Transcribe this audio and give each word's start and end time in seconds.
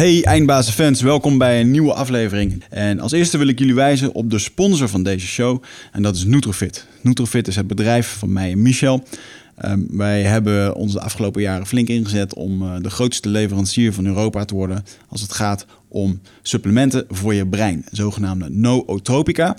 Hey 0.00 0.24
eindbazenfans, 0.24 1.00
welkom 1.00 1.38
bij 1.38 1.60
een 1.60 1.70
nieuwe 1.70 1.92
aflevering. 1.92 2.64
En 2.70 3.00
als 3.00 3.12
eerste 3.12 3.38
wil 3.38 3.46
ik 3.46 3.58
jullie 3.58 3.74
wijzen 3.74 4.14
op 4.14 4.30
de 4.30 4.38
sponsor 4.38 4.88
van 4.88 5.02
deze 5.02 5.26
show 5.26 5.62
en 5.92 6.02
dat 6.02 6.16
is 6.16 6.24
Nutrofit. 6.24 6.86
Nutrofit 7.00 7.48
is 7.48 7.56
het 7.56 7.66
bedrijf 7.66 8.16
van 8.18 8.32
mij 8.32 8.50
en 8.50 8.62
Michel. 8.62 9.04
Um, 9.64 9.86
wij 9.90 10.22
hebben 10.22 10.74
ons 10.74 10.92
de 10.92 11.00
afgelopen 11.00 11.42
jaren 11.42 11.66
flink 11.66 11.88
ingezet 11.88 12.34
om 12.34 12.62
uh, 12.62 12.76
de 12.80 12.90
grootste 12.90 13.28
leverancier 13.28 13.92
van 13.92 14.06
Europa 14.06 14.44
te 14.44 14.54
worden 14.54 14.84
als 15.08 15.20
het 15.20 15.32
gaat 15.32 15.66
om 15.88 16.20
supplementen 16.42 17.04
voor 17.08 17.34
je 17.34 17.46
brein, 17.46 17.84
zogenaamde 17.90 18.48
nootropica. 18.48 19.56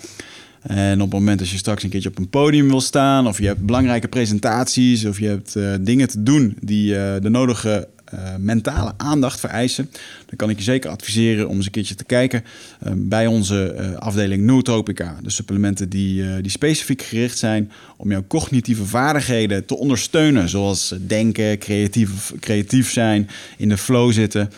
En 0.61 1.01
op 1.01 1.11
het 1.11 1.19
moment 1.19 1.39
dat 1.39 1.49
je 1.49 1.57
straks 1.57 1.83
een 1.83 1.89
keertje 1.89 2.09
op 2.09 2.17
een 2.17 2.29
podium 2.29 2.67
wil 2.67 2.81
staan, 2.81 3.27
of 3.27 3.37
je 3.37 3.45
hebt 3.45 3.65
belangrijke 3.65 4.07
presentaties, 4.07 5.05
of 5.05 5.19
je 5.19 5.27
hebt 5.27 5.55
uh, 5.55 5.73
dingen 5.81 6.07
te 6.07 6.23
doen 6.23 6.57
die 6.61 6.93
uh, 6.93 7.13
de 7.21 7.29
nodige 7.29 7.87
uh, 8.13 8.35
mentale 8.37 8.93
aandacht 8.97 9.39
vereisen, 9.39 9.89
dan 10.25 10.35
kan 10.35 10.49
ik 10.49 10.57
je 10.57 10.63
zeker 10.63 10.89
adviseren 10.89 11.49
om 11.49 11.55
eens 11.55 11.65
een 11.65 11.71
keertje 11.71 11.95
te 11.95 12.03
kijken 12.03 12.43
uh, 12.43 12.93
bij 12.95 13.27
onze 13.27 13.75
uh, 13.79 13.95
afdeling 13.95 14.43
Nootropica. 14.43 15.17
De 15.21 15.29
supplementen 15.29 15.89
die, 15.89 16.41
die 16.41 16.51
specifiek 16.51 17.01
gericht 17.01 17.37
zijn 17.37 17.71
om 17.97 18.11
jouw 18.11 18.23
cognitieve 18.27 18.85
vaardigheden 18.85 19.65
te 19.65 19.77
ondersteunen, 19.77 20.49
zoals 20.49 20.95
denken, 21.07 21.57
creatief, 21.57 22.33
creatief 22.39 22.91
zijn, 22.91 23.29
in 23.57 23.69
de 23.69 23.77
flow 23.77 24.11
zitten. 24.11 24.49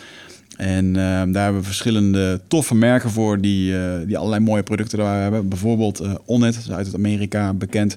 En 0.56 0.86
uh, 0.86 0.94
daar 0.94 1.42
hebben 1.42 1.60
we 1.60 1.66
verschillende 1.66 2.40
toffe 2.48 2.74
merken 2.74 3.10
voor 3.10 3.40
die, 3.40 3.72
uh, 3.72 3.94
die 4.06 4.18
allerlei 4.18 4.42
mooie 4.42 4.62
producten 4.62 4.98
daar 4.98 5.22
hebben. 5.22 5.48
Bijvoorbeeld 5.48 6.02
uh, 6.02 6.14
Onnet, 6.24 6.56
is 6.56 6.70
uit 6.70 6.94
Amerika 6.94 7.52
bekend. 7.52 7.96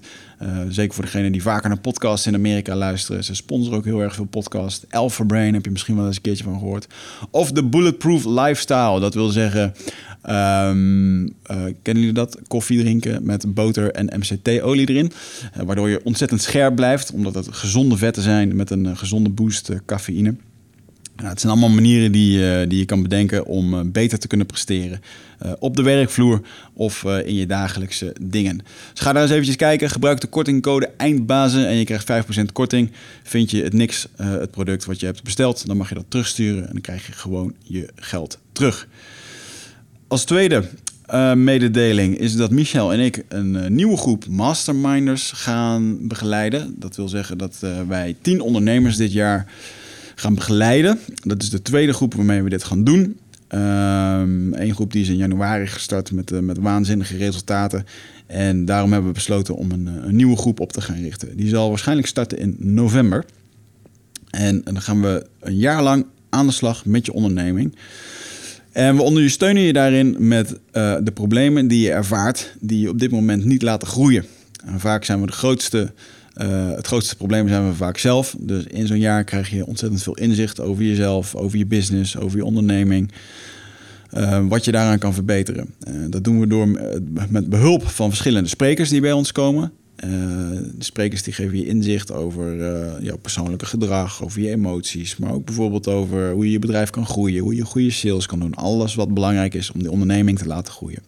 zeker 0.70 0.94
voor 0.94 1.04
degenen 1.04 1.32
die 1.32 1.42
vaker 1.42 1.70
naar 1.70 1.80
podcasts 1.80 2.28
in 2.28 2.34
Amerika 2.34 2.76
luisteren. 2.76 3.24
Ze 3.24 3.36
sponsoren 3.36 3.78
ook 3.78 3.86
heel 3.86 4.02
erg 4.02 4.16
veel 4.16 4.26
podcasts. 4.26 4.86
Alpha 4.90 5.24
Brain 5.24 5.54
heb 5.54 5.66
je 5.66 5.72
misschien 5.72 5.96
wel 5.96 6.06
eens 6.06 6.16
een 6.16 6.22
keertje 6.22 6.44
van 6.44 6.60
gehoord. 6.60 6.88
Of 7.32 7.52
de 7.52 7.64
Bulletproof 7.64 8.26
Lifestyle. 8.26 9.00
Dat 9.00 9.14
wil 9.14 9.30
zeggen, 9.30 9.74
um, 10.30 11.34
kennen 11.82 12.04
jullie 12.04 12.12
dat? 12.12 12.40
Koffie 12.48 12.80
drinken 12.80 13.26
met 13.26 13.54
boter 13.54 13.92
en 13.92 14.20
MCT-olie 14.20 14.90
erin. 14.90 15.12
waardoor 15.66 15.90
je 15.90 16.04
ontzettend 16.04 16.42
scherp 16.42 16.76
blijft, 16.76 17.12
omdat 17.12 17.36
het 17.36 17.48
gezonde 17.52 17.98
vetten 17.98 18.24
zijn 18.24 18.56
met 18.56 18.70
een 18.70 18.98
gezonde 18.98 19.30
boost 19.30 19.72
cafeïne. 19.86 20.36
Het 21.24 21.40
zijn 21.40 21.52
allemaal 21.52 21.70
manieren 21.70 22.12
die, 22.12 22.40
uh, 22.40 22.70
die 22.70 22.80
je 22.80 22.86
kan 22.86 23.02
bedenken 23.02 23.46
om 23.46 23.74
uh, 23.74 23.80
beter 23.86 24.20
te 24.20 24.28
kunnen 24.28 24.48
presteren. 24.48 25.02
Uh, 25.46 25.52
op 25.60 25.76
de 25.76 25.82
werkvloer 25.82 26.42
of 26.74 27.04
in 27.04 27.36
je 27.36 27.46
dagelijkse 27.46 28.16
dingen. 28.22 28.58
Dus 28.92 29.02
ga 29.02 29.14
daar 29.14 29.22
eens 29.22 29.32
eventjes 29.32 29.56
kijken. 29.56 29.90
Gebruik 29.90 30.22
de 30.22 30.28
kortingcode 30.28 30.90
EINDBAZEN 30.98 31.68
en 31.68 31.76
je 31.76 31.84
krijgt 31.84 32.12
5% 32.40 32.52
korting. 32.54 32.92
Vind 33.24 33.52
je 33.52 33.64
het 33.64 33.74
niks, 33.74 34.08
het 34.16 34.52
product 34.52 34.86
wat 34.86 35.00
je 35.00 35.06
hebt 35.06 35.24
besteld, 35.24 35.68
dan 35.68 35.78
mag 35.78 35.90
je 35.90 35.96
dat 35.96 36.06
terugsturen 36.08 36.68
en 36.68 36.72
dan 36.72 36.82
krijg 36.82 37.08
je 37.08 37.12
gewoon 37.12 37.54
je 37.64 37.88
geld 37.96 38.40
terug. 38.52 38.88
Als 40.08 40.24
tweede 40.24 40.64
mededeling 41.36 42.18
is 42.18 42.36
dat 42.36 42.52
Michel 42.52 42.94
en 42.94 43.00
ik 43.00 43.24
een 43.28 43.76
nieuwe 43.76 43.98
groep 43.98 44.28
masterminders 44.28 45.32
gaan 45.32 46.08
begeleiden. 46.08 46.76
Dat 46.80 46.96
wil 46.96 47.08
zeggen 47.08 47.38
dat 47.38 47.60
wij 47.88 48.16
10 48.22 48.42
ondernemers 48.42 48.96
dit 48.96 49.14
jaar 49.14 49.48
gaan 50.20 50.36
begeleiden. 50.36 51.00
Dat 51.24 51.42
is 51.42 51.50
de 51.50 51.62
tweede 51.62 51.94
groep 51.94 52.14
waarmee 52.14 52.42
we 52.42 52.50
dit 52.50 52.64
gaan 52.64 52.84
doen. 52.84 53.20
Eén 54.52 54.74
groep 54.74 54.92
die 54.92 55.02
is 55.02 55.10
in 55.10 55.18
januari 55.18 55.68
gestart 55.68 56.12
met, 56.12 56.32
uh, 56.32 56.40
met 56.40 56.58
waanzinnige 56.58 57.18
resultaten. 57.18 57.86
En 58.26 58.66
daarom 58.66 58.92
hebben 58.92 59.10
we 59.10 59.16
besloten 59.16 59.56
om 59.56 59.72
een, 59.72 59.86
een, 59.86 60.16
nieuwe 60.16 60.38
groep 60.38 60.60
op 60.60 60.72
te 60.72 60.82
gaan 60.82 61.02
richten. 61.02 61.38
Die 61.38 61.50
zal 61.50 61.70
waarschijnlijk 61.70 62.08
starten 62.08 62.38
in 62.38 62.56
november. 62.60 63.26
En, 64.30 64.62
dan 64.64 64.82
gaan 64.82 65.02
we 65.02 65.28
een 65.40 65.58
jaar 65.58 65.84
lang 65.84 66.06
aan 66.30 66.48
de 66.48 66.54
slag 66.54 66.86
met 66.86 67.06
je 67.06 67.14
onderneming. 67.14 67.76
En 68.72 68.96
we 68.96 69.02
ondersteunen 69.02 69.62
je 69.62 69.74
daarin 69.74 70.16
met 70.20 70.52
uh, 70.52 70.96
de 71.04 71.12
problemen 71.12 71.68
die 71.68 71.82
je 71.82 71.92
ervaart, 71.92 72.56
die 72.60 72.80
je 72.80 72.90
op 72.90 73.00
dit 73.00 73.12
moment 73.12 73.46
niet 73.46 73.62
laten 73.62 73.88
groeien. 73.88 74.26
En 74.66 74.80
vaak 74.80 75.04
zijn 75.04 75.22
we 75.22 75.28
de 75.28 75.32
grootste 75.32 75.92
uh, 76.42 76.76
het 76.76 76.88
grootste 76.88 77.16
probleem 77.16 77.48
zijn 77.48 77.68
we 77.68 77.76
vaak 77.76 77.98
zelf. 77.98 78.36
Dus 78.40 78.64
in 78.64 78.88
zo'n 78.88 79.00
jaar 79.00 79.24
krijg 79.24 79.50
je 79.50 79.66
ontzettend 79.66 80.04
veel 80.04 80.18
inzicht 80.18 80.62
over 80.62 80.84
jezelf, 80.84 81.36
over 81.36 81.58
je 81.58 81.66
business, 81.66 82.18
over 82.18 82.38
je 82.38 82.46
onderneming. 82.46 83.12
Uh, 84.14 84.48
wat 84.48 84.66
je 84.66 84.72
daaraan 84.72 85.00
kan 85.00 85.14
verbeteren. 85.14 85.74
Uh, 85.88 85.94
dat 86.10 86.24
doen 86.24 86.40
we 86.40 86.48
door 86.48 86.68
met 87.30 87.50
behulp 87.50 87.88
van 87.88 88.10
verschillende 88.10 88.50
sprekers 88.50 88.90
die 88.90 89.02
bij 89.02 89.12
ons 89.12 89.32
komen. 89.32 89.72
de 89.96 90.72
sprekers 90.80 91.24
die 91.24 91.34
geven 91.34 91.58
je 91.58 91.66
inzicht 91.66 92.12
over 92.12 92.56
jouw 93.04 93.18
persoonlijke 93.18 93.66
gedrag, 93.66 94.24
over 94.24 94.42
je 94.42 94.50
emoties, 94.50 95.18
maar 95.18 95.34
ook 95.34 95.46
bijvoorbeeld 95.46 95.88
over 95.88 96.32
hoe 96.32 96.46
je 96.46 96.52
je 96.52 96.60
bedrijf 96.60 96.90
kan 96.90 97.06
groeien, 97.06 97.42
hoe 97.44 97.56
je 97.56 97.66
goede 97.66 97.92
sales 97.92 98.26
kan 98.26 98.40
doen. 98.40 98.54
Alles 98.54 98.96
wat 98.96 99.14
belangrijk 99.14 99.54
is 99.54 99.72
om 99.72 99.80
die 99.80 99.92
onderneming 99.92 100.38
te 100.38 100.48
laten 100.48 100.74
groeien. 100.74 101.04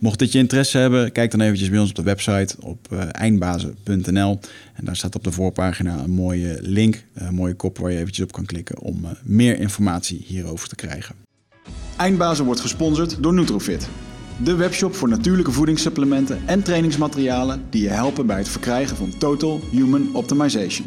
Mocht 0.00 0.18
dit 0.18 0.32
je 0.32 0.38
interesse 0.38 0.78
hebben, 0.78 1.12
kijk 1.12 1.30
dan 1.30 1.40
eventjes 1.40 1.70
bij 1.70 1.78
ons 1.78 1.88
op 1.88 1.94
de 1.94 2.02
website 2.02 2.56
op 2.60 2.88
uh, 2.92 3.02
eindbazen.nl. 3.10 4.38
En 4.74 4.84
daar 4.84 4.96
staat 4.96 5.14
op 5.14 5.24
de 5.24 5.32
voorpagina 5.32 5.98
een 5.98 6.10
mooie 6.10 6.58
link, 6.60 7.04
een 7.14 7.34
mooie 7.34 7.54
kop 7.54 7.78
waar 7.78 7.90
je 7.90 7.98
eventjes 7.98 8.24
op 8.24 8.32
kan 8.32 8.44
klikken 8.44 8.78
om 8.78 9.04
uh, 9.04 9.10
meer 9.22 9.58
informatie 9.58 10.24
hierover 10.26 10.68
te 10.68 10.74
krijgen. 10.74 11.14
Eindbazen 11.96 12.44
wordt 12.44 12.60
gesponsord 12.60 13.22
door 13.22 13.34
Nutrofit. 13.34 13.88
De 14.44 14.54
webshop 14.54 14.94
voor 14.94 15.08
natuurlijke 15.08 15.52
voedingssupplementen 15.52 16.40
en 16.46 16.62
trainingsmaterialen 16.62 17.62
die 17.70 17.82
je 17.82 17.88
helpen 17.88 18.26
bij 18.26 18.38
het 18.38 18.48
verkrijgen 18.48 18.96
van 18.96 19.18
Total 19.18 19.60
Human 19.70 20.10
Optimization. 20.12 20.86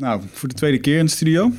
Nou, 0.00 0.22
voor 0.32 0.48
de 0.48 0.54
tweede 0.54 0.78
keer 0.78 0.98
in 0.98 1.04
de 1.04 1.10
studio. 1.10 1.52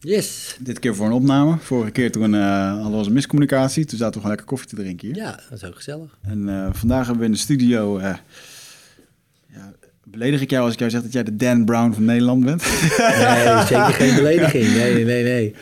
Yes. 0.00 0.56
Dit 0.60 0.78
keer 0.78 0.94
voor 0.94 1.06
een 1.06 1.12
opname. 1.12 1.56
Vorige 1.58 1.90
keer 1.90 2.12
toen 2.12 2.34
uh, 2.34 2.80
hadden 2.82 3.00
we 3.00 3.06
een 3.06 3.12
miscommunicatie. 3.12 3.84
Toen 3.84 3.98
zaten 3.98 4.14
we 4.14 4.20
gewoon 4.20 4.28
lekker 4.28 4.46
koffie 4.46 4.68
te 4.68 4.76
drinken 4.76 5.06
hier. 5.06 5.16
Ja, 5.16 5.40
dat 5.50 5.62
is 5.62 5.64
ook 5.64 5.74
gezellig. 5.74 6.18
En 6.22 6.48
uh, 6.48 6.68
vandaag 6.72 7.06
hebben 7.06 7.18
we 7.18 7.24
in 7.24 7.32
de 7.32 7.38
studio... 7.38 7.98
Uh, 7.98 8.14
ja, 9.54 9.72
beledig 10.04 10.40
ik 10.40 10.50
jou 10.50 10.64
als 10.64 10.72
ik 10.72 10.78
jou 10.78 10.90
zeg 10.90 11.02
dat 11.02 11.12
jij 11.12 11.22
de 11.22 11.36
Dan 11.36 11.64
Brown 11.64 11.92
van 11.92 12.04
Nederland 12.04 12.44
bent? 12.44 12.62
Nee, 12.98 13.66
zeker 13.72 13.94
geen 13.94 14.14
belediging. 14.14 14.74
Nee, 14.74 15.04
nee, 15.04 15.22
nee. 15.22 15.54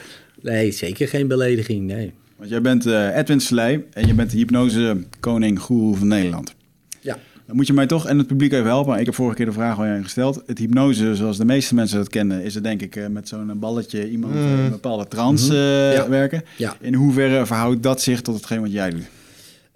Nee, 0.43 0.71
zeker 0.71 1.09
geen 1.09 1.29
belediging, 1.29 1.87
nee. 1.87 2.13
Want 2.37 2.51
jij 2.51 2.61
bent 2.61 2.87
Edwin 2.87 3.41
Sley 3.41 3.85
en 3.93 4.07
je 4.07 4.15
bent 4.15 4.31
de 4.31 4.37
hypnose 4.37 5.05
koning 5.21 5.61
goeroe 5.61 5.97
van 5.97 6.09
Nederland. 6.09 6.55
Ja. 7.01 7.19
Dan 7.47 7.57
moet 7.57 7.67
je 7.67 7.73
mij 7.73 7.87
toch 7.87 8.07
en 8.07 8.19
het 8.19 8.27
publiek 8.27 8.53
even 8.53 8.67
helpen. 8.67 8.99
Ik 8.99 9.07
heb 9.07 9.15
vorige 9.15 9.37
keer 9.37 9.47
de 9.47 9.53
vraag 9.53 9.79
al 9.79 9.85
aan 9.85 10.03
gesteld. 10.03 10.43
Het 10.47 10.59
hypnose, 10.59 11.15
zoals 11.15 11.37
de 11.37 11.45
meeste 11.45 11.75
mensen 11.75 11.99
dat 11.99 12.09
kennen, 12.09 12.43
is 12.43 12.55
het 12.55 12.65
denk 12.65 12.83
ik 12.83 13.09
met 13.09 13.29
zo'n 13.29 13.59
balletje 13.59 14.11
iemand 14.11 14.35
mm. 14.35 14.41
een 14.41 14.71
bepaalde 14.71 15.09
trance 15.09 15.53
mm 15.53 15.59
-hmm. 15.59 15.93
ja. 15.93 16.09
werken. 16.09 16.45
Ja. 16.57 16.77
In 16.81 16.95
hoeverre 16.95 17.47
verhoudt 17.47 17.83
dat 17.83 18.03
zich 18.03 18.21
tot 18.21 18.35
hetgeen 18.35 18.61
wat 18.61 18.73
jij 18.73 18.91
doet? 18.91 19.07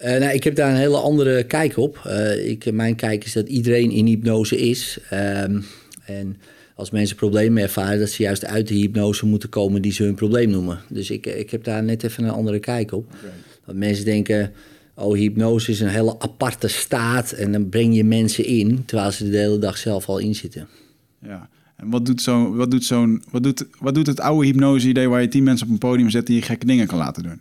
Uh, 0.01 0.19
nou, 0.19 0.33
ik 0.33 0.45
heb 0.45 0.55
daar 0.55 0.71
een 0.71 0.77
hele 0.77 0.97
andere 0.97 1.45
kijk 1.45 1.77
op. 1.77 2.03
Uh, 2.07 2.49
ik, 2.49 2.73
mijn 2.73 2.95
kijk 2.95 3.25
is 3.25 3.33
dat 3.33 3.49
iedereen 3.49 3.91
in 3.91 4.07
hypnose 4.07 4.57
is. 4.57 4.99
Um, 5.13 5.65
en 6.05 6.37
als 6.75 6.91
mensen 6.91 7.17
problemen 7.17 7.63
ervaren, 7.63 7.99
dat 7.99 8.11
ze 8.11 8.23
juist 8.23 8.45
uit 8.45 8.69
de 8.69 8.75
hypnose 8.75 9.27
moeten 9.27 9.49
komen 9.49 9.83
die 9.83 9.93
ze 9.93 10.03
hun 10.03 10.15
probleem 10.15 10.51
noemen. 10.51 10.81
Dus 10.89 11.11
ik, 11.11 11.27
ik 11.27 11.51
heb 11.51 11.65
daar 11.65 11.83
net 11.83 12.03
even 12.03 12.25
een 12.25 12.31
andere 12.31 12.59
kijk 12.59 12.93
op. 12.93 13.07
Okay. 13.07 13.31
Want 13.65 13.79
mensen 13.79 14.05
denken, 14.05 14.53
oh, 14.99 15.17
hypnose 15.17 15.71
is 15.71 15.81
een 15.81 15.89
hele 15.89 16.17
aparte 16.19 16.69
staat 16.69 17.33
en 17.33 17.53
dan 17.53 17.69
breng 17.69 17.97
je 17.97 18.05
mensen 18.05 18.45
in, 18.45 18.85
terwijl 18.85 19.11
ze 19.11 19.31
de 19.31 19.37
hele 19.37 19.59
dag 19.59 19.79
zelf 19.79 20.09
al 20.09 20.19
in 20.19 20.35
zitten. 20.35 20.69
Ja, 21.23 21.49
en 21.77 21.91
wat 21.91 22.07
doet, 22.07 22.23
zo, 22.23 22.55
wat 22.55 22.71
doet, 22.71 22.85
zo'n, 22.85 23.23
wat 23.31 23.43
doet, 23.43 23.67
wat 23.79 23.95
doet 23.95 24.07
het 24.07 24.21
oude 24.21 24.47
hypnose-idee 24.47 25.09
waar 25.09 25.21
je 25.21 25.29
tien 25.29 25.43
mensen 25.43 25.67
op 25.67 25.73
een 25.73 25.79
podium 25.79 26.11
zet 26.11 26.27
die 26.27 26.37
je 26.37 26.43
gekke 26.43 26.67
dingen 26.67 26.87
kan 26.87 26.99
laten 26.99 27.23
doen? 27.23 27.41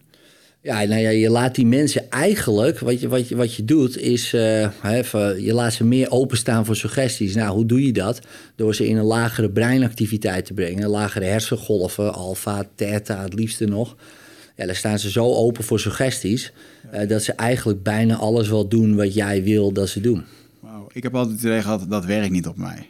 Ja, 0.61 0.83
nou 0.83 1.01
ja, 1.01 1.09
je 1.09 1.29
laat 1.29 1.55
die 1.55 1.65
mensen 1.65 2.09
eigenlijk, 2.09 2.79
wat 2.79 3.01
je, 3.01 3.07
wat 3.07 3.27
je, 3.27 3.35
wat 3.35 3.55
je 3.55 3.65
doet, 3.65 3.97
is 3.97 4.33
uh, 4.33 4.67
even, 4.83 5.43
je 5.43 5.53
laat 5.53 5.73
ze 5.73 5.83
meer 5.83 6.11
openstaan 6.11 6.65
voor 6.65 6.75
suggesties. 6.75 7.35
Nou, 7.35 7.55
hoe 7.55 7.65
doe 7.65 7.85
je 7.85 7.93
dat? 7.93 8.19
Door 8.55 8.75
ze 8.75 8.87
in 8.87 8.97
een 8.97 9.05
lagere 9.05 9.49
breinactiviteit 9.49 10.45
te 10.45 10.53
brengen, 10.53 10.89
lagere 10.89 11.25
hersengolven, 11.25 12.13
alfa, 12.13 12.67
theta, 12.75 13.21
het 13.21 13.33
liefste 13.33 13.65
nog. 13.65 13.95
ja, 14.55 14.65
dan 14.65 14.75
staan 14.75 14.99
ze 14.99 15.11
zo 15.11 15.33
open 15.33 15.63
voor 15.63 15.79
suggesties... 15.79 16.53
eh, 16.91 17.07
dat 17.07 17.23
ze 17.23 17.31
eigenlijk 17.31 17.83
bijna 17.83 18.15
alles 18.15 18.49
wel 18.49 18.67
doen 18.67 18.95
wat 18.95 19.13
jij 19.13 19.43
wil 19.43 19.71
dat 19.71 19.89
ze 19.89 20.01
doen. 20.01 20.23
Ik 20.91 21.03
heb 21.03 21.15
altijd 21.15 21.35
het 21.35 21.45
idee 21.45 21.61
gehad, 21.61 21.85
dat 21.89 22.05
werkt 22.05 22.31
niet 22.31 22.47
op 22.47 22.57
mij. 22.57 22.89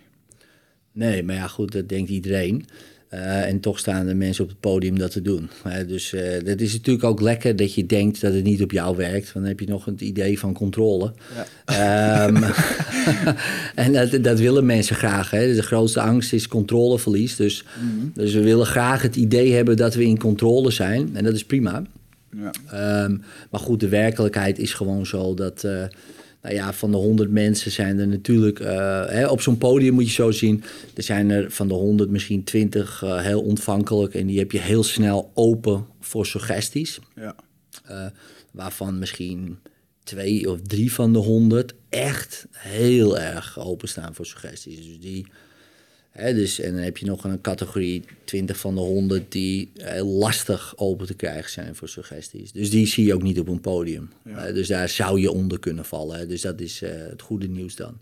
Nee, 0.92 1.24
maar 1.24 1.36
ja, 1.36 1.48
goed, 1.48 1.72
dat 1.72 1.90
denkt 1.90 2.10
iedereen. 2.10 2.66
Eh, 3.10 3.48
en 3.48 3.60
toch 3.60 3.80
staan 3.80 4.08
er 4.08 4.16
mensen 4.16 4.44
op 4.44 4.50
het 4.50 4.60
podium 4.60 5.00
dat 5.00 5.12
te 5.12 5.22
doen. 5.22 5.50
Hè, 5.64 5.86
dus 5.86 6.14
uh, 6.14 6.22
dat 6.46 6.60
is 6.60 6.74
natuurlijk 6.74 7.06
ook 7.06 7.22
lekker 7.22 7.56
dat 7.56 7.74
je 7.74 7.86
denkt 7.86 8.22
dat 8.22 8.34
het 8.34 8.44
niet 8.44 8.62
op 8.62 8.72
jou 8.72 8.96
werkt. 8.96 9.34
Want 9.34 9.34
dan 9.34 9.44
heb 9.44 9.60
je 9.60 9.68
nog 9.68 9.86
het 9.86 10.02
idee 10.02 10.40
van 10.40 10.54
controle. 10.54 11.14
Ja. 11.66 12.28
Um, 12.28 12.44
en 13.86 13.94
dat, 13.94 14.24
dat, 14.24 14.40
willen 14.40 14.66
mensen 14.66 14.96
graag. 14.96 15.32
Hè. 15.32 15.54
De 15.54 15.64
grootste 15.64 16.02
angst 16.02 16.34
is 16.34 16.48
controleverlies. 16.48 17.36
Dus, 17.36 17.64
mm 17.64 18.00
-hmm. 18.00 18.12
dus 18.14 18.34
we 18.34 18.42
willen 18.42 18.66
graag 18.66 19.02
het 19.02 19.16
idee 19.16 19.54
hebben 19.54 19.78
dat 19.78 19.96
we 19.96 20.04
in 20.04 20.18
controle 20.18 20.72
zijn. 20.72 21.10
En 21.14 21.24
dat 21.24 21.34
is 21.34 21.46
prima. 21.46 21.84
Ja. 22.38 23.04
Um, 23.04 23.22
maar 23.52 23.60
goed, 23.60 23.80
de 23.80 23.90
werkelijkheid 23.90 24.60
is 24.60 24.74
gewoon 24.74 25.06
zo 25.06 25.34
dat... 25.34 25.64
Uh, 25.64 25.84
nou 26.42 26.56
ja, 26.56 26.74
van 26.74 26.92
de 26.92 26.98
100 26.98 27.32
mensen 27.32 27.72
zijn 27.72 28.00
er 28.00 28.08
natuurlijk... 28.08 28.60
Uh, 28.60 29.06
hè, 29.06 29.28
op 29.28 29.42
zo'n 29.42 29.58
podium 29.58 29.94
moet 29.94 30.08
je 30.08 30.14
zo 30.14 30.32
zien... 30.32 30.64
er 30.96 31.04
zijn 31.04 31.30
er 31.30 31.52
van 31.52 31.68
de 31.68 31.74
100 31.74 32.10
misschien 32.10 32.44
20 32.44 33.02
uh, 33.02 33.22
heel 33.22 33.42
ontvankelijk... 33.42 34.14
en 34.14 34.28
die 34.28 34.40
heb 34.40 34.52
je 34.52 34.60
heel 34.60 34.84
snel 34.84 35.32
open 35.34 35.86
voor 36.00 36.26
suggesties. 36.26 37.00
Ja. 37.16 37.36
Waarvan 38.52 39.00
misschien 39.00 39.58
twee 40.04 40.52
of 40.52 40.62
drie 40.62 40.94
van 40.94 41.14
de 41.14 41.20
100 41.20 41.74
echt 41.90 42.48
heel 42.52 43.20
erg 43.20 43.60
openstaan 43.60 44.16
voor 44.16 44.26
suggesties. 44.26 44.86
Dus 44.86 45.00
die... 45.00 45.28
Dus, 46.18 46.60
en 46.60 46.74
dan 46.74 46.82
heb 46.82 46.98
je 46.98 47.06
nog 47.06 47.24
een 47.24 47.42
categorie 47.42 48.04
20 48.24 48.58
van 48.58 48.76
de 48.76 48.82
100 48.82 49.32
die 49.32 49.72
heel 49.74 50.08
lastig 50.08 50.74
open 50.76 51.08
te 51.08 51.14
krijgen 51.14 51.52
zijn 51.52 51.76
voor 51.76 51.90
suggesties. 51.90 52.52
Dus 52.52 52.70
die 52.70 52.88
zie 52.88 53.06
je 53.06 53.14
ook 53.14 53.22
niet 53.22 53.40
op 53.40 53.48
een 53.48 53.62
podium. 53.62 54.10
Ja. 54.26 54.48
Uh, 54.48 54.54
dus 54.54 54.68
daar 54.68 54.90
zou 54.90 55.20
je 55.20 55.32
onder 55.32 55.60
kunnen 55.60 55.86
vallen. 55.86 56.20
Hè. 56.20 56.28
Dus 56.28 56.42
dat 56.42 56.60
is 56.60 56.82
uh, 56.82 56.90
het 57.10 57.22
goede 57.22 57.48
nieuws 57.48 57.76
dan, 57.76 57.98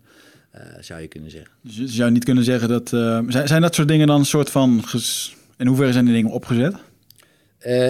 uh, 0.54 0.60
zou 0.80 1.00
je 1.00 1.08
kunnen 1.08 1.30
zeggen. 1.30 1.50
Dus 1.60 1.76
je 1.76 1.88
zou 1.88 2.10
niet 2.10 2.24
kunnen 2.24 2.44
zeggen 2.44 2.68
dat. 2.68 2.88
zijn, 2.88 3.48
zijn 3.48 3.62
dat 3.62 3.74
soort 3.74 3.88
dingen 3.88 4.06
dan 4.06 4.18
een 4.18 4.26
soort 4.26 4.50
van. 4.50 4.82
Ges... 4.84 5.36
In 5.58 5.66
hoeverre 5.66 5.92
zijn 5.92 6.04
die 6.04 6.14
dingen 6.14 6.30
opgezet? 6.30 6.74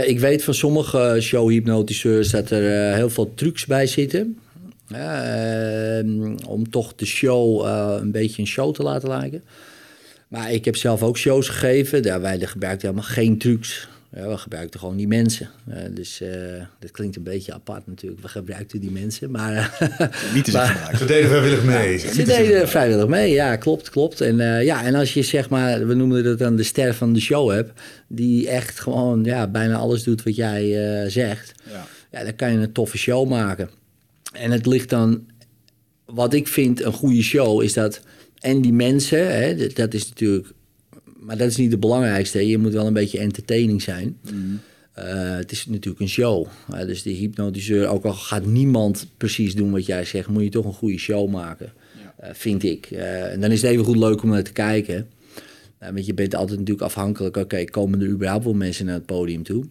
Ik 0.07 0.21
weet 0.21 0.45
van 0.45 0.55
sommige 0.55 1.19
showhypnotiseurs 1.21 2.31
dat 2.31 2.51
er 2.51 2.95
heel 2.95 3.11
veel 3.11 3.35
trucs 3.35 3.67
bij 3.67 3.87
zitten. 3.87 4.39
Uh, 4.93 6.37
om 6.47 6.71
toch 6.71 6.95
de 6.95 7.07
show 7.07 7.67
een 8.01 8.11
beetje 8.11 8.43
een 8.43 8.49
show 8.49 8.75
te 8.75 8.83
laten 8.83 9.09
lijken. 9.09 9.43
Maar 10.29 10.53
ik 10.53 10.65
heb 10.65 10.77
zelf 10.77 11.03
ook 11.03 11.19
shows 11.19 11.49
gegeven. 11.49 12.03
Daar 12.03 12.21
wij 12.21 12.39
gebruikten 12.39 12.89
helemaal 12.89 13.11
geen 13.11 13.39
trucs. 13.39 13.89
Ja, 14.17 14.29
we 14.29 14.37
gebruikten 14.37 14.81
gewoon 14.81 14.97
die 14.97 15.09
mensen. 15.09 15.51
Uh, 15.69 15.77
dus 15.91 16.21
uh, 16.21 16.29
dat 16.79 16.91
klinkt 16.91 17.17
een 17.17 17.23
beetje 17.23 17.53
apart 17.53 17.87
natuurlijk. 17.87 18.23
We 18.23 18.29
gebruikten 18.29 18.81
die 18.81 18.91
mensen, 18.91 19.31
maar... 19.31 19.79
Niet 20.35 20.45
te 20.45 20.51
zeggen. 20.51 20.99
Ze 20.99 21.05
deden 21.05 21.29
vrijwillig 21.29 21.65
mee. 21.65 21.93
Ja, 21.93 22.13
ze 22.13 22.23
deden 22.23 22.69
vrijwillig 22.69 23.07
mee, 23.07 23.33
ja, 23.33 23.57
klopt, 23.57 23.91
klopt. 23.91 24.21
En, 24.21 24.37
ja, 24.65 24.85
en 24.85 24.95
als 24.95 25.15
je 25.15 25.23
zeg 25.23 25.49
maar, 25.49 25.87
we 25.87 25.95
noemen 25.95 26.25
dat 26.25 26.39
dan 26.39 26.57
de 26.57 26.63
ster 26.63 26.95
van 26.95 27.13
de 27.13 27.21
show 27.21 27.51
hebt... 27.51 27.81
die 28.09 28.49
echt 28.49 28.81
gewoon 28.81 29.25
ja, 29.25 29.47
bijna 29.47 29.77
alles 29.77 30.03
doet 30.03 30.23
wat 30.23 30.37
jij 30.37 30.71
zegt... 31.11 31.53
Ja. 31.71 31.87
ja, 32.11 32.25
dan 32.25 32.37
kan 32.37 32.53
je 32.53 32.59
een 32.59 32.73
toffe 32.73 32.99
show 32.99 33.29
maken. 33.29 33.71
En 34.33 34.51
het 34.51 34.67
ligt 34.67 34.89
dan... 34.89 35.27
Wat 36.05 36.35
ik 36.35 36.49
vind 36.49 36.83
een 36.83 36.93
goede 36.93 37.23
show 37.23 37.63
is 37.63 37.73
dat... 37.73 38.01
En 38.41 38.61
die 38.61 38.73
mensen, 38.73 39.37
hè, 39.37 39.69
dat 39.73 39.95
is 39.95 40.09
natuurlijk 40.09 40.55
maar 41.27 41.37
dat 41.37 41.49
is 41.49 41.57
niet 41.57 41.71
het 41.71 41.81
belangrijkste. 41.81 42.49
Je 42.49 42.59
moet 42.59 42.73
wel 42.73 42.87
een 42.87 42.93
beetje 42.93 43.19
entertaining 43.19 43.83
zijn. 43.83 44.19
Mm. 44.33 44.61
Uh, 44.99 45.37
het 45.37 45.53
is 45.53 45.67
natuurlijk 45.67 46.01
een 46.01 46.09
show. 46.09 46.47
Uh, 46.73 46.81
dus 46.81 47.03
de 47.03 47.11
hypnotiseur, 47.11 47.87
ook 47.87 48.05
al 48.05 48.13
gaat 48.13 48.47
niemand 48.47 49.07
precies 49.17 49.55
doen 49.55 49.71
wat 49.71 49.87
jij 49.87 50.05
zegt, 50.05 50.29
moet 50.29 50.43
je 50.43 50.49
toch 50.49 50.65
een 50.65 50.73
goede 50.73 50.99
show 50.99 51.31
maken. 51.31 51.73
Ja. 52.19 52.29
Uh, 52.29 52.35
vind 52.35 52.63
ik. 52.63 52.87
Eh, 52.91 53.33
en 53.33 53.41
dan 53.41 53.51
is 53.51 53.63
het 53.63 53.71
even 53.71 53.85
goed 53.85 53.97
leuk 53.97 54.23
om 54.23 54.31
naar 54.31 54.43
te 54.43 54.53
kijken. 54.53 55.09
want 55.79 56.07
je 56.07 56.15
bent 56.15 56.35
altijd 56.35 56.59
natuurlijk 56.59 56.87
afhankelijk. 56.87 57.37
Oké, 57.37 57.45
okay, 57.45 57.65
komen 57.65 58.01
er 58.01 58.09
überhaupt 58.09 58.45
wel 58.45 58.55
mensen 58.55 58.85
naar 58.87 58.95
het 58.95 59.07
podium 59.07 59.43
toe? 59.43 59.65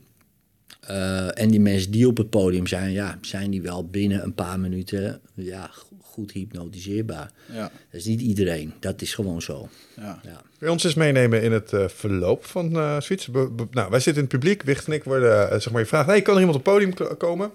En 1.33 1.49
die 1.49 1.59
mensen 1.59 1.91
die 1.91 2.07
op 2.07 2.17
het 2.17 2.29
podium 2.29 2.67
zijn, 2.67 2.91
ja, 2.91 3.17
zijn 3.21 3.51
die 3.51 3.61
wel 3.61 3.87
binnen 3.87 4.23
een 4.23 4.33
paar 4.33 4.59
minuten 4.59 5.19
ja, 5.33 5.71
goed 6.15 6.31
hypnotiseerbaar. 6.31 7.31
Ja. 7.53 7.61
Dat 7.61 7.71
is 8.01 8.05
niet 8.05 8.21
iedereen, 8.21 8.73
dat 8.79 9.01
is 9.01 9.13
gewoon 9.13 9.41
zo. 9.41 9.69
Ja. 9.95 10.19
Ja. 10.23 10.31
Wil 10.31 10.67
je 10.67 10.71
ons 10.71 10.83
eens 10.83 10.93
meenemen 10.93 11.41
in 11.41 11.51
het 11.51 11.71
uh, 11.71 11.87
verloop 11.87 12.45
van 12.45 12.71
uh, 12.75 13.01
zoiets? 13.01 13.27
Be- 13.27 13.49
be- 13.49 13.67
nou, 13.71 13.89
wij 13.89 13.99
zitten 13.99 14.23
in 14.23 14.29
het 14.29 14.39
publiek, 14.39 14.61
Wicht 14.63 14.87
en 14.87 14.93
ik 14.93 15.03
worden, 15.03 15.53
uh, 15.53 15.59
zeg 15.59 15.71
maar, 15.71 15.81
je 15.81 15.87
vraagt, 15.87 16.07
hey, 16.07 16.21
kan 16.21 16.33
er 16.33 16.39
iemand 16.39 16.57
op 16.57 16.65
het 16.65 16.73
podium 16.73 17.17
komen? 17.17 17.51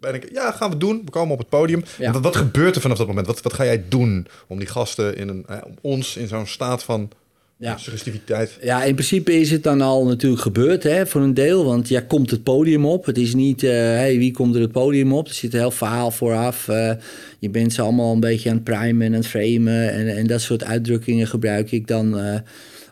Ben 0.00 0.14
ik, 0.14 0.32
ja, 0.32 0.52
gaan 0.52 0.70
we 0.70 0.76
doen. 0.76 1.02
We 1.04 1.10
komen 1.10 1.32
op 1.32 1.38
het 1.38 1.48
podium. 1.48 1.82
Ja. 1.98 2.12
Wat, 2.12 2.22
wat 2.22 2.36
gebeurt 2.36 2.74
er 2.74 2.80
vanaf 2.80 2.98
dat 2.98 3.06
moment? 3.06 3.26
Wat, 3.26 3.42
wat 3.42 3.52
ga 3.52 3.64
jij 3.64 3.84
doen 3.88 4.26
om 4.46 4.58
die 4.58 4.68
gasten 4.68 5.16
in 5.16 5.28
een, 5.28 5.46
om 5.64 5.74
ons 5.80 6.16
in 6.16 6.28
zo'n 6.28 6.46
staat 6.46 6.82
van 6.82 7.10
Ja. 7.58 7.76
suggestiviteit? 7.76 8.58
Ja, 8.62 8.84
in 8.84 8.94
principe 8.94 9.32
is 9.32 9.50
het 9.50 9.62
dan 9.62 9.80
al 9.80 10.06
natuurlijk 10.06 10.42
gebeurd 10.42 10.82
hè, 10.82 11.06
voor 11.06 11.20
een 11.20 11.34
deel. 11.34 11.64
Want 11.64 11.88
jij 11.88 12.06
komt 12.06 12.30
het 12.30 12.42
podium 12.42 12.86
op. 12.86 13.06
Het 13.06 13.18
is 13.18 13.34
niet, 13.34 13.62
eh 13.62 13.70
hey, 13.70 14.18
wie 14.18 14.32
komt 14.32 14.54
er 14.54 14.60
het 14.60 14.72
podium 14.72 15.12
op? 15.12 15.28
Er 15.28 15.34
zit 15.34 15.52
een 15.52 15.58
heel 15.58 15.70
verhaal 15.70 16.10
vooraf. 16.10 16.68
Eh, 16.68 16.92
je 17.38 17.50
bent 17.50 17.72
ze 17.72 17.82
allemaal 17.82 18.12
een 18.12 18.20
beetje 18.20 18.50
aan 18.50 18.54
het 18.54 18.64
primen 18.64 19.06
en 19.06 19.12
aan 19.12 19.18
het 19.18 19.26
framen. 19.26 19.92
En, 19.92 20.16
en 20.16 20.26
dat 20.26 20.40
soort 20.40 20.64
uitdrukkingen 20.64 21.26
gebruik 21.26 21.72
ik 21.72 21.86
dan 21.86 22.18
eh, 22.18 22.38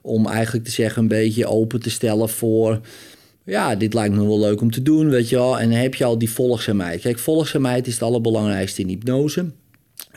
om 0.02 0.26
eigenlijk 0.26 0.64
te 0.64 0.70
zeggen 0.70 1.02
een 1.02 1.08
beetje 1.08 1.46
open 1.46 1.80
te 1.80 1.90
stellen 1.90 2.28
voor... 2.28 2.80
Ja, 3.44 3.76
dit 3.76 3.94
lijkt 3.94 4.14
me 4.14 4.26
wel 4.26 4.40
leuk 4.40 4.60
om 4.60 4.70
te 4.70 4.82
doen, 4.82 5.08
weet 5.08 5.28
je 5.28 5.36
wel. 5.36 5.58
En 5.58 5.70
dan 5.70 5.78
heb 5.78 5.94
je 5.94 6.04
al 6.04 6.18
die 6.18 6.30
volgzaamheid. 6.30 7.00
Kijk, 7.00 7.18
volgzaamheid 7.18 7.86
is 7.86 7.92
het 7.92 8.02
allerbelangrijkste 8.02 8.82
in 8.82 8.88
hypnose. 8.88 9.50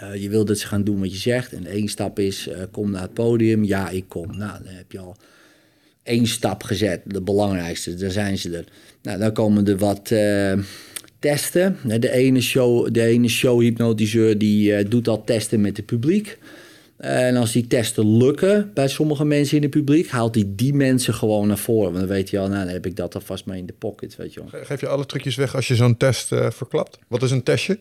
Uh, 0.04 0.22
je 0.22 0.30
wil 0.30 0.46
dat 0.46 0.58
ze 0.58 0.68
gaan 0.68 0.84
doen 0.84 1.00
wat 1.00 1.12
je 1.12 1.18
zegt. 1.18 1.54
En 1.54 1.66
één 1.66 1.88
stap 1.88 2.20
is, 2.20 2.48
uh, 2.48 2.58
kom 2.72 2.92
naar 2.92 3.02
het 3.02 3.14
podium. 3.14 3.64
Ja, 3.64 3.90
ik 3.90 4.06
kom. 4.08 4.38
Nou, 4.38 4.64
dan 4.64 4.74
heb 4.74 4.92
je 4.92 5.00
al 5.00 5.16
één 6.04 6.28
stap 6.28 6.64
gezet. 6.64 7.02
De 7.06 7.22
belangrijkste, 7.22 7.96
daar 7.96 8.12
zijn 8.12 8.38
ze 8.38 8.58
er. 8.58 8.66
Nou, 9.02 9.20
dan 9.20 9.34
komen 9.34 9.68
er 9.68 9.78
wat 9.78 10.12
uh, 10.12 10.54
testen. 11.20 11.78
De 12.00 12.12
ene, 12.12 12.42
show, 12.42 12.94
de 12.94 13.02
ene 13.02 13.28
showhypnotiseur 13.28 14.38
die 14.38 14.88
doet 14.88 15.08
al 15.08 15.24
testen 15.24 15.62
met 15.62 15.78
het 15.78 15.86
publiek. 15.86 16.38
En 16.98 17.36
als 17.36 17.52
die 17.52 17.68
testen 17.68 18.18
lukken 18.18 18.72
bij 18.74 18.88
sommige 18.88 19.26
mensen 19.26 19.56
in 19.56 19.64
het 19.64 19.72
publiek... 19.72 20.10
haalt 20.10 20.36
hij 20.36 20.44
die 20.48 20.74
mensen 20.74 21.14
gewoon 21.14 21.48
naar 21.48 21.58
voren. 21.58 21.92
Want 21.92 22.08
dan 22.08 22.16
weet 22.16 22.30
je 22.30 22.40
al, 22.40 22.48
nou, 22.48 22.64
dan 22.64 22.74
heb 22.74 22.86
ik 22.86 22.96
dat 22.96 23.16
alvast 23.16 23.46
maar 23.46 23.58
in 23.58 23.66
de 23.66 23.74
pocket, 23.78 24.16
weet 24.16 24.34
je. 24.34 24.42
Geef 24.52 24.80
je 24.80 24.88
alle 24.88 25.06
trucjes 25.06 25.36
weg 25.36 25.56
als 25.56 25.68
je 25.68 25.76
zo'n 25.76 25.98
test 25.98 26.28
verklapt? 26.28 27.00
Wat 27.08 27.24
is 27.24 27.32
een 27.32 27.44
testje? 27.44 27.80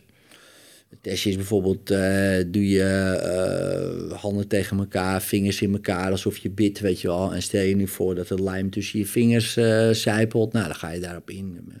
Het 0.89 1.03
testje 1.03 1.29
is 1.29 1.35
bijvoorbeeld, 1.35 1.91
uh, 1.91 2.37
doe 2.47 2.69
je 2.69 4.07
uh, 4.11 4.17
handen 4.17 4.47
tegen 4.47 4.77
elkaar, 4.77 5.21
vingers 5.21 5.61
in 5.61 5.73
elkaar, 5.73 6.11
alsof 6.11 6.37
je 6.37 6.49
bidt, 6.49 6.79
weet 6.79 7.01
je 7.01 7.07
wel. 7.07 7.33
En 7.33 7.41
stel 7.41 7.63
je 7.63 7.75
nu 7.75 7.87
voor 7.87 8.15
dat 8.15 8.29
het 8.29 8.39
lijm 8.39 8.69
tussen 8.69 8.99
je 8.99 9.05
vingers 9.05 9.57
uh, 9.57 9.89
zijpelt. 9.89 10.53
Nou, 10.53 10.65
dan 10.65 10.75
ga 10.75 10.91
je 10.91 10.99
daarop 10.99 11.29
in. 11.29 11.71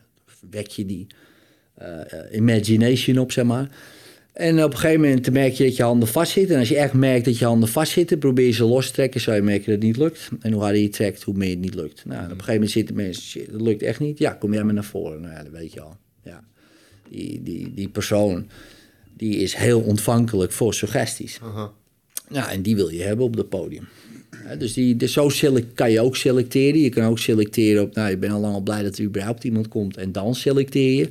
Wek 0.49 0.67
je 0.67 0.85
die 0.85 1.07
imagination 2.31 3.17
op, 3.17 3.31
zeg 3.31 3.45
maar. 3.45 3.69
En 4.33 4.63
op 4.63 4.71
een 4.71 4.77
gegeven 4.77 5.01
moment 5.01 5.31
merk 5.31 5.53
je 5.53 5.63
dat 5.63 5.75
je 5.75 5.83
handen 5.83 6.07
vastzitten. 6.07 6.53
En 6.53 6.59
als 6.59 6.69
je 6.69 6.77
echt 6.77 6.93
merkt 6.93 7.25
dat 7.25 7.37
je 7.37 7.45
handen 7.45 7.69
vastzitten, 7.69 8.17
probeer 8.19 8.45
je 8.45 8.51
ze 8.51 8.63
los 8.63 8.87
te 8.87 8.93
trekken, 8.93 9.21
zou 9.21 9.35
je 9.35 9.41
merken 9.41 9.65
dat 9.65 9.73
het 9.73 9.83
niet 9.83 9.97
lukt. 9.97 10.29
En 10.41 10.51
hoe 10.51 10.61
harder 10.61 10.81
je 10.81 10.89
trekt, 10.89 11.23
hoe 11.23 11.33
meer 11.33 11.49
het 11.49 11.59
niet 11.59 11.75
lukt. 11.75 12.05
Nou, 12.05 12.19
op 12.23 12.23
een 12.23 12.29
gegeven 12.29 12.53
moment 12.53 12.71
zitten 12.71 12.95
mensen, 12.95 13.51
dat 13.51 13.61
lukt 13.61 13.81
echt 13.81 13.99
niet. 13.99 14.17
Ja, 14.17 14.31
kom 14.31 14.53
jij 14.53 14.63
maar 14.63 14.73
naar 14.73 14.83
voren. 14.83 15.21
Nou 15.21 15.33
ja, 15.33 15.43
dat 15.43 15.51
weet 15.51 15.73
je 15.73 15.81
al. 15.81 15.97
Ja. 16.23 16.43
Die, 17.09 17.43
die, 17.43 17.73
die 17.73 17.89
persoon 17.89 18.49
die 19.19 19.35
is 19.37 19.53
heel 19.55 19.79
ontvankelijk 19.81 20.51
voor 20.51 20.73
suggesties. 20.73 21.39
Aha. 21.43 21.71
Nou, 22.29 22.49
en 22.49 22.61
die 22.61 22.75
wil 22.75 22.89
je 22.89 23.01
hebben 23.03 23.25
op 23.25 23.35
het 23.37 23.49
podium. 23.49 23.87
Ja, 24.47 24.55
dus 24.55 24.73
die, 24.73 24.95
dus 24.95 25.13
zo 25.13 25.29
kan 25.73 25.91
je 25.91 26.01
ook 26.01 26.15
selecteren. 26.15 26.79
Je 26.79 26.89
kan 26.89 27.03
ook 27.03 27.19
selecteren 27.19 27.83
op, 27.83 27.95
nou, 27.95 28.09
je 28.09 28.17
bent 28.17 28.33
al 28.33 28.39
lang 28.39 28.53
al 28.53 28.61
blij 28.61 28.83
dat 28.83 28.97
er 28.97 29.03
überhaupt 29.03 29.43
iemand 29.43 29.67
komt 29.67 29.97
en 29.97 30.11
dan 30.11 30.35
selecteer 30.35 30.93
je. 30.99 31.07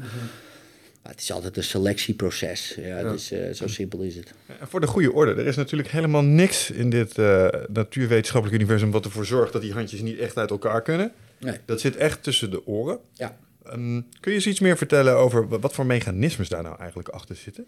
Maar 1.02 1.12
het 1.12 1.20
is 1.20 1.32
altijd 1.32 1.56
een 1.56 1.64
selectieproces. 1.64 2.74
Ja, 2.80 2.98
Ja. 2.98 3.10
Dus, 3.12 3.30
eh, 3.30 3.52
zo 3.52 3.66
simpel 3.66 4.00
is 4.00 4.16
het. 4.16 4.32
En 4.60 4.68
voor 4.68 4.80
de 4.80 4.86
goede 4.86 5.12
orde, 5.12 5.30
er 5.34 5.46
is 5.46 5.56
natuurlijk 5.56 5.88
helemaal 5.88 6.22
niks 6.22 6.70
in 6.70 6.90
dit 6.90 7.18
eh, 7.18 7.46
natuurwetenschappelijk 7.72 8.60
universum 8.60 8.90
wat 8.90 9.04
ervoor 9.04 9.26
zorgt 9.26 9.52
dat 9.52 9.62
die 9.62 9.72
handjes 9.72 10.00
niet 10.00 10.18
echt 10.18 10.36
uit 10.36 10.50
elkaar 10.50 10.82
kunnen. 10.82 11.12
Nee. 11.40 11.56
Dat 11.64 11.80
zit 11.80 11.96
echt 11.96 12.22
tussen 12.22 12.50
de 12.50 12.66
oren. 12.66 12.98
Ja. 13.14 13.38
Ehm, 13.64 14.00
kun 14.20 14.30
je 14.30 14.36
eens 14.36 14.46
iets 14.46 14.60
meer 14.60 14.76
vertellen 14.76 15.16
over 15.16 15.48
wa- 15.48 15.58
wat 15.58 15.74
voor 15.74 15.86
mechanismes 15.86 16.48
daar 16.48 16.62
nou 16.62 16.78
eigenlijk 16.78 17.08
achter 17.08 17.36
zitten? 17.36 17.66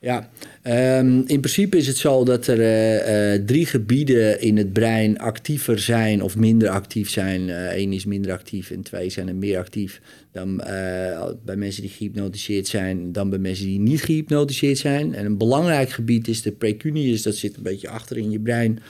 Ja, 0.00 0.30
ehm, 0.62 1.22
in 1.26 1.40
principe 1.40 1.76
is 1.76 1.86
het 1.86 1.96
zo 1.96 2.24
dat 2.24 2.46
er 2.46 2.60
eh, 2.60 3.34
eh, 3.34 3.42
drie 3.44 3.66
gebieden 3.66 4.40
in 4.40 4.56
het 4.56 4.72
brein 4.72 5.18
actiever 5.18 5.78
zijn 5.78 6.22
of 6.22 6.36
minder 6.36 6.68
actief 6.68 7.10
zijn. 7.10 7.48
Eén 7.78 7.92
is 7.92 8.04
minder 8.04 8.32
actief 8.32 8.70
en 8.70 8.82
twee 8.82 9.10
zijn 9.10 9.28
er 9.28 9.34
meer 9.34 9.58
actief 9.58 10.00
dan 10.32 10.60
eh, 10.60 11.28
bij 11.44 11.56
mensen 11.56 11.82
die 11.82 11.90
gehypnotiseerd 11.90 12.68
zijn, 12.68 13.12
dan 13.12 13.30
bij 13.30 13.38
mensen 13.38 13.66
die 13.66 13.78
niet 13.78 14.02
gehypnotiseerd 14.02 14.78
zijn. 14.78 15.14
En 15.14 15.26
een 15.26 15.38
belangrijk 15.38 15.90
gebied 15.90 16.28
is 16.28 16.42
de 16.42 16.52
precuneus, 16.52 17.22
dat 17.22 17.34
zit 17.34 17.56
een 17.56 17.62
beetje 17.62 17.88
achter 17.88 18.16
in 18.16 18.30
je 18.30 18.40
brein, 18.40 18.80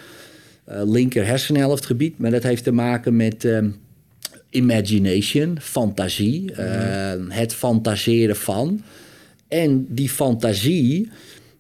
eh, 0.64 0.82
linker 0.84 1.26
hersenhelftgebied. 1.26 2.18
Maar 2.18 2.30
dat 2.30 2.42
heeft 2.42 2.64
te 2.64 2.72
maken 2.72 3.16
met 3.16 3.44
ehm, 3.44 3.70
imagination, 4.50 5.58
fantasie, 5.60 6.52
eh, 6.52 7.12
het 7.28 7.54
fantaseren 7.54 8.36
van. 8.36 8.82
En 9.50 9.86
die 9.88 10.08
fantasie, 10.08 11.08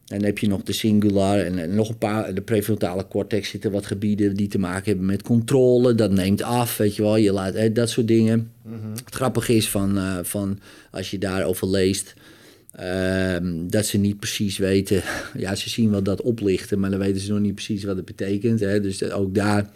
en 0.06 0.18
dan 0.18 0.24
heb 0.24 0.38
je 0.38 0.48
nog 0.48 0.62
de 0.62 0.72
singular 0.72 1.38
en, 1.38 1.74
nog 1.74 1.88
een 1.88 1.98
paar, 1.98 2.34
de 2.34 2.40
prefrontale 2.40 3.08
cortex 3.08 3.48
zitten 3.48 3.70
wat 3.70 3.86
gebieden 3.86 4.36
die 4.36 4.48
te 4.48 4.58
maken 4.58 4.84
hebben 4.84 5.06
met 5.06 5.22
controle. 5.22 5.94
Dat 5.94 6.10
neemt 6.10 6.42
af, 6.42 6.76
weet 6.76 6.96
je 6.96 7.02
wel, 7.02 7.16
je 7.16 7.32
laat 7.32 7.54
hè, 7.54 7.72
dat 7.72 7.90
soort 7.90 8.08
dingen. 8.08 8.52
Het 9.04 9.14
grappige 9.14 9.54
is 9.54 9.68
van, 9.68 9.98
eh, 9.98 10.18
van 10.22 10.58
als 10.90 11.10
je 11.10 11.18
daarover 11.18 11.68
leest, 11.70 12.14
ehm, 12.72 13.68
dat 13.68 13.86
ze 13.86 13.98
niet 13.98 14.18
precies 14.18 14.58
weten. 14.58 15.02
Ja, 15.36 15.54
ze 15.54 15.70
zien 15.70 15.90
wel 15.90 16.02
dat 16.02 16.22
oplichten, 16.22 16.80
maar 16.80 16.90
dan 16.90 16.98
weten 16.98 17.20
ze 17.20 17.32
nog 17.32 17.40
niet 17.40 17.54
precies 17.54 17.84
wat 17.84 17.96
het 17.96 18.04
betekent. 18.04 18.60
Hè. 18.60 18.80
Dus 18.80 19.10
ook 19.10 19.34
daar, 19.34 19.70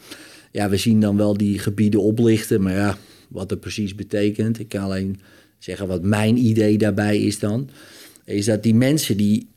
ja, 0.50 0.68
we 0.68 0.76
zien 0.76 1.00
dan 1.00 1.16
wel 1.16 1.36
die 1.36 1.58
gebieden 1.58 2.02
oplichten, 2.02 2.62
maar 2.62 2.74
ja, 2.74 2.98
wat 3.28 3.50
het 3.50 3.60
precies 3.60 3.94
betekent. 3.94 4.58
Ik 4.58 4.68
kan 4.68 4.82
alleen 4.82 5.20
zeggen 5.58 5.86
wat 5.86 6.02
mijn 6.02 6.36
idee 6.36 6.78
daarbij 6.78 7.18
is 7.18 7.38
dan. 7.38 7.68
Is 8.24 8.44
dat 8.44 8.62
die 8.62 8.74
mensen 8.74 9.16
die 9.16 9.48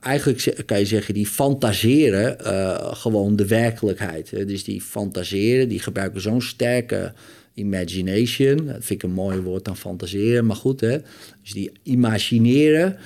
eigenlijk 0.00 0.40
ze- 0.40 0.62
kan 0.66 0.78
je 0.78 0.84
zeggen, 0.86 1.14
die 1.14 1.26
fantaseren 1.26 2.40
eh, 2.44 2.94
gewoon 2.94 3.36
de 3.36 3.46
werkelijkheid. 3.46 4.30
Dus 4.30 4.64
die 4.64 4.80
fantaseren, 4.80 5.68
die 5.68 5.78
gebruiken 5.80 6.20
zo'n 6.20 6.42
sterke 6.42 7.12
imagination. 7.54 8.56
Dat 8.56 8.74
vind 8.84 8.90
ik 8.90 9.02
een 9.02 9.14
mooier 9.14 9.42
woord 9.42 9.64
dan 9.64 9.76
fantaseren, 9.76 10.46
maar 10.46 10.56
goed. 10.56 10.80
Hè. 10.80 10.98
Dus 11.42 11.52
die 11.52 11.72
imagineren 11.82 12.96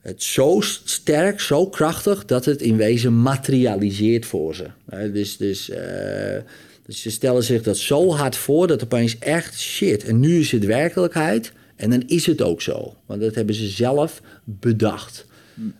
het 0.00 0.22
zo 0.22 0.60
sterk, 0.84 1.40
zo 1.40 1.66
krachtig, 1.68 2.24
dat 2.24 2.44
het 2.44 2.62
in 2.62 2.76
wezen 2.76 3.20
materialiseert 3.22 4.26
voor 4.26 4.54
ze. 4.54 4.66
Dus, 5.12 5.36
dus, 5.36 5.70
eh, 5.70 6.38
dus 6.86 7.02
ze 7.02 7.10
stellen 7.10 7.42
zich 7.44 7.62
dat 7.62 7.76
zo 7.78 8.12
hard 8.12 8.36
voor 8.36 8.66
dat 8.66 8.82
opeens 8.82 9.18
echt 9.18 9.60
shit. 9.60 10.04
En 10.04 10.20
nu 10.20 10.38
is 10.38 10.50
het 10.52 10.64
werkelijkheid. 10.64 11.52
En 11.76 11.90
dan 11.90 12.02
is 12.06 12.26
het 12.26 12.42
ook 12.42 12.62
zo. 12.62 12.94
Want 13.06 13.20
dat 13.20 13.34
hebben 13.34 13.54
ze 13.54 13.66
zelf 13.66 14.22
bedacht. 14.44 15.26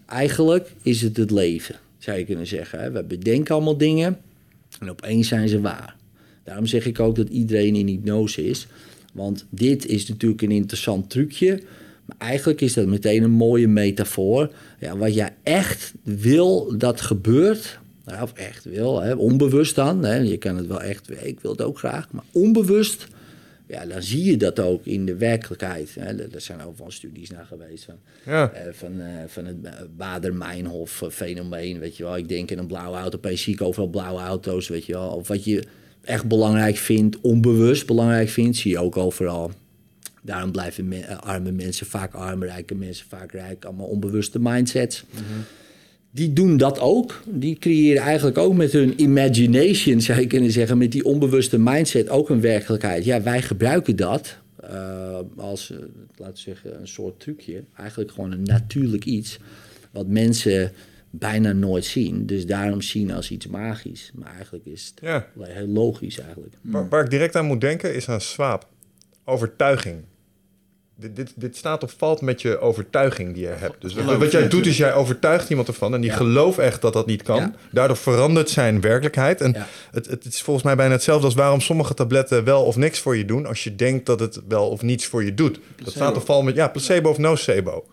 Eigenlijk 0.06 0.72
is 0.82 1.02
het 1.02 1.16
het 1.16 1.30
leven, 1.30 1.74
zou 1.98 2.18
je 2.18 2.24
kunnen 2.24 2.46
zeggen. 2.46 2.92
We 2.92 3.02
bedenken 3.02 3.54
allemaal 3.54 3.76
dingen 3.76 4.18
en 4.80 4.90
opeens 4.90 5.28
zijn 5.28 5.48
ze 5.48 5.60
waar. 5.60 5.96
Daarom 6.44 6.66
zeg 6.66 6.86
ik 6.86 7.00
ook 7.00 7.16
dat 7.16 7.28
iedereen 7.28 7.74
in 7.74 7.86
hypnose 7.86 8.48
is. 8.48 8.66
Want 9.12 9.46
dit 9.50 9.86
is 9.86 10.08
natuurlijk 10.08 10.42
een 10.42 10.50
interessant 10.50 11.10
trucje. 11.10 11.62
Maar 12.04 12.16
eigenlijk 12.18 12.60
is 12.60 12.74
dat 12.74 12.86
meteen 12.86 13.22
een 13.22 13.30
mooie 13.30 13.68
metafoor. 13.68 14.50
Ja, 14.80 14.96
wat 14.96 15.14
jij 15.14 15.34
echt 15.42 15.94
wil 16.02 16.78
dat 16.78 17.00
gebeurt. 17.00 17.78
Nou, 18.04 18.22
of 18.22 18.32
echt 18.32 18.64
wil, 18.64 19.16
onbewust 19.16 19.74
dan. 19.74 20.26
Je 20.26 20.36
kan 20.36 20.56
het 20.56 20.66
wel 20.66 20.82
echt, 20.82 21.10
ik 21.24 21.40
wil 21.40 21.50
het 21.50 21.62
ook 21.62 21.78
graag. 21.78 22.08
Maar 22.10 22.24
onbewust 22.32 23.06
ja, 23.68 23.86
dan 23.86 24.02
zie 24.02 24.24
je 24.24 24.36
dat 24.36 24.60
ook 24.60 24.84
in 24.84 25.06
de 25.06 25.16
werkelijkheid. 25.16 25.94
Hè. 25.94 26.30
Er 26.34 26.40
zijn 26.40 26.62
overal 26.62 26.90
studies 26.90 27.30
naar 27.30 27.44
geweest 27.46 27.84
van, 27.84 27.94
Ja. 28.24 28.50
eh, 28.52 28.72
van, 28.72 29.00
eh, 29.00 29.06
van 29.26 29.44
het 29.44 29.56
Bader-Meinhof-fenomeen. 29.96 31.78
Weet 31.78 31.96
je 31.96 32.02
wel, 32.02 32.16
ik 32.16 32.28
denk 32.28 32.50
in 32.50 32.58
een 32.58 32.66
blauwe 32.66 32.96
auto, 32.96 33.16
opeens 33.16 33.42
zie 33.42 33.54
ik 33.54 33.62
overal 33.62 33.88
blauwe 33.88 34.20
auto's. 34.20 34.68
Weet 34.68 34.84
je 34.86 34.92
wel, 34.92 35.08
of 35.08 35.28
wat 35.28 35.44
je 35.44 35.64
echt 36.04 36.26
belangrijk 36.28 36.76
vindt, 36.76 37.20
onbewust 37.20 37.86
belangrijk 37.86 38.28
vindt, 38.28 38.56
zie 38.56 38.70
je 38.70 38.78
ook 38.78 38.96
overal. 38.96 39.50
Daarom 40.22 40.52
blijven 40.52 40.88
me- 40.88 41.00
eh, 41.00 41.18
arme 41.18 41.52
mensen 41.52 41.86
vaak 41.86 42.14
arm, 42.14 42.42
rijke 42.42 42.74
mensen 42.74 43.06
vaak 43.08 43.32
rijk. 43.32 43.64
Allemaal 43.64 43.86
onbewuste 43.86 44.38
mindsets. 44.40 45.04
Die 46.16 46.32
doen 46.32 46.56
dat 46.56 46.80
ook. 46.80 47.22
Die 47.26 47.58
creëren 47.58 48.02
eigenlijk 48.02 48.38
ook 48.38 48.54
met 48.54 48.72
hun 48.72 49.00
imagination, 49.00 50.00
zou 50.00 50.20
je 50.20 50.26
kunnen 50.26 50.50
zeggen, 50.50 50.78
met 50.78 50.92
die 50.92 51.04
onbewuste 51.04 51.58
mindset 51.58 52.08
ook 52.08 52.30
een 52.30 52.40
werkelijkheid. 52.40 53.04
Ja, 53.04 53.22
wij 53.22 53.42
gebruiken 53.42 53.96
dat 53.96 54.38
eh, 54.60 55.18
als, 55.36 55.70
eh, 55.70 55.78
laten 56.16 56.34
we 56.34 56.40
zeggen, 56.40 56.80
een 56.80 56.88
soort 56.88 57.20
trucje. 57.20 57.64
Eigenlijk 57.76 58.10
gewoon 58.10 58.32
een 58.32 58.42
natuurlijk 58.42 59.04
iets 59.04 59.38
wat 59.92 60.06
mensen 60.06 60.72
bijna 61.10 61.52
nooit 61.52 61.84
zien. 61.84 62.26
Dus 62.26 62.46
daarom 62.46 62.80
zien 62.82 63.10
als 63.12 63.30
iets 63.30 63.46
magisch. 63.46 64.10
Maar 64.14 64.34
eigenlijk 64.34 64.66
is 64.66 64.92
het 64.94 65.04
Ja. 65.04 65.26
heel 65.38 65.66
logisch 65.66 66.18
eigenlijk. 66.18 66.54
Waar, 66.60 66.88
waar 66.88 67.04
ik 67.04 67.10
direct 67.10 67.36
aan 67.36 67.46
moet 67.46 67.60
denken 67.60 67.94
is 67.94 68.08
aan 68.08 68.20
swaap. 68.20 68.68
Overtuiging. 69.24 69.96
Dit, 70.98 71.16
dit, 71.16 71.32
dit 71.34 71.56
staat 71.56 71.82
of 71.82 71.94
valt 71.98 72.20
met 72.20 72.42
je 72.42 72.58
overtuiging 72.58 73.34
die 73.34 73.42
je 73.42 73.48
hebt. 73.48 73.80
Dus 73.80 73.94
wat, 73.94 74.16
wat 74.16 74.30
jij 74.32 74.48
doet 74.48 74.66
is 74.66 74.76
jij 74.76 74.94
overtuigt 74.94 75.50
iemand 75.50 75.68
ervan 75.68 75.94
en 75.94 76.00
die 76.00 76.10
Ja. 76.10 76.16
gelooft 76.16 76.58
echt 76.58 76.80
dat 76.82 76.92
dat 76.92 77.06
niet 77.06 77.22
kan. 77.22 77.36
Ja. 77.36 77.54
Daardoor 77.72 77.96
verandert 77.96 78.50
zijn 78.50 78.80
werkelijkheid. 78.80 79.40
En 79.40 79.52
Ja. 79.52 79.66
het, 79.90 80.06
het 80.06 80.24
is 80.24 80.42
volgens 80.42 80.64
mij 80.64 80.76
bijna 80.76 80.92
hetzelfde 80.92 81.24
als 81.24 81.34
waarom 81.34 81.60
sommige 81.60 81.94
tabletten 81.94 82.44
wel 82.44 82.64
of 82.64 82.76
niks 82.76 82.98
voor 82.98 83.16
je 83.16 83.24
doen 83.24 83.46
als 83.46 83.64
je 83.64 83.74
denkt 83.76 84.06
dat 84.06 84.20
het 84.20 84.40
wel 84.48 84.68
of 84.68 84.82
niets 84.82 85.06
voor 85.06 85.24
je 85.24 85.34
doet. 85.34 85.58
Dat 85.84 85.92
staat 85.92 86.16
of 86.16 86.24
valt 86.24 86.44
met 86.44 86.54
ja, 86.54 86.68
placebo 86.68 87.10
of 87.10 87.18
nocebo. 87.18 87.86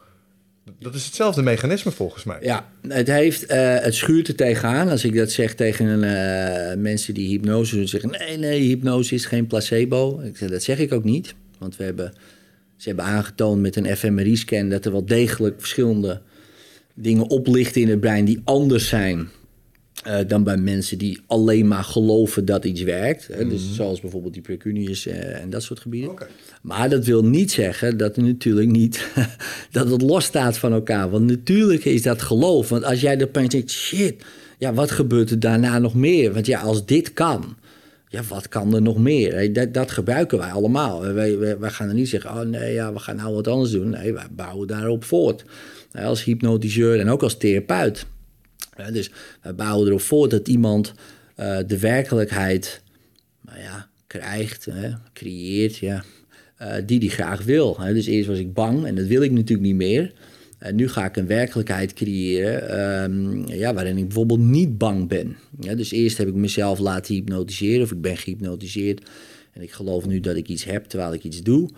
Dat 0.80 0.94
is 0.94 1.06
hetzelfde 1.06 1.42
mechanisme 1.42 1.92
volgens 1.92 2.24
mij. 2.24 2.38
Ja, 2.42 2.70
het, 2.88 3.08
heeft, 3.08 3.46
eh, 3.46 3.76
het 3.80 3.96
schuurt 3.96 4.28
er 4.28 4.36
tegenaan. 4.36 4.90
Als 4.90 5.04
ik 5.04 5.16
dat 5.16 5.32
zeg 5.32 5.54
tegen 5.56 6.04
eh, 6.04 6.78
mensen 6.78 7.14
die 7.14 7.28
hypnose 7.30 7.76
doen, 7.76 7.88
zeggen 7.88 8.10
nee, 8.10 8.38
nee, 8.38 8.60
hypnose 8.62 9.16
is 9.16 9.26
geen 9.26 9.48
placebo. 9.48 10.20
Ik 10.20 10.38
zeg, 10.38 10.50
dat 10.50 10.64
zeg 10.64 10.80
ik 10.80 10.94
ook 10.94 11.04
niet. 11.04 11.36
Want 11.60 11.78
we 11.78 11.84
hebben, 11.84 12.14
ze 12.84 12.90
hebben 12.90 13.06
aangetoond 13.06 13.62
met 13.62 13.76
een 13.76 13.96
fMRI-scan 13.96 14.70
dat 14.70 14.86
er 14.86 14.92
wel 14.92 15.06
degelijk 15.06 15.56
verschillende 15.60 16.22
dingen 16.94 17.30
oplichten 17.30 17.82
in 17.82 17.90
het 17.90 18.00
brein 18.00 18.26
die 18.26 18.42
anders 18.44 18.88
zijn 18.88 19.30
eh, 20.04 20.18
dan 20.28 20.44
bij 20.44 20.58
mensen 20.58 20.98
die 20.98 21.20
alleen 21.28 21.68
maar 21.68 21.84
geloven 21.84 22.46
dat 22.46 22.66
iets 22.66 22.82
werkt. 22.82 23.28
Hè? 23.28 23.48
Dus 23.48 23.76
zoals 23.76 24.02
bijvoorbeeld 24.02 24.34
die 24.34 24.42
precunius 24.42 25.06
eh, 25.06 25.42
en 25.42 25.50
dat 25.50 25.64
soort 25.64 25.80
gebieden. 25.80 26.12
Maar 26.62 26.90
dat 26.90 27.06
wil 27.06 27.24
niet 27.26 27.52
zeggen 27.52 27.98
dat 27.98 28.16
het 28.16 28.26
natuurlijk 28.26 28.70
niet 28.70 29.08
dat 29.72 29.90
het 29.90 30.02
los 30.02 30.26
staat 30.26 30.58
van 30.58 30.74
elkaar. 30.74 31.10
Want 31.10 31.26
natuurlijk 31.26 31.86
is 31.86 32.02
dat 32.02 32.22
geloof. 32.22 32.70
Want 32.70 32.84
als 32.84 33.02
jij 33.02 33.24
opeens 33.24 33.50
denkt, 33.50 33.72
shit, 33.72 34.24
ja, 34.58 34.74
wat 34.74 34.92
gebeurt 34.92 35.30
er 35.30 35.40
daarna 35.40 35.80
nog 35.80 35.94
meer? 35.94 36.34
Want 36.34 36.46
ja, 36.46 36.60
als 36.60 36.86
dit 36.86 37.14
kan, 37.14 37.58
ja, 38.14 38.24
wat 38.28 38.48
kan 38.48 38.74
er 38.74 38.82
nog 38.82 38.98
meer? 38.98 39.54
Dat, 39.54 39.74
dat 39.74 39.92
gebruiken 39.92 40.38
wij 40.38 40.52
allemaal. 40.52 41.02
Wij, 41.02 41.38
wij, 41.38 41.60
wij 41.60 41.70
gaan 41.70 41.88
er 41.88 41.94
niet 41.94 42.10
zeggen, 42.10 42.30
oh 42.30 42.42
nee, 42.42 42.74
ja, 42.74 42.94
we 42.94 43.00
gaan 43.00 43.16
nou 43.16 43.34
wat 43.34 43.48
anders 43.48 43.72
doen. 43.72 43.90
Nee, 43.90 44.14
wij 44.14 44.28
bouwen 44.32 44.68
daarop 44.68 45.04
voort. 45.04 45.44
Als 45.92 46.24
hypnotiseur 46.24 47.00
en 47.00 47.10
ook 47.10 47.24
als 47.24 47.38
therapeut. 47.38 48.06
Dus 48.92 49.12
wij 49.42 49.56
bouwen 49.56 49.88
erop 49.88 50.02
voort 50.02 50.32
dat 50.32 50.48
iemand 50.48 50.94
eh, 51.36 51.58
de 51.68 51.80
werkelijkheid 51.80 52.82
nou 53.42 53.60
ja, 53.60 53.90
krijgt, 54.08 54.68
creëert, 55.14 55.78
ja, 55.78 56.04
eh, 56.58 56.74
die 56.86 57.00
die 57.00 57.10
graag 57.10 57.44
wil. 57.44 57.78
Dus 57.78 58.06
eerst 58.06 58.28
was 58.28 58.40
ik 58.40 58.54
bang 58.54 58.86
en 58.86 58.96
dat 58.96 59.06
wil 59.06 59.22
ik 59.22 59.32
natuurlijk 59.32 59.68
niet 59.68 59.76
meer. 59.76 60.14
En 60.64 60.76
nu 60.76 60.90
ga 60.90 61.06
ik 61.06 61.18
een 61.18 61.28
werkelijkheid 61.28 61.94
creëren 61.94 62.70
ehm, 62.70 63.48
ja, 63.48 63.74
waarin 63.74 63.98
ik 63.98 64.04
bijvoorbeeld 64.04 64.40
niet 64.40 64.78
bang 64.78 65.08
ben. 65.08 65.38
Dus 65.52 65.92
eerst 65.92 66.18
heb 66.18 66.28
ik 66.28 66.34
mezelf 66.34 66.80
laten 66.80 67.14
hypnotiseren 67.14 67.82
of 67.82 67.92
ik 67.92 68.02
ben 68.02 68.18
gehypnotiseerd 68.18 69.10
en 69.52 69.62
ik 69.62 69.72
geloof 69.72 70.06
nu 70.06 70.20
dat 70.20 70.36
ik 70.36 70.48
iets 70.48 70.64
heb 70.64 70.86
terwijl 70.86 71.14
ik 71.14 71.24
iets 71.24 71.42
doe. 71.42 71.70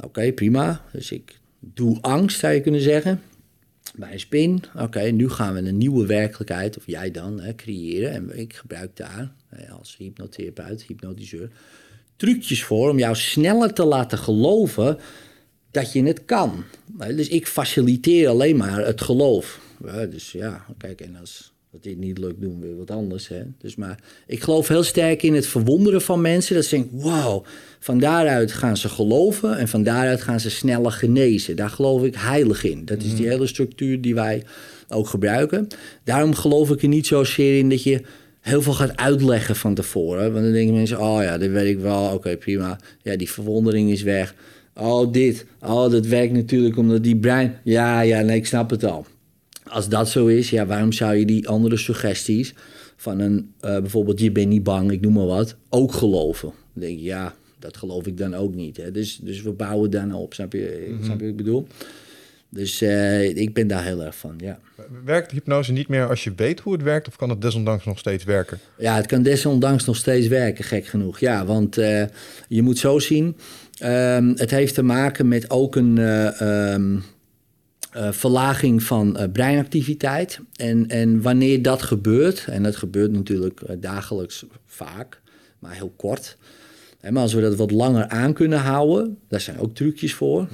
Oké, 0.00 0.32
prima. 0.32 0.84
Dus 0.92 1.12
ik 1.12 1.38
doe 1.60 1.98
angst, 2.00 2.38
zou 2.38 2.54
je 2.54 2.60
kunnen 2.60 2.80
zeggen 2.80 3.20
bij 3.94 4.12
een 4.12 4.20
spin. 4.20 4.62
Oké, 4.78 5.00
nu 5.00 5.28
gaan 5.28 5.54
we 5.54 5.60
een 5.60 5.78
nieuwe 5.78 6.06
werkelijkheid, 6.06 6.76
of 6.76 6.86
jij 6.86 7.10
dan, 7.10 7.40
hè, 7.40 7.54
creëren. 7.54 8.12
En 8.12 8.38
ik 8.38 8.54
gebruik 8.54 8.96
daar 8.96 9.32
als 9.78 9.96
hypnotherapeut, 9.98 10.82
hypnotiseur, 10.82 11.50
trucjes 12.16 12.64
voor 12.64 12.90
om 12.90 12.98
jou 12.98 13.16
sneller 13.16 13.72
te 13.72 13.84
laten 13.84 14.18
geloven 14.18 14.98
dat 15.70 15.92
je 15.92 16.02
het 16.02 16.24
kan. 16.24 16.64
Dus 17.14 17.28
ik 17.28 17.46
faciliteer 17.46 18.28
alleen 18.28 18.56
maar 18.56 18.86
het 18.86 19.00
geloof. 19.00 19.60
Ja, 19.84 20.06
dus 20.06 20.32
ja, 20.32 20.66
kijk, 20.78 21.00
en 21.00 21.16
als 21.16 21.54
dat 21.76 21.84
dit 21.84 21.98
niet 21.98 22.18
lukt, 22.18 22.40
doen 22.40 22.60
we 22.60 22.74
wat 22.74 22.90
anders. 22.90 23.28
Hè? 23.28 23.42
Dus 23.58 23.76
maar 23.76 23.98
ik 24.26 24.42
geloof 24.42 24.68
heel 24.68 24.82
sterk 24.82 25.22
in 25.22 25.34
het 25.34 25.46
verwonderen 25.46 26.02
van 26.02 26.20
mensen. 26.20 26.54
Dat 26.54 26.64
ze 26.64 26.74
denken, 26.76 27.00
wauw, 27.00 27.42
van 27.78 27.98
daaruit 27.98 28.52
gaan 28.52 28.76
ze 28.76 28.88
geloven 28.88 29.56
en 29.56 29.68
van 29.68 29.82
daaruit 29.82 30.22
gaan 30.22 30.40
ze 30.40 30.50
sneller 30.50 30.92
genezen. 30.92 31.56
Daar 31.56 31.70
geloof 31.70 32.02
ik 32.02 32.14
heilig 32.14 32.64
in. 32.64 32.84
Dat 32.84 33.02
is 33.02 33.16
die 33.16 33.28
hele 33.28 33.46
structuur 33.46 34.00
die 34.00 34.14
wij 34.14 34.42
ook 34.88 35.06
gebruiken. 35.06 35.66
Daarom 36.04 36.34
geloof 36.34 36.70
ik 36.70 36.82
er 36.82 36.88
niet 36.88 37.06
zozeer 37.06 37.58
in 37.58 37.68
dat 37.68 37.82
je 37.82 38.00
heel 38.40 38.62
veel 38.62 38.72
gaat 38.72 38.96
uitleggen 38.96 39.56
van 39.56 39.74
tevoren. 39.74 40.32
Want 40.32 40.44
dan 40.44 40.52
denken 40.52 40.74
mensen, 40.74 41.00
oh 41.00 41.22
ja, 41.22 41.38
dat 41.38 41.50
weet 41.50 41.76
ik 41.76 41.78
wel, 41.78 42.12
oké, 42.14 42.36
prima. 42.36 42.80
Ja, 43.02 43.16
die 43.16 43.30
verwondering 43.30 43.90
is 43.90 44.02
weg. 44.02 44.34
Oh, 44.76 45.12
dit. 45.12 45.46
Oh, 45.60 45.90
dat 45.90 46.06
werkt 46.06 46.32
natuurlijk 46.32 46.76
omdat 46.76 47.02
die 47.02 47.16
brein... 47.16 47.58
Ja, 47.64 48.00
ja, 48.00 48.20
nee, 48.20 48.36
ik 48.36 48.46
snap 48.46 48.70
het 48.70 48.84
al. 48.84 49.06
Als 49.64 49.88
dat 49.88 50.08
zo 50.08 50.26
is, 50.26 50.50
ja, 50.50 50.66
waarom 50.66 50.92
zou 50.92 51.14
je 51.14 51.26
die 51.26 51.48
andere 51.48 51.76
suggesties 51.76 52.54
van 52.96 53.18
een, 53.18 53.52
eh, 53.60 53.78
bijvoorbeeld 53.78 54.20
je 54.20 54.32
bent 54.32 54.48
niet 54.48 54.62
bang, 54.62 54.90
ik 54.90 55.00
noem 55.00 55.12
maar 55.12 55.26
wat, 55.26 55.56
ook 55.68 55.92
geloven? 55.92 56.52
Dan 56.72 56.82
denk 56.82 56.98
je, 56.98 57.04
ja, 57.04 57.34
dat 57.58 57.76
geloof 57.76 58.06
ik 58.06 58.18
dan 58.18 58.34
ook 58.34 58.54
niet. 58.54 58.76
Hè? 58.76 58.90
Dus, 58.90 59.18
dus 59.22 59.42
we 59.42 59.52
bouwen 59.52 59.90
daarna 59.90 60.16
op, 60.16 60.34
snap 60.34 60.52
je, 60.52 60.96
snap 61.02 61.18
je 61.18 61.24
wat 61.24 61.30
ik 61.30 61.36
bedoel? 61.36 61.66
Dus 62.48 62.80
eh, 62.80 63.36
ik 63.36 63.54
ben 63.54 63.66
daar 63.66 63.84
heel 63.84 64.02
erg 64.02 64.16
van, 64.16 64.34
ja. 64.38 64.58
Werkt 65.04 65.30
hypnose 65.30 65.72
niet 65.72 65.88
meer 65.88 66.08
als 66.08 66.24
je 66.24 66.32
weet 66.36 66.60
hoe 66.60 66.72
het 66.72 66.82
werkt, 66.82 67.08
of 67.08 67.16
kan 67.16 67.30
het 67.30 67.40
desondanks 67.40 67.84
nog 67.84 67.98
steeds 67.98 68.24
werken? 68.24 68.58
Ja, 68.78 68.96
het 68.96 69.06
kan 69.06 69.22
desondanks 69.22 69.84
nog 69.84 69.96
steeds 69.96 70.26
werken, 70.26 70.64
gek 70.64 70.86
genoeg. 70.86 71.18
Ja, 71.18 71.46
want 71.46 71.78
eh, 71.78 72.04
je 72.48 72.62
moet 72.62 72.78
zo 72.78 72.98
zien, 72.98 73.36
ehm, 73.78 74.32
het 74.34 74.50
heeft 74.50 74.74
te 74.74 74.82
maken 74.82 75.28
met 75.28 75.50
ook 75.50 75.76
een 75.76 75.98
eh, 75.98 76.40
ehm, 76.40 76.98
eh, 77.92 78.12
verlaging 78.12 78.82
van 78.82 79.16
eh, 79.16 79.30
breinactiviteit. 79.32 80.40
En, 80.56 80.88
en 80.88 81.22
wanneer 81.22 81.62
dat 81.62 81.82
gebeurt, 81.82 82.44
en 82.46 82.62
dat 82.62 82.76
gebeurt 82.76 83.12
natuurlijk 83.12 83.60
dagelijks 83.80 84.44
vaak, 84.66 85.20
maar 85.58 85.74
heel 85.74 85.92
kort. 85.96 86.36
Hè, 87.00 87.10
maar 87.10 87.22
als 87.22 87.32
we 87.32 87.40
dat 87.40 87.56
wat 87.56 87.70
langer 87.70 88.08
aan 88.08 88.32
kunnen 88.32 88.58
houden, 88.58 89.18
daar 89.28 89.40
zijn 89.40 89.58
ook 89.58 89.74
trucjes 89.74 90.14
voor. 90.14 90.48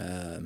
Ehm, 0.00 0.42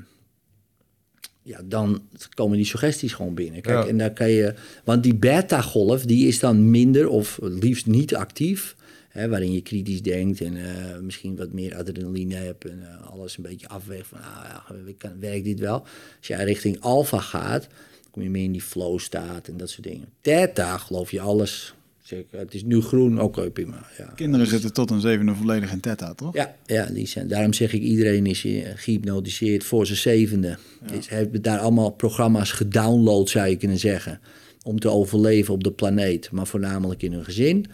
ja, 1.43 1.61
dan 1.65 2.03
komen 2.35 2.57
die 2.57 2.67
suggesties 2.67 3.13
gewoon 3.13 3.35
binnen. 3.35 3.61
Kijk, 3.61 3.83
Ja. 3.83 3.89
en 3.89 3.99
daar 3.99 4.13
kan 4.13 4.31
je, 4.31 4.55
want 4.85 5.03
die 5.03 5.15
beta-golf 5.15 6.03
die 6.05 6.27
is 6.27 6.39
dan 6.39 6.71
minder 6.71 7.09
of 7.09 7.39
liefst 7.43 7.87
niet 7.87 8.15
actief. 8.15 8.77
Hè, 9.09 9.29
waarin 9.29 9.53
je 9.53 9.61
kritisch 9.61 10.03
denkt 10.03 10.41
en 10.41 10.57
eh, 10.57 10.99
misschien 10.99 11.37
wat 11.37 11.53
meer 11.53 11.77
adrenaline 11.77 12.35
hebt 12.35 12.65
en 12.65 12.83
eh, 12.83 13.11
alles 13.11 13.37
een 13.37 13.43
beetje 13.43 13.69
afweegt 13.69 14.07
van, 14.07 14.19
ah, 14.19 14.45
ja, 14.49 14.93
kan, 14.99 15.21
werkt 15.21 15.45
dit 15.45 15.61
wel? 15.61 15.81
Als 16.19 16.27
jij 16.27 16.45
richting 16.45 16.81
alpha 16.81 17.19
gaat, 17.19 17.67
kom 18.11 18.23
je 18.23 18.31
meer 18.31 18.45
in 18.45 18.53
die 18.53 18.63
flow 18.63 18.99
staat 18.99 19.49
en 19.49 19.57
dat 19.57 19.71
soort 19.71 19.87
dingen. 19.87 20.09
Theta 20.21 20.79
geloof 20.79 21.11
je 21.11 21.21
alles. 21.21 21.75
Zeg, 22.03 22.25
het 22.31 22.55
is 22.55 22.65
nu 22.65 22.81
groen, 22.81 23.21
oké, 23.21 23.51
prima. 23.51 23.87
Ja. 23.99 24.13
Kinderen 24.15 24.47
zitten 24.47 24.73
tot 24.73 24.91
een 24.91 25.01
zevende 25.01 25.35
volledig 25.35 25.73
in 25.73 25.81
theta, 25.81 26.15
toch? 26.15 26.35
Ja, 26.35 26.55
ja 26.67 26.87
die 26.87 27.07
zijn, 27.07 27.29
daarom 27.29 27.53
zeg 27.53 27.73
ik, 27.73 27.83
iedereen 27.83 28.27
is 28.27 28.45
eh, 28.45 28.69
gehypnotiseerd 28.75 29.65
voor 29.65 29.87
zijn 29.87 29.99
zevende. 29.99 30.59
Is, 30.93 31.09
heeft 31.09 31.43
daar 31.43 31.59
allemaal 31.59 31.91
programma's 31.91 32.51
gedownload, 32.51 33.29
zou 33.29 33.49
je 33.49 33.57
kunnen 33.57 33.79
zeggen. 33.79 34.21
Om 34.63 34.81
te 34.81 34.89
overleven 34.89 35.55
op 35.55 35.65
de 35.65 35.73
planeet, 35.73 36.31
maar 36.31 36.47
voornamelijk 36.47 37.03
in 37.03 37.13
hun 37.13 37.25
gezin. 37.25 37.67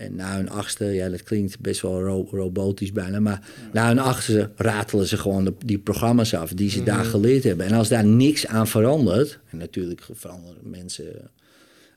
En 0.00 0.14
na 0.14 0.36
hun 0.36 0.48
achtste, 0.50 0.84
ja, 0.84 1.08
dat 1.08 1.22
klinkt 1.22 1.60
best 1.60 1.80
wel 1.80 2.02
ro- 2.02 2.28
robotisch 2.30 2.92
bijna, 2.92 3.20
maar 3.20 3.48
na 3.72 3.88
hun 3.88 3.98
achtste 3.98 4.50
ratelen 4.56 5.06
ze 5.06 5.16
gewoon 5.16 5.44
de- 5.44 5.54
die 5.64 5.78
programma's 5.78 6.34
af 6.34 6.52
die 6.52 6.70
ze 6.70 6.82
daar 6.82 7.04
geleerd 7.04 7.44
hebben. 7.44 7.66
En 7.66 7.72
als 7.72 7.88
daar 7.88 8.04
niks 8.04 8.46
aan 8.46 8.66
verandert, 8.66 9.38
en 9.50 9.58
natuurlijk 9.58 10.06
veranderen 10.12 10.70
mensen 10.70 11.30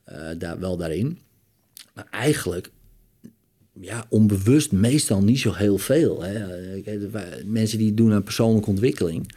eh, 0.04 0.18
daar 0.38 0.60
wel 0.60 0.78
daarin, 0.78 1.20
maar 1.94 2.08
eigenlijk 2.12 2.70
ja, 3.80 4.06
onbewust 4.10 4.72
meestal 4.72 5.24
niet 5.24 5.40
zo 5.40 5.54
heel 5.54 5.78
veel. 5.78 6.24
Hè. 6.24 6.34
Mensen 7.46 7.78
die 7.78 7.94
doen 7.94 8.14
aan 8.14 8.24
persoonlijke 8.24 8.70
ontwikkeling. 8.70 9.32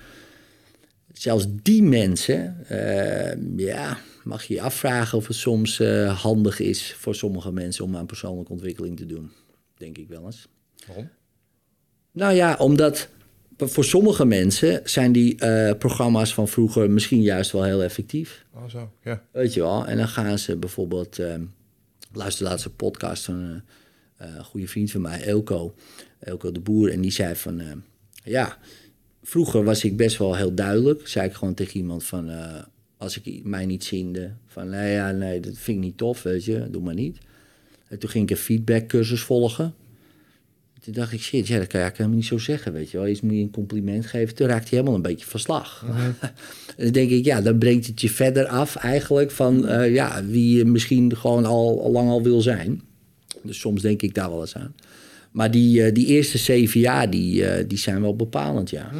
Zelfs 1.13 1.47
die 1.63 1.83
mensen, 1.83 2.67
eh, 2.69 3.37
ja, 3.57 3.99
mag 4.26 4.45
je 4.45 4.54
je 4.54 4.61
afvragen 4.61 5.18
of 5.18 5.26
het 5.26 5.37
soms 5.37 5.80
eh, 5.80 6.23
handig 6.23 6.61
is 6.61 6.95
voor 6.95 7.14
sommige 7.14 7.52
mensen 7.52 7.85
om 7.85 7.97
aan 7.97 8.06
persoonlijke 8.06 8.52
ontwikkeling 8.52 8.97
te 8.97 9.06
doen. 9.06 9.30
Denk 9.76 9.99
ik 9.99 10.09
wel 10.09 10.25
eens. 10.25 10.49
Waarom? 10.87 11.09
Nou 12.12 12.35
ja, 12.35 12.56
omdat 12.59 13.09
voor 13.56 13.85
sommige 13.85 14.25
mensen 14.25 14.80
zijn 14.85 15.12
die 15.12 15.38
eh, 15.38 15.78
programma's 15.78 16.35
van 16.35 16.49
vroeger 16.49 16.90
misschien 16.90 17.23
juist 17.23 17.52
wel 17.52 17.62
heel 17.64 17.83
effectief. 17.83 18.45
Oh, 18.54 18.68
zo, 18.68 18.92
ja. 19.02 19.23
Weet 19.30 19.54
je 19.54 19.61
wel. 19.61 19.87
En 19.87 19.97
dan 19.97 20.09
gaan 20.09 20.38
ze 20.38 20.56
bijvoorbeeld... 20.56 21.18
eh, 21.18 21.35
luister 22.12 22.45
de 22.45 22.50
laatste 22.50 22.71
podcast 22.71 23.25
van 23.25 23.62
eh, 24.16 24.35
een 24.37 24.45
goede 24.45 24.66
vriend 24.66 24.90
van 24.90 25.00
mij, 25.00 25.23
Elko. 25.23 25.75
Elko 26.18 26.52
de 26.52 26.61
Boer. 26.61 26.92
En 26.92 27.00
die 27.00 27.11
zei 27.11 27.35
van... 27.35 27.83
ja, 28.25 28.59
vroeger 29.23 29.64
was 29.64 29.85
ik 29.85 29.97
best 29.97 30.16
wel 30.18 30.37
heel 30.37 30.54
duidelijk. 30.54 31.09
Zei 31.09 31.28
ik 31.28 31.35
gewoon 31.35 31.54
tegen 31.54 31.76
iemand 31.76 32.04
van... 32.04 32.30
als 32.97 33.21
ik 33.21 33.45
mij 33.45 33.67
niet 33.67 33.85
zinde... 33.85 34.33
Van 34.47 34.69
nee, 34.69 34.93
ja, 34.93 35.11
nee, 35.11 35.41
dat 35.41 35.53
vind 35.57 35.76
ik 35.76 35.85
niet 35.85 35.97
tof, 35.97 36.23
weet 36.23 36.45
je. 36.45 36.69
Doe 36.71 36.83
maar 36.83 36.95
niet. 36.95 37.19
En 37.88 37.99
toen 37.99 38.11
ging 38.11 38.25
ik 38.25 38.31
een 38.31 38.43
feedbackcursus 38.43 39.21
volgen. 39.21 39.75
Toen 40.81 40.95
dacht 40.95 41.12
ik, 41.12 41.21
shit, 41.21 41.47
ja, 41.47 41.59
dat 41.59 41.67
kan 41.67 41.81
eigenlijk 41.81 41.97
helemaal 41.97 42.19
niet 42.19 42.26
zo 42.26 42.38
zeggen, 42.38 42.73
weet 42.73 42.91
je 42.91 42.97
wel. 42.97 43.07
Eerst 43.07 43.23
moet 43.23 43.35
je 43.35 43.41
een 43.41 43.50
compliment 43.50 44.07
geven. 44.07 44.35
Toen 44.35 44.47
raakte 44.47 44.69
hij 44.69 44.79
helemaal 44.79 44.95
een 44.95 45.03
beetje 45.03 45.26
van 45.26 45.41
slag. 45.41 45.85
en 46.76 46.85
dan 46.85 46.93
denk 46.93 47.11
ik, 47.11 47.25
ja, 47.25 47.41
dan 47.41 47.59
brengt 47.59 47.87
het 47.87 48.00
je 48.00 48.11
verder 48.11 48.47
af 48.47 48.76
eigenlijk 48.76 49.30
van 49.30 49.67
eh, 49.67 49.93
ja, 49.95 50.25
wie 50.25 50.56
je 50.56 50.65
misschien 50.65 51.17
gewoon 51.17 51.45
al, 51.45 51.82
al 51.82 51.91
lang 51.91 52.09
al 52.09 52.23
wil 52.23 52.41
zijn. 52.41 52.82
Dus 53.43 53.59
soms 53.59 53.82
denk 53.82 54.02
ik 54.02 54.15
daar 54.15 54.30
wel 54.30 54.41
eens 54.41 54.56
aan. 54.56 54.75
Maar 55.37 55.50
die, 55.50 55.82
eh, 55.82 55.95
die 55.95 56.06
eerste 56.06 56.39
zeven 56.39 56.80
jaar, 56.80 57.11
die, 57.11 57.47
eh, 57.47 57.65
die 57.69 57.78
zijn 57.78 58.00
wel 58.00 58.17
bepalend, 58.17 58.71
ja. 58.71 58.91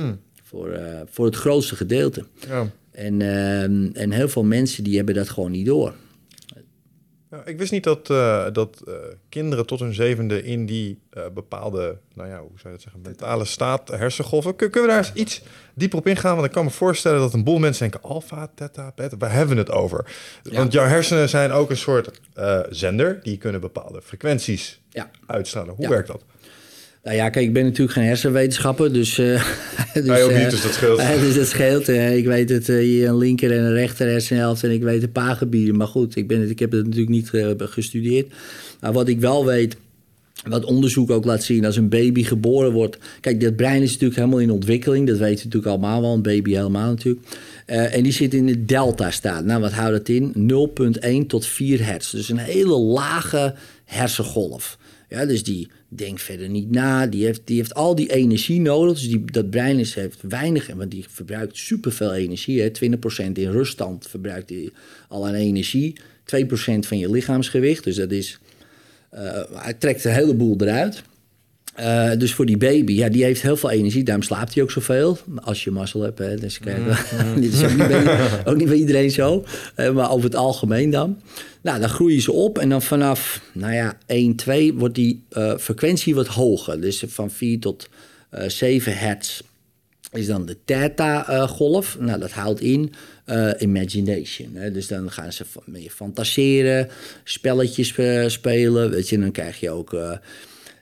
Voor, 0.43 0.71
eh, 0.71 1.01
voor 1.07 1.27
het 1.27 1.37
grootste 1.37 1.77
gedeelte. 1.77 2.25
ja. 2.49 2.71
En, 2.97 3.23
ehm, 3.23 3.89
en 3.93 4.11
heel 4.11 4.29
veel 4.29 4.45
mensen 4.45 4.85
die 4.85 4.97
hebben 4.97 5.15
dat 5.15 5.29
gewoon 5.29 5.51
niet 5.51 5.67
door. 5.67 5.95
Ja, 7.31 7.43
ik 7.45 7.59
wist 7.59 7.73
niet 7.73 7.85
dat, 7.85 8.11
eh, 8.11 8.47
dat 8.53 8.83
eh, 8.89 8.95
kinderen 9.29 9.67
tot 9.67 9.81
hun 9.81 9.95
zevende 9.95 10.43
in 10.43 10.67
die 10.67 10.99
eh, 11.11 11.23
bepaalde, 11.35 11.99
nou 12.15 12.29
ja, 12.29 12.39
hoe 12.41 12.49
zou 12.55 12.63
je 12.63 12.71
dat 12.71 12.81
zeggen, 12.83 13.01
mentale 13.01 13.45
staat, 13.45 13.89
hersengolven. 13.89 14.57
Kun- 14.57 14.71
kunnen 14.71 14.91
we 14.91 14.97
daar 14.97 15.05
eens 15.07 15.15
iets 15.21 15.43
dieper 15.75 15.99
op 15.99 16.07
ingaan? 16.07 16.35
Want 16.35 16.47
ik 16.47 16.53
kan 16.53 16.65
me 16.65 16.71
voorstellen 16.71 17.21
dat 17.21 17.35
een 17.35 17.45
boel 17.45 17.59
mensen 17.59 17.91
denken, 17.91 18.09
alfa, 18.11 18.51
theta, 18.55 18.93
beta, 18.95 19.17
waar 19.17 19.33
hebben 19.33 19.55
we 19.57 19.61
het 19.63 19.71
over? 19.71 20.17
Want 20.43 20.73
jouw 20.73 20.87
hersenen 20.87 21.29
zijn 21.29 21.51
ook 21.53 21.71
een 21.71 21.77
soort 21.77 22.21
zender, 22.71 23.21
die 23.23 23.37
kunnen 23.39 23.61
bepaalde 23.61 24.03
frequenties 24.03 24.81
Ja. 24.91 25.11
uitstralen. 25.27 25.75
Hoe 25.75 25.85
Ja. 25.85 25.91
werkt 25.91 26.07
dat? 26.09 26.23
Nou 27.07 27.19
ja, 27.19 27.29
kijk, 27.31 27.47
ik 27.47 27.53
ben 27.53 27.65
natuurlijk 27.65 27.93
geen 27.93 28.05
hersenwetenschapper, 28.07 28.93
dus... 28.93 29.19
eh 29.19 29.27
dus, 29.95 30.21
ook 30.21 30.31
niet, 30.31 30.39
eh, 30.39 30.51
dus 30.51 30.63
dat 30.63 30.73
scheelt. 30.73 30.99
eh, 30.99 31.21
dus 31.25 31.35
dat 31.35 31.47
scheelt. 31.47 31.89
eh, 31.89 32.17
ik 32.17 32.25
weet 32.25 32.49
het, 32.49 32.69
eh, 32.69 32.99
je 32.99 33.07
een 33.07 33.17
linker 33.19 33.53
en 33.53 33.63
een 33.65 33.73
rechter 33.73 34.07
hersenhelft 34.09 34.65
en 34.65 34.71
ik 34.71 34.83
weet 34.83 35.03
een 35.03 35.13
paar 35.13 35.37
gebieden. 35.37 35.77
Maar 35.77 35.87
goed, 35.87 36.17
ik, 36.17 36.27
ben 36.29 36.41
het, 36.41 36.51
ik 36.51 36.59
heb 36.59 36.73
het 36.73 36.85
natuurlijk 36.85 37.11
niet 37.11 37.31
eh, 37.31 37.51
gestudeerd. 37.57 38.33
Maar 38.81 38.93
wat 38.93 39.09
ik 39.09 39.21
wel 39.21 39.45
weet, 39.45 39.77
wat 40.49 40.65
onderzoek 40.65 41.11
ook 41.11 41.25
laat 41.25 41.43
zien, 41.43 41.65
als 41.65 41.77
een 41.77 41.89
baby 41.89 42.25
geboren 42.25 42.73
wordt... 42.73 42.99
Kijk, 43.21 43.41
dat 43.41 43.57
brein 43.57 43.83
is 43.83 43.93
natuurlijk 43.93 44.17
helemaal 44.21 44.39
in 44.41 44.51
ontwikkeling. 44.51 45.07
Dat 45.07 45.19
weten 45.19 45.39
we 45.39 45.45
natuurlijk 45.45 45.73
allemaal 45.73 46.01
wel, 46.01 46.13
een 46.15 46.23
baby 46.23 46.55
helemaal 46.55 46.89
natuurlijk. 46.91 47.27
Eh, 47.67 47.95
en 47.95 48.03
die 48.03 48.13
zit 48.13 48.35
in 48.35 48.47
de 48.47 48.65
delta-staat. 48.65 49.45
Nou, 49.45 49.61
wat 49.61 49.73
houdt 49.73 49.97
dat 49.97 50.09
in? 50.09 50.33
0,1 51.23 51.27
tot 51.27 51.47
4 51.47 51.85
hertz. 51.85 52.11
Dus 52.11 52.29
een 52.29 52.39
hele 52.39 52.79
lage 52.79 53.55
hersengolf. 53.85 54.79
Ja, 55.09 55.27
dus 55.27 55.43
die 55.45 55.69
denkt 55.99 56.23
verder 56.23 56.49
niet 56.49 56.71
na. 56.71 57.07
Die 57.07 57.25
heeft, 57.25 57.41
die 57.45 57.57
heeft 57.57 57.75
al 57.75 57.95
die 57.95 58.13
energie 58.13 58.61
nodig. 58.61 58.99
Dus 58.99 59.09
die, 59.09 59.25
dat 59.25 59.51
brein 59.51 59.79
is, 59.79 59.95
heeft 59.95 60.19
weinig, 60.29 60.67
want 60.75 60.91
die 60.91 61.05
verbruikt 61.09 61.57
superveel 61.57 62.15
energie. 62.15 62.61
Hè. 62.63 62.69
20% 62.69 63.33
in 63.33 63.51
ruststand 63.51 64.07
verbruikt 64.09 64.49
die 64.49 64.73
al 65.09 65.27
aan 65.27 65.35
energie. 65.35 65.97
2% 65.97 65.99
van 66.81 66.99
je 66.99 67.11
lichaamsgewicht. 67.11 67.85
Dus 67.85 67.97
dat 67.97 68.11
is... 68.11 68.39
eh, 69.11 69.43
hij 69.53 69.75
trekt 69.75 70.05
een 70.05 70.13
heleboel 70.13 70.57
eruit. 70.61 71.03
Eh, 71.77 72.11
dus 72.19 72.35
voor 72.35 72.47
die 72.47 72.57
baby, 72.57 72.93
ja, 72.93 73.09
die 73.09 73.25
heeft 73.25 73.43
heel 73.43 73.57
veel 73.57 73.71
energie. 73.71 74.05
Daarom 74.05 74.25
slaapt 74.25 74.55
hij 74.55 74.63
ook 74.63 74.71
zoveel. 74.71 75.19
Als 75.43 75.65
je 75.65 75.71
mazzel 75.71 76.01
hebt. 76.01 76.19
Hè. 76.19 76.37
Dus 76.37 76.59
kijk, 76.59 76.79
dit 77.41 77.53
is 77.53 77.63
ook 77.63 77.77
niet, 77.77 77.89
bij, 77.89 78.19
ook 78.45 78.57
niet 78.57 78.69
bij 78.69 78.77
iedereen 78.77 79.11
zo. 79.11 79.45
Eh, 79.75 79.93
maar 79.93 80.11
over 80.11 80.25
het 80.25 80.35
algemeen 80.35 80.91
dan. 80.91 81.21
Nou, 81.61 81.81
dan 81.81 81.89
groeien 81.89 82.21
ze 82.21 82.33
op. 82.33 82.59
En 82.59 82.69
dan 82.69 82.83
vanaf, 82.83 83.41
nou 83.53 83.73
ja, 83.75 83.99
1, 84.07 84.37
2 84.37 84.75
wordt 84.75 84.95
die 84.95 85.25
eh, 85.31 85.57
frequentie 85.59 86.15
wat 86.15 86.27
hoger. 86.27 86.81
Dus 86.81 87.05
van 87.07 87.31
4 87.31 87.61
tot 87.61 87.89
eh 88.31 88.49
7 88.49 88.97
hertz 88.97 89.41
is 90.13 90.27
dan 90.27 90.47
de 90.47 90.57
theta-golf. 90.65 91.97
nou, 92.01 92.21
dat 92.21 92.31
houdt 92.31 92.61
in 92.61 92.93
imagination. 93.59 94.51
Hè? 94.55 94.73
Dus 94.73 94.87
dan 94.87 95.11
gaan 95.11 95.33
ze 95.33 95.45
meer 95.65 95.91
fantaseren, 95.91 96.89
spelletjes 97.25 97.95
spelen. 98.27 98.91
Weet 98.91 99.09
je, 99.09 99.15
en 99.15 99.21
dan 99.21 99.33
krijg 99.33 99.61
je 99.61 99.71
ook... 99.71 99.97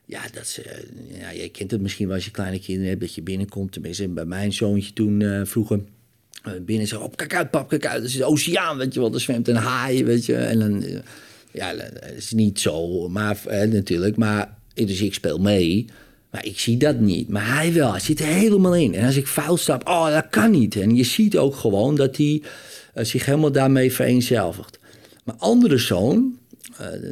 eh, 0.06 0.14
ja, 0.14 0.22
dat 0.32 0.46
ze, 0.46 0.86
ja, 1.18 1.30
je 1.30 1.48
kent 1.48 1.70
het 1.70 1.80
misschien 1.80 2.06
wel 2.06 2.16
als 2.16 2.24
je 2.24 2.30
kleine 2.30 2.60
kinderen 2.60 2.88
hebt... 2.88 3.00
dat 3.00 3.14
je 3.14 3.22
binnenkomt, 3.22 3.72
tenminste 3.72 4.08
bij 4.08 4.24
mijn 4.24 4.52
zoontje 4.52 4.92
toen 4.92 5.22
eh, 5.22 5.40
vroeger... 5.44 5.80
eh, 6.42 6.52
binnen 6.62 6.86
zeggen, 6.86 7.06
op, 7.06 7.16
kijk 7.16 7.34
uit 7.34 7.50
pap, 7.50 7.68
kijk 7.68 7.86
uit. 7.86 8.00
Dat 8.00 8.10
is 8.10 8.16
de 8.16 8.24
oceaan, 8.24 8.76
weet 8.76 8.94
je 8.94 9.00
wel. 9.00 9.14
Er 9.14 9.20
zwemt 9.20 9.48
een 9.48 9.56
haai, 9.56 10.04
weet 10.04 10.26
je. 10.26 10.36
En 10.36 10.58
dan, 10.58 10.82
eh, 10.82 10.98
ja, 11.52 11.74
dat 11.74 11.90
is 12.16 12.32
niet 12.32 12.60
zo, 12.60 13.08
maar 13.08 13.40
eh, 13.46 13.68
natuurlijk. 13.68 14.16
Maar 14.16 14.56
dus 14.74 15.00
ik 15.00 15.14
speel 15.14 15.38
mee... 15.38 15.86
Maar 16.30 16.46
ik 16.46 16.58
zie 16.58 16.76
dat 16.76 17.00
niet. 17.00 17.28
Maar 17.28 17.56
hij 17.56 17.72
wel. 17.72 17.90
Hij 17.90 18.00
zit 18.00 18.20
er 18.20 18.26
helemaal 18.26 18.74
in. 18.74 18.94
En 18.94 19.06
als 19.06 19.16
ik 19.16 19.26
fout 19.26 19.60
stap, 19.60 19.88
oh, 19.88 20.12
dat 20.12 20.26
kan 20.30 20.50
niet. 20.50 20.76
En 20.76 20.94
je 20.96 21.04
ziet 21.04 21.36
ook 21.36 21.54
gewoon 21.54 21.96
dat 21.96 22.16
hij 22.16 22.42
eh, 22.94 23.04
zich 23.04 23.24
helemaal 23.24 23.52
daarmee 23.52 23.92
vereenzelvigt. 23.92 24.78
Mijn 25.24 25.38
andere 25.38 25.78
zoon, 25.78 26.38
eh, 26.43 26.43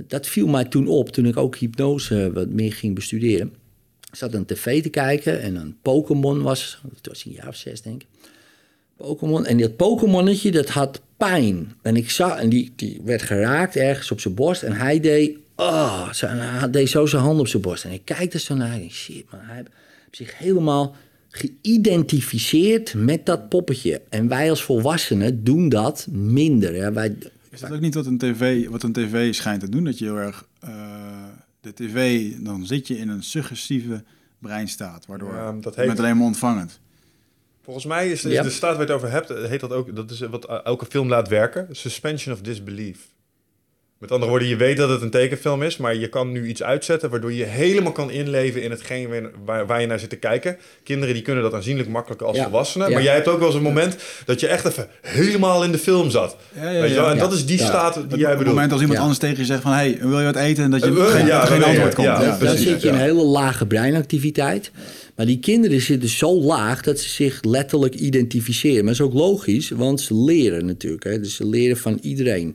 dat 0.07 0.27
viel 0.27 0.47
mij 0.47 0.65
toen 0.65 0.87
op 0.87 1.09
toen 1.09 1.27
ik 1.27 1.37
ook 1.37 1.57
hypnose 1.57 2.33
wat 2.33 2.49
meer 2.49 2.73
ging 2.73 2.95
bestuderen. 2.95 3.53
Ik 4.11 4.19
zat 4.19 4.35
een 4.35 4.45
tv 4.45 4.83
te 4.83 4.88
kijken 4.88 5.41
en 5.41 5.55
een 5.57 5.77
Pokémon 5.83 6.43
was, 6.43 6.83
het 6.95 7.07
was 7.07 7.25
een 7.25 7.33
jaar 7.33 7.49
of 7.49 7.57
zes 7.57 7.83
denk 7.83 8.03
ik. 8.03 8.09
Pokémon. 8.97 9.47
En 9.47 9.59
dat 9.59 9.77
Pokémonnetje, 9.77 10.51
dat 10.51 10.69
had 10.69 11.01
pijn. 11.17 11.73
En 11.83 11.97
ik 11.97 12.11
zag, 12.11 12.38
en 12.38 12.49
die, 12.49 12.73
die 12.77 13.01
werd 13.05 13.23
geraakt 13.23 13.77
ergens 13.77 14.11
op 14.11 14.21
zijn 14.21 14.35
borst. 14.35 14.62
En 14.62 14.73
hij 14.73 15.01
deed, 15.01 15.37
oh, 15.57 16.12
zo- 16.12 16.27
en 16.27 16.38
hij 16.38 16.71
deed 16.71 16.88
zo 16.88 17.07
zijn 17.07 17.23
hand 17.23 17.41
op 17.41 17.49
zijn 17.49 17.62
borst. 17.62 17.85
En 17.85 17.93
ik 17.93 18.05
kijk 18.05 18.33
er 18.33 18.41
zo 18.41 18.55
naar 18.55 18.73
en 18.73 18.91
shit 18.91 19.31
man, 19.31 19.41
hij 19.41 19.57
heeft 19.57 19.69
zich 20.11 20.38
helemaal 20.38 20.97
geïdentificeerd 21.29 22.95
met 22.95 23.27
dat 23.27 23.49
poppetje. 23.49 24.01
En 24.09 24.29
wij 24.29 24.51
als 24.51 24.62
volwassenen 24.62 25.45
doen 25.45 25.69
dat 25.69 26.07
minder. 26.11 26.77
Ja, 26.77 26.93
wij, 26.93 27.15
Is 27.53 27.61
dat 27.61 27.73
ook 27.73 27.81
niet 27.81 27.95
wat 27.95 28.07
een 28.07 28.19
tv, 28.19 28.69
wat 28.69 28.83
een 28.83 28.93
tv 28.93 29.35
schijnt 29.35 29.61
te 29.61 29.69
doen? 29.69 29.85
Dat 29.85 29.99
je 29.99 30.05
heel 30.05 30.17
erg 30.19 30.47
eh, 30.61 30.71
de 31.61 31.73
tv, 31.75 32.31
dan 32.38 32.67
zit 32.67 32.87
je 32.87 32.99
in 32.99 33.09
een 33.09 33.23
suggestieve 33.23 34.03
breinstaat, 34.38 35.07
waardoor 35.07 35.35
Ja, 35.35 35.53
dat 35.53 35.77
heet- 35.77 35.87
bent 35.87 35.99
alleen 35.99 36.17
maar 36.17 36.27
ontvangend. 36.27 36.81
Volgens 37.62 37.85
mij 37.87 38.11
is, 38.11 38.25
is 38.25 38.33
Ja. 38.33 38.43
de 38.43 38.51
staat 38.51 38.77
waar 38.77 38.87
je 38.87 38.93
het 38.93 39.03
over 39.03 39.11
hebt, 39.11 39.29
heet 39.49 39.61
dat 39.61 39.73
ook, 39.73 39.97
dat 39.97 40.11
is 40.11 40.21
wat 40.21 40.45
eh, 40.45 40.59
elke 40.65 40.87
film 40.87 41.09
laat 41.09 41.29
werken, 41.29 41.67
suspension 41.71 42.35
of 42.35 42.41
disbelief. 42.41 43.09
Met 44.03 44.11
andere 44.11 44.31
woorden, 44.31 44.49
je 44.49 44.57
weet 44.57 44.77
dat 44.77 44.88
het 44.88 45.03
een 45.03 45.11
tekenfilm 45.11 45.62
is, 45.62 45.77
maar 45.77 45.95
je 45.97 46.09
kan 46.09 46.33
nu 46.33 46.47
iets 46.47 46.62
uitzetten 46.62 47.11
waardoor 47.11 47.33
je 47.33 47.45
helemaal 47.45 47.93
kan 47.93 48.11
inleven 48.11 48.62
in 48.62 48.71
hetgeen 48.71 49.09
waar- 49.09 49.31
waar, 49.45 49.67
waar 49.67 49.81
je 49.81 49.87
naar 49.87 49.99
zit 49.99 50.09
te 50.11 50.17
kijken. 50.17 50.57
Kinderen 50.83 51.15
die 51.15 51.23
kunnen 51.23 51.43
dat 51.43 51.55
aanzienlijk 51.55 51.88
makkelijker 51.88 52.27
als 52.27 52.37
Ja. 52.37 52.43
volwassenen, 52.43 52.88
Ja. 52.88 52.95
maar 52.95 53.03
jij 53.03 53.15
hebt 53.15 53.29
ook 53.29 53.38
wel 53.38 53.47
eens 53.47 53.57
een 53.57 53.62
moment 53.62 53.97
dat 54.25 54.41
je 54.41 54.47
echt 54.47 54.65
even 54.65 54.87
helemaal 55.01 55.65
in 55.65 55.73
de 55.73 55.79
film 55.79 56.11
zat. 56.11 56.37
Ja, 56.55 56.71
ja, 56.71 56.81
Weet 56.81 56.88
je 56.91 56.95
wel? 56.97 57.11
En 57.11 57.19
dat 57.19 57.33
is 57.33 57.47
die 57.47 57.59
Ja. 57.59 57.65
staat 57.67 57.95
die 57.95 58.03
Op 58.05 58.11
jij 58.11 58.29
het 58.29 58.38
bedoelt. 58.38 58.55
moment 58.55 58.73
als 58.73 58.81
iemand 58.81 58.99
Ja. 58.99 59.05
anders 59.05 59.21
tegen 59.23 59.38
je 59.38 59.45
zegt 59.45 59.62
van... 59.62 59.73
hey, 59.73 59.99
wil 60.01 60.19
je 60.19 60.25
wat 60.25 60.37
eten? 60.37 60.65
En 60.65 60.71
dat 60.71 60.85
je 60.85 60.93
geen, 60.95 61.27
ja, 61.27 61.45
geen 61.45 61.61
ja, 61.61 61.67
antwoord 61.67 61.95
komt. 61.95 62.07
ja, 62.07 62.23
Ja, 62.23 62.38
dan 62.38 62.57
zit 62.57 62.83
je 62.83 62.88
in 62.88 62.95
een 62.95 63.01
hele 63.01 63.23
lage 63.25 63.67
breinactiviteit. 63.67 64.71
Maar 65.17 65.27
die 65.27 65.38
kinderen 65.38 65.81
zitten 65.81 66.09
zo 66.09 66.41
laag 66.41 66.83
dat 66.83 66.99
ze 67.01 67.09
zich 67.09 67.38
letterlijk 67.43 67.95
identificeren. 67.95 68.85
Maar 68.85 68.95
dat 68.97 69.07
is 69.07 69.12
ook 69.12 69.19
logisch, 69.21 69.71
want 69.71 70.01
ze 70.01 70.15
leren 70.15 70.67
natuurlijk. 70.67 71.05
Hè. 71.05 71.21
Dus 71.21 71.35
ze 71.37 71.47
leren 71.49 71.77
van 71.77 71.99
iedereen. 72.03 72.55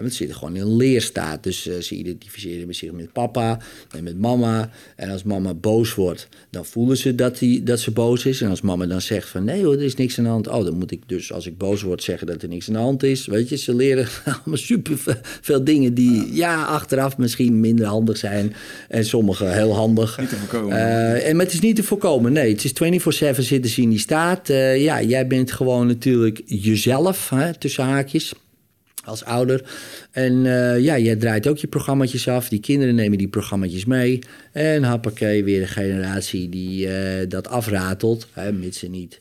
Want 0.00 0.10
ze 0.10 0.16
zitten 0.16 0.36
gewoon 0.36 0.56
in 0.56 0.60
een 0.60 0.76
leerstaat. 0.76 1.42
Dus 1.42 1.66
eh, 1.68 1.78
ze 1.78 1.94
identificeren 1.94 2.74
zich 2.74 2.92
met 2.92 3.12
papa 3.12 3.58
en 3.90 4.04
met 4.04 4.18
mama. 4.18 4.70
En 4.96 5.10
als 5.10 5.22
mama 5.22 5.54
boos 5.54 5.94
wordt, 5.94 6.28
dan 6.50 6.64
voelen 6.64 6.96
ze 6.96 7.14
dat, 7.14 7.38
die, 7.38 7.62
dat 7.62 7.80
ze 7.80 7.90
boos 7.90 8.26
is. 8.26 8.40
En 8.40 8.50
als 8.50 8.60
mama 8.60 8.86
dan 8.86 9.00
zegt 9.00 9.28
van 9.28 9.44
nee 9.44 9.64
hoor, 9.64 9.74
er 9.74 9.82
is 9.82 9.94
niks 9.94 10.18
aan 10.18 10.24
de 10.24 10.30
hand. 10.30 10.48
Oh, 10.48 10.64
dan 10.64 10.78
moet 10.78 10.90
ik 10.90 11.02
dus 11.06 11.32
als 11.32 11.46
ik 11.46 11.58
boos 11.58 11.82
word 11.82 12.02
zeggen 12.02 12.26
dat 12.26 12.42
er 12.42 12.48
niks 12.48 12.68
aan 12.68 12.74
de 12.74 12.80
hand 12.80 13.02
is. 13.02 13.26
Weet 13.26 13.48
je, 13.48 13.56
ze 13.56 13.74
leren 13.74 14.06
allemaal 14.24 14.56
super 14.56 14.98
ve- 14.98 15.20
veel 15.22 15.64
dingen 15.64 15.94
die 15.94 16.34
ja, 16.34 16.64
achteraf 16.64 17.18
misschien 17.18 17.60
minder 17.60 17.86
handig 17.86 18.16
zijn. 18.16 18.54
En 18.88 19.04
sommige 19.04 19.44
heel 19.44 19.74
handig. 19.74 20.18
Niet 20.18 20.28
te 20.28 20.36
voorkomen. 20.36 20.76
Eh, 20.76 21.28
en, 21.28 21.36
maar 21.36 21.44
het 21.44 21.54
is 21.54 21.60
niet 21.60 21.76
te 21.76 21.82
voorkomen. 21.82 22.32
Nee, 22.32 22.52
het 22.52 22.64
is 22.64 22.72
24-7 23.36 23.38
zitten 23.40 23.70
ze 23.70 23.82
in 23.82 23.90
die 23.90 23.98
staat. 23.98 24.48
Eh, 24.48 24.82
ja, 24.82 25.02
jij 25.02 25.26
bent 25.26 25.52
gewoon 25.52 25.86
natuurlijk 25.86 26.42
jezelf, 26.46 27.30
hè, 27.30 27.54
tussen 27.58 27.84
haakjes 27.84 28.32
als 29.06 29.24
ouder. 29.24 29.62
En 30.10 30.46
eh, 30.46 30.80
ja, 30.80 30.98
jij 30.98 31.16
draait 31.16 31.46
ook 31.46 31.58
je 31.58 31.66
programmaatjes 31.66 32.28
af. 32.28 32.48
Die 32.48 32.60
kinderen 32.60 32.94
nemen 32.94 33.18
die 33.18 33.28
programmaatjes 33.28 33.84
mee. 33.84 34.18
En 34.52 34.84
hoppakee, 34.84 35.44
weer 35.44 35.60
een 35.60 35.68
generatie 35.68 36.48
die 36.48 36.88
eh, 36.88 37.28
dat 37.28 37.48
afratelt. 37.48 38.26
Hè, 38.32 38.52
mits 38.52 38.82
er 38.82 38.88
niet 38.88 39.20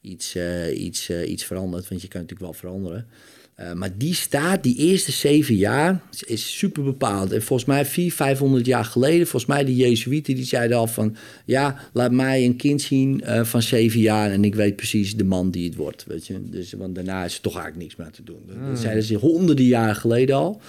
iets, 0.00 0.34
eh, 0.34 0.80
iets, 0.80 1.10
iets 1.10 1.44
verandert. 1.44 1.88
Want 1.88 2.02
je 2.02 2.08
kan 2.08 2.20
natuurlijk 2.20 2.50
wel 2.50 2.60
veranderen. 2.60 3.06
Eh, 3.54 3.72
maar 3.72 3.98
die 3.98 4.14
staat, 4.14 4.62
die 4.62 4.76
eerste 4.76 5.12
zeven 5.12 5.54
jaar, 5.54 6.02
is, 6.26 6.58
super 6.58 6.82
bepaald. 6.82 7.32
En 7.32 7.42
volgens 7.42 7.68
mij 7.68 7.84
400, 7.84 8.16
500 8.16 8.66
jaar 8.66 8.84
geleden, 8.84 9.26
volgens 9.26 9.52
mij 9.52 9.64
de 9.64 9.74
Jezuïeten, 9.74 10.34
die 10.34 10.44
zeiden 10.44 10.76
al 10.76 10.86
van... 10.86 11.16
ja, 11.44 11.78
laat 11.92 12.12
mij 12.12 12.44
een 12.44 12.56
kind 12.56 12.82
zien 12.82 13.20
eh, 13.20 13.44
van 13.44 13.62
zeven 13.62 14.00
jaar 14.00 14.30
en 14.30 14.44
ik 14.44 14.54
weet 14.54 14.76
precies 14.76 15.16
de 15.16 15.24
man 15.24 15.50
die 15.50 15.64
het 15.64 15.74
wordt. 15.74 16.04
Weet 16.08 16.26
je? 16.26 16.40
Dus, 16.50 16.72
want 16.72 16.94
daarna 16.94 17.24
is 17.24 17.34
er 17.34 17.40
toch 17.40 17.56
eigenlijk 17.56 17.82
niks 17.82 17.96
meer 17.96 18.10
te 18.10 18.22
doen. 18.22 18.42
Dat, 18.46 18.56
dat 18.68 18.78
zeiden 18.78 19.02
ze 19.02 19.14
honderden 19.14 19.66
jaren 19.66 19.96
geleden 19.96 20.36
al. 20.36 20.60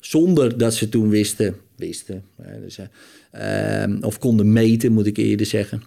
Zonder 0.00 0.58
dat 0.58 0.74
ze 0.74 0.88
toen 0.88 1.08
wisten, 1.08 1.56
wisten 1.76 2.24
dus, 2.62 2.78
eh, 3.30 3.82
ehm, 3.82 4.02
of 4.02 4.18
konden 4.18 4.52
meten, 4.52 4.92
moet 4.92 5.06
ik 5.06 5.16
eerder 5.16 5.46
zeggen 5.46 5.82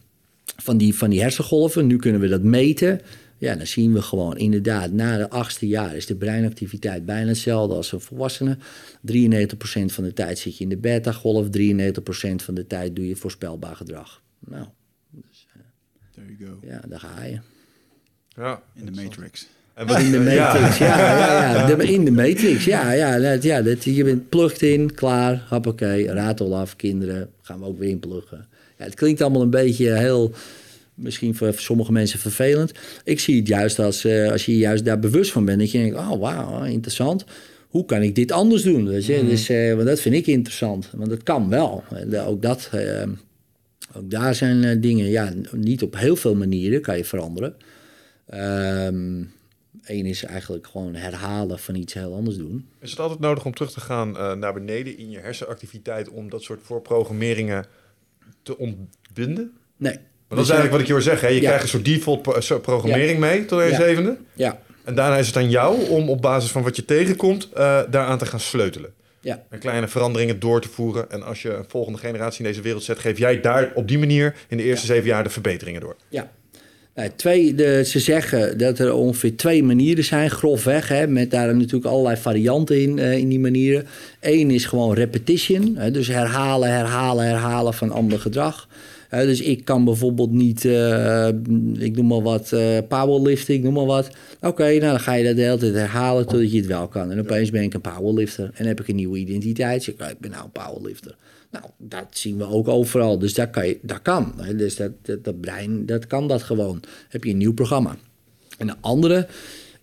van 0.45 0.77
die, 0.77 0.95
van 0.95 1.09
die 1.09 1.21
hersengolven. 1.21 1.87
Nu 1.87 1.97
kunnen 1.97 2.21
we 2.21 2.27
dat 2.27 2.43
meten. 2.43 3.01
Ja, 3.43 3.55
dan 3.55 3.67
zien 3.67 3.93
we 3.93 4.01
gewoon 4.01 4.37
inderdaad, 4.37 4.91
na 4.91 5.17
de 5.17 5.29
achtste 5.29 5.67
jaar 5.67 5.95
is 5.95 6.05
de 6.05 6.15
breinactiviteit 6.15 7.05
bijna 7.05 7.27
hetzelfde 7.27 7.75
als 7.75 7.91
een 7.91 7.99
volwassene. 8.01 8.57
93% 8.57 8.59
van 9.85 10.03
de 10.03 10.13
tijd 10.13 10.39
zit 10.39 10.57
je 10.57 10.63
in 10.63 10.69
de 10.69 10.77
beta-golf, 10.77 11.47
93% 11.47 11.49
van 12.35 12.53
de 12.53 12.67
tijd 12.67 12.95
doe 12.95 13.07
je 13.07 13.15
voorspelbaar 13.15 13.75
gedrag. 13.75 14.21
Nou, 14.39 14.65
There 16.13 16.35
you 16.39 16.49
go. 16.49 16.67
ja, 16.67 16.81
daar 16.87 16.99
ga 16.99 17.23
je. 17.23 17.39
Ja. 18.35 18.61
In 18.75 18.85
de 18.85 19.01
Matrix. 19.01 19.47
In 19.77 20.11
de 20.11 20.19
ja. 20.33 20.53
matrix, 20.53 20.77
ja, 20.77 20.97
ja, 20.97 21.53
ja, 21.67 21.75
de- 21.75 21.91
in 21.91 22.05
de 22.05 22.11
matrix, 22.11 22.65
ja, 22.65 22.91
ja, 22.91 23.19
dat, 23.19 23.43
ja 23.43 23.61
dat, 23.61 23.83
je 23.83 24.03
bent 24.03 24.29
plugged 24.29 24.61
in, 24.61 24.93
klaar, 24.93 25.45
hoppakee, 25.49 26.07
ratel 26.07 26.55
af, 26.57 26.75
kinderen, 26.75 27.29
gaan 27.41 27.59
we 27.59 27.65
ook 27.65 27.77
weer 27.79 27.89
inpluggen. 27.89 28.47
Ja, 28.77 28.83
het 28.83 28.93
klinkt 28.95 29.21
allemaal 29.21 29.41
een 29.41 29.49
beetje 29.49 29.91
heel, 29.93 30.31
misschien 30.95 31.35
voor 31.35 31.53
sommige 31.53 31.91
mensen 31.91 32.19
vervelend. 32.19 32.71
Ik 33.03 33.19
zie 33.19 33.37
het 33.37 33.47
juist 33.47 33.79
als, 33.79 34.05
eh, 34.05 34.31
als 34.31 34.45
je 34.45 34.57
juist 34.57 34.85
daar 34.85 34.99
bewust 34.99 35.31
van 35.31 35.45
bent, 35.45 35.59
dat 35.59 35.71
je 35.71 35.77
denkt, 35.77 35.97
oh 35.97 36.19
wauw, 36.19 36.63
interessant. 36.63 37.25
Hoe 37.67 37.85
kan 37.85 38.01
ik 38.01 38.15
dit 38.15 38.31
anders 38.31 38.63
doen? 38.63 38.87
Weet 38.87 39.05
je? 39.05 39.25
Dus, 39.25 39.49
eh, 39.49 39.73
want 39.73 39.87
dat 39.87 39.99
vind 39.99 40.15
ik 40.15 40.27
interessant, 40.27 40.89
want 40.93 41.09
dat 41.09 41.23
kan 41.23 41.49
wel. 41.49 41.83
Eh, 42.11 42.27
ook 42.27 42.41
dat, 42.41 42.69
ook 43.95 44.09
daar 44.09 44.35
zijn 44.35 44.81
dingen, 44.81 45.09
ja, 45.09 45.33
niet 45.51 45.83
op 45.83 45.97
heel 45.97 46.15
veel 46.15 46.35
manieren 46.35 46.81
kan 46.81 46.97
je 46.97 47.05
veranderen. 47.05 47.55
Ehm 48.29 49.23
Eén 49.83 50.05
is 50.05 50.23
eigenlijk 50.23 50.67
gewoon 50.67 50.95
herhalen 50.95 51.59
van 51.59 51.75
iets 51.75 51.93
heel 51.93 52.13
anders 52.13 52.37
doen. 52.37 52.67
Is 52.79 52.89
het 52.89 52.99
altijd 52.99 53.19
nodig 53.19 53.45
om 53.45 53.53
terug 53.53 53.71
te 53.71 53.79
gaan 53.79 54.11
naar 54.39 54.53
beneden 54.53 54.97
in 54.97 55.09
je 55.09 55.19
hersenactiviteit 55.19 56.09
om 56.09 56.29
dat 56.29 56.43
soort 56.43 56.61
voorprogrammeringen 56.63 57.65
te 58.43 58.57
ontbinden? 58.57 59.51
Nee. 59.77 59.97
Want 60.27 60.41
dat 60.41 60.43
is 60.43 60.49
eigenlijk 60.49 60.71
wat 60.71 60.79
ik 60.79 60.87
je 60.87 60.93
hoor 60.93 61.01
zeggen. 61.01 61.27
Hè? 61.27 61.33
Je 61.33 61.39
Ja. 61.41 61.45
krijgt 61.47 61.63
een 61.63 61.69
soort 61.69 61.85
default 61.85 62.21
pro- 62.21 62.59
programmering 62.59 63.19
mee 63.19 63.45
tot 63.45 63.59
Ja. 63.69 63.75
zevende. 63.75 64.17
Ja, 64.33 64.59
En 64.83 64.95
daarna 64.95 65.17
is 65.17 65.27
het 65.27 65.37
aan 65.37 65.49
jou 65.49 65.87
om 65.89 66.09
op 66.09 66.21
basis 66.21 66.51
van 66.51 66.63
wat 66.63 66.75
je 66.75 66.85
tegenkomt 66.85 67.49
eh, 67.53 67.79
daaraan 67.89 68.17
te 68.17 68.25
gaan 68.25 68.39
sleutelen. 68.39 68.93
ja, 69.21 69.43
En 69.49 69.59
kleine 69.59 69.87
veranderingen 69.87 70.39
door 70.39 70.61
te 70.61 70.69
voeren. 70.69 71.11
En 71.11 71.23
als 71.23 71.41
je 71.41 71.53
een 71.53 71.65
volgende 71.67 71.99
generatie 71.99 72.39
in 72.45 72.49
deze 72.51 72.61
wereld 72.61 72.83
zet, 72.83 72.99
geef 72.99 73.17
jij 73.17 73.41
daar 73.41 73.71
op 73.75 73.87
die 73.87 73.99
manier 73.99 74.35
in 74.47 74.57
de 74.57 74.63
eerste 74.63 74.85
zeven 74.85 75.05
jaar 75.07 75.23
de 75.23 75.29
verbeteringen 75.29 75.81
door. 75.81 75.95
ja. 76.09 76.31
Nou, 76.95 77.09
twee, 77.15 77.55
de, 77.55 77.83
ze 77.85 77.99
zeggen 77.99 78.57
dat 78.57 78.79
er 78.79 78.93
ongeveer 78.93 79.35
twee 79.35 79.63
manieren 79.63 80.03
zijn, 80.03 80.29
grofweg. 80.29 80.87
Hè, 80.87 81.07
met 81.07 81.31
daar 81.31 81.55
natuurlijk 81.55 81.85
allerlei 81.85 82.17
varianten 82.17 82.81
in, 82.81 82.99
eh, 82.99 83.17
in 83.17 83.29
die 83.29 83.39
manieren. 83.39 83.87
Eén 84.19 84.51
is 84.51 84.65
gewoon 84.65 84.93
repetition. 84.95 85.75
Hè, 85.77 85.91
dus 85.91 86.07
herhalen, 86.07 86.69
herhalen, 86.71 87.25
herhalen 87.25 87.73
van 87.73 87.91
ander 87.91 88.19
gedrag. 88.19 88.67
Dus 89.21 89.41
ik 89.41 89.65
kan 89.65 89.85
bijvoorbeeld 89.85 90.31
niet, 90.31 90.65
eh, 90.65 91.27
ik 91.73 91.95
noem 91.95 92.07
maar 92.07 92.21
wat, 92.21 92.51
eh 92.51 92.77
powerlifting, 92.87 93.63
noem 93.63 93.73
maar 93.73 93.85
wat. 93.85 94.09
Oké, 94.41 94.63
nou 94.63 94.79
dan 94.79 94.99
ga 94.99 95.13
je 95.13 95.23
dat 95.23 95.35
de 95.35 95.41
hele 95.41 95.57
tijd 95.57 95.73
herhalen 95.73 96.27
totdat 96.27 96.51
je 96.51 96.57
het 96.57 96.67
wel 96.67 96.87
kan. 96.87 97.11
En 97.11 97.19
opeens 97.19 97.49
ben 97.49 97.63
ik 97.63 97.73
een 97.73 97.81
powerlifter 97.81 98.51
en 98.53 98.65
heb 98.65 98.79
ik 98.79 98.87
een 98.87 98.95
nieuwe 98.95 99.17
identiteit. 99.17 99.83
Zeg 99.83 99.93
ik, 99.93 100.01
ik 100.01 100.19
ben 100.19 100.31
nou 100.31 100.43
een 100.43 100.51
powerlifter. 100.51 101.15
Nou, 101.51 101.65
dat 101.77 102.05
zien 102.09 102.37
we 102.37 102.45
ook 102.45 102.67
overal. 102.67 103.19
Dus 103.19 103.33
dat, 103.33 103.49
kan 103.49 103.67
je, 103.67 103.79
dat 103.81 104.01
kan. 104.01 104.33
Dus 104.55 104.75
dat, 104.75 104.91
dat, 105.01 105.23
dat 105.23 105.41
brein, 105.41 105.85
dat 105.85 106.07
kan 106.07 106.27
dat 106.27 106.43
gewoon. 106.43 106.83
Heb 107.09 107.23
je 107.23 107.29
een 107.29 107.37
nieuw 107.37 107.53
programma. 107.53 107.95
En 108.57 108.67
de 108.67 108.75
andere 108.81 109.27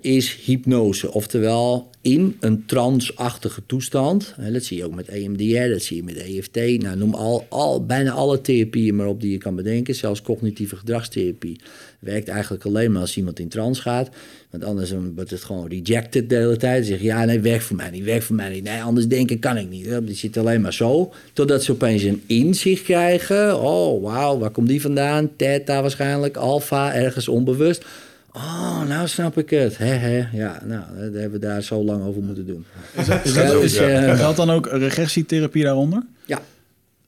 is 0.01 0.35
hypnose. 0.45 1.13
Oftewel 1.13 1.91
in 2.01 2.37
een 2.41 2.67
trance-achtige 2.67 3.63
toestand. 3.67 4.35
Dat 4.53 4.65
zie 4.65 4.77
je 4.77 4.85
ook 4.85 4.95
met 4.95 5.09
EMDR, 5.09 5.69
dat 5.69 5.83
zie 5.83 5.97
je 5.97 6.03
met 6.03 6.17
EFT. 6.17 6.83
Nou, 6.83 6.97
noem 6.97 7.15
al, 7.15 7.47
al, 7.49 7.87
bijna 7.87 8.11
alle 8.11 8.41
therapieën 8.41 8.97
maar 8.97 9.07
op 9.07 9.21
die 9.21 9.31
je 9.31 9.39
kan 9.39 9.55
bedenken. 9.57 9.95
Zelfs 9.95 10.23
cognitieve 10.23 10.77
gedragstherapie 10.77 11.61
werkt 11.99 12.29
eigenlijk 12.29 12.65
alleen 12.65 12.93
maar 12.93 13.01
als 13.01 13.17
iemand 13.17 13.39
in 13.39 13.49
trance 13.49 13.83
gaat. 13.83 14.11
Want 14.51 14.65
anders 14.65 14.93
wordt 15.15 15.31
het 15.31 15.45
gewoon 15.45 15.69
rejected 15.69 16.29
de 16.29 16.37
hele 16.37 16.57
tijd. 16.57 16.87
Zeg 16.87 17.01
ja, 17.01 17.25
nee, 17.25 17.41
werkt 17.41 17.65
voor 17.65 17.77
mij 17.77 17.91
niet, 17.91 18.05
werkt 18.05 18.25
voor 18.25 18.37
mij 18.37 18.51
niet. 18.51 18.65
Nee, 18.65 18.83
anders 18.83 19.09
denken 19.09 19.39
kan 19.39 19.57
ik 19.57 19.69
niet. 19.69 20.07
Die 20.07 20.17
zit 20.17 20.37
alleen 20.37 20.61
maar 20.61 20.75
zo. 20.75 21.13
Totdat 21.33 21.63
ze 21.63 21.73
opeens 21.73 22.03
een 22.03 22.23
inzicht 22.27 22.83
krijgen. 22.83 23.61
Oh, 23.61 24.03
wauw, 24.03 24.39
waar 24.39 24.51
komt 24.51 24.69
die 24.69 24.81
vandaan? 24.81 25.31
Theta 25.37 25.81
waarschijnlijk, 25.81 26.37
alpha, 26.37 26.95
ergens 26.95 27.29
onbewust. 27.29 27.85
Oh, 28.33 28.83
nou 28.89 29.09
snap 29.09 29.39
ik 29.39 29.51
het. 29.51 29.79
He, 29.79 29.85
he. 29.87 30.27
Ja, 30.33 30.61
nou, 30.65 30.83
daar 30.97 31.21
hebben 31.21 31.31
we 31.31 31.39
daar 31.47 31.63
zo 31.63 31.85
lang 31.85 32.05
over 32.05 32.23
moeten 32.23 32.47
doen. 32.47 32.65
Is 32.97 33.07
dat, 33.07 33.25
is 33.25 33.35
dat, 33.35 33.47
dus, 33.51 33.63
is- 33.73 33.77
eh, 33.77 34.17
geldt 34.17 34.37
dan 34.37 34.51
ook 34.51 34.67
regressietherapie 34.67 35.63
daaronder? 35.65 36.03
Ja, 36.27 36.39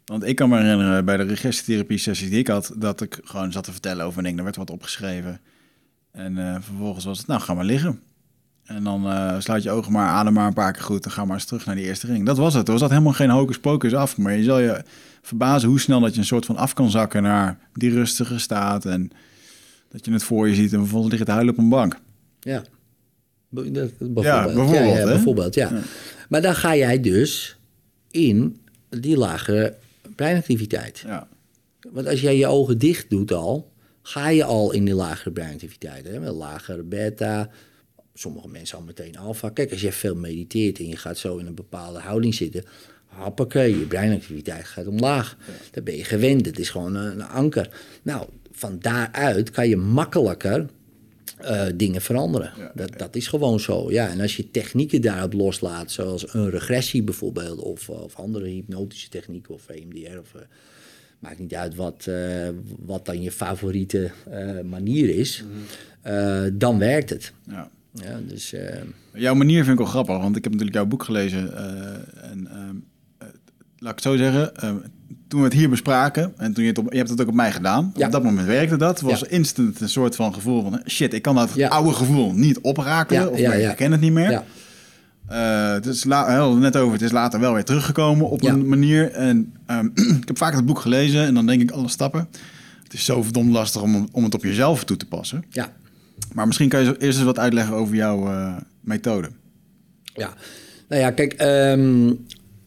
Want 0.05 0.25
ik 0.25 0.37
kan 0.37 0.49
me 0.49 0.61
herinneren 0.61 1.05
bij 1.05 1.17
de 1.17 1.23
regressietherapie 1.23 1.99
sessies 1.99 2.31
die 2.31 2.39
ik 2.39 2.47
had, 2.49 2.73
dat 2.77 3.01
ik 3.01 3.21
gewoon 3.25 3.53
zat 3.53 3.65
te 3.65 3.73
vertellen 3.73 4.05
over 4.05 4.19
een 4.19 4.25
ding. 4.25 4.39
Er 4.39 4.45
werd 4.45 4.57
wat 4.57 4.71
opgeschreven. 4.71 5.41
En 6.13 6.39
eh, 6.39 6.57
vervolgens 6.61 7.05
was 7.05 7.19
het, 7.19 7.27
nou, 7.27 7.41
ga 7.41 7.55
maar 7.55 7.65
liggen. 7.65 8.01
En 8.65 8.85
dan 8.85 9.07
eh, 9.07 9.35
sluit 9.39 9.63
je 9.63 9.71
ogen 9.71 9.93
maar, 9.93 10.09
adem 10.09 10.33
maar 10.33 10.47
een 10.47 10.53
paar 10.53 10.73
keer 10.73 10.83
goed 10.83 11.05
en 11.05 11.11
ga 11.11 11.25
maar 11.25 11.35
eens 11.37 11.45
terug 11.45 11.67
naar 11.67 11.75
die 11.75 11.85
eerste 11.85 12.07
ring. 12.07 12.27
Dat 12.27 12.37
was 12.37 12.55
het. 12.55 12.69
Er 12.69 12.79
zat 12.79 12.91
helemaal 12.91 13.13
geen 13.13 13.31
hocus 13.31 13.59
pocus 13.59 13.95
af. 13.95 14.17
Maar 14.17 14.33
je 14.37 14.43
zal 14.45 14.59
je 14.59 14.83
verbazen 15.23 15.69
hoe 15.69 15.81
snel 15.81 16.01
dat 16.01 16.13
je 16.15 16.21
een 16.21 16.27
soort 16.27 16.47
van 16.47 16.57
af 16.57 16.73
kan 16.75 16.91
zakken 16.91 17.23
naar 17.23 17.59
die 17.73 17.91
rustige 17.93 18.39
staat. 18.39 18.85
En 18.85 19.11
dat 19.93 20.05
je 20.05 20.13
het 20.13 20.23
voor 20.25 20.49
je 20.49 20.55
ziet 20.55 20.73
en 20.73 20.79
vervolgens 20.79 21.11
ligt 21.11 21.25
het 21.25 21.33
huilen 21.33 21.53
op 21.53 21.59
een 21.59 21.69
bank. 21.69 21.97
ja. 22.41 22.63
Bijvoorbeeld. 23.49 24.25
Ja, 24.25 24.45
bijvoorbeeld, 24.45 24.75
Ja, 24.75 24.99
ja, 24.99 25.05
bijvoorbeeld, 25.05 25.55
ja. 25.55 25.83
Maar 26.29 26.43
dan 26.43 26.55
ga 26.55 26.77
jij 26.77 27.01
dus 27.01 27.57
in 28.11 28.61
die 28.89 29.17
lagere 29.17 29.77
breinactiviteit. 30.17 31.03
Ja. 31.07 31.29
Want 31.91 32.07
als 32.07 32.21
jij 32.21 32.37
je 32.37 32.47
ogen 32.47 32.79
dicht 32.79 33.11
doet 33.11 33.33
al, 33.33 33.73
ga 34.03 34.29
je 34.29 34.45
al 34.45 34.73
in 34.73 34.85
die 34.85 34.95
lagere 34.95 35.31
breinactiviteit. 35.33 36.07
Hè? 36.07 36.21
Met 36.21 36.33
lagere 36.33 36.83
beta, 36.83 37.49
sommige 38.15 38.49
mensen 38.49 38.79
al 38.79 38.85
meteen 38.85 39.17
alfa. 39.17 39.49
Kijk, 39.51 39.71
als 39.71 39.81
je 39.81 39.93
veel 39.93 40.15
mediteert 40.15 40.79
en 40.79 40.89
je 40.89 40.97
gaat 40.97 41.19
zo 41.19 41.37
in 41.37 41.47
een 41.47 41.55
bepaalde 41.55 41.99
houding 41.99 42.35
zitten, 42.35 42.65
hoppakee, 43.07 43.79
je 43.79 43.87
breinactiviteit 43.87 44.65
gaat 44.65 44.87
omlaag. 44.87 45.37
Dan 45.71 45.85
ben 45.85 45.97
je 45.97 46.05
gewend, 46.05 46.47
het 46.47 46.59
is 46.59 46.71
gewoon 46.71 46.95
een, 46.95 47.13
een 47.13 47.27
anker. 47.27 47.69
Nou, 48.03 48.29
van 48.63 48.79
daaruit 48.79 49.51
kan 49.51 49.69
je 49.69 49.77
makkelijker 49.77 50.67
uh, 51.41 51.65
dingen 51.75 52.01
veranderen. 52.01 52.53
Ja, 52.57 52.73
dat, 52.75 52.99
dat 52.99 53.17
is 53.17 53.27
gewoon 53.27 53.61
zo. 53.61 53.91
Ja, 53.91 54.09
en 54.09 54.21
als 54.21 54.37
je 54.37 54.51
technieken 54.51 55.03
daarop 55.03 55.33
loslaat, 55.33 55.91
zoals 55.91 56.35
een 56.35 56.51
regressie 56.51 57.03
bijvoorbeeld, 57.03 57.59
of, 57.59 57.89
of 57.89 58.17
andere 58.17 58.49
hypnotische 58.49 59.09
technieken, 59.09 59.55
of 59.55 59.69
EMDR, 59.69 60.19
of, 60.19 60.35
uh, 60.35 60.43
maakt 61.19 61.39
niet 61.39 61.55
uit 61.55 61.75
wat, 61.75 62.07
uh, 62.09 62.49
wat 62.79 63.07
dan 63.07 63.23
je 63.23 63.33
favoriete 63.33 64.11
manier 64.65 65.09
is, 65.09 65.45
mm. 65.45 66.59
dan 66.59 66.79
werkt 66.79 67.11
het. 67.11 67.33
Ja. 67.49 67.71
Ja, 67.95 68.21
dus, 68.27 68.55
Jouw 69.13 69.35
manier 69.35 69.65
vind 69.65 69.79
ik 69.79 69.85
wel 69.85 69.93
grappig, 69.93 70.19
want 70.19 70.37
ik 70.37 70.43
heb 70.43 70.53
natuurlijk 70.53 70.79
jouw 70.79 70.89
boek 70.89 71.03
gelezen. 71.03 71.57
en 72.23 72.47
ehm, 72.51 72.77
laat 73.79 73.99
ik 73.99 73.99
het 73.99 74.03
zo 74.03 74.17
zeggen, 74.17 74.57
ehm, 74.57 74.77
toen 75.33 75.41
we 75.41 75.47
het 75.47 75.57
hier 75.57 75.69
bespraken, 75.71 76.33
en 76.37 76.53
toen 76.53 76.63
je 76.65 76.69
het 76.71 76.79
op, 76.79 76.91
je 76.93 76.97
hebt 76.99 77.11
het 77.11 77.21
ook 77.21 77.29
op 77.29 77.35
mij 77.35 77.53
gedaan, 77.53 77.93
Ja. 77.97 78.07
op 78.07 78.13
dat 78.13 78.23
moment 78.23 78.47
werkte 78.47 78.77
dat, 78.77 79.01
was 79.01 79.21
Ja. 79.21 79.27
instant 79.29 79.81
een 79.81 79.89
soort 79.89 80.17
van 80.17 80.35
gevoel 80.35 80.63
van 80.63 80.81
shit, 80.87 81.15
ik 81.15 81.23
kan 81.23 81.35
dat 81.35 81.51
Ja. 81.55 81.69
oude 81.69 81.93
gevoel 81.93 82.33
niet 82.33 82.59
oprakelen, 82.61 83.23
Ja, 83.23 83.29
of 83.29 83.39
ik 83.39 83.45
herken 83.63 83.93
het 83.93 84.01
niet 84.01 84.13
meer. 84.13 84.31
ja. 84.31 84.45
Eh, 85.29 85.73
het 85.73 85.87
is 85.87 86.05
net 86.05 86.77
over, 86.77 86.93
het 86.93 87.03
is 87.03 87.11
later 87.11 87.41
wel 87.41 87.55
weer 87.55 87.65
teruggekomen 87.65 88.31
op 88.31 88.43
een 88.45 88.69
manier. 88.69 89.11
En 89.11 89.53
ehm, 89.67 89.87
ik 90.21 90.27
heb 90.29 90.39
vaak 90.39 90.55
het 90.55 90.67
boek 90.67 90.79
gelezen 90.79 91.25
en 91.27 91.35
dan 91.35 91.47
denk 91.47 91.63
ik 91.63 91.71
alle 91.71 91.89
stappen. 91.89 92.29
Het 92.83 92.93
is 92.93 93.05
zo 93.05 93.23
verdomd 93.23 93.53
lastig 93.53 93.83
om, 93.83 94.09
om 94.13 94.25
het 94.25 94.35
op 94.35 94.43
jezelf 94.45 94.85
toe 94.85 94.97
te 94.97 95.07
passen. 95.07 95.45
ja. 95.51 95.73
Maar 96.33 96.47
misschien 96.47 96.69
kan 96.69 96.81
je 96.81 96.87
eerst 96.87 97.17
eens 97.19 97.27
wat 97.27 97.39
uitleggen 97.39 97.75
over 97.75 97.95
jouw 97.95 98.27
eh, 98.29 98.57
methode. 98.81 99.31
Ja, 100.03 100.31
nou 100.89 101.01
ja, 101.03 101.11
kijk, 101.11 101.33
ehm, 101.33 102.13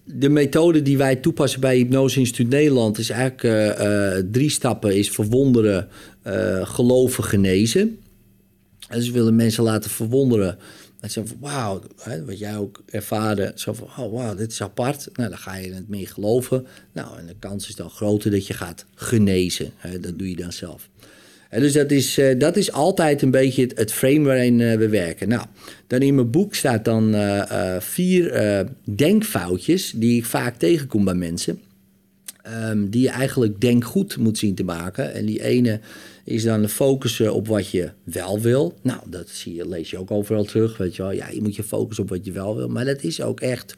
de 0.06 0.30
methode 0.30 0.82
die 0.82 0.98
wij 0.98 1.15
toepassen 1.15 1.60
bij 1.60 1.78
Hypnose 1.78 2.20
Instituut 2.20 2.50
Nederland 2.50 2.98
is 2.98 3.10
eigenlijk 3.10 3.44
eh, 3.44 4.18
eh, 4.18 4.26
drie 4.32 4.50
stappen: 4.50 4.96
is 4.96 5.10
verwonderen, 5.10 5.88
eh, 6.22 6.68
geloven, 6.68 7.24
genezen. 7.24 8.00
En 8.89 8.98
dus 8.98 9.08
we 9.08 9.13
willen 9.13 9.36
mensen 9.36 9.63
laten 9.63 9.89
verwonderen. 9.89 10.58
Dat 11.00 11.12
ze 11.12 11.28
van 11.28 11.38
wauw, 11.39 11.82
wat 12.26 12.39
jij 12.39 12.58
ook 12.58 12.84
ervaren, 12.86 13.52
zo 13.56 13.74
van 13.74 13.88
oh 13.88 14.13
wauw, 14.13 14.36
dit 14.36 14.52
is 14.52 14.62
apart. 14.62 15.10
Nou, 15.13 15.30
dan 15.30 15.38
ga 15.38 15.56
je 15.56 15.74
het 15.74 15.89
meer 15.89 16.08
geloven. 16.08 16.68
Nou, 16.91 17.18
en 17.18 17.26
de 17.26 17.36
kans 17.39 17.68
is 17.68 17.76
dan 17.76 17.89
groter 17.89 18.32
dat 18.32 18.48
je 18.48 18.54
gaat 18.54 18.86
genezen. 18.96 19.72
Hè, 19.76 20.00
dat 20.00 20.18
doe 20.18 20.30
je 20.30 20.36
dan 20.36 20.52
zelf. 20.52 20.89
Dus 21.60 21.74
dat 21.74 21.91
is, 21.91 22.18
eh, 22.18 22.39
dat 22.39 22.56
is 22.56 22.72
altijd 22.72 23.22
een 23.22 23.32
beetje 23.32 23.70
het, 23.76 23.94
frame 23.94 24.24
waarin 24.24 24.62
eh, 24.62 24.78
we 24.78 24.89
werken. 24.89 25.28
Nou, 25.28 25.46
dan 25.88 26.00
in 26.00 26.15
mijn 26.15 26.32
boek 26.32 26.56
staat 26.56 26.86
dan 26.86 27.13
eh, 27.13 27.80
vier 27.80 28.65
denkfoutjes 28.96 29.94
die 29.96 30.18
ik 30.18 30.26
vaak 30.26 30.56
tegenkom 30.56 31.06
bij 31.06 31.13
mensen. 31.13 31.60
Ehm, 32.44 32.89
die 32.89 33.02
je 33.02 33.10
eigenlijk 33.10 33.62
denkgoed 33.62 34.18
moet 34.18 34.38
zien 34.38 34.56
te 34.56 34.63
maken. 34.63 35.13
En 35.13 35.26
die 35.26 35.44
ene 35.44 35.80
is 36.24 36.44
dan 36.44 36.70
focussen 36.70 37.34
op 37.34 37.48
wat 37.48 37.70
je 37.70 37.89
wel 38.04 38.41
wil. 38.41 38.78
Nou, 38.82 39.00
dat 39.06 39.30
zie 39.30 39.56
je, 39.56 39.68
lees 39.68 39.89
je 39.89 39.98
ook 39.98 40.12
overal 40.12 40.44
terug. 40.44 40.78
Weet 40.78 40.96
je 40.96 41.02
wel, 41.02 41.12
ja, 41.12 41.30
je 41.30 41.41
moet 41.41 41.56
je 41.56 41.63
focussen 41.63 42.04
op 42.04 42.10
wat 42.10 42.26
je 42.26 42.32
wel 42.32 42.56
wil. 42.56 42.68
Maar 42.68 42.86
dat 42.86 43.04
is 43.04 43.22
ook 43.22 43.39
echt 43.39 43.74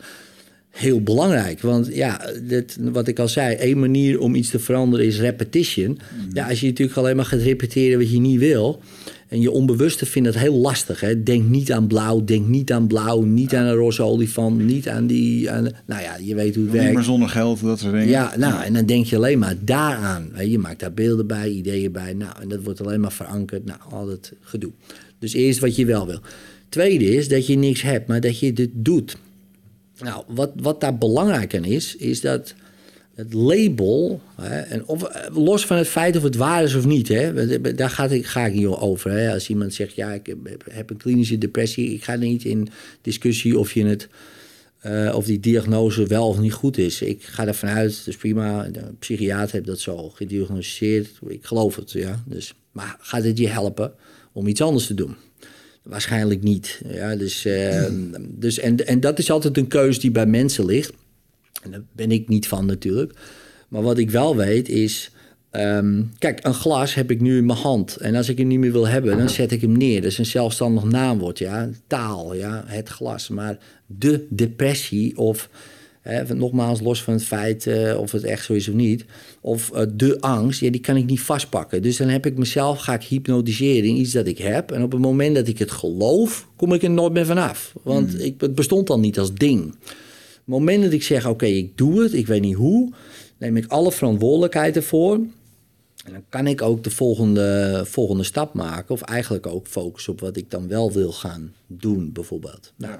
heel 0.77 1.01
belangrijk. 1.01 1.61
Want 1.61 1.95
ja, 1.95 2.21
dit, 2.43 2.77
wat 2.81 3.07
ik 3.07 3.19
al 3.19 3.27
zei, 3.27 3.55
één 3.55 3.79
manier 3.79 4.19
om 4.19 4.35
iets 4.35 4.49
te 4.49 4.59
veranderen 4.59 5.05
is 5.05 5.19
repetition. 5.19 5.99
Ja, 6.33 6.47
als 6.49 6.59
je 6.59 6.67
natuurlijk 6.67 6.97
alleen 6.97 7.15
maar 7.15 7.25
gaat 7.25 7.41
repeteren 7.41 7.99
wat 7.99 8.11
je 8.11 8.19
niet 8.19 8.39
wil. 8.39 8.81
En 9.27 9.41
je 9.41 9.51
onbewuste 9.51 10.05
vindt 10.05 10.31
dat 10.33 10.41
heel 10.41 10.53
lastig. 10.53 10.99
Hè? 10.99 11.23
Denk 11.23 11.47
niet 11.49 11.71
aan 11.71 11.87
blauw, 11.87 12.23
denk 12.23 12.47
niet 12.47 12.71
aan 12.71 12.87
blauw, 12.87 13.21
niet 13.21 13.55
aan 13.55 13.65
een 13.65 13.73
roze 13.73 14.03
olifant, 14.03 14.59
niet 14.65 14.89
aan 14.89 15.07
die. 15.07 15.51
Aan, 15.51 15.63
nou 15.85 16.01
ja, 16.01 16.17
je 16.21 16.35
weet 16.35 16.55
hoe 16.55 16.63
het 16.63 16.73
Niet 16.73 16.81
werkt. 16.81 16.95
meer 16.95 17.03
zonder 17.03 17.29
geld, 17.29 17.61
dat 17.61 17.79
soort 17.79 17.91
dingen. 17.91 18.07
Ja, 18.07 18.33
nou, 18.37 18.63
en 18.63 18.73
dan 18.73 18.85
denk 18.85 19.05
je 19.05 19.15
alleen 19.15 19.39
maar 19.39 19.55
daaraan. 19.61 20.29
Hè, 20.33 20.41
Je 20.43 20.59
maakt 20.59 20.79
daar 20.79 20.93
beelden 20.93 21.27
bij, 21.27 21.49
ideeën 21.49 21.91
bij. 21.91 22.13
Nou, 22.13 22.31
en 22.41 22.47
dat 22.49 22.63
wordt 22.63 22.81
alleen 22.81 22.99
maar 22.99 23.11
verankerd. 23.11 23.65
Nou, 23.65 23.79
al 23.89 24.05
dat 24.05 24.31
gedoe. 24.41 24.71
Dus 25.19 25.33
eerst 25.33 25.59
wat 25.59 25.75
je 25.75 25.85
wel 25.85 26.05
wil. 26.07 26.19
Tweede 26.69 27.05
is 27.15 27.27
dat 27.27 27.47
je 27.47 27.55
niks 27.57 27.81
hebt, 27.81 28.07
maar 28.07 28.21
dat 28.21 28.39
je 28.39 28.53
dit 28.53 28.69
doet. 28.73 29.17
Nou, 29.99 30.23
wat, 30.27 30.51
wat 30.55 30.81
daar 30.81 30.97
belangrijk 30.97 31.55
aan 31.55 31.65
is, 31.65 31.95
is 31.95 32.21
dat 32.21 32.53
het 33.13 33.33
label, 33.33 34.21
hè, 34.35 34.59
en 34.59 34.85
of, 34.85 35.03
eh, 35.03 35.35
los 35.35 35.65
van 35.65 35.77
het 35.77 35.87
feit 35.87 36.15
of 36.15 36.23
het 36.23 36.35
waar 36.35 36.63
is 36.63 36.75
of 36.75 36.85
niet, 36.85 37.07
hè, 37.07 37.59
daar 37.75 37.89
gaat 37.89 38.11
ik, 38.11 38.25
ga 38.25 38.45
ik 38.45 38.53
niet 38.53 38.65
over. 38.65 39.11
Hè. 39.11 39.33
Als 39.33 39.49
iemand 39.49 39.73
zegt, 39.73 39.95
ja, 39.95 40.11
ik 40.13 40.35
heb, 40.63 40.89
een 40.89 40.97
klinische 40.97 41.37
depressie, 41.37 41.93
ik 41.93 42.03
ga 42.03 42.15
niet 42.15 42.43
in 42.43 42.67
discussie 43.01 43.59
of 43.59 43.73
je 43.73 43.85
het 43.85 44.07
eh, 44.77 45.15
of 45.15 45.25
die 45.25 45.39
diagnose 45.39 46.07
wel 46.07 46.27
of 46.27 46.39
niet 46.39 46.53
goed 46.53 46.77
is. 46.77 47.01
Ik 47.01 47.23
ga 47.23 47.47
ervan 47.47 47.69
uit, 47.69 48.05
dus 48.05 48.17
prima, 48.17 48.63
de 48.63 48.81
psychiater 48.99 49.53
heeft 49.53 49.65
dat 49.65 49.79
zo 49.79 50.09
gediagnosticeerd. 50.09 51.09
Ik 51.27 51.45
geloof 51.45 51.75
het, 51.75 51.91
ja. 51.91 52.23
Dus, 52.25 52.53
maar 52.71 52.97
gaat 52.99 53.23
het 53.23 53.37
je 53.37 53.47
helpen 53.47 53.93
om 54.31 54.47
iets 54.47 54.61
anders 54.61 54.87
te 54.87 54.93
doen? 54.93 55.15
Waarschijnlijk 55.87 56.43
niet. 56.43 56.81
Ja, 56.87 57.15
dus, 57.15 57.45
eh, 57.45 57.85
dus, 58.21 58.59
en, 58.59 58.87
en 58.87 58.99
dat 58.99 59.19
is 59.19 59.31
altijd 59.31 59.57
een 59.57 59.67
keus 59.67 59.99
die 59.99 60.11
bij 60.11 60.25
mensen 60.25 60.65
ligt. 60.65 60.93
En 61.63 61.71
daar 61.71 61.83
ben 61.91 62.11
ik 62.11 62.27
niet 62.27 62.47
van 62.47 62.65
natuurlijk. 62.65 63.13
Maar 63.67 63.81
wat 63.81 63.97
ik 63.97 64.09
wel 64.11 64.35
weet 64.35 64.69
is... 64.69 65.11
ehm, 65.51 66.03
kijk, 66.19 66.39
een 66.45 66.53
glas 66.53 66.93
heb 66.93 67.11
ik 67.11 67.21
nu 67.21 67.37
in 67.37 67.45
mijn 67.45 67.59
hand. 67.59 67.95
En 67.95 68.15
als 68.15 68.29
ik 68.29 68.37
hem 68.37 68.47
niet 68.47 68.59
meer 68.59 68.71
wil 68.71 68.87
hebben, 68.87 69.17
dan 69.17 69.29
zet 69.29 69.51
ik 69.51 69.61
hem 69.61 69.77
neer. 69.77 70.01
Dat 70.01 70.11
is 70.11 70.17
een 70.17 70.25
zelfstandig 70.25 70.83
naamwoord, 70.83 71.37
ja. 71.37 71.69
Taal, 71.87 72.35
ja. 72.35 72.63
Het 72.65 72.89
glas. 72.89 73.29
Maar 73.29 73.57
de 73.85 74.27
depressie 74.29 75.17
of... 75.17 75.49
Hè, 76.07 76.35
nogmaals, 76.35 76.81
los 76.81 77.03
van 77.03 77.13
het 77.13 77.23
feit 77.23 77.67
eh, 77.67 77.99
of 77.99 78.11
het 78.11 78.23
echt 78.23 78.45
zo 78.45 78.53
is 78.53 78.67
of 78.67 78.73
niet. 78.73 79.05
Of 79.41 79.71
eh, 79.71 79.85
de 79.93 80.21
angst, 80.21 80.59
ja, 80.59 80.71
die 80.71 80.81
kan 80.81 80.95
ik 80.95 81.05
niet 81.05 81.21
vastpakken. 81.21 81.81
Dus 81.81 81.97
dan 81.97 82.07
heb 82.07 82.25
ik 82.25 82.37
mezelf, 82.37 82.79
ga 82.79 82.93
ik 82.93 83.03
hypnotiseren 83.03 83.89
in 83.89 83.95
iets 83.95 84.11
dat 84.11 84.27
ik 84.27 84.37
heb. 84.37 84.71
En 84.71 84.83
op 84.83 84.91
het 84.91 85.01
moment 85.01 85.35
dat 85.35 85.47
ik 85.47 85.59
het 85.59 85.71
geloof, 85.71 86.47
kom 86.55 86.73
ik 86.73 86.83
er 86.83 86.89
nooit 86.89 87.13
meer 87.13 87.25
vanaf. 87.25 87.73
Want 87.83 88.23
ik, 88.23 88.41
het 88.41 88.55
bestond 88.55 88.89
al 88.89 88.99
niet 88.99 89.19
als 89.19 89.33
ding. 89.33 89.65
Op 89.65 89.75
het 89.75 90.45
moment 90.45 90.83
dat 90.83 90.91
ik 90.91 91.03
zeg, 91.03 91.27
oké, 91.27 91.45
ik 91.45 91.77
doe 91.77 92.03
het, 92.03 92.13
ik 92.13 92.27
weet 92.27 92.41
niet 92.41 92.55
hoe, 92.55 92.91
neem 93.37 93.57
ik 93.57 93.65
alle 93.67 93.91
verantwoordelijkheid 93.91 94.75
ervoor. 94.75 95.19
En 96.05 96.13
dan 96.13 96.23
kan 96.29 96.47
ik 96.47 96.61
ook 96.61 96.83
de 96.83 96.89
volgende, 96.89 97.81
volgende 97.85 98.23
stap 98.23 98.53
maken. 98.53 98.93
Of 98.93 99.01
eigenlijk 99.01 99.47
ook 99.47 99.67
focussen 99.67 100.13
op 100.13 100.19
wat 100.19 100.37
ik 100.37 100.51
dan 100.51 100.67
wel 100.67 100.91
wil 100.91 101.11
gaan 101.11 101.53
doen, 101.67 102.11
bijvoorbeeld. 102.11 102.73
Nou, 102.75 102.99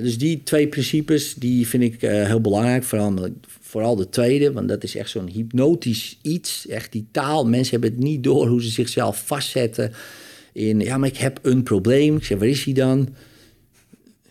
Dus 0.00 0.18
die 0.18 0.42
twee 0.42 0.68
principes, 0.68 1.34
die 1.34 1.66
vind 1.66 1.82
ik 1.82 2.02
eh, 2.02 2.26
heel 2.26 2.40
belangrijk. 2.40 2.84
Vooral, 2.84 3.28
vooral 3.60 3.96
de 3.96 4.08
tweede, 4.08 4.52
want 4.52 4.68
dat 4.68 4.84
is 4.84 4.96
echt 4.96 5.10
zo'n 5.10 5.28
hypnotisch 5.28 6.18
iets. 6.22 6.66
Echt 6.68 6.92
die 6.92 7.06
taal. 7.10 7.46
Mensen 7.46 7.72
hebben 7.72 7.90
het 7.90 8.08
niet 8.08 8.22
door 8.22 8.46
hoe 8.46 8.62
ze 8.62 8.70
zichzelf 8.70 9.22
vastzetten 9.26 9.92
in... 10.52 10.80
Ja, 10.80 10.98
maar 10.98 11.08
ik 11.08 11.16
heb 11.16 11.38
een 11.42 11.62
probleem. 11.62 12.16
Ik 12.16 12.24
zeg, 12.24 12.38
waar 12.38 12.48
is 12.48 12.64
hij 12.64 12.74
dan? 12.74 13.08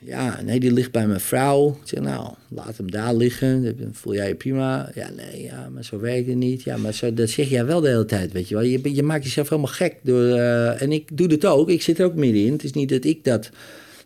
Ja, 0.05 0.41
nee, 0.41 0.59
die 0.59 0.71
ligt 0.71 0.91
bij 0.91 1.07
mijn 1.07 1.19
vrouw. 1.19 1.69
Ik 1.81 1.87
zeg, 1.87 1.99
nou, 1.99 2.33
laat 2.49 2.77
hem 2.77 2.91
daar 2.91 3.15
liggen. 3.15 3.77
Dan 3.77 3.93
voel 3.93 4.13
jij 4.13 4.27
je 4.27 4.35
prima. 4.35 4.91
Ja, 4.95 5.09
nee, 5.15 5.43
ja, 5.43 5.69
maar 5.73 5.83
zo 5.83 5.99
werkt 5.99 6.27
het 6.27 6.35
niet. 6.35 6.63
Ja, 6.63 6.77
maar 6.77 6.93
zo, 6.93 7.13
dat 7.13 7.29
zeg 7.29 7.49
jij 7.49 7.65
wel 7.65 7.81
de 7.81 7.87
hele 7.87 8.05
tijd, 8.05 8.31
weet 8.31 8.47
je 8.49 8.55
wel. 8.55 8.63
Je, 8.63 9.03
maakt 9.03 9.23
jezelf 9.23 9.49
helemaal 9.49 9.71
gek. 9.71 9.95
Door, 10.03 10.23
eh, 10.23 10.81
en 10.81 10.91
ik 10.91 11.17
doe 11.17 11.27
dit 11.27 11.45
ook. 11.45 11.69
Ik 11.69 11.81
zit 11.81 11.99
er 11.99 12.05
ook 12.05 12.15
middenin. 12.15 12.51
Het 12.51 12.63
is 12.63 12.71
niet 12.71 12.89
dat 12.89 13.03
ik 13.03 13.23
dat... 13.23 13.49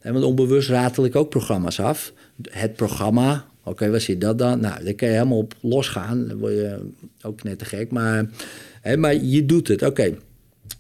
Want 0.04 0.24
onbewust 0.24 0.70
ratel 0.70 1.06
ik 1.06 1.16
ook 1.16 1.30
programma's 1.30 1.80
af. 1.80 2.14
Het 2.50 2.76
programma, 2.76 3.48
oké, 3.64 3.90
waar 3.90 4.02
zit 4.02 4.22
dat 4.22 4.38
dan? 4.38 4.60
Nou, 4.60 4.84
daar 4.84 4.94
kan 4.94 5.08
je 5.08 5.14
helemaal 5.14 5.38
op 5.38 5.56
losgaan. 5.62 6.28
Dan 6.28 6.38
word 6.38 6.54
je 6.54 6.80
ook 7.22 7.44
net 7.44 7.60
te 7.60 7.66
gek. 7.66 7.92
Maar, 7.92 8.30
maar 8.98 9.16
je 9.16 9.46
doet 9.46 9.68
het, 9.68 9.82
oké. 9.82 10.18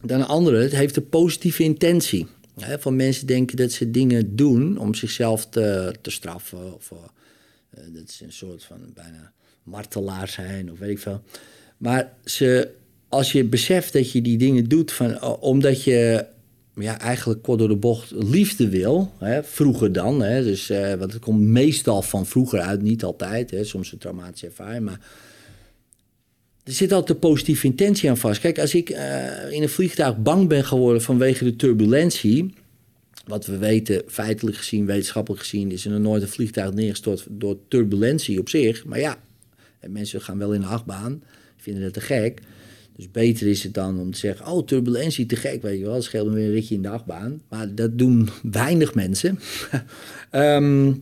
Dan 0.02 0.20
een 0.20 0.26
andere, 0.26 0.62
het 0.62 0.72
heeft 0.72 0.96
een 0.96 1.10
positieve 1.10 1.64
intentie. 1.64 2.28
Hè, 2.60 2.80
van 2.80 2.96
mensen 2.96 3.28
denken 3.28 3.58
dat 3.58 3.72
ze 3.72 3.92
dingen 3.92 4.36
doen 4.36 4.78
om 4.78 4.94
zichzelf 4.94 5.46
te, 5.46 5.94
te 6.02 6.12
straffen. 6.12 6.74
Of 6.76 6.92
eh, 6.92 7.82
dat 7.94 8.12
ze 8.12 8.24
een 8.24 8.32
soort 8.32 8.64
van 8.64 8.78
bijna 8.94 9.32
martelaar 9.64 10.28
zijn 10.28 10.72
of 10.72 10.80
weet 10.80 10.90
ik 10.90 11.00
veel. 11.00 11.22
Maar 11.78 12.14
ze, 12.26 12.70
als 13.08 13.32
je 13.32 13.44
beseft 13.44 13.94
dat 13.94 14.12
je 14.12 14.22
die 14.22 14.38
dingen 14.38 14.70
doet 14.70 14.92
van, 14.92 15.22
omdat 15.22 15.84
je 15.84 16.26
ja, 16.82 17.00
eigenlijk 17.00 17.42
kort 17.42 17.60
door 17.60 17.68
de 17.68 17.76
bocht 17.76 18.12
liefde 18.12 18.70
wil, 18.70 19.14
hè, 19.18 19.44
vroeger 19.44 19.92
dan. 19.92 20.22
Hè, 20.22 20.44
dus, 20.44 20.70
eh, 20.70 20.94
want 20.94 21.14
het 21.14 21.22
komt 21.22 21.42
meestal 21.42 22.02
van 22.02 22.26
vroeger 22.26 22.60
uit, 22.60 22.82
niet 22.82 23.04
altijd. 23.04 23.52
Hè, 23.52 23.64
soms 23.64 23.92
een 23.92 23.98
traumatische 23.98 24.46
ervaring, 24.46 24.86
maar 24.86 25.00
er 26.64 26.76
zit 26.76 26.92
altijd 26.92 27.10
een 27.10 27.30
positieve 27.30 27.66
intentie 27.66 28.10
aan 28.10 28.18
vast. 28.18 28.40
Kijk, 28.40 28.60
als 28.60 28.76
ik 28.76 28.90
eh, 28.90 29.52
in 29.52 29.62
een 29.62 29.70
vliegtuig 29.70 30.18
bang 30.18 30.48
ben 30.48 30.66
geworden 30.66 31.02
vanwege 31.02 31.44
de 31.44 31.56
turbulentie. 31.56 32.54
Wat 33.26 33.46
we 33.46 33.58
weten, 33.58 34.02
feitelijk 34.08 34.58
gezien, 34.58 34.86
wetenschappelijk 34.86 35.42
gezien, 35.42 35.72
is 35.72 35.86
er 35.86 36.00
nooit 36.00 36.22
een 36.22 36.28
vliegtuig 36.28 36.74
neergestort 36.74 37.26
door 37.30 37.58
turbulentie 37.68 38.40
op 38.40 38.50
zich. 38.50 38.86
Maar 38.86 39.00
ja, 39.00 39.18
en 39.80 39.92
mensen 39.92 40.22
gaan 40.22 40.38
wel 40.38 40.54
in 40.54 40.62
de 40.62 40.68
achtbaan, 40.68 41.24
vinden 41.58 41.84
het 41.84 41.94
te 41.94 42.02
gek. 42.02 42.42
Dus 43.00 43.12
beter 43.12 43.48
is 43.48 43.64
het 43.64 43.74
dan 43.74 44.00
om 44.00 44.12
te 44.12 44.18
zeggen, 44.18 44.48
oh, 44.48 44.66
turbulentie, 44.66 45.26
te 45.26 45.36
gek, 45.36 45.62
weet 45.62 45.80
je 45.80 45.86
wel. 45.86 46.02
scheelt 46.02 46.28
me 46.28 46.34
weer 46.34 46.46
een 46.46 46.52
ritje 46.52 46.76
in 46.76 46.82
de 46.82 46.90
achtbaan. 46.90 47.42
Maar 47.50 47.76
dat 47.76 47.98
doen 47.98 48.30
weinig 48.52 48.94
mensen. 48.94 49.40
Ehm, 50.30 50.94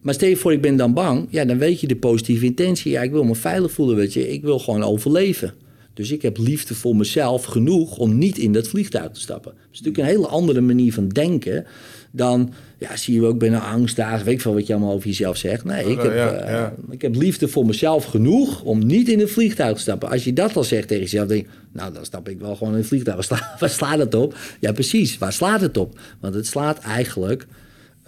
maar 0.00 0.14
stel 0.14 0.28
je 0.28 0.36
voor, 0.36 0.52
ik 0.52 0.60
ben 0.60 0.76
dan 0.76 0.94
bang. 0.94 1.26
Ja, 1.30 1.44
dan 1.44 1.58
weet 1.58 1.80
je 1.80 1.86
de 1.86 1.96
positieve 1.96 2.44
intentie. 2.44 2.92
Ja, 2.92 3.02
ik 3.02 3.10
wil 3.10 3.24
me 3.24 3.34
veilig 3.34 3.72
voelen, 3.72 3.96
weet 3.96 4.12
je. 4.12 4.32
Ik 4.32 4.42
wil 4.42 4.58
gewoon 4.58 4.82
overleven. 4.82 5.54
Dus 5.94 6.10
ik 6.10 6.22
heb 6.22 6.38
liefde 6.38 6.74
voor 6.74 6.96
mezelf 6.96 7.44
genoeg 7.44 7.98
om 7.98 8.18
niet 8.18 8.38
in 8.38 8.52
dat 8.52 8.68
vliegtuig 8.68 9.10
te 9.10 9.20
stappen. 9.20 9.52
Dat 9.52 9.68
is 9.72 9.80
natuurlijk 9.80 9.98
een 9.98 10.14
hele 10.14 10.28
andere 10.28 10.60
manier 10.60 10.92
van 10.92 11.08
denken 11.08 11.66
dan, 12.16 12.52
ja, 12.78 12.96
zie 12.96 13.14
je 13.14 13.26
ook 13.26 13.38
binnen 13.38 13.60
angstdagen, 13.60 14.24
weet 14.24 14.34
ik 14.34 14.40
veel 14.40 14.54
wat 14.54 14.66
je 14.66 14.72
allemaal 14.72 14.92
over 14.92 15.06
jezelf 15.06 15.36
zegt. 15.36 15.64
Nee, 15.64 15.90
ik 15.90 16.02
heb, 16.02 16.12
uh, 16.12 16.66
ik 16.90 17.02
heb 17.02 17.14
liefde 17.14 17.48
voor 17.48 17.66
mezelf 17.66 18.04
genoeg 18.04 18.62
om 18.62 18.86
niet 18.86 19.08
in 19.08 19.20
een 19.20 19.28
vliegtuig 19.28 19.76
te 19.76 19.80
stappen. 19.80 20.10
Als 20.10 20.24
je 20.24 20.32
dat 20.32 20.56
al 20.56 20.64
zegt 20.64 20.88
tegen 20.88 21.02
jezelf, 21.02 21.28
denk 21.28 21.46
je, 21.46 21.50
nou, 21.72 21.92
dan 21.92 22.04
stap 22.04 22.28
ik 22.28 22.38
wel 22.38 22.56
gewoon 22.56 22.72
in 22.72 22.78
een 22.78 22.84
vliegtuig. 22.84 23.16
Waar, 23.16 23.38
sla, 23.38 23.54
waar 23.60 23.70
slaat 23.70 23.98
het 23.98 24.14
op? 24.14 24.36
Ja, 24.60 24.72
precies, 24.72 25.18
waar 25.18 25.32
slaat 25.32 25.60
het 25.60 25.76
op? 25.76 25.98
Want 26.20 26.34
het 26.34 26.46
slaat 26.46 26.78
eigenlijk 26.78 27.46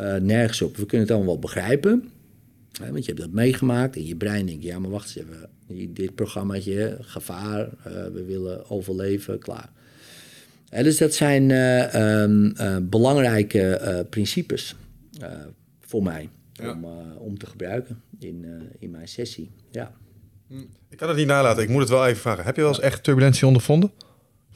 uh, 0.01 0.15
nergens 0.15 0.63
op. 0.63 0.77
We 0.77 0.87
kunnen 0.87 1.07
het 1.07 1.17
allemaal 1.17 1.33
wel 1.33 1.43
begrijpen. 1.43 2.09
Hè, 2.81 2.91
want 2.91 3.05
je 3.05 3.13
hebt 3.13 3.25
dat 3.25 3.33
meegemaakt. 3.33 3.97
In 3.97 4.07
je 4.07 4.17
brein 4.17 4.47
denk 4.47 4.63
je, 4.63 4.69
ja, 4.69 4.79
maar 4.79 4.91
wacht 4.91 5.17
eens 5.17 5.27
even. 5.27 5.95
Dit 5.95 6.15
programmaatje, 6.15 6.97
gevaar, 7.01 7.61
uh, 7.61 7.93
we 8.13 8.25
willen 8.27 8.71
overleven, 8.71 9.39
klaar. 9.39 9.71
Dus 10.71 10.99
dat 10.99 11.15
zijn 11.15 11.51
uh, 11.51 12.23
um, 12.23 12.55
belangrijke 12.83 14.07
principes 14.11 14.77
voor 15.81 16.03
mij. 16.03 16.29
Ja. 16.53 16.73
Om, 16.73 16.85
om 17.19 17.39
te 17.39 17.47
gebruiken 17.47 18.03
in, 18.19 18.47
in 18.79 18.91
mijn 18.91 19.09
sessie. 19.09 19.51
Ja. 19.71 19.93
Hm, 20.49 20.55
ik 20.89 20.97
kan 20.97 21.09
het 21.09 21.17
niet 21.17 21.27
nalaten. 21.27 21.63
Ik 21.63 21.69
moet 21.69 21.81
het 21.81 21.91
wel 21.91 22.07
even 22.07 22.21
vragen. 22.21 22.45
Heb 22.45 22.57
je 22.57 22.61
wel 22.61 22.71
eens 22.71 22.81
echt 22.81 23.03
turbulentie 23.03 23.47
ondervonden? 23.47 23.91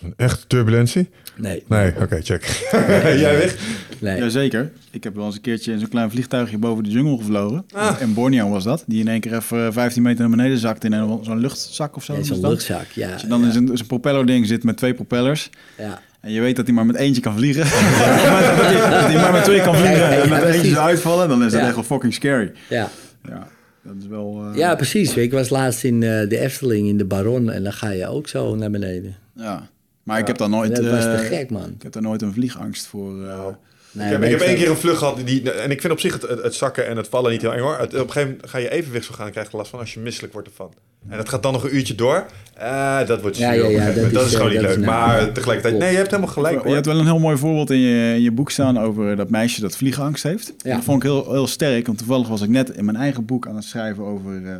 Een 0.02 0.14
echte 0.16 0.46
turbulentie? 0.46 1.08
Nee. 1.36 1.62
Nee, 1.66 1.90
oké, 1.90 2.02
okay, 2.02 2.22
check. 2.22 2.44
Jij 3.24 3.36
weg? 3.38 3.56
Nee. 3.98 4.18
Jazeker. 4.18 4.72
Ik 4.90 5.04
heb 5.04 5.14
wel 5.14 5.26
eens 5.26 5.34
een 5.34 5.40
keertje 5.40 5.72
in 5.72 5.78
zo'n 5.78 5.88
klein 5.88 6.10
vliegtuigje 6.10 6.58
boven 6.58 6.84
de 6.84 6.90
jungle 6.90 7.18
gevlogen. 7.18 7.64
Ah. 7.72 8.00
In 8.00 8.14
Borneo 8.14 8.48
was 8.48 8.64
dat. 8.64 8.84
Die 8.86 9.00
in 9.00 9.08
één 9.08 9.20
keer 9.20 9.34
even 9.34 9.72
15 9.72 10.02
meter 10.02 10.20
naar 10.20 10.36
beneden 10.36 10.58
zakte 10.58 10.88
in 10.88 11.18
zo'n 11.22 11.38
luchtzak 11.38 11.96
of 11.96 12.04
zo. 12.04 12.14
Ja, 12.14 12.22
zo'n 12.22 12.40
luchtzak, 12.40 12.86
ja. 12.94 13.12
Als 13.12 13.22
je 13.22 13.28
dan 13.28 13.40
ja. 13.40 13.46
in 13.46 13.52
zo'n 13.52 13.76
zo 13.76 13.84
propeller-ding 13.86 14.46
zit 14.46 14.64
met 14.64 14.76
twee 14.76 14.94
propellers. 14.94 15.50
Ja. 15.78 16.00
En 16.20 16.32
je 16.32 16.40
weet 16.40 16.56
dat 16.56 16.66
hij 16.66 16.74
maar 16.74 16.86
met 16.86 16.96
eentje 16.96 17.22
kan 17.22 17.36
vliegen. 17.36 17.64
dat 18.90 19.06
hij 19.06 19.14
maar 19.14 19.32
met 19.32 19.44
twee 19.44 19.60
kan 19.60 19.74
vliegen 19.74 20.22
en 20.22 20.28
met 20.28 20.42
eentje 20.42 20.70
zou 20.70 20.86
uitvallen. 20.86 21.28
Dan 21.28 21.44
is 21.44 21.52
dat 21.52 21.60
echt 21.60 21.74
wel 21.74 21.84
fucking 21.84 22.14
scary. 22.14 22.52
Ja. 22.68 22.90
Ja. 23.28 23.48
Dat 23.82 23.94
is 24.00 24.06
wel... 24.06 24.44
Uh... 24.50 24.56
Ja, 24.56 24.74
precies. 24.74 25.16
Ik 25.16 25.32
was 25.32 25.48
laatst 25.48 25.84
in 25.84 25.94
uh, 25.94 26.28
de 26.28 26.38
Efteling 26.38 26.88
in 26.88 26.96
de 26.96 27.04
Baron. 27.04 27.50
En 27.50 27.62
dan 27.62 27.72
ga 27.72 27.90
je 27.90 28.06
ook 28.06 28.28
zo 28.28 28.54
naar 28.54 28.70
beneden. 28.70 29.16
Ja. 29.34 29.68
Maar 30.10 30.18
ik 30.18 30.26
heb 30.26 30.38
daar 30.38 30.48
nooit... 30.48 30.76
Dat 30.76 30.84
was 30.84 31.02
te 31.02 31.20
uh, 31.22 31.38
gek, 31.38 31.50
man. 31.50 31.70
Ik 31.76 31.82
heb 31.82 31.92
daar 31.92 32.02
nooit 32.02 32.22
een 32.22 32.32
vliegangst 32.32 32.86
voor... 32.86 33.16
uh, 33.16 33.46
Nee, 33.92 34.06
ik 34.06 34.12
heb, 34.12 34.22
ik 34.22 34.30
heb 34.30 34.40
één 34.40 34.56
keer 34.56 34.70
een 34.70 34.76
vlucht 34.76 34.98
gehad 34.98 35.20
die, 35.24 35.52
en 35.52 35.70
ik 35.70 35.80
vind 35.80 35.92
op 35.92 36.00
zich 36.00 36.12
het, 36.12 36.22
het, 36.22 36.42
het, 36.42 36.54
zakken 36.54 36.86
en 36.86 36.96
het 36.96 37.08
vallen 37.08 37.30
niet 37.30 37.40
heel 37.40 37.52
eng 37.52 37.60
hoor. 37.60 37.78
Het, 37.78 37.94
op 37.94 38.00
een 38.00 38.12
gegeven 38.12 38.28
moment 38.28 38.50
ga 38.50 38.58
je 38.58 38.70
evenwicht 38.70 39.04
zo 39.04 39.14
gaan 39.14 39.26
en 39.26 39.32
krijg 39.32 39.50
je 39.50 39.56
last 39.56 39.70
van 39.70 39.78
als 39.78 39.94
je 39.94 40.00
misselijk 40.00 40.32
wordt 40.32 40.48
ervan. 40.48 40.72
En 41.08 41.16
dat 41.16 41.28
gaat 41.28 41.42
dan 41.42 41.52
nog 41.52 41.64
een 41.64 41.76
uurtje 41.76 41.94
door. 41.94 42.26
Uh, 42.58 43.06
dat 43.06 43.20
wordt 43.20 43.36
ja, 43.36 43.52
ja, 43.52 43.66
ja, 43.66 43.92
dat, 43.92 44.12
dat, 44.12 44.22
is, 44.22 44.30
is 44.30 44.34
gewoon 44.34 44.50
niet 44.50 44.60
leuk. 44.60 44.76
Nou, 44.76 44.86
maar 44.86 45.20
ja, 45.20 45.32
tegelijkertijd, 45.32 45.80
nee, 45.80 45.90
je 45.90 45.96
hebt 45.96 46.10
helemaal 46.10 46.32
gelijk. 46.32 46.64
Je 46.66 46.74
hebt 46.74 46.86
wel 46.86 46.98
een 46.98 47.06
heel 47.06 47.18
mooi 47.18 47.36
voorbeeld 47.36 47.70
in 47.70 47.78
je, 47.78 48.14
in 48.14 48.22
je 48.22 48.32
boek 48.32 48.50
staan 48.50 48.78
over 48.78 49.16
dat 49.16 49.30
meisje 49.30 49.60
dat 49.60 49.76
vliegangst 49.76 50.22
heeft. 50.22 50.54
Ja. 50.58 50.74
Dat 50.74 50.84
vond 50.84 50.96
ik 50.96 51.02
heel, 51.02 51.32
heel 51.32 51.46
sterk, 51.46 51.86
want 51.86 51.98
toevallig 51.98 52.28
was 52.28 52.42
ik 52.42 52.48
net 52.48 52.70
in 52.70 52.84
mijn 52.84 52.96
eigen 52.96 53.24
boek 53.24 53.46
aan 53.46 53.54
het 53.54 53.64
schrijven 53.64 54.04
over 54.04 54.32
uh, 54.32 54.54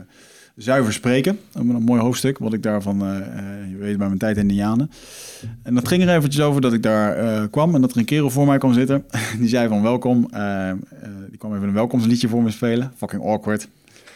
zuiver 0.57 0.93
spreken. 0.93 1.39
Een 1.53 1.67
mooi 1.67 2.01
hoofdstuk, 2.01 2.39
wat 2.39 2.53
ik 2.53 2.63
daarvan, 2.63 3.03
uh, 3.03 3.17
je 3.71 3.77
weet, 3.77 3.97
bij 3.97 4.07
mijn 4.07 4.19
tijd 4.19 4.37
in 4.37 4.43
Indianen. 4.43 4.91
En 5.63 5.75
dat 5.75 5.89
ging 5.89 6.03
er 6.03 6.17
eventjes 6.17 6.45
over 6.45 6.61
dat 6.61 6.73
ik 6.73 6.83
daar 6.83 7.25
uh, 7.25 7.43
kwam 7.51 7.75
en 7.75 7.81
dat 7.81 7.91
er 7.91 7.99
een 7.99 8.05
kerel 8.05 8.31
voor 8.31 8.47
mij 8.47 8.59
kwam 8.59 8.73
zitten. 8.73 9.05
Die 9.39 9.49
zei 9.49 9.69
van 9.69 9.83
welkom. 9.83 10.29
Uh, 10.35 10.71
die 11.29 11.39
kwam 11.39 11.55
even 11.55 11.69
een 11.69 11.75
welkomstliedje 11.75 12.29
voor 12.29 12.43
me 12.43 12.51
spelen. 12.51 12.93
Fucking 12.97 13.23
awkward. 13.25 13.69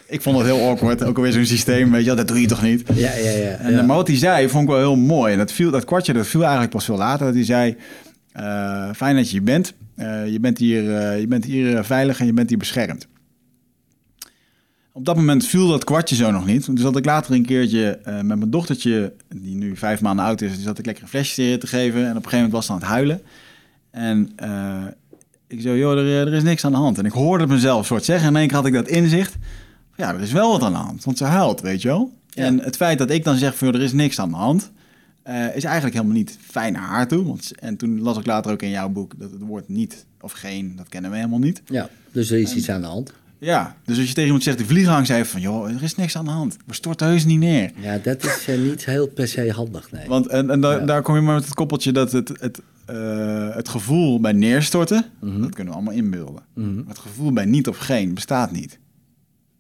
Ik 0.07 0.23
vond 0.23 0.37
het 0.37 0.47
heel 0.47 0.69
awkward. 0.69 1.05
Ook 1.05 1.17
alweer 1.17 1.33
zo'n 1.33 1.45
systeem, 1.45 1.91
weet 1.91 2.05
je, 2.05 2.15
dat 2.15 2.29
doe 2.29 2.41
je 2.41 2.47
toch 2.47 2.63
niet? 2.63 2.83
Ja, 2.95 3.15
ja, 3.15 3.31
ja. 3.31 3.51
En, 3.51 3.73
ja. 3.73 3.83
Maar 3.83 3.97
wat 3.97 4.07
hij 4.07 4.17
zei, 4.17 4.49
vond 4.49 4.63
ik 4.63 4.69
wel 4.69 4.79
heel 4.79 4.97
mooi. 4.97 5.33
En 5.33 5.39
dat, 5.39 5.53
viel, 5.53 5.71
dat 5.71 5.85
kwartje, 5.85 6.13
dat 6.13 6.27
viel 6.27 6.41
eigenlijk 6.41 6.71
pas 6.71 6.85
veel 6.85 6.97
later. 6.97 7.27
Dat 7.27 7.35
hij 7.35 7.45
zei, 7.45 7.77
fijn 8.95 9.17
dat 9.17 9.25
je 9.25 9.31
hier 9.31 9.43
bent. 9.43 9.75
je 10.27 10.39
bent 10.41 10.59
hier, 10.59 10.83
je 11.19 11.27
bent 11.29 11.45
hier 11.45 11.85
veilig 11.85 12.21
en 12.21 12.27
je 12.27 12.33
bent 12.33 12.49
hier 12.49 12.59
beschermd. 12.59 13.07
Op 14.97 15.05
dat 15.05 15.17
moment 15.17 15.47
viel 15.47 15.69
dat 15.69 15.85
kwartje 15.85 16.15
zo 16.15 16.31
nog 16.31 16.47
niet. 16.47 16.67
Dus 16.67 16.81
zat 16.81 16.97
ik 16.97 17.05
later 17.05 17.35
een 17.35 17.47
keertje 17.47 18.01
uh, 18.01 18.15
met 18.15 18.39
mijn 18.39 18.51
dochtertje, 18.51 19.13
die 19.35 19.55
nu 19.57 19.77
vijf 19.77 20.01
maanden 20.01 20.25
oud 20.25 20.41
is, 20.41 20.53
die 20.55 20.63
zat 20.63 20.79
ik 20.79 20.87
lekker 20.87 21.03
een 21.03 21.09
flesje 21.09 21.57
te 21.61 21.67
geven. 21.67 22.01
En 22.01 22.11
op 22.11 22.17
een 22.17 22.31
gegeven 22.31 22.37
moment 22.37 22.53
was 22.53 22.67
ze 22.67 22.73
aan 22.73 22.79
het 22.79 22.87
huilen. 22.87 23.23
En 23.91 24.33
uh, 24.43 24.85
ik 25.47 25.61
zei, 25.61 25.79
joh, 25.79 25.99
er, 25.99 26.27
er, 26.27 26.33
is 26.33 26.43
niks 26.43 26.65
aan 26.65 26.73
de 26.73 26.79
hand. 26.79 26.99
En 26.99 27.05
ik 27.05 27.13
hoorde 27.13 27.45
het 27.45 27.53
mezelf 27.53 27.87
soort 27.87 28.05
zeggen. 28.05 28.27
En 28.27 28.33
in 28.33 28.39
één 28.39 28.49
keer 28.49 28.57
had 28.57 28.67
ik 28.67 28.73
dat 28.73 28.89
inzicht. 28.89 29.37
Ja, 29.97 30.15
er 30.15 30.21
is 30.21 30.33
wel 30.33 30.51
wat 30.51 30.63
aan 30.63 30.73
de 30.73 30.79
hand, 30.79 31.05
want 31.05 31.19
ze 31.19 31.25
huilt, 31.25 31.61
weet 31.61 31.83
je 31.83 31.89
wel. 31.89 32.13
Ja. 32.29 32.45
En 32.45 32.61
het 32.61 32.77
feit 32.77 32.99
dat 32.99 33.11
ik 33.11 33.25
dan 33.25 33.37
zeg, 33.37 33.57
van, 33.57 33.75
er 33.75 33.83
is 33.83 33.93
niks 33.93 34.19
aan 34.19 34.29
de 34.29 34.37
hand, 34.37 34.71
uh, 35.27 35.57
is 35.57 35.65
eigenlijk 35.65 35.95
helemaal 35.95 36.17
niet 36.17 36.39
fijn 36.41 36.73
naar 36.73 36.89
haar 36.89 37.09
toe. 37.09 37.25
Want, 37.25 37.53
en 37.59 37.77
toen 37.77 38.01
las 38.01 38.19
ik 38.19 38.27
later 38.27 38.53
ook 38.53 38.63
in 38.63 38.71
jouw 38.71 38.89
boek 38.89 39.13
dat 39.19 39.31
het 39.31 39.41
woord 39.41 39.69
niet 39.69 40.07
of 40.21 40.33
geen, 40.33 40.77
dat 40.77 40.89
kennen 40.89 41.11
we 41.11 41.17
helemaal 41.17 41.39
niet. 41.39 41.63
Ja, 41.67 41.89
dus 42.13 42.31
er 42.31 42.39
is 42.39 42.51
en, 42.51 42.59
iets 42.59 42.71
aan 42.71 42.81
de 42.81 42.87
hand. 42.87 43.13
Ja, 43.45 43.77
dus 43.85 43.99
als 43.99 44.07
je 44.07 44.13
tegen 44.13 44.25
iemand 44.25 44.43
zegt, 44.43 44.59
die 44.59 44.67
vliegangst 44.67 45.13
heeft 45.13 45.31
van, 45.31 45.41
joh, 45.41 45.71
er 45.71 45.83
is 45.83 45.95
niks 45.95 46.17
aan 46.17 46.25
de 46.25 46.31
hand. 46.31 46.57
We 46.67 46.75
storten 46.75 47.07
heus 47.07 47.25
niet 47.25 47.39
neer. 47.39 47.71
Ja, 47.81 47.99
dat 47.99 48.25
is 48.25 48.49
uh, 48.49 48.59
niet 48.59 48.85
heel 48.85 49.09
per 49.09 49.29
se 49.29 49.53
handig, 49.53 49.93
nee. 49.93 50.09
Want 50.09 50.27
en, 50.27 50.51
en 50.51 50.61
daar, 50.61 50.81
ja. 50.81 50.87
daar 50.87 51.03
kom 51.03 51.15
je 51.15 51.21
maar 51.21 51.35
met 51.35 51.45
het 51.45 51.55
koppeltje 51.55 51.93
dat 51.93 52.13
het, 52.13 52.29
het, 52.41 52.61
uh, 52.91 53.55
het 53.55 53.69
gevoel 53.69 54.21
bij 54.21 54.33
neerstorten, 54.33 55.05
mm 55.21 55.31
-hmm. 55.31 55.41
dat 55.41 55.55
kunnen 55.55 55.73
we 55.73 55.79
allemaal 55.79 55.95
inbeelden. 55.95 56.43
Mm 56.55 56.65
-hmm. 56.65 56.75
Maar 56.75 56.95
het 56.95 56.99
gevoel 56.99 57.33
bij 57.33 57.45
niet 57.45 57.69
of 57.69 57.77
geen 57.77 58.15
bestaat 58.15 58.53
niet. 58.53 58.79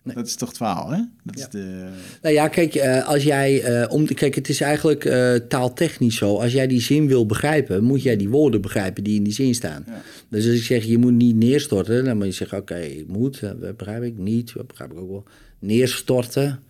Nee. 0.05 0.14
Dat 0.14 0.27
is 0.27 0.35
toch 0.35 0.49
het 0.49 0.57
verhaal, 0.57 0.90
hè? 0.90 0.99
Dat 1.23 1.38
ja. 1.38 1.45
is 1.45 1.49
de... 1.49 1.88
Nou 2.23 2.35
ja, 2.35 2.49
kijk, 2.49 2.75
uh, 2.75 3.09
als 3.09 3.23
jij... 3.23 3.83
Uh, 3.83 3.93
om, 3.93 4.07
kijk, 4.07 4.35
het 4.35 4.49
is 4.49 4.61
eigenlijk 4.61 5.05
uh, 5.05 5.35
taaltechnisch 5.35 6.17
zo. 6.17 6.38
Als 6.38 6.53
jij 6.53 6.67
die 6.67 6.81
zin 6.81 7.07
wil 7.07 7.27
begrijpen, 7.27 7.85
moet 7.85 8.03
jij 8.03 8.17
die 8.17 8.29
woorden 8.29 8.61
begrijpen 8.61 9.05
die 9.05 9.17
in 9.17 9.23
die 9.25 9.33
zin 9.33 9.55
staan. 9.55 9.85
Ja. 9.87 10.03
Dus 10.29 10.47
als 10.47 10.55
ik 10.55 10.62
zeg, 10.62 10.85
je 10.85 10.99
moet 10.99 11.12
niet 11.12 11.37
neerstorten, 11.37 12.05
dan 12.05 12.17
moet 12.17 12.27
je 12.27 12.33
zeggen, 12.33 12.59
oké, 12.59 12.73
okay, 12.73 12.87
ik 12.88 13.09
moet, 13.09 13.40
dat 13.40 13.77
begrijp 13.77 14.03
ik 14.03 14.19
niet, 14.19 14.53
dat 14.55 14.67
begrijp 14.67 14.93
ik 14.93 14.99
ook 14.99 15.11
wel. 15.11 15.25
Neerstorten, 15.59 16.61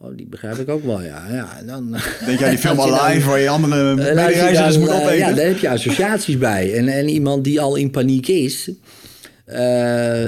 Oh, 0.00 0.16
die 0.16 0.26
begrijp 0.26 0.56
ik 0.56 0.68
ook 0.68 0.84
wel, 0.84 1.02
ja. 1.02 1.26
ja 1.30 1.62
dan, 1.66 1.96
Denk 2.26 2.38
jij 2.38 2.50
die 2.50 2.58
film 2.58 2.80
Alive, 2.90 3.28
waar 3.28 3.38
je 3.38 3.48
andere 3.48 3.94
medereizigers 3.94 4.78
moet 4.78 4.90
opeten? 4.90 5.16
Ja, 5.16 5.32
daar 5.32 5.46
heb 5.46 5.58
je 5.58 5.68
associaties 5.68 6.38
bij. 6.38 6.74
En, 6.74 6.88
en 6.88 7.08
iemand 7.08 7.44
die 7.44 7.60
al 7.60 7.76
in 7.76 7.90
paniek 7.90 8.28
is... 8.28 8.70
Uh, 9.50 9.56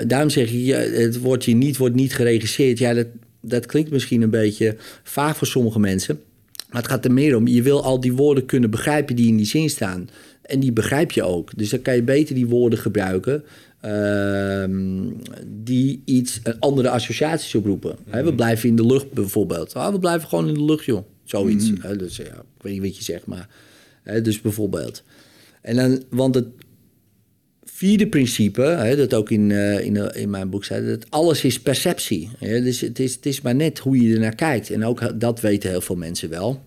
daarom 0.07 0.31
zeg 0.31 0.51
je, 0.51 0.75
het 0.75 1.21
woordje 1.21 1.55
niet 1.55 1.77
wordt 1.77 1.95
niet 1.95 2.15
geregisseerd. 2.15 2.79
Ja, 2.79 2.95
dat, 2.95 3.07
dat 3.41 3.67
klinkt 3.67 3.91
misschien 3.91 4.23
een 4.23 4.31
beetje 4.31 4.77
vaag 5.03 5.37
voor 5.37 5.47
sommige 5.47 5.79
mensen. 5.79 6.21
Maar 6.71 6.83
het 6.83 6.91
gaat 6.91 7.05
er 7.05 7.13
meer 7.13 7.37
om, 7.37 7.47
je 7.47 7.63
wil 7.63 7.83
al 7.83 8.01
die 8.01 8.13
woorden 8.13 8.47
kunnen 8.47 8.71
begrijpen 8.71 9.17
die 9.17 9.29
in 9.29 9.37
die 9.37 9.47
zin 9.47 9.71
staan. 9.71 10.09
En 10.43 10.61
die 10.61 10.73
begrijp 10.73 11.11
je 11.11 11.23
ook. 11.23 11.51
Dus 11.57 11.71
dan 11.71 11.83
kan 11.83 11.95
je 11.95 12.03
beter 12.03 12.35
die 12.35 12.47
woorden 12.47 12.79
gebruiken... 12.79 13.45
Uh, 13.85 14.65
die 15.47 16.03
iets, 16.05 16.41
een 16.43 16.59
andere 16.59 16.91
associaties 16.91 17.55
oproepen. 17.55 17.97
Mm 17.99 18.13
-hmm. 18.13 18.25
we 18.25 18.35
blijven 18.35 18.69
in 18.69 18.77
de 18.77 18.87
lucht 18.87 19.13
bijvoorbeeld. 19.13 19.75
Ah, 19.75 19.93
we 19.93 19.99
blijven 19.99 20.29
gewoon 20.29 20.49
in 20.49 20.55
de 20.55 20.65
lucht, 20.65 20.85
joh. 20.85 21.05
Zoiets. 21.25 21.71
Mm 21.71 21.79
-hmm. 21.81 21.99
dus, 21.99 22.17
ja, 22.17 22.25
ik 22.25 22.63
weet 22.63 22.73
niet 22.73 22.83
wat 22.83 22.97
je 22.97 23.05
zegt, 23.05 23.27
maar... 23.27 23.49
dus 24.23 24.41
bijvoorbeeld. 24.41 25.03
En 25.61 25.77
dan, 25.77 26.03
want 26.11 26.35
het 26.35 26.47
vierde 27.81 28.07
principe, 28.07 28.63
hè, 28.63 28.97
dat 28.97 29.15
ook 29.15 29.31
in, 29.31 29.51
uh, 29.51 29.85
in, 29.85 30.15
in, 30.15 30.31
mijn 30.31 30.51
boek 30.51 30.65
staat, 30.65 30.87
dat 30.87 31.07
alles 31.09 31.45
is 31.45 31.61
perceptie. 31.61 32.31
Hè? 32.39 32.63
Dus 32.63 32.81
het 32.81 32.99
is, 32.99 33.15
het 33.15 33.27
is 33.27 33.41
maar 33.41 33.55
net 33.55 33.79
hoe 33.79 34.01
je 34.01 34.15
er 34.15 34.21
naar 34.21 34.35
kijkt. 34.35 34.71
En 34.71 34.85
ook 34.85 35.21
dat 35.21 35.41
weten 35.41 35.71
heel 35.71 35.81
veel 35.81 35.97
mensen 35.97 36.29
wel. 36.29 36.61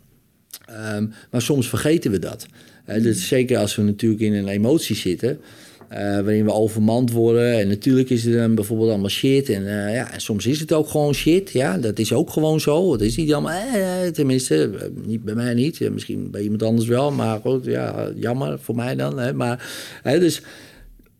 Um, 0.96 1.14
maar 1.32 1.42
soms 1.42 1.70
vergeten 1.70 2.12
we 2.12 2.20
dat. 2.20 2.46
Hè? 2.84 3.02
Dus 3.02 3.28
zeker 3.28 3.58
als 3.58 3.76
we 3.76 3.82
natuurlijk 3.82 4.22
in 4.22 4.34
een 4.34 4.48
emotie 4.48 4.96
zitten, 4.96 5.40
uh, 5.92 5.98
waarin 5.98 6.46
we 6.46 6.52
overmand 6.52 7.12
worden. 7.12 7.60
En 7.60 7.68
natuurlijk 7.68 8.10
is 8.10 8.26
er 8.26 8.38
dan 8.38 8.56
bijvoorbeeld 8.56 8.90
allemaal 8.90 9.10
shit. 9.10 9.50
En, 9.50 9.62
uh, 9.62 9.94
ja, 9.94 10.12
en 10.12 10.22
soms 10.22 10.46
is 10.46 10.60
het 10.60 10.74
ook 10.74 10.88
gewoon 10.88 11.14
shit. 11.14 11.52
Ja, 11.52 11.78
dat 11.78 12.00
is 12.00 12.14
ook 12.14 12.30
gewoon 12.30 12.60
zo. 12.60 12.92
Het 12.92 13.02
is 13.02 13.16
niet 13.16 13.34
allemaal, 13.34 13.60
eh, 13.74 14.08
tenminste, 14.12 14.90
niet 15.06 15.24
bij 15.24 15.36
mij 15.36 15.54
niet. 15.54 15.92
Misschien 15.92 16.32
bij 16.32 16.42
iemand 16.42 16.64
anders 16.64 16.88
wel. 16.88 17.12
Maar 17.12 17.40
goed, 17.40 17.66
ja, 17.66 18.12
jammer 18.16 18.60
voor 18.60 18.76
mij 18.76 18.96
dan. 18.96 19.20
Hè? 19.20 19.34
Maar, 19.34 19.70
hè, 20.04 20.20
dus... 20.20 20.42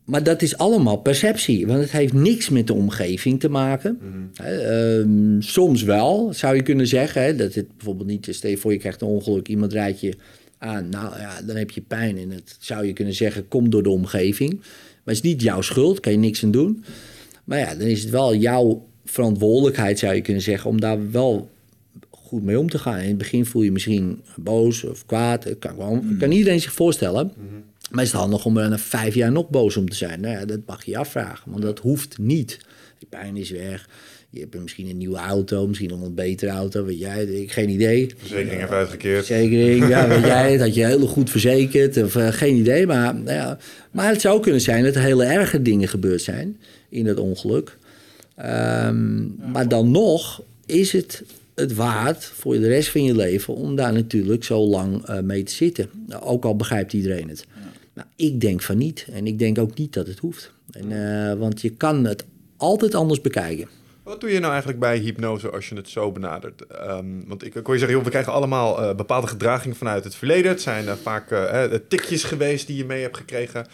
Maar 0.06 0.24
dat 0.24 0.42
is 0.42 0.58
allemaal 0.58 0.98
perceptie, 0.98 1.68
want 1.68 1.80
het 1.80 1.92
heeft 1.92 2.14
niks 2.14 2.50
met 2.50 2.68
de 2.68 2.74
omgeving 2.74 3.40
te 3.40 3.50
maken. 3.50 4.00
Mm 4.02 4.30
-hmm. 4.34 5.36
uh, 5.36 5.42
soms 5.42 5.84
wel, 5.84 6.34
zou 6.34 6.56
je 6.56 6.62
kunnen 6.62 6.88
zeggen. 6.88 7.24
Hè, 7.24 7.36
dat 7.36 7.54
het 7.54 7.68
bijvoorbeeld 7.78 8.08
niet, 8.08 8.28
stel 8.32 8.50
je 8.50 8.58
voor 8.58 8.72
je 8.72 8.78
krijgt 8.78 9.02
een 9.02 9.08
ongeluk, 9.08 9.48
iemand 9.48 9.74
rijdt 9.74 10.00
je 10.00 10.14
aan. 10.58 10.90
Nou 10.90 11.20
ja, 11.20 11.42
dan 11.42 11.56
heb 11.56 11.72
je 11.72 11.82
pijn 11.82 12.18
en 12.18 12.30
het 12.30 12.58
zou 12.60 12.86
je 12.86 12.94
kunnen 12.94 13.14
zeggen, 13.14 13.48
komt 13.48 13.72
door 13.72 13.84
de 13.84 13.90
omgeving. 13.90 14.54
Maar 14.54 15.14
het 15.14 15.24
is 15.24 15.32
niet 15.32 15.42
jouw 15.42 15.62
schuld, 15.62 16.00
kan 16.00 16.12
je 16.12 16.18
niks 16.18 16.44
aan 16.44 16.52
doen. 16.52 16.84
Maar 17.44 17.60
ja, 17.60 17.76
dan 17.76 17.88
is 17.88 18.02
het 18.02 18.10
wel 18.10 18.36
jouw 18.36 18.88
verantwoordelijkheid, 19.06 20.00
zou 20.00 20.16
je 20.16 20.22
kunnen 20.22 20.44
zeggen, 20.44 20.70
om 20.70 20.80
daar 20.80 21.12
wel 21.12 21.50
goed 22.34 22.44
mee 22.44 22.60
om 22.60 22.70
te 22.70 22.80
gaan. 22.80 23.00
In 23.00 23.08
het 23.08 23.18
begin 23.18 23.46
voel 23.46 23.62
je 23.62 23.72
misschien 23.72 24.22
boos 24.36 24.84
of 24.84 25.06
kwaad. 25.06 25.44
Dat 25.44 25.60
kan, 25.60 25.72
gewoon, 25.72 26.16
kan 26.20 26.32
iedereen 26.32 26.62
zich 26.62 26.74
voorstellen. 26.74 27.32
Maar 27.92 28.04
is 28.04 28.12
het 28.12 28.20
handig 28.20 28.46
om 28.46 28.58
er 28.58 28.70
na 28.70 28.78
vijf 28.78 29.16
jaar 29.16 29.32
nog 29.32 29.50
boos 29.50 29.78
om 29.78 29.90
te 29.90 29.96
zijn? 29.96 30.22
Nou 30.22 30.34
ja, 30.34 30.46
dat 30.46 30.60
mag 30.66 30.86
je 30.86 30.92
je 30.92 30.98
afvragen, 30.98 31.52
want 31.52 31.64
dat 31.64 31.80
hoeft 31.80 32.18
niet. 32.18 32.60
Die 33.00 33.08
pijn 33.10 33.38
is 33.38 33.50
weg. 33.50 33.90
Je 34.30 34.40
hebt 34.40 34.62
misschien 34.62 34.90
een 34.90 34.98
nieuwe 34.98 35.18
auto, 35.18 35.68
misschien 35.68 35.90
nog 35.90 36.02
een 36.02 36.14
betere 36.14 36.52
auto, 36.52 36.86
weet 36.86 37.00
jij, 37.00 37.24
ik 37.24 37.52
geen 37.52 37.70
idee. 37.70 38.14
Verzekering 38.18 38.64
even 38.64 38.76
uitgekeerd. 38.76 39.26
Verzekering, 39.26 39.88
ja, 39.88 40.08
weet 40.08 40.26
jij, 40.36 40.52
dat 40.52 40.66
had 40.66 40.76
je 40.76 40.86
heel 40.86 41.08
goed 41.08 41.30
verzekerd, 41.30 42.04
of 42.04 42.16
uh, 42.16 42.28
geen 42.28 42.56
idee. 42.56 42.88
Maar, 42.88 43.16
nou 43.16 43.38
ja, 43.38 43.58
maar 43.92 44.10
het 44.10 44.22
zou 44.22 44.42
kunnen 44.42 44.62
zijn 44.62 44.84
dat 44.84 44.96
er 44.96 45.02
hele 45.02 45.26
erge 45.26 45.62
dingen 45.62 45.88
gebeurd 45.88 46.22
zijn 46.22 46.58
in 46.90 47.06
het 47.06 47.20
ongeluk. 47.20 47.78
Um, 48.40 49.36
maar 49.52 49.68
dan 49.68 49.92
nog 49.92 50.44
is 50.66 50.92
het 50.92 51.24
het 51.56 51.76
waard 51.76 52.26
voor 52.26 52.54
de 52.54 52.68
rest 52.68 52.90
van 52.90 53.04
je 53.04 53.16
leven 53.16 53.56
om 53.56 53.76
daar 53.76 53.94
natuurlijk 53.94 54.44
zo 54.44 54.60
lang 54.60 55.10
uh, 55.10 55.20
mee 55.20 55.44
te 55.44 55.54
zitten. 55.54 55.90
Ook 56.20 56.46
al 56.46 56.56
begrijpt 56.56 56.94
iedereen 56.94 57.30
het. 57.30 57.46
Ja. 57.56 57.62
Nou, 57.94 58.08
ik 58.16 58.42
denk 58.42 58.62
van 58.62 58.78
niet. 58.78 59.08
En 59.12 59.28
ik 59.28 59.40
denk 59.40 59.58
ook 59.58 59.78
niet 59.78 59.94
dat 59.94 60.08
het 60.08 60.20
hoeft. 60.20 60.52
En, 60.72 60.92
uh, 60.92 61.34
want 61.34 61.62
je 61.62 61.70
kan 61.70 62.06
het 62.06 62.26
altijd 62.58 62.96
anders 62.96 63.22
bekijken. 63.22 63.68
Wat 64.04 64.22
doe 64.22 64.30
je 64.30 64.40
nou 64.40 64.52
eigenlijk 64.52 64.80
bij 64.80 64.98
hypnose 64.98 65.50
als 65.50 65.70
je 65.70 65.76
het 65.76 65.90
zo 65.90 66.12
benadert? 66.12 66.64
Um, 66.88 67.24
want 67.28 67.46
ik, 67.46 67.56
ik 67.56 67.64
kon 67.64 67.74
je 67.74 67.80
zeggen, 67.80 67.98
joh, 67.98 68.06
we 68.06 68.12
krijgen 68.12 68.34
allemaal 68.34 68.84
uh, 68.84 68.96
bepaalde 68.96 69.28
gedragingen 69.28 69.78
vanuit 69.78 70.04
het 70.04 70.16
verleden. 70.16 70.52
Het 70.52 70.62
zijn 70.62 70.86
uh, 70.86 70.94
vaak 70.94 71.32
uh, 71.32 71.64
tikjes 71.88 72.24
geweest 72.24 72.68
die 72.68 72.78
je 72.78 72.86
mee 72.86 73.02
hebt 73.02 73.18
gekregen. 73.18 73.68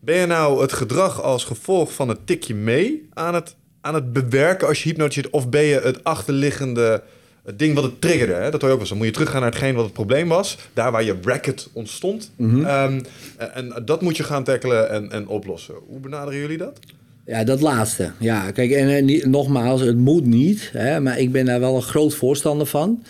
Ben 0.00 0.16
je 0.16 0.26
nou 0.26 0.60
het 0.60 0.72
gedrag 0.72 1.22
als 1.22 1.44
gevolg 1.44 1.92
van 1.92 2.08
het 2.08 2.26
tikje 2.26 2.54
mee 2.54 3.08
aan 3.12 3.34
het, 3.34 3.56
aan 3.88 3.94
het 3.94 4.12
bewerken 4.12 4.68
als 4.68 4.82
je 4.82 4.88
hypnotiseert? 4.88 5.30
Of 5.30 5.48
ben 5.48 5.62
je 5.62 5.80
het 5.80 6.04
achterliggende 6.04 7.02
het 7.44 7.58
ding 7.58 7.74
wat 7.74 7.84
het 7.84 8.00
triggerde? 8.00 8.32
Hè? 8.32 8.50
Dat 8.50 8.60
hoor 8.60 8.70
je 8.70 8.76
ook 8.76 8.80
wel. 8.80 8.88
Dan 8.88 8.96
moet 8.96 9.06
je 9.06 9.12
teruggaan 9.12 9.40
naar 9.40 9.50
hetgeen 9.50 9.74
wat 9.74 9.84
het 9.84 9.92
probleem 9.92 10.28
was. 10.28 10.58
Daar 10.72 10.92
waar 10.92 11.04
je 11.04 11.16
racket 11.22 11.68
ontstond. 11.72 12.30
Mm 12.36 12.50
-hmm. 12.50 12.92
um, 12.94 13.02
en 13.36 13.82
dat 13.84 14.02
moet 14.02 14.16
je 14.16 14.22
gaan 14.22 14.44
tackelen 14.44 14.90
en, 14.90 15.10
en 15.10 15.26
oplossen. 15.26 15.74
Hoe 15.86 16.00
benaderen 16.00 16.40
jullie 16.40 16.58
dat? 16.58 16.78
Ja, 17.26 17.44
dat 17.44 17.60
laatste. 17.60 18.10
Ja, 18.18 18.50
kijk, 18.50 18.70
en, 18.70 18.88
en 18.88 19.30
nogmaals, 19.30 19.80
het 19.80 19.96
moet 19.96 20.26
niet, 20.26 20.70
hè, 20.72 21.00
maar 21.00 21.18
ik 21.18 21.32
ben 21.32 21.44
daar 21.44 21.60
wel 21.60 21.76
een 21.76 21.82
groot 21.82 22.14
voorstander 22.14 22.66
van. 22.66 23.02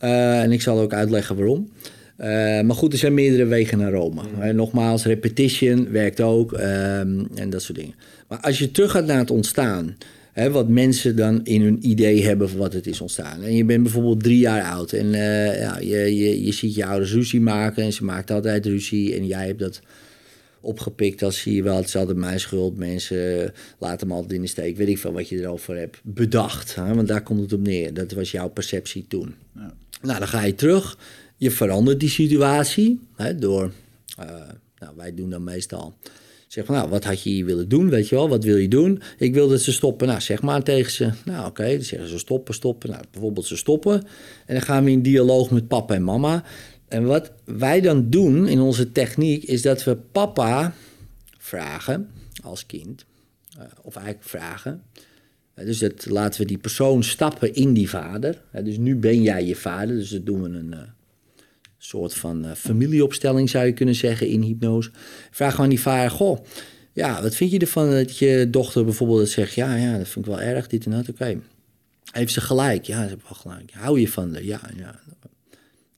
Uh, 0.00 0.42
en 0.42 0.52
ik 0.52 0.62
zal 0.62 0.80
ook 0.80 0.92
uitleggen 0.92 1.36
waarom. 1.36 1.70
Uh, 2.18 2.26
maar 2.60 2.76
goed, 2.76 2.92
er 2.92 2.98
zijn 2.98 3.14
meerdere 3.14 3.44
wegen 3.44 3.78
naar 3.78 3.92
Rome. 3.92 4.22
Mm. 4.36 4.54
nogmaals, 4.54 5.04
repetition 5.04 5.90
werkt 5.90 6.20
ook 6.20 6.52
um, 6.52 7.28
en 7.34 7.50
dat 7.50 7.62
soort 7.62 7.78
dingen. 7.78 7.94
Maar 8.28 8.38
als 8.40 8.58
je 8.58 8.70
terug 8.70 8.90
gaat 8.90 9.06
naar 9.06 9.18
het 9.18 9.30
ontstaan, 9.30 9.96
hè, 10.32 10.50
wat 10.50 10.68
mensen 10.68 11.16
dan 11.16 11.44
in 11.44 11.62
hun 11.62 11.78
idee 11.88 12.24
hebben 12.24 12.48
van 12.48 12.58
wat 12.58 12.72
het 12.72 12.86
is 12.86 13.00
ontstaan. 13.00 13.42
En 13.42 13.54
je 13.54 13.64
bent 13.64 13.82
bijvoorbeeld 13.82 14.22
drie 14.22 14.38
jaar 14.38 14.62
oud 14.62 14.92
en 14.92 15.06
uh, 15.06 15.60
ja, 15.60 15.78
je, 15.78 16.16
je, 16.16 16.44
je 16.44 16.52
ziet 16.52 16.74
je 16.74 16.86
ouders 16.86 17.12
ruzie 17.12 17.40
maken 17.40 17.82
en 17.82 17.92
ze 17.92 18.04
maakt 18.04 18.30
altijd 18.30 18.66
ruzie 18.66 19.14
en 19.14 19.26
jij 19.26 19.46
hebt 19.46 19.58
dat 19.58 19.80
opgepikt. 20.60 21.20
Dan 21.20 21.32
zie 21.32 21.54
je 21.54 21.62
wel, 21.62 21.76
het 21.76 21.86
is 21.86 21.96
altijd 21.96 22.16
mijn 22.16 22.40
schuld. 22.40 22.76
Mensen 22.76 23.52
laten 23.78 24.06
me 24.06 24.14
altijd 24.14 24.32
in 24.32 24.40
de 24.40 24.46
steek. 24.46 24.76
Weet 24.76 24.88
ik 24.88 24.98
veel 24.98 25.12
wat 25.12 25.28
je 25.28 25.38
erover 25.38 25.76
hebt 25.76 25.98
bedacht. 26.02 26.74
Hè? 26.74 26.94
Want 26.94 27.08
daar 27.08 27.22
komt 27.22 27.40
het 27.40 27.52
op 27.52 27.60
neer. 27.60 27.94
Dat 27.94 28.12
was 28.12 28.30
jouw 28.30 28.48
perceptie 28.48 29.04
toen. 29.08 29.34
Ja. 29.54 29.74
Nou, 30.02 30.18
dan 30.18 30.28
ga 30.28 30.44
je 30.44 30.54
terug. 30.54 30.98
Je 31.36 31.50
verandert 31.50 32.00
die 32.00 32.08
situatie 32.08 33.00
hè, 33.16 33.38
door... 33.38 33.72
Uh, 34.20 34.26
nou, 34.78 34.92
wij 34.96 35.14
doen 35.14 35.30
dan 35.30 35.44
meestal... 35.44 35.94
Zeg 36.52 36.64
van, 36.64 36.74
nou, 36.74 36.88
wat 36.88 37.04
had 37.04 37.22
je 37.22 37.30
hier 37.30 37.44
willen 37.44 37.68
doen, 37.68 37.90
weet 37.90 38.08
je 38.08 38.14
wel? 38.14 38.28
Wat 38.28 38.44
wil 38.44 38.56
je 38.56 38.68
doen? 38.68 39.02
Ik 39.18 39.34
wil 39.34 39.48
dat 39.48 39.60
ze 39.60 39.72
stoppen. 39.72 40.06
Nou, 40.06 40.20
zeg 40.20 40.42
maar 40.42 40.62
tegen 40.62 40.92
ze. 40.92 41.10
Nou, 41.24 41.46
oké, 41.46 41.68
dan 41.68 41.82
zeggen 41.82 42.08
ze 42.08 42.18
stoppen, 42.18 42.54
stoppen. 42.54 42.90
Nou, 42.90 43.02
bijvoorbeeld 43.10 43.46
ze 43.46 43.56
stoppen. 43.56 44.02
En 44.46 44.54
dan 44.54 44.62
gaan 44.62 44.84
we 44.84 44.90
in 44.90 45.02
dialoog 45.02 45.50
met 45.50 45.68
papa 45.68 45.94
en 45.94 46.04
mama. 46.04 46.44
En 46.88 47.04
wat 47.04 47.32
wij 47.44 47.80
dan 47.80 48.10
doen 48.10 48.48
in 48.48 48.60
onze 48.60 48.92
techniek 48.92 49.42
is 49.42 49.62
dat 49.62 49.84
we 49.84 49.96
papa 49.96 50.74
vragen 51.38 52.10
als 52.42 52.66
kind, 52.66 53.04
uh, 53.58 53.64
of 53.82 53.96
eigenlijk 53.96 54.28
vragen. 54.28 54.82
Uh, 55.54 55.64
dus 55.64 55.78
dat 55.78 56.06
laten 56.06 56.40
we 56.40 56.46
die 56.46 56.58
persoon 56.58 57.02
stappen 57.02 57.54
in 57.54 57.72
die 57.72 57.88
vader. 57.88 58.42
Uh, 58.54 58.64
dus 58.64 58.76
nu 58.76 58.96
ben 58.96 59.22
jij 59.22 59.46
je 59.46 59.56
vader, 59.56 59.96
dus 59.96 60.10
dat 60.10 60.26
doen 60.26 60.42
we 60.42 60.48
een 60.48 60.74
soort 61.84 62.14
van 62.14 62.56
familieopstelling 62.56 63.50
zou 63.50 63.66
je 63.66 63.72
kunnen 63.72 63.94
zeggen 63.94 64.28
in 64.28 64.42
hypnose. 64.42 64.90
Vraag 65.30 65.54
gewoon 65.54 65.70
die 65.70 65.80
vader, 65.80 66.10
goh, 66.10 66.44
ja, 66.92 67.22
wat 67.22 67.34
vind 67.34 67.50
je 67.50 67.58
ervan 67.58 67.90
dat 67.90 68.18
je 68.18 68.48
dochter 68.50 68.84
bijvoorbeeld 68.84 69.28
zegt, 69.28 69.54
ja, 69.54 69.74
ja, 69.74 69.98
dat 69.98 70.08
vind 70.08 70.26
ik 70.26 70.30
wel 70.32 70.40
erg, 70.40 70.66
dit 70.66 70.84
en 70.84 70.90
dat, 70.90 71.00
oké. 71.00 71.10
Okay. 71.10 71.40
Heeft 72.12 72.32
ze 72.32 72.40
gelijk? 72.40 72.84
Ja, 72.84 73.02
ze 73.02 73.08
heeft 73.08 73.22
wel 73.22 73.52
gelijk. 73.52 73.72
Hou 73.72 74.00
je 74.00 74.08
van 74.08 74.32
haar? 74.32 74.44
Ja, 74.44 74.60
ja. 74.76 75.00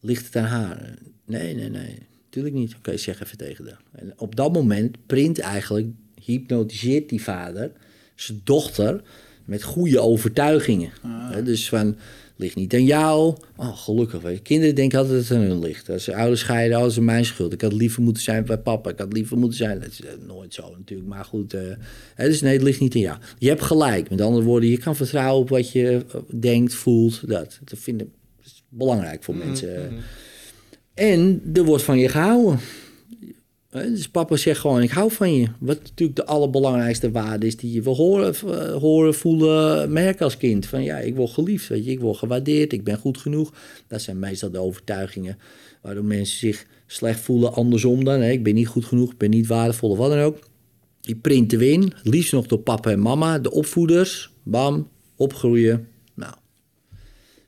Ligt 0.00 0.26
het 0.26 0.36
aan 0.36 0.44
haar? 0.44 0.94
Nee, 1.26 1.54
nee, 1.54 1.70
nee. 1.70 1.98
Natuurlijk 2.24 2.54
niet. 2.54 2.70
Oké, 2.70 2.78
okay, 2.78 2.96
zeg 2.96 3.22
even 3.22 3.38
tegen 3.38 3.64
haar. 3.64 3.80
En 3.92 4.12
op 4.16 4.36
dat 4.36 4.52
moment 4.52 5.06
print 5.06 5.38
eigenlijk, 5.38 5.86
hypnotiseert 6.20 7.08
die 7.08 7.22
vader 7.22 7.72
zijn 8.14 8.40
dochter 8.44 9.02
met 9.44 9.62
goede 9.62 10.00
overtuigingen. 10.00 10.90
Ah. 11.02 11.44
Dus 11.44 11.68
van, 11.68 11.96
ligt 12.36 12.56
niet 12.56 12.74
aan 12.74 12.84
jou. 12.84 13.36
Oh, 13.56 13.76
gelukkig. 13.76 14.22
Weet 14.22 14.36
je. 14.36 14.42
Kinderen 14.42 14.74
denken 14.74 14.98
altijd 14.98 15.18
dat 15.18 15.28
het 15.28 15.38
aan 15.38 15.44
hun 15.44 15.58
ligt. 15.58 15.90
Als 15.90 16.04
ze 16.04 16.14
ouders 16.16 16.40
scheiden, 16.40 16.78
oh, 16.78 16.86
is 16.86 16.98
mijn 16.98 17.24
schuld. 17.24 17.52
Ik 17.52 17.60
had 17.60 17.72
liever 17.72 18.02
moeten 18.02 18.22
zijn 18.22 18.44
bij 18.44 18.58
papa. 18.58 18.90
Ik 18.90 18.98
had 18.98 19.12
liever 19.12 19.38
moeten 19.38 19.58
zijn. 19.58 19.80
Dat 19.80 19.88
is 19.88 20.00
nooit 20.26 20.54
zo 20.54 20.74
natuurlijk. 20.78 21.08
Maar 21.08 21.24
goed, 21.24 21.54
uh, 21.54 21.60
dus 22.16 22.40
nee, 22.40 22.52
het 22.52 22.62
ligt 22.62 22.80
niet 22.80 22.94
aan 22.94 23.00
jou. 23.00 23.18
Je 23.38 23.48
hebt 23.48 23.62
gelijk. 23.62 24.10
Met 24.10 24.20
andere 24.20 24.44
woorden, 24.44 24.68
je 24.68 24.78
kan 24.78 24.96
vertrouwen 24.96 25.42
op 25.42 25.48
wat 25.48 25.72
je 25.72 26.04
denkt, 26.34 26.74
voelt. 26.74 27.28
Dat, 27.28 27.58
dat 27.64 27.78
vind 27.78 28.00
ik 28.00 28.08
belangrijk 28.68 29.24
voor 29.24 29.34
Mhm, 29.34 29.46
mensen. 29.46 29.92
En 30.94 31.42
er 31.54 31.64
wordt 31.64 31.82
van 31.82 31.98
je 31.98 32.08
gehouden. 32.08 32.58
Dus 33.82 34.08
papa 34.08 34.36
zegt 34.36 34.60
gewoon, 34.60 34.82
ik 34.82 34.90
hou 34.90 35.10
van 35.10 35.34
je. 35.34 35.48
Wat 35.58 35.82
natuurlijk 35.82 36.16
de 36.16 36.26
allerbelangrijkste 36.26 37.10
waarde 37.10 37.46
is 37.46 37.56
die 37.56 37.72
je 37.72 37.82
wil 37.82 37.94
horen, 37.94 38.34
horen 38.80 39.14
voelen, 39.14 39.92
merken 39.92 40.24
als 40.24 40.36
kind. 40.36 40.66
Van 40.66 40.82
ja, 40.82 40.98
ik 40.98 41.16
word 41.16 41.30
geliefd, 41.30 41.68
weet 41.68 41.84
je, 41.84 41.90
ik 41.90 42.00
word 42.00 42.18
gewaardeerd, 42.18 42.72
ik 42.72 42.84
ben 42.84 42.98
goed 42.98 43.18
genoeg. 43.18 43.52
Dat 43.88 44.02
zijn 44.02 44.18
meestal 44.18 44.50
de 44.50 44.58
overtuigingen 44.58 45.38
waardoor 45.82 46.04
mensen 46.04 46.38
zich 46.38 46.66
slecht 46.86 47.20
voelen. 47.20 47.52
Andersom 47.52 48.04
dan, 48.04 48.20
hè. 48.20 48.30
ik 48.30 48.42
ben 48.42 48.54
niet 48.54 48.66
goed 48.66 48.84
genoeg, 48.84 49.10
ik 49.10 49.18
ben 49.18 49.30
niet 49.30 49.46
waardevol 49.46 49.90
of 49.90 49.98
wat 49.98 50.10
dan 50.10 50.20
ook. 50.20 50.38
Die 51.00 51.16
printen 51.16 51.58
we 51.58 51.70
in, 51.70 51.92
liefst 52.02 52.32
nog 52.32 52.46
door 52.46 52.58
papa 52.58 52.90
en 52.90 53.00
mama, 53.00 53.38
de 53.38 53.50
opvoeders. 53.50 54.32
Bam, 54.42 54.88
opgroeien, 55.16 55.88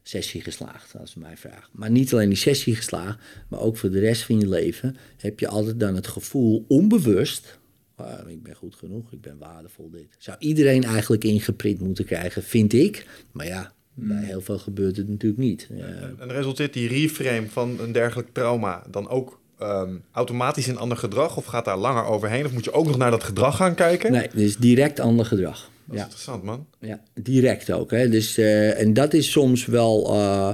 sessie 0.09 0.41
geslaagd, 0.41 0.97
als 0.99 1.13
je 1.13 1.21
mij 1.21 1.37
vraagt. 1.37 1.71
Maar 1.73 1.91
niet 1.91 2.13
alleen 2.13 2.29
die 2.29 2.39
sessie 2.39 2.77
geslaagd, 2.77 3.19
maar 3.49 3.61
ook 3.61 3.77
voor 3.77 3.91
de 3.91 3.99
rest 3.99 4.23
van 4.23 4.41
je 4.41 4.49
leven 4.49 4.97
heb 5.17 5.41
je 5.41 5.49
altijd 5.49 5.81
dan 5.81 5.95
het 5.95 6.07
gevoel, 6.07 6.65
onbewust, 6.69 7.59
ah, 7.95 8.31
ik 8.31 8.43
ben 8.43 8.55
goed 8.55 8.75
genoeg, 8.75 9.13
ik 9.13 9.21
ben 9.21 9.39
waardevol 9.39 9.91
dit. 9.91 10.07
Zou 10.19 10.37
iedereen 10.41 10.85
eigenlijk 10.85 11.25
ingeprint 11.25 11.81
moeten 11.81 12.05
krijgen, 12.05 12.43
vind 12.43 12.73
ik. 12.73 13.07
Maar 13.33 13.47
ja, 13.47 13.73
bij 13.95 14.25
heel 14.25 14.41
veel 14.41 14.59
gebeurt 14.59 14.97
het 14.97 15.09
natuurlijk 15.09 15.43
niet. 15.43 15.69
Ja. 15.71 15.85
En 16.19 16.29
resulteert 16.29 16.73
die 16.73 16.89
reframe 16.89 17.49
van 17.49 17.81
een 17.81 17.93
dergelijk 17.93 18.29
trauma 18.33 18.85
dan 18.91 19.09
ook 19.09 19.41
um, 19.63 20.03
automatisch 20.13 20.69
in 20.69 20.79
ander 20.79 20.99
gedrag? 20.99 21.37
Of 21.37 21.45
gaat 21.45 21.65
daar 21.65 21.79
langer 21.79 22.05
overheen? 22.05 22.45
Of 22.45 22.53
moet 22.53 22.65
je 22.65 22.73
ook 22.73 22.87
nog 22.87 22.97
naar 22.97 23.11
dat 23.11 23.25
gedrag 23.25 23.57
gaan 23.57 23.75
kijken? 23.75 24.13
Nee, 24.13 24.29
dus 24.35 24.57
direct 24.57 25.01
ander 25.01 25.25
gedrag. 25.25 25.71
Dat 25.87 25.95
is 25.95 26.01
ja. 26.01 26.05
interessant, 26.05 26.43
man. 26.43 26.66
Ja, 26.80 27.01
direct 27.14 27.72
ook. 27.72 27.91
Hè. 27.91 28.09
Dus, 28.09 28.39
uh, 28.39 28.80
en 28.80 28.95
dat 28.95 29.14
is 29.14 29.30
soms 29.30 29.66
wel... 29.66 30.14
Uh, 30.14 30.51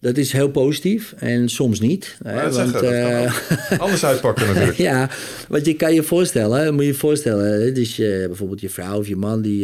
dat 0.00 0.16
is 0.16 0.32
heel 0.32 0.50
positief 0.50 1.14
en 1.18 1.48
soms 1.48 1.80
niet. 1.80 2.16
Hè, 2.22 2.50
want, 2.50 2.54
zeggen, 2.54 2.92
uh, 2.92 3.78
anders 3.78 4.04
uitpakken 4.10 4.46
natuurlijk. 4.46 4.78
ja, 4.78 5.10
want 5.48 5.66
je 5.66 5.74
kan 5.74 5.94
je 5.94 6.02
voorstellen, 6.02 6.74
moet 6.74 6.82
je 6.82 6.88
je 6.88 6.94
voorstellen... 6.94 7.74
Dus 7.74 7.96
bijvoorbeeld 7.96 8.60
je 8.60 8.68
vrouw 8.68 8.98
of 8.98 9.08
je 9.08 9.16
man 9.16 9.42
die... 9.42 9.60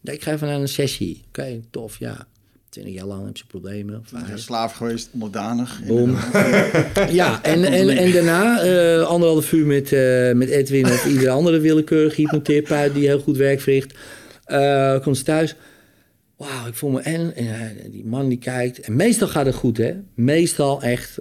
ja, 0.00 0.12
ik 0.12 0.22
ga 0.22 0.32
even 0.32 0.46
naar 0.46 0.60
een 0.60 0.68
sessie. 0.68 1.22
Oké, 1.28 1.40
okay, 1.40 1.62
tof, 1.70 1.98
ja. 1.98 2.26
20 2.70 2.92
jaar 2.94 3.06
lang 3.06 3.26
heb 3.26 3.36
ze 3.36 3.46
problemen. 3.46 4.04
Ja, 4.28 4.36
slaaf 4.36 4.72
geweest, 4.72 5.08
onderdanig. 5.12 5.80
Boom. 5.86 6.10
ja, 7.20 7.42
en, 7.42 7.64
en, 7.64 7.88
en 7.88 8.12
daarna 8.12 8.64
uh, 8.64 9.02
anderhalf 9.02 9.52
uur 9.52 9.66
met, 9.66 9.92
uh, 9.92 10.32
met 10.32 10.48
Edwin 10.48 10.84
of 10.84 11.06
iedere 11.06 11.30
andere 11.30 11.60
willekeurige 11.60 12.20
hypnotherapeut 12.20 12.94
die 12.94 13.06
heel 13.06 13.20
goed 13.20 13.36
werk 13.36 13.60
verricht. 13.60 13.94
Uh, 14.50 15.00
komt 15.00 15.16
ze 15.16 15.24
thuis. 15.24 15.56
Wauw, 16.40 16.66
ik 16.66 16.74
voel 16.74 16.90
me 16.90 17.00
en, 17.00 17.34
en 17.34 17.90
die 17.90 18.04
man 18.04 18.28
die 18.28 18.38
kijkt. 18.38 18.80
En 18.80 18.96
meestal 18.96 19.28
gaat 19.28 19.46
het 19.46 19.54
goed, 19.54 19.76
hè? 19.76 19.94
Meestal 20.14 20.82
echt 20.82 21.18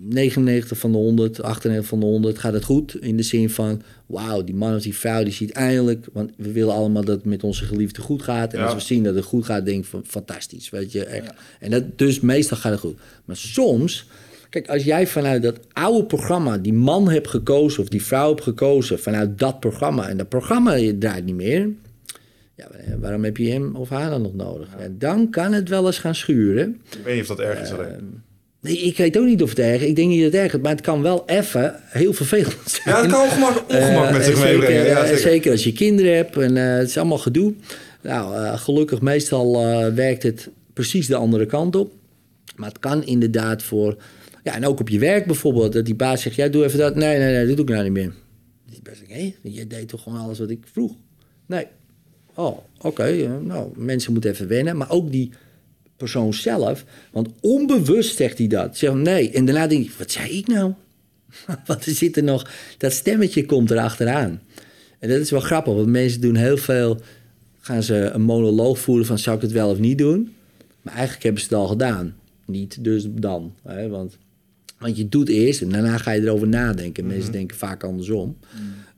99 0.00 0.78
van 0.78 0.92
de 0.92 0.98
100, 0.98 1.42
98 1.42 1.88
van 1.88 2.00
de 2.00 2.06
100 2.06 2.38
gaat 2.38 2.52
het 2.52 2.64
goed. 2.64 2.96
In 3.00 3.16
de 3.16 3.22
zin 3.22 3.50
van, 3.50 3.82
wauw, 4.06 4.44
die 4.44 4.54
man 4.54 4.74
of 4.74 4.82
die 4.82 4.94
vrouw 4.94 5.24
die 5.24 5.32
ziet 5.32 5.50
eindelijk... 5.50 6.06
want 6.12 6.30
we 6.36 6.52
willen 6.52 6.74
allemaal 6.74 7.04
dat 7.04 7.16
het 7.16 7.24
met 7.24 7.42
onze 7.42 7.64
geliefde 7.64 8.00
goed 8.00 8.22
gaat. 8.22 8.52
En 8.52 8.58
ja. 8.58 8.64
als 8.64 8.74
we 8.74 8.80
zien 8.80 9.04
dat 9.04 9.14
het 9.14 9.24
goed 9.24 9.44
gaat, 9.44 9.64
denk 9.64 9.84
ik 9.84 9.90
van, 9.90 10.02
fantastisch, 10.06 10.70
weet 10.70 10.92
je. 10.92 11.04
Echt. 11.04 11.26
Ja. 11.26 11.34
En 11.60 11.70
dat, 11.70 11.98
dus 11.98 12.20
meestal 12.20 12.56
gaat 12.56 12.72
het 12.72 12.80
goed. 12.80 12.98
Maar 13.24 13.36
soms... 13.36 14.06
Kijk, 14.48 14.68
als 14.68 14.84
jij 14.84 15.06
vanuit 15.06 15.42
dat 15.42 15.58
oude 15.72 16.04
programma 16.04 16.58
die 16.58 16.72
man 16.72 17.10
hebt 17.10 17.28
gekozen... 17.28 17.82
of 17.82 17.88
die 17.88 18.02
vrouw 18.02 18.28
hebt 18.28 18.42
gekozen 18.42 18.98
vanuit 18.98 19.38
dat 19.38 19.60
programma... 19.60 20.08
en 20.08 20.16
dat 20.16 20.28
programma 20.28 20.92
draait 20.98 21.24
niet 21.24 21.34
meer... 21.34 21.70
Ja, 22.58 22.98
waarom 23.00 23.24
heb 23.24 23.36
je 23.36 23.50
hem 23.50 23.76
of 23.76 23.88
haar 23.88 24.10
dan 24.10 24.22
nog 24.22 24.34
nodig? 24.34 24.68
En 24.78 24.96
dan 24.98 25.30
kan 25.30 25.52
het 25.52 25.68
wel 25.68 25.86
eens 25.86 25.98
gaan 25.98 26.14
schuren. 26.14 26.80
Ik 26.90 26.98
weet 27.04 27.12
niet 27.14 27.22
of 27.22 27.28
dat 27.36 27.40
erg 27.40 27.60
is 27.60 27.70
alleen. 27.72 28.22
Nee, 28.60 28.78
ik 28.78 28.96
weet 28.96 29.18
ook 29.18 29.24
niet 29.26 29.42
of 29.42 29.48
het 29.48 29.58
erg 29.58 29.80
is. 29.82 29.88
Ik 29.88 29.96
denk 29.96 30.08
niet 30.08 30.22
dat 30.22 30.32
het 30.32 30.40
erg 30.42 30.54
is, 30.54 30.60
maar 30.60 30.70
het 30.70 30.80
kan 30.80 31.02
wel 31.02 31.22
even 31.28 31.74
heel 31.84 32.12
vervelend 32.12 32.56
zijn. 32.82 32.94
Ja, 32.96 33.02
het 33.02 33.10
kan 33.10 33.22
ongemak, 33.22 33.64
ongemak 33.68 34.10
met 34.10 34.20
Eh, 34.20 34.26
zich 34.26 34.36
zeker, 34.36 34.58
meebrengen. 34.58 34.84
Ja, 34.84 34.96
eh, 34.98 35.04
zeker. 35.06 35.18
zeker 35.18 35.50
als 35.50 35.64
je 35.64 35.72
kinderen 35.72 36.16
hebt 36.16 36.36
en 36.36 36.56
eh, 36.56 36.76
het 36.78 36.88
is 36.88 36.96
allemaal 36.96 37.18
gedoe. 37.18 37.54
Nou, 38.02 38.34
eh, 38.36 38.58
gelukkig 38.58 39.00
meestal 39.00 39.54
eh, 39.62 39.94
werkt 39.94 40.22
het 40.22 40.48
precies 40.72 41.06
de 41.06 41.16
andere 41.16 41.46
kant 41.46 41.76
op. 41.76 41.92
Maar 42.56 42.68
het 42.68 42.78
kan 42.78 43.04
inderdaad 43.04 43.62
voor... 43.62 43.96
Ja, 44.42 44.54
en 44.54 44.66
ook 44.66 44.80
op 44.80 44.88
je 44.88 44.98
werk 44.98 45.26
bijvoorbeeld. 45.26 45.72
Dat 45.72 45.84
die 45.84 45.94
baas 45.94 46.22
zegt, 46.22 46.36
ja, 46.36 46.48
doe 46.48 46.64
even 46.64 46.78
dat. 46.78 46.94
Nee, 46.96 47.18
nee, 47.18 47.32
nee, 47.32 47.46
dat 47.46 47.56
doe 47.56 47.64
ik 47.64 47.70
nou 47.72 47.82
niet 47.84 47.92
meer. 47.92 48.12
Die 48.70 48.80
best 48.82 49.02
hé, 49.08 49.34
je 49.42 49.66
deed 49.66 49.88
toch 49.88 50.02
gewoon 50.02 50.18
alles 50.20 50.38
wat 50.38 50.50
ik 50.50 50.64
vroeg? 50.72 50.92
Nee. 51.46 51.66
Oh, 52.38 52.58
oké. 52.80 53.02
eh, 53.02 53.36
nou, 53.40 53.72
mensen 53.76 54.12
moeten 54.12 54.30
even 54.30 54.48
wennen. 54.48 54.76
Maar 54.76 54.90
ook 54.90 55.10
die 55.10 55.30
persoon 55.96 56.34
zelf. 56.34 56.84
Want 57.10 57.28
onbewust 57.40 58.16
zegt 58.16 58.38
hij 58.38 58.46
dat. 58.46 58.76
Zegt 58.76 58.94
nee. 58.94 59.30
En 59.30 59.44
daarna 59.44 59.66
denk 59.66 59.84
je, 59.84 59.90
wat 59.98 60.10
zei 60.10 60.30
ik 60.30 60.46
nou? 60.46 60.72
Want 61.66 61.86
er 61.86 61.92
zit 61.92 62.16
er 62.16 62.22
nog... 62.22 62.50
Dat 62.78 62.92
stemmetje 62.92 63.46
komt 63.46 63.70
erachteraan. 63.70 64.40
En 64.98 65.08
dat 65.08 65.20
is 65.20 65.30
wel 65.30 65.40
grappig. 65.40 65.74
Want 65.74 65.86
mensen 65.86 66.20
doen 66.20 66.34
heel 66.34 66.56
veel... 66.56 67.00
Gaan 67.60 67.82
ze 67.82 67.94
een 67.94 68.22
monoloog 68.22 68.78
voeren 68.78 69.06
van... 69.06 69.18
Zou 69.18 69.36
ik 69.36 69.42
het 69.42 69.52
wel 69.52 69.70
of 69.70 69.78
niet 69.78 69.98
doen? 69.98 70.34
Maar 70.82 70.94
eigenlijk 70.94 71.22
hebben 71.22 71.42
ze 71.42 71.48
het 71.48 71.58
al 71.58 71.66
gedaan. 71.66 72.16
Niet 72.46 72.84
dus 72.84 73.06
dan. 73.10 73.54
Hè? 73.62 73.88
Want, 73.88 74.18
want 74.78 74.96
je 74.96 75.08
doet 75.08 75.28
eerst 75.28 75.62
en 75.62 75.68
daarna 75.68 75.98
ga 75.98 76.10
je 76.10 76.20
erover 76.22 76.48
nadenken. 76.48 77.06
Mensen 77.06 77.32
denken 77.32 77.56
vaak 77.56 77.84
andersom. 77.84 78.36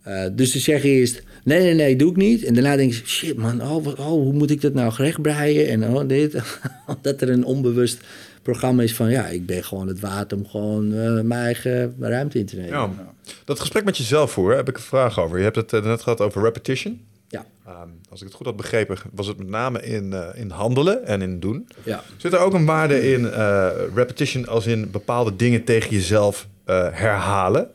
Eh, 0.03 0.25
dus 0.33 0.53
ze 0.53 0.59
zeggen 0.59 0.91
eerst, 0.91 1.23
nee, 1.45 1.61
nee, 1.63 1.75
nee, 1.75 1.97
doe 1.97 2.11
ik 2.11 2.17
niet. 2.17 2.45
En 2.45 2.55
daarna 2.55 2.77
denken 2.77 2.97
ze, 2.97 3.07
shit 3.07 3.37
man, 3.37 3.63
oh, 3.63 3.85
wat- 3.85 3.99
oh, 3.99 4.07
hoe 4.07 4.33
moet 4.33 4.51
ik 4.51 4.61
dat 4.61 4.75
nou 4.75 4.93
gerecht 4.93 5.23
breien? 5.23 5.69
En 5.69 5.95
oh, 5.95 6.09
dit. 6.09 6.33
dat 7.03 7.21
er 7.21 7.29
een 7.31 7.45
onbewust 7.45 8.01
programma 8.43 8.83
is 8.83 8.95
van, 8.95 9.11
ja, 9.11 9.27
ik 9.27 9.47
ben 9.47 9.65
gewoon 9.65 9.87
het 9.89 10.01
waard 10.01 10.33
om 10.33 10.47
gewoon 10.47 10.93
eh, 10.95 11.21
mijn 11.21 11.33
eigen 11.45 11.95
ruimte 12.01 12.39
in 12.39 12.47
te 12.47 12.57
nemen. 12.57 12.71
Ja. 12.73 12.91
Dat 13.45 13.61
gesprek 13.61 13.85
met 13.85 13.97
jezelf 13.97 14.31
voeren, 14.33 14.57
heb 14.57 14.69
ik 14.69 14.77
een 14.77 14.83
vraag 14.83 15.19
over. 15.21 15.39
Je 15.39 15.45
hebt 15.45 15.57
het 15.57 15.73
eh, 15.73 15.85
net 15.85 16.03
gehad 16.03 16.21
over 16.21 16.43
repetition. 16.43 17.01
Ja, 17.29 17.47
Ehm, 17.67 17.89
als 18.11 18.21
ik 18.21 18.27
het 18.27 18.37
goed 18.37 18.47
had 18.47 18.57
begrepen, 18.57 18.97
was 19.13 19.27
het 19.27 19.39
met 19.39 19.49
name 19.49 19.83
in, 19.83 20.15
in 20.35 20.51
handelen 20.51 21.07
en 21.07 21.23
in 21.23 21.41
doen. 21.41 21.69
ja. 21.83 22.03
Zit 22.17 22.33
er 22.33 22.39
ook 22.39 22.55
een 22.55 22.65
waarde 22.65 23.13
in 23.13 23.27
repetition 23.95 24.47
als 24.47 24.67
in 24.67 24.91
bepaalde 24.91 25.37
dingen 25.37 25.65
tegen 25.65 25.91
jezelf 25.91 26.49
herhalen? 26.93 27.69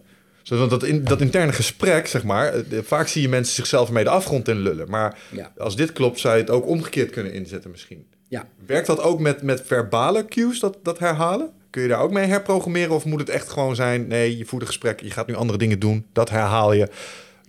Zodat 0.47 0.69
dat, 0.69 0.83
in, 0.83 1.03
dat 1.03 1.21
interne 1.21 1.53
gesprek, 1.53 2.07
zeg 2.07 2.23
maar, 2.23 2.53
eh, 2.53 2.79
vaak 2.83 3.07
zie 3.07 3.21
je 3.21 3.29
mensen 3.29 3.53
zichzelf 3.55 3.91
mee 3.91 4.03
de 4.03 4.09
afgrond 4.09 4.47
in 4.47 4.59
lullen. 4.59 4.89
Maar 4.89 5.17
Ja. 5.31 5.51
als 5.57 5.75
dit 5.75 5.91
klopt, 5.93 6.19
zou 6.19 6.35
je 6.35 6.41
het 6.41 6.49
ook 6.49 6.67
omgekeerd 6.67 7.09
kunnen 7.09 7.33
inzetten 7.33 7.71
misschien. 7.71 8.05
ja. 8.27 8.47
Werkt 8.65 8.87
dat 8.87 9.01
ook 9.01 9.19
met, 9.19 9.41
met 9.41 9.61
verbale 9.65 10.25
cues, 10.25 10.59
dat, 10.59 10.77
dat 10.83 10.99
herhalen? 10.99 11.49
Kun 11.69 11.81
je 11.81 11.87
daar 11.87 11.99
ook 11.99 12.11
mee 12.11 12.25
herprogrammeren? 12.25 12.95
Of 12.95 13.05
moet 13.05 13.19
het 13.19 13.29
echt 13.29 13.49
gewoon 13.49 13.75
zijn, 13.75 14.07
nee, 14.07 14.37
je 14.37 14.45
voert 14.45 14.61
een 14.61 14.67
gesprek, 14.67 15.01
je 15.01 15.11
gaat 15.11 15.27
nu 15.27 15.35
andere 15.35 15.57
dingen 15.57 15.79
doen, 15.79 16.05
dat 16.13 16.29
herhaal 16.29 16.73
je, 16.73 16.87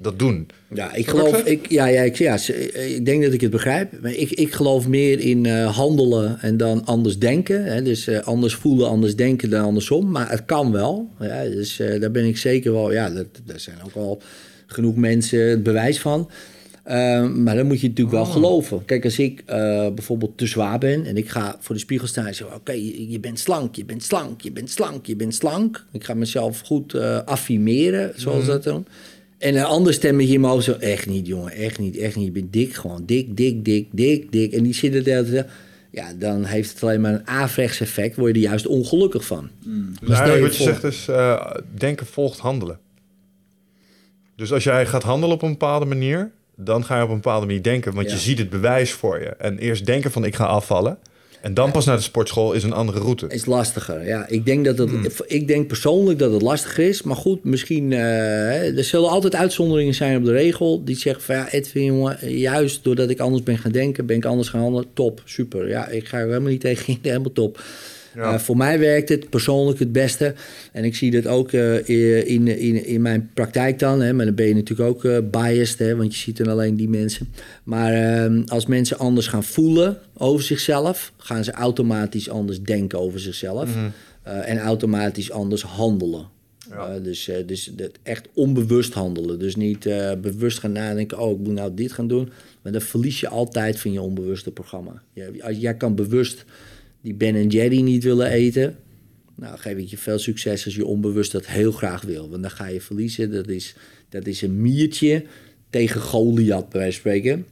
dat 0.00 0.18
doen. 0.18 0.46
Ja, 0.74 0.94
ik 0.94 1.10
wat 1.10 1.18
geloof, 1.26 1.42
ik 1.44 1.70
ja, 1.70 1.86
ja, 1.86 2.02
ik, 2.02 2.16
ja, 2.16 2.38
ik 2.74 3.04
denk 3.04 3.22
dat 3.22 3.32
ik 3.32 3.40
het 3.40 3.50
begrijp. 3.50 4.00
Maar 4.02 4.12
ik, 4.12 4.30
ik 4.30 4.52
geloof 4.52 4.88
meer 4.88 5.20
in 5.20 5.46
eh, 5.46 5.76
handelen 5.76 6.38
en 6.40 6.56
dan 6.56 6.84
anders 6.84 7.18
denken. 7.18 7.64
Hè? 7.64 7.82
Dus 7.82 8.06
eh, 8.06 8.18
anders 8.20 8.54
voelen, 8.54 8.88
anders 8.88 9.16
denken 9.16 9.50
dan 9.50 9.64
andersom. 9.64 10.10
Maar 10.10 10.30
het 10.30 10.44
kan 10.44 10.72
wel. 10.72 11.10
Ja, 11.20 11.42
dus 11.44 11.78
eh, 11.80 12.00
daar 12.00 12.10
ben 12.10 12.24
ik 12.24 12.36
zeker 12.36 12.72
wel. 12.72 12.92
Ja, 12.92 13.10
dat, 13.10 13.26
daar 13.44 13.60
zijn 13.60 13.76
ook 13.84 13.94
al 13.94 14.20
genoeg 14.66 14.96
mensen 14.96 15.40
het 15.48 15.62
bewijs 15.62 16.00
van. 16.00 16.30
Eh, 16.82 17.28
maar 17.28 17.56
dan 17.56 17.66
moet 17.66 17.80
je 17.80 17.88
natuurlijk 17.88 18.16
Oh. 18.16 18.22
wel 18.24 18.32
geloven. 18.32 18.84
Kijk, 18.84 19.04
als 19.04 19.18
ik 19.18 19.42
bijvoorbeeld 19.94 20.38
te 20.38 20.46
zwaar 20.46 20.78
ben 20.78 21.04
en 21.06 21.16
ik 21.16 21.28
ga 21.28 21.56
voor 21.60 21.74
de 21.74 21.80
spiegel 21.80 22.06
staan 22.06 22.26
en 22.26 22.34
zeg: 22.34 22.54
Oké, 22.54 22.72
je, 22.72 23.10
je 23.10 23.20
bent 23.20 23.38
slank, 23.38 23.74
je 23.74 23.84
bent 23.84 24.02
slank, 24.02 24.40
je 24.40 24.52
bent 24.52 24.70
slank, 24.70 25.06
je 25.06 25.16
bent 25.16 25.34
slank. 25.34 25.84
Ik 25.92 26.04
ga 26.04 26.14
mezelf 26.14 26.60
goed 26.60 26.94
affirmeren, 27.24 28.12
zoals 28.16 28.38
Mhm. 28.42 28.46
dat 28.46 28.64
dan. 28.64 28.86
En 29.38 29.56
een 29.56 29.64
ander 29.64 29.92
stemmetje 29.92 30.34
in 30.34 30.40
mijn 30.40 30.52
hoofd 30.52 30.64
zo... 30.64 30.72
Echt 30.72 31.06
niet, 31.06 31.26
jongen, 31.26 31.52
echt 31.52 31.78
niet, 31.78 31.96
echt 31.96 32.16
niet. 32.16 32.24
Je 32.24 32.30
bent 32.30 32.52
dik, 32.52 32.74
gewoon 32.74 33.02
dik, 33.06 33.36
dik, 33.36 33.64
dik, 33.64 33.88
dik, 33.92 34.32
dik. 34.32 34.52
En 34.52 34.62
die 34.62 34.74
zit 34.74 34.94
er 34.94 35.04
de 35.04 35.10
hele 35.10 35.30
tijd... 35.30 35.46
Ja, 35.90 36.12
dan 36.18 36.44
heeft 36.44 36.72
het 36.72 36.82
alleen 36.82 37.00
maar 37.00 37.12
een 37.12 37.26
averechts 37.28 37.80
effect. 37.80 38.16
Word 38.16 38.34
je 38.34 38.42
er 38.42 38.48
juist 38.48 38.66
ongelukkig 38.66 39.24
van. 39.26 39.48
Dus 39.60 39.94
stel 39.98 40.08
je 40.08 40.14
eigenlijk 40.14 40.42
wat 40.42 40.56
je 40.56 40.62
zegt 40.62 40.84
is, 40.84 41.08
eh, 41.08 41.50
denken 41.74 42.06
volgt 42.06 42.38
handelen. 42.38 42.78
Dus 44.36 44.52
als 44.52 44.64
jij 44.64 44.86
gaat 44.86 45.02
handelen 45.02 45.34
op 45.34 45.42
een 45.42 45.50
bepaalde 45.50 45.84
manier, 45.86 46.30
dan 46.56 46.84
ga 46.84 46.96
je 46.96 47.02
op 47.02 47.08
een 47.08 47.14
bepaalde 47.14 47.46
manier 47.46 47.62
denken, 47.62 47.94
want 47.94 48.06
Ja. 48.06 48.12
je 48.14 48.20
ziet 48.20 48.38
het 48.38 48.50
bewijs 48.50 48.92
voor 48.92 49.20
je. 49.20 49.26
En 49.28 49.58
eerst 49.58 49.86
denken 49.86 50.10
van 50.10 50.24
ik 50.24 50.34
ga 50.34 50.44
afvallen, 50.44 50.98
en 51.40 51.54
dan 51.54 51.70
pas 51.72 51.84
naar 51.84 51.96
de 51.96 52.02
sportschool 52.02 52.52
is 52.52 52.62
een 52.62 52.72
andere 52.72 52.98
route. 52.98 53.26
is 53.28 53.46
lastiger. 53.46 54.06
Ja, 54.06 54.28
ik 54.28 54.44
denk, 54.44 54.64
dat 54.64 54.78
het, 54.78 54.90
Hmm. 54.90 55.06
ik 55.26 55.46
denk 55.46 55.66
persoonlijk 55.66 56.18
dat 56.18 56.32
het 56.32 56.42
lastiger 56.42 56.88
is. 56.88 57.02
Maar 57.02 57.16
goed, 57.16 57.44
misschien... 57.44 57.92
eh, 57.92 58.76
er 58.76 58.84
zullen 58.84 59.08
altijd 59.10 59.34
uitzonderingen 59.34 59.94
zijn 59.94 60.16
op 60.16 60.24
de 60.24 60.32
regel. 60.32 60.84
Die 60.84 60.96
zeggen 60.96 61.22
van 61.22 61.34
ja, 61.34 61.50
Edwin, 61.50 61.84
jongen... 61.84 62.38
Juist 62.38 62.84
doordat 62.84 63.10
ik 63.10 63.20
anders 63.20 63.42
ben 63.42 63.58
gaan 63.58 63.72
denken, 63.72 64.06
ben 64.06 64.16
ik 64.16 64.24
anders 64.24 64.48
gaan 64.48 64.60
handelen. 64.60 64.88
Top, 64.94 65.22
super. 65.24 65.68
Ja, 65.68 65.88
ik 65.88 66.08
ga 66.08 66.18
er 66.18 66.26
helemaal 66.26 66.50
niet 66.50 66.60
tegen. 66.60 66.98
Helemaal 67.02 67.32
top. 67.32 67.60
Ja. 68.16 68.32
Eh, 68.32 68.38
voor 68.38 68.56
mij 68.56 68.78
werkt 68.78 69.08
het 69.08 69.30
persoonlijk 69.30 69.78
het 69.78 69.92
beste. 69.92 70.34
En 70.72 70.84
ik 70.84 70.96
zie 70.96 71.10
dat 71.10 71.26
ook 71.26 71.52
eh, 71.52 71.88
in, 72.28 72.48
in, 72.48 72.86
in 72.86 73.02
mijn 73.02 73.30
praktijk 73.34 73.78
dan. 73.78 74.00
Hè, 74.00 74.12
maar 74.12 74.24
dan 74.24 74.34
ben 74.34 74.46
je 74.46 74.54
natuurlijk 74.54 74.88
ook 74.88 75.04
eh, 75.04 75.18
biased, 75.30 75.78
hè, 75.78 75.96
want 75.96 76.14
je 76.14 76.20
ziet 76.20 76.36
dan 76.36 76.48
alleen 76.48 76.76
die 76.76 76.88
mensen. 76.88 77.28
Maar 77.64 77.92
eh, 77.92 78.44
als 78.46 78.66
mensen 78.66 78.98
anders 78.98 79.26
gaan 79.26 79.44
voelen 79.44 79.98
over 80.16 80.44
zichzelf, 80.44 81.12
gaan 81.16 81.44
ze 81.44 81.52
automatisch 81.52 82.30
anders 82.30 82.62
denken 82.62 82.98
over 82.98 83.20
zichzelf. 83.20 83.70
Eh, 84.22 84.48
en 84.48 84.58
automatisch 84.58 85.30
anders 85.30 85.62
handelen. 85.62 86.28
Ja. 86.70 86.98
Dus, 86.98 87.30
dus 87.46 87.70
dat 87.76 87.90
echt 88.02 88.28
onbewust 88.34 88.92
handelen. 88.92 89.38
Dus 89.38 89.56
niet 89.56 89.88
bewust 90.20 90.58
gaan 90.58 90.72
nadenken, 90.72 91.18
oh, 91.18 91.30
ik 91.30 91.46
moet 91.46 91.54
nou 91.54 91.74
dit 91.74 91.92
gaan 91.92 92.08
doen. 92.08 92.28
Maar 92.62 92.72
dan 92.72 92.80
verlies 92.80 93.20
je 93.20 93.28
altijd 93.28 93.80
van 93.80 93.92
je 93.92 94.00
onbewuste 94.00 94.50
programma. 94.50 95.02
Als, 95.40 95.56
jij 95.56 95.74
kan 95.74 95.94
bewust 95.94 96.44
die 97.06 97.14
Ben 97.14 97.48
Jerry 97.48 97.80
niet 97.80 98.04
willen 98.04 98.30
eten. 98.30 98.76
Nou, 99.34 99.58
geef 99.58 99.76
ik 99.76 99.88
je 99.88 99.98
veel 99.98 100.18
succes 100.18 100.64
als 100.64 100.74
je 100.74 100.86
onbewust 100.86 101.32
dat 101.32 101.46
heel 101.46 101.72
graag 101.72 102.02
wil. 102.02 102.30
Want 102.30 102.42
dan 102.42 102.50
ga 102.50 102.66
je 102.66 102.80
verliezen. 102.80 103.32
Dat 103.32 103.48
is, 103.48 103.74
dat 104.08 104.26
is 104.26 104.42
een 104.42 104.60
miertje 104.60 105.24
tegen 105.70 106.00
Goliath, 106.00 106.68
bij 106.68 106.80
wijze 106.80 107.00
van 107.00 107.10
spreken. 107.10 107.46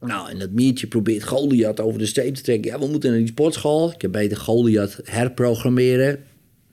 Nou, 0.00 0.30
en 0.30 0.38
dat 0.38 0.50
miertje 0.50 0.86
probeert 0.86 1.24
Goliath 1.24 1.80
over 1.80 1.98
de 1.98 2.06
streep 2.06 2.34
te 2.34 2.42
trekken. 2.42 2.70
Ja, 2.70 2.78
we 2.78 2.86
moeten 2.86 3.10
naar 3.10 3.18
die 3.18 3.28
sportschool. 3.28 3.92
Ik 3.92 4.02
heb 4.02 4.12
beter 4.12 4.36
Goliath 4.36 5.00
herprogrammeren. 5.04 6.18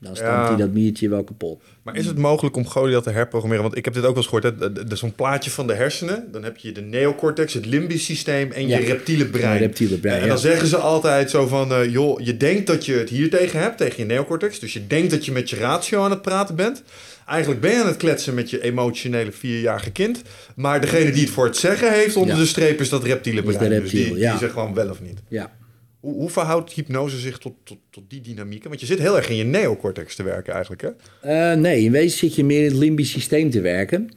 Dan 0.02 0.16
stampt 0.16 0.34
Ja. 0.34 0.48
hij 0.48 0.56
dat 0.56 0.72
miertje 0.72 1.10
wel 1.10 1.24
kapot. 1.24 1.62
Maar 1.84 1.96
is 1.96 2.06
het 2.06 2.18
mogelijk 2.18 2.56
om 2.56 2.66
Goliath 2.68 3.04
te 3.04 3.10
herprogrammeren? 3.10 3.64
Want 3.64 3.78
ik 3.78 3.86
heb 3.86 3.94
dit 3.94 4.04
ook 4.04 4.16
wel 4.16 4.24
eens 4.24 4.26
gehoord. 4.32 4.44
hè. 4.44 4.72
Er 4.86 4.92
is 4.92 5.00
zo'n 5.00 5.14
plaatje 5.16 5.50
van 5.52 5.68
de 5.68 5.74
hersenen. 5.74 6.28
Dan 6.32 6.44
heb 6.44 6.58
je 6.58 6.72
de 6.72 6.82
neocortex, 6.82 7.54
het 7.54 7.66
limbisch 7.66 8.06
systeem 8.06 8.52
en 8.52 8.68
Ja. 8.68 8.78
je 8.78 8.86
reptiele 8.86 9.26
brein. 9.26 9.54
Ja, 9.54 9.60
reptiele 9.60 9.98
brein, 9.98 10.22
En 10.22 10.28
dan 10.28 10.40
zeggen 10.40 10.68
ze 10.68 10.78
altijd 10.78 11.30
zo 11.30 11.48
van... 11.48 11.72
eh, 11.74 11.92
joh, 11.92 12.20
je 12.22 12.38
denkt 12.38 12.68
dat 12.68 12.86
je 12.86 12.94
het 12.94 13.10
hier 13.10 13.30
tegen 13.30 13.60
hebt, 13.60 13.78
tegen 13.78 13.98
je 13.98 14.06
neocortex. 14.06 14.60
Dus 14.60 14.74
je 14.74 14.88
denkt 14.88 15.12
dat 15.12 15.26
je 15.26 15.32
met 15.32 15.50
je 15.50 15.56
ratio 15.56 16.04
aan 16.04 16.12
het 16.12 16.22
praten 16.22 16.56
bent. 16.56 16.84
Eigenlijk 17.28 17.62
ben 17.62 17.72
je 17.72 17.80
aan 17.82 17.88
het 17.88 17.98
kletsen 17.98 18.34
met 18.34 18.50
je 18.50 18.62
emotionele 18.64 19.32
vierjarige 19.32 19.92
kind. 19.92 20.22
Maar 20.56 20.82
degene 20.82 21.12
die 21.12 21.22
het 21.24 21.30
voor 21.34 21.46
het 21.46 21.58
zeggen 21.58 21.94
heeft 21.94 22.16
onder 22.16 22.36
de 22.38 22.46
streep 22.46 22.80
is 22.80 22.90
dat 22.90 23.04
reptiele 23.04 23.44
brein. 23.44 23.70
dus 23.82 23.92
die, 23.92 24.14
die 24.14 24.38
zegt 24.40 24.52
gewoon 24.54 24.74
wel 24.74 24.90
of 24.90 25.02
niet. 25.02 25.20
Ja. 25.28 25.58
Hoe, 26.00 26.14
hoe 26.14 26.30
verhoudt 26.30 26.72
hypnose 26.72 27.18
zich 27.18 27.38
tot, 27.38 27.54
tot, 27.64 27.78
tot 27.90 28.04
die 28.08 28.22
dynamieken? 28.22 28.70
Want 28.70 28.82
je 28.82 28.88
zit 28.88 29.00
heel 29.00 29.18
erg 29.18 29.30
in 29.30 29.36
je 29.36 29.44
neocortex 29.44 30.16
te 30.16 30.24
werken 30.24 30.54
eigenlijk, 30.54 30.82
hè? 30.82 30.90
Eh, 31.22 31.60
nee, 31.60 31.84
in 31.84 31.92
wezen 31.92 32.18
zit 32.18 32.36
je 32.36 32.44
meer 32.44 32.60
in 32.60 32.70
het 32.70 32.78
limbisch 32.78 33.12
systeem 33.12 33.50
te 33.50 33.62
werken. 33.62 34.10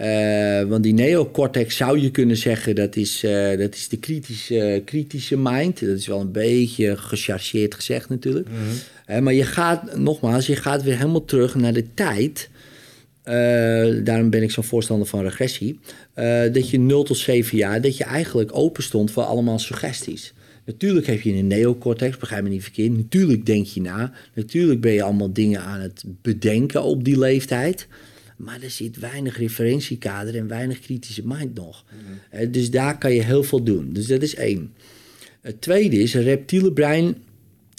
Eh, 0.00 0.62
want 0.62 0.82
die 0.82 0.94
neocortex 0.94 1.76
zou 1.76 1.98
je 1.98 2.10
kunnen 2.10 2.36
zeggen, 2.36 2.74
dat 2.74 2.96
is, 2.96 3.24
eh, 3.24 3.58
dat 3.58 3.74
is 3.74 3.88
de 3.88 3.98
kritische, 3.98 4.82
kritische 4.84 5.36
mind. 5.38 5.80
Dat 5.80 5.98
is 5.98 6.06
wel 6.06 6.20
een 6.20 6.32
beetje 6.32 6.96
gechargeerd 6.96 7.74
gezegd 7.74 8.08
natuurlijk. 8.08 8.48
Eh, 9.06 9.18
maar 9.18 9.32
je 9.32 9.44
gaat, 9.44 9.96
nogmaals, 9.96 10.46
je 10.46 10.56
gaat 10.56 10.82
weer 10.82 10.96
helemaal 10.96 11.24
terug 11.24 11.54
naar 11.54 11.72
de 11.72 11.94
tijd. 11.94 12.48
Daarom 14.04 14.30
ben 14.30 14.42
ik 14.42 14.50
zo'n 14.50 14.64
voorstander 14.64 15.06
van 15.06 15.22
regressie. 15.22 15.78
dat 16.52 16.70
je 16.70 16.78
0 16.78 17.02
tot 17.02 17.16
7 17.16 17.56
jaar, 17.56 17.80
dat 17.80 17.96
je 17.96 18.04
eigenlijk 18.04 18.56
open 18.56 18.82
stond 18.82 19.10
voor 19.10 19.22
allemaal 19.22 19.58
suggesties. 19.58 20.32
Natuurlijk 20.70 21.06
heb 21.06 21.20
je 21.20 21.32
een 21.32 21.46
neocortex, 21.46 22.16
begrijp 22.16 22.42
me 22.42 22.48
niet 22.48 22.62
verkeerd. 22.62 22.96
Natuurlijk 22.96 23.46
denk 23.46 23.66
je 23.66 23.80
na. 23.80 24.12
Natuurlijk 24.34 24.80
ben 24.80 24.92
je 24.92 25.02
allemaal 25.02 25.32
dingen 25.32 25.60
aan 25.60 25.80
het 25.80 26.04
bedenken 26.22 26.82
op 26.82 27.04
die 27.04 27.18
leeftijd. 27.18 27.88
Maar 28.36 28.62
er 28.62 28.70
zit 28.70 28.98
weinig 28.98 29.38
referentiekader 29.38 30.36
en 30.36 30.48
weinig 30.48 30.80
kritische 30.80 31.22
mind 31.24 31.54
nog. 31.54 31.84
Eh, 32.30 32.52
dus 32.52 32.70
daar 32.70 32.98
kan 32.98 33.12
je 33.12 33.22
heel 33.22 33.42
veel 33.42 33.62
doen. 33.62 33.92
Dus 33.92 34.06
dat 34.06 34.22
is 34.22 34.34
één. 34.34 34.72
Het 35.40 35.60
tweede 35.60 35.96
is, 35.96 36.14
een 36.14 36.22
reptiele 36.22 36.72
brein 36.72 37.14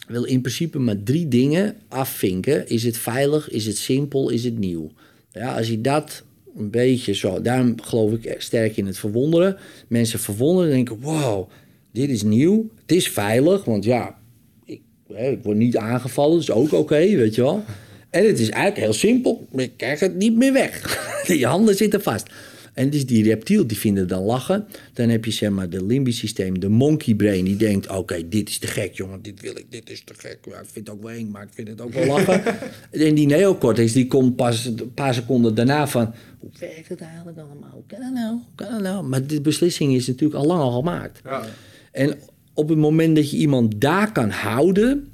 wil 0.08 0.24
in 0.24 0.42
principe 0.42 0.80
maar 0.80 1.04
drie 1.04 1.28
dingen 1.28 1.76
afvinken. 1.88 2.68
Is 2.68 2.84
het 2.84 2.98
veilig, 2.98 3.50
is 3.50 3.66
het 3.66 3.78
simpel, 3.78 4.30
is 4.30 4.44
het 4.44 4.58
nieuw? 4.58 4.92
Ja, 5.32 5.58
als 5.58 5.68
je 5.68 5.82
dat 5.82 6.24
een 6.56 6.70
beetje 6.70 7.14
zo. 7.14 7.42
Daarom 7.42 7.82
geloof 7.82 8.14
ik 8.14 8.42
sterk 8.42 8.78
in 8.78 8.86
het 8.86 8.98
verwonderen. 8.98 9.58
Mensen 9.88 10.20
verwonderen 10.20 10.70
en 10.70 10.76
denken, 10.76 11.00
wow, 11.00 11.50
dit 11.92 12.10
is 12.10 12.24
nieuw. 12.24 12.70
Het 12.82 12.92
is 12.92 13.10
veilig, 13.10 13.64
want 13.64 13.84
ja, 13.84 14.18
ik, 14.66 14.82
hè, 15.14 15.30
ik 15.30 15.44
word 15.44 15.58
niet 15.58 15.78
aangevallen, 15.78 16.38
dus 16.38 16.52
ook 16.52 16.72
oké, 16.72 17.16
weet 17.16 17.36
je 17.36 17.42
wel. 17.42 17.64
En 18.10 18.28
het 18.28 18.39
is 18.39 18.50
eigenlijk 18.50 18.84
heel 18.84 18.94
simpel. 18.94 19.48
Ik 19.52 19.72
krijg 19.78 20.00
het 20.00 20.16
niet 20.16 20.36
meer 20.36 20.54
weg. 20.54 21.00
Die 21.28 21.46
handen 21.46 21.76
zitten 21.76 22.02
vast. 22.02 22.30
En 22.74 22.89
dus 22.89 23.06
die 23.06 23.24
reptiel, 23.24 23.68
die 23.68 23.78
vinden 23.78 24.08
dan 24.08 24.24
lachen. 24.24 24.68
Dan 24.94 25.10
heb 25.10 25.26
je 25.26 25.32
zeg 25.32 25.50
maar 25.50 25.70
de 25.70 25.86
limbisch 25.86 26.18
systeem, 26.18 26.60
de 26.60 26.70
monkey 26.70 27.16
brain. 27.16 27.46
Die 27.46 27.56
denkt, 27.56 27.89
oké, 27.89 28.28
dit 28.30 28.50
is 28.50 28.58
te 28.58 28.68
gek, 28.68 28.94
jongen. 28.94 29.22
Dit 29.22 29.42
wil 29.42 29.58
ik, 29.58 29.66
dit 29.70 29.89
is 29.89 30.04
te 30.04 30.14
gek. 30.18 30.38
Ja, 30.46 30.60
ik 30.60 30.68
vind 30.72 30.88
het 30.88 30.96
ook 30.96 31.04
wel 31.04 31.12
eng, 31.12 31.32
maar 31.32 31.44
ik 31.44 31.50
vind 31.54 31.68
het 31.68 31.82
ook 31.82 31.94
wel 31.94 32.06
lachen. 32.14 32.44
en 32.92 33.16
die 33.16 33.28
neocortex, 33.28 33.94
die 33.94 34.08
komt 34.08 34.36
pas 34.36 34.66
een 34.66 34.92
paar 34.94 35.14
seconden 35.14 35.56
daarna 35.56 35.88
van... 35.88 36.14
Hoe 36.39 36.50
werkt 36.60 36.89
het 36.89 37.02
eigenlijk 37.02 37.38
allemaal? 37.38 37.72
Hoe 37.72 37.84
kan 37.88 38.00
dat 38.00 38.14
nou? 38.14 38.32
Hoe 38.32 38.56
kan 38.56 38.72
dat 38.72 38.82
nou? 38.82 39.04
Maar 39.04 39.28
de 39.28 39.42
beslissing 39.42 39.94
is 39.94 40.08
natuurlijk 40.08 40.39
al 40.39 40.48
lang 40.48 40.62
al 40.62 40.72
gemaakt. 40.72 41.22
Ja. 41.24 41.46
En 41.92 42.20
op 42.54 42.70
het 42.70 42.78
moment 42.78 43.16
dat 43.16 43.32
je 43.32 43.38
iemand 43.38 43.82
daar 43.82 44.12
kan 44.12 44.30
houden... 44.30 45.12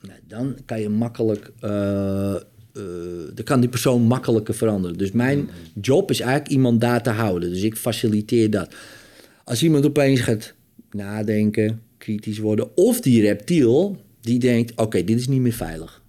Nou, 0.00 0.18
dan 0.26 0.56
kan 0.64 0.80
je 0.80 0.88
makkelijk... 0.88 1.52
eh, 1.60 2.34
eh, 2.34 2.40
dan 3.34 3.44
kan 3.44 3.60
die 3.60 3.68
persoon 3.68 4.02
makkelijker 4.02 4.54
veranderen. 4.54 4.98
Dus 4.98 5.12
mijn 5.12 5.48
job 5.80 6.10
is 6.10 6.20
eigenlijk 6.20 6.50
iemand 6.50 6.80
daar 6.80 7.02
te 7.02 7.10
houden. 7.10 7.50
Dus 7.50 7.62
ik 7.62 7.76
faciliteer 7.76 8.50
dat. 8.50 8.74
Als 9.44 9.62
iemand 9.62 9.86
opeens 9.86 10.20
gaat 10.20 10.54
nadenken, 10.90 11.80
kritisch 11.98 12.38
worden... 12.38 12.76
of 12.76 13.00
die 13.00 13.20
reptiel, 13.20 13.96
die 14.20 14.38
denkt... 14.38 14.72
oké, 14.76 15.04
dit 15.04 15.18
is 15.18 15.28
niet 15.28 15.40
meer 15.40 15.52
veilig. 15.52 16.02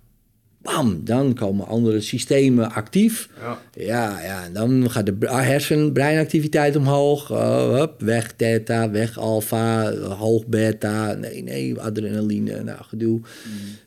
Bam, 0.66 1.02
dan 1.04 1.34
komen 1.34 1.68
andere 1.68 2.02
systemen 2.02 2.72
actief. 2.72 3.30
Ja. 3.40 3.62
Ja, 3.74 4.22
ja, 4.22 4.44
en 4.44 4.54
dan 4.54 4.92
gaat 4.92 5.06
de 5.06 5.14
bre- 5.14 5.34
hersen-breinactiviteit 5.42 6.76
omhoog. 6.76 7.32
Uh, 7.32 7.70
hup, 7.78 8.02
weg 8.02 8.32
theta, 8.32 8.92
weg 8.92 9.18
alfa, 9.18 9.94
hoog 9.98 10.46
beta. 10.46 11.14
Nee, 11.14 11.44
nee, 11.44 11.80
adrenaline, 11.80 12.64
nou, 12.64 12.84
gedoe. 12.84 13.22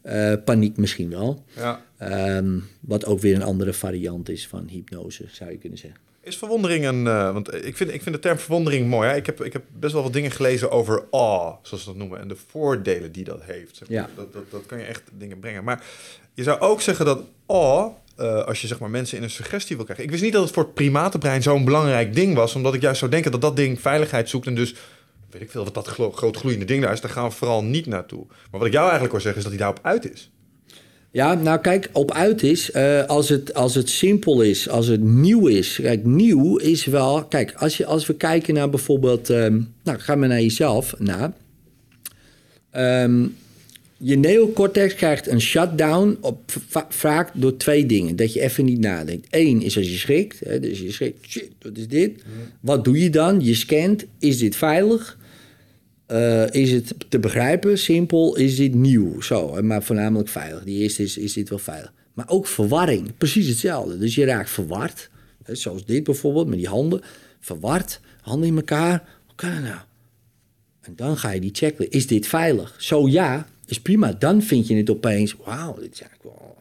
Eh, 0.03 0.33
paniek 0.45 0.77
misschien 0.77 1.11
wel. 1.11 1.45
Ja. 1.57 1.83
Ehm, 1.99 2.59
wat 2.81 3.07
ook 3.07 3.21
weer 3.21 3.35
een 3.35 3.43
andere 3.43 3.73
variant 3.73 4.29
is 4.29 4.47
van 4.49 4.67
hypnose, 4.69 5.25
zou 5.31 5.51
je 5.51 5.59
kunnen 5.59 5.79
zeggen. 5.79 6.01
Is 6.21 6.37
verwondering 6.37 6.87
een... 6.87 7.07
eh, 7.07 7.33
want 7.33 7.55
ik 7.55 7.77
vind, 7.77 7.93
ik 7.93 8.03
vind 8.03 8.15
de 8.15 8.21
term 8.21 8.39
verwondering 8.39 8.89
mooi. 8.89 9.09
Hè? 9.09 9.17
Ik, 9.17 9.27
heb, 9.27 9.45
ik 9.45 9.53
heb 9.53 9.63
best 9.79 9.93
wel 9.93 10.03
wat 10.03 10.13
dingen 10.13 10.31
gelezen 10.31 10.71
over 10.71 11.05
awe, 11.11 11.57
zoals 11.63 11.83
ze 11.83 11.89
dat 11.89 11.99
noemen. 11.99 12.21
En 12.21 12.29
de 12.29 12.37
voordelen 12.47 13.13
die 13.13 13.25
dat 13.25 13.43
heeft. 13.43 13.77
Zeg 13.77 13.89
maar. 13.89 13.97
Ja. 13.99 14.09
Dat, 14.17 14.33
dat, 14.33 14.51
dat 14.51 14.67
kan 14.67 14.79
je 14.79 14.85
echt 14.85 15.03
dingen 15.19 15.39
brengen. 15.39 15.65
Maar 15.65 15.83
je 16.39 16.45
zou 16.45 16.61
ook 16.61 16.81
zeggen 16.81 17.05
dat 17.05 17.21
awe... 17.47 17.91
eh, 18.17 18.45
als 18.45 18.61
je 18.61 18.67
zeg 18.67 18.79
maar, 18.79 18.91
mensen 18.91 19.17
in 19.17 19.23
een 19.23 19.31
suggestie 19.31 19.77
wil 19.77 19.85
krijgen. 19.85 20.05
Ik 20.05 20.11
wist 20.11 20.23
niet 20.23 20.33
dat 20.33 20.43
het 20.43 20.53
voor 20.53 20.63
het 20.63 20.75
primatenbrein 20.75 21.43
zo'n 21.43 21.65
belangrijk 21.65 22.15
ding 22.15 22.35
was. 22.35 22.55
Omdat 22.55 22.75
ik 22.75 22.81
juist 22.81 22.99
zou 22.99 23.11
denken 23.11 23.31
dat 23.31 23.41
dat 23.41 23.57
ding 23.57 23.81
veiligheid 23.81 24.29
zoekt. 24.29 24.47
En 24.47 24.55
dus 24.55 24.75
weet 25.31 25.43
ik 25.43 25.51
veel 25.51 25.65
wat 25.65 25.75
dat 25.75 25.87
groot 25.87 26.37
gloeiende 26.37 26.65
ding 26.65 26.83
daar 26.83 26.93
is. 26.93 27.01
Daar 27.01 27.11
gaan 27.11 27.29
we 27.29 27.35
vooral 27.35 27.65
niet 27.65 27.87
naartoe. 27.87 28.27
Maar 28.27 28.61
wat 28.61 28.67
ik 28.67 28.73
jou 28.73 28.83
eigenlijk 28.83 29.13
hoor 29.13 29.21
zeggen 29.21 29.43
is 29.43 29.49
dat 29.49 29.59
hij 29.59 29.63
daarop 29.63 29.87
uit 29.87 30.13
is. 30.13 30.31
Ja, 31.11 31.35
nou 31.35 31.61
kijk, 31.61 31.91
op 31.93 32.13
uit 32.13 32.43
is, 32.43 32.71
eh, 32.71 33.05
als, 33.05 33.29
het, 33.29 33.55
als 33.55 33.75
het 33.75 33.89
simpel 33.89 34.43
is, 34.43 34.69
als 34.69 34.87
het 34.87 35.03
nieuw 35.03 35.47
is. 35.47 35.79
Kijk, 35.83 36.05
nieuw 36.05 36.57
is 36.57 36.85
wel... 36.85 37.25
Kijk, 37.25 37.55
als, 37.55 37.77
je, 37.77 37.87
als 37.87 38.07
we 38.07 38.15
kijken 38.15 38.55
naar 38.55 38.71
bijvoorbeeld... 38.71 39.31
ehm, 39.31 39.61
nou, 39.83 39.99
ga 39.99 40.15
maar 40.15 40.29
naar 40.29 40.41
jezelf 40.41 40.95
na. 40.99 41.33
Je 44.01 44.17
neocortex 44.17 44.95
krijgt 44.95 45.27
een 45.27 45.41
shutdown 45.41 46.17
op, 46.21 46.41
va- 46.69 46.87
vaak 46.89 47.31
door 47.35 47.57
twee 47.57 47.87
dingen. 47.87 48.17
Dat 48.17 48.33
je 48.33 48.41
even 48.41 48.65
niet 48.65 48.79
nadenkt. 48.79 49.27
Eén 49.31 49.63
is 49.63 49.77
als 49.77 49.91
je 49.91 49.97
schrikt. 49.97 50.41
Hè, 50.41 50.61
dus 50.61 50.81
je 50.81 50.93
schrikt, 50.93 51.27
shit, 51.31 51.51
wat 51.63 51.77
is 51.77 51.89
dit? 51.89 52.23
Wat 52.61 52.85
doe 52.85 52.99
je 52.99 53.11
dan? 53.11 53.45
Je 53.45 53.55
scant, 53.55 54.05
is 54.19 54.39
dit 54.39 54.57
veilig? 54.57 55.19
Eh, 56.07 56.51
is 56.51 56.71
het 56.73 56.95
te 57.09 57.19
begrijpen, 57.19 57.79
simpel, 57.79 58.37
is 58.37 58.57
dit 58.57 58.75
nieuw? 58.75 59.21
Zo, 59.21 59.63
maar 59.63 59.83
voornamelijk 59.83 60.29
veilig. 60.29 60.65
Die 60.65 60.79
eerste 60.83 61.03
is, 61.03 61.17
is 61.19 61.33
dit 61.33 61.49
wel 61.49 61.59
veilig. 61.59 61.93
Maar 62.15 62.29
ook 62.29 62.47
verwarring, 62.47 63.17
precies 63.19 63.49
hetzelfde. 63.49 63.99
Dus 63.99 64.15
je 64.15 64.25
raakt 64.25 64.51
verward, 64.51 65.11
hè, 65.45 65.55
zoals 65.55 65.85
dit 65.85 66.05
bijvoorbeeld, 66.05 66.47
met 66.49 66.59
die 66.59 66.69
handen. 66.69 67.01
Verward, 67.41 68.01
handen 68.21 68.49
in 68.49 68.57
elkaar. 68.57 69.05
Hoe 69.27 69.35
kan 69.35 69.51
dat 69.51 69.63
nou? 69.63 69.79
En 70.81 70.93
dan 70.97 71.17
ga 71.17 71.31
je 71.31 71.41
die 71.41 71.51
checken. 71.55 71.91
Is 71.91 72.07
dit 72.07 72.27
veilig? 72.27 72.75
Zo 72.79 73.09
ja, 73.09 73.49
is 73.71 73.81
prima. 73.81 74.13
Dan 74.13 74.43
vind 74.43 74.67
je 74.67 74.75
het 74.77 74.91
opeens, 74.91 75.37
wauw, 75.45 75.75
dit 75.75 75.93
is 75.93 76.01
eigenlijk 76.01 76.23
wel, 76.39 76.57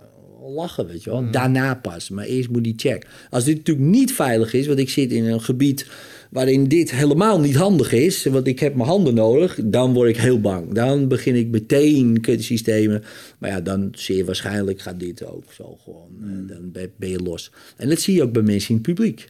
lachen, 0.55 0.87
weet 0.87 1.03
je 1.03 1.09
wel. 1.09 1.31
Daarna 1.31 1.75
pas, 1.75 2.09
maar 2.09 2.25
eerst 2.25 2.49
moet 2.49 2.63
die 2.63 2.73
check. 2.77 3.07
Als 3.29 3.43
dit 3.43 3.55
natuurlijk 3.57 3.87
niet 3.87 4.13
veilig 4.13 4.53
is, 4.53 4.67
want 4.67 4.79
ik 4.79 4.89
zit 4.89 5.11
in 5.11 5.23
een 5.25 5.41
gebied 5.41 5.89
waarin 6.31 6.67
dit 6.67 6.91
helemaal 6.91 7.39
niet 7.39 7.55
handig 7.55 7.91
is, 7.91 8.23
want 8.25 8.47
ik 8.47 8.59
heb 8.59 8.75
mijn 8.75 8.87
handen 8.87 9.13
nodig, 9.13 9.59
dan 9.63 9.93
word 9.93 10.09
ik 10.09 10.17
heel 10.17 10.41
bang. 10.41 10.73
Dan 10.73 11.07
begin 11.07 11.35
ik 11.35 11.47
meteen 11.47 12.21
kutsystemen. 12.21 13.03
Maar 13.37 13.49
ja, 13.49 13.61
dan 13.61 13.89
zeer 13.91 14.25
waarschijnlijk 14.25 14.81
gaat 14.81 14.99
dit 14.99 15.25
ook 15.25 15.53
zo 15.53 15.77
gewoon. 15.83 16.09
eh, 16.21 16.55
Dan 16.55 16.71
ben- 16.97 17.09
je 17.09 17.19
los. 17.23 17.51
En 17.77 17.89
dat 17.89 17.99
zie 17.99 18.15
je 18.15 18.23
ook 18.23 18.31
bij 18.31 18.41
mensen 18.41 18.69
in 18.69 18.75
het 18.75 18.83
publiek 18.85 19.29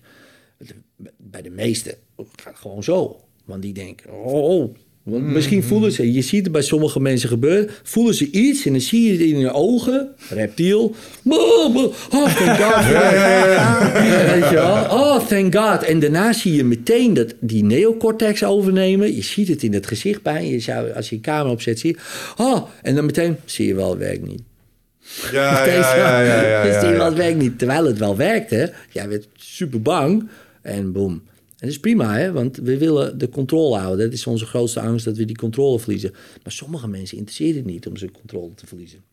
bij 1.17 1.41
de 1.41 1.49
meesten 1.49 1.93
gaat 2.15 2.27
het 2.53 2.55
gewoon 2.55 2.83
zo. 2.83 3.19
Want 3.45 3.61
die 3.61 3.73
denken, 3.73 4.13
oh, 4.13 4.49
oh. 4.59 4.75
Want 5.07 5.23
misschien 5.23 5.63
voelen 5.63 5.91
ze, 5.91 6.13
je 6.13 6.21
ziet 6.21 6.43
het 6.43 6.51
bij 6.51 6.61
sommige 6.61 6.99
mensen 6.99 7.29
gebeuren, 7.29 7.69
voelen 7.83 8.13
ze 8.13 8.31
iets 8.31 8.65
en 8.65 8.71
dan 8.71 8.81
zie 8.81 9.03
je 9.03 9.11
het 9.11 9.21
in 9.21 9.35
hun 9.35 9.51
ogen, 9.51 10.09
reptiel. 10.29 10.95
Oh, 11.25 11.75
oh, 11.75 11.93
oh, 12.11 12.35
thank 12.35 12.61
God. 12.61 12.85
Weet 14.33 14.49
je 14.49 14.55
wel? 14.55 14.83
Oh, 14.83 15.25
thank 15.25 15.55
God. 15.55 15.83
En 15.83 15.99
daarna 15.99 16.33
zie 16.33 16.53
je 16.53 16.63
meteen 16.63 17.13
dat 17.13 17.33
die 17.39 17.63
neocortex 17.63 18.43
overnemen. 18.43 19.15
Je 19.15 19.23
ziet 19.23 19.47
het 19.47 19.63
in 19.63 19.73
het 19.73 19.87
gezicht 19.87 20.21
bij. 20.21 20.49
Je 20.49 20.59
zou, 20.59 20.91
als 20.91 21.09
je 21.09 21.15
een 21.15 21.21
camera 21.21 21.51
opzet, 21.51 21.79
zie 21.79 21.95
je. 21.95 22.43
Oh, 22.43 22.67
en 22.81 22.95
dan 22.95 23.05
meteen 23.05 23.37
zie 23.45 23.67
je 23.67 23.75
wel, 23.75 23.89
het 23.89 23.99
werkt 23.99 24.27
niet. 24.27 24.41
Ja, 25.31 25.65
ja, 25.65 25.95
ja, 25.95 26.21
ja, 26.21 26.41
ja, 26.41 26.63
Dus 26.63 26.73
ja, 26.73 26.81
die 26.81 26.89
ja. 26.89 26.97
wat 26.97 27.13
werkt 27.13 27.37
niet. 27.37 27.57
Terwijl 27.59 27.85
het 27.85 27.97
wel 27.97 28.15
werkte. 28.15 28.73
Jij 28.91 29.09
werd 29.09 29.27
super 29.35 29.81
bang. 29.81 30.29
En 30.61 30.91
boem. 30.91 31.21
En 31.57 31.67
dat 31.67 31.69
is 31.69 31.79
prima, 31.79 32.17
hè? 32.17 32.31
want 32.31 32.57
we 32.57 32.77
willen 32.77 33.17
de 33.17 33.29
controle 33.29 33.77
houden. 33.77 34.05
Dat 34.05 34.13
is 34.13 34.27
onze 34.27 34.45
grootste 34.45 34.79
angst, 34.79 35.05
dat 35.05 35.17
we 35.17 35.25
die 35.25 35.35
controle 35.35 35.79
verliezen. 35.79 36.11
Maar 36.43 36.51
sommige 36.51 36.87
mensen 36.87 37.17
interesseert 37.17 37.55
het 37.55 37.65
niet 37.65 37.87
om 37.87 37.97
zijn 37.97 38.11
controle 38.11 38.53
te 38.53 38.67
verliezen. 38.67 39.03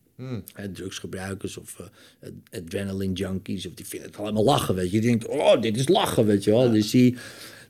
Hè, 0.52 0.68
drugsgebruikers 0.68 1.56
of 1.56 1.80
eh, 2.20 2.30
adrenaline 2.60 3.12
junkies, 3.12 3.66
of 3.66 3.74
die 3.74 3.86
vinden 3.86 4.08
het 4.08 4.18
allemaal 4.18 4.44
lachen, 4.44 4.74
weet 4.74 4.90
je. 4.90 5.00
Die 5.00 5.08
denken, 5.08 5.30
oh, 5.30 5.60
dit 5.60 5.76
is 5.76 5.88
lachen, 5.88 6.26
weet 6.26 6.44
je 6.44 6.50
wel. 6.50 6.70
Dus, 6.70 6.90
die, 6.90 7.16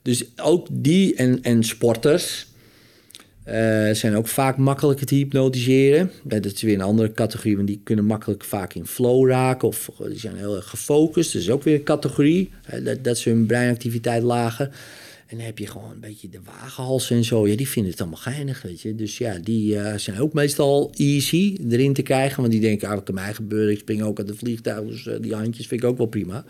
dus 0.01 0.25
ook 0.35 0.67
die 0.71 1.15
en, 1.15 1.41
en 1.43 1.63
sporters 1.63 2.47
eh, 3.45 3.91
zijn 3.91 4.15
ook 4.15 4.27
vaak 4.27 4.57
makkelijker 4.57 5.05
te 5.05 5.15
hypnotiseren. 5.15 6.11
Dat 6.23 6.45
is 6.45 6.61
weer 6.61 6.73
een 6.73 6.81
andere 6.81 7.11
categorie, 7.11 7.55
want 7.55 7.67
die 7.67 7.81
kunnen 7.83 8.05
makkelijk 8.05 8.43
vaak 8.43 8.73
in 8.73 8.85
flow 8.85 9.29
raken. 9.29 9.67
Of 9.67 9.89
die 10.07 10.19
zijn 10.19 10.35
heel 10.35 10.55
erg 10.55 10.69
gefocust. 10.69 11.33
Dat 11.33 11.41
is 11.41 11.49
ook 11.49 11.63
weer 11.63 11.75
een 11.75 11.83
categorie, 11.83 12.49
hè, 12.65 12.83
dat, 12.83 13.03
dat 13.03 13.17
ze 13.17 13.29
hun 13.29 13.45
breinactiviteit 13.45 14.23
lagen. 14.23 14.71
En 15.27 15.37
dan 15.37 15.45
heb 15.45 15.57
je 15.57 15.67
gewoon 15.67 15.91
een 15.91 15.99
beetje 15.99 16.29
de 16.29 16.39
wagenhalsen 16.43 17.15
en 17.15 17.23
zo. 17.23 17.47
Ja, 17.47 17.55
die 17.55 17.67
vinden 17.67 17.91
het 17.91 18.01
allemaal 18.01 18.19
geinig, 18.19 18.61
weet 18.61 18.81
je. 18.81 18.95
Dus 18.95 19.17
ja, 19.17 19.37
die 19.39 19.79
eh, 19.79 19.97
zijn 19.97 20.19
ook 20.19 20.33
meestal 20.33 20.91
easy 20.95 21.57
erin 21.69 21.93
te 21.93 22.01
krijgen. 22.01 22.39
Want 22.39 22.51
die 22.51 22.61
denken, 22.61 22.87
ah, 22.87 22.93
wat 22.93 23.03
kan 23.03 23.15
mij 23.15 23.33
gebeuren? 23.33 23.73
Ik 23.73 23.79
spring 23.79 24.01
ook 24.01 24.17
uit 24.17 24.27
de 24.27 24.35
vliegtuig, 24.35 24.87
dus 24.87 25.07
eh, 25.07 25.15
die 25.21 25.33
handjes 25.33 25.67
vind 25.67 25.83
ik 25.83 25.89
ook 25.89 25.97
wel 25.97 26.07
prima. 26.07 26.33
Maar 26.33 26.43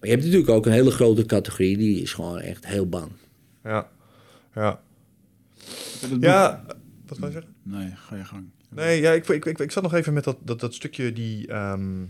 je 0.00 0.10
hebt 0.10 0.22
natuurlijk 0.22 0.50
ook 0.50 0.66
een 0.66 0.72
hele 0.72 0.90
grote 0.90 1.26
categorie. 1.26 1.76
Die 1.76 2.02
is 2.02 2.12
gewoon 2.12 2.40
echt 2.40 2.66
heel 2.66 2.88
bang. 2.88 3.10
Ja, 3.64 3.88
ja. 4.54 4.80
Ja, 6.20 6.64
wat 7.06 7.18
wil 7.18 7.26
je 7.28 7.32
zeggen? 7.34 7.54
Nee, 7.62 7.92
ga 7.96 8.16
je 8.16 8.24
gang. 8.24 8.44
Nee, 8.68 9.00
ja, 9.00 9.12
ik, 9.12 9.28
ik, 9.28 9.44
ik, 9.44 9.58
ik 9.58 9.70
zat 9.72 9.82
nog 9.82 9.94
even 9.94 10.12
met 10.12 10.24
dat, 10.24 10.36
dat, 10.42 10.60
dat 10.60 10.74
stukje 10.74 11.12
die... 11.12 11.46
ehm, 11.46 12.02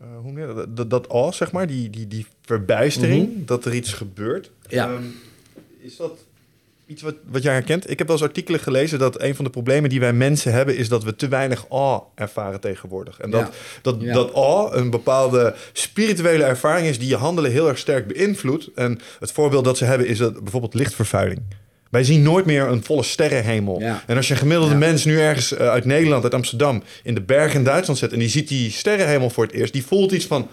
eh, 0.00 0.06
hoe 0.22 0.40
je 0.40 0.46
dat? 0.54 0.76
Dat, 0.76 0.90
dat 0.90 1.08
awe, 1.08 1.32
zeg 1.32 1.52
maar, 1.52 1.66
die, 1.66 1.90
die, 1.90 2.06
die 2.08 2.26
verbijstering, 2.42 3.46
dat 3.46 3.64
er 3.64 3.74
iets 3.74 3.92
gebeurt. 3.92 4.50
Ja. 4.68 4.88
Ehm, 4.92 5.02
is 5.78 5.96
dat 5.96 6.18
iets 6.86 7.02
wat, 7.02 7.14
wat 7.24 7.42
jij 7.42 7.52
herkent? 7.52 7.90
Ik 7.90 7.98
heb 7.98 8.06
wel 8.06 8.16
eens 8.16 8.26
artikelen 8.26 8.60
gelezen 8.60 8.98
dat 8.98 9.20
een 9.22 9.34
van 9.34 9.44
de 9.44 9.50
problemen 9.50 9.90
die 9.90 10.00
wij 10.00 10.12
mensen 10.12 10.52
hebben... 10.52 10.76
is 10.76 10.88
dat 10.88 11.04
we 11.04 11.16
te 11.16 11.28
weinig 11.28 11.70
awe 11.70 12.02
ervaren 12.14 12.60
tegenwoordig. 12.60 13.20
En 13.20 13.30
dat, 13.30 13.40
Ja. 13.40 13.50
dat, 13.82 13.96
Ja. 14.00 14.12
dat 14.12 14.34
awe 14.34 14.76
een 14.76 14.90
bepaalde 14.90 15.54
spirituele 15.72 16.44
ervaring 16.44 16.86
is... 16.86 16.98
die 16.98 17.08
je 17.08 17.16
handelen 17.16 17.50
heel 17.50 17.68
erg 17.68 17.78
sterk 17.78 18.06
beïnvloedt. 18.06 18.70
En 18.74 18.98
het 19.18 19.32
voorbeeld 19.32 19.64
dat 19.64 19.78
ze 19.78 19.84
hebben 19.84 20.06
is 20.06 20.18
dat 20.18 20.42
bijvoorbeeld 20.42 20.74
lichtvervuiling. 20.74 21.40
Wij 21.88 22.04
zien 22.04 22.22
nooit 22.22 22.44
meer 22.44 22.68
een 22.68 22.84
volle 22.84 23.02
sterrenhemel. 23.02 23.80
Ja. 23.80 24.02
En 24.06 24.16
als 24.16 24.26
je 24.26 24.32
een 24.32 24.38
gemiddelde 24.38 24.72
Ja. 24.72 24.78
mens 24.78 25.04
nu 25.04 25.20
ergens 25.20 25.52
eh, 25.54 25.68
uit 25.68 25.84
Nederland, 25.84 26.24
uit 26.24 26.34
Amsterdam... 26.34 26.82
in 27.02 27.14
de 27.14 27.20
bergen 27.22 27.58
in 27.58 27.64
Duitsland 27.64 27.98
zet 27.98 28.12
en 28.12 28.18
die 28.18 28.28
ziet 28.28 28.48
die 28.48 28.70
sterrenhemel 28.70 29.30
voor 29.30 29.44
het 29.44 29.52
eerst... 29.52 29.72
die 29.72 29.84
voelt 29.84 30.12
iets 30.12 30.26
van, 30.26 30.48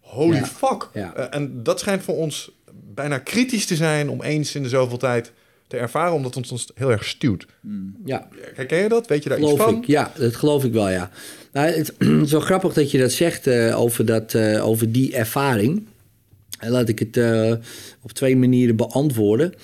holy 0.00 0.36
Ja. 0.36 0.44
fuck. 0.44 0.88
Eh, 0.92 1.24
en 1.30 1.62
dat 1.62 1.80
schijnt 1.80 2.02
voor 2.02 2.16
ons 2.16 2.50
bijna 2.94 3.18
kritisch 3.18 3.66
te 3.66 3.76
zijn... 3.76 4.08
om 4.08 4.22
eens 4.22 4.54
in 4.54 4.62
de 4.62 4.68
zoveel 4.68 4.98
tijd 4.98 5.32
te 5.66 5.76
ervaren... 5.76 6.12
omdat 6.14 6.34
het 6.34 6.50
ons 6.52 6.70
heel 6.74 6.90
erg 6.90 7.04
stuwt. 7.04 7.46
Ja, 8.04 8.28
Herken 8.54 8.82
je 8.82 8.88
dat? 8.88 9.06
Weet 9.06 9.22
je 9.22 9.28
daar 9.28 9.38
geloof 9.38 9.54
iets 9.54 9.62
van? 9.62 9.76
ik. 9.76 9.86
Ja, 9.86 10.12
dat 10.18 10.36
geloof 10.36 10.64
ik 10.64 10.72
wel, 10.72 10.90
ja. 10.90 11.10
Nou, 11.52 11.66
het 11.68 11.94
is 12.24 12.30
wel 12.30 12.40
grappig 12.40 12.72
dat 12.72 12.90
je 12.90 12.98
dat 12.98 13.12
zegt 13.12 13.46
eh, 13.46 13.80
over, 13.80 14.04
dat, 14.06 14.36
over 14.60 14.92
die 14.92 15.14
ervaring. 15.16 15.86
En 16.58 16.70
laat 16.70 16.88
ik 16.88 16.98
het 16.98 17.16
uh, 17.16 17.52
op 18.02 18.12
twee 18.12 18.36
manieren 18.36 18.76
beantwoorden. 18.76 19.54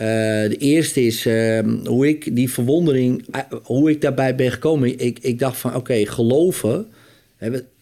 Uh, 0.00 0.06
de 0.48 0.56
eerste 0.58 1.02
is 1.02 1.26
uh, 1.26 1.60
hoe 1.84 2.08
ik 2.08 2.36
die 2.36 2.50
verwondering, 2.50 3.24
hoe 3.62 3.90
ik 3.90 4.00
daarbij 4.00 4.34
ben 4.34 4.52
gekomen. 4.52 4.98
Ik, 4.98 5.18
ik 5.18 5.38
dacht 5.38 5.56
van 5.56 5.74
oké, 5.74 6.06
geloven. 6.06 6.86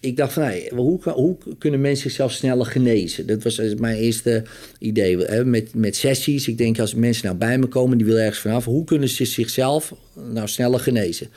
Ik 0.01 0.17
dacht 0.17 0.33
van 0.33 0.53
hoe, 0.75 1.01
hoe, 1.03 1.37
kunnen 1.59 1.81
mensen 1.81 2.03
zichzelf 2.03 2.33
sneller 2.33 2.67
genezen? 2.67 3.27
Dat 3.27 3.43
was 3.43 3.61
mijn 3.79 3.97
eerste 3.97 4.43
idee. 4.79 5.45
Met, 5.45 5.75
met 5.75 5.97
sessies, 5.97 6.49
ik 6.49 6.59
denk 6.59 6.79
als 6.79 6.95
mensen 6.95 7.27
nou 7.27 7.37
bij 7.37 7.59
me 7.59 7.67
komen, 7.67 7.97
die 7.97 8.07
willen 8.07 8.23
ergens 8.23 8.41
vanaf. 8.41 8.65
Hoe 8.65 8.85
kunnen 8.85 9.09
ze 9.09 9.25
zichzelf 9.25 9.95
nou 10.33 10.49
sneller 10.49 10.81
genezen? 10.81 11.29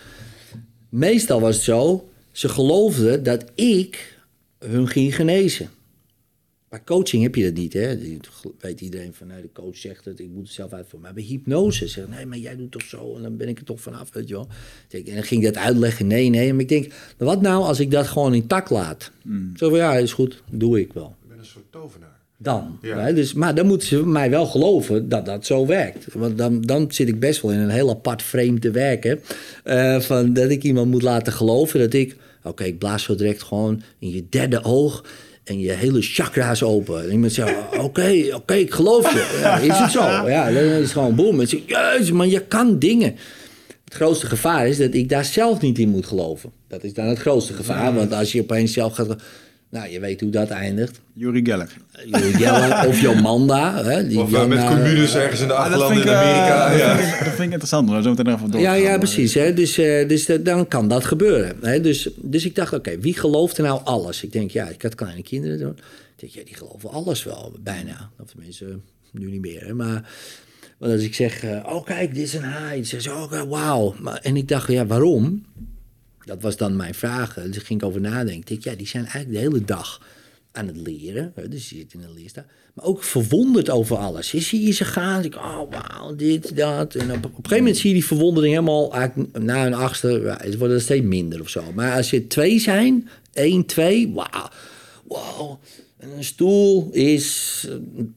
Meestal 0.89 1.39
was 1.39 1.55
het 1.55 1.63
zo, 1.63 2.09
ze 2.31 2.49
geloofden 2.49 3.23
dat 3.23 3.43
ik 3.55 4.17
hun 4.59 4.87
ging 4.87 5.15
genezen. 5.15 5.69
Bij 6.69 6.81
coaching 6.85 7.23
heb 7.23 7.35
je 7.35 7.43
dat 7.43 7.53
niet, 7.53 7.73
hè? 7.73 7.97
Weet 8.59 8.81
iedereen 8.81 9.13
van, 9.13 9.27
nee, 9.27 9.41
de 9.41 9.49
coach 9.53 9.77
zegt 9.77 10.05
het, 10.05 10.19
ik 10.19 10.29
moet 10.29 10.43
het 10.43 10.53
zelf 10.53 10.73
uitvoeren. 10.73 11.01
Maar 11.01 11.13
bij 11.13 11.23
hypnose 11.23 11.87
zegt, 11.87 12.09
nee, 12.09 12.25
maar 12.25 12.37
jij 12.37 12.55
doet 12.55 12.71
toch 12.71 12.81
zo 12.81 13.15
en 13.15 13.21
dan 13.21 13.37
ben 13.37 13.47
ik 13.47 13.57
er 13.57 13.65
toch 13.65 13.81
vanaf, 13.81 14.13
weet 14.13 14.27
je 14.27 14.33
wel. 14.33 14.47
En 14.89 15.15
dan 15.15 15.23
ging 15.23 15.45
ik 15.45 15.53
dat 15.53 15.63
uitleggen, 15.63 16.07
nee, 16.07 16.29
nee. 16.29 16.51
Maar 16.53 16.61
ik 16.61 16.69
denk, 16.69 16.93
wat 17.17 17.41
nou 17.41 17.63
als 17.63 17.79
ik 17.79 17.91
dat 17.91 18.07
gewoon 18.07 18.33
intact 18.33 18.69
laat? 18.69 19.11
Mm. 19.23 19.51
Zo 19.55 19.69
van, 19.69 19.77
ja, 19.77 19.97
is 19.97 20.13
goed, 20.13 20.43
doe 20.51 20.79
ik 20.79 20.93
wel. 20.93 21.15
Je 21.21 21.27
bent 21.27 21.39
een 21.39 21.45
soort 21.45 21.71
tovenaar. 21.71 22.17
Dan. 22.37 22.77
Ja. 22.81 23.11
Dus, 23.11 23.33
maar 23.33 23.55
dan 23.55 23.65
moeten 23.65 23.87
ze 23.87 24.05
mij 24.05 24.29
wel 24.29 24.45
geloven 24.45 25.09
dat 25.09 25.25
dat 25.25 25.45
zo 25.45 25.65
werkt. 25.65 26.13
Want 26.13 26.37
dan, 26.37 26.61
dan 26.61 26.91
zit 26.91 27.07
ik 27.07 27.19
best 27.19 27.41
wel 27.41 27.51
in 27.51 27.59
een 27.59 27.69
heel 27.69 27.89
apart 27.89 28.21
frame 28.21 28.59
te 28.59 28.71
werken. 28.71 29.19
Uh, 29.65 29.99
van 29.99 30.33
dat 30.33 30.49
ik 30.49 30.63
iemand 30.63 30.91
moet 30.91 31.01
laten 31.01 31.33
geloven 31.33 31.79
dat 31.79 31.93
ik... 31.93 32.17
Oké, 32.43 32.63
ik 32.63 32.77
blaas 32.77 33.03
zo 33.03 33.15
direct 33.15 33.43
gewoon 33.43 33.81
in 33.99 34.09
je 34.09 34.25
derde 34.29 34.63
oog 34.63 35.03
en 35.49 35.59
je 35.59 35.71
hele 35.71 36.01
chakra's 36.01 36.63
open. 36.63 37.03
En 37.03 37.11
iemand 37.11 37.33
zegt, 37.33 37.55
oké, 37.79 38.25
oké, 38.33 38.53
ik 38.53 38.73
geloof 38.73 39.13
je. 39.13 39.39
Ja, 39.41 39.57
is 39.57 39.77
het 39.77 39.91
zo? 39.91 40.29
Ja, 40.29 40.51
dan 40.51 40.63
is 40.63 40.81
het 40.81 40.91
gewoon 40.91 41.15
boem. 41.15 41.39
En 41.39 41.47
zeg, 41.47 41.59
jezus 41.65 42.11
man, 42.11 42.29
je 42.29 42.45
kan 42.45 42.79
dingen. 42.79 43.15
Het 43.83 43.93
grootste 43.93 44.25
gevaar 44.25 44.67
is 44.67 44.77
dat 44.77 44.93
ik 44.93 45.09
daar 45.09 45.25
zelf 45.25 45.61
niet 45.61 45.79
in 45.79 45.89
moet 45.89 46.05
geloven. 46.05 46.51
Dat 46.67 46.83
is 46.83 46.93
dan 46.93 47.05
het 47.05 47.19
grootste 47.19 47.53
gevaar. 47.53 47.93
Want 47.93 48.13
als 48.13 48.31
je 48.31 48.41
opeens 48.41 48.73
zelf 48.73 48.93
gaat... 48.93 49.15
Nou, 49.71 49.89
je 49.89 49.99
weet 49.99 50.21
hoe 50.21 50.29
dat 50.29 50.49
eindigt. 50.49 50.99
Yuri 51.13 51.45
Geller. 51.45 51.77
Yuri 52.05 52.33
Geller 52.33 52.87
of 52.87 53.01
Jomanda. 53.01 53.83
Hè, 53.83 54.07
die 54.07 54.19
of 54.19 54.47
met 54.47 54.65
communes 54.65 55.15
ergens 55.15 55.41
in 55.41 55.47
de 55.47 55.53
achterlanden 55.53 56.01
in 56.01 56.09
Amerika. 56.09 56.73
Uh, 56.73 56.79
ja. 56.79 56.87
dat, 56.87 56.97
vind 56.97 57.13
ik, 57.13 57.19
dat 57.19 57.27
vind 57.27 57.39
ik 57.39 57.43
interessant. 57.43 57.89
Maar 57.89 58.01
zo 58.01 58.09
meteen 58.09 58.33
even 58.33 58.51
door. 58.51 58.61
Ja, 58.61 58.73
ja, 58.73 58.97
precies. 58.97 59.33
Hè. 59.33 59.53
Dus, 59.53 59.79
uh, 59.79 60.07
dus 60.07 60.25
dan 60.25 60.67
kan 60.67 60.87
dat 60.87 61.05
gebeuren. 61.05 61.57
Hè. 61.61 61.81
Dus, 61.81 62.09
dus 62.15 62.45
ik 62.45 62.55
dacht, 62.55 62.73
oké, 62.73 62.99
wie 62.99 63.17
gelooft 63.17 63.57
er 63.57 63.63
nou 63.63 63.81
alles? 63.83 64.23
Ik 64.23 64.31
denk, 64.31 64.51
ja, 64.51 64.67
ik 64.67 64.81
had 64.81 64.95
kleine 64.95 65.21
kinderen. 65.21 65.69
Ik 65.69 65.83
denk, 66.15 66.31
ja, 66.33 66.43
die 66.43 66.55
geloven 66.55 66.89
alles 66.89 67.23
wel, 67.23 67.53
bijna. 67.63 68.09
Of 68.19 68.29
tenminste, 68.29 68.79
nu 69.11 69.31
niet 69.31 69.41
meer. 69.41 69.65
Hè. 69.65 69.73
Maar... 69.73 70.11
Want 70.77 70.91
als 70.91 71.01
ik 71.01 71.15
zeg, 71.15 71.43
uh, 71.43 71.65
oh 71.65 71.85
kijk, 71.85 72.13
dit 72.13 72.23
is 72.23 72.33
een 72.33 72.43
haai. 72.43 72.75
Dan 72.75 72.85
zeggen 72.85 73.11
ze, 73.11 73.35
oh 73.35 73.49
wauw. 73.49 73.95
En 74.21 74.37
ik 74.37 74.47
dacht, 74.47 74.71
ja, 74.71 74.85
waarom? 74.85 75.45
Dat 76.29 76.41
was 76.41 76.57
dan 76.57 76.75
mijn 76.75 76.93
vraag. 76.93 77.33
Dus 77.33 77.57
ik 77.57 77.63
ging 77.63 77.83
over 77.83 78.01
nadenken. 78.01 78.55
Ik, 78.55 78.63
ja, 78.63 78.75
die 78.75 78.87
zijn 78.87 79.03
eigenlijk 79.03 79.33
de 79.33 79.39
hele 79.39 79.65
dag 79.65 80.01
aan 80.51 80.67
het 80.67 80.77
leren. 80.77 81.33
Dus 81.49 81.69
je 81.69 81.75
zit 81.75 81.93
in 81.93 82.03
een 82.03 82.13
leerstaat. 82.13 82.45
Maar 82.73 82.85
ook 82.85 83.03
verwonderd 83.03 83.69
over 83.69 83.97
alles. 83.97 84.31
Je 84.31 84.39
ziet 84.39 84.75
ze 84.75 84.85
gaan. 84.85 85.23
Ik, 85.23 85.35
oh, 85.35 85.61
wauw, 85.69 86.15
dit, 86.15 86.55
dat. 86.55 86.95
En 86.95 87.11
op, 87.11 87.17
op, 87.17 87.23
een 87.23 87.31
gegeven 87.35 87.57
moment 87.57 87.77
zie 87.77 87.89
je 87.89 87.95
die 87.95 88.05
verwondering 88.05 88.53
helemaal... 88.53 88.93
na 89.39 89.65
een 89.65 89.73
achtste, 89.73 90.35
het 90.41 90.57
wordt 90.57 90.81
steeds 90.81 91.05
minder 91.05 91.41
of 91.41 91.49
zo. 91.49 91.71
Maar 91.73 91.95
als 91.95 92.09
je 92.09 92.27
twee 92.27 92.59
zijn, 92.59 93.09
één, 93.33 93.65
twee, 93.65 94.11
wauw. 94.13 94.49
Wow, 95.03 95.59
een 95.99 96.23
stoel 96.23 96.89
is 96.91 97.67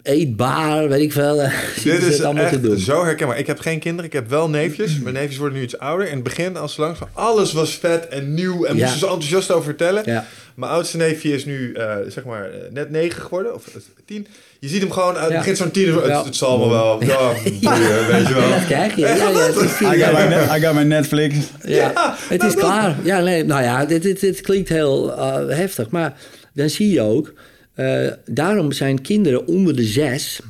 eetbaar, 0.03 0.89
weet 0.89 1.01
ik 1.01 1.13
veel. 1.13 1.37
Dit 1.83 2.03
is 2.03 2.23
allemaal 2.23 2.49
te 2.49 2.61
doen. 2.61 2.79
zo 2.79 3.05
herkenbaar. 3.05 3.39
Ik 3.39 3.47
heb 3.47 3.59
geen 3.59 3.79
kinderen, 3.79 4.07
ik 4.07 4.13
heb 4.13 4.29
wel 4.29 4.49
neefjes. 4.49 4.99
Mijn 4.99 5.15
neefjes 5.15 5.37
worden 5.37 5.59
nu 5.59 5.65
iets 5.65 5.79
ouder. 5.79 6.07
In 6.07 6.15
het 6.15 6.23
begin, 6.23 6.57
als 6.57 6.77
langs 6.77 6.99
van 6.99 7.09
alles 7.13 7.53
was 7.53 7.75
vet 7.75 8.09
en 8.09 8.35
nieuw 8.35 8.65
en 8.65 8.77
moesten 8.77 8.99
ze 8.99 9.07
enthousiast 9.07 9.51
over 9.51 9.65
vertellen. 9.65 10.03
Ja. 10.07 10.27
Mijn 10.55 10.73
oudste 10.73 10.97
neefje 10.97 11.33
is 11.33 11.45
nu, 11.45 11.75
uh, 11.77 11.95
zeg 12.09 12.25
maar, 12.25 12.51
uh, 12.51 12.57
net 12.71 12.91
negen 12.91 13.23
geworden, 13.23 13.55
of 13.55 13.67
uh, 13.67 13.83
tien. 14.05 14.27
Je 14.59 14.69
ziet 14.69 14.81
hem 14.81 14.91
gewoon, 14.91 15.17
uit 15.17 15.31
ja. 15.31 15.39
begint 15.39 15.57
zo'n 15.57 15.71
tien, 15.71 15.95
het, 15.95 16.25
het, 16.25 16.37
zal 16.37 16.59
me 16.59 16.69
wel, 16.69 17.03
ja. 17.05 17.33
ja. 17.61 18.07
weet 18.07 18.27
je 18.29 18.35
wel. 18.35 18.49
Dat 18.51 18.67
krijg 18.67 18.95
je. 18.95 19.01
Ja, 19.01 19.15
ja, 19.15 19.33
het 19.33 20.57
I, 20.57 20.65
got 20.65 20.75
my 20.75 20.83
Netflix. 20.83 21.37
Ja, 21.65 22.17
het 22.29 22.43
is 22.43 22.55
klaar. 22.55 22.97
Ja, 23.03 23.21
nee, 23.21 23.45
nou 23.45 23.63
ja, 23.63 23.85
dit, 23.85 24.03
dit, 24.03 24.21
dit 24.21 24.41
klinkt 24.41 24.69
heel 24.69 25.19
heftig, 25.49 25.91
maar 25.91 26.17
dan 26.53 26.71
zie 26.71 26.91
je 26.91 27.01
ook 27.01 27.33
uh, 27.77 28.13
daarom 28.25 28.73
zijn 28.73 29.01
kinderen 29.01 29.47
onder 29.47 29.77
de 29.77 29.85
zes 29.85 30.41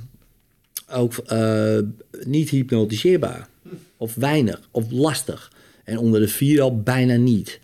ook 0.91 1.23
uh, 1.33 1.79
niet 2.25 2.51
hypnotiseerbaar. 2.51 3.49
Of 3.97 4.15
weinig, 4.15 4.69
of 4.71 4.91
lastig. 4.91 5.53
En 5.85 5.99
onder 5.99 6.21
de 6.21 6.29
vier 6.29 6.63
al 6.63 6.83
bijna 6.83 7.17
niet. 7.17 7.61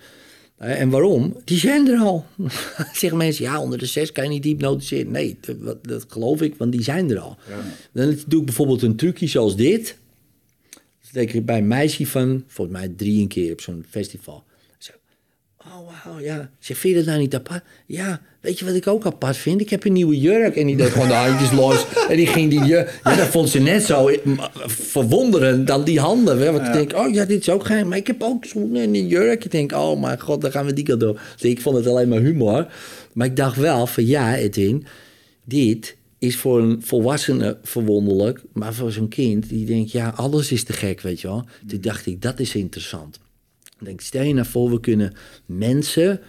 Uh, 0.61 0.81
en 0.81 0.91
waarom? 0.91 1.37
Die 1.45 1.59
zijn 1.59 1.89
er 1.89 1.99
al. 1.99 2.27
Zeggen 2.93 3.19
mensen, 3.19 3.45
ja, 3.45 3.61
onder 3.61 3.79
de 3.79 3.87
zes 3.87 4.13
kan 4.13 4.25
je 4.25 4.31
niet 4.31 4.45
hypnotiseren. 4.45 5.13
Nee, 5.13 5.39
dat, 5.41 5.85
dat 5.85 6.05
geloof 6.09 6.43
ik, 6.43 6.55
want 6.57 6.73
die 6.73 6.83
zijn 6.83 7.11
er 7.11 7.19
al. 7.19 7.37
Ja. 7.49 7.57
Dan 7.93 8.17
doe 8.27 8.41
ik 8.41 8.47
bijvoorbeeld 8.47 8.83
een 8.83 8.97
trucje 8.97 9.27
zoals 9.27 9.57
dit. 9.57 9.97
Dat 11.03 11.13
denk 11.13 11.33
ik 11.33 11.47
bij 11.47 11.59
een 11.59 11.67
meisje 11.67 12.07
van, 12.07 12.45
volgens 12.47 12.79
mij 12.79 12.89
drie 12.97 13.21
een 13.21 13.29
keer 13.29 13.53
op 13.53 13.61
zo'n 13.61 13.85
festival. 13.91 14.45
Oh, 15.67 16.05
wauw, 16.05 16.21
ja. 16.21 16.51
Zeg, 16.59 16.79
vind 16.79 16.95
je 16.95 16.99
dat 16.99 17.09
nou 17.09 17.19
niet 17.19 17.35
apart? 17.35 17.63
Ja, 17.87 18.21
weet 18.41 18.59
je 18.59 18.65
wat 18.65 18.75
ik 18.75 18.87
ook 18.87 19.07
apart 19.07 19.37
vind? 19.37 19.61
Ik 19.61 19.71
heb 19.71 19.85
een 19.85 19.93
nieuwe 19.93 20.19
jurk. 20.19 20.57
En 20.57 20.67
die 20.67 20.77
deed 20.77 20.91
gewoon 20.91 21.09
de 21.09 21.15
handjes 21.15 21.53
los. 21.53 21.87
En 22.09 22.17
die 22.17 22.27
ging 22.27 22.51
die 22.51 22.65
jurk... 22.65 23.01
Ja, 23.05 23.17
dat 23.17 23.27
vond 23.27 23.49
ze 23.49 23.59
net 23.59 23.83
zo 23.83 24.11
verwonderend 24.67 25.67
dan 25.67 25.85
die 25.85 26.01
handen. 26.01 26.53
Want 26.53 26.67
ik 26.67 26.73
denk, 26.73 26.97
oh 26.97 27.15
ja, 27.15 27.25
dit 27.25 27.41
is 27.41 27.49
ook 27.49 27.65
geen... 27.65 27.89
Maar 27.89 27.99
ik 27.99 28.07
heb 28.07 28.23
ook 28.23 28.45
zo'n 28.45 28.95
jurk. 29.09 29.45
Ik 29.45 29.51
denk, 29.51 29.73
oh 29.73 30.01
mijn 30.01 30.21
god, 30.21 30.41
dan 30.41 30.51
gaan 30.51 30.67
we 30.67 30.73
die 30.73 30.85
kant 30.85 31.01
door. 31.01 31.21
Dus 31.37 31.51
ik 31.51 31.61
vond 31.61 31.77
het 31.77 31.87
alleen 31.87 32.09
maar 32.09 32.21
humor. 32.21 32.73
Maar 33.13 33.27
ik 33.27 33.37
dacht 33.37 33.57
wel 33.57 33.87
van, 33.87 34.07
ja, 34.07 34.37
Edwin, 34.37 34.87
dit 35.45 35.97
is 36.19 36.37
voor 36.37 36.61
een 36.61 36.83
volwassene 36.83 37.59
verwonderlijk. 37.63 38.43
Maar 38.53 38.75
voor 38.75 38.93
zo'n 38.93 39.09
kind, 39.09 39.49
die 39.49 39.67
denkt, 39.67 39.91
ja, 39.91 40.13
alles 40.17 40.53
is 40.53 40.65
te 40.65 40.73
gek, 40.73 41.01
weet 41.01 41.21
je 41.21 41.29
wel. 41.29 41.45
Toen 41.67 41.81
dacht 41.81 42.07
ik, 42.07 42.23
dat 42.23 42.41
is 42.41 42.55
interessant. 42.55 43.19
Denk, 43.81 44.01
stel 44.01 44.22
je 44.22 44.35
nou 44.35 44.47
voor, 44.47 44.70
we 44.70 44.81
kunnen 44.81 45.12
mensen 45.47 46.20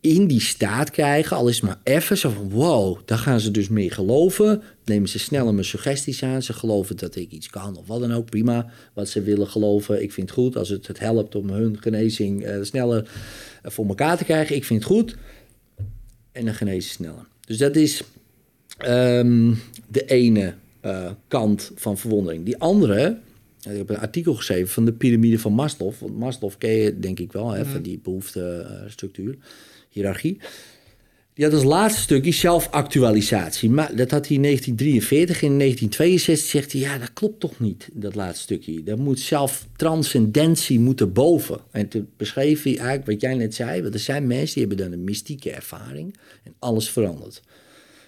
in 0.00 0.26
die 0.26 0.40
staat 0.40 0.90
krijgen, 0.90 1.36
al 1.36 1.48
is 1.48 1.60
maar 1.60 1.80
even 1.82 2.18
zo 2.18 2.30
van 2.30 2.50
wow, 2.50 2.98
dan 3.04 3.18
gaan 3.18 3.40
ze 3.40 3.50
dus 3.50 3.68
meer 3.68 3.92
geloven. 3.92 4.62
Nemen 4.84 5.08
ze 5.08 5.18
sneller 5.18 5.52
mijn 5.52 5.64
suggesties 5.64 6.22
aan. 6.22 6.42
Ze 6.42 6.52
geloven 6.52 6.96
dat 6.96 7.16
ik 7.16 7.30
iets 7.30 7.50
kan 7.50 7.76
of 7.76 7.86
wat 7.86 8.00
dan 8.00 8.12
ook. 8.12 8.30
Prima, 8.30 8.70
wat 8.92 9.08
ze 9.08 9.22
willen 9.22 9.46
geloven. 9.46 10.02
Ik 10.02 10.12
vind 10.12 10.28
het 10.28 10.38
goed 10.38 10.56
als 10.56 10.68
het 10.68 10.86
het 10.86 10.98
helpt 10.98 11.34
om 11.34 11.50
hun 11.50 11.76
genezing 11.80 12.46
uh, 12.46 12.62
sneller 12.62 13.02
uh, 13.02 13.70
voor 13.70 13.86
elkaar 13.86 14.16
te 14.16 14.24
krijgen. 14.24 14.56
Ik 14.56 14.64
vind 14.64 14.82
het 14.82 14.92
goed. 14.92 15.16
En 16.32 16.44
dan 16.44 16.54
genezen 16.54 16.90
sneller. 16.90 17.26
Dus 17.46 17.58
dat 17.58 17.76
is 17.76 18.02
um, 18.86 19.58
de 19.88 20.04
ene 20.04 20.54
uh, 20.82 21.10
kant 21.28 21.72
van 21.74 21.98
verwondering. 21.98 22.44
Die 22.44 22.58
andere 22.58 23.18
ik 23.70 23.76
heb 23.76 23.90
een 23.90 23.98
artikel 23.98 24.34
geschreven 24.34 24.68
van 24.68 24.84
de 24.84 24.92
piramide 24.92 25.38
van 25.38 25.52
Maslow. 25.52 25.92
Want 25.98 26.18
Maslow 26.18 26.52
ken 26.58 26.70
je 26.70 26.98
denk 26.98 27.18
ik 27.18 27.32
wel, 27.32 27.50
hè, 27.50 27.64
van 27.64 27.72
mhm. 27.72 27.82
die 27.82 28.00
behoeftestructuur, 28.02 29.36
hiërarchie. 29.88 30.38
Die 31.36 31.44
had 31.44 31.54
als 31.54 31.64
laatste 31.64 32.00
stukje 32.00 32.32
zelfactualisatie. 32.32 33.70
Maar 33.70 33.96
dat 33.96 34.10
had 34.10 34.26
hij 34.26 34.36
in 34.36 34.42
1943. 34.42 35.42
In 35.42 35.58
1962 35.58 36.50
zegt 36.50 36.72
hij, 36.72 36.80
ja, 36.80 36.98
dat 36.98 37.12
klopt 37.12 37.40
toch 37.40 37.60
niet, 37.60 37.88
dat 37.92 38.14
laatste 38.14 38.42
stukje. 38.42 38.82
Dat 38.82 38.98
moet 38.98 39.20
zelftranscendentie 39.20 40.80
moeten 40.80 41.12
boven. 41.12 41.60
En 41.70 41.88
toen 41.88 42.08
beschreef 42.16 42.62
hij 42.62 42.76
eigenlijk 42.76 43.06
wat 43.06 43.20
jij 43.20 43.34
net 43.34 43.54
zei. 43.54 43.82
Want 43.82 43.94
er 43.94 44.00
zijn 44.00 44.26
mensen 44.26 44.54
die 44.54 44.66
hebben 44.66 44.84
dan 44.84 44.98
een 44.98 45.04
mystieke 45.04 45.50
ervaring. 45.50 46.16
En 46.44 46.54
alles 46.58 46.90
verandert. 46.90 47.42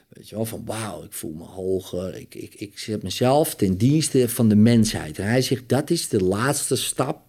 Weet 0.08 0.28
je 0.28 0.34
wel, 0.34 0.44
van 0.44 0.64
wauw, 0.64 1.02
ik 1.02 1.12
voel 1.12 1.32
me 1.32 1.44
hoger. 1.44 2.14
Ik, 2.14 2.34
ik, 2.34 2.54
ik 2.54 2.78
zet 2.78 3.02
mezelf 3.02 3.54
ten 3.54 3.76
dienste 3.76 4.28
van 4.28 4.48
de 4.48 4.56
mensheid. 4.56 5.18
En 5.18 5.26
hij 5.26 5.42
zegt, 5.42 5.68
dat 5.68 5.90
is 5.90 6.08
de 6.08 6.22
laatste 6.22 6.76
stap 6.76 7.20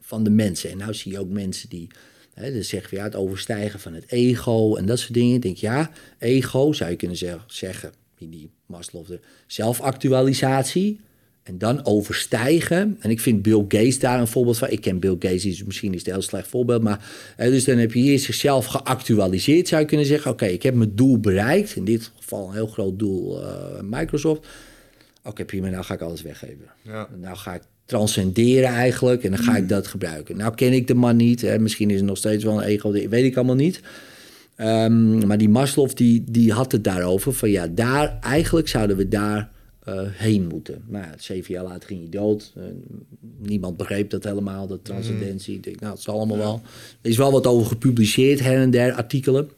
van 0.00 0.24
de 0.24 0.30
mensen. 0.30 0.70
En 0.70 0.76
nou 0.76 0.94
zie 0.94 1.12
je 1.12 1.18
ook 1.18 1.28
mensen 1.28 1.68
die, 1.68 1.88
hè, 2.34 2.52
dan 2.52 2.62
zeggen 2.62 2.96
ja, 2.96 3.04
het 3.04 3.14
overstijgen 3.14 3.80
van 3.80 3.94
het 3.94 4.10
ego 4.10 4.76
en 4.76 4.86
dat 4.86 4.98
soort 4.98 5.14
dingen. 5.14 5.34
Ik 5.34 5.42
denk, 5.42 5.56
ja, 5.56 5.90
ego 6.18 6.72
zou 6.72 6.90
je 6.90 6.96
kunnen 6.96 7.16
zeggen, 7.16 7.42
zeggen 7.46 7.92
in 8.18 8.30
die 8.30 8.50
Maslow, 8.66 9.06
de 9.06 9.20
zelfactualisatie. 9.46 11.00
En 11.44 11.58
dan 11.58 11.84
overstijgen. 11.86 12.96
En 13.00 13.10
ik 13.10 13.20
vind 13.20 13.42
Bill 13.42 13.64
Gates 13.68 13.98
daar 13.98 14.20
een 14.20 14.26
voorbeeld 14.26 14.58
van. 14.58 14.70
Ik 14.70 14.80
ken 14.80 14.98
Bill 14.98 15.16
Gates, 15.18 15.42
dus 15.42 15.64
misschien 15.64 15.92
is 15.92 15.98
het 15.98 16.06
een 16.06 16.12
heel 16.12 16.22
slecht 16.22 16.48
voorbeeld. 16.48 16.82
Maar 16.82 17.08
dus 17.36 17.64
dan 17.64 17.78
heb 17.78 17.92
je 17.92 18.00
hier 18.00 18.18
zichzelf 18.18 18.66
geactualiseerd, 18.66 19.68
zou 19.68 19.80
je 19.80 19.86
kunnen 19.86 20.06
zeggen. 20.06 20.30
Oké, 20.30 20.44
ik 20.44 20.62
heb 20.62 20.74
mijn 20.74 20.94
doel 20.94 21.18
bereikt. 21.18 21.76
In 21.76 21.84
dit 21.84 22.12
geval 22.20 22.48
een 22.48 22.54
heel 22.54 22.66
groot 22.66 22.98
doel, 22.98 23.42
uh, 23.42 23.48
Microsoft. 23.82 24.46
Oké, 25.24 25.44
prima, 25.44 25.68
nou 25.68 25.84
ga 25.84 25.94
ik 25.94 26.00
alles 26.00 26.22
weggeven. 26.22 26.64
Ja. 26.82 27.08
Nou 27.20 27.36
ga 27.36 27.54
ik 27.54 27.62
transcenderen 27.84 28.68
eigenlijk 28.68 29.24
en 29.24 29.30
dan 29.30 29.40
ga 29.40 29.56
ik 29.56 29.62
mm. 29.62 29.68
dat 29.68 29.86
gebruiken. 29.86 30.36
Nou 30.36 30.54
ken 30.54 30.72
ik 30.72 30.86
de 30.86 30.94
man 30.94 31.16
niet. 31.16 31.40
Hè. 31.40 31.58
Misschien 31.58 31.90
is 31.90 31.98
er 31.98 32.06
nog 32.06 32.16
steeds 32.16 32.44
wel 32.44 32.62
een 32.62 32.68
ego, 32.68 32.92
dat 32.92 33.04
weet 33.04 33.24
ik 33.24 33.36
allemaal 33.36 33.54
niet. 33.54 33.80
Ehm, 34.56 35.26
maar 35.26 35.38
die 35.38 35.48
Maslow 35.48 35.90
die, 35.94 36.24
die 36.28 36.52
had 36.52 36.72
het 36.72 36.84
daarover 36.84 37.32
van 37.32 37.50
ja, 37.50 37.66
daar, 37.66 38.18
eigenlijk 38.20 38.68
zouden 38.68 38.96
we 38.96 39.08
daar 39.08 39.50
eh, 39.84 40.00
heen 40.10 40.46
moeten. 40.46 40.82
Nou, 40.86 41.04
ja, 41.04 41.14
zeven 41.18 41.54
jaar 41.54 41.64
later 41.64 41.88
ging 41.88 42.00
hij 42.00 42.08
dood. 42.08 42.52
Eh, 42.56 42.62
niemand 43.38 43.76
begreep 43.76 44.10
dat 44.10 44.24
helemaal, 44.24 44.66
dat 44.66 44.84
transcendentie. 44.84 45.54
Ik 45.54 45.62
denk, 45.62 45.80
nou, 45.80 45.92
het 45.92 46.00
is 46.00 46.08
allemaal 46.08 46.36
wel. 46.36 46.62
Er 47.00 47.10
is 47.10 47.16
wel 47.16 47.32
wat 47.32 47.46
over 47.46 47.66
gepubliceerd, 47.66 48.40
her 48.40 48.60
en 48.60 48.70
der 48.70 48.92
artikelen. 48.92 49.50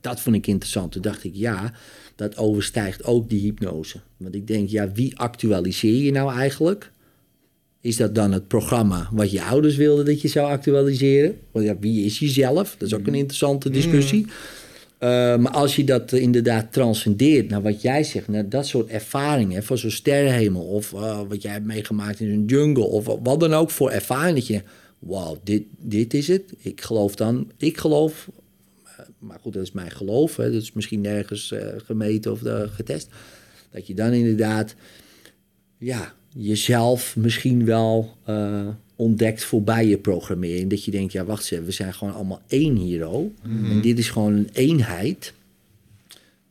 Dat 0.00 0.20
vond 0.20 0.36
ik 0.36 0.46
interessant. 0.46 0.92
Toen 0.92 1.02
dacht 1.02 1.24
ik, 1.24 1.34
ja, 1.34 1.72
dat 2.16 2.36
overstijgt 2.36 3.04
ook 3.04 3.30
die 3.30 3.40
hypnose. 3.40 4.00
Want 4.16 4.34
ik 4.34 4.46
denk, 4.46 4.68
ja, 4.68 4.92
wie 4.92 5.18
actualiseer 5.18 6.02
je 6.02 6.12
nou 6.12 6.32
eigenlijk? 6.32 6.92
Is 7.80 7.96
dat 7.96 8.14
dan 8.14 8.32
het 8.32 8.48
programma 8.48 9.08
wat 9.12 9.30
je 9.30 9.42
ouders 9.42 9.76
wilden 9.76 10.04
dat 10.04 10.20
je 10.20 10.28
zou 10.28 10.50
actualiseren? 10.50 11.38
Want 11.52 11.66
ja, 11.66 11.78
wie 11.80 12.04
is 12.04 12.18
jezelf? 12.18 12.74
Dat 12.78 12.88
is 12.88 12.94
ook 12.94 13.06
een 13.06 13.14
interessante 13.14 13.70
discussie. 13.70 14.26
Uh, 15.00 15.08
maar 15.36 15.52
als 15.52 15.76
je 15.76 15.84
dat 15.84 16.12
uh, 16.12 16.20
inderdaad 16.20 16.72
transcendeert 16.72 17.48
naar 17.48 17.62
wat 17.62 17.82
jij 17.82 18.04
zegt, 18.04 18.28
naar 18.28 18.48
dat 18.48 18.66
soort 18.66 18.88
ervaringen 18.88 19.62
van 19.62 19.78
zo'n 19.78 19.90
sterrenhemel 19.90 20.62
of 20.62 20.92
uh, 20.92 21.20
wat 21.28 21.42
jij 21.42 21.52
hebt 21.52 21.64
meegemaakt 21.64 22.20
in 22.20 22.30
een 22.30 22.44
jungle 22.44 22.84
of 22.84 23.04
wat 23.22 23.40
dan 23.40 23.54
ook 23.54 23.70
voor 23.70 23.90
ervaring, 23.90 24.36
dat 24.36 24.46
je, 24.46 24.62
wauw, 24.98 25.40
dit, 25.44 25.62
dit 25.78 26.14
is 26.14 26.28
het. 26.28 26.52
Ik 26.58 26.80
geloof 26.80 27.14
dan, 27.14 27.50
ik 27.56 27.78
geloof, 27.78 28.28
maar 29.18 29.38
goed, 29.40 29.52
dat 29.52 29.62
is 29.62 29.72
mijn 29.72 29.90
geloof, 29.90 30.36
hè, 30.36 30.52
dat 30.52 30.62
is 30.62 30.72
misschien 30.72 31.00
nergens 31.00 31.52
eh, 31.52 31.66
gemeten 31.84 32.32
of 32.32 32.40
getest, 32.70 33.08
dat 33.70 33.86
je 33.86 33.94
dan 33.94 34.12
inderdaad, 34.12 34.74
ja, 35.78 36.14
jezelf 36.34 37.16
misschien 37.16 37.64
wel 37.64 38.16
ontdekt 38.98 39.44
voorbij 39.44 39.86
je 39.86 39.98
programmering. 39.98 40.70
Dat 40.70 40.84
je 40.84 40.90
denkt, 40.90 41.12
ja, 41.12 41.24
wacht 41.24 41.50
eens 41.50 41.64
we 41.64 41.70
zijn 41.70 41.94
gewoon 41.94 42.14
allemaal 42.14 42.42
één 42.46 42.76
hero. 42.76 43.32
Mm. 43.42 43.70
En 43.70 43.80
dit 43.80 43.98
is 43.98 44.10
gewoon 44.10 44.32
een 44.32 44.48
eenheid. 44.52 45.32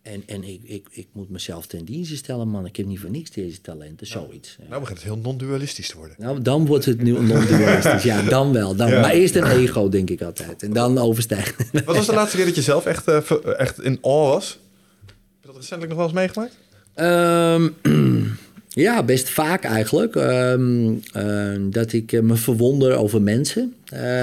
En, 0.02 0.24
en 0.26 0.43
ik, 0.43 0.62
ik, 0.64 0.88
ik 0.89 1.08
moet 1.12 1.30
mezelf 1.30 1.66
ten 1.66 1.86
dienste 1.86 2.16
stellen, 2.16 2.48
man. 2.48 2.66
Ik 2.66 2.76
heb 2.76 2.86
niet 2.86 3.00
voor 3.00 3.10
niks 3.10 3.32
deze 3.32 3.62
talenten, 3.62 4.08
nou, 4.10 4.26
zoiets. 4.26 4.58
Nou 4.70 4.80
begint 4.80 4.98
het 4.98 5.08
heel 5.08 5.18
non-dualistisch 5.18 5.89
te 5.89 5.98
worden. 5.98 6.16
Nou, 6.20 6.41
dan 6.41 6.66
wordt 6.66 6.86
het 6.86 7.02
nu 7.02 7.12
non-dualistisch. 7.12 8.04
ja, 8.04 8.22
dan 8.22 8.54
wel. 8.54 8.76
Dan, 8.76 8.89
ja. 8.89 9.02
Maar 9.02 9.12
eerst 9.12 9.36
een 9.36 9.52
ego, 9.52 9.89
denk 9.89 10.10
ik 10.10 10.22
altijd. 10.22 10.64
En 10.64 10.74
dan 10.74 10.98
overstijgen. 10.98 11.66
Wat 11.86 11.95
was 11.95 12.06
de 12.06 12.14
laatste 12.14 12.38
keer 12.38 12.45
dat 12.45 12.56
je 12.56 12.62
zelf 12.62 12.86
echt, 12.86 13.08
uh, 13.08 13.20
echt 13.58 13.82
in 13.82 13.98
awe 14.02 14.28
was? 14.28 14.60
Heb 15.06 15.16
je 15.41 15.48
dat 15.48 15.56
recentelijk 15.56 15.88
nog 15.88 15.98
wel 15.98 16.08
eens 16.08 16.16
meegemaakt? 16.16 16.58
Um, 16.95 17.76
Ja, 18.78 19.03
best 19.03 19.30
vaak 19.30 19.63
eigenlijk. 19.63 20.15
Um, 20.15 21.01
uh, 21.17 21.23
dat 21.59 21.93
ik 21.93 22.11
uh, 22.11 22.21
me 22.21 22.36
verwonder 22.36 22.95
over 22.95 23.21
mensen. 23.21 23.73
Uh, 23.93 24.19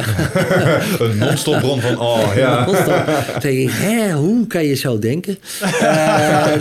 een 1.08 1.18
non-stop 1.18 1.60
van 1.60 1.98
oh, 1.98 2.32
ja. 2.36 2.64
Dan 2.64 3.40
denk 3.40 3.58
ik, 3.58 3.70
hè, 3.70 4.12
hoe 4.12 4.46
kan 4.46 4.64
je 4.64 4.74
zo 4.74 4.98
denken? 4.98 5.38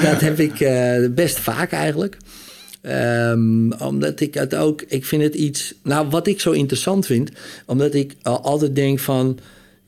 dat 0.02 0.22
heb 0.22 0.40
ik 0.40 0.70
best 1.16 1.40
vaak 1.40 1.72
eigenlijk. 1.72 2.18
Um, 2.82 3.74
omdat 3.74 4.20
ik 4.20 4.34
het 4.34 4.56
ook, 4.56 4.84
ik 4.88 5.06
vind 5.06 5.24
het 5.24 5.36
iets, 5.36 5.74
nou 5.84 6.08
wat 6.10 6.28
ik 6.28 6.42
zo 6.42 6.52
interessant 6.52 7.06
vind, 7.06 7.32
omdat 7.66 7.94
ik 7.94 8.16
altijd 8.22 8.76
denk 8.76 9.00
van, 9.00 9.40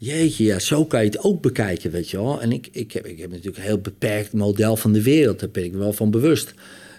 jeetje, 0.06 0.44
ja, 0.44 0.60
zo 0.60 0.86
kan 0.86 1.00
je 1.00 1.06
het 1.06 1.24
ook 1.24 1.42
bekijken, 1.42 1.92
weet 1.92 2.10
je 2.10 2.18
wel. 2.18 2.42
En 2.42 2.52
ik, 2.52 2.68
ik, 2.72 2.92
heb, 2.92 3.06
ik 3.06 3.18
heb 3.18 3.30
natuurlijk 3.30 3.58
een 3.58 3.64
heel 3.64 3.82
beperkt 3.82 4.34
model 4.34 4.76
van 4.76 4.94
de 4.94 5.04
wereld, 5.04 5.40
daar 5.40 5.50
ben 5.50 5.64
ik 5.64 5.72
me 5.72 5.78
wel 5.78 5.94
van 5.94 6.12
bewust. 6.12 6.54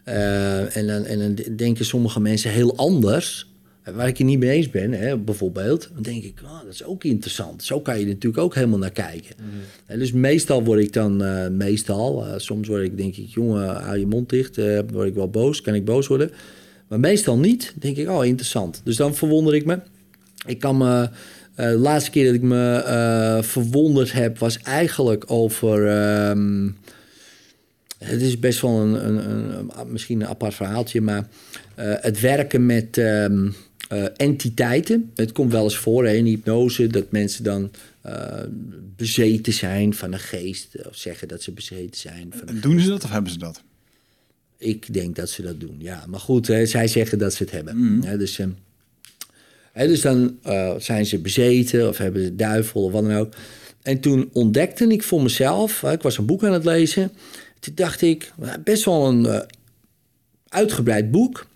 Uh, 0.08 0.76
en, 0.76 0.86
dan, 0.86 1.04
en 1.04 1.18
dan 1.18 1.56
denken 1.56 1.84
sommige 1.84 2.20
mensen 2.20 2.50
heel 2.50 2.76
anders. 2.76 3.54
Waar 3.94 4.08
ik 4.08 4.18
het 4.18 4.26
niet 4.26 4.38
mee 4.38 4.50
eens 4.50 4.70
ben, 4.70 4.92
hè, 4.92 5.18
bijvoorbeeld. 5.18 5.90
Dan 5.94 6.02
denk 6.02 6.22
ik, 6.22 6.40
oh, 6.44 6.62
dat 6.64 6.72
is 6.72 6.84
ook 6.84 7.04
interessant. 7.04 7.64
Zo 7.64 7.80
kan 7.80 7.98
je 7.98 8.06
natuurlijk 8.06 8.42
ook 8.42 8.54
helemaal 8.54 8.78
naar 8.78 8.90
kijken. 8.90 9.36
Mm 9.38 9.48
-hmm. 9.86 9.98
dus 9.98 10.12
meestal 10.12 10.64
word 10.64 10.80
ik 10.80 10.92
dan, 10.92 11.22
uh, 11.22 11.48
meestal, 11.48 12.26
uh, 12.26 12.32
soms 12.36 12.68
word 12.68 12.82
ik, 12.82 12.96
denk 12.96 13.16
ik, 13.16 13.28
jongen, 13.28 13.68
hou 13.68 13.98
je 13.98 14.06
mond 14.06 14.28
dicht. 14.28 14.56
word 14.92 15.08
ik 15.08 15.14
wel 15.14 15.30
boos, 15.30 15.60
kan 15.60 15.74
ik 15.74 15.84
boos 15.84 16.06
worden. 16.06 16.30
Maar 16.88 17.00
meestal 17.00 17.38
niet, 17.38 17.74
denk 17.78 17.96
ik, 17.96 18.08
oh, 18.08 18.24
interessant. 18.24 18.80
Dus 18.84 18.96
dan 18.96 19.14
verwonder 19.14 19.54
ik 19.54 19.64
me. 19.64 19.78
Ik 20.46 20.58
kan 20.58 20.76
me, 20.76 21.08
de 21.56 21.78
laatste 21.78 22.10
keer 22.10 22.24
dat 22.24 22.34
ik 22.34 22.42
me 22.42 23.40
verwonderd 23.42 24.12
heb, 24.12 24.38
was 24.38 24.58
eigenlijk 24.58 25.24
over... 25.26 25.88
Ehm, 25.88 26.68
het 27.98 28.22
is 28.22 28.38
best 28.38 28.60
wel 28.60 28.80
een, 28.80 29.06
een, 29.06 29.30
een, 29.58 29.92
misschien 29.92 30.20
een 30.20 30.26
apart 30.26 30.54
verhaaltje, 30.54 31.00
maar 31.00 31.28
uh, 31.78 31.94
het 32.00 32.20
werken 32.20 32.66
met 32.66 32.96
um, 32.96 33.54
uh, 33.92 34.04
entiteiten. 34.16 35.10
Het 35.14 35.32
komt 35.32 35.52
wel 35.52 35.64
eens 35.64 35.76
voor 35.76 36.04
hè, 36.04 36.12
in 36.12 36.24
hypnose 36.24 36.86
dat 36.86 37.10
mensen 37.10 37.44
dan 37.44 37.70
uh, 38.06 38.40
bezeten 38.96 39.52
zijn 39.52 39.94
van 39.94 40.12
een 40.12 40.18
geest, 40.18 40.86
of 40.86 40.96
zeggen 40.96 41.28
dat 41.28 41.42
ze 41.42 41.52
bezeten 41.52 42.00
zijn. 42.00 42.26
Van 42.30 42.48
een 42.48 42.60
doen 42.60 42.72
geest. 42.72 42.84
ze 42.84 42.90
dat 42.90 43.04
of 43.04 43.10
hebben 43.10 43.32
ze 43.32 43.38
dat? 43.38 43.62
Ik 44.58 44.92
denk 44.94 45.16
dat 45.16 45.30
ze 45.30 45.42
dat 45.42 45.60
doen, 45.60 45.76
ja. 45.78 46.04
Maar 46.06 46.20
goed, 46.20 46.46
hè, 46.46 46.66
zij 46.66 46.88
zeggen 46.88 47.18
dat 47.18 47.34
ze 47.34 47.42
het 47.42 47.52
hebben. 47.52 47.76
Mm. 47.76 48.02
Hè, 48.02 48.18
dus, 48.18 48.40
dus 49.76 50.00
dan 50.00 50.38
zijn 50.78 51.06
ze 51.06 51.18
bezeten 51.18 51.88
of 51.88 51.98
hebben 51.98 52.22
ze 52.22 52.34
duivel 52.34 52.84
of 52.84 52.92
wat 52.92 53.02
dan 53.02 53.16
ook. 53.16 53.34
En 53.82 54.00
toen 54.00 54.30
ontdekte 54.32 54.86
ik 54.86 55.02
voor 55.02 55.22
mezelf, 55.22 55.82
ik 55.82 56.02
was 56.02 56.18
een 56.18 56.26
boek 56.26 56.44
aan 56.44 56.52
het 56.52 56.64
lezen. 56.64 57.12
Toen 57.60 57.74
dacht 57.74 58.02
ik, 58.02 58.32
best 58.64 58.84
wel 58.84 59.06
een 59.06 59.24
uh, 59.24 59.40
uitgebreid 60.48 61.10
boek. 61.10 61.46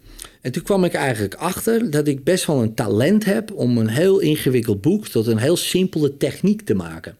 En 0.40 0.52
toen 0.52 0.62
kwam 0.62 0.84
ik 0.84 0.94
eigenlijk 0.94 1.34
achter 1.34 1.90
dat 1.90 2.06
ik 2.06 2.24
best 2.24 2.46
wel 2.46 2.62
een 2.62 2.74
talent 2.74 3.24
heb 3.24 3.52
om 3.52 3.78
een 3.78 3.88
heel 3.88 4.18
ingewikkeld 4.18 4.80
boek 4.80 5.08
tot 5.08 5.26
een 5.26 5.38
heel 5.38 5.56
simpele 5.56 6.16
techniek 6.16 6.60
te 6.60 6.74
maken. 6.74 7.16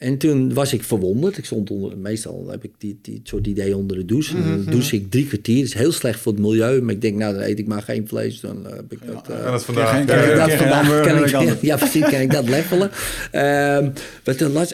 En 0.00 0.18
toen 0.18 0.54
was 0.54 0.72
ik 0.72 0.82
verwonderd. 0.82 1.38
Ik 1.38 1.44
stond 1.44 1.70
onder, 1.70 1.98
meestal 1.98 2.48
heb 2.50 2.64
ik 2.64 2.70
die, 2.78 2.98
die 3.02 3.20
soort 3.22 3.46
idee 3.46 3.76
onder 3.76 3.96
de 3.96 4.04
douche. 4.04 4.36
Mm 4.36 4.42
-hmm. 4.42 4.64
Dan 4.64 4.72
douche 4.72 4.96
ik 4.96 5.10
drie 5.10 5.26
kwartier. 5.26 5.56
Dat 5.56 5.64
is 5.64 5.74
heel 5.74 5.92
slecht 5.92 6.20
voor 6.20 6.32
het 6.32 6.40
milieu. 6.40 6.80
Maar 6.80 6.94
ik 6.94 7.00
denk, 7.00 7.16
nou, 7.16 7.34
dan 7.34 7.42
eet 7.42 7.58
ik 7.58 7.66
maar 7.66 7.82
geen 7.82 8.08
vlees. 8.08 8.40
Dan 8.40 8.66
uh, 8.66 8.72
heb 8.72 8.92
ik 8.92 8.98
dat... 9.06 9.28
Uh, 9.30 9.36
ja, 9.36 9.50
dat 9.50 9.64
vandaag. 9.64 9.90
Kan 9.90 10.00
ik 10.00 10.06
dat 10.36 10.52
vandaag 10.52 11.00
kan 11.32 11.48
ik, 11.48 11.62
ja, 11.70 11.76
precies, 11.76 12.02
kan 12.02 12.20
ik 12.20 12.30
dat 12.30 12.48
levelen. 12.48 12.90
Um, 13.32 13.92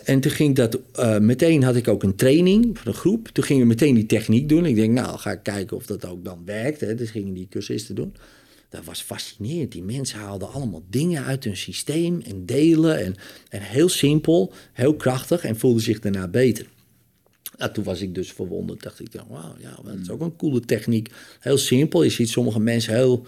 en 0.05 0.21
toen 0.21 0.33
ging 0.33 0.55
dat... 0.55 0.79
Uh, 0.99 1.19
meteen 1.19 1.63
had 1.63 1.77
ik 1.77 1.89
ook 1.89 2.03
een 2.03 2.17
training 2.17 2.79
voor 2.79 2.87
een 2.87 2.99
groep. 2.99 3.29
Toen 3.29 3.45
gingen 3.45 3.63
we 3.63 3.69
meteen 3.69 3.95
die 3.95 4.07
techniek 4.07 4.49
doen. 4.49 4.67
Ik 4.67 4.77
denk, 4.77 4.93
nou, 4.93 5.19
ga 5.19 5.31
ik 5.31 5.43
kijken 5.43 5.77
of 5.77 5.87
dat 5.87 6.07
ook 6.07 6.25
dan 6.25 6.43
werkt. 6.45 6.81
Hè. 6.81 6.95
Dus 6.95 7.11
gingen 7.11 7.35
die 7.35 7.47
cursisten 7.51 7.95
doen. 7.95 8.15
Dat 8.77 8.85
was 8.85 9.01
fascinerend. 9.01 9.73
Die 9.73 9.83
mensen 9.83 10.19
haalden 10.19 10.53
allemaal 10.53 10.85
dingen 10.91 11.25
uit 11.25 11.45
hun 11.45 11.57
systeem 11.57 12.21
en 12.21 12.47
delen. 12.47 12.99
En, 13.05 13.15
en 13.49 13.63
heel 13.63 13.89
simpel, 13.89 14.53
heel 14.73 14.95
krachtig 14.95 15.45
en 15.45 15.59
voelden 15.59 15.83
zich 15.83 16.01
daarna 16.01 16.29
beter. 16.29 16.67
Nou, 17.59 17.73
toen 17.73 17.85
was 17.85 18.01
ik 18.01 18.15
dus 18.15 18.33
verwonderd. 18.33 18.83
Dacht 18.83 19.01
ik, 19.01 19.09
wauw, 19.29 19.55
ja, 19.59 19.79
dat 19.85 19.95
is 20.03 20.11
ook 20.11 20.21
een 20.21 20.37
coole 20.37 20.61
techniek. 20.61 21.11
Heel 21.41 21.59
simpel. 21.59 22.03
Je 22.03 22.11
ziet 22.11 22.29
sommige 22.29 22.61
mensen 22.61 22.95
heel, 22.95 23.27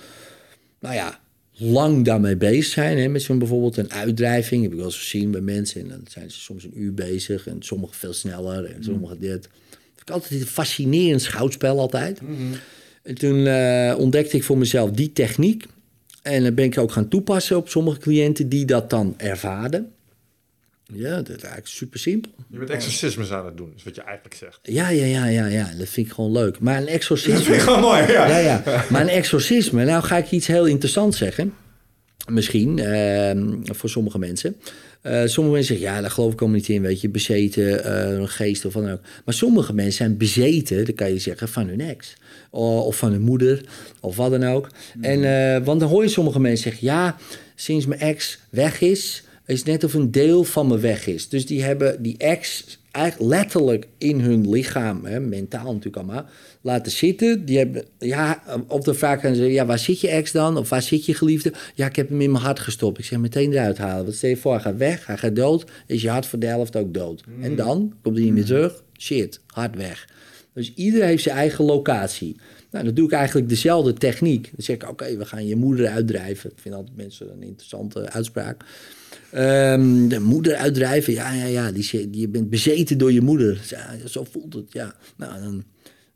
nou 0.80 0.94
ja, 0.94 1.20
lang 1.52 2.04
daarmee 2.04 2.36
bezig 2.36 2.72
zijn. 2.72 2.98
Hè, 2.98 3.08
met 3.08 3.22
zo'n 3.22 3.38
bijvoorbeeld 3.38 3.76
een 3.76 3.92
uitdrijving. 3.92 4.62
Heb 4.62 4.70
ik 4.70 4.76
wel 4.76 4.86
eens 4.86 4.98
gezien 4.98 5.30
bij 5.30 5.40
mensen. 5.40 5.80
En 5.80 5.88
dan 5.88 6.04
zijn 6.08 6.30
ze 6.30 6.40
soms 6.40 6.64
een 6.64 6.80
uur 6.80 6.94
bezig. 6.94 7.46
En 7.46 7.62
sommigen 7.62 7.96
veel 7.96 8.12
sneller. 8.12 8.64
En 8.64 8.84
sommigen 8.84 9.20
dit. 9.20 9.42
Dat 9.42 9.78
vind 9.96 10.00
ik 10.00 10.10
altijd 10.10 10.40
een 10.40 10.46
fascinerend 10.46 11.22
schouwspel 11.22 11.78
altijd. 11.78 12.20
Mm 12.20 12.36
-hmm. 12.36 12.52
En 13.08 13.14
toen 13.14 13.36
uh, 13.36 13.94
ontdekte 13.98 14.36
ik 14.36 14.44
voor 14.44 14.58
mezelf 14.58 14.90
die 14.90 15.12
techniek. 15.12 15.66
En 16.22 16.42
dan 16.42 16.54
ben 16.54 16.64
ik 16.64 16.78
ook 16.78 16.92
gaan 16.92 17.08
toepassen 17.08 17.56
op 17.56 17.68
sommige 17.68 17.98
cliënten 17.98 18.48
die 18.48 18.64
dat 18.64 18.90
dan 18.90 19.14
ervaren. 19.16 19.92
Ja, 20.92 21.16
dat 21.16 21.28
is 21.28 21.34
eigenlijk 21.34 21.66
super 21.66 21.98
simpel. 21.98 22.30
Je 22.50 22.58
bent 22.58 22.70
exorcismes 22.70 23.30
aan 23.30 23.44
het 23.44 23.56
doen, 23.56 23.72
is 23.76 23.82
wat 23.82 23.94
je 23.94 24.02
eigenlijk 24.02 24.34
zegt. 24.34 24.58
Ja, 24.62 24.88
ja, 24.88 25.04
ja, 25.04 25.26
ja, 25.26 25.46
ja. 25.46 25.70
Dat 25.78 25.88
vind 25.88 26.06
ik 26.06 26.12
gewoon 26.12 26.32
leuk. 26.32 26.60
Maar 26.60 26.80
een 26.80 26.86
exorcisme... 26.86 27.34
Dat 27.34 27.42
vind 27.42 27.56
ik 27.56 27.62
gewoon 27.62 27.80
mooi, 27.80 28.12
ja. 28.12 28.26
ja, 28.26 28.38
ja. 28.38 28.84
Maar 28.90 29.00
een 29.00 29.08
exorcisme, 29.08 29.84
nou 29.84 30.02
ga 30.02 30.16
ik 30.16 30.30
iets 30.30 30.46
heel 30.46 30.66
interessants 30.66 31.18
zeggen. 31.18 31.54
Misschien, 32.30 32.78
uh, 32.78 33.74
voor 33.74 33.90
sommige 33.90 34.18
mensen. 34.18 34.56
Uh, 35.02 35.12
sommige 35.24 35.54
mensen 35.54 35.76
zeggen, 35.76 35.94
ja, 35.94 36.00
daar 36.00 36.10
geloof 36.10 36.32
ik 36.32 36.38
helemaal 36.38 36.60
niet 36.60 36.68
in, 36.68 36.82
weet 36.82 37.00
je, 37.00 37.08
bezeten, 37.08 37.86
uh, 37.86 38.18
een 38.18 38.28
geest 38.28 38.64
of 38.64 38.72
wat 38.72 38.82
dan 38.82 38.92
ook. 38.92 39.00
Maar 39.24 39.34
sommige 39.34 39.74
mensen 39.74 39.96
zijn 39.96 40.16
bezeten, 40.16 40.84
dat 40.84 40.94
kan 40.94 41.12
je 41.12 41.18
zeggen, 41.18 41.48
van 41.48 41.68
hun 41.68 41.80
ex. 41.80 42.16
Of 42.50 42.96
van 42.96 43.12
hun 43.12 43.20
moeder, 43.20 43.64
of 44.00 44.16
wat 44.16 44.30
dan 44.30 44.44
ook. 44.44 44.68
Mm. 44.94 45.04
En, 45.04 45.18
uh, 45.18 45.66
want 45.66 45.80
dan 45.80 45.88
hoor 45.88 46.02
je 46.02 46.08
sommige 46.08 46.40
mensen 46.40 46.70
zeggen, 46.70 46.86
ja, 46.86 47.16
sinds 47.54 47.86
mijn 47.86 48.00
ex 48.00 48.38
weg 48.50 48.80
is, 48.80 49.22
is 49.46 49.62
net 49.62 49.84
of 49.84 49.94
een 49.94 50.10
deel 50.10 50.44
van 50.44 50.66
me 50.66 50.78
weg 50.78 51.06
is. 51.06 51.28
Dus 51.28 51.46
die 51.46 51.62
hebben 51.62 52.02
die 52.02 52.16
ex 52.16 52.64
eigenlijk 52.90 53.30
letterlijk 53.30 53.86
in 53.98 54.20
hun 54.20 54.50
lichaam, 54.50 55.04
hè, 55.04 55.20
mentaal 55.20 55.64
natuurlijk 55.64 55.96
allemaal, 55.96 56.26
laten 56.68 56.92
zitten. 56.92 57.44
Die 57.44 57.58
hebben, 57.58 57.84
ja, 57.98 58.42
op 58.68 58.84
de 58.84 58.94
vraag 58.94 59.20
gaan 59.20 59.34
ze, 59.34 59.44
ja, 59.44 59.66
waar 59.66 59.78
zit 59.78 60.00
je 60.00 60.08
ex 60.08 60.32
dan? 60.32 60.56
Of 60.56 60.68
waar 60.68 60.82
zit 60.82 61.04
je 61.04 61.14
geliefde? 61.14 61.52
Ja, 61.74 61.86
ik 61.86 61.96
heb 61.96 62.08
hem 62.08 62.20
in 62.20 62.30
mijn 62.30 62.44
hart 62.44 62.58
gestopt. 62.58 62.98
Ik 62.98 63.04
zeg 63.04 63.18
meteen 63.18 63.52
eruit 63.52 63.78
halen. 63.78 64.04
Want 64.04 64.16
stel 64.16 64.30
je 64.30 64.36
voor, 64.36 64.52
hij 64.52 64.60
gaat 64.60 64.76
weg, 64.76 65.06
hij 65.06 65.16
gaat 65.16 65.36
dood, 65.36 65.70
is 65.86 66.02
je 66.02 66.10
hart 66.10 66.26
voor 66.26 66.38
de 66.38 66.46
helft 66.46 66.76
ook 66.76 66.94
dood. 66.94 67.24
Mm. 67.26 67.42
En 67.42 67.56
dan 67.56 67.94
komt 68.02 68.16
hij 68.16 68.24
niet 68.24 68.34
meer 68.34 68.44
terug. 68.44 68.82
Shit, 68.98 69.40
hart 69.46 69.76
weg. 69.76 70.08
Dus 70.52 70.74
iedereen 70.74 71.08
heeft 71.08 71.22
zijn 71.22 71.36
eigen 71.36 71.64
locatie. 71.64 72.36
Nou, 72.70 72.84
dan 72.84 72.94
doe 72.94 73.06
ik 73.06 73.12
eigenlijk 73.12 73.48
dezelfde 73.48 73.92
techniek. 73.92 74.42
Dan 74.42 74.64
zeg 74.64 74.76
ik, 74.76 74.88
oké, 74.88 75.16
we 75.16 75.24
gaan 75.24 75.46
je 75.46 75.56
moeder 75.56 75.88
uitdrijven. 75.88 76.50
Ik 76.50 76.58
vind 76.58 76.74
altijd 76.74 76.96
mensen 76.96 77.30
een 77.32 77.42
interessante 77.42 78.10
uitspraak. 78.10 78.64
Ehm, 79.30 80.08
de 80.08 80.20
moeder 80.20 80.54
uitdrijven, 80.54 81.12
ja, 81.12 81.32
ja, 81.32 81.44
ja. 81.44 81.72
Die, 81.72 82.08
je 82.10 82.28
bent 82.28 82.50
bezeten 82.50 82.98
door 82.98 83.12
je 83.12 83.20
moeder. 83.20 83.60
Ja, 83.68 84.08
zo 84.08 84.26
voelt 84.30 84.54
het, 84.54 84.72
ja. 84.72 84.94
Nou, 85.16 85.42
dan 85.42 85.64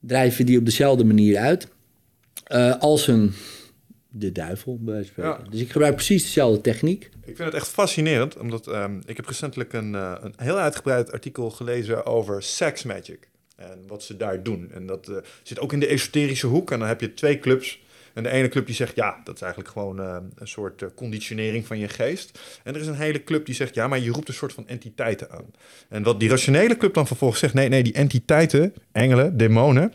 drijven 0.02 0.46
die 0.46 0.58
op 0.58 0.64
dezelfde 0.64 1.04
manier 1.04 1.38
uit. 1.38 1.68
Eh, 2.44 2.78
als 2.78 3.06
een 3.06 3.32
de 4.12 4.32
duivel, 4.32 4.78
bij 4.80 4.94
wijze 4.94 5.12
van 5.12 5.24
spreken. 5.24 5.44
Ja. 5.44 5.50
Dus 5.50 5.60
ik 5.60 5.70
gebruik 5.70 5.94
precies 5.94 6.22
dezelfde 6.22 6.60
techniek. 6.60 7.04
Ik 7.04 7.36
vind 7.36 7.38
het 7.38 7.54
echt 7.54 7.68
fascinerend, 7.68 8.36
omdat 8.36 8.66
ehm, 8.66 9.00
ik 9.06 9.16
heb 9.16 9.26
recentelijk 9.26 9.72
een, 9.72 9.94
eh, 9.94 10.14
een 10.20 10.34
heel 10.36 10.58
uitgebreid 10.58 11.12
artikel 11.12 11.50
gelezen 11.50 12.06
over 12.06 12.42
sex 12.42 12.82
magic. 12.82 13.30
En 13.56 13.84
wat 13.86 14.02
ze 14.02 14.16
daar 14.16 14.42
doen. 14.42 14.70
En 14.72 14.86
dat 14.86 15.08
eh, 15.08 15.16
zit 15.42 15.58
ook 15.58 15.72
in 15.72 15.80
de 15.80 15.86
esoterische 15.86 16.46
hoek. 16.46 16.70
En 16.70 16.78
dan 16.78 16.88
heb 16.88 17.00
je 17.00 17.14
twee 17.14 17.38
clubs. 17.38 17.81
En 18.14 18.22
de 18.22 18.30
ene 18.30 18.48
club 18.48 18.66
die 18.66 18.74
zegt, 18.74 18.96
ja, 18.96 19.20
dat 19.24 19.34
is 19.34 19.40
eigenlijk 19.40 19.72
gewoon 19.72 20.00
eh, 20.00 20.16
een 20.34 20.48
soort 20.48 20.82
eh, 20.82 20.88
conditionering 20.94 21.66
van 21.66 21.78
je 21.78 21.88
geest. 21.88 22.38
En 22.64 22.74
er 22.74 22.80
is 22.80 22.86
een 22.86 22.94
hele 22.94 23.24
club 23.24 23.46
die 23.46 23.54
zegt, 23.54 23.74
ja, 23.74 23.88
maar 23.88 23.98
je 23.98 24.10
roept 24.10 24.28
een 24.28 24.34
soort 24.34 24.52
van 24.52 24.68
entiteiten 24.68 25.30
aan. 25.30 25.44
En 25.88 26.02
wat 26.02 26.20
die 26.20 26.28
rationele 26.28 26.76
club 26.76 26.94
dan 26.94 27.06
vervolgens 27.06 27.40
zegt, 27.40 27.54
nee, 27.54 27.68
nee, 27.68 27.82
die 27.82 27.92
entiteiten, 27.92 28.74
engelen, 28.92 29.36
demonen, 29.36 29.92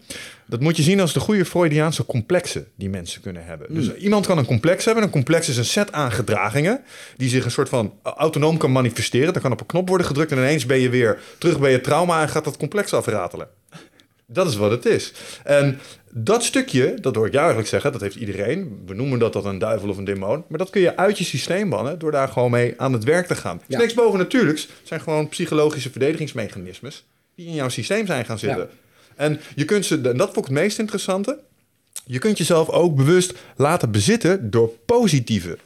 dat 0.50 0.60
moet 0.60 0.78
je 0.78 0.84
zien 0.84 1.00
als 1.00 1.14
de 1.14 1.20
goede 1.20 1.46
Freudiaanse 1.46 2.06
complexen 2.06 2.68
die 2.76 2.90
mensen 2.90 3.22
kunnen 3.22 3.46
hebben. 3.46 3.74
Dus 3.74 3.96
iemand 3.96 4.26
kan 4.26 4.38
een 4.38 4.46
complex 4.46 4.86
hebben. 4.86 5.04
Een 5.04 5.10
complex 5.10 5.50
is 5.50 5.58
een 5.58 5.66
set 5.66 5.92
aan 5.92 6.12
gedragingen 6.12 6.82
die 7.18 7.30
zich 7.30 7.46
een 7.46 7.52
soort 7.52 7.70
van 7.70 7.94
autonoom 8.04 8.58
kan 8.58 8.72
manifesteren. 8.72 9.34
Dan 9.34 9.42
kan 9.42 9.52
op 9.52 9.60
een 9.60 9.66
knop 9.66 9.88
worden 9.88 10.08
gedrukt 10.08 10.32
en 10.32 10.38
ineens 10.38 10.66
ben 10.66 10.80
je 10.80 10.90
weer 10.90 11.20
terug 11.38 11.60
bij 11.60 11.72
je 11.72 11.82
trauma 11.82 12.22
en 12.22 12.30
gaat 12.30 12.44
dat 12.44 12.58
complex 12.58 12.94
afratelen. 12.94 13.48
Dat 14.30 14.48
is 14.48 14.56
wat 14.56 14.72
het 14.72 14.86
is. 14.86 15.14
En 15.44 15.80
dat 16.12 16.44
stukje, 16.44 16.94
dat 17.02 17.16
hoor 17.16 17.26
ik 17.26 17.32
jou 17.32 17.44
eigenlijk 17.44 17.70
zeggen, 17.74 17.92
dat 17.92 18.02
heeft 18.02 18.16
iedereen. 18.16 18.82
We 18.86 18.94
noemen 18.94 19.20
dat, 19.20 19.34
dat 19.34 19.46
een 19.46 19.60
duivel 19.60 19.90
of 19.90 19.98
een 19.98 20.04
demon. 20.04 20.44
Maar 20.48 20.58
dat 20.58 20.70
kun 20.70 20.82
je 20.82 20.98
uit 20.98 21.18
je 21.18 21.24
systeem 21.24 21.70
bannen 21.70 22.00
door 22.00 22.12
daar 22.12 22.28
gewoon 22.28 22.52
mee 22.52 22.74
aan 22.78 22.94
het 22.94 23.04
werk 23.04 23.28
te 23.28 23.36
gaan. 23.36 23.62
Ja. 23.68 23.78
niks 23.78 23.94
boven 23.94 24.20
natuurlijks. 24.20 24.62
Het 24.62 24.88
zijn 24.88 25.02
gewoon 25.02 25.30
psychologische 25.30 25.90
verdedigingsmechanismes 25.90 27.06
die 27.36 27.48
in 27.48 27.54
jouw 27.54 27.70
systeem 27.70 28.06
zijn 28.06 28.26
gaan 28.26 28.40
zitten. 28.40 28.60
Ja. 28.60 28.68
En 29.16 29.40
je 29.56 29.66
kunt 29.66 29.86
ze, 29.86 29.96
en 29.96 30.18
dat 30.18 30.34
vond 30.34 30.38
ik 30.38 30.54
het 30.54 30.62
meest 30.62 30.80
interessante. 30.80 31.40
Je 32.06 32.20
kunt 32.20 32.38
jezelf 32.38 32.70
ook 32.70 32.96
bewust 32.96 33.34
laten 33.56 33.92
bezitten 33.92 34.50
door 34.50 34.70
positieve 34.86 35.58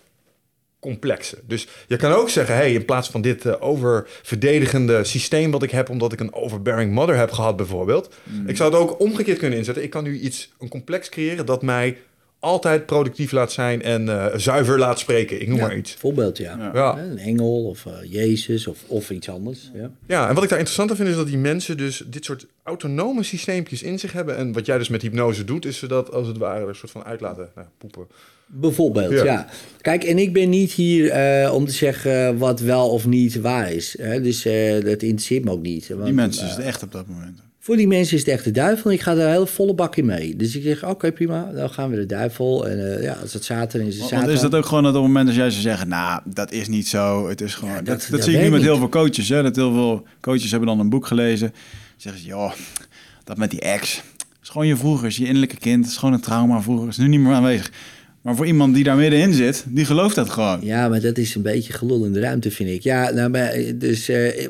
complexen. 0.81 1.37
Dus 1.47 1.67
je 1.87 1.95
kan 1.95 2.11
ook 2.11 2.29
zeggen, 2.29 2.55
hey, 2.55 2.73
in 2.73 2.85
plaats 2.85 3.09
van 3.09 3.21
dit 3.21 3.45
eh, 3.45 3.53
oververdedigende 3.59 5.03
systeem 5.03 5.51
wat 5.51 5.63
ik 5.63 5.71
heb, 5.71 5.89
omdat 5.89 6.13
ik 6.13 6.19
een 6.19 6.33
overbearing 6.33 6.93
mother 6.93 7.15
heb 7.15 7.31
gehad 7.31 7.55
bijvoorbeeld, 7.55 8.13
ik 8.45 8.57
zou 8.57 8.71
het 8.71 8.81
ook 8.81 8.99
omgekeerd 8.99 9.37
kunnen 9.37 9.57
inzetten. 9.57 9.83
Ik 9.83 9.89
kan 9.89 10.03
nu 10.03 10.19
iets, 10.19 10.53
een 10.59 10.69
complex 10.69 11.09
creëren 11.09 11.45
dat 11.45 11.61
mij 11.61 11.97
altijd 12.41 12.85
productief 12.85 13.31
laat 13.31 13.51
zijn 13.51 13.81
en 13.81 14.09
eh, 14.09 14.37
zuiver 14.37 14.79
laat 14.79 14.99
spreken. 14.99 15.41
Ik 15.41 15.47
noem 15.47 15.57
Ja, 15.57 15.65
maar 15.67 15.77
iets. 15.77 15.93
Voorbeeld, 15.93 16.37
ja. 16.37 16.71
Ja. 16.73 16.97
Een 16.97 17.17
engel 17.17 17.65
of 17.65 17.85
eh, 17.85 17.93
Jezus 18.03 18.67
of, 18.67 18.83
of 18.87 19.09
iets 19.09 19.29
anders. 19.29 19.71
Ja. 19.73 19.91
Ja, 20.07 20.27
en 20.27 20.33
wat 20.33 20.43
ik 20.43 20.49
daar 20.49 20.59
interessant 20.59 20.89
aan 20.89 20.95
vind 20.95 21.09
is 21.09 21.15
dat 21.15 21.27
die 21.27 21.37
mensen 21.37 21.77
dus 21.77 22.03
dit 22.07 22.25
soort 22.25 22.47
autonome 22.63 23.23
systeempjes 23.23 23.83
in 23.83 23.99
zich 23.99 24.11
hebben. 24.11 24.37
En 24.37 24.53
wat 24.53 24.65
jij 24.65 24.77
dus 24.77 24.89
met 24.89 25.01
hypnose 25.01 25.43
doet, 25.43 25.65
is 25.65 25.77
ze 25.77 25.87
dat 25.87 26.11
als 26.11 26.27
het 26.27 26.37
ware 26.37 26.67
een 26.67 26.75
soort 26.75 26.91
van 26.91 27.03
uitlaten, 27.03 27.49
nou, 27.55 27.67
poepen. 27.77 28.07
Bijvoorbeeld, 28.53 29.11
Ja. 29.11 29.23
ja. 29.23 29.47
Kijk, 29.81 30.03
en 30.03 30.17
ik 30.17 30.33
ben 30.33 30.49
niet 30.49 30.71
hier 30.71 31.09
eh, 31.09 31.53
om 31.53 31.65
te 31.65 31.71
zeggen 31.71 32.37
wat 32.37 32.59
wel 32.59 32.89
of 32.89 33.05
niet 33.07 33.41
waar 33.41 33.71
is. 33.71 33.95
Hè? 34.01 34.21
Dus 34.21 34.45
eh, 34.45 34.73
dat 34.83 35.01
interesseert 35.01 35.43
me 35.43 35.51
ook 35.51 35.61
niet. 35.61 35.87
Want, 35.89 36.03
Die 36.03 36.13
mensen 36.13 36.43
is 36.45 36.51
eh, 36.51 36.57
het 36.57 36.65
echt 36.65 36.83
op 36.83 36.91
dat 36.91 37.07
moment. 37.07 37.39
Voor 37.59 37.75
die 37.77 37.87
mensen 37.87 38.13
is 38.17 38.19
het 38.19 38.29
echt 38.29 38.43
de 38.43 38.51
duivel. 38.51 38.89
En 38.91 38.95
ik 38.95 39.01
ga 39.01 39.15
daar 39.15 39.25
een 39.25 39.31
hele 39.33 39.47
volle 39.47 39.73
bak 39.73 39.95
in 39.95 40.05
mee. 40.05 40.35
Dus 40.35 40.55
ik 40.55 40.63
zeg, 40.63 40.83
oké, 40.85 41.11
prima. 41.11 41.51
Dan 41.55 41.69
gaan 41.69 41.89
we 41.89 41.95
de 41.95 42.05
duivel. 42.05 42.67
En 42.67 42.95
eh, 42.97 43.03
ja, 43.03 43.13
als 43.21 43.33
het 43.33 43.43
Satan 43.43 43.81
is, 43.81 43.87
is 43.87 43.93
het 43.93 43.99
Want 43.99 44.11
Satan. 44.21 44.29
is 44.35 44.39
dat 44.41 44.55
ook 44.55 44.65
gewoon 44.65 44.83
dat 44.83 44.91
op 44.95 44.97
het 44.99 45.07
moment 45.07 45.27
dat 45.27 45.35
jij 45.35 45.49
zou 45.49 45.61
zeggen, 45.61 45.87
nou, 45.87 46.21
dat 46.25 46.51
is 46.51 46.67
niet 46.67 46.87
zo. 46.87 47.29
Het 47.29 47.41
is 47.41 47.55
gewoon. 47.55 47.73
Ja, 47.73 47.81
dat, 47.81 47.85
dat- 47.85 48.01
dat, 48.01 48.09
dat 48.11 48.23
zie 48.23 48.35
ik 48.37 48.41
nu 48.43 48.49
met 48.49 48.61
heel 48.61 48.77
veel 48.77 48.89
coaches. 48.89 49.29
Hè, 49.29 49.43
dat 49.43 49.55
heel 49.55 49.73
veel 49.73 50.03
coaches 50.21 50.51
hebben 50.51 50.69
dan 50.69 50.79
een 50.79 50.89
boek 50.89 51.07
gelezen. 51.07 51.53
Zeggen 51.97 52.21
ze, 52.21 52.27
joh, 52.27 52.51
dat 53.23 53.37
met 53.37 53.51
die 53.51 53.59
ex. 53.61 54.01
is 54.43 54.49
gewoon 54.49 54.67
je 54.67 54.75
vroeger, 54.77 55.07
is 55.07 55.17
je 55.17 55.25
innerlijke 55.25 55.57
kind. 55.57 55.85
is 55.85 55.97
gewoon 55.97 56.13
een 56.13 56.21
trauma 56.21 56.61
vroeger. 56.61 56.87
Is 56.87 56.97
nu 56.97 57.07
niet 57.07 57.19
meer 57.19 57.33
aanwezig. 57.33 57.71
Maar 58.21 58.35
voor 58.35 58.45
iemand 58.45 58.75
die 58.75 58.83
daar 58.83 58.95
middenin 58.95 59.33
zit, 59.33 59.63
die 59.67 59.85
gelooft 59.85 60.15
dat 60.15 60.29
gewoon. 60.29 60.59
Ja, 60.63 60.89
maar 60.89 61.01
dat 61.01 61.17
is 61.17 61.35
een 61.35 61.41
beetje 61.41 61.73
gelul 61.73 62.05
in 62.05 62.13
de 62.13 62.19
ruimte, 62.19 62.51
vind 62.51 62.69
ik. 62.69 62.81
Ja, 62.83 63.09
nou, 63.11 63.29
maar, 63.29 63.53
dus 63.75 64.09
eh, 64.09 64.43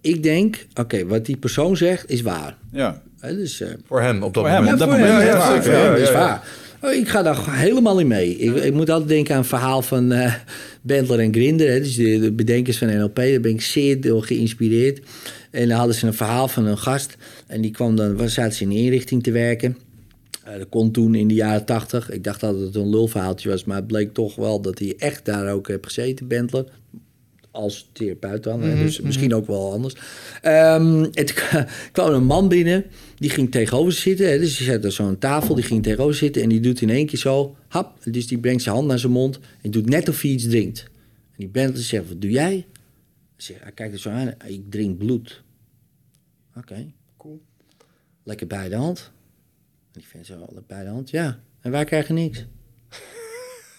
ik 0.00 0.22
denk, 0.22 0.66
oké, 0.80 1.06
wat 1.06 1.26
die 1.26 1.36
persoon 1.36 1.76
zegt 1.76 2.10
is 2.10 2.22
waar. 2.22 2.56
Ja. 2.72 3.02
Dus, 3.20 3.60
eh, 3.60 3.68
Voor 3.86 4.00
hem 4.00 4.22
op 4.22 4.34
dat 4.34 4.42
Voor 4.42 4.52
hem, 4.52 4.62
moment. 4.64 4.82
op 4.82 4.88
dat 4.88 4.96
voor 4.98 5.06
moment 5.06 5.18
hem, 5.18 5.26
ja, 5.36 5.54
Ja, 5.54 5.60
hem 5.62 5.72
ja, 5.72 5.94
is 5.94 6.08
ja. 6.08 6.14
waar. 6.14 6.42
Oh, 6.82 6.92
ik 6.92 7.08
ga 7.08 7.22
daar 7.22 7.56
helemaal 7.58 7.98
in 8.00 8.06
mee. 8.06 8.36
Ik, 8.36 8.54
ik 8.54 8.72
moet 8.72 8.90
altijd 8.90 9.08
denken 9.08 9.32
aan 9.34 9.40
het 9.40 9.48
verhaal 9.48 9.82
van 9.82 10.12
eh 10.12 10.34
Bentler 10.82 11.18
en 11.20 11.32
Grinder. 11.34 11.68
Hè, 11.70 11.78
dus 11.78 11.94
de, 11.94 12.18
de 12.18 12.32
bedenkers 12.32 12.78
van 12.78 12.96
NLP. 12.98 13.16
Daar 13.16 13.40
ben 13.40 13.50
ik 13.50 13.60
zeer 13.62 14.00
door 14.00 14.22
geïnspireerd. 14.24 15.00
En 15.50 15.68
dan 15.68 15.76
hadden 15.78 15.94
ze 15.96 16.06
een 16.06 16.14
verhaal 16.14 16.48
van 16.48 16.66
een 16.66 16.78
gast. 16.78 17.16
En 17.46 17.60
die 17.60 17.70
kwam 17.70 17.96
dan, 17.96 18.16
was- 18.16 18.34
zaten 18.34 18.52
ze 18.52 18.62
in 18.62 18.70
een 18.70 18.76
inrichting 18.76 19.22
te 19.22 19.30
werken. 19.30 19.76
Eh, 20.44 20.58
dat 20.58 20.68
kon 20.68 20.90
toen 20.90 21.14
in 21.14 21.28
de 21.28 21.34
jaren 21.34 21.64
tachtig. 21.64 22.10
Ik 22.10 22.24
dacht 22.24 22.40
dat 22.40 22.60
het 22.60 22.74
een 22.74 22.90
lulverhaaltje 22.90 23.48
was. 23.48 23.64
Maar 23.64 23.76
het 23.76 23.86
bleek 23.86 24.14
toch 24.14 24.34
wel 24.34 24.60
dat 24.60 24.78
hij 24.78 24.94
echt 24.98 25.24
daar 25.24 25.52
ook 25.52 25.68
heeft 25.68 25.84
gezeten, 25.84 26.28
Bentler 26.28 26.66
als 27.54 27.88
therapeut 27.92 28.42
dan. 28.42 28.62
hè, 28.62 28.82
dus 28.82 29.00
misschien 29.00 29.34
ook 29.34 29.46
wel 29.46 29.72
anders. 29.72 29.94
Ehm 30.42 31.06
het 31.12 31.34
kwam 31.92 32.12
een 32.12 32.24
man 32.24 32.48
binnen, 32.48 32.84
die 33.16 33.30
ging 33.30 33.50
tegenover 33.50 33.92
zitten. 33.92 34.30
Hè, 34.30 34.38
dus 34.38 34.56
die 34.56 34.84
op 34.84 34.90
zo'n 34.90 35.18
tafel, 35.18 35.54
die 35.54 35.64
ging 35.64 35.82
tegenover 35.82 36.14
zitten... 36.14 36.42
en 36.42 36.48
die 36.48 36.60
doet 36.60 36.80
in 36.80 36.90
één 36.90 37.06
keer 37.06 37.18
zo, 37.18 37.56
hap. 37.68 38.04
Dus 38.04 38.26
die 38.26 38.38
brengt 38.38 38.62
zijn 38.62 38.74
hand 38.74 38.86
naar 38.88 38.98
zijn 38.98 39.12
mond 39.12 39.38
en 39.62 39.70
doet 39.70 39.88
net 39.88 40.08
of 40.08 40.20
hij 40.20 40.30
iets 40.30 40.44
drinkt. 40.44 40.82
En 41.30 41.36
die 41.36 41.48
Bentley 41.48 41.82
zegt, 41.82 42.08
wat 42.08 42.20
doe 42.20 42.30
jij? 42.30 42.52
Hij 42.52 42.64
zegt, 43.36 43.62
hij 43.62 43.72
kijkt 43.72 43.94
er 43.94 44.00
zo 44.00 44.10
aan, 44.10 44.34
ik 44.46 44.70
drink 44.70 44.98
bloed. 44.98 45.42
Oké. 46.56 46.92
Cool. 47.16 47.40
Lekker 48.22 48.46
bij 48.46 48.68
de 48.68 48.76
hand. 48.76 49.12
En 49.94 50.00
die 50.00 50.08
vindt 50.08 50.26
zo, 50.26 50.46
bij 50.66 50.82
de 50.82 50.88
hand, 50.88 51.10
ja. 51.10 51.40
En 51.60 51.70
wij 51.70 51.84
krijgen 51.84 52.14
niks. 52.14 52.44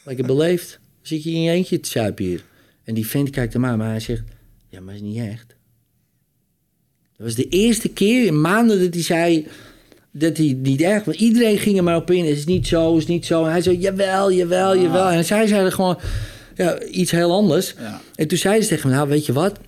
Lekker 0.05 0.25
beleefd. 0.25 0.69
Dan 0.71 0.99
zit 1.01 1.23
je 1.23 1.31
in 1.31 1.41
je 1.41 1.51
eentje 1.51 1.79
te 1.79 1.89
zuipen 1.89 2.25
hier. 2.25 2.43
En 2.83 2.93
die 2.93 3.07
vent 3.07 3.29
kijkt 3.29 3.53
hem 3.53 3.65
aan, 3.65 3.77
maar 3.77 3.89
hij 3.89 3.99
zegt... 3.99 4.23
Ja, 4.69 4.81
maar 4.81 4.95
is 4.95 5.01
niet 5.01 5.17
echt. 5.17 5.55
Dat 7.17 7.25
was 7.25 7.35
de 7.35 7.47
eerste 7.47 7.89
keer 7.89 8.25
in 8.25 8.41
maanden 8.41 8.79
dat 8.79 8.93
hij 8.93 9.03
zei... 9.03 9.47
dat 10.11 10.37
hij 10.37 10.57
niet 10.61 10.81
echt... 10.81 11.05
Want 11.05 11.17
iedereen 11.17 11.57
ging 11.57 11.77
er 11.77 11.83
maar 11.83 11.95
op 11.95 12.11
in. 12.11 12.25
Het 12.25 12.37
is 12.37 12.45
niet 12.45 12.67
zo, 12.67 12.93
het 12.93 13.01
is 13.01 13.07
niet 13.07 13.25
zo. 13.25 13.45
En 13.45 13.51
hij 13.51 13.61
zei, 13.61 13.77
jawel, 13.77 14.31
jawel, 14.31 14.77
jawel. 14.77 15.09
En 15.09 15.25
zij 15.25 15.47
zeiden 15.47 15.71
gewoon 15.71 15.99
ja, 16.55 16.83
iets 16.83 17.11
heel 17.11 17.31
anders. 17.31 17.73
Ja. 17.77 18.01
En 18.15 18.27
toen 18.27 18.37
zei 18.37 18.61
ze 18.61 18.67
tegen 18.67 18.89
me, 18.89 18.95
nou, 18.95 19.09
weet 19.09 19.25
je 19.25 19.33
wat... 19.33 19.59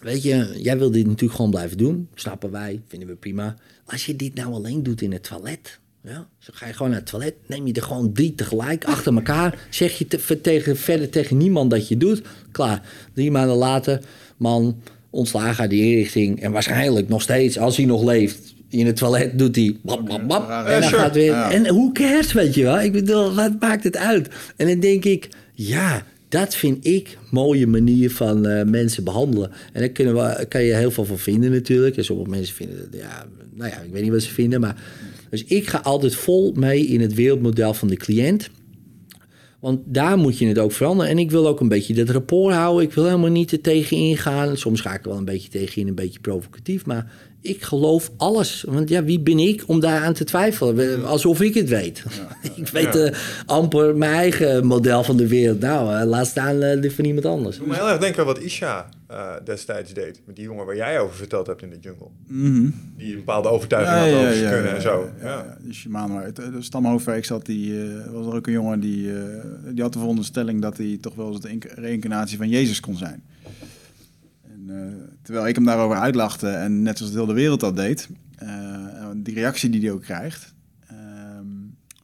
Weet 0.00 0.22
je, 0.22 0.58
jij 0.62 0.78
wil 0.78 0.90
dit 0.90 1.06
natuurlijk 1.06 1.34
gewoon 1.34 1.50
blijven 1.50 1.78
doen. 1.78 2.08
Snappen 2.14 2.50
wij, 2.50 2.82
vinden 2.88 3.08
we 3.08 3.14
prima. 3.14 3.56
Als 3.86 4.06
je 4.06 4.16
dit 4.16 4.34
nou 4.34 4.52
alleen 4.52 4.82
doet 4.82 5.02
in 5.02 5.12
het 5.12 5.22
toilet... 5.22 5.78
Ja, 6.02 6.28
zo 6.38 6.50
ga 6.54 6.66
je 6.66 6.72
gewoon 6.72 6.90
naar 6.90 7.00
het 7.00 7.08
toilet, 7.08 7.34
neem 7.46 7.66
je 7.66 7.72
er 7.72 7.82
gewoon 7.82 8.12
drie 8.12 8.34
tegelijk 8.34 8.84
achter 8.84 9.14
elkaar. 9.14 9.58
Zeg 9.70 9.98
je 9.98 10.06
te, 10.06 10.40
tegen, 10.40 10.76
verder 10.76 11.10
tegen 11.10 11.36
niemand 11.36 11.70
dat 11.70 11.88
je 11.88 11.96
doet. 11.96 12.22
Klaar. 12.52 12.82
Drie 13.12 13.30
maanden 13.30 13.56
later, 13.56 14.00
man, 14.36 14.80
ontslagen 15.10 15.60
uit 15.60 15.70
die 15.70 15.90
inrichting. 15.90 16.42
En 16.42 16.52
waarschijnlijk 16.52 17.08
nog 17.08 17.22
steeds, 17.22 17.58
als 17.58 17.76
hij 17.76 17.86
nog 17.86 18.04
leeft, 18.04 18.54
in 18.68 18.86
het 18.86 18.96
toilet 18.96 19.38
doet 19.38 19.56
hij 19.56 19.76
bap, 19.82 20.06
bap, 20.06 20.28
bap. 20.28 20.48
Ja, 20.48 20.64
en 20.64 20.80
dan 20.80 20.88
sure. 20.88 21.02
gaat 21.02 21.14
weer. 21.14 21.30
Ja. 21.30 21.52
En 21.52 21.68
hoe 21.68 21.92
cares, 21.92 22.32
weet 22.32 22.54
je 22.54 22.62
wel? 22.62 22.80
Ik 22.80 22.92
bedoel, 22.92 23.34
wat 23.34 23.60
maakt 23.60 23.84
het 23.84 23.96
uit? 23.96 24.28
En 24.56 24.66
dan 24.66 24.80
denk 24.80 25.04
ik, 25.04 25.28
ja, 25.52 26.02
dat 26.28 26.54
vind 26.54 26.86
ik 26.86 27.18
mooie 27.30 27.66
manier 27.66 28.10
van 28.10 28.46
eh, 28.46 28.64
mensen 28.64 29.04
behandelen. 29.04 29.50
En 29.72 29.80
daar 29.80 29.88
kunnen 29.88 30.14
we, 30.14 30.46
kan 30.48 30.62
je 30.62 30.74
heel 30.74 30.90
veel 30.90 31.04
van 31.04 31.18
vinden 31.18 31.50
natuurlijk. 31.50 31.96
En 31.96 32.04
sommige 32.04 32.30
mensen 32.30 32.54
vinden 32.54 32.76
dat, 32.76 33.00
ja, 33.00 33.26
nou 33.54 33.70
ja, 33.70 33.80
ik 33.80 33.92
weet 33.92 34.02
niet 34.02 34.12
wat 34.12 34.22
ze 34.22 34.30
vinden. 34.30 34.60
Maar, 34.60 34.82
dus 35.30 35.44
ik 35.44 35.66
ga 35.66 35.78
altijd 35.78 36.14
vol 36.14 36.52
mee 36.52 36.86
in 36.86 37.00
het 37.00 37.14
wereldmodel 37.14 37.74
van 37.74 37.88
de 37.88 37.96
cliënt. 37.96 38.50
Want 39.60 39.80
daar 39.84 40.18
moet 40.18 40.38
je 40.38 40.46
het 40.46 40.58
ook 40.58 40.72
veranderen. 40.72 41.12
En 41.12 41.18
ik 41.18 41.30
wil 41.30 41.48
ook 41.48 41.60
een 41.60 41.68
beetje 41.68 41.94
dat 41.94 42.08
rapport 42.08 42.54
houden. 42.54 42.84
Ik 42.84 42.92
wil 42.92 43.04
helemaal 43.04 43.30
niet 43.30 43.52
er 43.52 43.60
tegen 43.60 43.96
ingaan. 43.96 44.56
Soms 44.56 44.80
ga 44.80 44.94
ik 44.94 45.02
er 45.02 45.08
wel 45.08 45.18
een 45.18 45.24
beetje 45.24 45.48
tegen 45.48 45.82
in, 45.82 45.88
een 45.88 45.94
beetje 45.94 46.20
provocatief. 46.20 46.86
Maar 46.86 47.12
ik 47.44 47.62
geloof 47.62 48.10
alles. 48.16 48.64
Want 48.68 48.88
ja, 48.88 49.04
wie 49.04 49.20
ben 49.20 49.38
ik 49.38 49.62
om 49.66 49.80
daar 49.80 50.04
aan 50.04 50.12
te 50.12 50.24
twijfelen? 50.24 51.04
Alsof 51.04 51.40
ik 51.40 51.54
het 51.54 51.68
weet. 51.68 52.04
ik 52.56 52.68
weet 52.68 52.96
eh, 52.96 53.18
amper 53.46 53.96
mijn 53.96 54.12
eigen 54.12 54.66
model 54.66 55.04
van 55.04 55.16
de 55.16 55.28
wereld. 55.28 55.60
Nou, 55.60 55.94
eh, 55.94 56.06
laat 56.06 56.26
staan 56.26 56.80
die 56.80 56.92
van 56.92 57.04
iemand 57.04 57.26
anders. 57.26 57.56
Ik 57.56 57.66
moet 57.66 57.76
heel 57.76 57.88
erg 57.88 58.00
denken 58.00 58.20
aan 58.20 58.26
wat 58.26 58.38
Isha 58.38 58.88
eh, 59.14 59.32
destijds 59.44 59.92
deed. 59.92 60.20
Met 60.26 60.36
die 60.36 60.44
jongen 60.44 60.66
waar 60.66 60.76
jij 60.76 61.00
over 61.00 61.16
verteld 61.16 61.46
hebt 61.46 61.62
in 61.62 61.70
de 61.70 61.78
jungle. 61.80 62.06
Mhm. 62.26 62.70
Die 62.96 63.10
een 63.10 63.16
bepaalde 63.16 63.48
overtuiging 63.48 63.96
Ja, 63.96 64.02
had 64.02 64.12
over 64.12 64.28
ja, 64.28 64.32
zijn 64.32 64.44
ja, 64.44 64.50
kunnen 64.52 64.74
en 64.74 64.82
zo. 64.82 65.08
ja, 65.22 66.08
waar 66.08 66.24
het 66.24 66.36
de 66.36 66.62
stamhoofd 66.62 67.04
waar 67.04 67.16
ik 67.16 67.24
zat, 67.24 67.46
die 67.46 67.82
eh, 67.82 68.12
was 68.12 68.26
er 68.26 68.34
ook 68.34 68.46
een 68.46 68.52
jongen 68.52 68.80
die, 68.80 69.12
eh, 69.12 69.22
die 69.72 69.82
had 69.82 69.92
de 69.92 69.98
veronderstelling 69.98 70.62
dat 70.62 70.76
hij 70.76 70.98
toch 71.00 71.14
wel 71.14 71.28
eens 71.28 71.40
de 71.40 71.58
reïncarnatie 71.74 72.36
van 72.36 72.48
Jezus 72.48 72.80
kon 72.80 72.96
zijn. 72.96 73.22
Eh, 74.74 74.80
terwijl 75.22 75.46
ik 75.48 75.54
hem 75.54 75.64
daarover 75.64 75.96
uitlachte 75.96 76.48
en 76.48 76.82
net 76.82 76.98
zoals 76.98 77.12
de 77.12 77.20
hele 77.20 77.32
wereld 77.32 77.60
dat 77.60 77.76
deed, 77.76 78.08
eh, 78.36 79.08
die 79.16 79.34
reactie 79.34 79.70
die 79.70 79.80
hij 79.80 79.90
ook 79.90 80.02
krijgt, 80.02 80.54
ehm, 80.86 81.46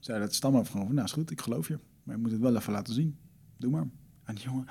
zei 0.01 0.21
dat 0.21 0.35
stamhoofd 0.35 0.71
gewoon 0.71 0.87
van, 0.87 0.95
nou 0.95 1.07
is 1.07 1.13
goed, 1.13 1.31
ik 1.31 1.41
geloof 1.41 1.69
je. 1.69 1.79
Maar 2.03 2.17
je 2.17 2.23
moet 2.23 2.31
het 2.31 2.41
wel 2.41 2.57
even 2.57 2.73
laten 2.73 2.95
zien. 2.95 3.17
Doe 3.59 3.71
maar. 3.71 3.85
En 4.25 4.35
die 4.35 4.45
jongen, 4.45 4.67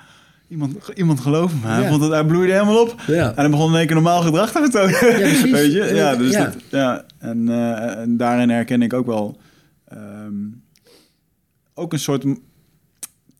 iemand, 0.48 0.88
iemand 0.94 1.20
gelooft 1.20 1.54
me. 1.54 1.66
Hij, 1.66 1.82
Ja. 1.82 1.88
vond 1.88 2.02
het, 2.02 2.10
hij 2.10 2.24
bloeide 2.24 2.52
helemaal 2.52 2.82
op. 2.82 3.00
Ja. 3.06 3.28
En 3.28 3.34
hij 3.36 3.50
begon 3.50 3.70
in 3.70 3.76
één 3.76 3.86
keer 3.86 3.94
normaal 3.94 4.22
gedrag 4.22 4.52
te 4.52 4.58
vertonen. 4.58 4.98
precies. 4.98 5.50
Weet 5.60 5.72
je? 5.72 5.84
Ja, 5.94 6.16
dus 6.16 6.32
Ja. 6.32 6.44
Dat, 6.44 6.54
ja. 6.70 7.04
En, 7.18 7.48
eh, 7.48 8.00
en 8.00 8.16
daarin 8.16 8.48
herken 8.50 8.82
ik 8.82 8.92
ook 8.92 9.06
wel 9.06 9.40
ehm, 9.84 10.34
ook 11.74 11.92
een 11.92 11.98
soort 11.98 12.24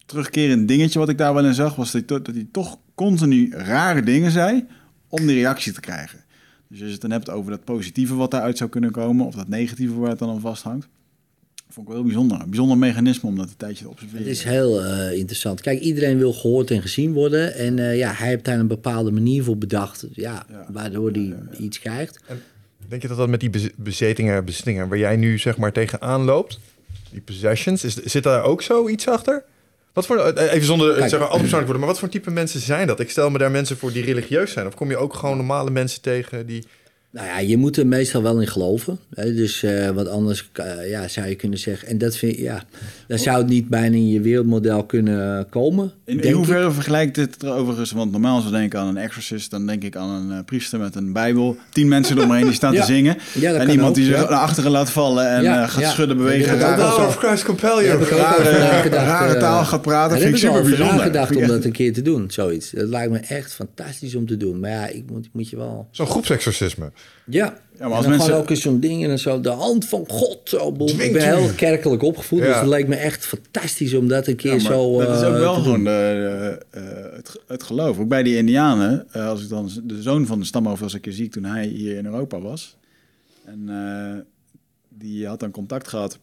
terugkerend 0.07 0.69
dingetje 0.69 0.99
wat 0.99 1.09
ik 1.09 1.19
daar 1.19 1.35
wel 1.35 1.45
in 1.47 1.55
zag, 1.55 1.75
was 1.77 1.91
dat 1.93 2.09
hij, 2.09 2.19
dat 2.23 2.35
hij 2.35 2.49
toch 2.53 2.79
continu 3.07 3.51
rare 3.57 4.03
dingen 4.03 4.31
zei 4.31 4.67
om 5.09 5.27
die 5.27 5.35
reactie 5.37 5.73
te 5.73 5.81
krijgen. 5.81 6.19
Dus 6.69 6.79
als 6.79 6.87
je 6.87 6.93
het 6.93 7.01
dan 7.01 7.11
hebt 7.11 7.31
over 7.31 7.51
dat 7.51 7.65
positieve 7.65 8.15
wat 8.15 8.31
daaruit 8.31 8.59
zou 8.59 8.71
kunnen 8.71 8.91
komen, 8.91 9.27
of 9.27 9.35
dat 9.35 9.49
negatieve 9.49 9.95
waar 9.99 10.11
het 10.11 10.19
dan 10.19 10.29
aan 10.31 10.41
vasthangt, 10.41 10.89
vond 11.69 11.87
ik 11.87 11.93
wel 11.93 11.95
heel 12.03 12.05
bijzonder. 12.13 12.41
Een 12.41 12.47
bijzonder 12.49 12.79
mechanisme 12.79 13.29
om 13.29 13.37
dat 13.37 13.49
een 13.49 13.57
tijdje 13.57 13.85
te 13.85 13.91
observeren. 13.91 14.23
Het 14.27 14.33
is 14.37 14.43
heel 14.45 14.85
eh, 14.85 15.19
interessant. 15.19 15.61
Kijk, 15.61 15.81
iedereen 15.81 16.19
wil 16.19 16.33
gehoord 16.33 16.71
en 16.71 16.83
gezien 16.83 17.13
worden. 17.13 17.55
En 17.55 17.79
eh, 17.79 17.97
ja, 17.99 18.13
hij 18.13 18.29
heeft 18.29 18.45
daar 18.45 18.59
een 18.59 18.67
bepaalde 18.67 19.11
manier 19.11 19.45
voor 19.45 19.59
bedacht. 19.59 20.07
Ja, 20.13 20.45
Ja. 20.51 20.67
waardoor 20.73 21.11
hij 21.11 21.35
iets 21.59 21.79
krijgt. 21.79 22.21
Denk 22.89 23.03
je 23.03 23.09
dat 23.09 23.17
dat 23.17 23.29
met 23.29 23.41
die 23.41 23.51
bez- 23.51 23.71
bezetingen, 23.77 24.45
bezittingen, 24.45 24.89
waar 24.89 24.99
jij 24.99 25.17
nu 25.17 25.39
zeg 25.39 25.57
maar 25.57 25.73
tegenaan 25.73 26.23
loopt, 26.25 26.61
die 27.11 27.21
possessions, 27.21 27.85
is, 27.85 27.95
zit 27.97 28.23
daar 28.23 28.43
ook 28.43 28.63
zoiets 28.63 29.09
achter? 29.09 29.43
Wat 29.93 30.07
voor, 30.07 30.17
eh, 30.17 30.53
even 30.53 30.67
zonder 30.67 30.95
Kijk. 30.95 31.11
zeg 31.11 31.21
maar, 31.21 31.29
persoonlijk 31.29 31.53
worden, 31.53 31.79
maar 31.79 31.89
wat 31.89 31.99
voor 31.99 32.09
type 32.09 32.31
mensen 32.31 32.61
zijn 32.61 32.87
dat? 32.87 33.01
Ik 33.01 33.11
stel 33.11 33.31
me 33.31 33.39
daar 33.39 33.51
mensen 33.51 33.77
voor 33.77 33.93
die 33.93 34.05
religieus 34.05 34.53
zijn. 34.53 34.67
Of 34.67 34.75
kom 34.75 34.91
je 34.91 34.97
ook 34.97 35.15
gewoon 35.15 35.37
normale 35.37 35.71
mensen 35.71 36.01
tegen 36.01 36.47
die... 36.47 36.65
Nou 37.13 37.27
ja, 37.27 37.39
je 37.39 37.57
moet 37.57 37.77
er 37.77 37.87
meestal 37.87 38.23
wel 38.23 38.41
in 38.41 38.47
geloven. 38.47 38.99
Hè? 39.15 39.35
Dus 39.35 39.63
eh, 39.63 39.91
wat 39.91 40.09
anders 40.09 40.51
eh, 40.53 40.91
ja, 40.91 41.09
zou 41.09 41.27
je 41.29 41.35
kunnen 41.35 41.59
zeggen. 41.59 41.89
En 41.89 41.99
dat 41.99 42.17
vind 42.17 42.37
ja, 42.37 42.63
dan 43.09 43.19
zou 43.19 43.39
het 43.39 43.47
niet 43.49 43.69
bijna 43.69 43.97
in 43.97 44.09
je 44.09 44.21
wereldmodel 44.21 44.85
kunnen 44.85 45.47
komen. 45.49 45.85
In, 45.85 45.93
in 46.05 46.17
denk 46.17 46.29
ik. 46.29 46.35
hoeverre 46.35 46.71
vergelijkt 46.71 47.15
dit 47.15 47.43
er 47.43 47.53
overigens? 47.53 47.91
Want 47.93 48.11
normaal 48.13 48.35
als 48.37 48.45
we 48.45 48.51
denken 48.51 48.79
aan 48.81 48.87
een 48.87 48.97
exorcist, 48.97 49.51
dan 49.51 49.67
denk 49.67 49.83
ik 49.83 49.97
aan 49.97 50.11
een 50.11 50.39
eh, 50.39 50.45
priester 50.45 50.79
met 50.79 50.95
een 50.95 51.13
bijbel. 51.13 51.57
Tien 51.73 51.89
mensen 51.89 52.17
eromheen 52.19 52.45
die 52.45 52.55
staan 52.55 52.73
Ja. 52.73 52.81
te 52.81 52.87
zingen. 52.87 53.17
Ja, 53.35 53.51
dat 53.51 53.61
en 53.61 53.67
kan 53.67 53.75
iemand 53.75 53.89
ook, 53.89 53.95
die 53.95 54.05
zich 54.05 54.15
ja. 54.15 54.21
naar 54.21 54.39
achteren 54.39 54.71
laat 54.71 54.91
vallen 54.91 55.29
en 55.31 55.43
Ja, 55.43 55.63
eh, 55.63 55.69
gaat 55.69 55.83
ja. 55.83 55.91
schudden, 55.91 56.17
Ja, 56.17 56.23
bewegen. 56.23 56.59
dat 56.59 56.79
is 56.79 56.85
ook 56.85 56.91
Rare, 56.91 57.07
of 57.07 57.17
Christ 57.17 57.45
compel 57.45 57.79
heb 57.79 58.01
ik 58.01 58.13
ook 58.13 58.19
rare, 58.19 58.59
nagedacht, 58.59 59.07
rare 59.07 59.37
taal 59.37 59.65
gaat 59.65 59.83
praten. 59.83 60.19
vind 60.19 60.37
ik 60.37 60.41
heb 60.43 60.51
ik 60.51 60.57
wel 60.57 60.65
super 60.65 60.77
bijzonder. 60.79 60.97
nagedacht 60.97 61.27
Vind 61.29 61.39
om 61.39 61.45
ik 61.47 61.51
dat 61.51 61.65
een 61.65 61.73
keer 61.73 61.93
te 61.93 62.03
doen, 62.03 62.31
zoiets. 62.31 62.71
Dat 62.71 62.89
lijkt 62.89 63.13
me 63.13 63.19
echt 63.19 63.53
fantastisch 63.55 64.15
om 64.15 64.27
te 64.27 64.37
doen. 64.37 64.61
Maar 64.61 64.71
ja, 64.71 64.87
ik 64.87 65.05
moet, 65.11 65.29
moet 65.33 65.49
je 65.51 65.57
wel... 65.57 65.89
Zo'n 65.91 66.07
groepsexorcisme. 66.07 66.91
Ja, 67.27 67.45
maar 67.47 67.61
en 67.79 67.93
als 67.93 68.01
dan 68.01 68.11
mensen- 68.11 68.27
gewoon 68.29 68.43
ook 68.43 68.51
eens 68.51 68.61
zo'n 68.61 68.81
ding 68.81 69.03
en 69.03 69.09
dan 69.09 69.19
zo 69.19 69.41
de 69.41 69.49
hand 69.49 69.85
van 69.85 70.05
God. 70.09 70.39
Zo. 70.45 70.75
Ik 70.87 71.13
ben 71.13 71.37
heel 71.37 71.49
kerkelijk 71.57 72.03
opgevoed, 72.03 72.39
Ja. 72.39 72.47
dus 72.47 72.57
het 72.57 72.67
leek 72.67 72.89
me 72.89 72.95
echt 72.97 73.27
fantastisch 73.27 73.95
om 73.95 74.09
dat 74.09 74.27
een 74.27 74.37
keer 74.37 74.51
Ja, 74.57 74.63
maar 74.63 74.73
zo 74.73 74.99
dat 75.01 75.17
is 75.17 75.23
eh, 75.23 75.29
ook 75.29 75.39
wel 75.39 75.55
te 75.55 75.61
gewoon 75.63 75.85
de, 75.85 75.91
eh, 76.71 76.83
eh, 76.83 77.13
het, 77.17 77.29
ge- 77.29 77.41
het 77.47 77.63
geloof. 77.63 77.99
Ook 77.99 78.09
bij 78.09 78.23
die 78.23 78.37
Indianen, 78.37 79.07
eh, 79.13 79.27
als 79.29 79.43
ik 79.43 79.49
dan 79.49 79.71
de 79.85 80.03
zoon 80.03 80.27
van 80.27 80.39
de 80.39 80.45
stamhoofd 80.47 80.81
was 80.81 80.93
een 80.93 81.01
keer 81.01 81.13
ziek 81.13 81.33
toen 81.33 81.45
hij 81.45 81.67
hier 81.67 81.97
in 81.97 82.05
Europa 82.07 82.41
was. 82.41 82.77
En 83.45 83.69
eh, 83.69 84.21
die 84.89 85.27
had 85.27 85.41
dan 85.41 85.51
contact 85.51 85.89
gehad. 85.89 86.19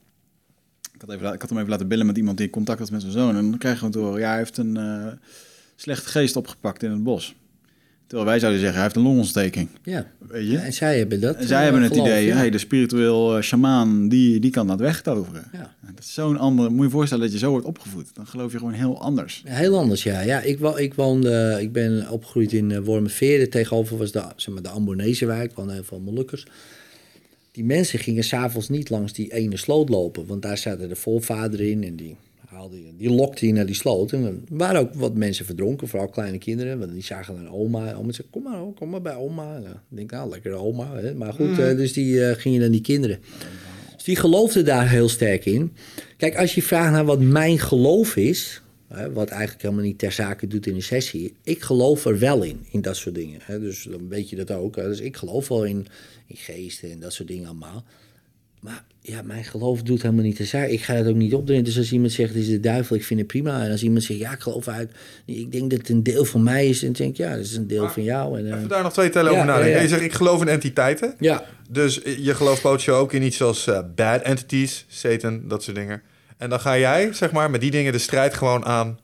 Ik 0.93 1.01
had, 1.01 1.15
even, 1.15 1.34
ik 1.34 1.41
had 1.41 1.49
hem 1.49 1.57
even 1.59 1.71
laten 1.71 1.88
bellen 1.88 2.05
met 2.05 2.17
iemand 2.17 2.38
die 2.38 2.49
contact 2.49 2.80
had 2.80 2.91
met 2.91 3.01
zijn 3.01 3.13
zoon. 3.13 3.36
En 3.36 3.49
dan 3.49 3.57
krijg 3.57 3.73
je 3.73 3.80
gewoon 3.80 3.93
te 3.93 3.99
horen, 3.99 4.19
ja, 4.19 4.30
hij 4.30 4.38
heeft 4.38 4.57
een 4.57 4.78
eh, 4.78 5.07
slechte 5.75 6.09
geest 6.09 6.36
opgepakt 6.36 6.84
in 6.84 6.91
het 6.91 7.03
bos. 7.03 7.36
Terwijl 8.08 8.30
wij 8.30 8.39
zouden 8.39 8.60
zeggen, 8.60 8.80
hij 8.80 8.88
heeft 8.88 8.95
een 8.95 9.03
longontsteking. 9.03 9.70
Ja. 9.84 10.12
Weet 10.28 10.49
je? 10.49 10.58
En 10.58 10.74
zij 10.74 10.97
hebben 10.97 11.22
dat. 11.22 11.36
En 11.36 11.47
zij 11.47 11.58
eh, 11.58 11.64
hebben 11.64 11.82
het 11.82 11.91
geloof, 11.91 12.08
idee, 12.08 12.26
ja. 12.26 12.36
hey, 12.36 12.49
de 12.49 12.58
spiritueel 12.58 13.36
eh, 13.36 13.41
shamaan, 13.41 14.10
die, 14.10 14.39
die 14.39 14.51
kan 14.51 14.68
dat 14.68 14.80
wegtoveren. 14.80 15.43
Ja. 15.53 15.76
Dat 15.82 16.03
is 16.03 16.14
zo'n 16.14 16.38
andere... 16.38 16.70
Moet 16.70 16.78
je 16.78 16.84
je 16.84 16.89
voorstellen 16.89 17.24
dat 17.24 17.34
je 17.34 17.39
zo 17.39 17.49
wordt 17.49 17.66
opgevoed. 17.66 18.10
Dan 18.14 18.28
geloof 18.28 18.51
je 18.51 18.58
gewoon 18.58 18.74
heel 18.74 19.01
anders. 19.01 19.43
Heel 19.45 19.78
anders, 19.78 20.03
ja. 20.03 20.20
ja 20.22 20.41
ik, 20.41 20.60
wo 20.60 20.76
ik 20.76 20.93
woonde, 20.93 21.58
ik 21.62 21.72
ben 21.72 22.10
opgegroeid 22.10 22.53
in 22.53 22.70
uh, 22.70 22.80
Wormerveer. 22.80 23.49
Tegenover 23.49 23.97
was 23.97 24.12
de, 24.12 24.24
zeg 24.36 24.53
maar, 24.53 24.64
de 24.64 24.70
Ambonezenwijk, 24.70 25.55
wonen 25.55 25.74
heel 25.74 25.84
veel 25.84 25.99
Molukkers. 25.99 26.45
Die 27.51 27.66
mensen 27.66 27.99
gingen 27.99 28.24
s'avonds 28.24 28.70
niet 28.70 28.89
langs 28.89 29.14
die 29.14 29.34
ene 29.34 29.58
sloot 29.58 29.89
lopen, 29.89 30.26
want 30.26 30.41
daar 30.41 30.58
zaten 30.58 30.89
de 30.89 30.95
voorvader 30.95 31.62
in 31.62 31.84
en 31.84 31.95
die, 31.95 32.16
haalde, 32.48 32.95
die 32.98 33.10
lokte 33.10 33.48
je 33.48 33.54
naar 33.54 33.66
die 33.66 33.76
sloot. 33.76 34.12
En 34.12 34.24
er 34.24 34.58
waren 34.58 34.80
ook 34.80 34.93
wat 34.93 35.16
mensen 35.16 35.45
verdronken, 35.45 35.88
vooral 35.88 36.10
kleine 36.10 36.38
kinderen, 36.38 36.80
want 36.80 36.91
die 36.91 37.04
zagen 37.04 37.38
een 37.38 37.50
oma. 37.50 37.93
Oma 37.93 38.12
zei, 38.12 38.28
kom 38.30 38.43
maar, 38.43 38.62
kom 38.76 38.89
maar 38.89 39.02
bij 39.02 39.16
oma. 39.16 39.56
En, 39.56 39.64
ik 39.64 39.95
denk, 39.98 40.12
nou, 40.12 40.30
lekker 40.30 40.54
oma. 40.54 40.95
Hè? 40.95 41.14
Maar 41.14 41.34
goed, 41.34 41.48
mm. 41.48 41.60
uh, 41.60 41.78
dus 41.78 41.93
die 41.93 42.14
uh, 42.14 42.32
gingen 42.32 42.62
dan 42.62 42.72
die 42.72 42.82
kinderen. 42.82 43.20
Dus 43.95 44.04
die 44.04 44.16
geloofden 44.16 44.66
daar 44.66 44.89
heel 44.89 45.10
sterk 45.10 45.45
in. 45.45 45.74
Kijk, 46.18 46.38
als 46.38 46.56
je 46.56 46.64
vraagt 46.64 46.91
naar 46.91 47.06
wat 47.06 47.22
mijn 47.22 47.60
geloof 47.60 48.16
is, 48.16 48.62
Hè, 48.88 49.12
wat 49.14 49.30
eigenlijk 49.30 49.62
helemaal 49.62 49.84
niet 49.84 50.00
ter 50.00 50.12
zake 50.12 50.48
doet 50.48 50.68
in 50.68 50.76
een 50.76 50.84
sessie. 50.84 51.34
Ik 51.43 51.62
geloof 51.62 52.06
er 52.06 52.20
wel 52.20 52.43
in, 52.43 52.66
in 52.72 52.82
dat 52.82 52.95
soort 52.95 53.16
dingen. 53.16 53.39
Hè, 53.43 53.60
dus 53.60 53.84
dan 53.84 54.08
weet 54.08 54.30
je 54.30 54.36
dat 54.36 54.52
ook. 54.52 54.76
Dus 54.76 55.00
ik 55.00 55.18
geloof 55.18 55.48
wel 55.48 55.66
in, 55.66 55.88
in 56.28 56.36
geesten 56.36 56.91
en 56.91 57.00
dat 57.00 57.14
soort 57.14 57.28
dingen 57.28 57.45
allemaal. 57.45 57.86
Maar 58.60 58.86
ja, 59.10 59.22
mijn 59.22 59.43
geloof 59.43 59.82
doet 59.82 60.01
helemaal 60.01 60.24
niet 60.24 60.36
ter 60.36 60.45
zake. 60.45 60.72
Ik 60.72 60.82
ga 60.84 60.93
het 60.93 61.08
ook 61.08 61.16
niet 61.16 61.34
opdringen. 61.34 61.64
Dus 61.64 61.78
als 61.78 61.91
iemand 61.91 62.12
zegt, 62.12 62.30
het 62.34 62.38
is 62.41 62.47
de 62.47 62.60
duivel, 62.60 62.95
ik 62.95 63.03
vind 63.03 63.20
het 63.20 63.28
prima. 63.28 63.64
En 63.64 63.72
als 63.72 63.84
iemand 63.84 64.03
zegt, 64.03 64.20
ja, 64.20 64.32
ik 64.32 64.39
geloof 64.39 64.68
uit. 64.68 64.91
Ik 65.26 65.51
denk 65.51 65.70
dat 65.70 65.80
het 65.80 65.89
een 65.89 66.03
deel 66.03 66.26
van 66.26 66.43
mij 66.43 66.68
is. 66.68 66.80
En 66.80 66.86
dan 66.86 66.95
denk 66.95 67.10
ik, 67.10 67.18
ja, 67.18 67.36
dat 67.36 67.45
is 67.45 67.55
een 67.55 67.68
deel 67.68 67.84
Maar 67.84 67.91
van 67.93 68.03
jou. 68.03 68.38
En, 68.39 68.45
uh, 68.45 68.55
Even 68.55 68.68
daar 68.68 68.84
nog 68.84 68.93
twee 68.93 69.10
tellen 69.10 69.32
ja, 69.32 69.36
over 69.38 69.47
nadenken. 69.47 69.72
ja, 69.72 69.78
ja. 69.78 69.84
Je 69.84 69.89
zegt, 69.89 70.01
ik 70.01 70.14
geloof 70.14 70.41
in 70.41 70.47
entiteiten. 70.47 71.14
Ja. 71.20 71.45
Dus 71.70 72.01
je 72.18 72.36
gelooft 72.36 72.62
potje 72.62 72.91
ook 72.91 73.14
in 73.14 73.24
iets 73.24 73.41
als 73.41 73.68
uh, 73.68 73.80
bad 73.95 74.22
entities, 74.22 74.86
Satan, 74.88 75.41
dat 75.47 75.64
soort 75.64 75.76
dingen. 75.76 76.01
En 76.38 76.49
dan 76.49 76.60
ga 76.60 76.78
jij, 76.78 77.10
zeg 77.14 77.32
maar, 77.32 77.49
met 77.49 77.62
die 77.62 77.72
dingen 77.72 77.91
de 77.91 77.97
strijd 77.99 78.34
gewoon 78.34 78.66
aan 78.66 78.99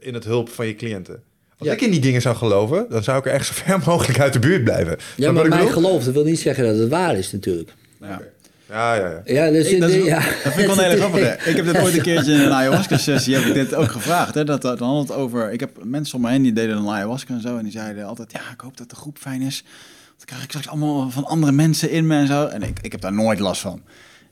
in 0.00 0.14
het 0.14 0.24
hulp 0.24 0.48
van 0.48 0.66
je 0.66 0.74
cliënten. 0.74 1.22
Als 1.58 1.68
Ja. 1.68 1.74
ik 1.74 1.80
in 1.80 1.90
die 1.90 2.00
dingen 2.00 2.20
zou 2.20 2.36
geloven, 2.36 2.86
dan 2.88 3.02
zou 3.02 3.18
ik 3.18 3.26
er 3.26 3.32
echt 3.32 3.46
zo 3.46 3.52
ver 3.54 3.78
mogelijk 3.86 4.20
uit 4.20 4.32
de 4.32 4.38
buurt 4.38 4.64
blijven. 4.64 4.96
Ja, 5.16 5.24
maar 5.32 5.34
wat 5.34 5.44
ik 5.52 5.58
mijn 5.58 5.72
geloof, 5.72 6.04
dat 6.04 6.14
wil 6.14 6.24
niet 6.24 6.38
zeggen 6.40 6.64
dat 6.64 6.78
het 6.78 6.88
waar 6.88 7.16
is 7.18 7.32
natuurlijk. 7.32 7.70
Ja. 8.00 8.22
Ja, 8.68 8.94
ja, 8.94 9.08
ja. 9.10 9.20
Ja, 9.24 9.50
dus 9.50 9.68
Ik, 9.68 9.80
dat, 9.80 9.90
is, 9.90 10.04
ja. 10.04 10.18
dat 10.18 10.52
vind 10.52 10.58
ik 10.58 10.66
wel 10.66 10.78
een 10.78 10.84
hele 10.84 10.96
grappige. 10.96 11.38
Ik 11.50 11.56
heb 11.56 11.64
dit 11.64 11.78
ooit 11.78 11.96
een 11.96 12.02
keertje 12.02 12.32
in 12.32 12.40
een 12.40 12.52
ayahuasca-sessie 12.52 13.34
heb 13.34 13.44
ik 13.44 13.54
dit 13.54 13.74
ook 13.74 13.90
gevraagd. 13.90 14.34
Hè, 14.34 14.44
dat, 14.44 14.62
dan 14.62 14.78
had 14.78 15.08
het 15.08 15.16
over... 15.16 15.52
Ik 15.52 15.60
heb 15.60 15.84
mensen 15.84 16.16
om 16.16 16.22
me 16.22 16.30
heen 16.30 16.42
die 16.42 16.52
deden 16.52 16.76
een 16.76 16.88
ayahuasca 16.88 17.34
en 17.34 17.40
zo. 17.40 17.56
En 17.56 17.62
die 17.62 17.72
zeiden 17.72 18.04
altijd, 18.04 18.32
ja, 18.32 18.40
ik 18.52 18.60
hoop 18.60 18.76
dat 18.76 18.90
de 18.90 18.96
groep 18.96 19.18
fijn 19.18 19.42
is. 19.42 19.62
Want 19.62 20.18
dan 20.18 20.26
krijg 20.26 20.42
ik 20.42 20.48
straks 20.48 20.68
allemaal 20.68 21.10
van 21.10 21.24
andere 21.24 21.52
mensen 21.52 21.90
in 21.90 22.06
me 22.06 22.16
en 22.16 22.26
zo. 22.26 22.46
En 22.46 22.62
ik, 22.62 22.78
ik 22.82 22.92
heb 22.92 23.00
daar 23.00 23.12
nooit 23.12 23.38
last 23.38 23.60
van. 23.60 23.82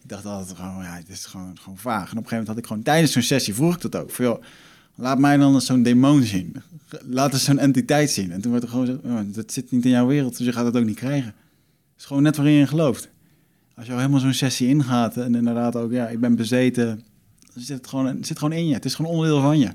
Ik 0.02 0.08
dacht 0.08 0.26
altijd 0.26 0.56
gewoon, 0.58 0.82
ja, 0.82 0.96
dit 0.96 1.08
is 1.08 1.24
gewoon, 1.24 1.56
gewoon 1.60 1.78
vaag. 1.78 2.10
En 2.10 2.18
op 2.18 2.22
een 2.22 2.28
gegeven 2.28 2.30
moment 2.30 2.48
had 2.48 2.58
ik 2.58 2.66
gewoon 2.66 2.82
tijdens 2.82 3.12
zo'n 3.12 3.22
sessie, 3.22 3.54
vroeg 3.54 3.74
ik 3.74 3.80
dat 3.80 3.96
ook. 3.96 4.10
Van, 4.10 4.24
joh, 4.24 4.42
laat 4.94 5.18
mij 5.18 5.36
dan 5.36 5.54
eens 5.54 5.66
zo'n 5.66 5.82
demon 5.82 6.22
zien. 6.22 6.62
Laat 7.08 7.32
eens 7.32 7.44
zo'n 7.44 7.58
entiteit 7.58 8.10
zien. 8.10 8.32
En 8.32 8.40
toen 8.40 8.52
werd 8.52 8.64
er 8.64 8.68
gewoon 8.68 8.86
zo, 8.86 9.00
oh, 9.04 9.18
dat 9.24 9.52
zit 9.52 9.70
niet 9.70 9.84
in 9.84 9.90
jouw 9.90 10.06
wereld, 10.06 10.36
dus 10.36 10.46
je 10.46 10.52
gaat 10.52 10.64
het 10.64 10.76
ook 10.76 10.84
niet 10.84 10.96
krijgen. 10.96 11.34
Het 11.92 11.98
is 11.98 12.04
gewoon 12.04 12.22
net 12.22 12.36
waarin 12.36 12.54
je 12.54 12.66
gelooft. 12.66 13.08
Als 13.76 13.86
je 13.86 13.92
al 13.92 13.98
helemaal 13.98 14.20
zo'n 14.20 14.32
sessie 14.32 14.68
ingaat 14.68 15.16
en 15.16 15.34
inderdaad 15.34 15.76
ook, 15.76 15.92
ja, 15.92 16.08
ik 16.08 16.20
ben 16.20 16.36
bezeten. 16.36 17.04
Dan 17.54 17.62
zit 17.62 17.76
het, 17.76 17.86
gewoon, 17.86 18.06
het 18.06 18.26
zit 18.26 18.38
gewoon 18.38 18.54
in 18.58 18.66
je. 18.66 18.74
Het 18.74 18.84
is 18.84 18.94
gewoon 18.94 19.10
onderdeel 19.10 19.40
van 19.40 19.58
je. 19.58 19.70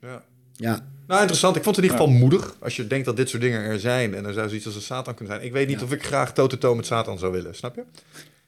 ja. 0.00 0.22
ja. 0.56 0.80
Nou, 1.06 1.20
interessant. 1.20 1.56
Ik 1.56 1.62
vond 1.62 1.76
het 1.76 1.84
in 1.84 1.90
ieder 1.90 2.06
geval 2.06 2.20
moedig. 2.20 2.56
Als 2.58 2.76
je 2.76 2.86
denkt 2.86 3.06
dat 3.06 3.16
dit 3.16 3.28
soort 3.28 3.42
dingen 3.42 3.60
er 3.60 3.80
zijn 3.80 4.14
en 4.14 4.24
er 4.24 4.32
zou 4.32 4.48
zoiets 4.48 4.66
als 4.66 4.74
een 4.74 4.80
Satan 4.80 5.14
kunnen 5.14 5.34
zijn. 5.34 5.46
Ik 5.46 5.52
weet 5.52 5.68
niet 5.68 5.78
Ja. 5.78 5.84
of 5.84 5.92
ik 5.92 6.04
graag 6.04 6.32
toe-to-toe 6.32 6.76
met 6.76 6.86
Satan 6.86 7.18
zou 7.18 7.32
willen. 7.32 7.54
Snap 7.54 7.74
je? 7.74 7.82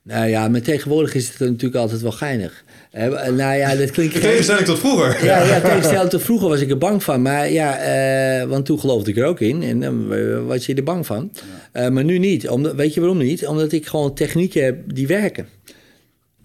Nou 0.04 0.28
ja, 0.28 0.48
maar 0.48 0.62
tegenwoordig 0.62 1.14
is 1.14 1.28
het 1.28 1.38
natuurlijk 1.38 1.74
altijd 1.74 2.00
wel 2.00 2.12
geinig. 2.12 2.64
Eh, 2.90 3.08
nou 3.08 3.56
ja, 3.56 3.76
dat 3.76 3.90
klinkt... 3.90 4.14
In 4.14 4.20
tegenstelling 4.20 4.66
tot 4.66 4.78
vroeger. 4.78 5.24
Ja, 5.24 5.44
ja 5.44 5.60
tegenstelling 5.60 6.10
tot 6.10 6.22
vroeger 6.22 6.48
was 6.48 6.60
ik 6.60 6.70
er 6.70 6.78
bang 6.78 7.02
van. 7.02 7.22
Maar 7.22 7.50
ja, 7.50 7.78
eh, 7.78 8.48
want 8.48 8.66
toen 8.66 8.80
geloofde 8.80 9.10
ik 9.10 9.16
er 9.16 9.24
ook 9.24 9.40
in. 9.40 9.62
En 9.62 9.80
dan 9.80 10.06
was 10.46 10.66
je 10.66 10.74
er 10.74 10.82
bang 10.82 11.06
van. 11.06 11.32
Uh, 11.72 11.88
maar 11.88 12.04
nu 12.04 12.18
niet. 12.18 12.48
Omdat, 12.48 12.74
weet 12.74 12.94
je 12.94 13.00
waarom 13.00 13.18
niet? 13.18 13.46
Omdat 13.46 13.72
ik 13.72 13.86
gewoon 13.86 14.14
technieken 14.14 14.64
heb 14.64 14.76
die 14.86 15.06
werken. 15.06 15.46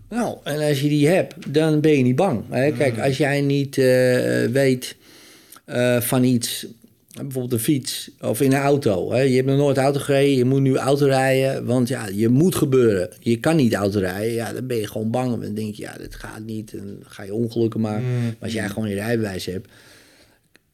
Nou, 0.09 0.37
en 0.43 0.67
als 0.67 0.81
je 0.81 0.89
die 0.89 1.07
hebt, 1.07 1.53
dan 1.53 1.81
ben 1.81 1.97
je 1.97 2.03
niet 2.03 2.15
bang. 2.15 2.43
Hè? 2.49 2.71
Kijk, 2.71 2.99
als 2.99 3.17
jij 3.17 3.41
niet 3.41 3.77
uh, 3.77 3.85
weet 4.45 4.95
uh, 5.65 6.01
van 6.01 6.23
iets... 6.23 6.65
Bijvoorbeeld 7.23 7.53
een 7.53 7.59
fiets 7.59 8.11
of 8.21 8.41
in 8.41 8.53
een 8.53 8.59
auto. 8.59 9.11
Hè? 9.11 9.21
Je 9.21 9.35
hebt 9.35 9.47
nog 9.47 9.57
nooit 9.57 9.77
auto 9.77 9.99
gereden, 9.99 10.37
je 10.37 10.45
moet 10.45 10.61
nu 10.61 10.75
auto 10.75 11.05
rijden. 11.05 11.65
Want 11.65 11.87
ja, 11.87 12.07
je 12.13 12.29
moet 12.29 12.55
gebeuren. 12.55 13.09
Je 13.19 13.39
kan 13.39 13.55
niet 13.55 13.73
auto 13.73 13.99
rijden. 13.99 14.33
Ja, 14.33 14.53
dan 14.53 14.67
ben 14.67 14.77
je 14.77 14.87
gewoon 14.87 15.11
bang. 15.11 15.41
Dan 15.41 15.53
denk 15.53 15.75
je, 15.75 15.81
ja, 15.81 15.95
dit 15.97 16.15
gaat 16.15 16.45
niet. 16.45 16.73
En 16.73 16.85
dan 16.85 16.97
ga 17.01 17.23
je 17.23 17.33
ongelukken 17.33 17.81
maken. 17.81 18.05
Mm. 18.05 18.23
Maar 18.23 18.35
als 18.39 18.53
jij 18.53 18.69
gewoon 18.69 18.87
een 18.87 18.93
rijbewijs 18.93 19.45
hebt... 19.45 19.67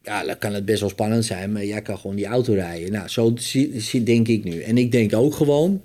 Ja, 0.02 0.24
dan 0.26 0.38
kan 0.38 0.54
het 0.54 0.66
best 0.66 0.80
wel 0.80 0.90
spannend 0.90 1.26
zijn. 1.26 1.52
Maar 1.52 1.66
jij 1.66 1.82
kan 1.82 1.98
gewoon 1.98 2.16
die 2.16 2.26
auto 2.26 2.54
rijden. 2.54 2.92
Nou, 2.92 3.08
zo 3.08 3.34
denk 4.04 4.28
ik 4.28 4.44
nu. 4.44 4.62
En 4.62 4.78
ik 4.78 4.92
denk 4.92 5.16
ook 5.16 5.36
gewoon... 5.36 5.82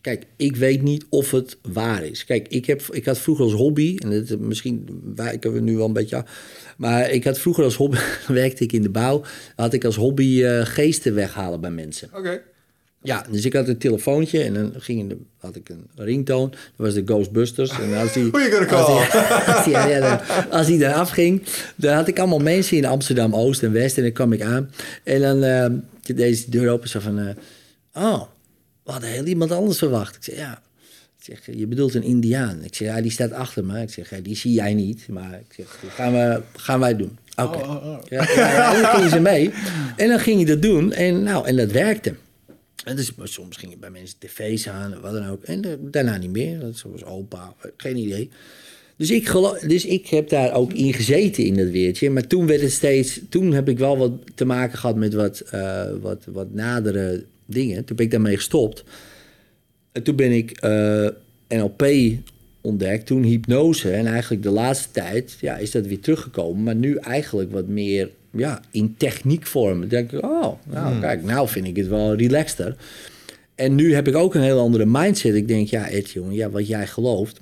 Kijk, 0.00 0.26
ik 0.36 0.56
weet 0.56 0.82
niet 0.82 1.04
of 1.08 1.30
het 1.30 1.56
waar 1.72 2.04
is. 2.04 2.24
Kijk, 2.24 2.48
ik, 2.48 2.66
heb, 2.66 2.82
ik 2.90 3.04
had 3.04 3.18
vroeger 3.18 3.44
als 3.44 3.54
hobby... 3.54 3.96
En 3.98 4.10
het, 4.10 4.40
misschien 4.40 5.00
wijken 5.14 5.52
we 5.52 5.60
nu 5.60 5.76
wel 5.76 5.86
een 5.86 5.92
beetje 5.92 6.16
af... 6.16 6.24
Maar 6.76 7.10
ik 7.10 7.24
had 7.24 7.38
vroeger 7.38 7.64
als 7.64 7.76
hobby, 7.76 7.98
werkte 8.28 8.64
ik 8.64 8.72
in 8.72 8.82
de 8.82 8.88
bouw, 8.90 9.22
had 9.56 9.72
ik 9.72 9.84
als 9.84 9.96
hobby 9.96 10.22
uh, 10.42 10.60
geesten 10.64 11.14
weghalen 11.14 11.60
bij 11.60 11.70
mensen. 11.70 12.08
Oké. 12.08 12.18
Okay. 12.18 12.42
Ja, 13.02 13.24
dus 13.30 13.44
ik 13.44 13.52
had 13.52 13.68
een 13.68 13.78
telefoontje 13.78 14.42
en 14.42 14.54
dan 14.54 14.72
ging 14.76 15.08
de, 15.08 15.16
had 15.38 15.56
ik 15.56 15.68
een 15.68 15.86
ringtoon. 15.94 16.50
Dat 16.50 16.60
was 16.76 16.94
de 16.94 17.02
Ghostbusters. 17.04 17.70
En 17.70 17.94
als 17.94 18.12
die, 18.12 18.30
gonna 18.30 18.66
als 18.66 18.86
die, 18.86 19.20
als 19.54 19.64
die, 19.64 19.72
ja, 19.72 20.00
dan- 20.00 20.50
als 20.50 20.66
die 20.66 20.78
dan 20.78 20.92
afging, 20.92 21.42
dan 21.76 21.94
had 21.94 22.08
ik 22.08 22.18
allemaal 22.18 22.38
mensen 22.38 22.76
in 22.76 22.84
Amsterdam 22.84 23.34
Oost 23.34 23.62
en 23.62 23.72
West. 23.72 23.96
En 23.96 24.02
dan 24.02 24.12
kwam 24.12 24.32
ik 24.32 24.42
aan. 24.42 24.70
En 25.04 25.20
dan 25.20 25.42
eh, 25.42 25.66
deze 26.16 26.50
deur 26.50 26.70
open 26.70 26.88
zo 26.88 27.00
van... 27.00 27.18
eh, 27.18 27.34
oh, 27.94 28.22
we 28.90 28.96
hadden 28.96 29.14
heel 29.14 29.26
iemand 29.26 29.52
anders 29.52 29.78
verwacht. 29.78 30.16
Ik 30.16 30.24
zeg, 30.24 30.36
ja. 30.36 30.62
Ik 31.18 31.24
zeg, 31.24 31.56
je 31.56 31.66
bedoelt 31.66 31.94
een 31.94 32.02
Indiaan. 32.02 32.64
Ik 32.64 32.74
zeg, 32.74 32.88
ja, 32.88 33.00
die 33.00 33.10
staat 33.10 33.32
achter 33.32 33.64
me. 33.64 33.82
Ik 33.82 33.90
zeg, 33.90 34.10
ja, 34.10 34.20
die 34.20 34.36
zie 34.36 34.52
jij 34.52 34.74
niet. 34.74 35.08
Maar 35.08 35.40
ik 35.48 35.54
zeg, 35.56 35.84
gaan, 35.94 36.12
we, 36.12 36.42
gaan 36.56 36.80
wij 36.80 36.96
doen. 36.96 37.18
Oké. 37.36 37.58
Ja, 37.58 38.00
ja, 38.08 38.32
ja, 38.34 38.74
en 38.74 38.82
dan 38.82 38.90
ging 38.90 39.10
ze 39.10 39.20
mee. 39.20 39.52
En 39.96 40.08
dan 40.08 40.18
ging 40.18 40.40
je 40.40 40.46
dat 40.46 40.62
doen. 40.62 40.92
En, 40.92 41.22
nou, 41.22 41.46
en 41.46 41.56
dat 41.56 41.70
werkte. 41.70 42.14
En 42.84 42.96
dus, 42.96 43.12
soms 43.22 43.56
ging 43.56 43.72
je 43.72 43.78
bij 43.78 43.90
mensen 43.90 44.18
tv's 44.18 44.68
aan, 44.68 45.00
wat 45.00 45.12
dan 45.12 45.26
ook. 45.26 45.42
En 45.42 45.64
eh, 45.64 45.70
daarna 45.80 46.16
niet 46.16 46.30
meer. 46.30 46.60
Dat 46.60 46.82
was 46.82 47.04
opa, 47.04 47.54
geen 47.76 47.96
idee. 47.96 48.30
Dus 48.96 49.10
ik, 49.10 49.32
dus 49.66 49.84
ik 49.84 50.06
heb 50.06 50.28
daar 50.28 50.54
ook 50.54 50.72
in 50.72 50.92
gezeten 50.92 51.44
in 51.44 51.56
dat 51.56 51.68
weertje. 51.68 52.10
Maar 52.10 52.26
toen 52.26 52.46
werd 52.46 52.60
het 52.60 52.72
steeds... 52.72 53.20
Toen 53.28 53.52
heb 53.52 53.68
ik 53.68 53.78
wel 53.78 53.98
wat 53.98 54.12
te 54.34 54.44
maken 54.44 54.78
gehad 54.78 54.96
met 54.96 55.14
wat, 55.14 55.40
eh, 55.40 55.84
wat, 56.00 56.24
wat 56.26 56.52
nadere 56.52 57.24
dingen. 57.52 57.84
Toen 57.84 57.96
ben 57.96 58.04
ik 58.04 58.10
daarmee 58.10 58.36
gestopt. 58.36 58.84
En 59.92 60.02
toen 60.02 60.16
ben 60.16 60.32
ik 60.32 60.50
eh, 60.50 61.08
NLP 61.48 61.86
ontdekt, 62.60 63.06
toen 63.06 63.22
hypnose. 63.22 63.90
En 63.90 64.06
eigenlijk 64.06 64.42
de 64.42 64.50
laatste 64.50 64.90
tijd 64.90 65.36
ja, 65.40 65.56
is 65.56 65.70
dat 65.70 65.86
weer 65.86 66.00
teruggekomen. 66.00 66.62
Maar 66.62 66.74
nu 66.74 66.96
eigenlijk 66.96 67.52
wat 67.52 67.66
meer 67.66 68.10
ja, 68.32 68.62
in 68.70 68.94
techniekvorm. 68.96 69.80
Dan 69.80 69.88
denk 69.88 70.12
ik, 70.12 70.24
oh, 70.24 70.52
nou 70.66 71.00
kijk, 71.00 71.22
nou 71.22 71.48
vind 71.48 71.66
ik 71.66 71.76
het 71.76 71.88
wel 71.88 72.14
relaxter. 72.14 72.76
En 73.54 73.74
nu 73.74 73.94
heb 73.94 74.08
ik 74.08 74.16
ook 74.16 74.34
een 74.34 74.42
heel 74.42 74.60
andere 74.60 74.86
mindset. 74.86 75.34
Ik 75.34 75.48
denk, 75.48 75.68
ja 75.68 75.88
Ed, 75.88 76.10
jongen, 76.10 76.34
ja, 76.34 76.50
wat 76.50 76.66
jij 76.68 76.86
gelooft... 76.86 77.40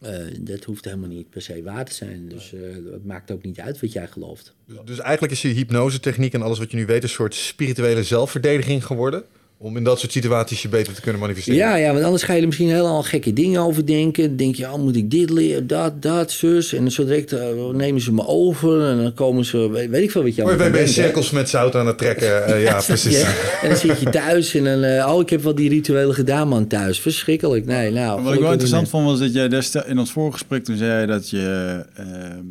eh, 0.00 0.16
dat 0.40 0.64
hoeft 0.64 0.84
helemaal 0.84 1.08
niet 1.08 1.30
per 1.30 1.42
se 1.42 1.62
waar 1.62 1.84
te 1.84 1.94
zijn. 1.94 2.28
Dus 2.28 2.52
eh, 2.52 2.60
het 2.92 3.04
maakt 3.04 3.30
ook 3.30 3.42
niet 3.42 3.60
uit 3.60 3.80
wat 3.80 3.92
jij 3.92 4.06
gelooft. 4.06 4.54
Dus, 4.66 4.76
dus 4.84 4.98
eigenlijk 4.98 5.32
is 5.32 5.42
je 5.42 5.48
hypnose-techniek 5.48 6.32
en 6.32 6.42
alles 6.42 6.58
wat 6.58 6.70
je 6.70 6.76
nu 6.76 6.86
weet... 6.86 7.02
een 7.02 7.08
soort 7.08 7.34
spirituele 7.34 8.02
zelfverdediging 8.02 8.86
geworden... 8.86 9.24
om 9.62 9.76
in 9.76 9.84
dat 9.84 9.98
soort 9.98 10.12
situaties 10.12 10.62
je 10.62 10.68
beter 10.68 10.94
te 10.94 11.00
kunnen 11.00 11.20
manifesteren. 11.20 11.58
Ja, 11.58 11.74
ja, 11.74 11.92
want 11.92 12.04
anders 12.04 12.22
ga 12.22 12.32
je 12.32 12.40
er 12.40 12.46
misschien 12.46 12.68
helemaal 12.68 13.02
gekke 13.02 13.32
dingen 13.32 13.60
over 13.60 13.86
denken. 13.86 14.26
Dan 14.26 14.36
denk 14.36 14.54
je, 14.54 14.72
oh, 14.72 14.74
moet 14.74 14.96
ik 14.96 15.10
dit 15.10 15.30
leren, 15.30 15.66
dat, 15.66 16.02
dat, 16.02 16.32
zus. 16.32 16.72
En 16.72 16.90
zo 16.90 17.04
direct 17.04 17.32
eh, 17.32 17.68
nemen 17.72 18.00
ze 18.00 18.12
me 18.12 18.26
over 18.26 18.86
en 18.86 19.02
dan 19.02 19.14
komen 19.14 19.44
ze, 19.44 19.70
weet, 19.70 19.90
weet 19.90 20.02
ik 20.02 20.10
veel 20.10 20.22
wat 20.22 20.34
je 20.34 20.42
Maar 20.42 20.52
allemaal 20.52 20.70
ben 20.70 20.80
je 20.80 20.86
cirkels 20.86 21.30
met 21.30 21.48
zout 21.48 21.74
aan 21.74 21.86
het 21.86 21.98
trekken. 21.98 22.46
eh, 22.46 22.62
ja, 22.68 22.80
precies. 22.86 23.20
Ja, 23.20 23.28
en 23.62 23.68
dan 23.68 23.78
zit 23.78 24.00
je 24.00 24.10
thuis 24.10 24.54
en 24.54 24.64
dan, 24.64 24.82
eh, 24.82 25.12
oh, 25.12 25.20
ik 25.20 25.30
heb 25.30 25.42
wel 25.42 25.54
die 25.54 25.68
rituelen 25.68 26.14
gedaan, 26.14 26.48
man, 26.48 26.66
thuis. 26.66 27.00
Verschrikkelijk. 27.00 27.66
Nee, 27.66 27.90
nou. 27.90 28.22
Wat 28.22 28.34
ik 28.34 28.40
wel 28.40 28.50
interessant 28.50 28.88
vond 28.88 29.06
was 29.06 29.18
dat 29.18 29.32
jij 29.32 29.48
destijds 29.48 29.88
in 29.88 29.98
ons 29.98 30.12
voorgesprek 30.12 30.64
toen 30.64 30.76
zei 30.76 31.06
dat 31.06 31.30
je 31.30 31.84
ehm, 31.94 32.44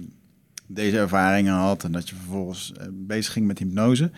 deze 0.68 0.98
ervaringen 0.98 1.54
had 1.54 1.84
en 1.84 1.92
dat 1.92 2.10
je 2.10 2.16
vervolgens 2.16 2.72
bezig 2.92 3.34
ging 3.34 3.48
met 3.48 3.60
hypnose. 3.60 4.10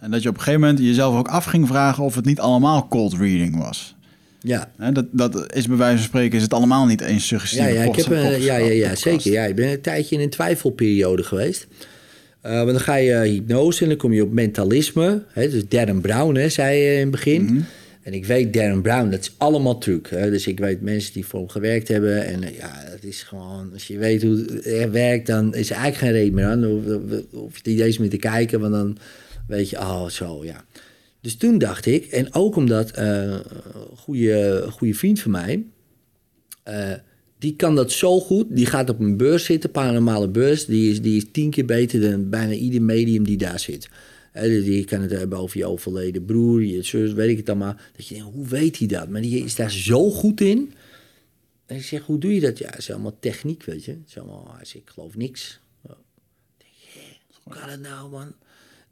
En 0.00 0.10
dat 0.10 0.22
je 0.22 0.28
op 0.28 0.34
een 0.34 0.40
gegeven 0.40 0.60
moment 0.60 0.78
jezelf 0.78 1.16
ook 1.18 1.28
af 1.28 1.44
ging 1.44 1.66
vragen 1.66 2.04
of 2.04 2.14
het 2.14 2.24
niet 2.24 2.40
allemaal 2.40 2.88
cold 2.88 3.14
reading 3.14 3.58
was. 3.58 3.94
Ja, 4.40 4.70
dat, 4.92 5.06
dat 5.10 5.54
is 5.54 5.66
bij 5.66 5.76
wijze 5.76 5.96
van 5.96 6.06
spreken 6.06 6.36
is 6.36 6.42
het 6.42 6.54
allemaal 6.54 6.86
niet 6.86 7.00
eens 7.00 7.26
suggestieve 7.26 7.68
ja, 7.68 7.82
ja, 7.82 7.82
ik 7.90 7.96
heb, 7.96 8.06
een- 8.06 8.30
post- 8.30 8.44
ja, 8.44 8.56
ja, 8.56 8.66
ja, 8.66 8.80
podcast. 8.80 9.02
zeker. 9.02 9.32
Ja, 9.32 9.44
ik 9.44 9.54
ben 9.54 9.68
een 9.68 9.80
tijdje 9.80 10.16
in 10.16 10.20
een 10.22 10.30
twijfelperiode 10.30 11.22
geweest. 11.22 11.66
Eh, 12.40 12.54
want 12.56 12.66
dan 12.70 12.80
ga 12.80 12.94
je 12.94 13.12
eh, 13.12 13.30
hypnose 13.30 13.82
en 13.82 13.88
dan 13.88 13.96
kom 13.98 14.12
je 14.12 14.22
op 14.22 14.32
mentalisme. 14.32 15.22
Hè, 15.32 15.50
dus 15.50 15.68
Darren 15.68 16.00
Brown, 16.00 16.34
hè, 16.34 16.48
zei 16.48 16.78
je 16.78 16.94
in 16.94 17.00
het 17.00 17.10
begin. 17.10 17.44
Mhm. 17.44 17.60
En 18.02 18.12
ik 18.14 18.26
weet 18.26 18.52
Darren 18.52 18.82
Brown, 18.82 19.10
dat 19.10 19.20
is 19.20 19.34
allemaal 19.36 19.78
truc. 19.78 20.08
Hè? 20.10 20.30
Dus 20.30 20.46
ik 20.46 20.58
weet 20.58 20.80
mensen 20.80 21.12
die 21.12 21.26
voor 21.26 21.40
hem 21.40 21.48
gewerkt 21.48 21.88
hebben. 21.88 22.24
En 22.26 22.42
eh, 22.42 22.56
ja, 22.58 22.70
het 22.74 23.04
is 23.04 23.22
gewoon, 23.22 23.70
als 23.72 23.86
je 23.86 23.98
weet 23.98 24.22
hoe 24.22 24.36
het 24.36 24.62
echt 24.66 24.90
werkt, 24.90 25.26
dan 25.26 25.54
is 25.54 25.70
er 25.70 25.76
eigenlijk 25.76 26.04
geen 26.04 26.12
reden 26.22 26.34
meer 26.34 26.46
aan. 26.46 26.60
Dan 26.60 26.70
hoef, 27.30 27.58
je 27.62 27.70
niet 27.70 27.80
eens 27.80 27.98
meer 27.98 28.10
te 28.10 28.16
kijken, 28.16 28.60
want 28.60 28.72
dan 28.72 28.98
weet 29.46 29.70
je, 29.70 29.78
oh 29.78 30.08
zo, 30.08 30.44
ja. 30.44 30.64
Dus 31.20 31.36
toen 31.36 31.58
dacht 31.58 31.86
ik, 31.86 32.06
en 32.06 32.34
ook 32.34 32.56
omdat 32.56 32.90
eh, 32.90 33.22
een 33.22 33.42
goede, 33.96 34.66
goede 34.70 34.94
vriend 34.94 35.20
van 35.20 35.30
mij, 35.30 35.66
eh, 36.62 36.92
die 37.38 37.56
kan 37.56 37.74
dat 37.74 37.92
zo 37.92 38.20
goed. 38.20 38.46
Die 38.48 38.66
gaat 38.66 38.90
op 38.90 39.00
een 39.00 39.16
beurs 39.16 39.44
zitten, 39.44 39.70
paranormale 39.70 40.28
beurs. 40.28 40.66
Die 40.66 40.90
is, 40.90 41.02
die 41.02 41.16
is 41.16 41.26
tien 41.32 41.50
keer 41.50 41.64
beter 41.64 42.00
dan 42.00 42.30
bijna 42.30 42.52
ieder 42.52 42.82
medium 42.82 43.24
die 43.24 43.36
daar 43.36 43.60
zit. 43.60 43.88
Dus 44.32 44.64
die 44.64 44.84
kan 44.84 45.00
het 45.00 45.10
hebben 45.10 45.38
over 45.38 45.58
je 45.58 45.66
overleden 45.66 46.24
broer, 46.24 46.64
je 46.64 46.82
zus, 46.82 47.12
weet 47.12 47.30
ik 47.30 47.36
het 47.36 47.48
allemaal. 47.48 47.76
Dat 47.96 48.06
je 48.06 48.14
denkt, 48.14 48.32
hoe 48.32 48.46
weet 48.46 48.78
hij 48.78 48.86
dat? 48.86 49.08
Maar 49.08 49.20
die 49.20 49.44
is 49.44 49.54
daar 49.54 49.70
zo 49.70 50.10
goed 50.10 50.40
in. 50.40 50.72
En 51.66 51.76
ik 51.76 51.84
zeg, 51.84 52.02
hoe 52.02 52.18
doe 52.18 52.34
je 52.34 52.40
dat? 52.40 52.58
Ja, 52.58 52.68
het 52.68 52.78
is 52.78 52.90
allemaal 52.90 53.16
techniek, 53.20 53.64
weet 53.64 53.84
je. 53.84 53.90
Het 53.90 54.08
is 54.08 54.18
allemaal, 54.18 54.58
ik 54.72 54.82
geloof 54.84 55.16
niks. 55.16 55.60
Ik 55.82 55.94
denk, 56.58 57.16
hoe 57.42 57.54
kan 57.54 57.68
het 57.68 57.80
nou, 57.80 58.10
man? 58.10 58.34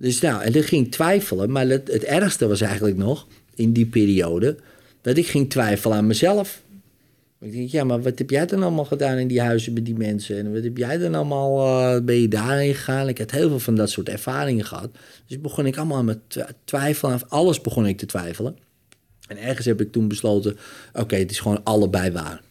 Dus 0.05 0.21
nou, 0.21 0.43
en 0.43 0.53
dan 0.53 0.63
ging 0.63 0.87
ik 0.87 0.93
twijfelen. 0.93 1.51
Maar 1.51 1.69
het, 1.69 1.93
het 1.93 2.05
ergste 2.05 2.47
was 2.47 2.61
eigenlijk 2.61 2.97
nog, 2.97 3.27
in 3.55 3.73
die 3.73 3.87
periode... 3.87 4.57
dat 5.01 5.17
ik 5.17 5.27
ging 5.27 5.51
twijfelen 5.51 5.97
aan 5.97 6.07
mezelf. 6.07 6.63
Ik 7.41 7.53
denk, 7.53 7.69
ja, 7.71 7.85
maar 7.85 8.03
wat 8.03 8.19
heb 8.19 8.31
jij 8.31 8.47
dan 8.47 8.63
allemaal 8.63 8.85
gedaan 8.85 9.17
in 9.17 9.29
die 9.29 9.41
huizen 9.41 9.73
met 9.73 9.85
die 9.85 9.95
mensen? 9.97 10.39
En 10.39 10.53
wat 10.53 10.63
heb 10.63 10.77
jij 10.77 10.99
dan 10.99 11.15
allemaal, 11.15 11.67
eh, 11.67 12.05
ben 12.05 12.21
je 12.21 12.29
daarheen 12.29 12.75
gegaan? 12.75 13.09
Ik 13.09 13.19
had 13.19 13.31
heel 13.31 13.49
veel 13.49 13.59
van 13.59 13.75
dat 13.75 13.91
soort 13.91 14.09
ervaringen 14.09 14.65
gehad. 14.65 14.91
Dus 15.27 15.41
begon 15.41 15.67
ik 15.67 15.77
allemaal 15.77 15.99
aan 15.99 16.05
me 16.05 16.19
twi- 16.27 16.45
twijfelen. 16.65 17.29
Alles 17.29 17.61
begon 17.61 17.87
ik 17.87 17.99
te 17.99 18.07
twijfelen. 18.07 18.57
En 19.29 19.39
ergens 19.39 19.67
heb 19.67 19.81
ik 19.81 19.93
toen 19.93 20.09
besloten, 20.09 20.57
oké, 20.93 21.17
het 21.17 21.31
is 21.31 21.39
gewoon 21.41 21.65
allebei 21.65 22.11
waar. 22.11 22.43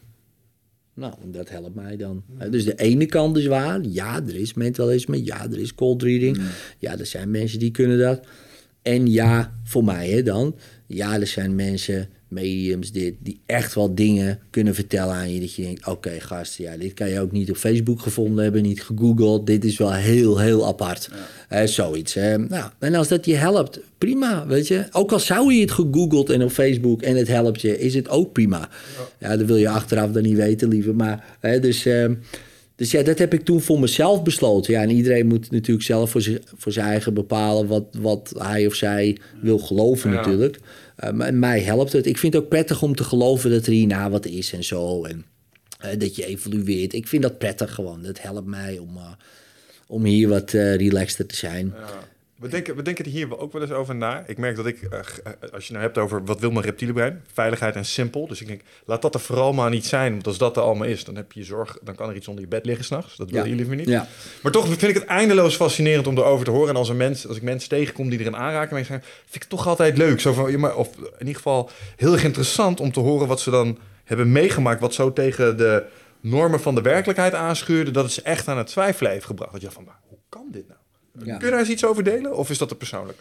Nou, 0.94 1.14
dat 1.26 1.48
helpt 1.48 1.74
mij 1.74 1.96
dan. 1.96 2.22
Dus 2.50 2.64
de 2.64 2.74
ene 2.74 3.06
kant 3.06 3.36
is 3.36 3.46
waar. 3.46 3.80
Ja, 3.82 4.16
er 4.26 4.36
is 4.36 4.54
mentalisme. 4.54 5.24
Ja, 5.24 5.44
er 5.50 5.58
is 5.58 5.74
cold 5.74 6.02
reading. 6.02 6.40
Ja, 6.78 6.98
er 6.98 7.06
zijn 7.06 7.30
mensen 7.30 7.58
die 7.58 7.70
kunnen 7.70 7.98
dat. 7.98 8.26
En 8.82 9.10
ja, 9.10 9.58
voor 9.64 9.84
mij 9.84 10.10
hè, 10.10 10.22
dan. 10.22 10.56
Ja, 10.86 11.20
er 11.20 11.26
zijn 11.26 11.54
mensen, 11.54 12.08
mediums, 12.28 12.92
dit, 12.92 13.14
die 13.18 13.40
echt 13.46 13.74
wel 13.74 13.94
dingen 13.94 14.38
kunnen 14.50 14.74
vertellen 14.74 15.14
aan 15.14 15.32
je. 15.34 15.40
Dat 15.40 15.54
je 15.54 15.62
denkt, 15.62 15.86
oké 15.86 16.20
gast, 16.20 16.58
ja, 16.58 16.76
dit 16.76 16.94
kan 16.94 17.08
je 17.08 17.20
ook 17.20 17.32
niet 17.32 17.50
op 17.50 17.56
Facebook 17.56 18.00
gevonden 18.00 18.44
hebben, 18.44 18.62
niet 18.62 18.82
gegoogeld. 18.82 19.46
Dit 19.46 19.64
is 19.64 19.78
wel 19.78 19.92
heel, 19.92 20.38
heel 20.38 20.66
apart. 20.66 21.08
Hè, 21.48 21.66
zoiets. 21.66 22.14
Hè. 22.14 22.38
Nou, 22.38 22.70
en 22.78 22.94
als 22.94 23.08
dat 23.08 23.24
je 23.26 23.34
helpt, 23.34 23.80
prima, 23.98 24.46
weet 24.46 24.68
je. 24.68 24.86
Ook 24.92 25.12
al 25.12 25.20
zou 25.20 25.54
je 25.54 25.60
het 25.60 25.70
gegoogeld 25.70 26.30
en 26.30 26.42
op 26.42 26.50
Facebook 26.50 27.02
en 27.02 27.16
het 27.16 27.28
helpt 27.28 27.60
je, 27.60 27.78
is 27.78 27.94
het 27.94 28.08
ook 28.08 28.32
prima. 28.32 28.68
Ja, 29.18 29.36
dat 29.36 29.46
wil 29.46 29.56
je 29.56 29.68
achteraf 29.68 30.10
dan 30.10 30.22
niet 30.22 30.36
weten, 30.36 30.68
liever. 30.68 30.94
Maar, 30.94 31.36
hè, 31.40 31.60
dus... 31.60 31.86
ehm, 31.86 32.14
dus 32.76 32.90
ja, 32.90 33.02
dat 33.02 33.18
heb 33.18 33.34
ik 33.34 33.44
toen 33.44 33.60
voor 33.60 33.80
mezelf 33.80 34.22
besloten. 34.22 34.72
Ja, 34.72 34.82
en 34.82 34.90
iedereen 34.90 35.26
moet 35.26 35.50
natuurlijk 35.50 35.86
zelf 35.86 36.10
voor, 36.10 36.20
zijn- 36.22 36.42
voor 36.56 36.72
zijn 36.72 36.86
eigen 36.86 37.14
bepalen 37.14 37.66
wat, 37.66 37.84
wat 37.98 38.32
hij 38.38 38.66
of 38.66 38.74
zij 38.74 39.18
wil 39.42 39.58
geloven 39.58 40.10
Ja. 40.10 40.16
natuurlijk. 40.16 40.58
Eh, 40.96 41.10
maar 41.12 41.34
mij 41.34 41.60
helpt 41.60 41.92
het. 41.92 42.06
Ik 42.06 42.18
vind 42.18 42.32
het 42.34 42.42
ook 42.42 42.48
prettig 42.48 42.82
om 42.82 42.94
te 42.94 43.04
geloven 43.04 43.50
dat 43.50 43.66
er 43.66 43.72
hierna 43.72 44.10
wat 44.10 44.26
is 44.26 44.52
en 44.52 44.64
zo. 44.64 45.04
En 45.04 45.24
eh, 45.80 45.98
dat 45.98 46.16
je 46.16 46.26
evolueert. 46.26 46.92
Ik 46.92 47.06
vind 47.08 47.22
dat 47.22 47.38
prettig 47.38 47.74
gewoon. 47.74 48.02
Dat 48.02 48.20
helpt 48.22 48.46
mij 48.46 48.78
om, 48.78 48.96
eh, 48.96 49.12
om 49.86 50.04
hier 50.04 50.28
wat 50.28 50.50
relaxter 50.50 51.26
te 51.26 51.36
zijn. 51.36 51.72
Ja. 51.76 52.03
We 52.44 52.50
denken, 52.50 52.76
we 52.76 52.82
denken 52.82 53.04
er 53.04 53.10
hier 53.10 53.38
ook 53.38 53.52
wel 53.52 53.62
eens 53.62 53.70
over 53.70 53.94
na. 53.94 54.24
Ik 54.26 54.38
merk 54.38 54.56
dat 54.56 54.66
ik, 54.66 54.82
eh, 54.82 54.98
eh, 54.98 55.32
als 55.52 55.66
je 55.66 55.72
nou 55.72 55.84
hebt 55.84 55.98
over 55.98 56.24
wat 56.24 56.40
wil 56.40 56.50
mijn 56.50 56.64
reptiele 56.64 56.92
brein, 56.92 57.24
veiligheid 57.32 57.74
en 57.74 57.84
simpel. 57.84 58.26
Dus 58.26 58.40
ik 58.40 58.46
denk, 58.46 58.60
laat 58.84 59.02
dat 59.02 59.14
er 59.14 59.20
vooral 59.20 59.52
maar 59.52 59.70
niet 59.70 59.86
zijn. 59.86 60.12
Want 60.12 60.26
als 60.26 60.38
dat 60.38 60.56
er 60.56 60.62
allemaal 60.62 60.86
is, 60.86 61.04
dan 61.04 61.16
heb 61.16 61.32
je 61.32 61.44
zorg, 61.44 61.78
dan 61.82 61.94
kan 61.94 62.08
er 62.08 62.16
iets 62.16 62.28
onder 62.28 62.42
je 62.44 62.48
bed 62.48 62.64
liggen 62.66 62.84
s'nachts. 62.84 63.16
Dat 63.16 63.30
wil 63.30 63.42
Ja. 63.44 63.48
je 63.48 63.54
liever 63.54 63.76
niet. 63.76 63.88
Ja. 63.88 64.06
Maar 64.42 64.52
toch 64.52 64.66
vind 64.66 64.82
ik 64.82 64.94
het 64.94 65.04
eindeloos 65.04 65.56
fascinerend 65.56 66.06
om 66.06 66.16
erover 66.18 66.44
te 66.44 66.50
horen. 66.50 66.68
En 66.68 66.76
als, 66.76 66.88
een 66.88 66.96
mens, 66.96 67.28
als 67.28 67.36
ik 67.36 67.42
mensen 67.42 67.68
tegenkom 67.68 68.08
die 68.10 68.18
erin 68.18 68.36
aanraken, 68.36 68.74
mee 68.74 68.84
zijn, 68.84 69.02
vind 69.02 69.34
ik 69.34 69.40
het 69.40 69.50
toch 69.50 69.66
altijd 69.66 69.96
leuk. 69.98 70.20
Zo 70.20 70.32
van, 70.32 70.74
of 70.74 70.88
in 70.96 71.18
ieder 71.18 71.34
geval 71.34 71.70
heel 71.96 72.12
erg 72.12 72.24
interessant 72.24 72.80
om 72.80 72.92
te 72.92 73.00
horen 73.00 73.26
wat 73.26 73.40
ze 73.40 73.50
dan 73.50 73.78
hebben 74.04 74.32
meegemaakt. 74.32 74.80
Wat 74.80 74.94
zo 74.94 75.12
tegen 75.12 75.56
de 75.56 75.84
normen 76.20 76.60
van 76.60 76.74
de 76.74 76.80
werkelijkheid 76.82 77.34
aanschuurde, 77.34 77.90
dat 77.90 78.04
het 78.04 78.12
ze 78.12 78.22
echt 78.22 78.48
aan 78.48 78.58
het 78.58 78.66
twijfelen 78.66 79.12
heeft 79.12 79.24
gebracht. 79.26 79.52
Dat 79.52 79.60
je 79.60 79.70
van, 79.70 79.84
maar 79.84 80.00
hoe 80.08 80.18
kan 80.28 80.46
dit 80.50 80.68
nou? 80.68 80.80
Ja. 81.24 81.36
Kun 81.36 81.44
je 81.46 81.50
daar 81.50 81.60
eens 81.60 81.68
iets 81.68 81.84
over 81.84 82.04
delen? 82.04 82.36
Of 82.36 82.50
is 82.50 82.58
dat 82.58 82.68
te 82.68 82.74
persoonlijk? 82.74 83.18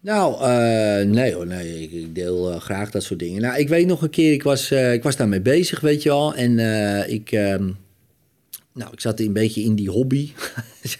Nou, 0.00 0.42
eh, 0.42 1.06
nee 1.06 1.34
hoor, 1.34 1.46
nee. 1.46 1.82
Ik, 1.82 1.92
ik 1.92 2.14
deel 2.14 2.52
eh, 2.52 2.60
graag 2.60 2.90
dat 2.90 3.02
soort 3.02 3.18
dingen. 3.18 3.42
Nou, 3.42 3.58
ik 3.58 3.68
weet 3.68 3.86
nog 3.86 4.02
een 4.02 4.10
keer, 4.10 4.32
ik 4.32 4.42
was, 4.42 4.70
eh, 4.70 4.92
ik 4.92 5.02
was 5.02 5.16
daarmee 5.16 5.40
bezig, 5.40 5.80
weet 5.80 6.02
je 6.02 6.08
wel. 6.08 6.34
En 6.34 6.58
ik, 7.10 7.32
ehm, 7.32 7.70
nou, 8.72 8.92
ik 8.92 9.00
zat 9.00 9.20
een 9.20 9.32
beetje 9.32 9.62
in 9.62 9.74
die 9.74 9.90
hobby. 9.90 10.32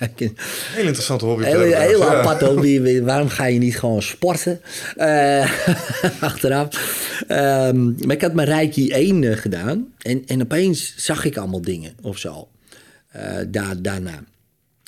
Heel 0.09 0.31
interessante 0.77 1.25
hobby. 1.25 1.45
heel, 1.45 1.53
trouwens. 1.53 1.87
heel 1.87 1.99
Ja. 1.99 2.15
apart 2.21 2.41
hobby. 2.41 2.81
Waarom 3.01 3.29
ga 3.29 3.45
je 3.47 3.59
niet 3.59 3.79
gewoon 3.79 4.03
sporten? 4.03 4.61
Achteraf. 6.21 6.69
Ehm, 7.29 7.85
maar 8.07 8.17
ik 8.17 8.21
had 8.23 8.35
mijn 8.35 8.49
Reiki 8.49 8.91
1 8.91 9.25
eh, 9.25 9.37
gedaan. 9.37 9.93
En, 9.99 10.23
en 10.27 10.43
opeens 10.43 10.95
zag 10.97 11.25
ik 11.25 11.37
allemaal 11.37 11.63
dingen 11.63 11.93
of 12.03 12.19
zo. 12.19 12.49
Daar, 13.49 13.83
daarna. 13.83 14.25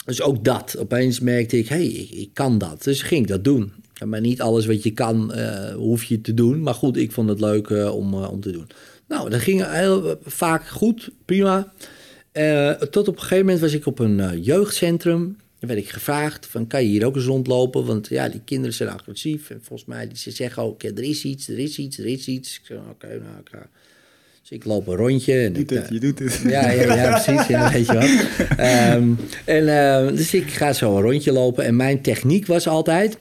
Dus 0.07 0.23
ook 0.23 0.45
dat. 0.45 0.77
Opeens 0.79 1.21
merkte 1.21 1.59
ik, 1.59 1.69
hé, 1.69 1.77
hey, 1.77 2.09
ik, 2.11 2.31
kan 2.33 2.59
dat. 2.59 2.83
Dus 2.83 3.03
ging 3.03 3.23
ik 3.23 3.29
dat 3.29 3.45
doen. 3.45 3.73
Maar 4.05 4.21
niet 4.21 4.41
alles 4.41 4.67
wat 4.67 4.83
je 4.83 4.91
kan, 4.91 5.33
uh, 5.35 5.75
hoef 5.75 6.05
je 6.05 6.21
te 6.21 6.35
doen. 6.35 6.63
Maar 6.63 6.75
goed, 6.75 6.97
ik 6.97 7.13
vond 7.13 7.29
het 7.29 7.41
leuk 7.41 7.69
uh, 7.69 7.95
om, 7.95 8.15
uh, 8.15 8.31
om 8.31 8.41
te 8.41 8.51
doen. 8.51 8.67
Nou, 9.09 9.31
dat 9.31 9.41
ging 9.41 9.71
heel 9.71 10.19
vaak 10.25 10.69
goed, 10.69 11.11
prima. 11.25 11.73
tot 12.91 13.09
op 13.09 13.15
een 13.15 13.21
gegeven 13.21 13.45
moment 13.45 13.61
was 13.61 13.73
ik 13.73 13.87
op 13.87 13.99
een 13.99 14.43
jeugdcentrum. 14.43 15.37
Dan 15.59 15.69
werd 15.69 15.81
ik 15.81 15.89
gevraagd 15.89 16.47
van, 16.47 16.67
kan 16.67 16.83
je 16.83 16.89
hier 16.89 17.07
ook 17.07 17.17
eens 17.17 17.25
rondlopen? 17.25 17.85
Want 17.85 18.09
ja, 18.09 18.29
die 18.29 18.41
kinderen 18.45 18.75
zijn 18.75 18.89
agressief. 18.89 19.51
En 19.51 19.61
volgens 19.63 19.89
mij, 19.89 20.11
ze 20.15 20.31
zeggen 20.31 20.63
ook, 20.63 20.83
er 20.83 21.03
is 21.03 21.25
iets, 21.25 21.49
er 21.49 21.59
is 21.59 21.79
iets, 21.79 21.99
er 21.99 22.07
is 22.07 22.29
iets. 22.29 22.57
Ik 22.57 22.67
zei, 22.67 22.81
oké, 22.91 23.07
nou, 23.07 23.41
ik 23.41 23.49
ga... 23.51 23.69
Dus 24.49 24.59
ik 24.59 24.65
loop 24.65 24.87
een 24.87 24.97
rondje. 24.97 25.33
En 25.33 25.53
doet 25.53 25.71
ik, 25.71 25.79
het, 25.79 25.89
je 25.89 26.01
doet 26.01 26.19
het. 26.19 26.41
Ja, 26.45 26.71
ja, 26.71 26.95
ja 26.95 27.11
precies. 27.23 27.47
Ja, 27.47 27.73
weet 27.73 27.87
je 27.87 27.95
wat. 27.95 28.09
Um, 28.95 29.19
en, 29.45 29.63
uh, 29.63 30.17
dus 30.17 30.35
ik 30.35 30.51
ga 30.51 30.73
zo 30.73 30.97
een 30.97 31.03
rondje 31.03 31.33
lopen. 31.33 31.65
En 31.65 31.77
mijn 31.77 32.03
techniek 32.03 32.47
was 32.47 32.69
altijd... 32.69 33.19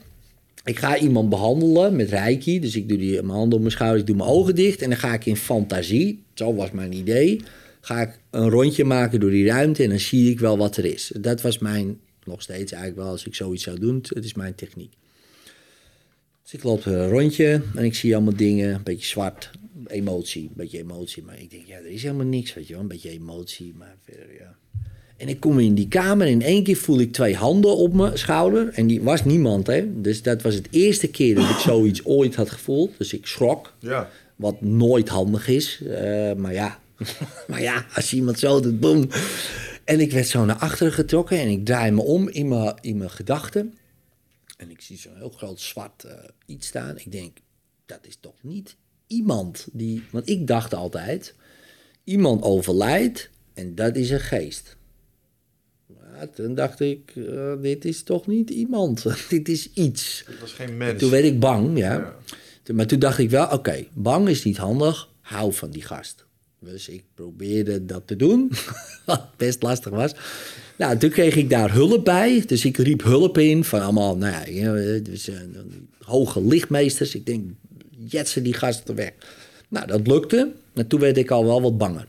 Ik 0.64 0.78
ga 0.78 0.98
iemand 0.98 1.28
behandelen 1.28 1.96
met 1.96 2.08
reiki. 2.08 2.60
Dus 2.60 2.76
ik 2.76 2.88
doe 2.88 2.98
die, 2.98 3.12
mijn 3.12 3.38
handen 3.38 3.54
op 3.54 3.60
mijn 3.60 3.72
schouder, 3.72 4.00
ik 4.00 4.06
doe 4.06 4.16
mijn 4.16 4.28
ogen 4.28 4.54
dicht. 4.54 4.82
En 4.82 4.88
dan 4.88 4.98
ga 4.98 5.14
ik 5.14 5.26
in 5.26 5.36
fantasie, 5.36 6.22
zo 6.34 6.54
was 6.54 6.70
mijn 6.70 6.92
idee... 6.92 7.40
ga 7.80 8.00
ik 8.00 8.18
een 8.30 8.50
rondje 8.50 8.84
maken 8.84 9.20
door 9.20 9.30
die 9.30 9.46
ruimte... 9.46 9.82
en 9.82 9.88
dan 9.88 10.00
zie 10.00 10.30
ik 10.30 10.40
wel 10.40 10.58
wat 10.58 10.76
er 10.76 10.84
is. 10.84 11.12
Dat 11.20 11.40
was 11.40 11.58
mijn, 11.58 11.98
nog 12.24 12.42
steeds 12.42 12.72
eigenlijk 12.72 13.02
wel... 13.02 13.10
als 13.10 13.26
ik 13.26 13.34
zoiets 13.34 13.62
zou 13.62 13.78
doen, 13.78 14.04
het 14.08 14.24
is 14.24 14.34
mijn 14.34 14.54
techniek. 14.54 14.92
Dus 16.42 16.52
ik 16.52 16.62
loop 16.62 16.86
een 16.86 17.08
rondje 17.08 17.60
en 17.74 17.84
ik 17.84 17.94
zie 17.94 18.14
allemaal 18.14 18.36
dingen, 18.36 18.74
een 18.74 18.82
beetje 18.82 19.06
zwart, 19.06 19.50
emotie, 19.86 20.42
een 20.42 20.50
beetje 20.56 20.78
emotie. 20.78 21.22
Maar 21.22 21.40
ik 21.40 21.50
denk, 21.50 21.66
ja, 21.66 21.76
er 21.76 21.86
is 21.86 22.02
helemaal 22.02 22.26
niks, 22.26 22.54
weet 22.54 22.66
je 22.66 22.72
wel, 22.72 22.82
een 22.82 22.88
beetje 22.88 23.10
emotie, 23.10 23.74
maar 23.76 23.96
verder, 24.04 24.34
ja. 24.38 24.56
En 25.16 25.28
ik 25.28 25.40
kom 25.40 25.58
in 25.58 25.74
die 25.74 25.88
kamer 25.88 26.26
en 26.26 26.32
in 26.32 26.42
één 26.42 26.62
keer 26.64 26.76
voel 26.76 27.00
ik 27.00 27.12
twee 27.12 27.34
handen 27.36 27.76
op 27.76 27.92
mijn 27.92 28.18
schouder. 28.18 28.68
En 28.68 28.86
die 28.86 29.02
was 29.02 29.24
niemand, 29.24 29.66
hè. 29.66 30.00
Dus 30.00 30.22
dat 30.22 30.42
was 30.42 30.54
het 30.54 30.68
eerste 30.70 31.08
keer 31.08 31.34
dat 31.34 31.50
ik 31.50 31.56
zoiets 31.56 32.04
ooit 32.16 32.34
had 32.34 32.50
gevoeld. 32.50 32.98
Dus 32.98 33.12
ik 33.12 33.26
schrok, 33.26 33.74
Ja. 33.78 34.10
wat 34.36 34.60
nooit 34.60 35.08
handig 35.08 35.48
is. 35.48 35.82
Eh, 35.82 36.32
maar 36.32 36.52
ja, 36.52 36.80
maar 37.48 37.62
ja, 37.62 37.86
als 37.94 38.12
iemand 38.12 38.38
zo 38.38 38.60
doet, 38.60 38.80
boem. 38.80 39.08
En 39.84 40.00
ik 40.00 40.12
werd 40.12 40.26
zo 40.26 40.44
naar 40.44 40.56
achteren 40.56 40.92
getrokken 40.92 41.38
en 41.38 41.48
ik 41.48 41.64
draai 41.64 41.90
me 41.90 42.02
om 42.02 42.28
in 42.28 42.48
mijn, 42.48 42.74
in 42.80 42.96
mijn 42.96 43.10
gedachten. 43.10 43.74
En 44.56 44.70
ik 44.70 44.80
zie 44.80 44.98
zo'n 44.98 45.16
heel 45.16 45.30
groot 45.36 45.60
zwart 45.60 46.04
uh, 46.06 46.12
iets 46.46 46.66
staan. 46.66 46.98
Ik 46.98 47.12
denk, 47.12 47.36
dat 47.86 48.06
is 48.06 48.16
toch 48.20 48.42
niet 48.42 48.76
iemand 49.06 49.66
die. 49.72 50.02
Want 50.10 50.28
ik 50.28 50.46
dacht 50.46 50.74
altijd, 50.74 51.34
iemand 52.04 52.42
overlijdt 52.42 53.30
en 53.54 53.74
dat 53.74 53.96
is 53.96 54.10
een 54.10 54.20
geest. 54.20 54.76
Maar 55.86 56.30
toen 56.30 56.54
dacht 56.54 56.80
ik, 56.80 57.12
uh, 57.14 57.52
dit 57.60 57.84
is 57.84 58.02
toch 58.02 58.26
niet 58.26 58.50
iemand, 58.50 59.06
dit 59.28 59.48
is 59.48 59.72
iets. 59.72 60.22
Het 60.26 60.40
was 60.40 60.52
geen 60.52 60.76
mens. 60.76 61.00
Toen 61.00 61.10
werd 61.10 61.24
ik 61.24 61.40
bang, 61.40 61.78
ja. 61.78 62.14
ja. 62.64 62.74
Maar 62.74 62.86
toen 62.86 62.98
dacht 62.98 63.18
ik 63.18 63.30
wel, 63.30 63.44
oké, 63.44 63.54
okay, 63.54 63.88
bang 63.92 64.28
is 64.28 64.44
niet 64.44 64.56
handig, 64.56 65.08
hou 65.20 65.52
van 65.52 65.70
die 65.70 65.82
gast. 65.82 66.24
Dus 66.60 66.88
ik 66.88 67.02
probeerde 67.14 67.84
dat 67.84 68.06
te 68.06 68.16
doen, 68.16 68.50
wat 69.06 69.36
best 69.36 69.62
lastig 69.62 69.92
was. 69.92 70.12
Nou, 70.76 70.98
toen 70.98 71.10
kreeg 71.10 71.36
ik 71.36 71.50
daar 71.50 71.72
hulp 71.72 72.04
bij. 72.04 72.42
Dus 72.46 72.64
ik 72.64 72.76
riep 72.76 73.02
hulp 73.02 73.38
in 73.38 73.64
van 73.64 73.80
allemaal, 73.80 74.16
nou 74.16 74.52
ja, 74.52 75.00
dus, 75.00 75.28
uh, 75.28 75.36
hoge 76.00 76.46
lichtmeesters. 76.46 77.14
Ik 77.14 77.26
denk, 77.26 77.50
jetsen 78.08 78.42
die 78.42 78.54
gasten 78.54 78.94
weg. 78.94 79.12
Nou, 79.68 79.86
dat 79.86 80.06
lukte. 80.06 80.52
En 80.74 80.86
toen 80.86 81.00
werd 81.00 81.16
ik 81.16 81.30
al 81.30 81.44
wel 81.44 81.62
wat 81.62 81.78
banger. 81.78 82.06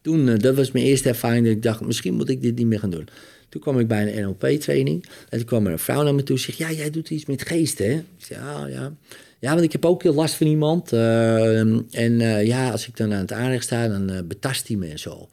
Toen, 0.00 0.26
uh, 0.26 0.38
dat 0.38 0.54
was 0.54 0.70
mijn 0.70 0.84
eerste 0.84 1.08
ervaring 1.08 1.44
dat 1.46 1.54
ik 1.54 1.62
dacht, 1.62 1.80
misschien 1.80 2.14
moet 2.14 2.28
ik 2.28 2.42
dit 2.42 2.56
niet 2.56 2.66
meer 2.66 2.78
gaan 2.78 2.90
doen. 2.90 3.08
Toen 3.48 3.60
kwam 3.60 3.78
ik 3.78 3.88
bij 3.88 4.16
een 4.16 4.22
NLP-training. 4.22 5.04
En 5.28 5.38
toen 5.38 5.46
kwam 5.46 5.66
er 5.66 5.72
een 5.72 5.78
vrouw 5.78 6.02
naar 6.02 6.14
me 6.14 6.22
toe 6.22 6.36
en 6.36 6.42
zegt, 6.42 6.58
ja, 6.58 6.72
jij 6.72 6.90
doet 6.90 7.10
iets 7.10 7.26
met 7.26 7.46
geesten, 7.46 7.86
hè? 7.86 7.94
Ik 7.94 8.24
zei, 8.24 8.40
ja, 8.40 8.66
ja. 8.66 8.92
Ja, 9.40 9.50
want 9.50 9.62
ik 9.62 9.72
heb 9.72 9.84
ook 9.84 10.02
heel 10.02 10.14
last 10.14 10.34
van 10.34 10.46
iemand. 10.46 10.92
Uh, 10.92 11.58
en 11.58 12.20
uh, 12.20 12.46
ja, 12.46 12.70
als 12.70 12.88
ik 12.88 12.96
dan 12.96 13.12
aan 13.12 13.20
het 13.20 13.32
aanrecht 13.32 13.64
sta, 13.64 13.88
dan 13.88 14.12
uh, 14.12 14.18
betast 14.24 14.68
hij 14.68 14.76
me 14.76 14.88
en 14.88 14.98
zo. 14.98 15.10
Oké, 15.10 15.28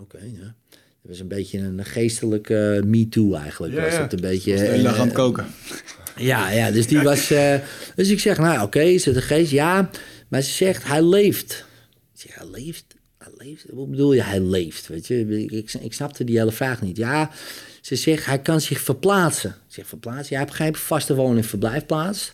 okay, 0.00 0.30
ja. 0.40 0.54
Het 0.70 1.12
was 1.12 1.20
een 1.20 1.28
beetje 1.28 1.58
een 1.58 1.84
geestelijke 1.84 2.82
me-too 2.86 3.34
eigenlijk. 3.34 3.74
Ja, 3.74 3.82
was 3.82 3.96
het 3.96 4.12
een 4.12 4.20
beetje. 4.20 4.82
Dag 4.82 4.98
aan 4.98 5.06
het 5.06 5.14
koken. 5.14 5.46
Ja, 6.16 6.50
ja, 6.50 6.70
dus 6.70 6.86
die 6.86 7.00
was. 7.00 7.32
Uh, 7.32 7.54
dus 7.94 8.08
ik 8.08 8.20
zeg, 8.20 8.38
nou 8.38 8.54
oké, 8.54 8.64
okay, 8.64 8.92
is 8.92 9.04
het 9.04 9.16
een 9.16 9.22
geest? 9.22 9.50
Ja, 9.50 9.90
maar 10.28 10.42
ze 10.42 10.50
zegt, 10.50 10.84
hij 10.84 11.02
leeft. 11.02 11.64
Ik 12.14 12.20
zeg, 12.20 12.34
hij 12.34 12.46
leeft? 12.50 12.84
Hij 13.18 13.32
leeft? 13.36 13.64
Wat 13.70 13.90
bedoel 13.90 14.12
je, 14.12 14.22
hij 14.22 14.40
leeft? 14.40 14.88
Weet 14.88 15.06
je, 15.06 15.28
ik, 15.28 15.50
ik, 15.50 15.72
ik 15.72 15.92
snapte 15.92 16.24
die 16.24 16.38
hele 16.38 16.52
vraag 16.52 16.82
niet. 16.82 16.96
Ja, 16.96 17.30
ze 17.80 17.96
zegt, 17.96 18.24
hij 18.24 18.40
kan 18.40 18.60
zich 18.60 18.80
verplaatsen. 18.80 19.50
Ik 19.50 19.74
zeg, 19.74 19.86
verplaatsen? 19.86 20.36
Ja, 20.36 20.42
heeft 20.42 20.54
geen 20.54 20.76
vaste 20.76 21.14
en 21.14 21.44
verblijfplaats. 21.44 22.32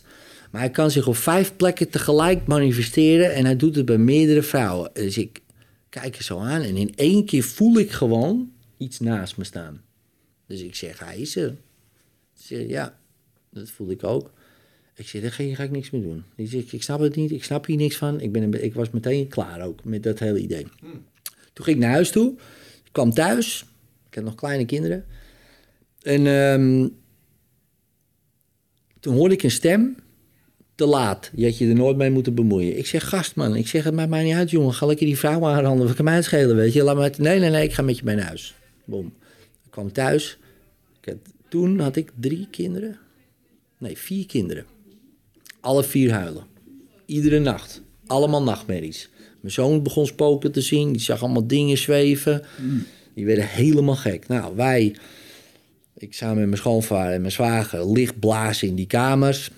Maar 0.51 0.61
hij 0.61 0.69
kan 0.69 0.91
zich 0.91 1.07
op 1.07 1.15
vijf 1.15 1.55
plekken 1.55 1.89
tegelijk 1.89 2.47
manifesteren 2.47 3.33
en 3.33 3.45
hij 3.45 3.55
doet 3.55 3.75
het 3.75 3.85
bij 3.85 3.97
meerdere 3.97 4.43
vrouwen. 4.43 4.89
Dus 4.93 5.17
ik 5.17 5.41
kijk 5.89 6.15
er 6.15 6.23
zo 6.23 6.39
aan 6.39 6.61
en 6.61 6.77
in 6.77 6.95
één 6.95 7.25
keer 7.25 7.43
voel 7.43 7.77
ik 7.77 7.91
gewoon 7.91 8.51
iets 8.77 8.99
naast 8.99 9.37
me 9.37 9.43
staan. 9.43 9.81
Dus 10.47 10.61
ik 10.61 10.75
zeg, 10.75 10.99
hij 10.99 11.17
is 11.17 11.35
er. 11.35 11.55
Ze 12.33 12.55
zegt, 12.55 12.69
ja, 12.69 12.99
dat 13.51 13.69
voelde 13.69 13.93
ik 13.93 14.03
ook. 14.03 14.31
Ik 14.95 15.07
zeg, 15.07 15.21
daar 15.21 15.31
ga, 15.31 15.55
ga 15.55 15.63
ik 15.63 15.71
niks 15.71 15.89
meer 15.89 16.01
doen. 16.01 16.23
Ik 16.35 16.51
ik 16.51 16.83
snap 16.83 16.99
het 16.99 17.15
niet, 17.15 17.31
ik 17.31 17.43
snap 17.43 17.65
hier 17.65 17.77
niks 17.77 17.97
van. 17.97 18.19
Ik, 18.19 18.31
ben 18.31 18.43
een, 18.43 18.63
ik 18.63 18.73
was 18.73 18.89
meteen 18.89 19.27
klaar 19.27 19.61
ook 19.61 19.83
met 19.83 20.03
dat 20.03 20.19
hele 20.19 20.39
idee. 20.39 20.67
Hmm. 20.79 21.05
Toen 21.53 21.65
ging 21.65 21.77
ik 21.77 21.83
naar 21.83 21.91
huis 21.91 22.11
toe. 22.11 22.33
Ik 22.83 22.91
kwam 22.91 23.11
thuis. 23.13 23.65
Ik 24.09 24.15
had 24.15 24.23
nog 24.23 24.35
kleine 24.35 24.65
kinderen. 24.65 25.05
En 26.01 26.25
um, 26.25 26.95
toen 28.99 29.15
hoorde 29.15 29.33
ik 29.33 29.43
een 29.43 29.51
stem. 29.51 29.95
Te 30.75 30.85
laat. 30.85 31.31
Je 31.35 31.45
had 31.45 31.57
je 31.57 31.67
er 31.67 31.75
nooit 31.75 31.97
mee 31.97 32.09
moeten 32.09 32.35
bemoeien. 32.35 32.77
Ik 32.77 32.85
zeg, 32.85 33.09
gastman. 33.09 33.55
Ik 33.55 33.67
zeg, 33.67 33.83
het 33.83 33.93
maakt 33.93 34.09
mij 34.09 34.23
niet 34.23 34.33
uit, 34.33 34.49
jongen. 34.49 34.73
Ga 34.73 34.85
lekker 34.85 35.05
die 35.05 35.17
vrouw 35.17 35.45
aanranden. 35.45 35.87
Wat 35.87 35.95
kan 35.95 36.05
mij 36.05 36.15
het 36.15 36.23
schelen, 36.23 36.55
weet 36.55 36.73
je. 36.73 36.83
Laat 36.83 36.95
me 36.95 37.03
het... 37.03 37.17
Nee, 37.17 37.39
nee, 37.39 37.49
nee. 37.49 37.63
Ik 37.63 37.73
ga 37.73 37.81
met 37.81 37.97
je 37.97 38.03
mee 38.03 38.15
naar 38.15 38.25
huis. 38.25 38.55
Boom. 38.85 39.05
Ik 39.65 39.71
kwam 39.71 39.91
thuis. 39.91 40.37
Ik 41.01 41.09
had, 41.09 41.33
toen 41.49 41.79
had 41.79 41.95
ik 41.95 42.11
drie 42.15 42.47
kinderen. 42.51 42.99
Nee, 43.81 43.97
vier 43.97 44.25
kinderen. 44.25 44.65
Alle 45.59 45.83
vier 45.83 46.11
huilen. 46.11 46.43
Iedere 47.05 47.39
nacht. 47.39 47.81
Allemaal 48.05 48.43
nachtmerries. 48.43 49.09
Mijn 49.39 49.53
zoon 49.53 49.83
begon 49.83 50.05
spoken 50.05 50.51
te 50.51 50.61
zien. 50.61 50.91
Die 50.91 51.01
zag 51.01 51.21
allemaal 51.23 51.47
dingen 51.47 51.77
zweven. 51.77 52.45
Die 53.13 53.25
werden 53.25 53.47
helemaal 53.47 53.95
gek. 53.95 54.27
Nou, 54.27 54.55
wij... 54.55 54.95
Ik 55.97 56.13
samen 56.13 56.37
met 56.37 56.45
mijn 56.45 56.57
schoonvader 56.57 57.13
en 57.13 57.21
mijn 57.21 57.33
zwager 57.33 57.91
licht 57.91 58.19
blazen 58.19 58.67
in 58.67 58.75
die 58.75 58.87
kamers. 58.87 59.51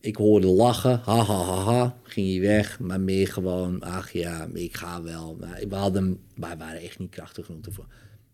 Ik 0.00 0.16
hoorde 0.16 0.46
lachen, 0.46 1.00
ha 1.04 1.22
ha 1.22 1.42
ha 1.44 1.62
ha, 1.64 1.96
ging 2.02 2.28
hij 2.28 2.40
weg, 2.40 2.80
maar 2.80 3.00
meer 3.00 3.28
gewoon, 3.28 3.82
ach 3.82 4.12
ja, 4.12 4.48
ik 4.54 4.76
ga 4.76 5.02
wel. 5.02 5.36
Maar 5.40 5.62
we, 5.68 5.74
hadden, 5.74 6.18
wij 6.34 6.56
waren 6.56 6.80
echt 6.80 6.98
niet 6.98 7.10
krachtig 7.10 7.46
genoeg 7.46 7.64
ervoor. 7.64 7.86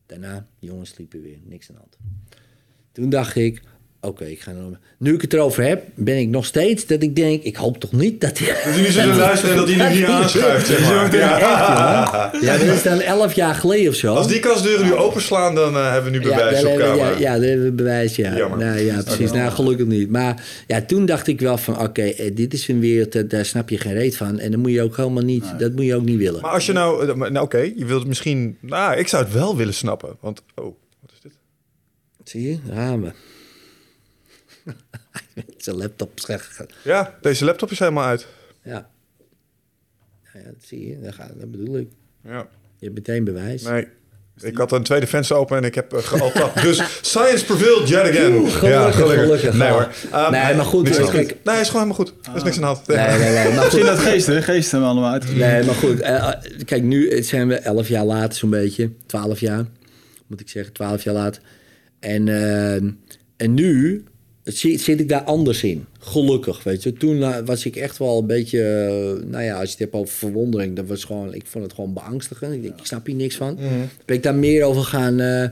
Daarna, 0.06 0.46
jongens 0.58 0.90
sliepen 0.90 1.22
weer, 1.22 1.38
niks 1.44 1.68
aan 1.68 1.74
de 1.74 1.80
hand. 1.80 1.96
Toen 2.92 3.08
dacht 3.08 3.36
ik, 3.36 3.62
oké, 4.04 4.22
okay, 4.22 4.30
ik 4.30 4.40
ga 4.40 4.52
naar... 4.52 4.78
Nu 4.98 5.14
ik 5.14 5.20
het 5.20 5.32
erover 5.32 5.64
heb, 5.64 5.82
ben 5.94 6.18
ik 6.18 6.28
nog 6.28 6.44
steeds 6.44 6.86
dat 6.86 7.02
ik 7.02 7.16
denk, 7.16 7.42
ik 7.42 7.56
hoop 7.56 7.78
toch 7.78 7.92
niet 7.92 8.20
dat 8.20 8.38
hij... 8.38 8.48
Dat 8.64 8.74
jullie 8.74 8.92
zullen 8.92 9.16
luisteren 9.16 9.54
en 9.54 9.60
dat 9.60 9.68
hij 9.68 9.88
nu 9.88 9.96
niet 9.96 10.06
aanschuift, 10.06 10.66
zeg 10.66 10.80
maar. 10.80 11.16
Ja, 11.16 12.32
echt, 12.32 12.42
ja, 12.42 12.58
dat 12.58 12.74
is 12.74 12.82
dan 12.82 13.00
elf 13.00 13.32
jaar 13.32 13.54
geleden 13.54 13.88
of 13.88 13.94
zo. 13.94 14.14
Als 14.14 14.28
die 14.28 14.40
kastdeuren 14.40 14.86
nu 14.86 14.94
openslaan, 14.94 15.54
dan 15.54 15.74
uh, 15.74 15.92
hebben 15.92 16.12
we 16.12 16.18
nu 16.18 16.24
bewijs 16.24 16.60
ja, 16.60 16.68
op 16.68 16.78
camera. 16.78 17.10
Ja, 17.10 17.18
ja, 17.18 17.32
dan 17.32 17.42
hebben 17.42 17.64
we 17.64 17.72
bewijs, 17.72 18.16
ja. 18.16 18.36
Jammer. 18.36 18.58
Nou, 18.58 18.78
ja, 18.78 19.02
precies. 19.02 19.32
Nou, 19.32 19.50
gelukkig 19.50 19.86
niet. 19.86 20.10
Maar 20.10 20.44
ja, 20.66 20.82
toen 20.82 21.06
dacht 21.06 21.26
ik 21.26 21.40
wel 21.40 21.58
van, 21.58 21.74
oké, 21.74 21.84
okay, 21.84 22.32
dit 22.34 22.52
is 22.52 22.68
een 22.68 22.80
wereld, 22.80 23.30
daar 23.30 23.44
snap 23.44 23.68
je 23.68 23.78
geen 23.78 23.92
reet 23.92 24.16
van. 24.16 24.38
En 24.38 24.50
dan 24.50 24.60
moet 24.60 24.72
je 24.72 24.82
ook 24.82 24.96
helemaal 24.96 25.22
niet, 25.22 25.44
nee. 25.44 25.56
dat 25.56 25.72
moet 25.72 25.84
je 25.84 25.94
ook 25.94 26.04
niet 26.04 26.18
willen. 26.18 26.40
Maar 26.40 26.50
als 26.50 26.66
je 26.66 26.72
nou, 26.72 27.06
nou 27.16 27.30
oké, 27.30 27.40
okay, 27.40 27.72
je 27.76 27.84
wilt 27.84 28.06
misschien, 28.06 28.56
nou, 28.60 28.98
ik 28.98 29.08
zou 29.08 29.24
het 29.24 29.32
wel 29.32 29.56
willen 29.56 29.74
snappen. 29.74 30.16
Want, 30.20 30.42
oh, 30.54 30.64
wat 31.00 31.10
is 31.12 31.20
dit? 31.20 31.32
Zie 32.24 32.42
je, 32.48 32.58
we. 33.00 33.12
Zijn 35.56 35.76
laptop 35.76 36.20
zeggen. 36.20 36.66
Ja, 36.82 37.18
deze 37.20 37.44
laptop 37.44 37.70
is 37.70 37.78
helemaal 37.78 38.04
uit. 38.04 38.26
Ja. 38.62 38.90
ja, 40.34 40.40
dat 40.44 40.54
zie 40.58 40.88
je. 40.88 41.00
Dat, 41.00 41.14
gaat, 41.14 41.32
dat 41.38 41.50
bedoel 41.50 41.76
ik. 41.78 41.88
Ja. 42.22 42.48
Je 42.78 42.84
hebt 42.84 42.94
meteen 42.94 43.24
bewijs. 43.24 43.62
Nee. 43.62 43.88
Ik 44.40 44.56
had 44.56 44.72
een 44.72 44.82
tweede 44.82 45.06
venster 45.06 45.36
open 45.36 45.56
en 45.56 45.64
ik 45.64 45.74
heb 45.74 45.94
uh, 45.94 46.00
gealtapt. 46.00 46.62
dus 46.62 46.82
science 47.00 47.44
prevailed 47.44 47.88
yet 47.88 48.00
again. 48.00 48.32
Oeh, 48.32 48.52
gelukkig, 48.52 48.68
ja, 48.68 48.90
gelukkig. 48.90 49.24
gelukkig. 49.24 49.54
Nee 49.54 49.70
hoor. 49.70 49.88
Um, 50.14 50.30
nee, 50.30 50.54
maar 50.54 50.64
goed. 50.64 50.84
Niks 50.84 51.10
kijk, 51.10 51.36
nee, 51.44 51.60
is 51.60 51.68
gewoon 51.68 51.86
helemaal 51.86 51.94
goed. 51.94 52.12
Er 52.28 52.36
is 52.36 52.42
niks 52.42 52.56
aan 52.56 52.62
de 52.62 52.66
hand. 52.66 52.86
Nee, 52.86 53.18
nee, 53.18 53.44
nee. 53.44 53.54
Maar 53.54 53.64
Misschien 53.64 53.86
dat 53.86 53.98
geesten, 53.98 54.42
geesten 54.42 54.80
we 54.80 54.86
allemaal 54.86 55.12
uit. 55.12 55.36
Nee, 55.36 55.64
maar 55.64 55.74
goed. 55.74 56.00
Uh, 56.00 56.30
kijk, 56.64 56.82
nu 56.82 57.22
zijn 57.22 57.48
we 57.48 57.54
elf 57.54 57.88
jaar 57.88 58.04
later 58.04 58.38
zo'n 58.38 58.50
beetje. 58.50 58.90
Twaalf 59.06 59.40
jaar, 59.40 59.64
moet 60.26 60.40
ik 60.40 60.48
zeggen. 60.48 60.72
Twaalf 60.72 61.02
jaar 61.02 61.14
later. 61.14 61.42
En, 62.00 62.26
uh, 62.26 62.74
en 63.36 63.54
nu 63.54 64.04
zit, 64.44 64.80
zit 64.80 65.00
ik 65.00 65.08
daar 65.08 65.22
anders 65.22 65.62
in. 65.62 65.84
Gelukkig, 65.98 66.62
weet 66.62 66.82
je. 66.82 66.92
Toen 66.92 67.16
uh, 67.16 67.36
was 67.44 67.66
ik 67.66 67.76
echt 67.76 67.98
wel 67.98 68.18
een 68.18 68.26
beetje... 68.26 68.58
Uh, 68.58 69.30
nou 69.30 69.44
ja, 69.44 69.54
als 69.54 69.64
je 69.64 69.70
het 69.70 69.78
hebt 69.78 69.94
over 69.94 70.14
verwondering... 70.14 70.76
Dat 70.76 70.86
was 70.86 71.04
gewoon, 71.04 71.34
ik 71.34 71.46
vond 71.46 71.64
het 71.64 71.74
gewoon 71.74 71.92
beangstigend. 71.92 72.54
Ik 72.54 72.62
denk, 72.62 72.78
ik 72.78 72.86
snap 72.86 73.06
hier 73.06 73.14
niks 73.14 73.36
van. 73.36 73.54
Mhm. 73.54 73.64
Ben 74.04 74.16
ik 74.16 74.22
daar 74.22 74.34
meer 74.34 74.64
over 74.64 74.82
gaan... 74.82 75.20
Uh, 75.20 75.44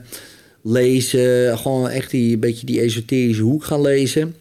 lezen. 0.63 1.57
Gewoon 1.57 1.89
echt 1.89 2.11
die, 2.11 2.33
een 2.33 2.39
beetje 2.39 2.65
die 2.65 2.81
esoterische 2.81 3.41
hoek 3.41 3.63
gaan 3.63 3.81
lezen. 3.81 4.35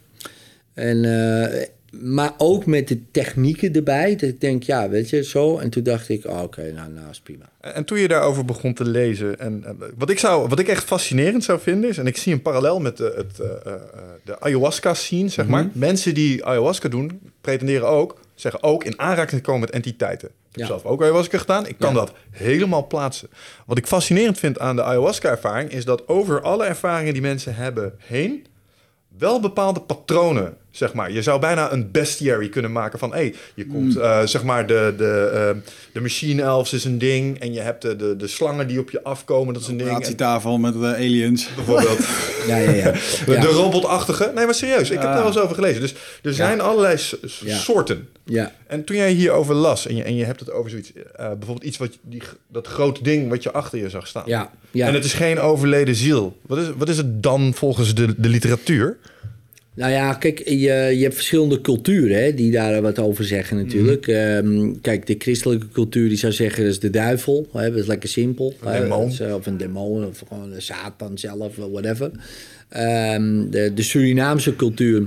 En, 0.74 1.04
eh, 1.04 1.62
maar 2.00 2.32
ook 2.38 2.66
met 2.66 2.88
de 2.88 3.10
technieken 3.10 3.72
erbij. 3.72 4.10
Dat 4.16 4.28
ik 4.28 4.40
denk, 4.40 4.62
ja, 4.62 4.88
weet 4.88 5.10
je, 5.10 5.24
zo. 5.24 5.58
En 5.58 5.70
toen 5.70 5.82
dacht 5.82 6.08
ik, 6.08 6.24
oh, 6.26 6.42
oké, 6.42 6.72
nou, 6.72 6.90
nou 6.90 7.10
is 7.10 7.20
prima. 7.20 7.44
En, 7.60 7.74
en 7.74 7.84
toen 7.84 7.98
je 7.98 8.08
daarover 8.08 8.44
begon 8.44 8.74
te 8.74 8.84
lezen, 8.84 9.38
en, 9.38 9.64
en 9.64 9.76
wat, 9.98 10.10
ik 10.10 10.18
zou, 10.18 10.48
wat 10.48 10.58
ik 10.58 10.68
echt 10.68 10.84
fascinerend 10.84 11.44
zou 11.44 11.60
vinden 11.60 11.90
is, 11.90 11.98
en 11.98 12.06
ik 12.06 12.16
zie 12.16 12.32
een 12.32 12.42
parallel 12.42 12.80
met 12.80 12.96
de, 12.96 13.12
het, 13.16 13.40
eh, 13.40 13.72
eh, 13.72 13.80
de 14.24 14.40
ayahuasca-scene, 14.40 15.28
zeg 15.28 15.46
maar. 15.46 15.68
Mensen 15.72 16.14
die 16.14 16.44
ayahuasca 16.44 16.88
doen, 16.88 17.20
pretenderen 17.40 17.88
ook, 17.88 18.20
zeggen 18.34 18.62
ook 18.62 18.84
in 18.84 18.98
aanraking 19.00 19.40
te 19.40 19.46
komen 19.46 19.60
met 19.60 19.70
entiteiten. 19.70 20.28
Ik 20.28 20.34
heb 20.58 20.60
Ja. 20.60 20.66
zelf 20.66 20.84
ook 20.84 21.02
ayahuasca 21.02 21.38
gedaan. 21.38 21.66
Ik 21.66 21.78
kan 21.78 21.92
Ja. 21.94 21.98
dat 21.98 22.12
helemaal 22.30 22.86
plaatsen. 22.86 23.28
Wat 23.66 23.78
ik 23.78 23.86
fascinerend 23.86 24.38
vind 24.38 24.58
aan 24.58 24.76
de 24.76 24.82
ayahuasca-ervaring 24.82 25.70
is 25.70 25.84
dat 25.84 26.08
over 26.08 26.40
alle 26.42 26.64
ervaringen 26.64 27.12
die 27.12 27.22
mensen 27.22 27.54
hebben 27.54 27.94
heen 27.98 28.46
wel 29.18 29.40
bepaalde 29.40 29.80
patronen, 29.80 30.56
zeg 30.72 30.92
maar. 30.92 31.12
Je 31.12 31.22
zou 31.22 31.40
bijna 31.40 31.72
een 31.72 31.90
bestiary 31.90 32.48
kunnen 32.48 32.72
maken 32.72 32.98
van... 32.98 33.12
hé, 33.14 33.32
je 33.54 33.66
komt, 33.66 33.96
eh, 33.96 34.22
zeg 34.24 34.42
maar, 34.42 34.66
de, 34.66 34.94
de, 34.96 35.30
eh, 35.34 35.70
de 35.92 36.00
machine 36.00 36.42
elves 36.42 36.72
is 36.72 36.84
een 36.84 36.98
ding... 36.98 37.40
en 37.40 37.52
je 37.52 37.60
hebt 37.60 37.82
de, 37.82 37.96
de, 37.96 38.16
de 38.16 38.26
slangen 38.26 38.66
die 38.68 38.78
op 38.78 38.90
je 38.90 39.02
afkomen, 39.02 39.54
dat 39.54 39.62
is 39.62 39.68
een 39.68 39.76
ding. 39.76 39.90
Operatietafel 39.90 40.58
met 40.58 40.72
de 40.72 40.86
aliens. 40.86 41.48
bijvoorbeeld 41.54 41.98
Ja, 42.46 42.56
ja, 42.56 42.70
ja. 42.70 42.92
de, 42.92 43.32
ja. 43.32 43.40
de 43.40 43.46
robotachtige. 43.46 44.30
Nee, 44.34 44.44
maar 44.44 44.54
serieus, 44.54 44.90
ik 44.90 44.98
heb 44.98 45.02
daar 45.02 45.16
wel 45.16 45.26
eens 45.26 45.38
over 45.38 45.54
gelezen. 45.54 45.80
Dus 45.80 45.94
er 46.22 46.34
zijn 46.34 46.60
allerlei 46.60 46.98
Ja. 47.44 47.56
soorten. 47.58 48.08
ja. 48.24 48.52
En 48.66 48.84
toen 48.84 48.96
jij 48.96 49.12
hierover 49.12 49.54
las 49.54 49.86
en 49.86 49.96
je, 49.96 50.02
en 50.02 50.14
je 50.16 50.24
hebt 50.24 50.40
het 50.40 50.50
over 50.52 50.70
zoiets... 50.70 50.92
eh, 50.92 51.02
bijvoorbeeld 51.16 51.62
iets 51.64 51.76
wat 51.78 51.98
die, 52.02 52.22
dat 52.48 52.66
grote 52.66 53.02
ding 53.02 53.28
wat 53.28 53.42
je 53.42 53.52
achter 53.52 53.78
je 53.78 53.88
zag 53.88 54.06
staan. 54.06 54.22
Ja, 54.26 54.50
ja. 54.70 54.86
En 54.86 54.94
het 54.94 55.04
is 55.04 55.12
geen 55.12 55.40
overleden 55.40 55.94
ziel. 55.94 56.38
Wat 56.46 56.58
is, 56.58 56.66
wat 56.76 56.88
is 56.88 56.96
het 56.96 57.22
dan 57.22 57.54
volgens 57.54 57.94
de, 57.94 58.14
de 58.20 58.28
literatuur? 58.28 58.98
Nou 59.74 59.92
ja, 59.92 60.14
kijk, 60.14 60.48
je, 60.48 60.54
je 60.96 61.02
hebt 61.02 61.14
verschillende 61.14 61.60
culturen 61.60 62.22
hè, 62.22 62.34
die 62.34 62.50
daar 62.50 62.82
wat 62.82 62.98
over 62.98 63.24
zeggen 63.24 63.56
natuurlijk. 63.56 64.06
Mhm. 64.06 64.16
Ehm, 64.16 64.72
kijk, 64.80 65.06
de 65.06 65.14
christelijke 65.18 65.68
cultuur 65.68 66.08
die 66.08 66.18
zou 66.18 66.32
zeggen 66.32 66.62
dat 66.62 66.72
is 66.72 66.80
de 66.80 66.90
duivel. 66.90 67.48
Hè, 67.52 67.70
dat 67.70 67.78
is 67.78 67.86
lekker 67.86 68.08
simpel. 68.08 68.54
Een 68.60 68.72
hè, 68.72 68.88
dat 68.88 69.08
is, 69.08 69.20
eh, 69.20 69.34
of 69.34 69.46
een 69.46 69.56
demon, 69.56 70.06
of 70.06 70.22
gewoon 70.28 70.50
de 70.50 70.60
Satan 70.60 71.18
zelf, 71.18 71.56
whatever. 71.56 72.10
Ehm, 72.68 73.50
de, 73.50 73.72
de 73.74 73.82
Surinaamse 73.82 74.56
cultuur... 74.56 75.06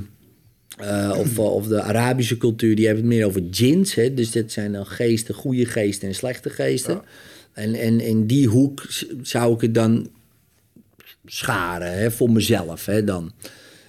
eh, 0.77 1.15
of, 1.17 1.39
of 1.39 1.67
de 1.67 1.81
Arabische 1.81 2.37
cultuur, 2.37 2.75
die 2.75 2.85
hebben 2.85 3.03
het 3.03 3.13
meer 3.13 3.25
over 3.25 3.51
djinns. 3.51 3.95
Hè? 3.95 4.13
Dus 4.13 4.31
dit 4.31 4.51
zijn 4.51 4.71
dan 4.71 4.85
geesten, 4.85 5.35
goede 5.35 5.65
geesten 5.65 6.07
en 6.07 6.15
slechte 6.15 6.49
geesten. 6.49 7.01
En, 7.53 7.73
en 7.73 7.99
in 7.99 8.25
die 8.25 8.47
hoek 8.47 8.85
zou 9.21 9.53
ik 9.53 9.61
het 9.61 9.73
dan 9.73 10.09
scharen 11.25 11.97
hè, 11.97 12.11
voor 12.11 12.31
mezelf 12.31 12.85
hè, 12.85 13.03
dan. 13.03 13.31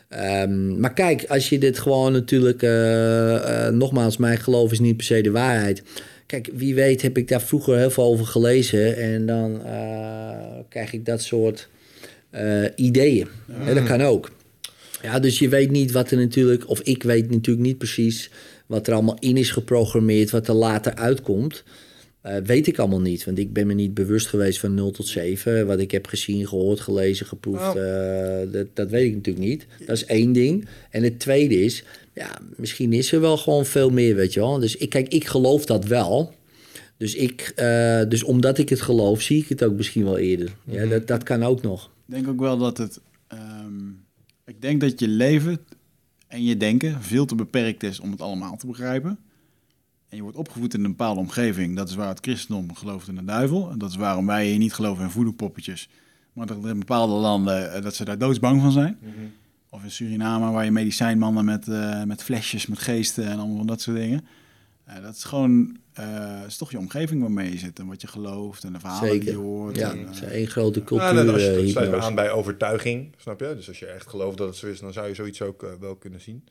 Ehm, 0.09 0.81
maar 0.81 0.93
kijk, 0.93 1.25
als 1.29 1.49
je 1.49 1.59
dit 1.59 1.79
gewoon 1.79 2.13
natuurlijk... 2.13 2.63
eh, 2.63 3.67
eh, 3.67 3.75
nogmaals, 3.75 4.17
mijn 4.17 4.39
geloof 4.39 4.73
is 4.73 4.81
niet 4.81 4.97
per 4.97 5.07
se 5.07 5.21
de 5.21 5.31
waarheid. 5.31 5.83
Kijk, 6.27 6.51
wie 6.55 6.75
weet 6.75 7.03
heb 7.03 7.19
ik 7.19 7.29
daar 7.29 7.41
vroeger 7.41 7.77
heel 7.77 7.91
veel 7.91 8.05
over 8.05 8.27
gelezen... 8.27 8.97
en 8.97 9.27
dan 9.27 9.65
eh, 9.65 10.39
krijg 10.69 10.93
ik 10.93 11.05
dat 11.05 11.23
soort 11.23 11.69
ideeën. 12.75 13.29
Dat 13.75 13.85
kan 13.85 14.03
ook. 14.03 14.31
Ja, 15.03 15.19
dus 15.19 15.39
je 15.39 15.49
weet 15.49 15.71
niet 15.71 15.93
wat 15.93 16.11
er 16.11 16.17
natuurlijk... 16.19 16.69
of 16.69 16.81
ik 16.81 17.03
weet 17.03 17.31
natuurlijk 17.31 17.67
niet 17.67 17.79
precies 17.79 18.31
wat 18.67 18.87
er 18.87 18.95
allemaal 18.95 19.17
in 19.19 19.37
is 19.37 19.51
geprogrammeerd... 19.51 20.31
wat 20.31 20.49
er 20.49 20.55
later 20.55 20.95
uitkomt... 20.95 21.65
Eh, 22.27 22.37
weet 22.45 22.67
ik 22.67 22.79
allemaal 22.79 23.01
niet, 23.01 23.25
want 23.25 23.39
ik 23.39 23.53
ben 23.53 23.67
me 23.67 23.75
niet 23.75 23.95
bewust 23.95 24.27
geweest 24.27 24.59
van 24.61 24.75
0 24.75 24.91
tot 24.91 25.07
7. 25.07 25.67
Wat 25.67 25.79
ik 25.79 25.91
heb 25.91 26.07
gezien, 26.07 26.49
gehoord, 26.49 26.81
gelezen, 26.81 27.27
geproefd, 27.27 27.77
eh, 27.77 28.53
dat, 28.53 28.67
dat 28.75 28.91
weet 28.91 29.07
ik 29.07 29.15
natuurlijk 29.15 29.47
niet. 29.47 29.67
Dat 29.79 29.97
is 29.97 30.05
één 30.05 30.33
ding. 30.33 30.67
En 30.91 31.03
het 31.03 31.19
tweede 31.19 31.63
is, 31.65 31.85
ja, 32.13 32.39
misschien 32.57 32.93
is 32.93 33.13
er 33.13 33.21
wel 33.21 33.37
gewoon 33.37 33.67
veel 33.67 33.91
meer, 33.91 34.15
weet 34.15 34.33
je 34.33 34.41
wel. 34.41 34.59
Dus 34.59 34.77
ik, 34.77 34.89
kijk, 34.91 35.09
ik 35.09 35.27
geloof 35.27 35.67
dat 35.67 35.85
wel. 35.85 36.35
Dus, 36.97 37.15
ik, 37.15 37.53
eh, 37.57 38.03
dus 38.09 38.23
omdat 38.23 38.59
ik 38.59 38.69
het 38.69 38.81
geloof, 38.81 39.23
zie 39.23 39.43
ik 39.43 39.49
het 39.49 39.65
ook 39.65 39.77
misschien 39.77 40.05
wel 40.05 40.19
eerder. 40.19 40.55
Ja, 40.65 40.87
dat, 40.87 41.07
dat 41.07 41.23
kan 41.23 41.43
ook 41.43 41.63
nog. 41.63 41.85
Ik 41.85 42.15
denk 42.15 42.29
ook 42.29 42.41
wel 42.41 42.59
dat 42.59 42.79
het. 42.79 43.01
ehm, 43.29 43.89
ik 44.47 44.63
denk 44.63 44.81
dat 44.81 45.01
je 45.01 45.09
leven 45.09 45.59
en 46.27 46.45
je 46.45 46.57
denken 46.57 47.03
veel 47.03 47.27
te 47.27 47.35
beperkt 47.35 47.83
is 47.83 48.01
om 48.01 48.11
het 48.11 48.21
allemaal 48.21 48.57
te 48.57 48.67
begrijpen. 48.67 49.19
En 50.17 50.23
je 50.23 50.29
wordt 50.29 50.47
opgevoed 50.47 50.75
in 50.75 50.85
een 50.85 50.91
bepaalde 50.91 51.21
omgeving. 51.21 51.77
Dat 51.77 51.89
is 51.89 51.95
waar 51.95 52.09
het 52.09 52.19
christendom 52.21 52.75
gelooft 52.75 53.09
in 53.09 53.15
de 53.15 53.25
duivel. 53.25 53.71
En 53.71 53.79
dat 53.79 53.91
is 53.91 53.97
waarom 53.97 54.27
wij 54.27 54.47
hier 54.47 54.59
niet 54.59 54.73
geloven 54.73 55.05
in 55.05 55.11
voodoo-poppetjes. 55.11 55.89
Maar 56.33 56.47
dat 56.47 56.65
er 56.65 56.71
in 56.71 56.79
bepaalde 56.79 57.13
landen 57.13 57.73
eh, 57.73 57.83
dat 57.83 57.95
ze 57.95 58.05
daar 58.05 58.19
doodsbang 58.19 58.61
van 58.61 58.73
zijn. 58.73 58.99
Of 59.71 59.83
in 59.83 59.91
Suriname 59.91 60.51
waar 60.51 60.65
je 60.65 60.71
medicijnmannen 60.71 61.45
met, 61.45 61.69
eh, 61.69 62.03
met 62.03 62.23
flesjes, 62.23 62.67
met 62.67 62.79
geesten 62.79 63.27
en 63.27 63.39
allemaal 63.39 63.57
van 63.57 63.67
dat 63.67 63.81
soort 63.81 63.97
dingen. 63.97 64.25
Eh, 64.85 65.03
dat 65.03 65.17
is 65.17 65.25
gewoon, 65.25 65.77
eh, 65.97 66.41
is 66.47 66.57
toch 66.57 66.71
je 66.71 66.79
omgeving 66.79 67.21
waarmee 67.21 67.51
je 67.51 67.59
zit 67.59 67.79
en 67.79 67.87
wat 67.87 68.01
je 68.01 68.07
gelooft 68.07 68.65
en 68.65 68.73
de 68.73 68.81
verhalen 68.81 69.21
die 69.21 69.31
je 69.31 69.37
hoort. 69.37 69.77
Ja, 69.77 69.91
en, 69.91 69.99
eh, 69.99 70.07
het 70.07 70.15
is 70.15 70.23
één 70.23 70.47
grote 70.47 70.79
Ja, 70.79 70.85
cultuur. 70.85 71.15
dan 71.15 71.29
als 71.29 71.43
je, 71.43 71.51
eh, 71.51 71.69
sluit 71.69 71.95
aan 71.95 72.15
bij 72.15 72.31
overtuiging, 72.31 73.15
snap 73.17 73.41
je? 73.41 73.55
Dus 73.57 73.69
als 73.69 73.79
je 73.79 73.87
echt 73.87 74.09
gelooft 74.09 74.39
dat 74.39 74.47
het 74.47 74.57
zo 74.57 74.67
is, 74.67 74.81
dan 74.81 74.93
zou 74.93 75.09
je 75.09 75.15
zoiets 75.15 75.43
ook 75.43 75.63
eh, 75.63 75.69
wel 75.81 75.95
kunnen 75.97 76.21
zien. 76.21 76.45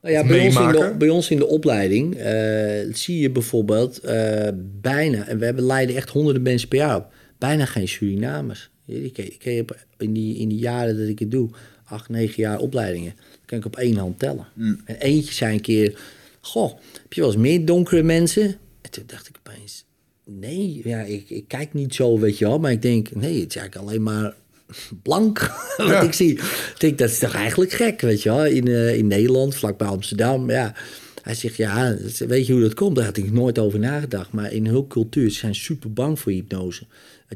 Nou 0.00 0.14
ja, 0.14 0.26
bij 0.26 0.46
ons, 0.46 0.56
in 0.56 0.68
de, 0.68 0.94
bij 0.98 1.08
ons 1.08 1.30
in 1.30 1.38
de 1.38 1.46
opleiding 1.46 2.14
eh, 2.14 2.94
zie 2.94 3.18
je 3.18 3.30
bijvoorbeeld 3.30 3.98
eh, 3.98 4.48
bijna, 4.80 5.26
en 5.26 5.38
we 5.38 5.44
hebben 5.44 5.64
leiden 5.64 5.96
echt 5.96 6.08
honderden 6.08 6.42
mensen 6.42 6.68
per 6.68 6.78
jaar 6.78 6.96
op, 6.96 7.12
bijna 7.38 7.64
geen 7.64 7.88
Surinamers. 7.88 8.70
Ik, 8.86 9.18
ik 9.18 9.42
heb 9.42 9.76
in 9.98 10.12
die, 10.12 10.36
in 10.36 10.48
die 10.48 10.58
jaren 10.58 10.98
dat 10.98 11.08
ik 11.08 11.18
het 11.18 11.30
doe, 11.30 11.50
acht, 11.84 12.08
negen 12.08 12.42
jaar 12.42 12.58
opleidingen, 12.58 13.14
kan 13.44 13.58
ik 13.58 13.64
op 13.64 13.76
één 13.76 13.96
hand 13.96 14.18
tellen. 14.18 14.46
En 14.84 14.96
eentje 14.98 15.32
zei 15.32 15.54
een 15.54 15.60
keer, 15.60 15.98
goh, 16.40 16.72
heb 17.02 17.12
je 17.12 17.20
wel 17.20 17.30
eens 17.30 17.40
meer 17.40 17.64
donkere 17.64 18.02
mensen? 18.02 18.56
En 18.92 18.98
toen 18.98 19.16
dacht 19.16 19.28
ik 19.28 19.36
opeens, 19.46 19.84
nee, 20.24 20.80
ja, 20.84 21.00
ik, 21.00 21.30
ik 21.30 21.44
kijk 21.48 21.72
niet 21.72 21.94
zo, 21.94 22.18
weet 22.18 22.38
je 22.38 22.44
wel, 22.44 22.58
maar 22.58 22.70
ik 22.72 22.82
denk, 22.82 23.14
nee, 23.14 23.40
het 23.40 23.54
is 23.54 23.56
eigenlijk 23.60 23.76
alleen 23.76 24.02
maar 24.02 24.34
blank 25.02 25.38
wat 25.76 25.86
Ja. 25.86 26.00
ik 26.00 26.12
zie. 26.12 26.32
Ik 26.32 26.74
denk, 26.78 26.98
dat 26.98 27.10
is 27.10 27.18
toch 27.18 27.34
eigenlijk 27.34 27.72
gek, 27.72 28.00
weet 28.00 28.22
je 28.22 28.28
wel, 28.30 28.44
in, 28.44 28.66
eh, 28.68 28.96
in 28.96 29.06
Nederland, 29.06 29.54
vlakbij 29.54 29.88
Amsterdam, 29.88 30.50
ja. 30.50 30.74
Hij 31.22 31.34
zegt, 31.34 31.56
ja, 31.56 31.96
weet 32.26 32.46
je 32.46 32.52
hoe 32.52 32.62
dat 32.62 32.74
komt? 32.74 32.96
Daar 32.96 33.04
had 33.04 33.16
ik 33.16 33.32
nooit 33.32 33.58
over 33.58 33.78
nagedacht. 33.78 34.32
Maar 34.32 34.52
in 34.52 34.66
hun 34.66 34.86
cultuur 34.86 35.30
ze 35.30 35.38
zijn 35.38 35.54
super 35.54 35.92
bang 35.92 36.18
voor 36.18 36.32
hypnose. 36.32 36.84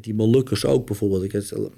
Die 0.01 0.15
Molukkers 0.15 0.65
ook 0.65 0.87
bijvoorbeeld. 0.87 1.23
Ik 1.23 1.33
heb 1.33 1.43
het 1.43 1.71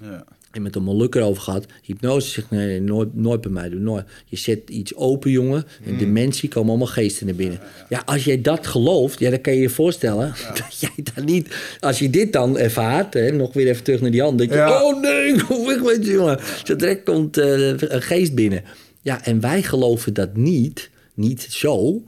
ja. 0.51 0.61
met 0.61 0.75
een 0.75 0.83
Molukker 0.83 1.21
over 1.21 1.41
gehad. 1.41 1.65
Hypnose 1.83 2.29
zegt, 2.29 2.49
nee, 2.49 2.65
nee, 2.65 2.81
nooit, 2.81 3.15
nooit 3.15 3.41
bij 3.41 3.51
mij 3.51 3.69
doen. 3.69 3.83
Nooit. 3.83 4.05
Je 4.25 4.37
zet 4.37 4.69
iets 4.69 4.95
open, 4.95 5.31
jongen. 5.31 5.65
En 5.85 5.97
dementie 5.97 6.49
komen 6.49 6.69
allemaal 6.69 6.87
geesten 6.87 7.25
naar 7.25 7.35
binnen. 7.35 7.59
Ja, 7.89 8.01
als 8.05 8.23
jij 8.23 8.41
dat 8.41 8.67
gelooft, 8.67 9.19
ja, 9.19 9.29
dan 9.29 9.41
kan 9.41 9.53
je 9.53 9.61
je 9.61 9.69
voorstellen... 9.69 10.33
dat 10.63 10.79
jij 10.79 11.05
dan 11.13 11.25
niet... 11.25 11.55
Als 11.79 11.99
je 11.99 12.09
dit 12.09 12.33
dan 12.33 12.57
ervaart, 12.57 13.13
hè, 13.13 13.31
nog 13.31 13.53
weer 13.53 13.67
even 13.67 13.83
terug 13.83 14.01
naar 14.01 14.11
die 14.11 14.21
hand... 14.21 14.37
denk 14.37 14.49
je, 14.49 14.55
Ja. 14.55 14.83
oh 14.83 15.01
nee, 15.01 15.43
kom 15.43 15.65
weg 15.65 15.83
met 15.83 16.05
je, 16.05 16.11
jongen. 16.11 16.39
Zo 16.63 16.75
direct 16.75 17.03
komt 17.03 17.37
eh, 17.37 17.67
een 17.67 18.01
geest 18.01 18.35
binnen. 18.35 18.63
Ja, 19.01 19.25
en 19.25 19.39
wij 19.39 19.63
geloven 19.63 20.13
dat 20.13 20.35
niet, 20.35 20.89
niet 21.19 21.47
zo... 21.49 22.03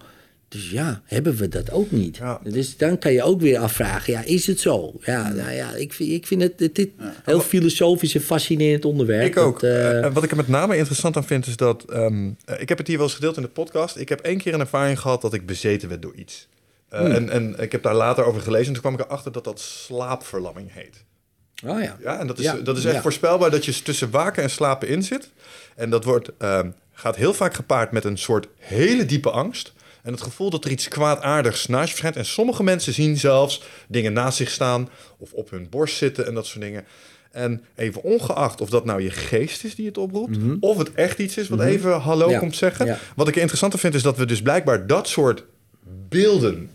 Dus 0.48 0.70
ja, 0.70 1.02
hebben 1.06 1.36
we 1.36 1.48
dat 1.48 1.72
ook 1.72 1.92
niet. 1.92 2.18
Ja. 2.18 2.40
Dus 2.44 2.78
dan 2.78 2.98
kan 2.98 3.14
je 3.14 3.24
ook 3.24 3.42
weer 3.42 3.58
afvragen, 3.58 4.14
ja, 4.14 4.24
is 4.24 4.48
het 4.48 4.60
zo? 4.60 4.94
Ja, 5.04 5.30
nou 5.30 5.52
ja, 5.52 5.76
ik 5.76 5.94
vind, 5.94 6.10
ik 6.12 6.28
vind 6.28 6.42
het, 6.42 6.60
het, 6.60 6.76
dit 6.76 6.90
heel 7.24 7.40
filosofisch 7.40 8.16
en 8.16 8.22
fascinerend 8.22 8.86
onderwerp. 8.86 9.26
Ik 9.26 9.38
ook. 9.38 9.60
Dat, 9.60 9.70
eh, 9.70 9.90
Eh, 9.98 10.06
en 10.06 10.14
wat 10.14 10.24
ik 10.24 10.32
er 10.32 10.38
met 10.38 10.48
name 10.48 10.78
interessant 10.78 11.18
aan 11.18 11.24
vind, 11.26 11.48
is 11.48 11.56
dat... 11.58 11.84
ehm, 11.84 12.30
eh, 12.46 12.62
ik 12.62 12.70
heb 12.70 12.78
het 12.78 12.88
hier 12.88 12.98
wel 12.98 13.06
eens 13.06 13.16
gedeeld 13.16 13.36
in 13.36 13.42
de 13.42 13.48
podcast. 13.48 13.98
Ik 13.98 14.10
heb 14.10 14.20
één 14.20 14.38
keer 14.38 14.54
een 14.54 14.60
ervaring 14.60 15.00
gehad 15.00 15.22
dat 15.22 15.34
ik 15.34 15.46
bezeten 15.46 15.90
werd 15.90 16.02
door 16.02 16.16
iets. 16.16 16.48
Hmm. 16.90 17.12
en, 17.12 17.30
en 17.30 17.56
ik 17.60 17.72
heb 17.72 17.84
daar 17.84 17.96
later 17.96 18.24
over 18.26 18.42
gelezen 18.42 18.68
en 18.68 18.74
toen 18.74 18.82
kwam 18.82 18.94
ik 18.94 19.00
erachter 19.00 19.32
dat 19.32 19.44
dat 19.44 19.60
slaapverlamming 19.60 20.74
heet. 20.74 21.04
oh 21.66 21.82
ja. 21.82 21.98
Ja, 22.02 22.20
en 22.20 22.28
dat 22.28 22.40
is, 22.40 22.46
Ja, 22.46 22.56
dat 22.56 22.78
is 22.78 22.86
echt 22.86 22.96
ja. 22.96 23.02
voorspelbaar 23.02 23.52
dat 23.52 23.66
je 23.66 23.82
tussen 23.82 24.12
waken 24.12 24.44
en 24.44 24.50
slapen 24.50 24.88
in 24.88 25.04
zit. 25.04 25.30
En 25.76 25.90
dat 25.90 26.04
wordt, 26.04 26.32
ehm, 26.38 26.70
gaat 27.02 27.16
heel 27.16 27.34
vaak 27.34 27.54
gepaard 27.54 27.92
met 27.92 28.04
een 28.04 28.18
soort 28.18 28.48
hele 28.58 29.06
diepe 29.06 29.32
angst. 29.32 29.74
En 30.04 30.12
het 30.12 30.22
gevoel 30.22 30.50
dat 30.50 30.66
er 30.66 30.72
iets 30.72 30.88
kwaadaardigs 30.88 31.68
naast 31.68 31.84
je 31.84 31.90
verschijnt. 31.90 32.16
En 32.16 32.26
sommige 32.26 32.64
mensen 32.64 32.94
zien 32.94 33.18
zelfs 33.18 33.64
dingen 33.88 34.14
naast 34.14 34.38
zich 34.38 34.50
staan 34.50 34.90
of 35.18 35.32
op 35.34 35.50
hun 35.50 35.68
borst 35.70 35.98
zitten 35.98 36.28
en 36.28 36.34
dat 36.34 36.46
soort 36.46 36.62
dingen. 36.64 36.86
En 37.32 37.64
even 37.76 38.04
ongeacht 38.04 38.62
of 38.62 38.70
dat 38.70 38.86
nou 38.86 39.02
je 39.04 39.10
geest 39.12 39.64
is 39.64 39.76
die 39.76 39.86
het 39.86 39.98
oproept, 39.98 40.38
of 40.60 40.78
het 40.78 40.94
echt 40.94 41.20
iets 41.20 41.38
is 41.38 41.48
wat 41.50 41.62
even 41.62 42.00
hallo 42.00 42.24
Mhm. 42.26 42.34
Ja, 42.34 42.40
komt 42.40 42.56
zeggen. 42.56 42.86
ja. 42.86 43.00
Wat 43.16 43.28
ik 43.28 43.36
interessanter 43.36 43.80
vind 43.80 43.94
is 43.94 44.02
dat 44.02 44.18
we 44.18 44.26
dus 44.26 44.42
blijkbaar 44.42 44.88
dat 44.88 45.08
soort 45.08 45.44
beelden, 46.10 46.70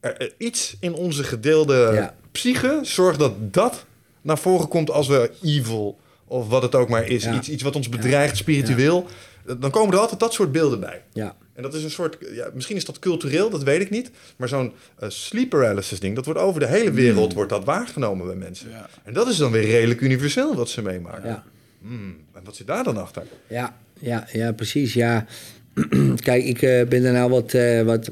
er- 0.00 0.16
er 0.20 0.32
iets 0.38 0.76
in 0.80 0.94
onze 0.94 1.24
gedeelde 1.24 1.90
Ja. 1.94 2.14
psyche 2.32 2.78
zorgt 2.82 3.18
dat 3.18 3.32
dat 3.52 3.84
naar 4.22 4.38
voren 4.38 4.68
komt 4.68 4.90
als 4.90 5.08
we 5.08 5.30
evil 5.42 5.98
of 6.26 6.48
wat 6.48 6.62
het 6.62 6.74
ook 6.74 6.88
maar 6.88 7.06
is, 7.06 7.26
iets, 7.26 7.48
iets 7.48 7.62
wat 7.62 7.76
ons 7.76 7.88
bedreigt 7.88 8.36
spiritueel. 8.36 9.06
Dan 9.58 9.70
komen 9.70 9.94
er 9.94 10.00
altijd 10.00 10.20
dat 10.20 10.32
soort 10.32 10.52
beelden 10.52 10.80
bij. 10.80 11.02
Ja. 11.12 11.36
En 11.52 11.62
dat 11.62 11.74
is 11.74 11.84
een 11.84 11.90
soort, 11.90 12.16
ja, 12.32 12.50
misschien 12.54 12.76
is 12.76 12.84
dat 12.84 12.98
cultureel, 12.98 13.50
dat 13.50 13.62
weet 13.62 13.80
ik 13.80 13.90
niet. 13.90 14.10
Maar 14.36 14.48
zo'n 14.48 14.72
eh, 14.98 15.08
sleep 15.08 15.48
paralysis 15.48 16.00
ding, 16.00 16.14
dat 16.14 16.24
wordt 16.24 16.40
over 16.40 16.60
de 16.60 16.66
hele 16.66 16.90
wereld 16.90 17.32
wordt 17.32 17.50
dat 17.50 17.64
waargenomen 17.64 18.26
bij 18.26 18.34
mensen. 18.34 18.70
Ja. 18.70 18.88
En 19.02 19.12
dat 19.12 19.28
is 19.28 19.36
dan 19.36 19.52
weer 19.52 19.66
redelijk 19.66 20.00
universeel 20.00 20.54
wat 20.54 20.68
ze 20.68 20.82
meemaken. 20.82 21.28
Ja. 21.28 21.44
Hmm, 21.80 22.16
en 22.32 22.44
wat 22.44 22.56
zit 22.56 22.66
daar 22.66 22.84
dan 22.84 22.96
achter? 22.96 23.22
Ja, 23.48 23.76
ja, 23.98 24.26
ja 24.32 24.52
precies. 24.52 24.94
Ja. 24.94 25.26
Kijk, 26.28 26.44
ik 26.44 26.62
eh, 26.62 26.86
ben 26.86 27.04
er 27.04 27.12
nou 27.12 27.30
wat, 27.30 27.54
eh, 27.54 27.82
wat 27.82 28.10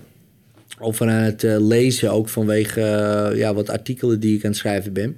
over 0.78 1.08
aan 1.08 1.22
het 1.22 1.44
eh, 1.44 1.56
lezen, 1.58 2.10
ook 2.10 2.28
vanwege 2.28 2.80
ja, 3.34 3.54
wat 3.54 3.70
artikelen 3.70 4.20
die 4.20 4.36
ik 4.36 4.44
aan 4.44 4.50
het 4.50 4.58
schrijven 4.58 4.92
ben. 4.92 5.16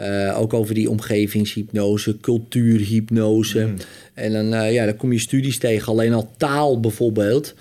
Eh, 0.00 0.40
ook 0.40 0.54
over 0.54 0.74
die 0.74 0.90
omgevingshypnose, 0.90 2.16
cultuurhypnose. 2.20 3.68
En 4.14 4.32
dan, 4.32 4.54
eh, 4.54 4.72
ja, 4.72 4.84
dan 4.84 4.96
kom 4.96 5.12
je 5.12 5.18
studies 5.18 5.58
tegen, 5.58 5.92
alleen 5.92 6.12
al 6.12 6.30
taal 6.36 6.80
bijvoorbeeld. 6.80 7.54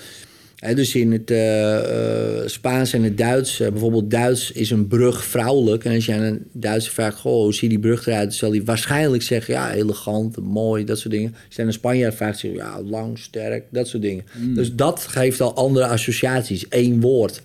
Dus 0.75 0.95
in 0.95 1.11
het 1.11 1.31
eh, 1.31 2.47
Spaans 2.47 2.93
en 2.93 3.03
het 3.03 3.17
Duits, 3.17 3.57
bijvoorbeeld 3.57 4.11
Duits 4.11 4.51
is 4.51 4.69
een 4.69 4.87
brug 4.87 5.23
vrouwelijk. 5.23 5.85
En 5.85 5.95
als 5.95 6.05
je 6.05 6.13
aan 6.13 6.21
een 6.21 6.45
Duitser 6.51 6.93
vraagt, 6.93 7.17
goh, 7.17 7.43
hoe 7.43 7.53
ziet 7.53 7.69
die 7.69 7.79
brug 7.79 8.07
eruit? 8.07 8.23
Dan 8.23 8.33
zal 8.33 8.51
hij 8.51 8.63
waarschijnlijk 8.63 9.23
zeggen, 9.23 9.53
ja, 9.53 9.73
elegant, 9.73 10.37
mooi, 10.37 10.85
dat 10.85 10.99
soort 10.99 11.13
dingen. 11.13 11.35
Als 11.45 11.55
je 11.55 11.61
aan 11.61 11.67
een 11.67 11.73
Spanjaard 11.73 12.15
vraagt, 12.15 12.39
zeg 12.39 12.51
je, 12.51 12.57
ja, 12.57 12.81
lang, 12.81 13.19
sterk, 13.19 13.63
dat 13.69 13.87
soort 13.87 14.03
dingen. 14.03 14.25
Dus 14.55 14.75
dat 14.75 14.99
geeft 14.99 15.41
al 15.41 15.55
andere 15.55 15.85
associaties, 15.87 16.67
één 16.67 17.01
woord. 17.01 17.41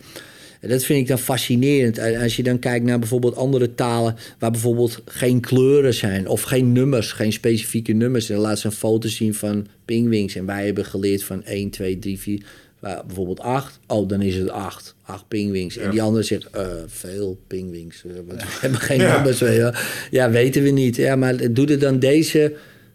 En 0.65 0.71
dat 0.71 0.85
vind 0.85 1.01
ik 1.01 1.07
dan 1.09 1.19
fascinerend. 1.19 1.99
En 1.99 2.21
Als 2.23 2.37
je 2.37 2.43
dan 2.43 2.59
kijkt 2.59 2.85
naar 2.85 2.99
bijvoorbeeld 2.99 3.37
andere 3.37 3.75
talen... 3.75 4.17
waar 4.39 4.51
bijvoorbeeld 4.51 5.03
geen 5.05 5.41
kleuren 5.41 5.95
zijn 5.95 6.29
of 6.29 6.43
geen 6.43 6.73
nummers, 6.73 7.13
geen 7.13 7.33
specifieke 7.33 7.93
nummers. 7.93 8.31
En 8.31 8.39
laat 8.39 8.59
ze 8.59 8.67
een 8.67 8.73
foto 8.73 9.09
zien 9.09 9.35
van 9.35 9.67
pingwings. 9.85 10.35
En 10.35 10.47
wij 10.47 10.65
hebben 10.65 10.85
geleerd 10.85 11.23
van 11.25 11.45
1, 11.45 11.71
2, 11.71 11.99
3, 11.99 12.19
4... 12.19 12.41
waar 12.81 13.03
bijvoorbeeld 13.07 13.41
8. 13.41 13.79
Oh, 13.87 14.09
dan 14.09 14.23
is 14.23 14.37
het 14.37 14.51
8. 14.51 14.95
8 15.03 15.29
pingwings. 15.29 15.77
En 15.77 15.91
die 15.91 16.03
andere 16.03 16.25
zegt, 16.25 16.51
eh, 16.51 16.67
veel 16.87 17.39
pingwings. 17.47 18.05
Eh, 18.05 18.13
want 18.27 18.41
we 18.41 18.47
hebben 18.61 18.81
geen 18.81 19.01
Ja. 19.07 19.15
nummers. 19.15 19.41
wel. 19.41 19.73
Ja, 20.11 20.31
weten 20.31 20.63
we 20.63 20.71
niet. 20.71 20.97
Ja, 20.97 21.17
maar 21.17 21.53
doe 21.53 21.67
er 21.67 21.79
dan 21.79 21.99
deze 21.99 22.55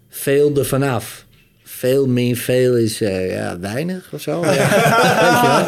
veel 0.09 0.57
er 0.57 0.65
vanaf. 0.65 1.25
Veel 1.79 2.07
min 2.07 2.35
veel 2.35 2.77
is 2.77 3.01
eh, 3.01 3.31
ja, 3.31 3.59
weinig 3.59 4.09
of 4.13 4.21
zo. 4.21 4.41
Ja. 4.45 5.63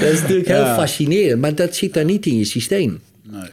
Dat 0.00 0.10
is 0.12 0.20
natuurlijk 0.20 0.48
heel 0.48 0.64
fascinerend. 0.64 1.40
Maar 1.40 1.54
dat 1.54 1.74
zit 1.74 1.94
daar 1.94 2.04
niet 2.04 2.26
in 2.26 2.36
je 2.36 2.44
systeem. 2.44 3.00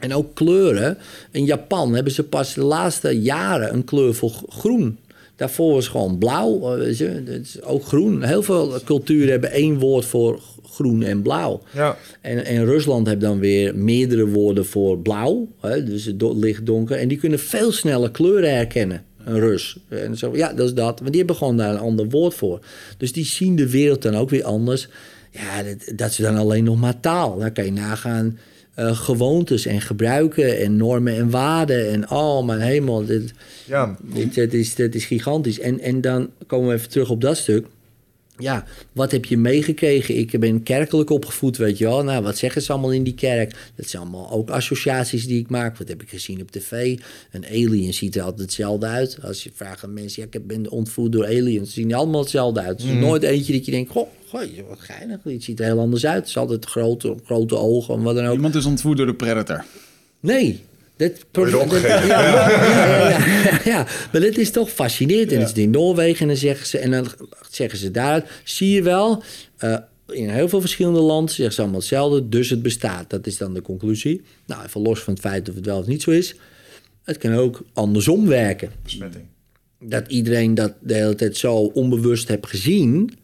En 0.00 0.14
ook 0.14 0.34
kleuren. 0.34 0.98
In 1.30 1.44
Japan 1.44 1.94
hebben 1.94 2.12
ze 2.12 2.22
pas 2.22 2.54
de 2.54 2.60
laatste 2.62 3.20
jaren 3.20 3.74
een 3.74 3.84
kleur 3.84 4.14
voor 4.14 4.32
groen. 4.48 4.98
Daarvoor 5.36 5.72
was 5.74 5.88
gewoon 5.88 6.18
blauw. 6.18 6.72
eh, 6.72 6.78
Weet 6.78 6.98
je? 6.98 7.22
Dat 7.24 7.34
is 7.40 7.62
ook 7.62 7.84
groen. 7.86 8.22
Heel 8.22 8.42
veel 8.42 8.72
culturen 8.84 9.30
hebben 9.30 9.50
één 9.50 9.78
woord 9.78 10.04
voor 10.04 10.40
groen 10.70 11.02
en 11.02 11.22
blauw. 11.22 11.62
Ja. 11.74 11.96
En, 12.20 12.44
en 12.44 12.64
Rusland 12.64 13.06
heeft 13.06 13.20
dan 13.20 13.38
weer 13.38 13.76
meerdere 13.76 14.26
woorden 14.26 14.66
voor 14.66 14.98
blauw. 14.98 15.48
Hè, 15.60 15.84
dus 15.84 16.04
het 16.04 16.22
licht 16.22 16.66
donker. 16.66 16.96
En 16.96 17.08
die 17.08 17.18
kunnen 17.18 17.38
veel 17.38 17.72
sneller 17.72 18.10
kleuren 18.10 18.54
herkennen. 18.54 19.04
Een 19.26 19.40
Rus. 19.40 19.78
En 19.88 20.16
zo, 20.16 20.36
ja, 20.36 20.52
dat 20.52 20.66
is 20.66 20.74
dat. 20.74 21.00
Maar 21.00 21.10
die 21.10 21.18
hebben 21.18 21.36
gewoon 21.36 21.56
daar 21.56 21.70
een 21.70 21.78
ander 21.78 22.08
woord 22.08 22.34
voor. 22.34 22.60
Dus 22.96 23.12
die 23.12 23.24
zien 23.24 23.56
de 23.56 23.70
wereld 23.70 24.02
dan 24.02 24.16
ook 24.16 24.30
weer 24.30 24.44
anders. 24.44 24.88
Ja, 25.30 25.62
dat, 25.62 25.98
dat 25.98 26.10
is 26.10 26.16
dan 26.16 26.36
alleen 26.36 26.64
nog 26.64 26.80
maar 26.80 27.00
taal. 27.00 27.38
Daar 27.38 27.52
kan 27.52 27.64
je 27.64 27.72
nagaan 27.72 28.38
eh, 28.74 28.96
gewoontes 28.96 29.66
en 29.66 29.80
gebruiken 29.80 30.58
en 30.58 30.76
normen 30.76 31.16
en 31.16 31.30
waarden. 31.30 31.90
En 31.90 32.10
oh, 32.10 32.46
mijn 32.46 32.60
hemel. 32.60 33.04
Dit, 33.06 33.32
Ja. 33.64 33.96
dit, 34.02 34.34
dit 34.34 34.54
is, 34.54 34.74
dit 34.74 34.94
is 34.94 35.04
gigantisch. 35.04 35.60
En, 35.60 35.80
en 35.80 36.00
dan 36.00 36.30
komen 36.46 36.68
we 36.68 36.74
even 36.74 36.88
terug 36.88 37.10
op 37.10 37.20
dat 37.20 37.36
stuk. 37.36 37.66
Ja, 38.38 38.64
wat 38.92 39.10
heb 39.10 39.24
je 39.24 39.36
meegekregen? 39.36 40.16
Ik 40.16 40.40
ben 40.40 40.62
kerkelijk 40.62 41.10
opgevoed, 41.10 41.56
weet 41.56 41.78
je 41.78 41.84
wel. 41.84 42.04
Nou, 42.04 42.22
wat 42.22 42.38
zeggen 42.38 42.62
ze 42.62 42.72
allemaal 42.72 42.92
in 42.92 43.02
die 43.02 43.14
kerk? 43.14 43.70
Dat 43.74 43.88
zijn 43.88 44.02
allemaal 44.02 44.30
ook 44.30 44.50
associaties 44.50 45.26
die 45.26 45.40
ik 45.40 45.50
maak. 45.50 45.78
Wat 45.78 45.88
heb 45.88 46.02
ik 46.02 46.08
gezien 46.08 46.40
op 46.40 46.50
tv? 46.50 46.98
Een 47.30 47.46
alien 47.46 47.94
ziet 47.94 48.16
er 48.16 48.22
altijd 48.22 48.40
hetzelfde 48.40 48.86
uit. 48.86 49.18
Als 49.22 49.42
je 49.42 49.50
vraagt 49.54 49.84
aan 49.84 49.92
mensen, 49.92 50.22
ja, 50.22 50.28
ik 50.38 50.46
ben 50.46 50.70
ontvoerd 50.70 51.12
door 51.12 51.26
aliens. 51.26 51.68
Ze 51.68 51.74
zien 51.74 51.86
die 51.86 51.96
allemaal 51.96 52.20
hetzelfde 52.20 52.60
uit. 52.60 52.82
Er 52.82 52.88
is 52.88 52.94
nooit 52.94 53.22
eentje 53.22 53.52
dat 53.52 53.64
je 53.64 53.70
denkt, 53.70 53.90
goh, 53.90 54.08
goh, 54.28 54.42
wat 54.68 54.80
geinig. 54.80 55.20
Het 55.22 55.44
ziet 55.44 55.60
er 55.60 55.64
heel 55.64 55.80
anders 55.80 56.06
uit. 56.06 56.18
Het 56.18 56.28
is 56.28 56.36
altijd 56.36 56.64
grote, 56.64 57.14
grote 57.24 57.56
ogen 57.56 57.94
en 57.94 58.02
wat 58.02 58.14
dan 58.14 58.26
ook. 58.26 58.34
Iemand 58.34 58.54
is 58.54 58.64
ontvoerd 58.64 58.96
door 58.96 59.06
de 59.06 59.14
Predator. 59.14 59.64
Nee. 60.20 60.60
Opgegeven? 61.60 62.08
ja, 63.72 63.86
maar 64.12 64.20
dat 64.20 64.36
is 64.36 64.50
toch 64.50 64.70
fascinerend. 64.70 65.32
En 65.32 65.40
dat 65.40 65.56
is 65.56 65.62
in 65.62 65.70
Noorwegen 65.70 66.20
en 66.20 66.26
dan 66.26 66.36
zeggen 66.36 66.66
ze, 66.66 66.78
en 66.78 66.90
dan 66.90 67.06
zeggen 67.50 67.78
ze 67.78 67.90
daaruit, 67.90 68.26
zie 68.44 68.70
je 68.70 68.82
wel, 68.82 69.22
eh, 69.56 69.76
in 70.08 70.28
heel 70.28 70.48
veel 70.48 70.60
verschillende 70.60 71.00
landen 71.00 71.34
zeggen 71.34 71.54
ze 71.54 71.60
allemaal 71.60 71.80
hetzelfde, 71.80 72.28
dus 72.28 72.50
het 72.50 72.62
bestaat. 72.62 73.10
Dat 73.10 73.26
is 73.26 73.36
dan 73.36 73.54
de 73.54 73.62
conclusie. 73.62 74.22
Nou, 74.46 74.64
even 74.64 74.80
los 74.80 75.00
van 75.00 75.12
het 75.12 75.22
feit 75.22 75.48
of 75.48 75.54
het 75.54 75.66
wel 75.66 75.78
of 75.78 75.86
niet 75.86 76.02
zo 76.02 76.10
is. 76.10 76.34
Het 77.04 77.18
kan 77.18 77.34
ook 77.34 77.62
andersom 77.72 78.26
werken. 78.26 78.70
Besmetting. 78.82 79.24
Dat 79.80 80.08
iedereen 80.08 80.54
dat 80.54 80.72
de 80.80 80.94
hele 80.94 81.14
tijd 81.14 81.36
zo 81.36 81.54
onbewust 81.54 82.28
heeft 82.28 82.46
gezien. 82.46 83.18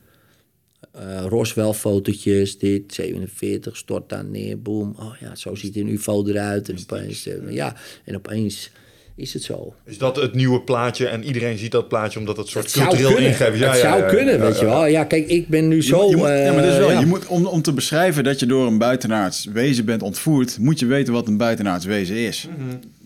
Eh 0.91 1.25
Roswell-fotootjes, 1.29 2.59
dit, 2.59 2.95
47, 2.95 3.77
stort 3.77 4.09
daar 4.09 4.25
neer, 4.25 4.63
boom. 4.63 4.95
Oh 4.99 5.15
ja, 5.21 5.35
zo 5.35 5.55
ziet 5.55 5.77
een 5.77 5.89
ufo 5.89 6.27
eruit. 6.27 6.69
En 6.69 6.77
opeens, 6.83 7.27
eh, 7.27 7.51
ja, 7.51 7.77
en 8.05 8.17
opeens 8.17 8.71
is 9.17 9.33
het 9.33 9.43
zo. 9.43 9.75
Is 9.85 9.99
dat 9.99 10.17
het 10.17 10.35
nieuwe 10.35 10.61
plaatje 10.61 11.07
en 11.07 11.25
iedereen 11.25 11.59
ziet 11.59 11.71
dat 11.71 11.89
plaatje 11.89 12.19
omdat 12.19 12.37
het 12.37 12.49
soort 12.49 12.73
cultureel 12.73 13.13
kunnen. 13.13 13.31
ingeeft? 13.31 13.61
het 13.61 13.77
zou 13.77 14.03
kunnen, 14.03 14.41
weet 14.41 14.59
je 14.59 14.65
wel. 14.65 14.87
Ja, 14.87 15.05
kijk, 15.05 15.29
ik 15.29 15.49
ben 15.49 15.69
nu 15.69 15.83
zo... 15.83 16.09
je 16.11 16.17
moet, 16.17 16.29
ja, 16.29 16.53
maar 16.53 16.63
dat 16.63 16.73
is 16.73 16.79
wel, 16.79 16.89
eh, 16.89 16.95
ja. 16.95 17.01
je 17.01 17.07
moet, 17.07 17.27
om, 17.27 17.47
om 17.47 17.63
te 17.63 17.73
beschrijven 17.73 18.25
dat 18.25 18.41
je 18.41 18.47
door 18.47 18.67
een 18.67 18.79
buitenaards 18.79 19.45
wezen 19.45 19.85
bent 19.85 20.03
ontvoerd, 20.03 20.59
moet 20.59 20.79
je 20.79 20.87
weten 20.87 21.13
wat 21.13 21.29
een 21.29 21.37
buitenaards 21.37 21.85
wezen 21.85 22.17
is. 22.17 22.49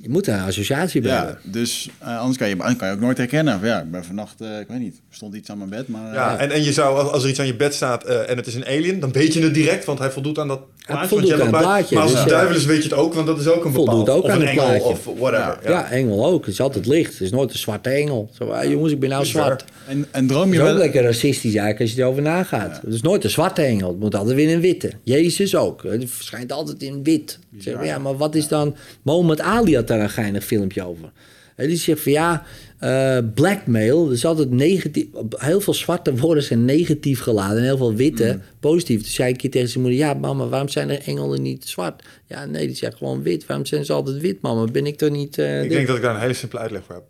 Je 0.07 0.13
moet 0.13 0.25
daar 0.25 0.39
een 0.41 0.47
associatie 0.47 1.01
bij 1.01 1.11
Ja, 1.11 1.39
dus 1.43 1.89
eh, 1.99 2.19
anders 2.19 2.39
kan 2.39 2.49
je, 2.49 2.55
anders 2.59 2.77
kan 2.77 2.89
je 2.89 2.95
ook 2.95 3.01
nooit 3.01 3.17
herkennen. 3.19 3.61
Ja, 3.63 3.81
ik 3.81 3.91
ben 3.91 4.05
vannacht, 4.05 4.41
eh, 4.41 4.59
ik 4.61 4.67
weet 4.69 4.79
niet, 4.79 4.95
er 4.95 5.17
stond 5.17 5.35
iets 5.35 5.51
aan 5.51 5.59
mijn 5.59 5.71
bed, 5.71 5.89
maar... 5.89 6.15
Ja, 6.15 6.37
eh, 6.37 6.43
en, 6.45 6.51
en 6.51 6.63
je 6.65 6.73
zou, 6.73 6.99
als- 6.99 7.11
als 7.11 7.23
er 7.23 7.29
iets 7.29 7.39
aan 7.41 7.47
je 7.47 7.55
bed 7.57 7.75
staat 7.75 8.05
eh, 8.05 8.31
en 8.31 8.37
het 8.37 8.47
is 8.47 8.55
een 8.55 8.67
alien, 8.67 9.01
dan 9.01 9.13
weet 9.13 9.33
je 9.35 9.43
het 9.43 9.55
direct, 9.55 9.85
want 9.85 9.99
hij 9.99 10.11
voldoet 10.11 10.39
aan 10.39 10.49
dat 10.49 10.61
plaatje. 10.87 11.09
voldoet 11.09 11.33
aan 11.33 11.41
het 11.41 11.51
Maar 11.51 11.65
als 11.65 11.91
het 11.91 12.01
dus, 12.03 12.13
een 12.13 12.19
ja. 12.19 12.27
duivel 12.27 12.57
is, 12.57 12.65
weet 12.65 12.77
je 12.83 12.89
het 12.89 12.99
ook, 12.99 13.15
want 13.15 13.27
dat 13.27 13.41
is 13.41 13.47
ook 13.47 13.65
een 13.65 13.73
Voldoet 13.73 14.05
bepaald. 14.05 14.19
ook 14.19 14.25
of 14.25 14.31
aan 14.31 14.41
een 14.41 14.47
het 14.47 14.57
engel, 14.59 14.67
plaatje. 14.69 14.89
of 14.89 15.05
whatever. 15.19 15.59
Ja. 15.63 15.71
Ja. 15.71 15.91
engel 15.91 16.27
ook. 16.27 16.45
Het 16.45 16.55
is 16.55 16.61
altijd 16.61 16.87
licht. 16.87 17.13
Het 17.13 17.21
is 17.21 17.31
nooit 17.31 17.53
een 17.53 17.59
zwarte 17.59 17.91
engel. 17.91 18.31
Zo, 18.39 18.45
ah, 18.45 18.71
jongens, 18.71 18.93
ik 18.93 19.01
ben 19.01 19.09
nou 19.09 19.25
zwart. 19.25 19.65
en, 19.87 20.07
en 20.11 20.27
droom 20.27 20.53
je 20.53 20.59
Dat 20.59 20.67
is 20.67 20.73
ook 20.73 20.77
wel... 20.79 20.85
lekker 20.85 21.03
racistisch 21.03 21.43
eigenlijk 21.55 21.81
als 21.81 21.93
je 21.93 22.01
erover 22.03 22.23
nagaat. 22.23 22.81
Het 22.85 22.95
is 22.95 23.01
nooit 23.03 23.25
een 23.25 23.31
zwarte 23.31 23.63
engel. 23.63 23.89
Het 23.89 23.99
moet 24.01 24.15
altijd 24.15 24.37
weer 24.37 24.55
een 24.55 24.61
witte. 24.61 24.93
Jezus 25.03 25.57
ook. 25.57 25.83
Het 25.83 26.05
verschijnt 26.11 26.53
altijd 26.53 26.83
in 26.83 27.03
wit. 27.03 27.39
Ik 27.57 27.63
Zeg, 27.63 27.75
maar 27.75 27.85
ja, 27.87 27.99
maar 27.99 28.17
wat 28.17 28.35
is 28.35 28.49
dan... 28.49 28.77
Mohammed 29.03 29.41
Ali 29.41 29.75
had 29.75 29.87
daar 29.87 30.01
een 30.01 30.11
geinig 30.11 30.45
filmpje 30.45 30.83
over. 30.85 31.13
En 31.57 31.69
die 31.69 31.77
zegt 31.77 32.01
van 32.01 32.13
ja, 32.13 32.45
eh, 32.79 33.19
blackmail, 33.35 34.11
is 34.11 34.25
altijd 34.25 34.51
negatief. 34.51 35.07
Heel 35.37 35.61
veel 35.61 35.75
zwarte 35.75 36.17
woorden 36.17 36.43
zijn 36.43 36.65
negatief 36.65 37.21
geladen 37.21 37.57
en 37.59 37.63
heel 37.63 37.77
veel 37.77 37.95
witte 37.95 38.41
positief. 38.61 39.03
Dus 39.03 39.15
zei 39.15 39.29
ik 39.29 39.35
een 39.35 39.41
keer 39.41 39.51
tegen 39.51 39.69
zijn 39.69 39.83
moeder, 39.85 40.01
ja 40.01 40.15
mama, 40.15 40.47
waarom 40.49 40.69
zijn 40.69 40.91
er 40.91 41.01
engelen 41.03 41.43
niet 41.43 41.65
zwart? 41.69 42.03
Ja, 42.27 42.45
nee, 42.45 42.67
die 42.67 42.77
zegt 42.77 42.97
gewoon 42.97 43.23
wit. 43.23 43.47
Waarom 43.47 43.67
zijn 43.67 43.85
ze 43.85 43.93
altijd 43.93 44.21
wit, 44.21 44.41
mama? 44.41 44.65
Ben 44.65 44.87
ik 44.87 44.97
toch 44.97 45.11
niet... 45.11 45.39
eh, 45.39 45.57
Ik 45.57 45.63
dit? 45.63 45.73
denk 45.73 45.87
dat 45.87 45.97
ik 45.97 46.03
daar 46.03 46.15
een 46.15 46.21
hele 46.21 46.33
simpele 46.35 46.61
uitleg 46.61 46.85
voor 46.85 46.95
heb. 46.95 47.05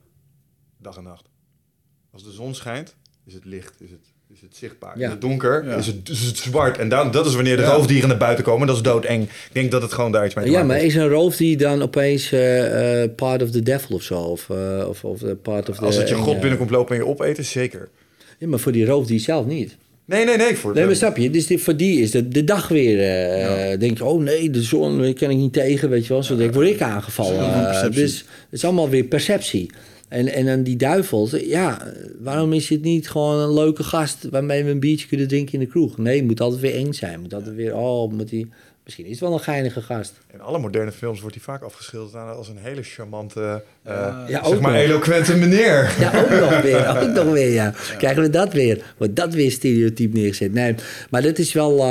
Dag 0.81 0.97
en 0.97 1.03
nacht. 1.03 1.25
Als 2.13 2.25
de 2.25 2.33
zon 2.33 2.55
schijnt, 2.55 2.97
is 3.25 3.35
het 3.35 3.45
licht, 3.45 3.81
is 3.81 3.91
het, 3.91 4.13
het 4.49 4.57
zichtbaar. 4.57 4.99
Ja. 4.99 5.05
In 5.05 5.11
het 5.11 5.21
donker 5.21 5.65
Ja. 5.67 5.75
is, 5.77 5.87
het, 5.87 6.09
is 6.09 6.21
het 6.21 6.37
zwart. 6.37 6.79
En 6.79 6.89
dan, 6.89 7.11
dat 7.11 7.27
is 7.27 7.35
wanneer 7.35 7.57
de 7.57 7.63
Ja. 7.63 7.73
roofdieren 7.73 8.09
naar 8.09 8.19
buiten 8.19 8.45
komen. 8.45 8.67
Dat 8.67 8.77
is 8.77 8.83
doodeng. 8.83 9.23
Ik 9.23 9.31
denk 9.53 9.71
dat 9.71 9.83
het 9.83 9.93
gewoon 9.93 10.13
daar 10.13 10.25
iets 10.27 10.35
mee 10.35 10.45
te 10.45 10.51
Ja, 10.51 10.63
maar 10.63 10.81
is 10.83 10.95
een 10.95 11.09
roofdier 11.09 11.59
dan 11.59 11.83
opeens 11.83 12.33
eh, 12.33 13.03
eh, 13.03 13.11
part 13.17 13.43
of 13.43 13.51
the 13.51 13.63
devil 13.63 13.95
of 13.97 14.03
zo? 14.03 14.19
Of, 14.19 14.51
eh, 14.51 14.89
of, 14.89 15.05
of 15.05 15.21
part 15.43 15.69
of 15.69 15.77
the... 15.77 15.85
Als 15.85 15.97
het 15.97 16.09
je 16.09 16.15
god 16.15 16.41
binnenkomt 16.41 16.71
lopen 16.71 16.97
en 16.97 17.03
je 17.03 17.09
opeten, 17.09 17.45
zeker. 17.45 17.89
Ja, 18.39 18.47
maar 18.47 18.59
voor 18.59 18.73
die 18.73 18.87
roofdier 18.87 19.21
zelf 19.21 19.47
niet. 19.47 19.77
Nee, 20.05 20.25
nee, 20.25 20.37
nee. 20.37 20.57
Voor 20.57 20.75
Nee, 20.75 20.85
maar 20.87 20.97
snap 20.97 21.17
je? 21.17 21.31
Dus 21.31 21.47
dit, 21.47 21.61
voor 21.61 21.77
die 21.77 22.01
is 22.01 22.11
de, 22.11 22.29
de 22.29 22.45
dag 22.45 22.69
weer... 22.69 23.01
eh 23.01 23.79
denk 23.79 23.99
je, 23.99 24.05
oh 24.05 24.23
nee, 24.23 24.51
de 24.51 24.63
zon 24.63 25.15
kan 25.15 25.31
ik 25.31 25.37
niet 25.37 25.53
tegen, 25.53 25.91
weet 25.91 26.07
je 26.07 26.13
wel. 26.13 26.23
Zo 26.23 26.37
denk 26.37 26.49
ik, 26.49 26.55
word 26.55 26.69
ik 26.69 26.81
aangevallen. 26.81 27.71
Is 27.71 27.95
dus 27.95 28.17
het 28.19 28.27
is 28.51 28.65
allemaal 28.65 28.89
weer 28.89 29.05
perceptie. 29.05 29.71
En, 30.09 30.29
en 30.33 30.47
dan 30.47 30.63
die 30.63 30.77
duivels, 30.77 31.31
ja, 31.31 31.93
waarom 32.21 32.53
is 32.53 32.69
het 32.69 32.83
niet 32.83 33.11
gewoon 33.11 33.39
een 33.39 33.55
leuke 33.55 33.83
gast... 33.83 34.27
waarmee 34.31 34.65
we 34.65 34.71
een 34.71 34.81
biertje 34.81 35.07
kunnen 35.07 35.29
drinken 35.29 35.55
in 35.55 35.61
de 35.61 35.67
kroeg? 35.67 35.99
Nee, 35.99 36.17
het 36.17 36.27
moet 36.27 36.41
altijd 36.41 36.61
weer 36.61 36.75
eng 36.75 36.93
zijn. 36.93 37.13
Het 37.13 37.21
moet 37.21 37.35
altijd 37.35 37.55
weer, 37.55 37.77
oh, 37.77 38.13
moet 38.13 38.29
die... 38.29 38.49
Misschien 38.85 39.05
is 39.07 39.11
het 39.11 39.21
wel 39.21 39.33
een 39.33 39.41
geinige 39.41 39.83
gast. 39.83 40.13
In 40.33 40.41
alle 40.41 40.59
moderne 40.59 40.93
films 40.93 41.21
wordt 41.21 41.35
hij 41.35 41.45
vaak 41.45 41.63
afgeschilderd 41.63 42.15
aan 42.15 42.37
als 42.37 42.49
een 42.49 42.59
hele 42.59 42.83
charmante, 42.83 43.63
eh, 43.83 43.93
Ja, 43.95 44.27
zeg 44.29 44.45
ook 44.45 44.61
maar 44.61 44.73
nog. 44.73 44.81
eloquente 44.81 45.37
meneer. 45.37 45.95
Ja, 46.01 46.21
ook 46.21 46.31
nog 46.31 46.61
weer. 46.63 46.89
Ook 47.03 47.15
nog 47.15 47.33
weer, 47.33 47.53
ja. 47.53 47.75
Krijgen 47.99 48.23
we 48.23 48.31
dat 48.31 48.53
weer? 48.53 48.95
Wordt 48.99 49.17
dat 49.17 49.35
weer 49.35 49.51
stereotyp 49.51 50.13
neergezet? 50.13 50.53
Nee, 50.53 50.75
maar 51.11 51.23
dat 51.23 51.39
is 51.39 51.53
wel... 51.53 51.87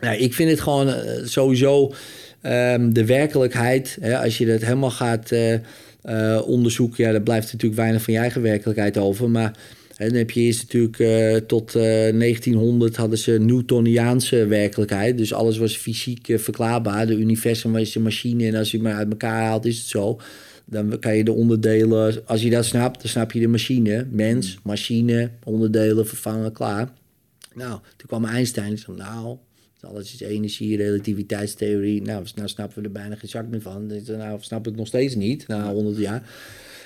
ja, 0.00 0.10
ik 0.12 0.34
vind 0.34 0.50
het 0.50 0.60
gewoon 0.60 0.88
eh, 0.88 1.24
sowieso 1.24 1.92
ehm, 2.40 2.92
de 2.92 3.06
werkelijkheid. 3.06 3.96
Hè, 4.00 4.18
als 4.18 4.38
je 4.38 4.46
dat 4.46 4.60
helemaal 4.60 4.90
gaat 4.90 5.30
eh, 6.02 6.34
eh, 6.34 6.48
onderzoeken... 6.48 7.04
Ja, 7.04 7.12
dan 7.12 7.22
blijft 7.22 7.52
natuurlijk 7.52 7.80
weinig 7.80 8.02
van 8.02 8.12
je 8.12 8.18
eigen 8.18 8.42
werkelijkheid 8.42 8.98
over. 8.98 9.30
Maar 9.30 9.52
dan 10.08 10.14
heb 10.14 10.30
je 10.30 10.40
eerst 10.40 10.62
natuurlijk 10.62 10.98
eh, 10.98 11.36
tot 11.36 11.74
eh, 11.74 11.82
1900 11.82 12.96
hadden 12.96 13.18
ze 13.18 13.32
Newtoniaanse 13.32 14.46
werkelijkheid. 14.46 15.18
Dus 15.18 15.32
alles 15.32 15.58
was 15.58 15.76
fysiek 15.76 16.28
eh, 16.28 16.38
verklaarbaar. 16.38 17.06
De 17.06 17.16
universum 17.16 17.72
was 17.72 17.94
een 17.94 18.02
machine 18.02 18.46
en 18.46 18.54
als 18.54 18.70
je 18.70 18.80
maar 18.80 18.94
uit 18.94 19.10
elkaar 19.10 19.42
haalt 19.42 19.64
is 19.64 19.78
het 19.78 19.86
zo. 19.86 20.20
Dan 20.64 20.98
kan 20.98 21.16
je 21.16 21.24
de 21.24 21.32
onderdelen, 21.32 22.26
als 22.26 22.42
je 22.42 22.50
dat 22.50 22.64
snapt, 22.64 23.00
dan 23.00 23.10
snap 23.10 23.32
je 23.32 23.40
de 23.40 23.48
machine. 23.48 24.06
Mens, 24.10 24.58
machine, 24.62 25.30
onderdelen 25.44 26.06
vervangen, 26.06 26.52
klaar. 26.52 26.92
Nou, 27.54 27.80
toen 27.96 28.06
kwam 28.06 28.24
Einstein 28.24 28.70
en 28.70 28.78
zei, 28.78 28.96
nou, 28.96 29.36
alles 29.82 30.14
is 30.14 30.20
energie, 30.20 30.76
relativiteitstheorie. 30.76 32.02
Nou, 32.02 32.24
nou 32.34 32.48
snappen 32.48 32.78
we 32.78 32.84
er 32.84 32.92
bijna 32.92 33.14
geen 33.14 33.28
zak 33.28 33.46
meer 33.48 33.60
van. 33.60 33.88
Dus, 33.88 34.06
nou, 34.06 34.38
snap 34.40 34.64
het 34.64 34.76
nog 34.76 34.86
steeds 34.86 35.14
niet, 35.14 35.46
na 35.46 35.72
100 35.72 35.96
jaar. 35.96 36.22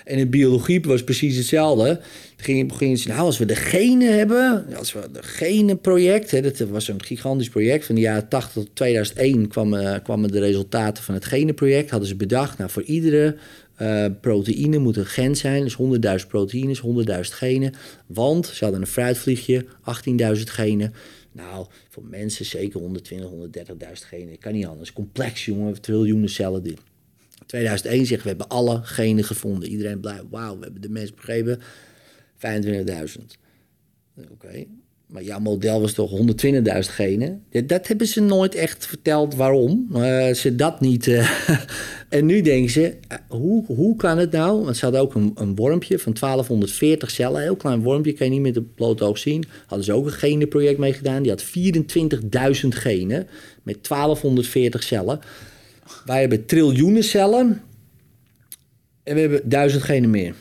En 0.04 0.18
in 0.18 0.30
biologie 0.30 0.80
was 0.80 1.04
precies 1.04 1.36
hetzelfde. 1.36 2.00
Ging, 2.36 2.72
ging 2.72 2.98
ze, 2.98 3.08
nou, 3.08 3.20
als 3.20 3.38
we 3.38 3.44
de 3.44 3.56
genen 3.56 4.16
hebben, 4.16 4.66
als 4.76 4.92
we 4.92 5.08
de 5.12 5.22
genenproject, 5.22 6.30
hè, 6.30 6.40
dat 6.40 6.58
was 6.58 6.88
een 6.88 7.02
gigantisch 7.02 7.48
project 7.48 7.84
van 7.86 7.94
de 7.94 8.00
jaren 8.00 8.28
80 8.28 8.52
tot 8.52 8.74
2001 8.74 9.48
kwamen, 9.48 10.02
kwamen 10.02 10.30
de 10.30 10.38
resultaten 10.38 11.02
van 11.02 11.14
het 11.14 11.24
genenproject. 11.24 11.90
Hadden 11.90 12.08
ze 12.08 12.16
bedacht, 12.16 12.58
nou, 12.58 12.70
voor 12.70 12.82
iedere 12.82 13.36
uh, 13.82 14.04
proteïne 14.20 14.78
moet 14.78 14.96
een 14.96 15.06
gen 15.06 15.36
zijn, 15.36 15.62
dus 15.62 15.76
100.000 16.20 16.26
proteïnes, 16.28 16.82
100.000 16.82 16.86
genen. 17.20 17.74
Want 18.06 18.46
ze 18.46 18.64
hadden 18.64 18.82
een 18.82 18.86
fruitvliegje, 18.86 19.64
18.000 20.34 20.42
genen. 20.44 20.94
Nou, 21.36 21.66
voor 21.88 22.04
mensen 22.04 22.44
zeker 22.44 22.80
120, 22.80 23.30
130.000 23.30 24.08
genen. 24.08 24.38
Kan 24.38 24.52
niet 24.52 24.66
anders. 24.66 24.92
Complex, 24.92 25.44
jongen. 25.44 25.80
Triljoenen 25.80 26.28
cellen. 26.28 26.62
Dit. 26.62 26.78
2001 27.46 28.06
zeggen 28.06 28.22
we 28.22 28.28
hebben 28.28 28.48
alle 28.48 28.80
genen 28.82 29.24
gevonden. 29.24 29.68
Iedereen 29.68 30.00
blij. 30.00 30.20
Wauw, 30.30 30.58
we 30.58 30.64
hebben 30.64 30.82
de 30.82 30.88
mens 30.88 31.14
begrepen. 31.14 31.60
25.000. 32.36 33.24
Oké. 34.30 34.64
Maar 35.06 35.22
jouw 35.22 35.38
model 35.38 35.80
was 35.80 35.92
toch 35.92 36.10
120.000 36.10 36.62
genen? 36.80 37.44
Dat 37.66 37.86
hebben 37.86 38.06
ze 38.06 38.20
nooit 38.20 38.54
echt 38.54 38.86
verteld 38.86 39.34
waarom. 39.34 39.88
Ze 40.34 40.54
dat 40.56 40.80
niet. 40.80 41.06
Uh, 41.06 41.30
en 42.08 42.26
nu 42.26 42.40
denken 42.40 42.70
ze, 42.70 42.94
uh, 43.12 43.18
hoe, 43.28 43.64
hoe 43.66 43.96
kan 43.96 44.18
het 44.18 44.30
nou? 44.32 44.64
Want 44.64 44.76
ze 44.76 44.84
hadden 44.84 45.00
ook 45.00 45.14
een, 45.14 45.32
een 45.34 45.54
wormpje 45.54 45.98
van 45.98 46.12
1240 46.20 47.10
cellen. 47.10 47.36
Een 47.36 47.42
heel 47.42 47.56
klein 47.56 47.82
wormpje, 47.82 48.12
kan 48.12 48.26
je 48.26 48.32
niet 48.32 48.42
met 48.42 48.54
het 48.54 48.74
blote 48.74 49.04
oog 49.04 49.18
zien. 49.18 49.44
Hadden 49.66 49.86
ze 49.86 49.92
ook 49.92 50.06
een 50.06 50.12
genenproject 50.12 50.78
mee 50.78 50.92
gedaan. 50.92 51.22
Die 51.22 51.30
had 51.30 51.44
24.000 51.44 52.68
genen 52.68 53.26
met 53.62 53.88
1240 53.88 54.82
cellen. 54.82 55.20
Wij 56.04 56.20
hebben 56.20 56.46
triljoenen 56.46 57.04
cellen. 57.04 57.62
En 59.02 59.14
we 59.14 59.20
hebben 59.20 59.48
duizend 59.48 59.82
genen 59.82 60.10
meer. 60.10 60.34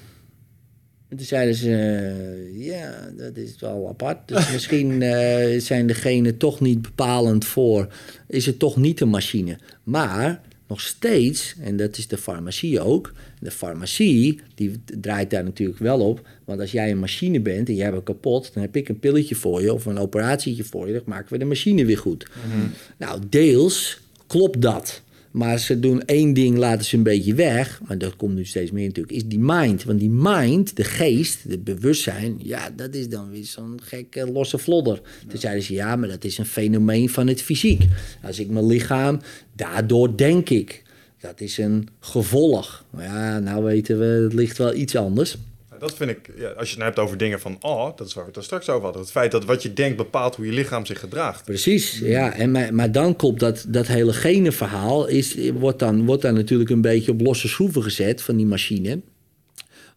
En 1.10 1.18
toen 1.18 1.26
zeiden 1.26 1.56
ze, 1.56 1.70
uh, 1.70 2.66
ja, 2.66 3.12
dat 3.18 3.38
is 3.38 3.56
wel 3.60 3.88
apart. 3.90 4.28
Dus 4.28 4.52
misschien 4.54 5.02
uh, 5.02 5.60
zijn 5.60 5.88
de 5.88 5.94
genen 5.94 6.38
toch 6.38 6.60
niet 6.60 6.82
bepalend 6.82 7.46
voor... 7.46 7.88
is 8.28 8.46
het 8.46 8.60
toch 8.60 8.78
niet 8.78 9.02
een 9.02 9.10
machine. 9.10 9.58
Maar 9.84 10.42
nog 10.68 10.82
steeds, 10.82 11.56
en 11.60 11.78
dat 11.78 11.98
is 11.98 12.08
de 12.08 12.18
farmacie 12.18 12.82
ook... 12.82 13.14
de 13.40 13.52
farmacie, 13.52 14.40
die 14.56 14.72
draait 15.00 15.30
daar 15.30 15.44
natuurlijk 15.44 15.80
wel 15.80 16.00
op... 16.00 16.28
want 16.46 16.60
als 16.60 16.72
jij 16.72 16.92
een 16.92 17.00
machine 17.00 17.40
bent 17.40 17.70
en 17.70 17.76
jij 17.76 17.86
hebt 17.86 18.04
kapot... 18.04 18.54
dan 18.54 18.64
heb 18.64 18.76
ik 18.76 18.90
een 18.90 19.00
pilletje 19.00 19.36
voor 19.36 19.62
je 19.62 19.74
of 19.74 19.86
een 19.86 19.98
operatietje 19.98 20.64
voor 20.64 20.88
je... 20.88 20.94
dan 20.94 21.02
maken 21.06 21.32
we 21.32 21.38
de 21.38 21.46
machine 21.46 21.86
weer 21.86 21.98
goed. 21.98 22.28
Mm 22.46 22.52
-hmm. 22.52 22.72
Nou, 22.98 23.22
deels 23.30 24.00
klopt 24.28 24.62
dat... 24.62 25.04
Maar 25.36 25.60
ze 25.60 25.80
doen 25.80 26.06
één 26.06 26.34
ding, 26.34 26.58
laten 26.58 26.86
ze 26.86 26.98
een 26.98 27.04
beetje 27.04 27.34
weg. 27.34 27.82
Maar 27.88 27.98
dat 27.98 28.16
komt 28.16 28.36
nu 28.36 28.46
steeds 28.46 28.72
meer 28.72 28.86
natuurlijk. 28.86 29.16
Is 29.16 29.26
die 29.26 29.40
mind. 29.40 29.84
Want 29.84 30.00
die 30.00 30.10
mind, 30.10 30.76
de 30.76 30.84
geest, 30.84 31.44
het 31.48 31.64
bewustzijn. 31.64 32.40
Ja, 32.44 32.70
dat 32.76 32.94
is 32.94 33.10
dan 33.10 33.30
weer 33.30 33.46
zo'n 33.46 33.80
gekke 33.84 34.32
losse 34.32 34.58
vlodder. 34.58 34.94
Ja. 34.94 35.30
Toen 35.30 35.40
zeiden 35.40 35.64
ze, 35.64 35.74
ja, 35.74 35.96
maar 35.96 36.10
dat 36.10 36.24
is 36.24 36.38
een 36.38 36.46
fenomeen 36.46 37.10
van 37.10 37.28
het 37.28 37.42
fysiek. 37.42 37.84
Als 38.24 38.40
ik 38.40 38.50
mijn 38.50 38.66
lichaam, 38.66 39.20
daardoor 39.56 40.18
denk 40.18 40.50
ik. 40.50 40.84
Dat 41.20 41.42
is 41.42 41.58
een 41.58 41.88
gevolg. 42.00 42.86
Maar 42.90 43.04
ja, 43.04 43.40
nou 43.40 43.64
weten 43.64 44.00
we, 44.00 44.06
het 44.06 44.34
ligt 44.34 44.58
wel 44.58 44.74
iets 44.74 44.96
anders. 44.96 45.38
Dat 45.80 45.96
vind 45.96 46.10
ik, 46.10 46.32
ja, 46.38 46.48
als 46.48 46.70
je 46.70 46.70
het 46.70 46.78
nou 46.78 46.84
hebt 46.84 47.00
over 47.00 47.18
dingen 47.18 47.40
van, 47.40 47.58
oh, 47.60 47.98
dat 47.98 48.08
is 48.08 48.14
waar 48.14 48.26
we 48.26 48.32
het 48.34 48.44
straks 48.44 48.70
over 48.70 48.84
hadden. 48.84 49.02
Het 49.02 49.12
feit 49.12 49.32
dat 49.32 49.46
wat 49.46 49.64
je 49.64 49.74
denkt 49.74 49.98
bepaalt 49.98 50.36
hoe 50.36 50.46
je 50.46 50.52
lichaam 50.52 50.86
zich 50.86 51.00
gedraagt. 51.00 51.46
Precies, 51.46 52.00
ja. 52.00 52.34
En 52.34 52.52
maar, 52.52 52.74
maar 52.74 52.92
dan 52.92 53.16
klopt 53.16 53.40
dat, 53.40 53.66
dat 53.68 53.88
hele 53.88 54.14
genenverhaal, 54.14 55.08
is, 55.08 55.38
wordt, 55.54 55.80
dan, 55.80 56.06
wordt 56.06 56.22
dan 56.22 56.34
natuurlijk 56.34 56.70
een 56.70 56.82
beetje 56.82 57.12
op 57.12 57.22
losse 57.22 57.48
schroeven 57.48 57.84
gezet 57.84 58.22
van 58.22 58.36
die 58.38 58.46
machine. 58.46 59.02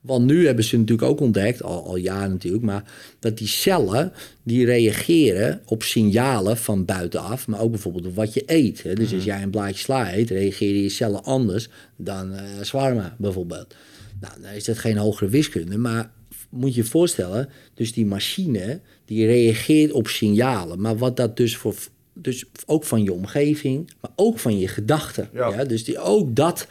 Want 0.00 0.24
nu 0.24 0.46
hebben 0.46 0.64
ze 0.64 0.78
natuurlijk 0.78 1.09
ook 1.09 1.20
ontdekt, 1.20 1.62
al, 1.62 1.86
al 1.86 1.96
jaren 1.96 2.30
natuurlijk, 2.30 2.64
maar 2.64 2.84
dat 3.18 3.38
die 3.38 3.46
cellen 3.46 4.12
die 4.42 4.64
reageren 4.64 5.60
op 5.64 5.82
signalen 5.82 6.56
van 6.56 6.84
buitenaf, 6.84 7.46
maar 7.46 7.60
ook 7.60 7.70
bijvoorbeeld 7.70 8.06
op 8.06 8.14
wat 8.14 8.34
je 8.34 8.42
eet. 8.46 8.82
Hè. 8.82 8.94
Dus 8.94 9.14
als 9.14 9.24
jij 9.24 9.42
een 9.42 9.50
blaadje 9.50 9.78
sla 9.78 10.14
eet, 10.14 10.30
reageren 10.30 10.82
je 10.82 10.88
cellen 10.88 11.24
anders 11.24 11.68
dan 11.96 12.32
uh, 12.32 12.40
zwarma 12.60 13.14
bijvoorbeeld. 13.18 13.74
Nou, 14.20 14.40
dan 14.40 14.53
is 14.53 14.65
dat 14.65 14.78
geen 14.78 14.97
hogere 14.97 15.31
wiskunde, 15.31 15.78
maar 15.78 16.11
moet 16.49 16.74
je 16.74 16.82
je 16.82 16.89
voorstellen, 16.89 17.49
dus 17.74 17.93
die 17.93 18.07
machine 18.07 18.81
die 19.05 19.27
reageert 19.27 19.93
op 19.93 20.09
signalen, 20.09 20.81
maar 20.81 20.97
wat 20.97 21.16
dat 21.16 21.36
dus 21.36 21.57
voor, 21.57 21.74
dus 22.12 22.45
ook 22.66 22.85
van 22.85 23.03
je 23.03 23.12
omgeving, 23.12 23.90
maar 24.01 24.11
ook 24.16 24.39
van 24.39 24.59
je 24.59 24.69
gedachten. 24.69 25.28
Ja. 25.32 25.49
ja. 25.49 25.65
dus 25.65 25.85
die 25.85 25.99
ook 25.99 26.36
dat. 26.36 26.66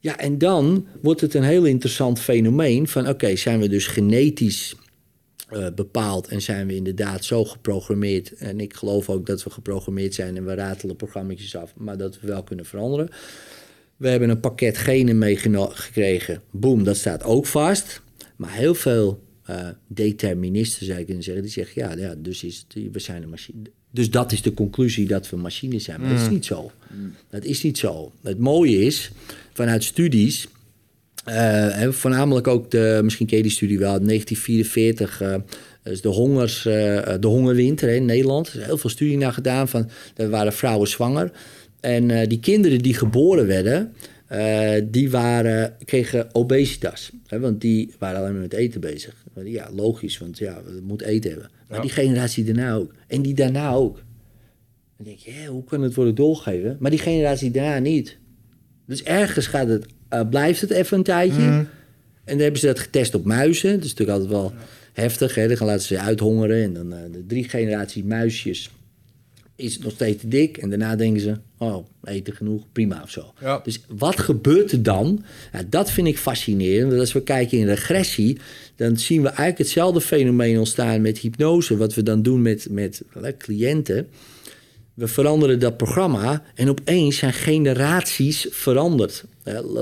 Ja, 0.00 0.18
en 0.18 0.38
dan 0.38 0.86
wordt 1.02 1.20
het 1.20 1.34
een 1.34 1.42
heel 1.42 1.64
interessant 1.64 2.20
fenomeen 2.20 2.88
van, 2.88 3.08
oké, 3.08 3.36
zijn 3.36 3.60
we 3.60 3.68
dus 3.68 3.86
genetisch 3.86 4.74
uh, 5.52 5.66
bepaald 5.74 6.28
en 6.28 6.42
zijn 6.42 6.66
we 6.66 6.74
inderdaad 6.74 7.24
zo 7.24 7.44
geprogrammeerd. 7.44 8.32
En 8.32 8.60
ik 8.60 8.74
geloof 8.74 9.10
ook 9.10 9.26
dat 9.26 9.42
we 9.42 9.50
geprogrammeerd 9.50 10.14
zijn 10.14 10.36
en 10.36 10.44
we 10.44 10.54
ratelen 10.54 10.96
programma's 10.96 11.54
af, 11.56 11.72
maar 11.76 11.96
dat 11.96 12.20
we 12.20 12.26
wel 12.26 12.42
kunnen 12.42 12.64
veranderen. 12.64 13.08
We 13.96 14.08
hebben 14.08 14.28
een 14.28 14.40
pakket 14.40 14.78
genen 14.78 15.18
meegekregen. 15.18 16.42
Boom, 16.50 16.84
dat 16.84 16.96
staat 16.96 17.24
ook 17.24 17.46
vast. 17.46 18.02
Maar 18.36 18.52
heel 18.52 18.74
veel 18.74 19.24
uh, 19.50 19.68
deterministen, 19.86 20.86
zou 20.86 20.98
ik 20.98 21.06
kunnen 21.06 21.24
zeggen, 21.24 21.42
die 21.42 21.52
zeggen: 21.52 21.82
ja, 21.82 21.96
ja 21.96 22.14
dus 22.18 22.44
is 22.44 22.66
het, 22.68 22.92
we 22.92 22.98
zijn 22.98 23.22
een 23.22 23.28
machine. 23.28 23.58
Dus 23.90 24.10
dat 24.10 24.32
is 24.32 24.42
de 24.42 24.54
conclusie 24.54 25.06
dat 25.06 25.30
we 25.30 25.36
machines 25.36 25.84
zijn. 25.84 26.00
Maar 26.00 26.10
dat 26.10 26.20
is 26.20 26.28
niet 26.28 26.44
zo. 26.44 26.70
Dat 27.30 27.44
is 27.44 27.62
niet 27.62 27.78
zo. 27.78 28.12
Het 28.22 28.38
mooie 28.38 28.78
is, 28.78 29.10
vanuit 29.52 29.84
studies. 29.84 30.46
Uh, 31.28 31.88
voornamelijk 31.88 32.46
ook 32.46 32.70
de, 32.70 33.00
misschien 33.02 33.26
ken 33.26 33.36
je 33.36 33.42
die 33.42 33.52
studie 33.52 33.78
wel, 33.78 34.00
1944. 34.04 35.22
Uh, 35.22 35.34
dus 35.82 36.00
de, 36.00 36.08
hongers, 36.08 36.66
uh, 36.66 36.72
de 37.20 37.26
hongerwinter 37.26 37.88
in 37.88 38.04
Nederland. 38.04 38.48
Er 38.48 38.60
is 38.60 38.66
heel 38.66 38.78
veel 38.78 38.90
studie 38.90 39.16
naar 39.16 39.32
gedaan. 39.32 39.68
Van, 39.68 39.90
er 40.16 40.30
waren 40.30 40.52
vrouwen 40.52 40.88
zwanger. 40.88 41.32
En 41.86 42.08
uh, 42.08 42.26
die 42.26 42.40
kinderen 42.40 42.78
die 42.78 42.94
geboren 42.94 43.46
werden, 43.46 43.92
uh, 44.32 44.70
die 44.84 45.10
waren, 45.10 45.76
kregen 45.84 46.34
obesitas. 46.34 47.10
Hè, 47.26 47.40
want 47.40 47.60
die 47.60 47.94
waren 47.98 48.20
alleen 48.20 48.32
maar 48.32 48.40
met 48.40 48.52
eten 48.52 48.80
bezig. 48.80 49.24
Ja, 49.44 49.68
logisch, 49.74 50.18
want 50.18 50.38
ja, 50.38 50.62
we 50.64 50.80
moeten 50.82 51.06
eten 51.06 51.30
hebben. 51.30 51.50
Maar 51.68 51.76
ja. 51.76 51.82
die 51.82 51.92
generatie 51.92 52.44
daarna 52.44 52.74
ook. 52.74 52.94
En 53.06 53.22
die 53.22 53.34
daarna 53.34 53.72
ook. 53.72 53.96
Dan 54.96 55.06
denk 55.06 55.18
je, 55.18 55.30
hé, 55.30 55.46
hoe 55.46 55.64
kan 55.64 55.82
het 55.82 55.94
worden 55.94 56.14
doorgegeven? 56.14 56.76
Maar 56.80 56.90
die 56.90 57.00
generatie 57.00 57.50
daarna 57.50 57.78
niet. 57.78 58.18
Dus 58.86 59.02
ergens 59.02 59.46
gaat 59.46 59.68
het, 59.68 59.86
uh, 60.12 60.20
blijft 60.30 60.60
het 60.60 60.70
even 60.70 60.98
een 60.98 61.04
tijdje. 61.04 61.42
Mm. 61.42 61.58
En 62.24 62.32
dan 62.34 62.38
hebben 62.38 62.60
ze 62.60 62.66
dat 62.66 62.78
getest 62.78 63.14
op 63.14 63.24
muizen. 63.24 63.72
Dat 63.72 63.84
is 63.84 63.94
natuurlijk 63.94 64.18
altijd 64.18 64.40
wel 64.40 64.52
ja. 64.56 64.64
heftig. 64.92 65.34
Hè? 65.34 65.48
Dan 65.48 65.56
gaan 65.56 65.66
laten 65.66 65.86
ze 65.86 65.98
uithongeren. 65.98 66.62
En 66.62 66.74
dan 66.74 66.88
de 67.12 67.24
drie 67.26 67.48
generaties 67.48 68.02
muisjes 68.02 68.70
is 69.56 69.74
het 69.74 69.82
nog 69.82 69.92
steeds 69.92 70.20
te 70.20 70.28
dik. 70.28 70.56
En 70.56 70.68
daarna 70.68 70.96
denken 70.96 71.20
ze, 71.20 71.36
oh, 71.58 71.86
eten 72.04 72.34
genoeg, 72.34 72.62
prima 72.72 73.00
of 73.02 73.10
zo. 73.10 73.32
Ja. 73.40 73.60
Dus 73.64 73.80
wat 73.88 74.20
gebeurt 74.20 74.72
er 74.72 74.82
dan? 74.82 75.24
Dat 75.68 75.90
vind 75.90 76.06
ik 76.06 76.18
fascinerend. 76.18 76.88
Want 76.88 77.00
als 77.00 77.12
we 77.12 77.22
kijken 77.22 77.58
in 77.58 77.66
regressie, 77.66 78.38
dan 78.76 78.96
zien 78.96 79.22
we 79.22 79.28
eigenlijk 79.28 79.58
hetzelfde 79.58 80.00
fenomeen 80.00 80.58
ontstaan 80.58 81.00
met 81.00 81.18
hypnose. 81.18 81.76
Wat 81.76 81.94
we 81.94 82.02
dan 82.02 82.22
doen 82.22 82.42
met, 82.42 82.66
met 82.70 83.02
cliënten. 83.38 84.08
We 84.94 85.08
veranderen 85.08 85.58
dat 85.58 85.76
programma 85.76 86.42
en 86.54 86.68
opeens 86.68 87.16
zijn 87.16 87.32
generaties 87.32 88.46
veranderd. 88.50 89.24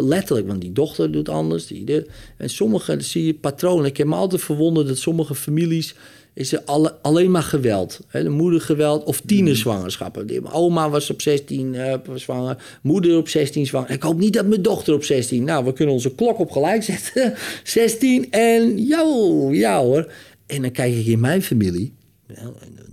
letterlijk, 0.00 0.46
want 0.46 0.60
die 0.60 0.72
dochter 0.72 1.12
doet 1.12 1.28
anders. 1.28 1.66
Die 1.66 1.84
de, 1.84 2.06
en 2.36 2.50
sommige, 2.50 3.00
zie 3.00 3.26
je 3.26 3.34
patronen. 3.34 3.86
Ik 3.86 3.96
heb 3.96 4.06
me 4.06 4.14
altijd 4.14 4.42
verwonderd 4.42 4.86
dat 4.86 4.98
sommige 4.98 5.34
families 5.34 5.94
is 6.34 6.52
er 6.52 6.62
alle, 6.64 6.94
alleen 7.02 7.30
maar 7.30 7.42
geweld. 7.42 8.00
Hè? 8.08 8.22
De 8.22 8.28
moeder 8.28 8.60
geweld 8.60 9.04
of 9.04 9.20
tienerzwangerschappen. 9.20 10.26
De 10.26 10.42
oma 10.52 10.90
was 10.90 11.10
op 11.10 11.20
16 11.20 11.74
uh, 11.74 11.94
zwanger, 12.14 12.78
moeder 12.82 13.16
op 13.16 13.28
16 13.28 13.66
zwanger. 13.66 13.90
Ik 13.90 14.02
hoop 14.02 14.18
niet 14.18 14.32
dat 14.32 14.46
mijn 14.46 14.62
dochter 14.62 14.94
op 14.94 15.04
16. 15.04 15.44
Nou, 15.44 15.64
we 15.64 15.72
kunnen 15.72 15.94
onze 15.94 16.14
klok 16.14 16.38
op 16.38 16.50
gelijk 16.50 16.82
zetten. 16.82 17.34
16 17.64 18.30
en 18.30 18.84
jou, 18.84 19.56
ja 19.56 19.80
hoor. 19.80 20.12
En 20.46 20.62
dan 20.62 20.70
kijk 20.70 20.94
ik 20.94 21.06
in 21.06 21.20
mijn 21.20 21.42
familie. 21.42 21.92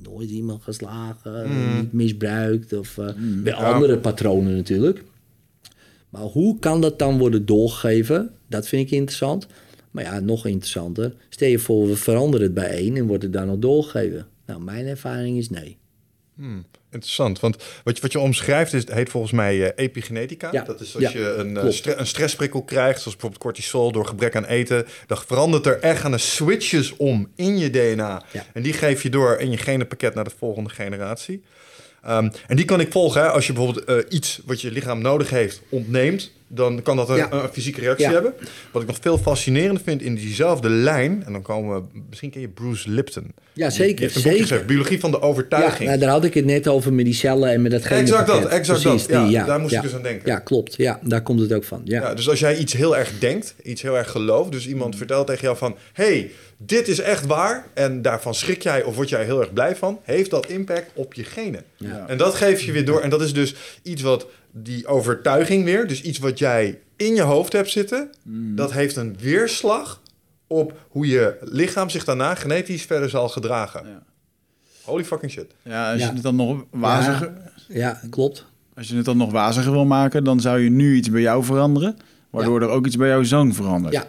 Nooit 0.04 0.30
iemand 0.30 0.64
geslagen, 0.64 1.50
mm. 1.50 1.76
niet 1.76 1.94
misbruikt 1.94 2.74
of 2.74 2.98
uh, 2.98 3.06
mm, 3.18 3.44
bij 3.44 3.54
ja. 3.54 3.74
andere 3.74 3.98
patronen 3.98 4.56
natuurlijk. 4.56 5.04
Maar 6.10 6.22
hoe 6.22 6.60
kan 6.60 6.82
dat 6.82 7.00
dan 7.00 7.18
worden 7.18 7.46
doorgegeven? 7.46 8.32
Dat 8.48 8.68
vind 8.68 8.86
ik 8.88 8.92
interessant. 8.92 9.48
Maar 9.92 10.04
ja, 10.04 10.20
nog 10.20 10.46
interessanter. 10.46 11.14
Stel 11.30 11.48
je 11.48 11.60
voor, 11.60 11.88
we 11.88 11.96
veranderen 11.96 12.46
het 12.46 12.54
bij 12.54 12.70
één 12.70 12.96
en 12.98 13.08
wordt 13.08 13.24
het 13.24 13.34
dan 13.34 13.48
nog 13.48 13.58
doorgegeven. 13.58 14.28
Nou, 14.46 14.62
mijn 14.62 14.86
ervaring 14.88 15.38
is 15.38 15.50
nee. 15.50 15.78
Hmm. 16.36 16.66
Interessant, 16.92 17.40
want 17.40 17.56
wat 17.84 17.96
je, 17.96 18.02
wat 18.02 18.12
je 18.12 18.20
omschrijft 18.20 18.74
is, 18.74 18.84
heet 18.92 19.10
volgens 19.10 19.32
mij 19.32 19.64
eh, 19.74 19.86
epigenetica. 19.86 20.50
Ja. 20.52 20.64
Dat 20.64 20.82
is 20.82 20.94
als 20.96 21.04
Ja, 21.04 21.10
je 21.12 21.34
een, 21.34 21.58
eh, 21.58 21.70
stre- 21.70 21.96
een 21.96 22.08
stressprikkel 22.08 22.64
krijgt, 22.64 22.98
zoals 22.98 23.12
bijvoorbeeld 23.12 23.42
cortisol 23.44 23.92
door 23.92 24.06
gebrek 24.06 24.36
aan 24.36 24.46
eten, 24.46 24.86
dan 25.08 25.18
verandert 25.28 25.66
er 25.66 25.80
echt 25.80 26.04
aan 26.04 26.12
de 26.12 26.18
switches 26.18 26.96
om 26.98 27.28
in 27.36 27.58
je 27.58 27.70
DNA. 27.70 28.24
Ja. 28.32 28.46
En 28.54 28.62
die 28.62 28.74
geef 28.74 29.04
je 29.04 29.10
door 29.10 29.38
in 29.40 29.52
je 29.52 29.58
genenpakket 29.58 30.14
naar 30.16 30.24
de 30.24 30.32
volgende 30.38 30.70
generatie. 30.70 31.44
Ehm, 32.02 32.30
en 32.48 32.56
die 32.56 32.66
kan 32.66 32.80
ik 32.80 32.92
volgen. 32.92 33.22
Hè? 33.22 33.28
Als 33.30 33.48
je 33.48 33.54
bijvoorbeeld 33.54 33.86
eh, 33.86 33.98
iets 34.10 34.42
wat 34.46 34.62
je 34.62 34.72
lichaam 34.72 35.02
nodig 35.02 35.30
heeft 35.30 35.62
ontneemt, 35.70 36.32
dan 36.54 36.82
kan 36.82 36.96
dat 36.96 37.10
een, 37.10 37.16
Ja. 37.16 37.32
een 37.32 37.50
fysieke 37.52 37.80
reactie 37.80 38.06
Ja. 38.06 38.12
hebben. 38.14 38.34
Wat 38.72 38.82
ik 38.82 38.88
nog 38.88 38.98
veel 39.02 39.18
fascinerender 39.18 39.82
vind 39.86 40.02
in 40.02 40.16
diezelfde 40.16 40.70
lijn, 40.70 41.24
en 41.26 41.32
dan 41.34 41.42
komen 41.42 41.76
we, 41.76 42.00
misschien 42.10 42.30
ken 42.30 42.42
je 42.42 42.48
Bruce 42.48 42.90
Lipton. 42.90 43.34
Ja, 43.54 43.68
Die 43.68 43.76
zeker. 43.78 44.00
heeft 44.02 44.16
een 44.16 44.22
zeker. 44.22 44.40
geschreven, 44.40 44.66
Biologie 44.66 45.00
van 45.00 45.12
de 45.12 45.18
Ja, 45.18 45.24
overtuiging. 45.24 45.88
nou, 45.90 46.00
daar 46.02 46.10
had 46.10 46.24
ik 46.24 46.34
het 46.34 46.46
net 46.46 46.68
over 46.68 46.94
met 46.94 47.06
die 47.06 47.14
cellen 47.14 47.50
en 47.52 47.62
met 47.62 47.72
dat 47.72 47.82
Exact 47.84 48.28
dat, 48.28 48.46
exact 48.46 48.82
Precies, 48.82 49.08
dat. 49.08 49.10
Ja, 49.10 49.28
die, 49.28 49.46
daar 49.46 49.60
moest 49.60 49.72
ik 49.74 49.78
ja. 49.78 49.84
dus 49.88 49.96
aan 49.96 50.04
denken. 50.04 50.30
Ja, 50.32 50.40
klopt. 50.40 50.76
Ja, 50.78 51.00
daar 51.04 51.22
komt 51.22 51.40
het 51.40 51.54
ook 51.54 51.64
van. 51.64 51.82
Ja. 51.84 52.02
Ja, 52.02 52.14
dus 52.14 52.30
als 52.30 52.40
jij 52.40 52.58
iets 52.58 52.74
heel 52.74 52.98
erg 52.98 53.12
denkt, 53.20 53.56
iets 53.64 53.82
heel 53.82 53.98
erg 53.98 54.12
gelooft, 54.12 54.52
dus 54.52 54.68
iemand 54.68 54.96
vertelt 54.96 55.28
tegen 55.28 55.42
jou 55.44 55.58
van, 55.58 55.76
hey, 55.94 56.32
dit 56.58 56.88
is 56.88 57.00
echt 57.00 57.26
waar, 57.26 57.66
en 57.74 58.02
daarvan 58.02 58.34
schrik 58.36 58.64
jij 58.64 58.84
of 58.84 58.96
word 58.96 59.10
jij 59.10 59.24
heel 59.24 59.40
erg 59.40 59.54
blij 59.54 59.76
van, 59.76 60.00
heeft 60.04 60.30
dat 60.30 60.46
impact 60.50 60.92
op 60.94 61.14
je 61.14 61.24
genen. 61.24 61.64
Ja. 61.78 62.06
En 62.08 62.18
dat 62.18 62.36
geef 62.36 62.62
je 62.62 62.72
weer 62.72 62.86
door. 62.86 63.02
En 63.02 63.10
dat 63.10 63.22
is 63.22 63.34
dus 63.34 63.56
iets 63.84 64.02
wat 64.02 64.28
die 64.52 64.88
overtuiging 64.88 65.64
weer, 65.64 65.88
dus 65.88 66.02
iets 66.02 66.20
wat 66.20 66.40
jij 66.40 66.80
in 66.96 67.16
je 67.16 67.22
hoofd 67.22 67.54
hebt 67.54 67.70
zitten, 67.70 68.10
dat 68.56 68.72
heeft 68.72 68.96
een 68.96 69.16
weerslag 69.20 70.02
op 70.48 70.80
hoe 70.90 71.08
je 71.08 71.38
lichaam 71.42 71.90
zich 71.90 72.04
daarna 72.04 72.36
genetisch 72.36 72.84
verder 72.84 73.10
zal 73.10 73.30
gedragen. 73.30 73.88
Ja. 73.88 74.04
Holy 74.84 75.04
fucking 75.06 75.32
shit. 75.32 75.52
Ja, 75.62 75.92
als 75.92 76.02
Ja. 76.02 76.08
je 76.08 76.14
het 76.14 76.24
dan 76.24 76.36
nog 76.36 76.64
waziger, 76.72 77.32
ja, 77.68 78.02
klopt. 78.10 78.46
als 78.76 78.88
je 78.88 78.96
het 78.96 79.06
dan 79.06 79.18
nog 79.18 79.32
waziger 79.32 79.72
wil 79.72 79.86
maken, 79.86 80.24
dan 80.24 80.40
zou 80.40 80.60
je 80.60 80.70
nu 80.70 80.96
iets 80.96 81.10
bij 81.10 81.22
jou 81.22 81.44
veranderen, 81.44 81.98
waardoor 82.30 82.62
er 82.62 82.68
ook 82.70 82.86
iets 82.86 82.96
bij 82.98 83.08
jouw 83.08 83.24
zoon 83.24 83.54
verandert. 83.54 83.94
Ja, 83.94 84.08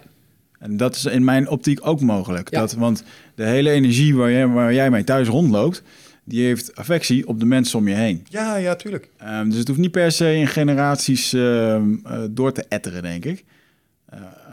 En 0.58 0.76
dat 0.76 0.96
is 0.96 1.04
in 1.04 1.24
mijn 1.24 1.48
optiek 1.48 1.86
ook 1.86 2.00
mogelijk. 2.00 2.50
Ja. 2.50 2.60
Dat, 2.60 2.72
want 2.72 3.02
de 3.34 3.44
hele 3.44 3.70
energie 3.70 4.16
waar 4.16 4.30
jij, 4.30 4.46
waar 4.46 4.74
jij 4.74 4.90
mee 4.90 5.04
thuis 5.04 5.28
rondloopt, 5.28 5.82
die 6.24 6.44
heeft 6.44 6.76
affectie 6.76 7.26
op 7.26 7.40
de 7.40 7.46
mensen 7.46 7.78
om 7.78 7.88
je 7.88 7.94
heen. 7.94 8.26
Ja, 8.28 8.56
ja, 8.56 8.74
tuurlijk. 8.76 9.08
Ehm, 9.16 9.48
dus 9.48 9.58
het 9.58 9.68
hoeft 9.68 9.80
niet 9.80 9.90
per 9.90 10.12
se 10.12 10.34
in 10.34 10.46
generaties 10.46 11.32
ehm, 11.32 11.94
eh, 12.04 12.18
door 12.30 12.52
te 12.52 12.64
etteren, 12.68 13.02
denk 13.02 13.24
ik. 13.24 13.44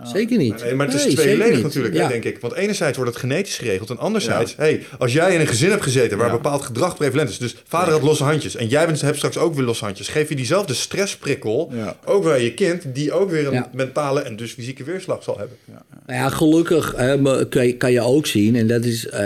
Zeker 0.04 0.38
niet. 0.38 0.64
Nee, 0.64 0.74
maar 0.76 0.86
het 0.88 0.96
is 0.96 1.06
Nee, 1.06 1.16
tweeledig 1.16 1.62
natuurlijk, 1.62 1.94
Ja. 1.96 2.08
denk 2.08 2.24
ik. 2.24 2.40
Want 2.40 2.54
enerzijds 2.54 2.98
wordt 2.98 3.12
het 3.12 3.20
genetisch 3.22 3.58
geregeld. 3.58 3.90
En 3.90 3.98
anderzijds, 3.98 4.54
hey, 4.58 4.84
als 5.00 5.14
jij 5.14 5.34
in 5.34 5.40
een 5.40 5.48
gezin 5.48 5.70
hebt 5.70 5.84
gezeten 5.84 6.18
waar 6.18 6.28
Ja. 6.28 6.34
bepaald 6.34 6.62
gedrag 6.62 6.96
prevalent 6.98 7.30
is. 7.30 7.38
Dus 7.38 7.56
vader 7.68 7.94
had 7.94 8.02
losse 8.02 8.24
handjes 8.24 8.56
en 8.56 8.68
jij 8.68 8.86
bent, 8.86 9.02
hebt 9.02 9.18
straks 9.18 9.38
ook 9.38 9.54
weer 9.56 9.64
losse 9.66 9.86
handjes. 9.86 10.08
Geef 10.08 10.30
je 10.30 10.36
diezelfde 10.36 10.74
stressprikkel 10.74 11.72
Ja. 11.74 11.96
ook 12.06 12.24
bij 12.24 12.44
je 12.44 12.54
kind. 12.54 12.84
Die 12.94 13.12
ook 13.14 13.30
weer 13.30 13.48
een 13.48 13.54
Ja. 13.54 13.70
mentale 13.74 14.22
en 14.22 14.36
dus 14.36 14.52
fysieke 14.52 14.84
weerslag 14.84 15.24
zal 15.24 15.38
hebben. 15.38 15.58
Nou 16.06 16.20
ja, 16.20 16.30
gelukkig 16.30 16.94
hè, 16.98 17.48
kan, 17.78 17.92
je, 17.92 18.02
ook 18.02 18.26
zien, 18.28 18.56
en 18.56 18.68
dat 18.68 18.84
is, 18.84 19.08
eh, 19.08 19.20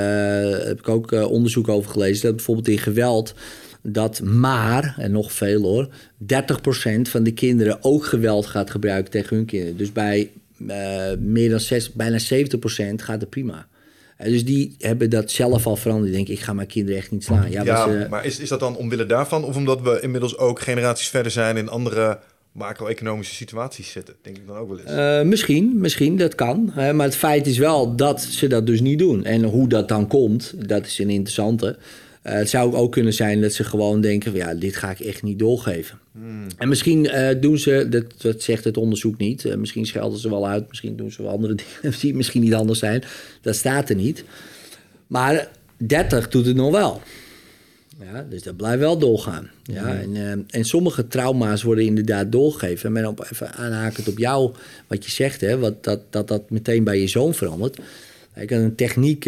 heb 0.50 0.80
ik 0.80 0.90
ook 0.90 1.12
eh, 1.12 1.32
onderzoek 1.32 1.68
over 1.70 1.92
gelezen, 1.92 2.22
dat 2.26 2.36
bijvoorbeeld 2.36 2.68
in 2.68 2.78
geweld, 2.80 3.34
dat 3.84 4.22
maar, 4.22 4.96
en 4.98 5.12
nog 5.12 5.32
veel 5.32 5.62
hoor, 5.62 5.88
30% 5.88 7.02
van 7.02 7.24
de 7.24 7.34
kinderen 7.34 7.78
ook 7.82 8.06
geweld 8.06 8.46
gaat 8.46 8.72
gebruiken 8.72 9.12
tegen 9.12 9.36
hun 9.36 9.46
kinderen. 9.46 9.78
Dus 9.78 9.92
bij 9.92 10.30
eh, 10.68 11.18
meer 11.20 11.50
dan 11.50 11.60
6, 11.60 11.92
bijna 11.92 12.20
70% 12.20 12.24
gaat 12.96 13.22
het 13.22 13.30
prima. 13.30 13.68
Eh, 14.18 14.28
dus 14.28 14.46
die 14.46 14.76
hebben 14.80 15.10
dat 15.10 15.32
zelf 15.32 15.66
al 15.66 15.76
veranderd. 15.76 16.08
Die 16.08 16.16
denken, 16.16 16.34
ik 16.34 16.40
ga 16.40 16.54
mijn 16.54 16.68
kinderen 16.68 17.00
echt 17.00 17.12
niet 17.12 17.24
slaan. 17.24 17.52
Ja, 17.52 17.64
eh, 17.64 18.10
maar 18.10 18.26
is, 18.26 18.40
is 18.40 18.50
dat 18.50 18.60
dan 18.60 18.76
omwille 18.76 19.06
daarvan? 19.06 19.44
Of 19.44 19.56
omdat 19.56 19.82
we 19.82 20.00
inmiddels 20.02 20.38
ook 20.38 20.62
generaties 20.62 21.08
verder 21.08 21.32
zijn 21.32 21.58
in 21.58 21.70
andere 21.70 22.20
macro-economische 22.52 23.36
situaties 23.36 23.92
zitten? 23.92 24.16
Denk 24.22 24.38
ik 24.38 24.48
dan 24.48 24.58
ook 24.58 24.70
wel 24.70 24.80
eens. 24.80 25.28
Misschien, 25.28 25.72
misschien, 25.80 26.18
dat 26.18 26.36
kan. 26.36 26.70
Hè, 26.74 26.94
maar 26.94 27.06
het 27.06 27.16
feit 27.16 27.48
is 27.48 27.58
wel 27.58 27.96
dat 27.96 28.22
ze 28.22 28.48
dat 28.48 28.66
dus 28.66 28.82
niet 28.82 29.00
doen. 29.00 29.24
En 29.24 29.44
hoe 29.44 29.68
dat 29.68 29.88
dan 29.88 30.08
komt, 30.08 30.54
dat 30.68 30.86
is 30.86 31.00
een 31.00 31.10
interessante. 31.10 31.78
Eh, 32.24 32.34
het 32.34 32.50
zou 32.50 32.76
ook 32.76 32.92
kunnen 32.92 33.14
zijn 33.14 33.42
dat 33.42 33.54
ze 33.54 33.64
gewoon 33.64 34.02
denken: 34.02 34.32
van, 34.32 34.40
ja, 34.40 34.54
dit 34.54 34.76
ga 34.76 34.92
ik 34.92 35.00
echt 35.00 35.24
niet 35.24 35.40
doorgeven. 35.40 36.00
En 36.58 36.68
misschien 36.70 37.10
eh, 37.10 37.42
doen 37.42 37.58
ze, 37.58 37.88
dat, 37.90 38.06
dat 38.22 38.42
zegt 38.42 38.64
het 38.64 38.78
onderzoek 38.78 39.18
niet. 39.18 39.46
eh, 39.46 39.56
misschien 39.56 39.86
schelden 39.86 40.20
ze 40.20 40.30
wel 40.30 40.48
uit, 40.48 40.68
misschien 40.68 40.96
doen 40.96 41.12
ze 41.12 41.22
wel 41.22 41.32
andere 41.32 41.56
dingen 41.82 42.00
die 42.00 42.16
misschien 42.16 42.42
niet 42.42 42.54
anders 42.54 42.80
zijn. 42.80 43.04
Dat 43.42 43.56
staat 43.56 43.90
er 43.90 43.96
niet. 43.96 44.24
Maar 45.08 45.48
30 45.78 46.30
doet 46.30 46.46
het 46.46 46.56
nog 46.56 46.72
wel. 46.72 47.02
Ja, 48.00 48.26
dus 48.30 48.44
dat 48.44 48.56
blijft 48.58 48.80
wel 48.80 48.98
doorgaan. 48.98 49.50
Ja, 49.64 50.00
en, 50.00 50.16
eh, 50.16 50.32
en 50.60 50.66
sommige 50.66 51.08
trauma's 51.08 51.64
worden 51.64 51.86
inderdaad 51.86 52.32
doorgegeven. 52.32 52.92
Maar 52.92 53.08
op, 53.08 53.28
even 53.32 53.54
aanhakend 53.54 54.08
op 54.08 54.18
jou, 54.18 54.52
wat 54.88 55.06
je 55.06 55.12
zegt, 55.12 55.42
hè, 55.42 55.58
wat, 55.58 55.84
dat, 55.84 56.00
dat 56.10 56.28
dat 56.28 56.50
meteen 56.50 56.84
bij 56.84 57.00
je 57.00 57.08
zoon 57.08 57.34
verandert. 57.34 57.80
Ik 58.36 58.52
een 58.52 58.76
techniek 58.76 59.26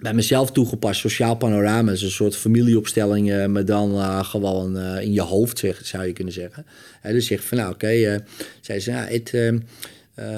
bij 0.00 0.14
mezelf 0.14 0.52
toegepast, 0.52 1.00
sociaal 1.00 1.36
panorama. 1.36 1.92
Is 1.92 2.02
een 2.02 2.10
soort 2.10 2.36
familieopstelling, 2.36 3.32
eh, 3.32 3.46
maar 3.46 3.64
dan 3.64 3.94
eh, 3.94 4.24
gewoon 4.24 4.78
eh, 4.78 5.02
in 5.02 5.12
je 5.12 5.20
hoofd, 5.20 5.58
zeg, 5.58 5.86
zou 5.86 6.06
je 6.06 6.12
kunnen 6.12 6.32
zeggen. 6.32 6.66
Hè, 7.00 7.12
dus 7.12 7.26
zeg 7.26 7.44
van, 7.44 7.58
nou 7.58 7.72
oké, 7.72 8.24
zei 8.60 8.80
ze, 8.80 8.90
nou, 8.90 9.12
het, 9.12 9.30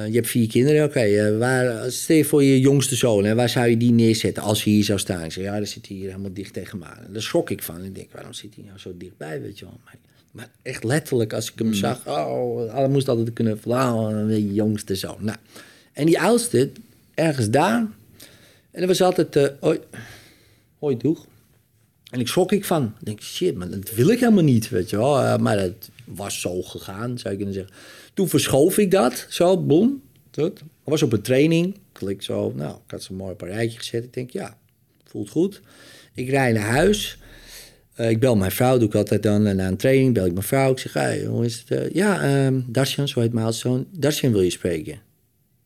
je 0.09 0.12
hebt 0.12 0.28
vier 0.28 0.48
kinderen, 0.48 0.84
oké. 0.84 1.39
waar 1.39 1.90
stel 1.93 2.16
je 2.16 2.24
voor 2.24 2.43
je 2.43 2.60
jongste 2.60 2.97
zoon, 2.97 3.24
hè, 3.24 3.34
waar 3.34 3.48
zou 3.48 3.68
je 3.68 3.76
die 3.76 3.93
neerzetten 3.93 4.43
als 4.43 4.64
hij 4.64 4.72
hier 4.72 4.84
zou 4.84 4.98
staan? 4.98 5.24
Ik 5.24 5.32
zeg, 5.32 5.44
ja, 5.44 5.56
dan 5.56 5.66
zit 5.66 5.89
hij 5.89 5.97
hier 5.97 6.09
helemaal 6.09 6.32
dicht 6.32 6.52
tegen 6.52 6.78
me 6.78 6.84
aan. 6.84 7.05
En 7.06 7.12
daar 7.12 7.22
schrok 7.22 7.51
ik 7.51 7.62
van. 7.62 7.84
Ik 7.84 7.94
denk, 7.94 8.12
waarom 8.12 8.32
zit 8.32 8.55
hij 8.55 8.64
nou 8.66 8.78
zo 8.78 8.94
dichtbij, 8.97 9.40
weet 9.40 9.59
je 9.59 9.64
wel? 9.64 9.80
Maar, 9.84 9.97
maar 10.30 10.48
echt 10.62 10.84
letterlijk, 10.84 11.32
als 11.32 11.52
ik 11.52 11.59
hem 11.59 11.74
zag, 11.74 12.06
oh, 12.06 12.74
hij 12.74 12.89
moest 12.89 13.09
altijd 13.09 13.32
kunnen 13.32 13.59
oh, 13.64 14.26
de 14.26 14.52
jongste 14.52 14.94
zoon. 14.94 15.18
Nou, 15.20 15.39
en 15.93 16.06
die 16.06 16.20
oudste, 16.20 16.70
ergens 17.14 17.51
daar. 17.51 17.86
En 18.72 18.80
dat 18.80 18.88
was 18.88 19.02
altijd, 19.02 19.36
eh 19.36 19.48
hoi, 19.60 19.78
hoi, 20.78 20.96
doeg. 20.96 21.26
En 22.10 22.20
ik 22.20 22.28
schrok 22.28 22.52
ik 22.52 22.64
van. 22.64 22.94
Ik 22.98 23.06
denk, 23.06 23.20
shit, 23.20 23.56
maar 23.56 23.70
dat 23.70 23.90
wil 23.94 24.08
ik 24.08 24.20
helemaal 24.20 24.44
niet, 24.44 24.68
weet 24.68 24.90
je 24.90 24.96
wel. 24.96 25.20
Eh, 25.20 25.38
maar 25.38 25.56
dat 25.56 25.90
was 26.04 26.40
zo 26.40 26.62
gegaan, 26.62 27.18
zou 27.18 27.30
je 27.30 27.36
kunnen 27.36 27.54
zeggen. 27.54 27.74
Toen 28.14 28.28
verschoof 28.28 28.78
ik 28.78 28.90
dat, 28.90 29.26
zo. 29.28 29.56
Goed. 30.32 30.60
Ik 30.60 30.64
was 30.84 31.02
op 31.02 31.12
een 31.12 31.22
training. 31.22 31.78
Klik 31.92 32.22
zo, 32.22 32.52
nou, 32.56 32.74
ik 32.84 32.90
had 32.90 33.02
ze 33.02 33.12
mooi 33.12 33.32
op 33.32 33.42
een 33.42 33.70
gezet. 33.70 34.04
Ik 34.04 34.12
denk, 34.12 34.30
ja, 34.30 34.58
voelt 35.04 35.30
goed. 35.30 35.60
Ik 36.14 36.28
rijd 36.28 36.54
naar 36.54 36.70
huis. 36.70 37.18
Eh, 37.94 38.10
ik 38.10 38.20
bel 38.20 38.36
mijn 38.36 38.50
vrouw, 38.50 38.78
doe 38.78 38.88
ik 38.88 38.94
altijd 38.94 39.22
dan. 39.22 39.42
Na 39.42 39.68
een 39.68 39.76
training 39.76 40.14
bel 40.14 40.26
ik 40.26 40.32
mijn 40.32 40.44
vrouw. 40.44 40.70
Ik 40.70 40.78
zeg, 40.78 40.92
hey, 40.92 41.24
hoe 41.24 41.44
is 41.44 41.64
het? 41.66 41.94
ja, 41.94 42.50
Darsjan, 42.66 43.08
zo 43.08 43.20
heet 43.20 43.32
mijn 43.32 43.44
oudste 43.44 43.68
zoon. 43.68 44.32
Wil 44.32 44.40
je 44.40 44.50
spreken. 44.50 45.00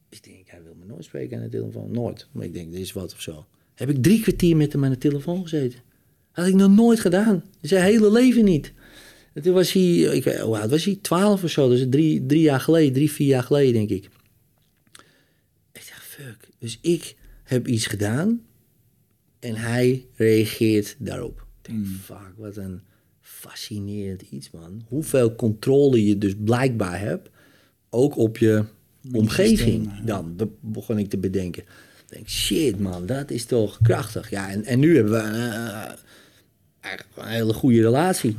Ik 0.09 0.25
denk, 0.25 0.47
hij 0.47 0.63
wil 0.63 0.75
me 0.79 0.86
nooit 0.97 1.09
spreken 1.09 1.37
aan 1.37 1.43
de 1.43 1.49
telefoon. 1.59 1.91
Nooit. 1.91 2.27
Maar 2.33 2.45
ik 2.45 2.53
denk, 2.53 2.73
dit 2.73 2.81
is 2.81 2.93
wat 2.93 3.13
of 3.13 3.21
zo. 3.21 3.47
Heb 3.75 3.89
ik 3.89 4.03
drie 4.03 4.21
kwartier 4.21 4.57
met 4.57 4.73
hem 4.73 4.85
aan 4.85 4.91
de 4.91 4.99
telefoon 4.99 5.43
gezeten. 5.43 5.79
Had 6.31 6.47
ik 6.47 6.55
nog 6.55 6.71
nooit 6.71 7.01
gedaan. 7.01 7.45
Zijn 7.61 7.85
hele 7.85 8.13
leven 8.13 8.45
niet. 8.45 8.73
En 9.33 9.43
toen 9.43 9.55
was 9.55 9.73
hij, 9.73 9.99
ik, 9.99 10.25
weet- 10.25 10.39
hoe 10.39 10.59
oud 10.59 10.71
was 10.71 10.85
hij? 10.85 10.99
Twaalf 11.03 11.45
of 11.45 11.51
zo. 11.51 11.69
Dus 11.69 11.87
drie, 11.91 12.27
drie 12.27 12.41
jaar 12.41 12.61
geleden, 12.61 12.93
drie, 12.93 13.11
vier 13.11 13.27
jaar 13.27 13.43
geleden, 13.43 13.73
denk 13.73 13.91
ik. 13.91 14.05
Ik 15.73 15.87
dacht, 15.89 16.03
fuck. 16.05 16.49
Dus 16.59 16.79
ik 16.81 17.17
heb 17.43 17.69
iets 17.69 17.87
gedaan 17.87 18.41
en 19.39 19.55
hij 19.55 20.07
reageert 20.15 20.97
daarop. 20.99 21.47
Ik 21.63 21.71
denk, 21.71 21.87
fuck, 21.87 22.33
wat 22.37 22.57
een 22.57 22.81
fascinerend 23.21 24.23
iets, 24.23 24.51
man. 24.51 24.83
Hoeveel 24.89 25.35
controle 25.35 26.05
je 26.07 26.19
dus 26.19 26.35
blijkbaar 26.45 27.01
hebt, 27.01 27.29
ook 27.91 28.17
op 28.17 28.39
je 28.39 28.65
omgeving 29.13 29.91
dan, 30.05 30.37
be- 30.37 30.49
begon 30.61 30.99
ik 30.99 31.11
te 31.11 31.19
bedenken. 31.19 31.63
Ik 31.63 32.15
denk, 32.15 32.29
shit 32.29 32.81
man, 32.81 33.07
dat 33.07 33.31
is 33.31 33.45
toch 33.45 33.79
krachtig. 33.83 34.31
Ja, 34.31 34.51
en, 34.51 34.65
en 34.65 34.79
nu 34.79 34.95
hebben 34.95 35.13
we 35.13 35.19
eigenlijk 36.81 37.17
een 37.17 37.29
hele 37.29 37.53
goede 37.53 37.81
relatie. 37.81 38.37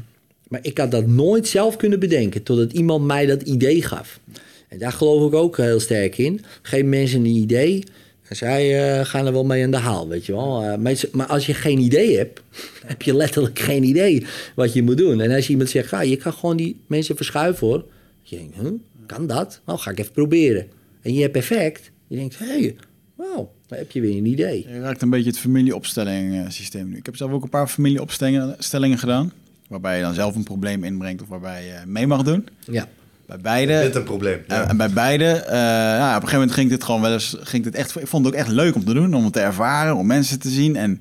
Maar 0.48 0.60
ik 0.62 0.78
had 0.78 0.92
dat 0.92 1.08
nooit 1.08 1.48
zelf 1.48 1.76
kunnen 1.76 2.00
bedenken, 2.00 2.44
totdat 2.44 2.74
iemand 2.74 3.06
mij 3.06 3.26
dat 3.26 3.42
idee 3.42 3.82
gaf. 3.82 4.20
En 4.68 4.78
daar 4.78 4.92
geloof 4.92 5.28
ik 5.28 5.34
ook 5.34 5.58
heel 5.58 5.80
sterk 5.80 6.18
in. 6.18 6.42
Geef 6.62 6.84
mensen 6.84 7.20
een 7.20 7.26
idee, 7.26 7.84
en 8.28 8.36
zij 8.36 8.98
eh, 9.00 9.06
gaan 9.06 9.26
er 9.26 9.34
wel 9.34 9.46
mee 9.46 9.64
aan 9.64 9.72
de 9.72 9.78
haal, 9.78 10.08
weet 10.08 10.26
je 10.26 10.32
wel. 10.32 10.64
Eh, 10.64 10.78
maar, 10.78 10.96
maar 11.12 11.26
als 11.26 11.46
je 11.46 11.54
geen 11.54 11.80
idee 11.80 12.18
hebt, 12.18 12.42
heb 12.86 13.02
je 13.02 13.16
letterlijk 13.16 13.60
geen 13.60 13.84
idee 13.84 14.26
wat 14.56 14.74
je 14.74 14.84
moet 14.84 14.98
doen. 14.98 15.22
En 15.22 15.32
als 15.32 15.50
iemand 15.50 15.70
zegt, 15.70 15.90
ja, 15.90 16.02
je 16.02 16.16
kan 16.16 16.34
gewoon 16.34 16.58
die 16.58 16.80
mensen 16.88 17.16
verschuiven 17.16 17.68
hoor. 17.68 17.86
Je 18.22 18.38
denkt, 18.38 18.56
huh, 18.56 18.72
kan 19.08 19.28
dat? 19.28 19.62
Nou, 19.66 19.80
ga 19.80 19.92
ik 19.92 20.00
even 20.00 20.12
proberen. 20.12 20.68
En 21.02 21.14
je 21.14 21.22
hebt 21.22 21.36
effect. 21.36 21.92
Je 22.08 22.16
denkt, 22.16 22.40
hé, 22.40 22.46
hey, 22.46 22.76
wauw, 23.16 23.52
dan 23.68 23.78
heb 23.78 23.92
je 23.92 24.02
weer 24.02 24.18
een 24.18 24.26
idee. 24.26 24.66
Je 24.70 24.80
raakt 24.80 25.02
een 25.02 25.10
beetje 25.10 25.30
het 25.30 25.40
familieopstelling 25.40 26.52
systeem 26.54 26.90
nu. 26.90 26.98
Ik 26.98 27.06
heb 27.06 27.16
zelf 27.16 27.32
ook 27.32 27.44
een 27.44 27.50
paar 27.50 27.68
familieopstellingen 27.68 28.56
stellingen 28.60 28.98
gedaan. 28.98 29.32
Waarbij 29.70 29.96
je 29.98 30.02
dan 30.04 30.14
zelf 30.14 30.36
een 30.36 30.44
probleem 30.44 30.84
inbrengt 30.84 31.22
of 31.22 31.28
waarbij 31.28 31.66
je 31.66 31.74
mee 31.86 32.08
mag 32.08 32.24
doen. 32.24 32.48
Ja, 32.72 32.88
Bij 33.26 33.38
beide. 33.40 33.74
Bent 33.74 33.96
een 33.96 34.04
probleem. 34.04 34.40
En- 34.48 34.56
Ja. 34.58 34.68
En 34.70 34.78
bij 34.78 34.90
beide, 34.90 35.26
eh, 35.26 35.56
ja, 35.58 36.08
op 36.10 36.14
een 36.14 36.28
gegeven 36.28 36.34
moment 36.40 36.52
ging 36.52 36.70
dit 36.70 36.84
gewoon 36.84 37.02
wel 37.02 37.14
eens, 37.14 37.36
ging 37.40 37.64
dit 37.64 37.76
echt, 37.76 37.96
ik 38.00 38.08
vond 38.08 38.26
het 38.26 38.34
ook 38.34 38.40
echt 38.40 38.50
leuk 38.50 38.76
om 38.76 38.86
te 38.86 38.94
doen, 38.94 39.14
om 39.14 39.24
het 39.24 39.34
te 39.34 39.40
ervaren, 39.40 39.96
om 39.96 40.06
mensen 40.08 40.40
te 40.40 40.50
zien. 40.50 40.76
En 40.76 41.00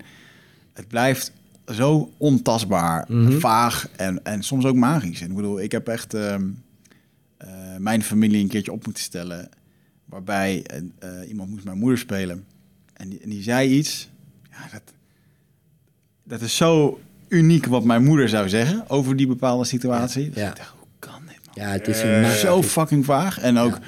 het 0.73 0.89
blijft 0.89 1.33
zo 1.75 2.11
ontastbaar, 2.17 3.07
vaag 3.39 3.89
en, 3.97 4.21
en 4.25 4.43
soms 4.43 4.65
ook 4.65 4.75
magisch. 4.77 5.21
En 5.21 5.29
ik 5.31 5.37
bedoel, 5.37 5.61
ik 5.61 5.73
heb 5.73 5.89
echt 5.89 6.15
ehm, 6.15 6.25
eh, 6.33 6.39
mijn 7.79 8.03
familie 8.03 8.41
een 8.43 8.49
keertje 8.49 8.73
op 8.73 8.85
moeten 8.85 9.03
stellen... 9.03 9.49
waarbij 10.05 10.63
eh, 10.67 10.79
eh, 11.21 11.29
iemand 11.29 11.51
moest 11.51 11.65
mijn 11.65 11.79
moeder 11.79 11.99
spelen. 11.99 12.45
En 12.93 13.09
die, 13.09 13.21
en 13.23 13.29
die 13.31 13.43
zei 13.43 13.69
iets... 13.71 14.09
Ja, 14.51 14.69
dat, 14.73 14.83
dat 16.25 16.41
is 16.41 16.57
zo 16.57 17.01
uniek 17.29 17.67
wat 17.67 17.85
mijn 17.85 18.05
moeder 18.05 18.29
zou 18.29 18.49
zeggen 18.49 18.85
over 18.89 19.17
die 19.17 19.27
bepaalde 19.27 19.65
situatie. 19.65 20.31
Dus 20.31 20.43
Ja. 20.43 20.49
ik 20.51 20.57
dacht, 20.57 20.75
hoe 20.79 20.89
kan 20.99 21.21
dit, 21.27 21.39
man? 21.47 21.65
Ja, 21.67 21.73
het 21.73 21.89
is 21.89 22.01
Eh, 22.03 22.31
zo 22.31 22.63
fucking 22.63 23.05
vaag. 23.05 23.41
En 23.41 23.59
ook 23.59 23.79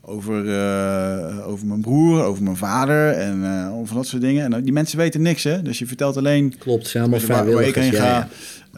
over, 0.00 0.48
eh, 0.58 1.48
over 1.48 1.66
mijn 1.66 1.80
broer, 1.80 2.22
over 2.22 2.42
mijn 2.42 2.56
vader 2.56 3.10
en 3.12 3.44
eh, 3.44 3.72
over 3.74 3.94
dat 3.94 4.06
soort 4.06 4.22
dingen. 4.22 4.52
En 4.54 4.62
die 4.62 4.72
mensen 4.72 4.98
weten 4.98 5.22
niks, 5.22 5.42
hè? 5.42 5.62
Dus 5.62 5.78
je 5.78 5.86
vertelt 5.86 6.16
alleen 6.16 6.58
Klopt, 6.58 6.86
zijn 6.86 7.02
allemaal 7.04 7.26
waar, 7.26 7.52
waar 7.52 7.62
ik 7.64 7.74
heen 7.74 7.92
ga, 7.92 8.28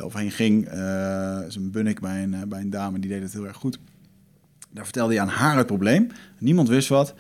of 0.01 0.15
heen 0.15 0.31
ging. 0.31 0.67
eh 0.67 1.39
is 1.47 1.55
een 1.57 1.71
bunnik 1.71 2.01
bij 2.01 2.23
een, 2.23 2.35
eh, 2.35 2.43
bij 2.43 2.61
een 2.61 2.71
dame, 2.71 2.99
die 2.99 3.11
deed 3.11 3.23
het 3.23 3.33
heel 3.33 3.47
erg 3.47 3.57
goed. 3.57 3.79
Daar 4.77 4.85
vertelde 4.85 5.13
hij 5.13 5.23
aan 5.23 5.29
haar 5.29 5.57
het 5.57 5.67
probleem. 5.67 6.11
Niemand 6.39 6.69
wist 6.69 6.89
wat. 6.89 7.15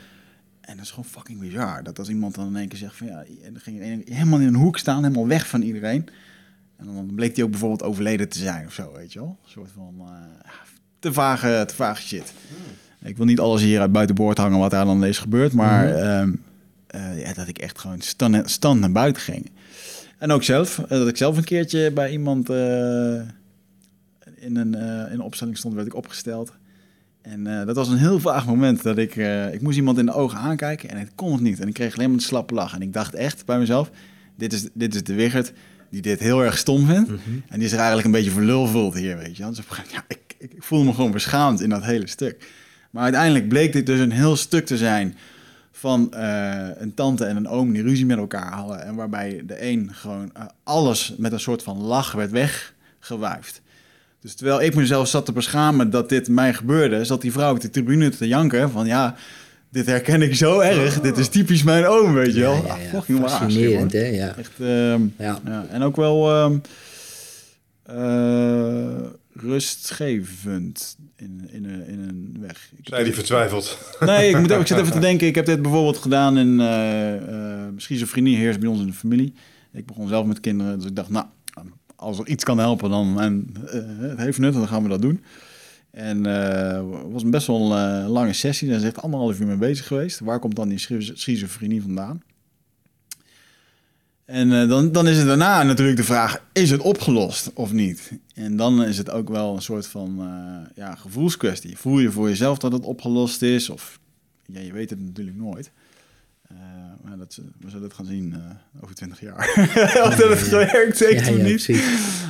En 0.61 0.77
dat 0.77 0.85
is 0.85 0.91
gewoon 0.91 1.05
fucking 1.05 1.41
bizar. 1.41 1.83
Dat 1.83 1.99
als 1.99 2.09
iemand 2.09 2.35
dan 2.35 2.47
in 2.47 2.57
één 2.57 2.69
keer 2.69 2.79
zegt 2.79 2.97
van 2.97 3.07
ja, 3.07 3.25
en 3.43 3.53
dan 3.53 3.61
ging 3.61 3.81
er 3.81 4.15
helemaal 4.15 4.41
in 4.41 4.47
een 4.47 4.55
hoek 4.55 4.79
staan, 4.79 5.03
helemaal 5.03 5.27
weg 5.27 5.49
van 5.49 5.63
iedereen. 5.63 6.09
En 6.77 6.87
dan 6.87 7.11
bleek 7.15 7.37
hij 7.37 7.45
ook 7.45 7.51
bijvoorbeeld 7.51 7.83
overleden 7.83 8.29
te 8.29 8.39
zijn 8.39 8.67
of 8.67 8.73
zo, 8.73 8.93
weet 8.93 9.13
je 9.13 9.19
wel. 9.19 9.39
Een 9.45 9.51
soort 9.51 9.71
van 9.75 9.95
eh, 9.99 10.51
te, 10.99 11.13
vage, 11.13 11.65
te 11.67 11.75
vage 11.75 12.03
shit. 12.03 12.33
Ik 13.03 13.17
wil 13.17 13.27
niet 13.27 13.41
alles 13.41 13.63
hier 13.63 13.81
uit 13.81 13.93
buitenboord 13.93 14.39
hangen 14.39 14.59
wat 14.59 14.71
daar 14.71 14.85
dan 14.85 15.05
is 15.05 15.19
gebeurd, 15.19 15.53
maar 15.53 15.95
ehm, 15.95 16.33
eh, 16.87 17.21
ja, 17.21 17.33
dat 17.33 17.49
ik 17.49 17.59
echt 17.59 17.79
gewoon 17.79 18.01
stand, 18.01 18.51
stand 18.51 18.81
naar 18.81 18.93
buiten 18.93 19.23
ging. 19.23 19.51
En 20.19 20.31
ook 20.31 20.43
zelf, 20.43 20.79
eh, 20.79 20.89
dat 20.89 21.09
ik 21.09 21.17
zelf 21.17 21.37
een 21.37 21.45
keertje 21.45 21.93
bij 21.93 22.11
iemand 22.11 22.49
in, 22.49 24.57
een, 24.57 24.75
in 24.75 25.11
een 25.11 25.21
opstelling 25.21 25.59
stond, 25.59 25.75
werd 25.75 25.87
ik 25.87 25.95
opgesteld. 25.95 26.53
En 27.31 27.47
eh, 27.47 27.67
dat 27.67 27.77
was 27.77 27.89
een 27.89 27.99
heel 27.99 28.21
vaag 28.21 28.47
moment 28.47 28.83
dat 28.83 28.99
ik, 28.99 29.17
eh, 29.17 29.55
ik 29.55 29.61
moest 29.61 29.77
iemand 29.77 29.99
in 29.99 30.07
de 30.07 30.13
ogen 30.13 30.39
aankijken 30.39 30.89
en 30.89 30.99
ik 30.99 31.09
kon 31.15 31.33
het 31.33 31.41
niet. 31.41 31.61
En 31.61 31.69
ik 31.69 31.75
kreeg 31.75 31.95
alleen 31.95 32.09
maar 32.09 32.19
een 32.19 32.25
slappe 32.25 32.55
lach. 32.55 32.75
En 32.75 32.83
ik 32.83 32.93
dacht 32.93 33.15
echt 33.15 33.45
bij 33.47 33.59
mezelf, 33.59 33.91
dit 34.37 34.53
is, 34.53 34.69
dit 34.73 34.95
is 34.95 35.05
de 35.05 35.15
Wigert 35.15 35.53
die 35.91 36.03
dit 36.03 36.21
heel 36.21 36.45
erg 36.45 36.59
stom 36.59 36.87
vindt. 36.87 37.11
En 37.49 37.59
die 37.59 37.69
zich 37.69 37.79
eigenlijk 37.79 38.07
een 38.07 38.13
beetje 38.13 38.31
voor 38.31 38.43
lul 38.43 38.67
voelt 38.67 38.95
hier, 38.95 39.19
weet 39.19 39.37
je. 39.37 39.47
Dus 39.47 39.59
op 39.59 39.83
ja, 39.93 40.05
ik, 40.09 40.35
ik 40.39 40.53
voelde 40.59 40.85
me 40.85 40.93
gewoon 40.93 41.11
beschaamd 41.11 41.61
in 41.61 41.69
dat 41.69 41.85
hele 41.85 42.09
stuk. 42.09 42.53
Maar 42.91 43.03
uiteindelijk 43.03 43.49
bleek 43.49 43.73
dit 43.73 43.87
dus 43.87 44.01
een 44.01 44.13
heel 44.13 44.37
stuk 44.37 44.67
te 44.67 44.77
zijn 44.77 45.17
van 45.73 46.13
eh, 46.13 46.69
een 46.77 46.95
tante 46.95 47.25
en 47.25 47.37
een 47.37 47.49
oom 47.49 47.73
die 47.73 47.83
ruzie 47.83 48.07
met 48.07 48.19
elkaar 48.19 48.53
hadden. 48.53 48.85
En 48.85 48.95
waarbij 48.95 49.43
de 49.47 49.63
een 49.63 49.95
gewoon 49.95 50.33
alles 50.63 51.15
met 51.19 51.33
een 51.33 51.41
soort 51.41 51.63
van 51.63 51.79
lach 51.79 52.13
werd 52.13 52.31
weggewuifd. 52.31 53.63
Dus 54.27 54.35
terwijl 54.35 54.63
ik 54.63 54.75
mezelf 54.75 55.09
zat 55.09 55.25
te 55.25 55.33
beschamen 55.33 55.91
dat 55.91 56.09
dit 56.09 56.29
mij 56.29 56.55
gebeurde, 56.55 57.05
zat 57.05 57.21
die 57.21 57.33
vrouw 57.33 57.53
op 57.53 57.61
de 57.61 57.71
tribune 57.71 58.09
te 58.09 58.29
janken 58.29 58.71
van 58.71 58.87
ja, 58.87 59.15
dit 59.71 59.87
herken 59.87 60.23
ik 60.23 60.35
zo 60.35 60.61
erg. 60.61 61.01
Dit 61.01 61.19
is 61.19 61.29
typisch 61.29 61.63
mijn 61.63 61.87
oom, 61.87 62.15
weet 62.15 62.35
je 62.35 62.41
wel. 62.41 62.55
Ja, 62.55 62.63
ja, 62.67 62.73
Ah, 62.73 62.83
ja. 62.83 62.89
fucking 62.89 63.19
waar, 63.21 63.29
Fascinerend, 63.29 63.93
hè? 63.93 64.07
Ja. 64.07 64.35
Echt, 64.37 64.51
ehm, 64.61 65.01
Ja. 65.19 65.39
ja. 65.45 65.67
En 65.71 65.83
ook 65.83 65.97
wel 65.97 66.31
ehm, 66.31 66.59
eh, 67.83 69.07
rustgevend 69.35 70.97
in, 71.17 71.49
in, 71.53 71.65
een, 71.65 71.87
in 71.87 71.99
een 72.01 72.37
weg. 72.41 72.71
Ik- 72.77 72.91
Nee, 72.91 73.05
die 73.05 73.15
vertwijfelt. 73.15 73.79
Nee, 74.01 74.29
ik, 74.31 74.39
moet, 74.39 74.51
ik 74.51 74.67
zit 74.67 74.79
even 74.79 74.93
te 74.93 74.99
denken. 75.09 75.27
Ik 75.27 75.35
heb 75.35 75.47
dit 75.47 75.63
bijvoorbeeld 75.63 75.97
gedaan 75.99 76.39
in 76.39 76.61
eh 76.61 77.15
eh, 77.15 77.69
schizofrenie 77.77 78.37
heerst 78.37 78.61
bij 78.61 78.69
ons 78.69 78.81
in 78.81 78.87
de 78.87 78.93
familie. 78.93 79.35
Ik 79.73 79.87
begon 79.87 80.09
zelf 80.09 80.27
met 80.27 80.41
kinderen, 80.41 80.79
dus 80.79 80.87
ik 80.89 80.97
dacht, 80.97 81.11
nou, 81.11 81.27
als 81.97 82.19
er 82.19 82.27
iets 82.27 82.45
kan 82.45 82.59
helpen, 82.59 82.91
dan 82.91 83.21
en, 83.21 83.47
eh, 83.67 84.09
het 84.09 84.19
heeft 84.19 84.39
nut, 84.39 84.53
dan 84.53 84.69
gaan 84.69 84.83
we 84.83 84.89
dat 84.89 85.03
doen. 85.03 85.25
En 85.91 86.27
eh, 86.27 86.93
het 87.03 87.13
was 87.13 87.25
best 87.25 87.47
wel 87.47 87.73
een 87.73 88.05
eh, 88.05 88.11
lange 88.11 88.33
sessie. 88.33 88.69
Daar 88.69 88.79
is 88.79 88.85
echt 88.85 89.03
anderhalf 89.03 89.41
uur 89.41 89.47
mee 89.47 89.57
bezig 89.57 89.87
geweest. 89.87 90.21
Waar 90.21 90.39
komt 90.39 90.57
dan 90.57 90.69
die 90.69 90.79
schi- 90.79 91.13
schizofrenie 91.15 91.83
vandaan? 91.83 92.23
En 94.25 94.69
dan, 94.69 94.93
dan 94.93 95.09
is 95.09 95.17
het 95.17 95.27
daarna 95.27 95.63
natuurlijk 95.63 95.97
de 95.97 96.05
vraag, 96.05 96.43
is 96.53 96.71
het 96.71 96.81
opgelost 96.81 97.51
of 97.55 97.73
niet? 97.73 98.13
En 98.35 98.57
dan 98.57 98.85
is 98.85 98.99
het 98.99 99.11
ook 99.11 99.29
wel 99.29 99.55
een 99.55 99.63
soort 99.63 99.87
van 99.87 100.29
ja, 100.75 100.95
gevoelskwestie. 100.95 101.77
Voel 101.77 101.99
je 101.99 102.11
voor 102.11 102.29
jezelf 102.29 102.59
dat 102.59 102.73
het 102.73 102.85
opgelost 102.85 103.43
is? 103.43 103.71
Of 103.71 104.01
ja, 104.47 104.61
je 104.61 104.73
weet 104.73 104.91
het 104.91 105.01
natuurlijk 105.01 105.37
nooit. 105.37 105.71
Eh, 107.17 107.23
dat, 107.23 107.41
we 107.61 107.71
zullen 107.71 107.85
het 107.85 107.95
gaan 107.95 108.07
zien 108.07 108.33
eh, 108.33 108.83
over 108.83 108.95
twintig 108.95 109.21
jaar. 109.21 109.53
of 110.07 110.17
dat 110.17 110.29
het 110.29 110.39
gewerkt 110.39 110.99
heeft 110.99 111.29
of 111.29 111.37
niet. 111.37 111.43
precies. 111.43 111.85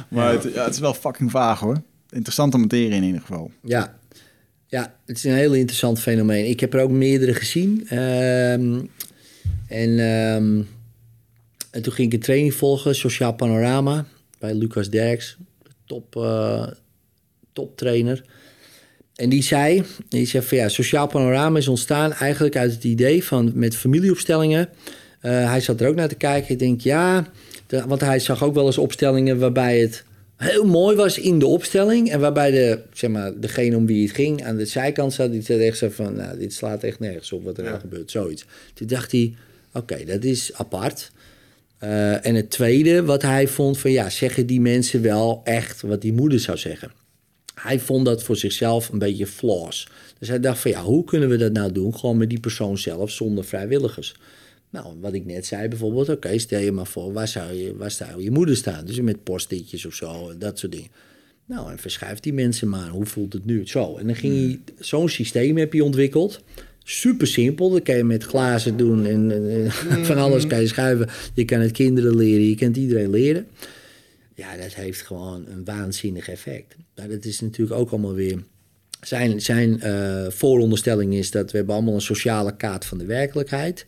Maar 0.09 0.33
het, 0.33 0.43
ja, 0.55 0.65
het 0.65 0.75
is 0.75 0.81
wel 0.81 0.95
fucking 0.95 1.31
vaag 1.31 1.61
hoor. 1.61 1.83
Interessante 2.11 2.59
materie 2.59 2.91
in 2.91 3.03
ieder 3.03 3.21
geval. 3.21 3.51
Ja. 3.63 3.99
ja, 4.67 4.95
het 5.07 5.17
is 5.17 5.25
een 5.25 5.33
heel 5.33 5.55
interessant 5.55 6.01
fenomeen. 6.01 6.49
Ik 6.49 6.61
heb 6.61 6.75
er 6.75 6.81
ook 6.81 6.91
meerdere 6.91 7.35
gezien. 7.35 7.89
Ehm, 7.89 8.81
en, 9.67 9.99
ehm, 9.99 10.63
en 11.71 11.83
toen 11.83 11.93
ging 11.93 12.09
ik 12.09 12.13
een 12.13 12.25
training 12.25 12.55
volgen, 12.55 12.95
Sociaal 12.95 13.35
Panorama, 13.35 14.07
bij 14.39 14.55
Lucas 14.55 14.91
Derks, 14.91 15.37
top, 15.85 16.17
eh 16.17 16.67
top 17.53 17.77
trainer. 17.77 18.25
En 19.17 19.29
die 19.29 19.43
zei, 19.43 19.83
die 20.09 20.27
zei 20.27 20.43
van 20.43 20.59
ja, 20.59 20.69
Sociaal 20.69 21.07
Panorama 21.07 21.59
is 21.59 21.69
ontstaan 21.69 22.13
eigenlijk 22.13 22.57
uit 22.57 22.73
het 22.73 22.85
idee 22.85 23.25
van 23.25 23.51
met 23.55 23.77
familieopstellingen. 23.77 24.69
Eh, 25.21 25.51
hij 25.51 25.61
zat 25.61 25.81
er 25.81 25.89
ook 25.89 25.95
naar 25.95 26.09
te 26.09 26.15
kijken. 26.15 26.53
Ik 26.53 26.59
denk 26.59 26.81
ja, 26.81 27.27
de- 27.67 27.85
want 27.87 28.01
hij 28.01 28.19
zag 28.19 28.43
ook 28.45 28.55
wel 28.55 28.67
eens 28.67 28.79
opstellingen 28.79 29.39
waarbij 29.39 29.79
het 29.81 30.05
heel 30.37 30.65
mooi 30.65 30.97
was 30.97 31.19
in 31.19 31.39
de 31.39 31.47
opstelling. 31.47 32.11
En 32.11 32.21
waarbij 32.21 32.51
de, 32.51 32.79
zeg 32.93 33.11
maar, 33.11 33.41
degene 33.41 33.77
om 33.77 33.87
wie 33.87 34.07
het 34.07 34.15
ging 34.17 34.45
aan 34.45 34.57
de 34.57 34.65
zijkant 34.67 35.13
zat, 35.13 35.33
die 35.33 35.43
zei 35.43 35.67
echt 35.67 35.79
zo 35.79 35.89
van, 35.91 36.15
nou, 36.17 36.39
dit 36.39 36.53
slaat 36.53 36.83
echt 36.83 36.99
nergens 37.01 37.33
op 37.33 37.45
wat 37.45 37.59
er 37.59 37.65
nou 37.65 37.81
gebeurt, 37.81 38.11
zoiets. 38.11 38.45
Toen 38.75 38.87
dacht 38.87 39.13
hij, 39.13 39.35
oké, 39.73 40.05
dat 40.05 40.25
is 40.25 40.51
apart. 40.55 41.11
Eh, 41.79 42.27
en 42.27 42.35
het 42.35 42.51
tweede 42.51 43.05
wat 43.05 43.23
hij 43.23 43.49
vond 43.49 43.79
van, 43.79 43.91
ja, 43.91 44.11
zeggen 44.11 44.47
die 44.47 44.61
mensen 44.61 45.03
wel 45.03 45.41
echt 45.45 45.81
wat 45.83 46.01
die 46.01 46.13
moeder 46.13 46.41
zou 46.41 46.59
zeggen? 46.59 46.91
Hij 47.61 47.81
vond 47.81 48.05
dat 48.05 48.23
voor 48.23 48.37
zichzelf 48.37 48.89
een 48.89 48.99
beetje 48.99 49.27
flaws. 49.27 49.89
Dus 50.19 50.28
hij 50.28 50.41
dacht 50.41 50.59
van, 50.61 50.70
ja, 50.70 50.83
hoe 50.83 51.05
kunnen 51.05 51.28
we 51.28 51.37
dat 51.37 51.53
nou 51.53 51.73
doen? 51.73 51.97
Gewoon 51.99 52.16
met 52.16 52.28
die 52.28 52.41
persoon 52.41 52.78
zelf, 52.78 53.11
zonder 53.11 53.45
vrijwilligers. 53.45 54.15
Nou, 54.70 54.87
wat 55.01 55.12
ik 55.12 55.24
net 55.27 55.47
zei 55.47 55.69
bijvoorbeeld, 55.69 56.09
oké, 56.09 56.39
stel 56.39 56.61
je 56.61 56.73
maar 56.73 56.87
voor, 56.87 57.12
waar 57.12 57.28
zou 57.28 57.53
je, 57.53 57.77
waar 57.77 57.91
zou 57.91 58.23
je 58.23 58.31
moeder 58.31 58.57
staan? 58.57 58.85
Dus 58.85 59.01
met 59.01 59.23
postitjes 59.24 59.87
of 59.87 59.95
zo, 59.95 60.31
en 60.31 60.39
dat 60.39 60.59
soort 60.59 60.73
dingen. 60.73 60.89
Nou, 61.47 61.70
en 61.70 61.78
verschuift 61.78 62.23
die 62.23 62.33
mensen 62.33 62.69
maar, 62.69 62.89
hoe 62.89 63.07
voelt 63.07 63.33
het 63.33 63.45
nu? 63.45 63.66
Zo, 63.66 63.97
en 63.97 64.07
dan 64.07 64.16
ging 64.16 64.35
hij, 64.35 64.59
zo'n 64.78 65.09
systeem 65.09 65.57
heb 65.57 65.73
je 65.73 65.85
ontwikkeld. 65.85 66.41
Super 66.85 67.27
simpel, 67.27 67.70
dat 67.70 67.83
kan 67.83 67.97
je 67.97 68.05
met 68.05 68.24
glazen 68.24 68.77
doen 68.77 69.07
en, 69.07 69.31
en- 69.31 69.70
en 69.91 70.05
van 70.11 70.16
alles 70.19 70.47
kan 70.47 70.61
je 70.61 70.66
schuiven. 70.66 71.09
Je 71.35 71.45
kan 71.45 71.61
het 71.61 71.73
kinderen 71.73 72.16
leren, 72.16 72.49
je 72.49 72.55
kunt 72.55 72.77
iedereen 72.77 73.11
leren. 73.11 73.47
Ja, 74.37 74.57
dat 74.57 74.75
heeft 74.75 75.01
gewoon 75.03 75.47
een 75.47 75.65
waanzinnig 75.65 76.29
effect. 76.29 76.77
Nou, 76.95 77.09
dat 77.09 77.25
is 77.25 77.41
natuurlijk 77.41 77.81
ook 77.81 77.91
allemaal 77.91 78.15
weer... 78.15 78.43
Zijn, 79.01 79.41
zijn 79.41 79.81
eh, 79.81 80.27
vooronderstelling 80.31 81.15
is 81.15 81.31
dat 81.31 81.51
we 81.51 81.57
hebben 81.57 81.75
allemaal 81.75 81.95
een 81.95 82.01
sociale 82.01 82.57
kaart 82.57 82.85
van 82.85 82.99
de 82.99 83.05
werkelijkheid. 83.05 83.87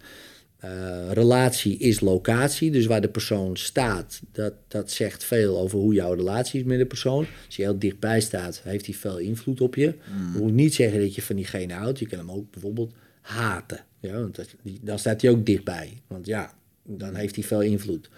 Eh, 0.59 0.71
relatie 1.13 1.79
is 1.79 2.01
locatie, 2.01 2.71
dus 2.71 2.87
waar 2.87 3.01
de 3.01 3.09
persoon 3.09 3.57
staat, 3.57 4.21
dat, 4.33 4.53
dat 4.69 4.91
zegt 4.91 5.25
veel 5.25 5.59
over 5.59 5.79
hoe 5.79 5.95
jouw 5.95 6.13
relatie 6.13 6.61
is 6.61 6.67
met 6.67 6.79
de 6.79 6.87
persoon. 6.87 7.27
Als 7.47 7.57
je 7.57 7.63
heel 7.63 7.79
dichtbij 7.79 8.21
staat, 8.21 8.61
heeft 8.65 8.87
hij 8.87 8.95
veel 8.95 9.19
invloed 9.19 9.61
op 9.61 9.75
je. 9.75 9.95
Dat 10.33 10.43
moet 10.43 10.53
niet 10.55 10.75
zeggen 10.75 11.01
dat 11.01 11.15
je 11.15 11.23
van 11.23 11.37
diegene 11.37 11.73
houdt. 11.73 11.99
Je 11.99 12.07
kan 12.07 12.19
hem 12.19 12.31
ook 12.31 12.51
bijvoorbeeld 12.51 12.93
haten. 13.21 13.85
Ja, 14.01 14.13
want 14.21 14.37
dat- 14.37 14.55
dan 14.81 14.99
staat 14.99 15.21
hij 15.23 15.31
ook 15.31 15.47
dichtbij. 15.47 16.03
Want 16.07 16.27
ja, 16.27 16.55
dan 16.85 17.15
heeft 17.15 17.35
hij 17.35 17.45
veel 17.45 17.63
invloed. 17.63 18.09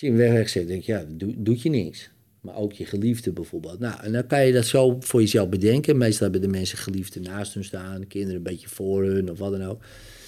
Als 0.00 0.08
je 0.08 0.16
hem 0.16 0.34
weg 0.34 0.52
denk 0.52 0.82
je, 0.82 0.92
ja, 0.92 1.04
doe, 1.08 1.34
doet 1.36 1.62
je 1.62 1.70
niks. 1.70 2.10
Maar 2.40 2.56
ook 2.56 2.72
je 2.72 2.84
geliefde 2.84 3.32
bijvoorbeeld. 3.32 3.78
Nou, 3.78 4.02
en 4.02 4.12
dan 4.12 4.26
kan 4.26 4.46
je 4.46 4.52
dat 4.52 4.66
zo 4.66 4.96
voor 5.00 5.20
jezelf 5.20 5.48
bedenken. 5.48 5.98
Meestal 5.98 6.22
hebben 6.22 6.50
de 6.50 6.56
mensen 6.56 6.78
geliefden 6.78 7.22
naast 7.22 7.54
hun 7.54 7.64
staan, 7.64 8.06
kinderen 8.06 8.36
een 8.36 8.42
beetje 8.42 8.68
voor 8.68 9.04
hun 9.04 9.30
of 9.30 9.38
wat 9.38 9.52
dan 9.52 9.64
ook. 9.64 9.80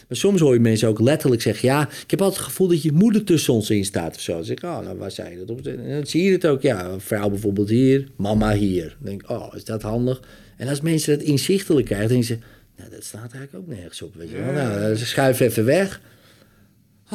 Maar 0.08 0.16
soms 0.16 0.40
hoor 0.40 0.54
je 0.54 0.60
mensen 0.60 0.88
ook 0.88 1.00
letterlijk 1.00 1.42
zeggen: 1.42 1.68
Ja, 1.68 1.88
ik 1.88 2.10
heb 2.10 2.20
altijd 2.20 2.40
het 2.40 2.48
gevoel 2.48 2.68
dat 2.68 2.82
je 2.82 2.92
moeder 2.92 3.24
tussen 3.24 3.54
ons 3.54 3.70
in 3.70 3.84
staat 3.84 4.14
of 4.14 4.20
zo. 4.20 4.32
Dan 4.32 4.44
zeg 4.44 4.56
ik: 4.56 4.62
Oh, 4.62 4.80
nou, 4.80 4.98
waar 4.98 5.10
zei 5.10 5.30
je 5.30 5.38
dat 5.38 5.50
op? 5.50 5.66
En 5.66 5.88
dan 5.88 6.06
zie 6.06 6.22
je 6.22 6.32
het 6.32 6.46
ook. 6.46 6.62
Ja, 6.62 6.88
een 6.88 7.00
vrouw 7.00 7.28
bijvoorbeeld 7.28 7.68
hier, 7.68 8.08
mama 8.16 8.54
hier. 8.54 8.96
Dan 9.00 9.08
denk 9.10 9.22
ik: 9.22 9.30
Oh, 9.30 9.54
is 9.54 9.64
dat 9.64 9.82
handig? 9.82 10.22
En 10.56 10.68
als 10.68 10.80
mensen 10.80 11.18
dat 11.18 11.26
inzichtelijk 11.26 11.86
krijgen, 11.86 12.08
dan 12.08 12.20
denken 12.20 12.36
ze: 12.36 12.46
Nou, 12.76 12.90
dat 12.90 13.04
staat 13.04 13.32
eigenlijk 13.34 13.54
ook 13.54 13.76
nergens 13.76 14.02
op. 14.02 14.14
Weet 14.14 14.30
je 14.30 14.36
wel. 14.36 14.52
Nou, 14.52 14.94
ze 14.94 15.06
schuiven 15.06 15.46
even 15.46 15.64
weg. 15.64 16.00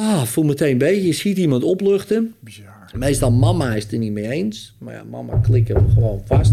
Ah, 0.00 0.22
voel 0.22 0.44
meteen 0.44 0.78
beter. 0.78 1.04
Je 1.04 1.12
ziet 1.12 1.38
iemand 1.38 1.62
opluchten. 1.62 2.34
Bizar. 2.40 2.90
Meestal 2.94 3.30
mama 3.30 3.74
is 3.74 3.82
het 3.82 3.92
er 3.92 3.98
niet 3.98 4.12
mee 4.12 4.30
eens. 4.30 4.74
Maar 4.78 4.94
ja, 4.94 5.04
mama 5.04 5.36
klikken 5.36 5.74
we 5.74 5.90
gewoon 5.90 6.22
vast. 6.24 6.52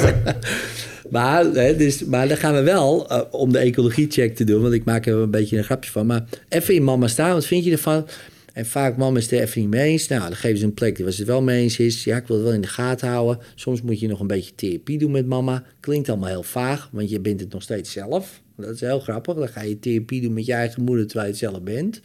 maar, 1.10 1.44
hè, 1.44 1.76
dus, 1.76 2.04
maar 2.04 2.28
dan 2.28 2.36
gaan 2.36 2.54
we 2.54 2.62
wel, 2.62 3.08
eh, 3.08 3.20
om 3.30 3.52
de 3.52 3.58
ecologie-check 3.58 4.36
te 4.36 4.44
doen... 4.44 4.62
want 4.62 4.74
ik 4.74 4.84
maak 4.84 5.06
er 5.06 5.14
een 5.14 5.30
beetje 5.30 5.58
een 5.58 5.64
grapje 5.64 5.90
van... 5.90 6.06
maar 6.06 6.24
even 6.48 6.74
in 6.74 6.84
mama 6.84 7.08
staan, 7.08 7.34
wat 7.34 7.46
vind 7.46 7.64
je 7.64 7.70
ervan... 7.70 8.06
En 8.52 8.66
vaak, 8.66 8.96
mama 8.96 9.18
is 9.18 9.22
het 9.22 9.32
er 9.32 9.40
even 9.40 9.60
niet 9.60 9.70
mee 9.70 9.90
eens. 9.90 10.08
Nou, 10.08 10.22
dan 10.22 10.36
geven 10.36 10.58
ze 10.58 10.64
een 10.64 10.74
plek 10.74 10.98
waar 10.98 11.12
ze 11.12 11.18
het 11.18 11.28
wel 11.28 11.42
mee 11.42 11.62
eens 11.62 11.78
is. 11.78 12.04
Ja, 12.04 12.16
ik 12.16 12.26
wil 12.26 12.36
het 12.36 12.44
wel 12.44 12.54
in 12.54 12.60
de 12.60 12.68
gaten 12.68 13.08
houden. 13.08 13.38
Soms 13.54 13.82
moet 13.82 14.00
je 14.00 14.08
nog 14.08 14.20
een 14.20 14.26
beetje 14.26 14.54
therapie 14.54 14.98
doen 14.98 15.10
met 15.10 15.26
mama. 15.26 15.64
Klinkt 15.80 16.08
allemaal 16.08 16.28
heel 16.28 16.42
vaag, 16.42 16.88
want 16.92 17.10
je 17.10 17.20
bent 17.20 17.40
het 17.40 17.52
nog 17.52 17.62
steeds 17.62 17.92
zelf. 17.92 18.40
Dat 18.60 18.74
is 18.74 18.80
heel 18.80 19.00
grappig. 19.00 19.34
Dan 19.34 19.48
ga 19.48 19.60
je 19.62 19.78
therapie 19.78 20.20
doen 20.20 20.32
met 20.32 20.46
je 20.46 20.52
eigen 20.52 20.82
moeder 20.82 21.06
terwijl 21.06 21.26
je 21.26 21.32
het 21.32 21.40
zelf 21.50 21.62
bent. 21.62 22.00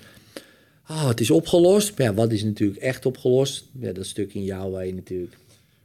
Oh, 0.89 1.07
het 1.07 1.19
is 1.19 1.31
opgelost. 1.31 1.97
Maar 1.97 2.07
ja, 2.07 2.13
wat 2.13 2.31
is 2.31 2.43
natuurlijk 2.43 2.81
echt 2.81 3.05
opgelost? 3.05 3.65
Ja, 3.79 3.91
dat 3.91 4.05
stuk 4.05 4.33
in 4.33 4.43
jou 4.43 4.71
waar 4.71 4.85
je 4.85 4.93
natuurlijk 4.93 5.37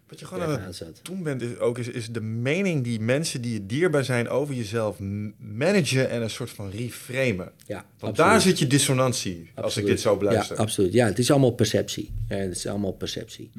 Wat 0.09 0.21
je 0.21 0.27
gewoon 0.27 0.45
aan 0.45 0.61
het 0.61 1.01
doen 1.03 1.23
bent, 1.23 1.43
is 1.43 1.59
ook 1.59 1.79
is, 1.79 1.89
is 1.89 2.09
de 2.09 2.21
mening 2.21 2.85
die 2.85 3.01
mensen 3.01 3.41
die 3.43 3.53
je 3.53 3.67
dierbaar 3.67 4.05
zijn 4.05 4.29
over 4.29 4.55
jezelf 4.55 4.99
managen 5.39 6.11
en 6.11 6.23
een 6.23 6.31
soort 6.31 6.51
van 6.51 6.71
reframen. 6.71 7.53
Ja, 7.67 7.75
Want 7.75 7.87
absoluut. 8.01 8.17
daar 8.17 8.41
zit 8.41 8.59
je 8.59 8.67
dissonantie, 8.67 9.51
als 9.55 9.77
ik 9.77 9.87
dit 9.87 10.01
zo 10.01 10.13
Ja, 10.13 10.17
beluister. 10.19 10.57
absoluut. 10.57 10.93
Ja, 10.93 11.07
het 11.07 11.19
is 11.19 11.31
allemaal 11.31 11.51
perceptie. 11.51 12.11
Ja, 12.29 12.37
het 12.37 12.57
is 12.57 12.67
allemaal 12.67 12.93
perceptie. 12.93 13.51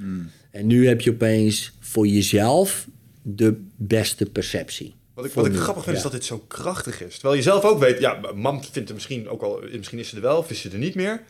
En 0.51 0.67
nu 0.67 0.87
heb 0.87 1.01
je 1.01 1.09
opeens 1.11 1.71
voor 1.79 2.07
jezelf 2.07 2.87
de 3.21 3.61
beste 3.75 4.25
perceptie. 4.25 4.93
Wat 5.13 5.25
ik, 5.25 5.31
wat 5.31 5.45
ik 5.45 5.55
grappig 5.55 5.83
vind 5.83 5.85
Ja. 5.85 6.03
is 6.03 6.09
dat 6.11 6.11
dit 6.11 6.25
zo 6.25 6.43
krachtig 6.47 7.01
is. 7.01 7.13
Terwijl 7.13 7.35
je 7.35 7.41
zelf 7.41 7.63
ook 7.63 7.79
weet, 7.79 7.99
ja, 7.99 8.19
mam 8.35 8.63
vindt 8.63 8.89
er 8.89 8.95
misschien 8.95 9.29
ook 9.29 9.41
al, 9.41 9.61
misschien 9.71 9.99
is 9.99 10.09
ze 10.09 10.15
er 10.15 10.21
wel, 10.21 10.37
of 10.37 10.49
is 10.49 10.61
ze 10.61 10.69
er 10.69 10.77
niet 10.77 10.95
meer. 10.95 11.23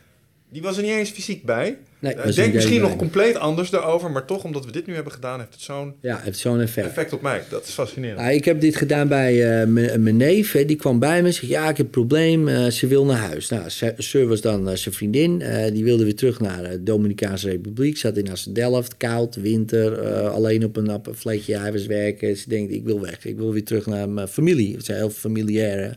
Die 0.52 0.62
was 0.62 0.76
er 0.76 0.82
niet 0.82 0.92
eens 0.92 1.10
fysiek 1.10 1.44
bij. 1.44 1.78
Nee, 1.98 2.14
Eh, 2.14 2.26
er 2.26 2.34
denk 2.34 2.54
misschien 2.54 2.80
nog 2.80 2.96
compleet 2.96 3.36
anders 3.36 3.70
daarover, 3.70 4.10
maar 4.10 4.24
toch 4.26 4.44
omdat 4.44 4.64
we 4.64 4.72
dit 4.72 4.86
nu 4.86 4.94
hebben 4.94 5.12
gedaan, 5.12 5.38
heeft 5.38 5.52
het 5.52 5.60
zo'n 5.62 5.94
Ja, 6.00 6.20
heeft 6.22 6.38
zo'n 6.38 6.60
effect. 6.60 6.86
effect 6.86 7.12
op 7.12 7.22
mij. 7.22 7.42
Dat 7.50 7.66
is 7.66 7.72
fascinerend. 7.72 8.18
Nou, 8.20 8.32
ik 8.32 8.44
heb 8.44 8.60
dit 8.60 8.76
gedaan 8.76 9.08
bij 9.08 9.60
eh, 9.60 9.66
mijn 9.66 10.02
mijn 10.02 10.16
neef. 10.16 10.52
Hè. 10.52 10.64
Die 10.64 10.76
kwam 10.76 10.98
bij 10.98 11.20
me 11.22 11.26
en 11.28 11.34
zei: 11.34 11.50
Ja, 11.50 11.68
ik 11.68 11.76
heb 11.76 11.86
een 11.86 11.90
probleem. 11.92 12.48
eh, 12.48 12.66
ze 12.66 12.86
wil 12.86 13.04
naar 13.04 13.16
huis. 13.18 13.48
Nou, 13.48 13.62
Sir 13.96 14.26
was 14.26 14.40
dan 14.40 14.68
eh, 14.68 14.74
zijn 14.76 14.94
vriendin. 14.94 15.40
eh, 15.42 15.72
die 15.72 15.84
wilde 15.84 16.04
weer 16.04 16.14
terug 16.16 16.40
naar 16.40 16.70
de 16.70 16.82
Dominicaanse 16.82 17.48
Republiek. 17.50 17.96
Zat 17.96 18.16
in 18.16 18.30
Assendelft, 18.30 18.96
koud, 18.96 19.34
winter. 19.34 19.98
eh, 19.98 20.30
alleen 20.30 20.64
op 20.64 20.76
een, 20.76 20.92
op 20.92 21.06
een 21.06 21.14
vleetje. 21.14 21.70
Was 21.72 21.86
werken. 21.86 22.36
Ze 22.36 22.48
denkt: 22.48 22.72
Ik 22.72 22.84
wil 22.84 23.00
weg. 23.00 23.24
Ik 23.24 23.36
wil 23.36 23.52
weer 23.52 23.64
terug 23.64 23.86
naar 23.86 24.08
mijn 24.08 24.28
familie. 24.28 24.74
Het 24.76 24.84
zijn 24.84 24.98
heel 24.98 25.10
familiair. 25.10 25.96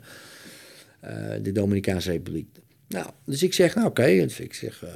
Eh, 0.99 1.13
de 1.41 1.51
Dominicaanse 1.51 2.11
Republiek. 2.11 2.47
Nou, 2.95 3.07
dus 3.25 3.43
ik 3.43 3.53
zeg: 3.53 3.75
Nou, 3.75 3.87
oké. 3.87 4.05
Dus 4.05 4.39
ik 4.39 4.53
zeg. 4.53 4.83
eh, 4.83 4.89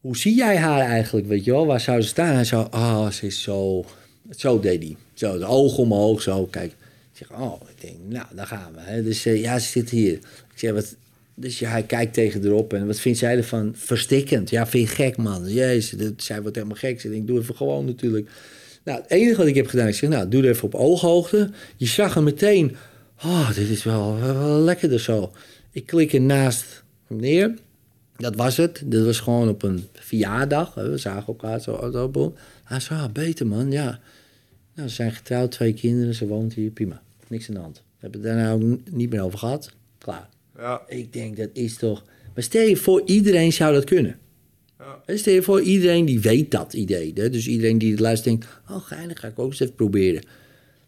hoe 0.00 0.16
zie 0.16 0.34
jij 0.34 0.56
haar 0.56 0.80
eigenlijk, 0.80 1.26
weet 1.26 1.44
je 1.44 1.50
wel? 1.50 1.66
Waar 1.66 1.80
zou 1.80 2.00
ze 2.02 2.08
staan? 2.08 2.36
Hij 2.36 2.56
ah, 2.70 3.10
ze 3.10 3.26
is 3.26 3.42
zo... 3.42 3.84
Zo 4.30 4.60
deed 4.60 4.82
hij. 4.82 4.96
Zo, 5.14 5.38
de 5.38 5.44
ogen 5.44 5.82
omhoog, 5.82 6.22
zo, 6.22 6.46
kijk. 6.46 6.70
Ik 6.70 7.26
zeg, 7.26 7.32
oh, 7.32 7.60
ik 7.76 7.80
denk, 7.80 7.96
nou, 8.08 8.26
daar 8.34 8.46
gaan 8.46 8.72
we. 8.74 8.80
Hè. 8.80 9.02
Dus 9.02 9.26
eh, 9.26 9.40
ja, 9.40 9.58
ze 9.58 9.68
zit 9.68 9.90
hier. 9.90 10.12
Ik 10.12 10.20
zeg, 10.54 10.72
wat... 10.72 10.96
Dus 11.34 11.58
ja, 11.58 11.70
hij 11.70 11.82
kijkt 11.82 12.14
tegen 12.14 12.44
erop 12.44 12.72
en 12.72 12.86
wat 12.86 13.00
vindt 13.00 13.18
zij 13.18 13.36
ervan? 13.36 13.72
Verstikkend. 13.76 14.50
Ja, 14.50 14.66
vind 14.66 14.88
je 14.88 14.94
gek, 14.94 15.16
man. 15.16 15.52
Jezus, 15.52 15.98
dat, 15.98 16.12
zij 16.16 16.42
wordt 16.42 16.56
helemaal 16.56 16.76
gek. 16.76 17.00
Ze 17.00 17.10
denkt, 17.10 17.26
doe 17.26 17.40
even 17.40 17.56
gewoon 17.56 17.84
natuurlijk. 17.84 18.30
Nou, 18.84 19.00
het 19.00 19.10
enige 19.10 19.36
wat 19.36 19.46
ik 19.46 19.54
heb 19.54 19.66
gedaan, 19.66 19.88
ik 19.88 19.94
zeg, 19.94 20.10
nou, 20.10 20.28
doe 20.28 20.42
er 20.42 20.48
even 20.48 20.64
op 20.64 20.74
ooghoogte. 20.74 21.50
Je 21.76 21.86
zag 21.86 22.14
hem 22.14 22.24
meteen, 22.24 22.76
oh, 23.24 23.54
dit 23.54 23.68
is 23.68 23.84
wel, 23.84 24.18
wel, 24.20 24.60
lekkerder 24.60 25.00
zo. 25.00 25.32
Ik 25.70 25.86
klik 25.86 26.12
er 26.12 26.20
naast 26.20 26.64
hem 26.64 26.83
neer. 27.20 27.54
Dat 28.16 28.34
was 28.34 28.56
het. 28.56 28.82
Dat 28.84 29.04
was 29.04 29.20
gewoon 29.20 29.48
op 29.48 29.62
een 29.62 29.84
verjaardag. 29.92 30.74
We 30.74 30.96
zagen 30.98 31.26
elkaar 31.26 31.60
zo. 31.60 31.90
zo. 31.92 32.34
Hij 32.64 32.80
zei, 32.80 33.00
ah, 33.00 33.12
beter 33.12 33.46
man, 33.46 33.70
ja. 33.70 34.00
Nou, 34.74 34.88
ze 34.88 34.94
zijn 34.94 35.12
getrouwd, 35.12 35.50
twee 35.50 35.72
kinderen, 35.74 36.14
ze 36.14 36.26
woont 36.26 36.54
hier, 36.54 36.70
prima. 36.70 37.02
Niks 37.28 37.48
aan 37.48 37.54
de 37.54 37.60
hand. 37.60 37.76
We 37.76 37.82
hebben 37.98 38.20
het 38.20 38.30
daar 38.30 38.38
nou 38.44 38.54
ook 38.54 38.62
n- 38.68 38.84
niet 38.90 39.10
meer 39.10 39.22
over 39.22 39.38
gehad. 39.38 39.70
Klaar. 39.98 40.28
Ja, 40.58 40.82
Ik 40.88 41.12
denk, 41.12 41.36
dat 41.36 41.48
is 41.52 41.76
toch... 41.76 42.04
Maar 42.34 42.42
stel 42.42 42.66
je 42.66 42.76
voor, 42.76 43.02
iedereen 43.06 43.52
zou 43.52 43.74
dat 43.74 43.84
kunnen. 43.84 44.18
Ja. 44.78 45.16
Stel 45.16 45.32
je 45.34 45.42
voor, 45.42 45.60
iedereen 45.60 46.04
die 46.04 46.20
weet 46.20 46.50
dat 46.50 46.72
idee. 46.72 47.12
Hè? 47.14 47.30
Dus 47.30 47.46
iedereen 47.46 47.78
die 47.78 47.90
het 47.90 48.00
luistert 48.00 48.40
denkt... 48.40 48.60
Oh, 48.70 48.82
geinig, 48.82 49.20
ga 49.20 49.28
ik 49.28 49.38
ook 49.38 49.50
eens 49.50 49.60
even 49.60 49.74
proberen. 49.74 50.22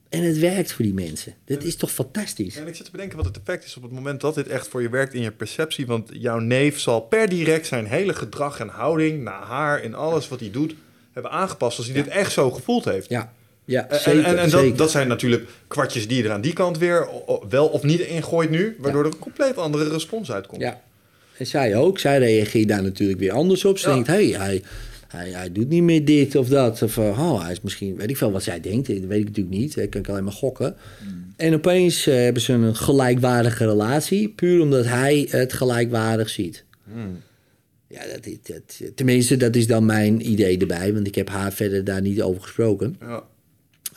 En 0.08 0.22
het 0.22 0.38
werkt 0.38 0.72
voor 0.72 0.84
die 0.84 0.94
mensen. 0.94 1.34
Dat 1.44 1.62
is 1.62 1.76
toch 1.76 1.90
fantastisch? 1.90 2.56
En 2.56 2.66
ik 2.66 2.74
zit 2.74 2.84
te 2.84 2.90
bedenken 2.90 3.16
wat 3.16 3.26
het 3.26 3.36
effect 3.36 3.64
is 3.64 3.76
op 3.76 3.82
het 3.82 3.92
moment 3.92 4.20
dat 4.20 4.34
dit 4.34 4.48
echt 4.48 4.68
voor 4.68 4.82
je 4.82 4.88
werkt 4.88 5.14
in 5.14 5.22
je 5.22 5.30
perceptie. 5.30 5.86
Want 5.86 6.08
jouw 6.12 6.38
neef 6.38 6.78
zal 6.80 7.00
per 7.00 7.28
direct 7.28 7.66
zijn 7.66 7.86
hele 7.86 8.14
gedrag 8.14 8.60
en 8.60 8.68
houding 8.68 9.22
naar 9.22 9.42
haar 9.42 9.82
in 9.82 9.94
alles 9.94 10.28
wat 10.28 10.40
hij 10.40 10.50
doet 10.50 10.74
hebben 11.12 11.30
aangepast 11.30 11.78
als 11.78 11.86
hij 11.86 11.94
dit 11.94 12.08
echt 12.08 12.32
zo 12.32 12.50
gevoeld 12.50 12.84
heeft. 12.84 13.08
Ja, 13.08 13.32
ja 13.64 13.88
En- 13.88 14.00
zeker. 14.00 14.24
en 14.24 14.38
en 14.38 14.50
zeker. 14.50 14.68
dat, 14.68 14.78
dat 14.78 14.90
zijn 14.90 15.08
natuurlijk 15.08 15.48
kwartjes 15.66 16.08
die 16.08 16.16
je 16.16 16.24
er 16.24 16.32
aan 16.32 16.40
die 16.40 16.52
kant 16.52 16.78
weer 16.78 17.08
wel 17.48 17.66
of 17.68 17.82
niet 17.82 18.00
ingooit 18.00 18.50
nu, 18.50 18.76
waardoor 18.78 19.04
er 19.04 19.10
een 19.12 19.18
compleet 19.18 19.56
andere 19.56 19.88
respons 19.88 20.32
uitkomt. 20.32 20.60
Ja. 20.60 20.82
En 21.38 21.46
zij 21.46 21.76
ook. 21.76 21.98
Zij 21.98 22.18
reageert 22.18 22.68
daar 22.68 22.82
natuurlijk 22.82 23.18
weer 23.18 23.32
anders 23.32 23.64
op. 23.64 23.78
Ze 23.78 23.88
denkt, 23.88 24.06
hey, 24.06 24.26
hij, 24.26 24.62
hij, 25.16 25.30
hij 25.30 25.52
doet 25.52 25.68
niet 25.68 25.82
meer 25.82 26.04
dit 26.04 26.36
of 26.36 26.48
dat. 26.48 26.82
Of 26.82 26.98
oh, 26.98 27.42
hij 27.42 27.52
is 27.52 27.60
misschien, 27.60 27.96
weet 27.96 28.10
ik 28.10 28.16
veel 28.16 28.32
wat 28.32 28.42
zij 28.42 28.60
denkt. 28.60 28.86
Dat 28.86 28.96
weet 28.96 29.20
ik 29.20 29.26
natuurlijk 29.26 29.56
niet. 29.56 29.74
Dat 29.74 29.88
kan 29.88 30.00
ik 30.00 30.08
alleen 30.08 30.24
maar 30.24 30.32
gokken. 30.32 30.76
En 31.36 31.54
opeens 31.54 32.06
eh, 32.06 32.14
hebben 32.14 32.42
ze 32.42 32.52
een 32.52 32.76
gelijkwaardige 32.76 33.66
relatie. 33.66 34.28
Puur 34.28 34.60
omdat 34.60 34.84
hij 34.84 35.28
het 35.30 35.52
gelijkwaardig 35.52 36.28
ziet. 36.28 36.64
Ja, 37.88 38.00
dat, 38.06 38.28
dat, 38.42 38.94
tenminste, 38.94 39.36
dat 39.36 39.56
is 39.56 39.66
dan 39.66 39.84
mijn 39.86 40.30
idee 40.30 40.58
erbij. 40.58 40.92
Want 40.94 41.06
ik 41.06 41.14
heb 41.14 41.28
haar 41.28 41.52
verder 41.52 41.84
daar 41.84 42.00
niet 42.00 42.22
over 42.22 42.42
gesproken. 42.42 42.96
Ja, 43.00 43.22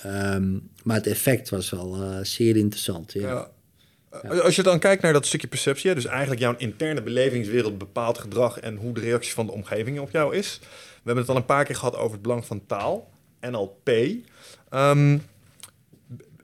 Ehm, 0.01 0.57
maar 0.83 0.95
het 0.95 1.07
effect 1.07 1.49
was 1.49 1.69
wel 1.69 1.95
eh, 2.01 2.17
zeer 2.21 2.57
interessant. 2.57 3.13
Ja. 3.13 3.21
ja. 3.21 3.49
Eh, 4.21 4.39
Als 4.39 4.55
je 4.55 4.63
dan 4.63 4.79
kijkt 4.79 5.01
naar 5.01 5.13
dat 5.13 5.25
stukje 5.25 5.47
perceptie, 5.47 5.93
dus 5.93 6.05
eigenlijk 6.05 6.41
jouw 6.41 6.55
interne 6.57 7.01
belevingswereld 7.01 7.77
bepaalt 7.77 8.17
gedrag 8.17 8.59
en 8.59 8.75
hoe 8.75 8.93
de 8.93 8.99
reactie 8.99 9.33
van 9.33 9.45
de 9.45 9.51
omgeving 9.51 9.99
op 9.99 10.11
jou 10.11 10.35
is. 10.35 10.59
We 11.03 11.05
hebben 11.05 11.23
het 11.23 11.29
al 11.29 11.35
een 11.35 11.45
paar 11.45 11.65
keer 11.65 11.75
gehad 11.75 11.95
over 11.95 12.11
het 12.11 12.21
belang 12.21 12.45
van 12.45 12.65
taal, 12.65 13.09
NLP. 13.41 13.89
Ehm, 14.69 15.17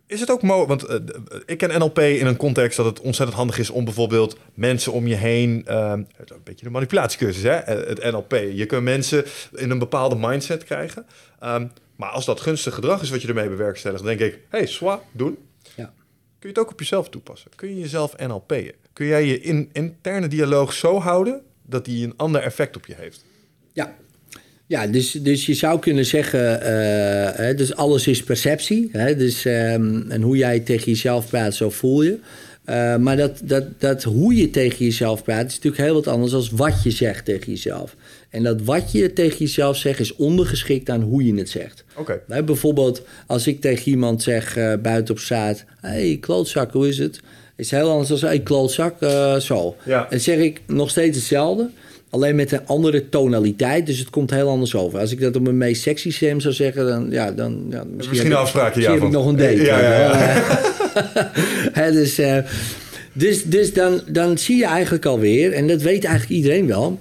is 0.08 0.20
het 0.20 0.32
ook 0.32 0.42
mogelijk, 0.42 0.70
want 0.82 0.84
eh, 0.84 0.96
d- 1.16 1.44
ik 1.46 1.58
ken 1.58 1.80
NLP 1.80 2.00
in 2.00 2.26
een 2.26 2.38
context 2.38 2.78
dat 2.78 2.86
het 2.86 3.00
ontzettend 3.02 3.38
handig 3.38 3.58
is 3.58 3.70
om 3.70 3.84
bijvoorbeeld 3.86 4.38
mensen 4.54 4.92
om 4.92 5.08
je 5.08 5.16
heen, 5.16 5.64
het 5.66 6.08
is 6.24 6.30
een 6.30 6.42
beetje 6.44 6.66
de 6.66 6.72
manipulatiecursus, 6.72 7.44
hè? 7.44 7.50
eh, 7.56 7.88
het 7.88 8.12
NLP. 8.12 8.32
Je 8.32 8.66
kunt 8.66 8.84
mensen 8.84 9.26
in 9.54 9.70
een 9.70 9.80
bepaalde 9.80 10.16
mindset 10.16 10.64
krijgen. 10.64 11.06
Ehm, 11.40 11.68
maar 11.96 12.10
als 12.10 12.26
dat 12.26 12.42
gunstig 12.42 12.74
gedrag 12.74 13.02
is 13.02 13.10
wat 13.10 13.22
je 13.22 13.28
ermee 13.28 13.50
bewerkstelligt, 13.50 14.04
dan 14.04 14.18
denk 14.18 14.34
ik, 14.34 14.40
hey, 14.50 14.66
swa, 14.66 15.02
doen. 15.12 15.38
Ja. 15.76 15.94
Kun 16.40 16.50
je 16.54 16.60
het 16.60 16.60
ook 16.60 16.72
op 16.72 16.80
jezelf 16.80 17.10
toepassen? 17.10 17.52
Kun 17.56 17.70
je 17.70 17.80
jezelf 17.80 18.18
NLP'en? 18.18 18.72
Kun 18.94 19.06
jij 19.06 19.26
je 19.26 19.40
in, 19.42 19.70
interne 19.74 20.28
dialoog 20.28 20.74
zo 20.74 21.00
houden 21.00 21.42
dat 21.64 21.86
die 21.86 22.06
een 22.06 22.14
ander 22.18 22.42
effect 22.42 22.76
op 22.76 22.86
je 22.86 22.96
heeft? 22.96 23.26
Ja, 23.74 23.96
ja 24.68 24.88
dus, 24.88 25.12
dus 25.12 25.46
je 25.46 25.54
zou 25.54 25.80
kunnen 25.80 26.06
zeggen, 26.06 26.62
eh, 26.62 27.38
hè, 27.38 27.56
dus 27.56 27.76
alles 27.76 28.08
is 28.08 28.24
perceptie. 28.24 28.90
Hè, 28.92 29.16
dus, 29.16 29.46
ehm, 29.46 30.12
en 30.12 30.22
hoe 30.22 30.38
jij 30.38 30.60
tegen 30.60 30.92
jezelf 30.92 31.30
praat, 31.30 31.56
zo 31.56 31.70
voel 31.70 32.02
je. 32.02 32.20
Eh, 32.66 32.96
maar 32.96 33.18
dat, 33.18 33.42
dat, 33.44 33.64
dat 33.78 34.04
hoe 34.04 34.36
je 34.36 34.50
tegen 34.50 34.86
jezelf 34.86 35.24
praat, 35.24 35.48
is 35.48 35.56
natuurlijk 35.56 35.84
heel 35.84 35.94
wat 35.94 36.08
anders 36.08 36.32
dan 36.32 36.48
wat 36.52 36.84
je 36.84 36.92
zegt 36.92 37.26
tegen 37.26 37.52
jezelf. 37.52 37.96
En 38.30 38.44
dat 38.44 38.62
wat 38.62 38.92
je 38.92 39.14
tegen 39.14 39.38
jezelf 39.38 39.78
zegt, 39.78 40.00
is 40.00 40.16
ondergeschikt 40.16 40.90
aan 40.90 41.02
hoe 41.02 41.26
je 41.26 41.36
het 41.36 41.50
zegt. 41.50 41.84
Oké. 41.96 42.22
Hè, 42.28 42.44
bijvoorbeeld, 42.44 43.02
als 43.28 43.48
ik 43.48 43.62
tegen 43.62 43.92
iemand 43.92 44.24
zeg 44.24 44.58
eh, 44.58 44.74
buiten 44.82 45.14
op 45.14 45.20
straat: 45.20 45.66
hey, 45.82 46.18
klootzak, 46.22 46.72
hoe 46.72 46.88
is 46.88 46.98
het? 46.98 47.20
Is 47.56 47.72
heel 47.72 47.90
anders 47.90 48.20
dan 48.20 48.30
hey, 48.30 48.40
klootzak, 48.40 48.96
zo. 49.42 49.76
Ja. 49.86 50.10
En 50.10 50.22
zeg 50.22 50.38
ik 50.38 50.62
nog 50.68 50.90
steeds 50.90 51.18
hetzelfde, 51.18 51.70
alleen 52.10 52.36
met 52.36 52.52
een 52.52 52.66
andere 52.68 53.10
tonaliteit. 53.10 53.86
Dus 53.86 54.00
het 54.00 54.10
komt 54.10 54.32
heel 54.32 54.50
anders 54.50 54.76
over. 54.76 55.00
Als 55.00 55.12
ik 55.12 55.20
dat 55.22 55.36
op 55.36 55.42
mijn 55.42 55.58
meest 55.58 55.82
sexy 55.82 56.12
stem 56.12 56.40
zou 56.40 56.54
zeggen, 56.54 56.88
dan 56.88 57.08
ja, 57.10 57.32
dan 57.32 57.66
ja, 57.70 57.84
misschien, 57.84 57.96
Misschien 58.10 58.30
ja. 58.30 58.42
misschien 58.42 58.84
heb 58.84 58.94
ik 58.94 59.00
van- 59.00 59.12
nog 59.12 59.26
een 59.28 59.36
date. 59.36 59.62
Ja, 59.62 59.80
ja, 59.82 60.00
ja. 60.00 60.44
Hè, 61.82 61.92
dus 61.92 62.18
eh, 62.18 62.38
dus, 63.14 63.44
dus 63.44 63.74
dan, 63.74 64.02
dan 64.08 64.38
zie 64.38 64.58
je 64.58 64.66
eigenlijk 64.66 65.06
alweer, 65.06 65.54
en 65.54 65.68
dat 65.68 65.82
weet 65.82 66.04
eigenlijk 66.04 66.36
iedereen 66.36 66.68
wel, 66.68 67.00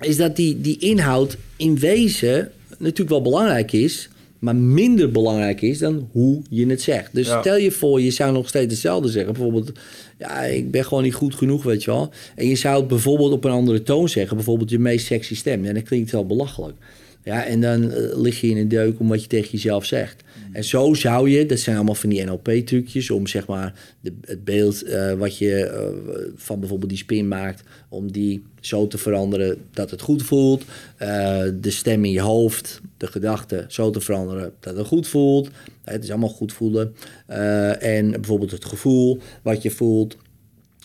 is 0.00 0.16
dat 0.16 0.36
die, 0.36 0.60
die 0.60 0.78
inhoud 0.78 1.36
in 1.56 1.78
wezen 1.78 2.50
natuurlijk 2.78 3.10
wel 3.10 3.22
belangrijk 3.22 3.72
is, 3.72 4.08
maar 4.44 4.56
minder 4.56 5.10
belangrijk 5.10 5.62
is 5.62 5.78
dan 5.78 6.08
hoe 6.12 6.42
je 6.50 6.66
het 6.66 6.82
zegt. 6.82 7.14
Dus 7.14 7.26
Ja. 7.26 7.40
stel 7.40 7.56
je 7.56 7.70
voor, 7.70 8.00
je 8.00 8.10
zou 8.10 8.32
nog 8.32 8.48
steeds 8.48 8.72
hetzelfde 8.72 9.08
zeggen. 9.08 9.32
Bijvoorbeeld, 9.32 9.72
ja, 10.18 10.42
ik 10.42 10.70
ben 10.70 10.84
gewoon 10.84 11.02
niet 11.02 11.14
goed 11.14 11.34
genoeg, 11.34 11.62
weet 11.62 11.84
je 11.84 11.90
wel. 11.90 12.10
En 12.34 12.46
je 12.48 12.56
zou 12.56 12.78
het 12.78 12.88
bijvoorbeeld 12.88 13.32
op 13.32 13.44
een 13.44 13.50
andere 13.50 13.82
toon 13.82 14.08
zeggen, 14.08 14.36
bijvoorbeeld 14.36 14.70
je 14.70 14.78
meest 14.78 15.06
sexy 15.06 15.34
stem. 15.36 15.64
En 15.64 15.74
dat 15.74 15.82
klinkt 15.82 16.10
wel 16.10 16.26
belachelijk. 16.26 16.76
Ja, 17.24 17.44
en 17.44 17.60
dan 17.60 17.92
eh, 17.92 18.16
lig 18.16 18.40
je 18.40 18.48
in 18.48 18.56
een 18.56 18.68
deuk 18.68 19.00
om 19.00 19.08
wat 19.08 19.22
je 19.22 19.28
tegen 19.28 19.50
jezelf 19.50 19.84
zegt. 19.84 20.22
En 20.52 20.64
zo 20.64 20.94
zou 20.94 21.30
je, 21.30 21.46
dat 21.46 21.58
zijn 21.58 21.76
allemaal 21.76 21.94
van 21.94 22.10
die 22.10 22.24
NLP-trucjes, 22.24 23.10
om 23.10 23.26
zeg 23.26 23.46
maar 23.46 23.74
de, 24.00 24.12
het 24.20 24.44
beeld 24.44 24.82
eh, 24.82 25.12
wat 25.12 25.38
je 25.38 25.64
eh, 25.64 25.86
van 26.36 26.60
bijvoorbeeld 26.60 26.90
die 26.90 26.98
spin 26.98 27.28
maakt, 27.28 27.62
om 27.88 28.12
die 28.12 28.42
zo 28.60 28.86
te 28.86 28.98
veranderen 28.98 29.56
dat 29.70 29.90
het 29.90 30.00
goed 30.00 30.22
voelt. 30.22 30.64
De 31.60 31.70
stem 31.70 32.04
in 32.04 32.10
je 32.10 32.20
hoofd, 32.20 32.80
de 33.04 33.10
gedachten 33.12 33.64
zo 33.68 33.90
te 33.90 34.00
veranderen 34.00 34.52
dat 34.60 34.76
het 34.76 34.86
goed 34.86 35.06
voelt. 35.08 35.50
Het 35.84 36.02
is 36.02 36.10
allemaal 36.10 36.28
goed 36.28 36.52
voelen. 36.52 36.94
Eh, 37.26 37.82
en 37.82 38.10
bijvoorbeeld 38.10 38.50
het 38.50 38.64
gevoel 38.64 39.18
wat 39.42 39.62
je 39.62 39.70
voelt. 39.70 40.16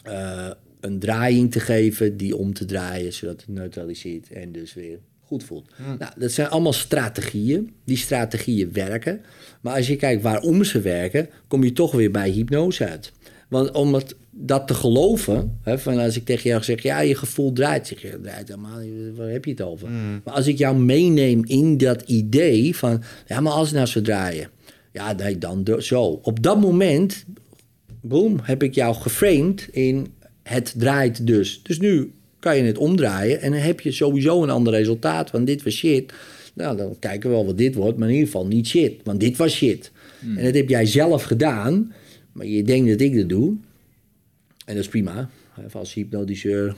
eh, 0.04 0.50
een 0.80 1.00
draaiing 1.00 1.52
te 1.52 1.60
geven, 1.60 2.18
die 2.18 2.36
om 2.36 2.54
te 2.54 2.66
draaien, 2.66 3.14
zodat 3.14 3.42
het 3.42 3.50
neutraliseert 3.50 4.30
en 4.32 4.52
dus 4.52 4.74
weer 4.74 5.00
goed 5.26 5.44
voelt. 5.44 5.70
Nou, 6.00 6.12
dat 6.18 6.32
zijn 6.32 6.50
allemaal 6.50 6.74
strategieën. 6.74 7.74
Die 7.84 7.98
strategieën 7.98 8.74
werken. 8.74 9.22
Maar 9.62 9.76
als 9.76 9.88
je 9.88 9.96
kijkt 9.96 10.22
waarom 10.22 10.64
ze 10.64 10.82
werken, 10.82 11.30
kom 11.48 11.64
je 11.64 11.74
toch 11.74 11.92
weer 11.92 12.12
bij 12.12 12.30
hypnose 12.30 12.88
uit. 12.88 13.12
Want 13.50 13.72
om 13.72 13.94
het, 13.94 14.16
dat 14.32 14.68
te 14.68 14.74
geloven, 14.74 15.58
hè, 15.62 15.80
van 15.80 15.98
als 15.98 16.16
ik 16.16 16.26
tegen 16.26 16.50
jou 16.50 16.64
zeg, 16.64 16.82
ja, 16.82 17.00
je 17.00 17.16
gevoel 17.16 17.54
draait, 17.54 17.88
zeg 17.88 18.02
je, 18.02 18.20
draait 18.22 18.48
helemaal 18.48 18.80
niet, 18.80 19.18
waar 19.18 19.30
heb 19.30 19.46
je 19.46 19.52
het 19.52 19.62
over? 19.62 19.90
Maar 20.24 20.34
als 20.34 20.48
ik 20.48 20.58
jou 20.58 20.78
meeneem 20.78 21.42
in 21.46 21.78
dat 21.78 22.02
idee 22.02 22.76
van, 22.76 23.04
ja, 23.28 23.40
maar 23.40 23.54
als 23.54 23.68
het 23.68 23.76
nou 23.76 23.88
zou 23.88 24.06
draaien, 24.06 24.50
ja, 24.92 25.14
nee, 25.14 25.38
dan 25.38 25.68
zo. 25.80 26.20
Op 26.22 26.44
dat 26.44 26.62
moment, 26.62 27.26
boom, 28.02 28.40
heb 28.42 28.64
ik 28.64 28.76
jou 28.76 28.96
geframed 28.96 29.68
in 29.72 30.08
het 30.44 30.74
draait 30.78 31.28
dus. 31.28 31.60
Dus 31.64 31.80
nu 31.80 32.12
kan 32.40 32.58
je 32.58 32.64
het 32.64 32.78
omdraaien 32.78 33.42
en 33.42 33.52
dan 33.52 33.60
heb 33.60 33.80
je 33.80 33.92
sowieso 33.92 34.44
een 34.44 34.50
ander 34.50 34.74
resultaat, 34.74 35.32
want 35.32 35.48
dit 35.48 35.64
was 35.64 35.74
shit. 35.74 36.14
Nou, 36.54 36.78
dan 36.78 36.96
kijken 37.00 37.30
we 37.30 37.36
wel 37.36 37.46
wat 37.46 37.58
dit 37.58 37.76
wordt, 37.76 37.98
maar 37.98 38.08
in 38.08 38.14
ieder 38.14 38.30
geval 38.30 38.48
niet 38.48 38.68
shit, 38.68 38.94
want 39.04 39.20
dit 39.20 39.38
was 39.38 39.54
shit. 39.54 39.92
En 40.38 40.44
dat 40.44 40.54
heb 40.54 40.70
jij 40.70 40.86
zelf 40.86 41.24
gedaan, 41.24 41.94
maar 42.40 42.48
je 42.48 42.64
denkt 42.64 42.90
dat 42.90 43.02
ik 43.02 43.16
dat 43.16 43.30
doe. 43.30 43.50
En 44.66 44.76
dat 44.76 44.84
is 44.84 44.88
prima. 44.88 45.30
Als 45.72 45.94
hypnotiseur 45.94 46.76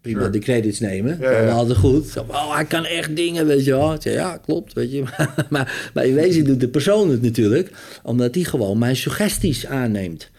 prima 0.00 0.20
Sure. 0.20 0.30
de 0.30 0.38
credits 0.38 0.80
nemen. 0.80 1.18
Ja, 1.20 1.40
ja. 1.40 1.50
Altijd 1.50 1.78
goed. 1.78 2.16
Oh, 2.16 2.54
hij 2.54 2.64
kan 2.64 2.84
echt 2.84 3.16
dingen, 3.16 3.46
weet 3.46 3.64
je 3.64 3.70
wel. 3.70 3.96
Ja, 4.00 4.36
klopt, 4.36 4.72
weet 4.72 4.92
je. 4.92 5.02
maar, 5.50 5.90
maar 5.94 6.06
in 6.06 6.14
wezen 6.14 6.44
doet 6.44 6.60
de 6.60 6.68
persoon 6.68 7.10
het 7.10 7.22
natuurlijk... 7.22 7.70
omdat 8.02 8.32
die 8.32 8.44
gewoon 8.44 8.78
mijn 8.78 8.96
suggesties 8.96 9.66
aanneemt. 9.66 10.30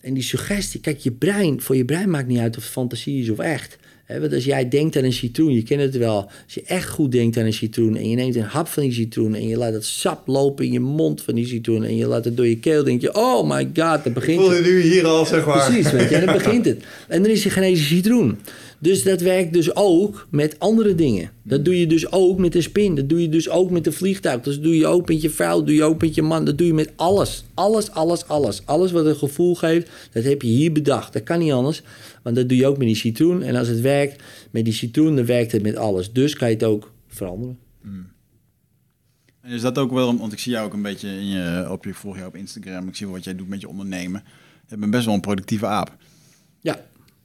En 0.00 0.14
die 0.14 0.22
suggestie... 0.22 0.80
Kijk, 0.80 0.98
je 0.98 1.12
brein, 1.12 1.60
voor 1.60 1.76
je 1.76 1.84
brein 1.84 2.10
maakt 2.10 2.26
niet 2.26 2.38
uit 2.38 2.56
of 2.56 2.62
het 2.62 2.72
fantasie 2.72 3.22
is 3.22 3.30
of 3.30 3.38
echt. 3.38 3.76
Hè, 4.04 4.20
want 4.20 4.32
als 4.32 4.44
jij 4.44 4.68
denkt 4.68 4.96
aan 4.96 5.04
een 5.04 5.12
citroen, 5.12 5.52
je 5.52 5.62
kent 5.62 5.80
het 5.80 5.96
wel. 5.96 6.30
Als 6.44 6.54
je 6.54 6.62
echt 6.62 6.88
goed 6.88 7.12
denkt 7.12 7.36
aan 7.36 7.44
een 7.44 7.52
citroen... 7.52 7.96
en 7.96 8.08
je 8.08 8.16
neemt 8.16 8.36
een 8.36 8.42
hap 8.42 8.68
van 8.68 8.82
die 8.82 8.92
citroen... 8.92 9.34
en 9.34 9.48
je 9.48 9.56
laat 9.56 9.72
het 9.72 9.84
sap 9.84 10.26
lopen 10.26 10.64
in 10.64 10.72
je 10.72 10.80
mond 10.80 11.22
van 11.22 11.34
die 11.34 11.46
citroen... 11.46 11.84
en 11.84 11.96
je 11.96 12.06
laat 12.06 12.24
het 12.24 12.36
door 12.36 12.46
je 12.46 12.58
keel, 12.58 12.84
denk 12.84 13.00
je... 13.00 13.14
oh 13.14 13.50
my 13.50 13.70
god, 13.74 14.04
dat 14.04 14.12
begint 14.12 14.40
Voel 14.40 14.50
het. 14.50 14.64
je 14.64 14.70
nu 14.72 14.80
hier 14.80 15.06
al, 15.06 15.26
zeg 15.26 15.46
maar. 15.46 15.66
Precies, 15.66 15.90
weet 15.90 16.08
je, 16.08 16.16
en 16.16 16.26
dan 16.26 16.34
begint 16.34 16.64
het. 16.64 16.84
En 17.08 17.22
dan 17.22 17.30
is 17.30 17.44
er 17.44 17.50
geen 17.50 17.62
eens 17.62 17.86
citroen. 17.86 18.38
Dus 18.84 19.02
dat 19.02 19.20
werkt 19.20 19.52
dus 19.52 19.76
ook 19.76 20.26
met 20.30 20.58
andere 20.58 20.94
dingen. 20.94 21.30
Dat 21.42 21.64
doe 21.64 21.78
je 21.78 21.86
dus 21.86 22.12
ook 22.12 22.38
met 22.38 22.54
een 22.54 22.62
spin. 22.62 22.94
Dat 22.94 23.08
doe 23.08 23.22
je 23.22 23.28
dus 23.28 23.48
ook 23.48 23.70
met 23.70 23.86
een 23.86 23.92
vliegtuig. 23.92 24.40
Dat 24.40 24.62
doe 24.62 24.76
je 24.76 24.86
ook 24.86 25.08
met 25.08 25.22
je 25.22 25.30
vrouw. 25.30 25.56
Dat 25.56 25.66
doe 25.66 25.74
je 25.74 25.82
ook 25.82 26.00
met 26.00 26.14
je 26.14 26.22
man. 26.22 26.44
Dat 26.44 26.58
doe 26.58 26.66
je 26.66 26.74
met 26.74 26.92
alles. 26.96 27.44
Alles, 27.54 27.90
alles, 27.90 28.28
alles. 28.28 28.66
Alles 28.66 28.92
wat 28.92 29.06
een 29.06 29.16
gevoel 29.16 29.54
geeft, 29.54 29.90
dat 30.12 30.24
heb 30.24 30.42
je 30.42 30.48
hier 30.48 30.72
bedacht. 30.72 31.12
Dat 31.12 31.22
kan 31.22 31.38
niet 31.38 31.52
anders. 31.52 31.82
Want 32.22 32.36
dat 32.36 32.48
doe 32.48 32.58
je 32.58 32.66
ook 32.66 32.78
met 32.78 32.86
die 32.86 32.96
citroen. 32.96 33.42
En 33.42 33.56
als 33.56 33.68
het 33.68 33.80
werkt 33.80 34.22
met 34.50 34.64
die 34.64 34.74
citroen, 34.74 35.16
dan 35.16 35.26
werkt 35.26 35.52
het 35.52 35.62
met 35.62 35.76
alles. 35.76 36.12
Dus 36.12 36.36
kan 36.36 36.48
je 36.48 36.54
het 36.54 36.64
ook 36.64 36.92
veranderen. 37.08 37.58
En 39.40 39.50
is 39.50 39.60
dat 39.60 39.78
ook 39.78 39.92
wel, 39.92 40.18
want 40.18 40.32
ik 40.32 40.38
zie 40.38 40.52
jou 40.52 40.66
ook 40.66 40.72
een 40.72 40.82
beetje 40.82 41.08
in 41.08 41.26
je, 41.26 41.66
op 41.70 41.84
je 41.84 41.94
volg 41.94 42.16
jou 42.16 42.28
op 42.28 42.36
Instagram. 42.36 42.88
Ik 42.88 42.96
zie 42.96 43.06
wat 43.06 43.24
jij 43.24 43.36
doet 43.36 43.48
met 43.48 43.60
je 43.60 43.68
ondernemen. 43.68 44.22
Je 44.68 44.76
bent 44.76 44.90
best 44.90 45.04
wel 45.04 45.14
een 45.14 45.20
productieve 45.20 45.66
aap. 45.66 45.96
Ja, 46.60 46.80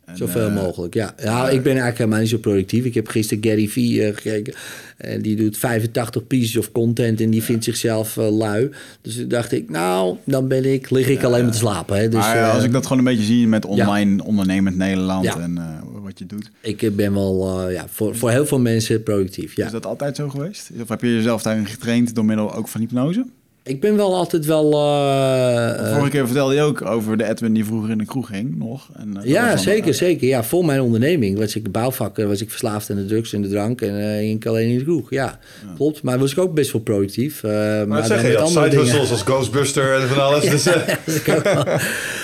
En, 0.10 0.18
zoveel 0.18 0.48
eh, 0.48 0.56
mogelijk. 0.56 0.94
Ja. 0.94 1.14
ja, 1.24 1.50
ik 1.50 1.64
ben 1.64 1.72
eigenlijk 1.72 1.98
helemaal 1.98 2.20
niet 2.20 2.30
zo 2.30 2.38
productief. 2.38 2.86
Ik 2.86 2.94
heb 2.94 3.08
gisteren 3.08 3.44
Gary 3.44 3.68
Vee 3.68 4.06
eh, 4.06 4.16
gekeken. 4.16 4.54
En 4.98 5.22
die 5.22 5.36
doet 5.36 5.58
85 5.58 6.28
pieces 6.28 6.58
of 6.58 6.72
content 6.72 7.22
en 7.22 7.30
die 7.30 7.44
vindt 7.44 7.64
zichzelf 7.64 8.18
eh, 8.18 8.38
lui. 8.38 8.70
Dus 9.02 9.16
toen 9.16 9.28
dacht 9.28 9.52
ik, 9.52 9.70
nou, 9.70 10.18
dan 10.24 10.48
ben 10.48 10.74
ik, 10.74 10.90
lig 10.90 11.08
ik 11.08 11.24
alleen 11.24 11.44
maar 11.44 11.52
te 11.52 11.58
slapen. 11.58 11.98
Hè. 11.98 12.10
Dus, 12.10 12.20
maar 12.20 12.52
als 12.52 12.64
ik 12.64 12.72
dat 12.72 12.84
gewoon 12.84 12.98
een 12.98 13.14
beetje 13.14 13.26
zie 13.26 13.48
met 13.48 13.66
online 13.66 14.24
ondernemend 14.24 14.76
Nederland 14.78 15.26
en 15.26 15.60
wat 16.04 16.20
je 16.20 16.26
doet. 16.26 16.52
ik 16.62 16.96
ben 16.96 17.14
wel 17.14 17.70
ja, 17.70 17.86
voor, 17.90 18.16
voor 18.16 18.30
heel 18.30 18.46
veel 18.46 18.60
mensen 18.60 19.04
productief. 19.04 19.56
Ja. 19.56 19.66
Is 19.66 19.72
dat 19.72 19.86
altijd 19.86 20.16
zo 20.16 20.30
geweest? 20.30 20.70
Of 20.82 20.90
heb 20.90 21.02
je 21.02 21.14
jezelf 21.14 21.42
daarin 21.42 21.66
getraind 21.66 22.16
door 22.16 22.26
middel 22.26 22.54
ook 22.54 22.68
van 22.68 22.82
hypnose? 22.82 23.26
Ik 23.64 23.82
ben 23.82 23.96
wel 23.96 24.16
altijd 24.16 24.46
wel... 24.46 24.74
eh, 24.74 25.70
eh, 25.70 25.94
Vorige 25.94 26.10
keer 26.10 26.26
vertelde 26.26 26.54
je 26.54 26.62
ook 26.62 26.82
over 26.86 27.18
de 27.18 27.24
Edwin 27.30 27.54
die 27.54 27.66
vroeger 27.66 27.90
in 27.90 27.98
de 27.98 28.06
kroeg 28.06 28.28
ging 28.28 28.58
nog. 28.58 28.90
En, 28.96 29.08
eh, 29.10 29.14
dat 29.16 29.24
Ja, 29.24 29.58
zeker, 29.58 29.94
zeker. 29.94 30.28
Ja, 30.28 30.44
voor 30.44 30.66
mijn 30.66 30.82
onderneming 30.82 31.38
was 31.38 31.56
ik 31.56 31.72
bouwvakker, 31.72 32.28
was 32.28 32.42
ik 32.42 32.50
verslaafd 32.50 32.90
aan 32.90 32.96
de 32.96 33.06
drugs 33.06 33.34
en 33.34 33.42
de 33.42 33.50
drank 33.50 33.82
en 33.82 34.00
eh 34.00 34.18
ging 34.18 34.36
ik 34.36 34.46
alleen 34.46 34.70
in 34.70 34.78
de 34.78 34.84
kroeg. 34.84 35.10
Ja, 35.10 35.40
klopt. 35.76 36.02
Maar 36.02 36.20
was 36.20 36.32
ik 36.32 36.38
ook 36.38 36.54
best 36.54 36.72
wel 36.72 36.82
productief. 36.82 37.44
eh, 37.44 37.52
maar 37.52 37.88
Maar 37.88 38.06
zeg 38.06 38.22
je, 38.22 38.38
andere 38.38 38.70
side 38.70 38.80
hustles 38.82 39.12
als 39.12 39.22
Ghostbuster 39.22 40.02
en 40.02 40.08
van 40.08 40.24
alles. 40.24 40.50
Dus, 40.50 40.66
eh, 40.66 40.88
Dat 41.26 41.44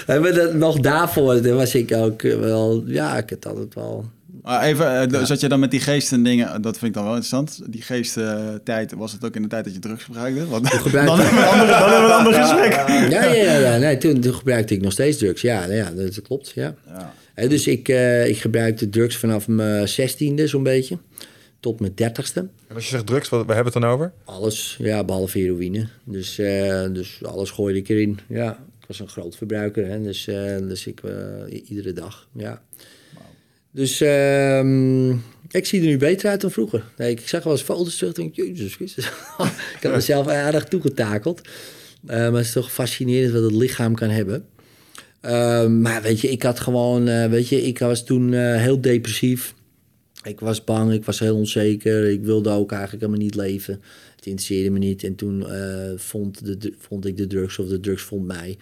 maar 0.22 0.34
dat, 0.34 0.54
nog 0.54 0.80
daarvoor 0.80 1.54
was 1.54 1.76
ik 1.76 1.94
ook 1.94 2.22
wel... 2.22 2.84
Ja, 2.86 3.18
ik 3.18 3.30
had 3.30 3.46
altijd 3.48 3.74
wel... 3.74 4.06
Maar 4.46 4.64
even, 4.64 5.12
eh, 5.14 5.24
zat 5.24 5.40
je 5.40 5.48
dan 5.48 5.60
met 5.60 5.72
die 5.72 5.80
geesten 5.80 6.18
en 6.18 6.24
dingen, 6.24 6.62
dat 6.62 6.78
vind 6.78 6.86
ik 6.86 6.94
dan 6.94 7.04
wel 7.04 7.16
interessant. 7.16 7.60
Die 7.72 7.82
geestentijd, 7.82 8.94
was 8.94 9.12
het 9.12 9.26
ook 9.26 9.36
in 9.36 9.42
de 9.42 9.48
tijd 9.48 9.64
dat 9.64 9.74
je 9.74 9.80
drugs 9.80 10.04
gebruikte? 10.04 10.48
Want, 10.48 10.68
gebruikte- 10.70 11.16
dan 11.16 11.20
hebben 11.20 11.42
we 11.44 11.48
een 11.50 11.54
andere, 11.54 11.80
dan 11.80 11.90
hebben 11.90 12.10
we 12.10 12.14
een 12.14 12.18
ander 12.18 12.34
gesprek. 12.34 12.74
Ja, 13.12 13.24
ja, 13.24 13.34
ja. 13.34 13.58
ja. 13.60 13.78
Nee, 13.78 13.98
toen, 13.98 14.20
toen 14.20 14.34
gebruikte 14.34 14.74
ik 14.74 14.82
nog 14.82 14.92
steeds 14.92 15.18
drugs. 15.18 15.42
Ja, 15.42 15.66
ja 15.66 15.92
dat 15.92 16.22
klopt, 16.22 16.52
ja. 16.56 16.76
Ja. 17.36 17.48
Dus 17.48 17.68
ik, 17.68 17.90
eh, 17.90 18.28
ik 18.28 18.38
gebruikte 18.38 18.90
drugs 18.90 19.18
vanaf 19.18 19.48
mijn 19.48 19.88
zestiende 19.88 20.48
zo'n 20.48 20.64
beetje. 20.64 20.98
Tot 21.60 21.80
mijn 21.80 21.92
dertigste. 21.96 22.40
en 22.68 22.76
als 22.76 22.84
je 22.84 22.90
zegt 22.90 23.08
drugs, 23.08 23.30
wat, 23.30 23.46
waar 23.46 23.56
hebben 23.56 23.74
we 23.74 23.80
het 23.80 23.88
dan 23.88 23.98
over? 23.98 24.12
Alles, 24.26 24.76
ja, 24.80 25.04
behalve 25.04 25.38
heroïne. 25.40 25.88
Dus, 26.04 26.40
eh, 26.40 26.84
dus 26.94 27.20
alles 27.24 27.50
gooide 27.52 27.80
ik 27.80 27.90
erin. 27.90 28.20
Ja, 28.28 28.52
ik 28.82 28.88
was 28.88 29.00
een 29.00 29.08
groot 29.08 29.36
verbruiker. 29.36 29.88
Hè? 29.88 30.02
Dus, 30.02 30.28
eh, 30.28 30.58
dus 30.58 30.88
ik 30.88 31.00
eh, 31.04 31.62
iedere 31.70 31.94
dag, 31.94 32.28
ja. 32.34 32.62
Dus 33.76 34.02
ehm, 34.02 35.10
ik 35.50 35.66
zie 35.66 35.80
er 35.80 35.86
nu 35.86 35.98
beter 35.98 36.30
uit 36.30 36.42
dan 36.42 36.52
vroeger. 36.52 36.84
Nee, 36.98 37.12
ik 37.12 37.28
zag 37.28 37.44
wel 37.44 37.54
eens 37.54 37.62
foto's 37.62 37.96
terug 37.96 38.14
en 38.14 38.22
denk 38.22 38.36
ik, 38.36 38.58
jezus 38.58 38.76
Christus. 38.76 39.06
ik 39.78 39.80
had 39.82 39.92
mezelf 39.92 40.28
aardig 40.28 40.64
toegetakeld. 40.64 41.42
Eh, 42.06 42.18
maar 42.18 42.32
het 42.32 42.46
is 42.46 42.52
toch 42.52 42.72
fascinerend 42.72 43.34
wat 43.34 43.44
het 43.44 43.52
lichaam 43.52 43.96
kan 43.96 44.10
hebben. 44.10 44.46
Ehm, 45.22 45.82
maar 45.82 46.02
weet 46.02 46.20
je, 46.20 46.32
ik 46.32 46.44
had 46.44 46.60
gewoon, 46.60 47.08
eh, 47.08 47.30
weet 47.30 47.48
je, 47.48 47.62
ik 47.62 47.80
was 47.80 48.06
toen 48.06 48.34
eh, 48.34 48.56
heel 48.62 48.82
depressief. 48.82 49.54
Ik 50.24 50.40
was 50.40 50.64
bang, 50.64 50.94
ik 50.94 51.06
was 51.06 51.20
heel 51.20 51.36
onzeker. 51.36 52.10
Ik 52.10 52.24
wilde 52.24 52.50
ook 52.50 52.72
eigenlijk 52.72 53.02
helemaal 53.02 53.24
niet 53.24 53.36
leven. 53.36 53.82
Het 54.16 54.26
interesseerde 54.26 54.70
me 54.70 54.80
niet. 54.80 55.04
En 55.04 55.16
toen 55.16 55.46
vond, 55.96 56.46
de, 56.46 56.74
vond 56.78 57.06
ik 57.06 57.18
de 57.18 57.28
drugs 57.28 57.60
of 57.60 57.68
de 57.68 57.80
drugs 57.80 58.04
vond 58.04 58.26
mij. 58.26 58.58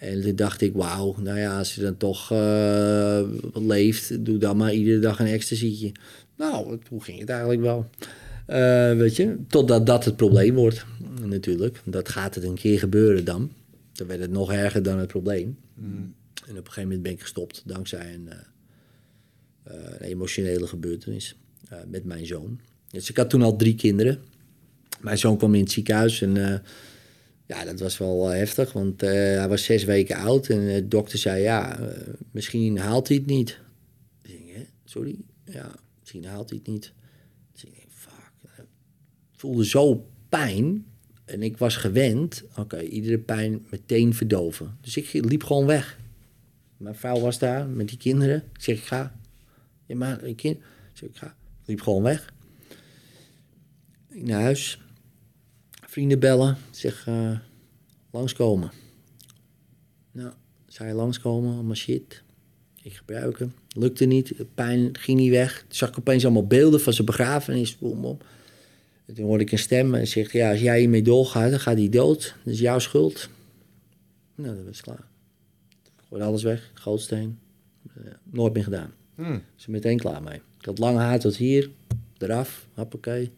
En 0.00 0.22
toen 0.22 0.36
dacht 0.36 0.60
ik, 0.60 0.72
wauw, 0.72 1.14
nou 1.18 1.38
ja, 1.38 1.58
als 1.58 1.74
je 1.74 1.80
dan 1.80 1.96
toch 1.96 2.32
eh, 2.32 3.22
leeft, 3.52 4.24
doe 4.24 4.38
dan 4.38 4.56
maar 4.56 4.72
iedere 4.72 4.98
dag 4.98 5.18
een 5.20 5.26
ecstasytje. 5.26 5.92
Nou, 6.36 6.78
toen 6.88 7.02
ging 7.02 7.18
het 7.20 7.28
eigenlijk 7.28 7.60
wel. 7.60 7.90
Eh, 8.46 8.96
weet 8.96 9.16
je, 9.16 9.36
totdat 9.48 9.86
dat 9.86 10.04
het 10.04 10.16
probleem 10.16 10.54
wordt, 10.54 10.84
natuurlijk. 11.24 11.80
Dat 11.84 12.08
gaat 12.08 12.34
het 12.34 12.44
een 12.44 12.54
keer 12.54 12.78
gebeuren 12.78 13.24
dan. 13.24 13.52
Dan 13.92 14.06
werd 14.06 14.20
het 14.20 14.30
nog 14.30 14.52
erger 14.52 14.82
dan 14.82 14.98
het 14.98 15.08
probleem. 15.08 15.58
En 15.76 16.14
op 16.50 16.56
een 16.56 16.56
gegeven 16.56 16.82
moment 16.82 17.02
ben 17.02 17.12
ik 17.12 17.20
gestopt, 17.20 17.62
dankzij 17.66 18.14
een, 18.14 18.28
eh, 18.28 19.74
een 19.98 20.06
emotionele 20.06 20.66
gebeurtenis 20.66 21.36
met 21.86 22.04
mijn 22.04 22.26
zoon. 22.26 22.60
Dus 22.90 23.10
ik 23.10 23.16
had 23.16 23.30
toen 23.30 23.42
al 23.42 23.56
drie 23.56 23.74
kinderen. 23.74 24.18
Mijn 25.00 25.18
zoon 25.18 25.36
kwam 25.36 25.54
in 25.54 25.62
het 25.62 25.70
ziekenhuis 25.70 26.22
en 26.22 26.62
ja, 27.50 27.64
dat 27.64 27.80
was 27.80 27.98
wel 27.98 28.30
eh, 28.30 28.38
heftig, 28.38 28.72
want 28.72 29.02
eh, 29.02 29.10
hij 29.10 29.48
was 29.48 29.64
zes 29.64 29.84
weken 29.84 30.16
oud 30.16 30.48
en 30.48 30.66
de 30.66 30.88
dokter 30.88 31.18
zei, 31.18 31.42
ja, 31.42 31.78
eh, 31.78 32.14
misschien 32.30 32.78
haalt 32.78 33.08
hij 33.08 33.16
het 33.16 33.26
niet. 33.26 33.60
Ik 34.22 34.54
hè, 34.54 34.66
sorry? 34.84 35.18
Ja, 35.44 35.74
misschien 36.00 36.24
haalt 36.24 36.50
hij 36.50 36.58
het 36.58 36.72
niet. 36.72 36.92
Ik 37.54 37.86
fuck. 37.88 38.32
Ik 39.32 39.40
voelde 39.40 39.66
zo 39.66 40.06
pijn 40.28 40.86
en 41.24 41.42
ik 41.42 41.58
was 41.58 41.76
gewend, 41.76 42.44
oké, 42.56 42.80
iedere 42.80 43.18
pijn 43.18 43.66
meteen 43.70 44.14
verdoven. 44.14 44.78
Dus 44.80 44.96
ik 44.96 45.12
liep 45.12 45.42
gewoon 45.42 45.66
weg. 45.66 45.98
Mijn 46.76 46.94
vrouw 46.94 47.20
was 47.20 47.38
daar 47.38 47.68
met 47.68 47.88
die 47.88 47.98
kinderen. 47.98 48.36
Ik 48.36 48.62
zeg, 48.62 48.76
ik 48.76 48.84
ga. 48.84 49.20
Ja, 49.86 49.96
maar 49.96 50.22
een 50.22 50.34
kind. 50.34 50.58
Ik 50.94 51.00
ik 51.00 51.16
ga. 51.16 51.26
Ik 51.62 51.66
liep 51.66 51.80
gewoon 51.80 52.02
weg. 52.02 52.32
Ik 54.08 54.22
naar 54.22 54.40
huis. 54.40 54.80
Vrienden 55.90 56.18
bellen. 56.18 56.50
Ik 56.50 56.78
zeg, 56.78 57.06
eh, 57.06 57.38
langskomen. 58.10 58.70
Nou, 60.12 60.32
je 60.66 60.92
langskomen? 60.92 61.54
Allemaal 61.54 61.74
shit. 61.74 62.22
Ik 62.82 62.92
gebruiken. 62.92 63.52
Lukte 63.68 64.04
niet. 64.04 64.36
De 64.36 64.44
pijn 64.54 64.98
ging 64.98 65.18
niet 65.18 65.30
weg. 65.30 65.58
Toen 65.58 65.66
zag 65.68 65.88
ik 65.88 65.98
opeens 65.98 66.24
allemaal 66.24 66.46
beelden 66.46 66.80
van 66.80 66.92
zijn 66.92 67.06
begrafenis. 67.06 67.78
Boom, 67.78 68.00
boom. 68.00 68.18
En 69.06 69.14
toen 69.14 69.24
hoorde 69.24 69.44
ik 69.44 69.52
een 69.52 69.58
stem 69.58 69.94
en 69.94 70.06
zegt, 70.06 70.32
ja, 70.32 70.50
als 70.50 70.60
jij 70.60 70.78
hiermee 70.78 71.02
doorgaat, 71.02 71.50
dan 71.50 71.60
gaat 71.60 71.78
hij 71.78 71.88
dood. 71.88 72.34
Dat 72.44 72.52
is 72.52 72.60
jouw 72.60 72.78
schuld. 72.78 73.28
Nou, 74.34 74.56
dat 74.56 74.64
was 74.64 74.80
klaar. 74.80 75.04
Gooi 76.08 76.22
alles 76.22 76.42
weg, 76.42 76.70
gootsteen. 76.74 77.38
Eh, 77.94 78.12
nooit 78.22 78.52
meer 78.52 78.64
gedaan. 78.64 78.92
Hmm. 79.14 79.42
Er 79.64 79.70
meteen 79.70 79.98
klaar 79.98 80.22
mee. 80.22 80.40
Ik 80.58 80.64
had 80.64 80.78
lang 80.78 80.98
haar 80.98 81.18
tot 81.20 81.36
hier, 81.36 81.70
eraf, 82.18 82.66
hoppakee. 82.74 83.32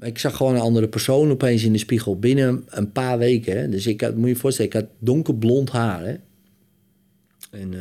Ik 0.00 0.18
zag 0.18 0.36
gewoon 0.36 0.54
een 0.54 0.60
andere 0.60 0.88
persoon 0.88 1.30
opeens 1.30 1.64
in 1.64 1.72
de 1.72 1.78
spiegel 1.78 2.18
binnen 2.18 2.64
een 2.68 2.92
paar 2.92 3.18
weken. 3.18 3.58
Hè. 3.58 3.68
Dus 3.68 3.86
ik 3.86 4.14
moet 4.14 4.28
je 4.28 4.36
voorstellen, 4.36 4.70
ik 4.70 4.76
had 4.76 4.88
donkerblond 4.98 5.70
haar. 5.70 6.20
En, 7.50 7.74
eh, 7.74 7.80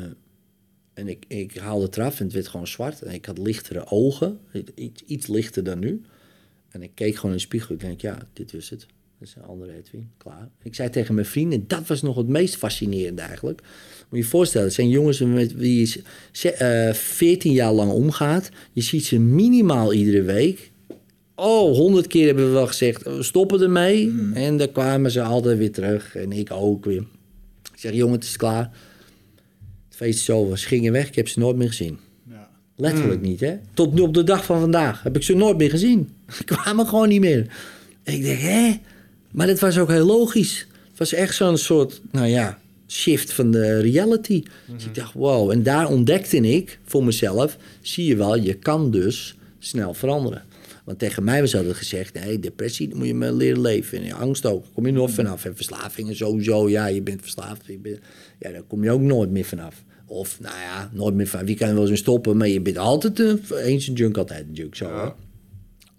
En 0.94 1.08
ik, 1.08 1.26
ik 1.28 1.56
haalde 1.58 1.86
het 1.86 1.98
eraf 1.98 2.20
en 2.20 2.26
het 2.26 2.34
werd 2.34 2.48
gewoon 2.48 2.68
zwart. 2.68 3.02
En 3.02 3.14
ik 3.14 3.26
had 3.26 3.38
lichtere 3.38 3.86
ogen, 3.88 4.38
iets, 4.76 5.04
iets 5.06 5.28
lichter 5.28 5.64
dan 5.64 5.80
nu. 5.80 6.02
En 6.70 6.82
ik 6.82 6.92
keek 6.94 7.16
gewoon 7.16 7.32
in 7.32 7.38
de 7.38 7.44
spiegel. 7.44 7.74
Ik 7.74 7.80
denk, 7.82 8.02
ja, 8.02 8.18
dit 8.34 8.52
was 8.52 8.70
het. 8.70 8.86
Dat 9.20 9.28
is 9.28 9.36
een 9.36 9.44
andere 9.44 9.74
Edwin, 9.78 10.10
klaar. 10.18 10.50
Ik 10.64 10.76
zei 10.76 10.90
tegen 10.90 11.14
mijn 11.16 11.26
vrienden, 11.28 11.64
dat 11.68 11.88
was 11.88 12.02
nog 12.02 12.16
het 12.16 12.28
meest 12.28 12.56
fascinerende 12.56 13.22
eigenlijk. 13.22 13.62
Moet 13.62 14.08
je 14.10 14.18
je 14.18 14.24
voorstellen, 14.24 14.68
het 14.68 14.76
zijn 14.76 14.90
jongens 14.90 15.20
met 15.20 15.54
wie 15.54 15.80
je 15.80 16.02
ze- 16.32 16.52
eh, 16.52 16.94
14 16.94 17.52
jaar 17.54 17.74
lang 17.74 17.92
omgaat. 17.92 18.50
Je 18.74 18.82
ziet 18.82 19.06
ze 19.06 19.20
minimaal 19.20 19.94
iedere 19.94 20.22
week. 20.22 20.69
Oh, 21.40 21.76
honderd 21.76 22.08
keer 22.08 22.26
hebben 22.26 22.46
we 22.46 22.52
wel 22.52 22.68
gezegd, 22.68 23.04
we 23.04 23.24
stoppen 23.24 23.62
ermee. 23.62 24.14
En 24.34 24.58
dan 24.58 24.72
kwamen 24.72 25.12
ze 25.12 25.22
altijd 25.22 25.58
weer 25.58 25.72
terug. 25.72 26.16
En 26.16 26.32
ik 26.32 26.52
ook 26.52 26.86
weer. 26.86 27.04
Ik 27.74 27.80
zeg, 27.80 27.94
jongen, 27.94 28.14
het 28.14 28.24
is 28.24 28.38
klaar. 28.38 28.72
Het 29.88 29.98
feest 29.98 30.20
is 30.20 30.30
over. 30.30 30.58
Ze 30.58 30.68
gingen 30.68 30.92
weg, 30.92 31.08
ik 31.08 31.16
heb 31.16 31.28
ze 31.28 31.40
nooit 31.40 31.56
meer 31.56 31.68
gezien. 31.68 32.00
Ja. 32.30 32.50
Letterlijk 32.76 33.22
niet, 33.22 33.40
hè? 33.40 33.58
Tot 33.74 33.94
nu 33.94 34.02
op 34.02 34.14
de 34.14 34.24
dag 34.24 34.46
van 34.46 34.60
vandaag 34.60 35.04
heb 35.04 35.16
ik 35.16 35.24
ze 35.24 35.36
nooit 35.36 35.58
meer 35.58 35.70
gezien. 35.70 36.10
Ze 36.38 36.44
kwamen 36.44 36.88
gewoon 36.88 37.10
niet 37.10 37.22
meer. 37.22 37.48
En 38.04 38.14
ik 38.14 38.22
denk, 38.22 38.40
hè? 38.40 38.76
Maar 39.32 39.48
dat 39.48 39.60
was 39.60 39.78
ook 39.78 39.90
heel 39.90 40.06
logisch. 40.06 40.68
Het 40.90 40.98
was 40.98 41.14
echt 41.14 41.36
zo'n 41.36 41.58
soort, 41.58 42.02
nou 42.12 42.28
ja, 42.28 42.60
shift 42.88 43.34
van 43.34 43.52
de 43.52 43.80
reality. 43.80 44.44
Dus 44.76 44.86
ik 44.86 44.96
dacht, 44.96 45.14
wow. 45.14 45.52
En 45.52 45.64
daar 45.64 45.88
ontdekte 45.88 46.38
ik 46.38 46.80
voor 46.86 47.04
mezelf, 47.04 47.58
zie 47.82 48.06
je 48.06 48.16
wel, 48.16 48.36
je 48.36 48.54
kan 48.54 48.92
dus 48.92 49.36
snel 49.60 49.94
veranderen. 49.94 50.44
Want 50.90 51.02
tegen 51.02 51.24
mij 51.24 51.42
was 51.42 51.56
altijd 51.56 51.76
gezegd, 51.76 52.14
nee, 52.14 52.40
depressie, 52.40 52.88
daar 52.88 52.98
moet 52.98 53.08
je 53.08 53.14
mee 53.14 53.34
leren 53.34 53.62
leven. 53.62 54.04
En 54.04 54.12
angst 54.12 54.46
ook, 54.46 54.64
daar 54.64 54.72
kom 54.74 54.86
je 54.86 54.92
nooit 54.92 55.12
vanaf. 55.12 55.46
En 55.46 55.56
verslavingen 55.56 56.16
sowieso, 56.16 56.70
ja, 56.70 56.86
je 56.86 57.02
bent 57.02 57.22
verslaafd. 57.22 57.66
Je 57.66 57.78
bent, 57.78 58.00
ja, 58.40 58.52
daar 58.52 58.62
kom 58.62 58.84
je 58.84 58.92
ook 58.92 59.02
nooit 59.02 59.30
meer 59.30 59.46
vanaf. 59.46 59.84
Of, 60.06 60.40
nou 60.40 60.56
ja, 60.56 60.90
nooit 60.94 61.16
meer 61.16 61.28
van. 61.28 61.46
Wie 61.46 61.56
kan 61.56 61.68
er 61.68 61.76
wel 61.76 61.90
eens 61.90 62.00
stoppen, 62.00 62.38
maar 62.38 62.48
je 62.48 62.62
bent 62.62 62.78
altijd 62.78 63.20
een, 63.20 63.42
eens 63.64 63.88
een 63.88 63.94
junk, 63.94 64.18
altijd 64.18 64.46
een 64.48 64.54
junk. 64.54 64.76
Zo, 64.76 64.86
Ja. 64.86 65.16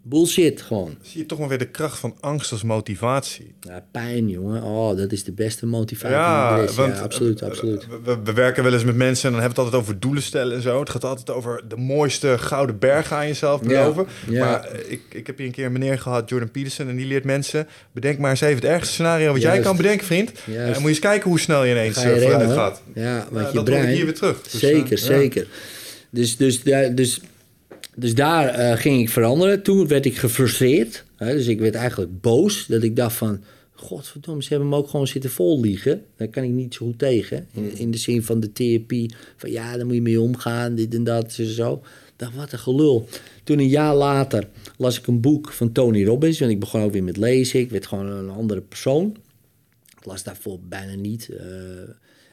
Bullshit, 0.02 0.62
gewoon. 0.62 0.94
Zie 1.02 1.20
je 1.20 1.26
toch 1.26 1.38
maar 1.38 1.48
weer 1.48 1.58
de 1.58 1.68
kracht 1.68 1.98
van 1.98 2.16
angst 2.20 2.52
als 2.52 2.62
motivatie. 2.62 3.54
Ja, 3.60 3.84
pijn, 3.90 4.28
jongen. 4.28 4.62
Oh, 4.62 4.96
dat 4.96 5.12
is 5.12 5.24
de 5.24 5.32
beste 5.32 5.66
motivatie. 5.66 6.16
Ja, 6.16 6.54
die 6.54 6.62
er 6.62 6.68
is. 6.70 6.74
want 6.76 6.94
ja, 6.96 7.00
absoluut, 7.02 7.40
eh, 7.40 7.48
absoluut. 7.48 7.86
We, 7.86 7.98
we- 8.04 8.18
we 8.24 8.32
werken 8.32 8.62
wel 8.62 8.72
eens 8.72 8.84
met 8.84 8.96
mensen 8.96 9.24
en 9.26 9.32
dan 9.32 9.40
hebben 9.40 9.58
we 9.58 9.64
het 9.64 9.72
altijd 9.74 9.82
over 9.90 10.00
doelen 10.06 10.22
stellen 10.22 10.56
en 10.56 10.62
zo. 10.62 10.80
Het 10.80 10.90
gaat 10.90 11.04
altijd 11.04 11.30
over 11.30 11.62
de 11.68 11.76
mooiste 11.76 12.38
gouden 12.38 12.78
berg 12.78 13.12
aan 13.12 13.26
jezelf 13.26 13.62
beloven. 13.62 14.06
ja. 14.28 14.44
Maar 14.44 14.64
eh, 14.64 14.90
ik, 14.92 15.00
ik 15.08 15.26
heb 15.26 15.36
hier 15.38 15.46
een 15.46 15.52
keer 15.52 15.66
een 15.66 15.72
meneer 15.72 15.98
gehad, 15.98 16.28
Jordan 16.28 16.50
Peterson, 16.50 16.88
en 16.88 16.96
die 16.96 17.06
leert 17.06 17.24
mensen: 17.24 17.66
bedenk 17.92 18.18
maar 18.18 18.30
eens 18.30 18.40
even 18.40 18.54
het 18.56 18.64
ergste 18.64 18.92
scenario 18.92 19.32
wat 19.32 19.42
jij 19.42 19.60
kan 19.60 19.76
bedenken, 19.76 20.06
vriend. 20.06 20.32
Juist. 20.46 20.64
En 20.66 20.72
moet 20.72 20.82
je 20.82 20.88
eens 20.88 20.98
kijken 20.98 21.28
hoe 21.30 21.40
snel 21.40 21.64
je 21.64 21.70
ineens 21.70 21.96
Ga 21.98 22.08
je 22.08 22.14
eh, 22.14 22.22
vooruit 22.22 22.52
gaat. 22.52 22.82
Ja, 22.94 23.26
want 23.30 23.42
Ja, 23.44 23.48
je 23.48 23.54
dat 23.54 23.64
brein... 23.64 23.88
ik 23.88 23.94
hier 23.96 24.04
weer 24.04 24.14
terug. 24.14 24.42
Dus, 24.42 24.60
zeker, 24.60 24.92
eh, 24.92 24.98
zeker. 25.04 25.46
Dus, 26.10 26.36
dus, 26.36 26.62
dus, 26.94 27.20
dus 28.00 28.14
daar 28.14 28.48
eh, 28.48 28.76
ging 28.76 29.00
ik 29.00 29.08
veranderen. 29.08 29.62
Toen 29.62 29.86
werd 29.86 30.06
ik 30.06 30.16
gefrustreerd. 30.18 31.04
Hè, 31.16 31.32
dus 31.32 31.46
ik 31.46 31.58
werd 31.60 31.74
eigenlijk 31.74 32.20
boos. 32.20 32.66
Dat 32.66 32.82
ik 32.82 32.96
dacht 32.96 33.16
van... 33.16 33.40
Godverdomme, 33.72 34.42
ze 34.42 34.48
hebben 34.48 34.68
me 34.68 34.76
ook 34.76 34.88
gewoon 34.88 35.06
zitten 35.06 35.30
vol 35.30 35.60
liegen. 35.60 36.02
Daar 36.16 36.28
kan 36.28 36.42
ik 36.42 36.50
niet 36.50 36.74
zo 36.74 36.86
goed 36.86 36.98
tegen. 36.98 37.46
In, 37.52 37.76
in 37.76 37.90
de 37.90 37.98
zin 37.98 38.22
van 38.22 38.40
de 38.40 38.52
therapie. 38.52 39.14
Van 39.36 39.50
ja, 39.50 39.76
daar 39.76 39.86
moet 39.86 39.94
je 39.94 40.02
mee 40.02 40.20
omgaan. 40.20 40.74
Dit 40.74 40.94
en 40.94 41.04
dat. 41.04 41.32
Zo, 41.32 41.44
zo. 41.44 41.82
Dacht, 42.16 42.34
wat 42.34 42.52
een 42.52 42.58
gelul. 42.58 43.08
Toen 43.44 43.58
een 43.58 43.68
jaar 43.68 43.94
later 43.94 44.48
las 44.76 44.98
ik 44.98 45.06
een 45.06 45.20
boek 45.20 45.52
van 45.52 45.72
Tony 45.72 46.04
Robbins. 46.04 46.40
En 46.40 46.50
ik 46.50 46.60
begon 46.60 46.82
ook 46.82 46.92
weer 46.92 47.04
met 47.04 47.16
lezen. 47.16 47.60
Ik 47.60 47.70
werd 47.70 47.86
gewoon 47.86 48.06
een 48.06 48.30
andere 48.30 48.60
persoon. 48.60 49.16
Ik 49.98 50.04
las 50.04 50.22
daarvoor 50.22 50.58
bijna 50.68 50.94
niet. 50.94 51.28
eh. 51.28 51.46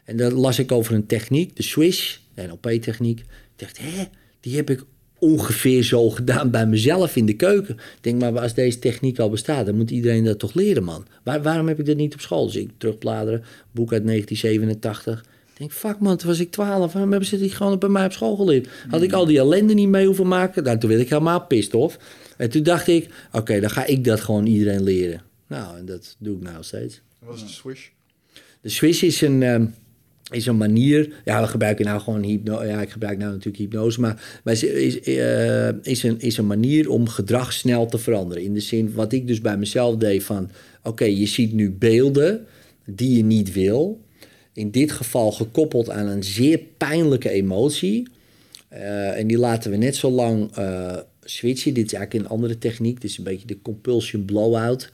en 0.06 0.18
dan 0.18 0.34
las 0.34 0.60
ik 0.60 0.72
over 0.72 0.94
een 0.94 1.06
techniek, 1.06 1.56
de 1.56 1.64
Swish, 1.64 2.18
de 2.34 2.42
NLP-techniek. 2.48 3.20
Ik 3.20 3.26
dacht, 3.56 3.78
hè, 3.78 4.04
die 4.40 4.56
heb 4.56 4.70
ik 4.70 4.84
ongeveer 5.20 5.84
zo 5.84 6.10
gedaan 6.10 6.52
bij 6.52 6.68
mezelf 6.68 7.16
in 7.16 7.26
de 7.26 7.36
keuken. 7.36 7.76
Ik 7.76 7.98
denk, 8.02 8.22
maar 8.22 8.40
als 8.40 8.54
deze 8.54 8.80
techniek 8.80 9.20
al 9.20 9.30
bestaat, 9.30 9.66
dan 9.66 9.76
moet 9.76 9.92
iedereen 9.92 10.24
dat 10.24 10.40
toch 10.40 10.54
leren, 10.54 10.84
man. 10.84 11.06
Waar, 11.24 11.42
waarom 11.42 11.68
heb 11.68 11.80
ik 11.80 11.86
dat 11.86 11.96
niet 11.96 12.14
op 12.14 12.20
school? 12.20 12.46
Dus 12.46 12.56
ik 12.56 12.70
terugbladeren, 12.78 13.44
boek 13.72 13.94
uit 13.94 14.06
1987. 14.06 15.20
Ik 15.20 15.58
denk, 15.58 15.72
fuck 15.72 16.00
man, 16.00 16.18
toen 16.18 16.28
was 16.28 16.40
ik 16.40 16.52
12. 16.52 16.94
Waarom 16.94 17.12
hebben 17.12 17.30
ze 17.30 17.38
dit 17.38 17.52
gewoon 17.52 17.80
bij 17.80 17.90
mij 17.90 18.06
op 18.06 18.12
school 18.12 18.36
geleerd? 18.36 18.68
Had 18.90 19.02
ik 19.02 19.14
al 19.14 19.26
die 19.26 19.40
ellende 19.40 19.74
niet 19.74 19.90
mee 19.90 20.06
hoeven 20.06 20.28
maken? 20.28 20.64
Nou, 20.64 20.78
toen 20.78 20.90
werd 20.90 21.02
ik 21.02 21.10
helemaal 21.10 21.46
pist 21.46 21.74
of. 21.74 21.98
En 22.38 22.50
toen 22.50 22.64
dacht 22.64 22.88
ik, 22.88 23.10
oké, 23.32 23.60
dan 23.60 23.70
ga 23.70 23.86
ik 23.86 24.04
dat 24.04 24.20
gewoon 24.20 24.46
iedereen 24.46 24.84
leren. 24.84 25.22
Nou, 25.48 25.78
en 25.78 25.86
dat 25.86 26.16
doe 26.20 26.36
ik 26.36 26.44
nou 26.44 26.64
steeds. 26.64 27.02
Wat 27.20 27.36
is 27.36 27.42
de 27.42 27.48
swish? 27.48 27.88
De 28.62 28.70
Swiss 28.70 29.04
is 29.04 29.22
een, 29.22 29.44
ehm, 29.44 29.66
is 30.32 30.46
een 30.46 30.58
manier. 30.58 31.14
Ja, 31.26 31.42
we 31.42 31.48
gebruiken 31.48 31.86
nou 31.86 32.02
gewoon 32.02 32.24
hypnose. 32.24 32.66
Ja, 32.66 32.82
ik 32.82 32.90
gebruik 32.90 33.18
nou 33.18 33.32
natuurlijk 33.32 33.58
hypnose. 33.58 34.02
Maar, 34.02 34.22
is, 34.44 34.64
is, 34.64 35.02
eh, 35.02 35.70
is, 35.82 36.04
een, 36.04 36.20
is 36.20 36.38
een 36.38 36.48
manier 36.48 36.90
om 36.90 37.08
gedrag 37.08 37.54
snel 37.54 37.86
te 37.86 37.98
veranderen. 37.98 38.44
In 38.44 38.54
de 38.54 38.60
zin, 38.60 38.94
wat 38.94 39.12
ik 39.12 39.28
dus 39.28 39.42
bij 39.42 39.58
mezelf 39.58 39.96
deed 39.96 40.24
van... 40.24 40.50
Oké, 40.84 41.06
je 41.06 41.26
ziet 41.26 41.54
nu 41.54 41.72
beelden 41.72 42.46
die 42.86 43.18
je 43.18 43.24
niet 43.24 43.54
wil. 43.54 44.02
In 44.54 44.72
dit 44.72 44.92
geval 44.92 45.32
gekoppeld 45.32 45.90
aan 45.90 46.08
een 46.08 46.24
zeer 46.24 46.60
pijnlijke 46.78 47.30
emotie. 47.30 48.08
Eh, 48.68 49.20
en 49.20 49.28
die 49.28 49.38
laten 49.38 49.72
we 49.72 49.78
net 49.78 49.96
zo 49.96 50.10
lang 50.10 50.52
eh, 50.56 50.98
switchen. 51.24 51.74
Dit 51.74 51.86
is 51.86 51.94
eigenlijk 51.94 52.26
een 52.26 52.32
andere 52.32 52.58
techniek. 52.58 53.02
Dit 53.02 53.10
is 53.10 53.18
een 53.18 53.24
beetje 53.24 53.48
de 53.48 53.62
compulsion 53.62 54.26
blowout 54.26 54.92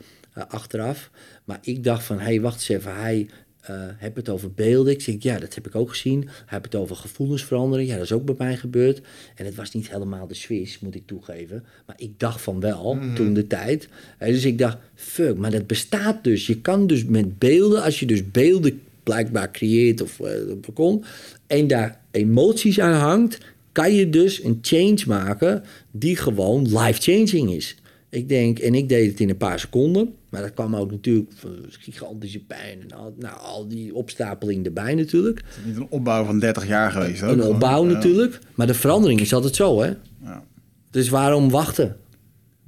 achteraf. 0.48 1.10
Maar 1.44 1.60
ik 1.62 1.84
dacht 1.84 2.04
van, 2.04 2.18
hé, 2.18 2.24
hey, 2.24 2.42
wacht 2.42 2.56
eens 2.56 2.70
even. 2.70 2.96
Hij 2.96 3.28
eh 3.64 3.76
heeft 3.98 4.16
het 4.16 4.30
over 4.30 4.52
beelden. 4.52 4.94
Ik 4.94 5.02
zeg, 5.02 5.16
ja, 5.20 5.40
dat 5.40 5.56
heb 5.56 5.68
ik 5.68 5.76
ook 5.76 5.90
gezien. 5.90 6.30
Heeft 6.46 6.66
het 6.66 6.76
over 6.76 6.96
gevoelensverandering. 6.96 7.90
Ja, 7.90 7.96
dat 7.96 8.04
is 8.04 8.12
ook 8.12 8.26
bij 8.26 8.36
mij 8.38 8.58
gebeurd. 8.58 9.02
En 9.36 9.46
het 9.46 9.56
was 9.56 9.72
niet 9.72 9.92
helemaal 9.92 10.28
de 10.28 10.34
Swiss, 10.34 10.80
moet 10.80 10.96
ik 10.96 11.04
toegeven. 11.06 11.64
Maar 11.86 11.96
ik 12.00 12.20
dacht 12.20 12.42
van 12.42 12.60
wel, 12.60 12.98
toen 13.16 13.34
de 13.34 13.48
tijd. 13.48 13.88
Eh, 14.18 14.28
dus 14.28 14.46
ik 14.46 14.58
dacht, 14.58 14.78
fuck, 14.96 15.38
maar 15.38 15.52
dat 15.52 15.68
bestaat 15.68 16.24
dus. 16.24 16.48
Je 16.48 16.62
kan 16.62 16.88
dus 16.88 17.06
met 17.06 17.40
beelden, 17.40 17.84
als 17.84 18.00
je 18.00 18.06
dus 18.06 18.32
beelden 18.32 18.82
blijkbaar 19.04 19.52
creëert 19.52 20.02
of 20.02 20.20
eh, 20.20 20.34
kon... 20.74 21.04
en 21.48 21.68
daar 21.68 22.02
emoties 22.12 22.80
aan 22.80 23.00
hangt 23.00 23.38
kan 23.72 23.94
je 23.94 24.10
dus 24.10 24.44
een 24.44 24.60
change 24.62 25.04
maken 25.08 25.64
die 25.92 26.16
gewoon 26.16 26.80
life-changing 26.80 27.52
is. 27.52 27.76
Ik 28.14 28.30
denk, 28.30 28.60
en 28.60 28.74
ik 28.76 28.90
deed 28.90 29.12
het 29.12 29.20
in 29.20 29.30
een 29.30 29.38
paar 29.38 29.60
seconden, 29.60 30.14
maar 30.30 30.42
dat 30.42 30.54
kwam 30.54 30.76
ook 30.76 30.92
natuurlijk 30.92 31.32
van 31.36 31.56
gigantische 31.70 32.40
pijn 32.40 32.82
en 32.82 32.98
al, 32.98 33.14
nou, 33.20 33.38
al 33.40 33.68
die 33.68 33.96
opstapeling 33.96 34.66
erbij 34.66 34.96
natuurlijk. 34.96 35.42
Het 35.46 35.58
is 35.60 35.66
niet 35.66 35.76
een 35.76 35.88
opbouw 35.90 36.26
van 36.26 36.40
30 36.40 36.68
jaar 36.68 36.92
geweest. 36.92 37.24
ook 37.24 37.30
Een 37.30 37.38
gewoon. 37.38 37.54
opbouw 37.54 37.86
Ja. 37.88 37.92
natuurlijk, 37.94 38.40
maar 38.56 38.68
de 38.68 38.74
verandering 38.74 39.20
is 39.20 39.34
altijd 39.34 39.56
zo, 39.56 39.82
hè? 39.82 39.92
Ja. 40.24 40.44
Dus 40.92 41.10
waarom 41.10 41.50
wachten? 41.50 41.98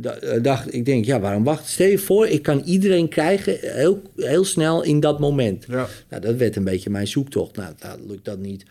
Eh, 0.02 0.42
dacht, 0.42 0.74
ik 0.74 0.86
denk, 0.86 1.06
ja, 1.06 1.20
waarom 1.20 1.44
wachten? 1.44 1.70
Stel 1.70 1.88
je 1.88 1.98
voor, 1.98 2.28
ik 2.28 2.42
kan 2.42 2.62
iedereen 2.66 3.10
krijgen 3.10 3.58
heel, 3.62 4.02
heel 4.16 4.44
snel 4.46 4.84
in 4.84 5.00
dat 5.00 5.20
moment. 5.20 5.66
Ja. 5.68 5.88
Nou, 6.10 6.22
dat 6.22 6.36
werd 6.36 6.56
een 6.56 6.64
beetje 6.64 6.90
mijn 6.90 7.08
zoektocht. 7.08 7.56
Nou, 7.56 7.74
dat 7.80 7.98
lukt 8.08 8.26
dat 8.26 8.40
niet. 8.40 8.66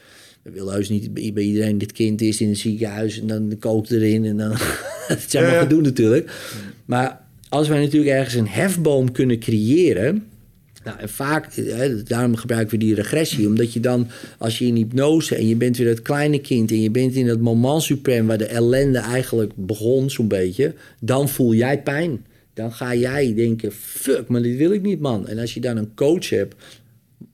We 0.44 0.50
willen 0.50 0.72
heus 0.72 0.88
niet 0.88 1.34
bij 1.34 1.42
iedereen 1.42 1.78
dit 1.78 1.92
kind 1.92 2.20
is 2.20 2.40
in 2.40 2.48
een 2.48 2.56
ziekenhuis 2.56 3.20
en 3.20 3.26
dan 3.26 3.56
kookt 3.58 3.90
erin 3.90 4.24
en 4.24 4.36
dan. 4.36 4.50
dat 5.08 5.34
allemaal 5.34 5.50
Ja, 5.50 5.54
ja. 5.54 5.60
gedoe 5.60 5.80
natuurlijk. 5.80 6.30
Maar 6.84 7.20
als 7.48 7.68
wij 7.68 7.80
natuurlijk 7.80 8.12
ergens 8.12 8.34
een 8.34 8.48
hefboom 8.48 9.12
kunnen 9.12 9.38
creëren. 9.38 10.24
Nou, 10.84 10.98
en 10.98 11.08
vaak, 11.08 11.54
hè, 11.54 12.02
daarom 12.02 12.36
gebruiken 12.36 12.78
we 12.78 12.84
die 12.84 12.94
regressie. 12.94 13.46
Omdat 13.46 13.72
je 13.72 13.80
dan, 13.80 14.08
als 14.38 14.58
je 14.58 14.66
in 14.66 14.74
hypnose 14.74 15.34
en 15.36 15.48
je 15.48 15.56
bent 15.56 15.76
weer 15.76 15.86
dat 15.86 16.02
kleine 16.02 16.40
kind... 16.40 16.70
en 16.70 16.80
je 16.80 16.90
bent 16.90 17.14
in 17.14 17.26
dat 17.26 17.40
moment 17.40 17.82
suprem 17.82 18.26
waar 18.26 18.38
de 18.38 18.46
ellende 18.46 18.98
eigenlijk 18.98 19.52
begon 19.54 20.10
zo'n 20.10 20.28
beetje... 20.28 20.74
dan 21.00 21.28
voel 21.28 21.54
jij 21.54 21.82
pijn. 21.82 22.24
Dan 22.54 22.72
ga 22.72 22.94
jij 22.94 23.34
denken, 23.34 23.72
fuck, 23.72 24.28
maar 24.28 24.42
dit 24.42 24.56
wil 24.56 24.72
ik 24.72 24.82
niet, 24.82 25.00
man. 25.00 25.28
En 25.28 25.38
als 25.38 25.54
je 25.54 25.60
dan 25.60 25.76
een 25.76 25.94
coach 25.94 26.28
hebt... 26.28 26.54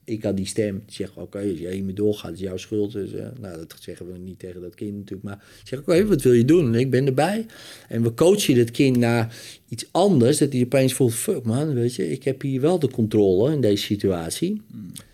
Ik 0.03 0.23
had 0.23 0.37
die 0.37 0.45
stem, 0.45 0.81
die 0.85 0.95
zegt, 0.95 1.11
oké, 1.15 1.37
als 1.37 1.59
jij 1.59 1.73
hiermee 1.73 1.93
doorgaat, 1.93 2.33
is 2.33 2.39
jouw 2.39 2.57
schuld. 2.57 2.91
Dus, 2.91 3.13
eh, 3.13 3.25
nou, 3.39 3.57
dat 3.57 3.75
zeggen 3.79 4.11
we 4.11 4.17
niet 4.17 4.39
tegen 4.39 4.61
dat 4.61 4.75
kind 4.75 4.93
natuurlijk. 4.95 5.23
Maar 5.23 5.43
ik 5.61 5.67
zeg, 5.67 5.79
oké, 5.79 6.05
wat 6.05 6.21
wil 6.21 6.33
je 6.33 6.45
doen? 6.45 6.73
En 6.73 6.79
ik 6.79 6.89
ben 6.89 7.05
erbij. 7.05 7.45
En 7.87 8.03
we 8.03 8.13
coachen 8.13 8.55
dat 8.55 8.71
kind 8.71 8.97
naar 8.97 9.35
iets 9.69 9.85
anders. 9.91 10.37
Dat 10.37 10.53
hij 10.53 10.61
opeens 10.63 10.93
voelt, 10.93 11.13
fuck 11.13 11.43
man, 11.43 11.73
weet 11.73 11.95
je, 11.95 12.11
ik 12.11 12.23
heb 12.23 12.41
hier 12.41 12.61
wel 12.61 12.79
de 12.79 12.89
controle 12.89 13.53
in 13.53 13.61
deze 13.61 13.83
situatie. 13.83 14.61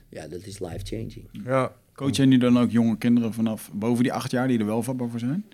Ja, 0.10 0.28
dat 0.28 0.46
is 0.46 0.60
life-changing. 0.60 1.24
Ja. 1.46 1.72
Coach 1.96 2.16
jij 2.16 2.26
nu 2.26 2.38
dan 2.38 2.60
ook 2.60 2.72
jonge 2.72 2.98
kinderen 2.98 3.34
vanaf 3.34 3.72
boven 3.74 4.04
die 4.04 4.14
acht 4.14 4.32
jaar 4.32 4.48
die 4.48 4.60
er 4.60 4.66
wel 4.66 4.84
vatbaar 4.84 5.10
voor 5.10 5.20
zijn? 5.20 5.46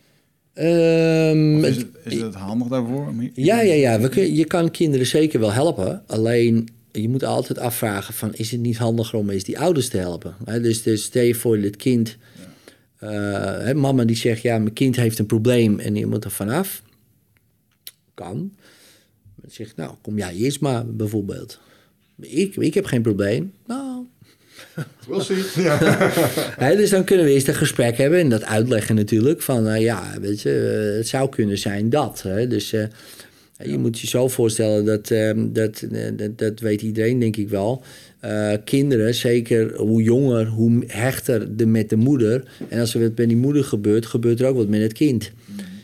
Ehm, 0.53 1.63
is, 1.63 1.77
het- 1.77 1.87
is 2.03 2.21
het 2.21 2.33
handig 2.35 2.67
daarvoor? 2.67 3.13
Ja, 3.33 3.61
ja, 3.61 3.73
ja. 3.73 3.99
We 3.99 4.09
kun, 4.09 4.33
je 4.35 4.45
kan 4.45 4.71
kinderen 4.71 5.05
zeker 5.05 5.39
wel 5.39 5.51
helpen. 5.51 6.03
Alleen 6.07 6.67
je 7.01 7.09
moet 7.09 7.23
altijd 7.23 7.59
afvragen 7.59 8.13
van... 8.13 8.33
is 8.33 8.51
het 8.51 8.59
niet 8.59 8.77
handiger 8.77 9.19
om 9.19 9.29
eens 9.29 9.43
die 9.43 9.59
ouders 9.59 9.89
te 9.89 9.97
helpen? 9.97 10.35
Dus, 10.45 10.83
dus 10.83 11.03
stel 11.03 11.23
je 11.23 11.35
voor 11.35 11.61
dit 11.61 11.75
kind... 11.75 12.17
hè, 12.97 13.73
mama 13.73 14.03
die 14.05 14.15
zegt, 14.15 14.41
ja, 14.41 14.57
mijn 14.57 14.73
kind 14.73 14.95
heeft 14.95 15.19
een 15.19 15.25
probleem 15.25 15.79
en 15.79 15.95
je 15.95 16.05
moet 16.05 16.23
er 16.23 16.31
vanaf. 16.31 16.81
Kan. 18.13 18.53
Dan 19.35 19.51
zegt, 19.51 19.75
nou, 19.75 19.95
kom 20.01 20.17
jij 20.17 20.33
eerst 20.33 20.59
maar 20.59 20.85
bijvoorbeeld. 20.85 21.59
Ik, 22.19 22.55
ik 22.55 22.73
heb 22.73 22.85
geen 22.85 23.01
probleem. 23.01 23.53
Nou, 23.67 24.05
We'll 25.07 25.21
see. 25.21 25.43
Ja. 25.63 26.75
Dus 26.75 26.89
dan 26.89 27.03
kunnen 27.03 27.25
we 27.25 27.31
eerst 27.31 27.47
een 27.47 27.55
gesprek 27.55 27.97
hebben 27.97 28.19
en 28.19 28.29
dat 28.29 28.43
uitleggen 28.43 28.95
natuurlijk. 28.95 29.41
Van 29.41 29.67
eh, 29.67 29.81
ja, 29.81 30.03
weet 30.21 30.41
je, 30.41 30.89
eh, 30.91 30.97
het 30.97 31.07
zou 31.07 31.29
kunnen 31.29 31.57
zijn 31.57 31.89
dat. 31.89 32.23
Dus 32.47 32.73
eh, 32.73 32.83
je 33.65 33.77
moet 33.77 33.99
je 33.99 34.07
zo 34.07 34.27
voorstellen 34.27 34.85
dat, 34.85 35.11
ehm, 35.11 35.51
dat, 35.53 35.81
eh, 35.81 36.11
dat, 36.17 36.37
dat 36.37 36.59
weet 36.59 36.81
iedereen 36.81 37.19
denk 37.19 37.35
ik 37.37 37.49
wel. 37.49 37.83
Eh, 38.19 38.53
kinderen, 38.65 39.15
zeker 39.15 39.75
hoe 39.77 40.01
jonger, 40.03 40.47
hoe 40.47 40.83
hechter 40.87 41.57
de, 41.57 41.65
met 41.65 41.89
de 41.89 41.95
moeder. 41.95 42.51
En 42.69 42.79
als 42.79 42.93
er 42.93 43.01
wat 43.01 43.17
met 43.17 43.27
die 43.27 43.37
moeder 43.37 43.63
gebeurt, 43.63 44.05
gebeurt 44.05 44.39
er 44.39 44.47
ook 44.47 44.55
wat 44.55 44.67
met 44.67 44.81
het 44.81 44.93
kind. 44.93 45.31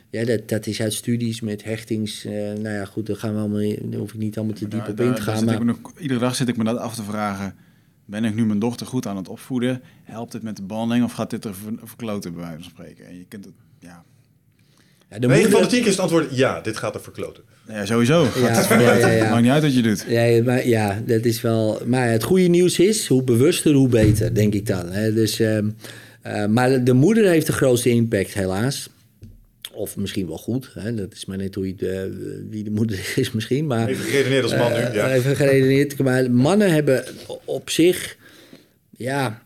Ja, 0.09 0.25
dat, 0.25 0.47
dat 0.49 0.67
is 0.67 0.81
uit 0.81 0.93
studies 0.93 1.41
met 1.41 1.63
hechtings. 1.63 2.25
eh, 2.25 2.33
nou 2.33 2.69
ja, 2.69 2.85
goed, 2.85 3.05
daar 3.05 3.15
gaan 3.15 3.33
we 3.33 3.39
allemaal, 3.39 3.59
in- 3.59 3.93
hoef 3.93 4.13
ik 4.13 4.19
niet 4.19 4.37
allemaal 4.37 4.55
te 4.55 4.67
diep 4.67 4.87
op 4.87 4.97
daar- 4.97 5.07
in 5.07 5.13
te 5.13 5.21
gaan. 5.21 5.45
Maar 5.45 5.65
nog, 5.65 5.79
iedere 5.99 6.19
dag 6.19 6.35
zit 6.35 6.47
ik 6.47 6.57
me 6.57 6.63
dat 6.63 6.77
af 6.77 6.95
te 6.95 7.03
vragen. 7.03 7.55
Ben 8.05 8.23
ik 8.23 8.35
nu 8.35 8.45
mijn 8.45 8.59
dochter 8.59 8.87
goed 8.87 9.05
aan 9.07 9.17
het 9.17 9.27
opvoeden? 9.29 9.81
Helpt 10.03 10.33
het 10.33 10.43
met 10.43 10.55
de 10.55 10.61
banding 10.63 11.03
of 11.03 11.11
gaat 11.11 11.29
dit 11.29 11.45
er 11.45 11.55
ver- 11.55 11.73
verkloten 11.83 12.33
bij 12.33 12.41
wijze 12.41 12.55
van 12.61 12.69
spreken? 12.71 13.05
En 13.05 13.17
je 13.17 13.25
kunt 13.27 13.45
het, 13.45 13.53
ja, 13.79 14.03
ja, 15.09 15.19
de 15.19 15.27
9 15.27 15.41
van 15.41 15.43
de 15.43 15.49
moeder- 15.49 15.67
10 15.69 15.79
keer 15.79 15.87
is 15.87 15.93
het 15.93 15.99
antwoord 16.01 16.27
ja, 16.37 16.61
dit 16.61 16.77
gaat 16.77 16.95
er 16.95 17.01
verkloten. 17.01 17.43
ja 17.67 17.85
sowieso. 17.85 18.27
Ja, 18.35 18.65
ja, 18.79 18.93
ja, 18.97 19.07
ja. 19.07 19.29
Maakt 19.29 19.41
niet 19.41 19.51
uit 19.51 19.63
wat 19.63 19.75
je 19.75 19.81
doet. 19.81 20.05
Ja, 20.07 20.43
maar, 20.43 20.67
ja, 20.67 21.01
dat 21.05 21.25
is 21.25 21.41
wel. 21.41 21.81
Maar 21.85 22.09
het 22.09 22.23
goede 22.23 22.47
nieuws 22.47 22.79
is, 22.79 23.07
hoe 23.07 23.23
bewuster, 23.23 23.73
hoe 23.73 23.87
beter, 23.89 24.33
denk 24.35 24.53
ik 24.53 24.65
dan. 24.65 24.91
Hè? 24.91 25.13
Dus, 25.13 25.39
ehm, 25.39 25.69
eh, 26.21 26.45
maar 26.45 26.83
de 26.83 26.93
moeder 26.93 27.25
heeft 27.29 27.45
de 27.45 27.51
grootste 27.53 27.89
impact, 27.89 28.33
helaas. 28.33 28.89
Of 29.73 29.97
misschien 29.97 30.27
wel 30.27 30.37
goed. 30.37 30.71
Hè? 30.73 30.93
Dat 30.95 31.13
is 31.13 31.25
maar 31.25 31.37
net 31.37 31.55
hoe 31.55 31.67
je 31.67 31.75
de, 31.75 32.45
wie 32.49 32.63
de 32.63 32.71
moeder 32.71 32.99
is, 33.15 33.31
misschien. 33.31 33.65
Maar, 33.67 33.87
Even 33.87 34.03
geredeneerd 34.05 34.43
als 34.43 34.55
man 34.55 34.71
nu. 34.71 34.77
eh, 34.77 34.93
Ja. 34.93 35.13
Even 35.13 35.35
geredeneerd. 35.35 35.97
Maar 35.97 36.31
mannen 36.31 36.71
hebben 36.71 37.03
op 37.45 37.69
zich, 37.69 38.17
ja, 38.97 39.41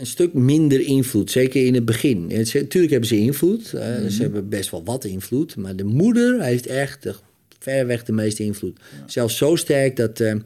een 0.00 0.06
stuk 0.06 0.32
minder 0.34 0.80
invloed. 0.80 1.30
Zeker 1.30 1.66
in 1.66 1.74
het 1.74 1.84
begin. 1.84 2.26
Natuurlijk 2.26 2.90
hebben 2.90 3.08
ze 3.08 3.16
invloed. 3.18 3.72
eh, 3.74 4.06
Ze 4.06 4.22
hebben 4.22 4.48
best 4.48 4.70
wel 4.70 4.84
wat 4.84 5.04
invloed. 5.04 5.56
Maar 5.56 5.76
de 5.76 5.84
moeder 5.84 6.42
heeft 6.42 6.66
echt 6.66 7.02
de, 7.02 7.14
verreweg 7.58 8.04
de 8.04 8.12
meeste 8.12 8.42
invloed. 8.44 8.78
Zelfs 9.06 9.36
zo 9.36 9.56
sterk 9.56 9.96
dat 9.96 10.20
eh, 10.20 10.30
eh, 10.30 10.38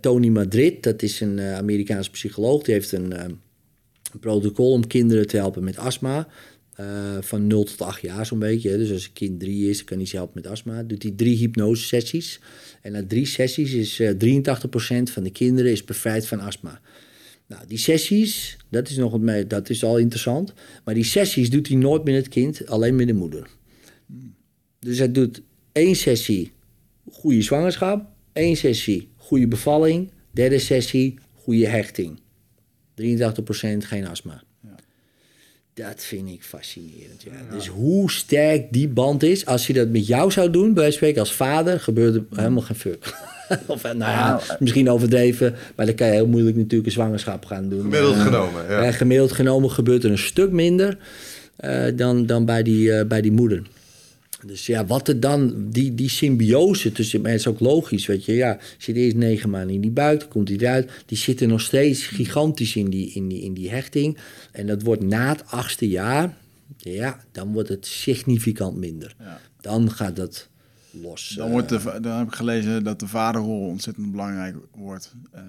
Tony 0.00 0.28
Madrid, 0.28 0.82
dat 0.82 1.02
is 1.02 1.20
een 1.20 1.38
eh, 1.38 1.54
Amerikaanse 1.56 2.10
psycholoog, 2.10 2.62
die 2.62 2.74
heeft 2.74 2.92
een, 2.92 3.24
een 3.24 3.40
protocol 4.20 4.72
om 4.72 4.86
kinderen 4.86 5.26
te 5.26 5.36
helpen 5.36 5.64
met 5.64 5.78
astma. 5.78 6.28
van 7.20 7.46
0 7.46 7.64
tot 7.64 7.82
8 7.82 8.00
jaar 8.02 8.26
zo'n 8.26 8.38
beetje. 8.38 8.76
Dus 8.78 8.90
als 8.92 9.04
een 9.04 9.12
kind 9.12 9.40
3 9.40 9.68
is, 9.70 9.76
dan 9.76 9.86
kan 9.86 9.96
hij 9.96 10.06
ze 10.06 10.16
helpen 10.16 10.40
met 10.42 10.50
astma. 10.50 10.82
Doet 10.82 11.02
hij 11.02 11.12
drie 11.16 11.36
hypnosesessies. 11.36 12.40
En 12.82 12.92
na 12.92 13.04
drie 13.08 13.26
sessies 13.26 13.72
is 13.72 14.00
eh 14.00 14.10
83% 14.10 15.12
van 15.12 15.22
de 15.22 15.30
kinderen 15.30 15.70
is 15.70 15.84
bevrijd 15.84 16.26
van 16.26 16.40
astma. 16.40 16.80
Nou, 17.46 17.66
die 17.66 17.78
sessies, 17.78 18.56
dat 18.68 18.88
is, 18.88 18.96
nog 18.96 19.12
het 19.12 19.22
mee, 19.22 19.46
dat 19.46 19.70
is 19.70 19.84
al 19.84 19.98
interessant. 19.98 20.52
Maar 20.84 20.94
die 20.94 21.04
sessies 21.04 21.50
doet 21.50 21.68
hij 21.68 21.76
nooit 21.76 22.04
met 22.04 22.14
het 22.14 22.28
kind, 22.28 22.66
alleen 22.66 22.96
met 22.96 23.06
de 23.06 23.12
moeder. 23.12 23.46
Dus 24.78 24.98
hij 24.98 25.12
doet 25.12 25.42
één 25.72 25.96
sessie 25.96 26.52
goede 27.10 27.42
zwangerschap, 27.42 28.06
één 28.32 28.56
sessie 28.56 29.08
goede 29.16 29.48
bevalling, 29.48 30.10
derde 30.30 30.58
sessie 30.58 31.18
goede 31.34 31.66
hechting. 31.66 32.20
83% 32.94 33.02
geen 33.78 34.06
astma. 34.06 34.42
Dat 35.74 36.04
vind 36.04 36.28
ik 36.28 36.42
fascinerend. 36.42 37.22
Ja. 37.22 37.50
Dus 37.50 37.66
hoe 37.66 38.10
sterk 38.10 38.72
die 38.72 38.88
band 38.88 39.22
is, 39.22 39.46
als 39.46 39.66
je 39.66 39.72
dat 39.72 39.88
met 39.88 40.06
jou 40.06 40.30
zou 40.30 40.50
doen, 40.50 40.74
bij 40.74 40.82
wijze 40.82 40.90
van 40.90 40.92
spreken 40.92 41.20
als 41.20 41.32
vader, 41.32 41.80
gebeurt 41.80 42.14
er 42.14 42.24
helemaal 42.30 42.62
geen 42.62 42.76
fuck. 42.76 43.32
of 43.66 43.84
eh, 43.84 43.92
nou 43.92 44.10
ja, 44.12 44.40
misschien 44.58 44.90
overdreven, 44.90 45.54
maar 45.76 45.86
dan 45.86 45.94
kan 45.94 46.06
je 46.06 46.12
heel 46.12 46.26
moeilijk 46.26 46.56
natuurlijk 46.56 46.86
een 46.86 46.92
zwangerschap 46.92 47.44
gaan 47.44 47.68
doen. 47.68 47.80
Gemiddeld 47.80 48.14
Eh, 48.14 48.22
genomen. 48.22 48.62
Ja. 48.68 48.82
eh, 48.82 48.92
gemiddeld 48.92 49.32
genomen 49.32 49.70
gebeurt 49.70 50.04
er 50.04 50.10
een 50.10 50.18
stuk 50.18 50.50
minder 50.50 50.98
eh, 51.56 51.84
dan, 51.96 52.26
dan 52.26 52.44
bij, 52.44 52.62
die, 52.62 52.92
eh, 52.92 53.06
bij 53.06 53.20
die 53.20 53.32
moeder. 53.32 53.62
Dus 54.46 54.66
ja, 54.66 54.86
wat 54.86 55.08
er 55.08 55.20
dan, 55.20 55.54
die, 55.70 55.94
die 55.94 56.08
symbiose 56.08 56.92
tussen 56.92 57.20
mensen 57.20 57.50
is 57.50 57.56
ook 57.56 57.60
logisch, 57.66 58.06
weet 58.06 58.24
je. 58.24 58.32
Ja, 58.34 58.58
zit 58.78 58.96
eerst 58.96 59.16
negen 59.16 59.50
maanden 59.50 59.74
in 59.74 59.80
die 59.80 59.90
buik, 59.90 60.20
dan 60.20 60.28
komt 60.28 60.48
hij 60.48 60.56
eruit. 60.58 60.90
Die 61.06 61.18
zitten 61.18 61.48
nog 61.48 61.60
steeds 61.60 62.06
gigantisch 62.06 62.76
in 62.76 62.90
die, 62.90 63.10
in 63.14 63.28
die, 63.28 63.42
in 63.42 63.54
die 63.54 63.70
hechting. 63.70 64.16
En 64.52 64.66
dat 64.66 64.82
wordt 64.82 65.02
na 65.02 65.28
het 65.28 65.42
achtste 65.46 65.88
jaar, 65.88 66.34
ja, 66.76 67.20
dan 67.32 67.52
wordt 67.52 67.68
het 67.68 67.86
significant 67.86 68.76
minder. 68.76 69.14
Ja. 69.18 69.40
Dan 69.60 69.90
gaat 69.90 70.16
dat 70.16 70.48
los. 71.02 71.34
Dan, 71.36 71.46
eh, 71.46 71.52
wordt 71.52 71.68
de, 71.68 71.80
va- 71.80 71.98
dan 72.00 72.18
heb 72.18 72.26
ik 72.26 72.34
gelezen 72.34 72.84
dat 72.84 73.00
de 73.00 73.06
vaderrol 73.06 73.66
ontzettend 73.68 74.10
belangrijk 74.10 74.56
wordt. 74.76 75.12
eh, 75.32 75.42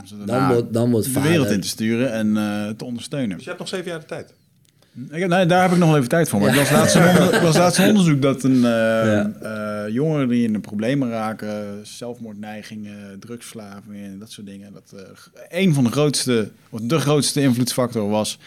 om 0.00 0.06
ze 0.06 0.24
dan 0.24 0.48
wordt- 0.48 0.72
dan 0.72 0.90
wordt 0.90 1.06
de 1.06 1.12
vader- 1.12 1.28
wereld 1.30 1.50
in 1.50 1.60
te 1.60 1.68
sturen 1.68 2.12
en 2.12 2.36
eh, 2.36 2.68
te 2.68 2.84
ondersteunen. 2.84 3.28
Dus 3.30 3.40
je 3.42 3.48
hebt 3.48 3.58
nog 3.60 3.68
zeven 3.68 3.90
jaar 3.90 4.00
de 4.00 4.06
tijd. 4.06 4.34
Ik 5.10 5.20
heb, 5.20 5.28
nee, 5.28 5.46
daar 5.46 5.62
heb 5.62 5.70
ik 5.72 5.78
nog 5.78 5.88
wel 5.88 5.96
even 5.96 6.08
tijd 6.08 6.28
voor. 6.28 6.40
Maar 6.40 6.48
ik 6.48 6.54
las 6.56 6.70
laatst 6.70 6.94
een, 6.94 7.08
onder- 7.08 7.34
ik 7.34 7.42
las 7.42 7.56
laatst 7.56 7.78
een 7.78 7.88
onderzoek 7.96 8.22
dat 8.22 8.42
een, 8.42 8.54
eh, 8.54 8.60
Ja. 8.62 9.30
eh, 9.86 9.92
jongeren 9.92 10.28
die 10.28 10.46
in 10.46 10.52
de 10.52 10.58
problemen 10.60 11.10
raken, 11.10 11.86
zelfmoordneigingen, 11.86 13.18
drugsverslavingen, 13.20 14.18
dat 14.18 14.30
soort 14.30 14.46
dingen, 14.46 14.72
dat 14.72 14.92
eh, 14.96 15.60
een 15.62 15.74
van 15.74 15.84
de 15.84 15.90
grootste, 15.90 16.50
of 16.70 16.80
de 16.80 16.98
grootste 16.98 17.40
invloedsfactor 17.40 18.08
was 18.08 18.38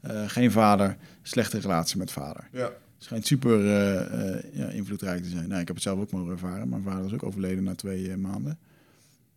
eh, 0.00 0.10
geen 0.26 0.50
vader, 0.52 0.96
slechte 1.22 1.58
relatie 1.58 1.98
met 1.98 2.12
vader. 2.12 2.48
Ja. 2.52 2.70
Schijnt 3.02 3.26
super 3.26 3.66
eh, 3.66 4.34
eh, 4.34 4.44
ja, 4.52 4.68
invloedrijk 4.68 5.22
te 5.22 5.28
zijn. 5.28 5.48
Nou, 5.48 5.60
ik 5.60 5.66
heb 5.66 5.76
het 5.76 5.84
zelf 5.84 6.00
ook 6.00 6.10
mogen 6.12 6.32
ervaren. 6.32 6.68
Mijn 6.68 6.82
vader 6.82 7.06
is 7.06 7.12
ook 7.12 7.22
overleden 7.22 7.64
na 7.64 7.74
twee 7.74 8.10
eh, 8.10 8.16
maanden. 8.16 8.58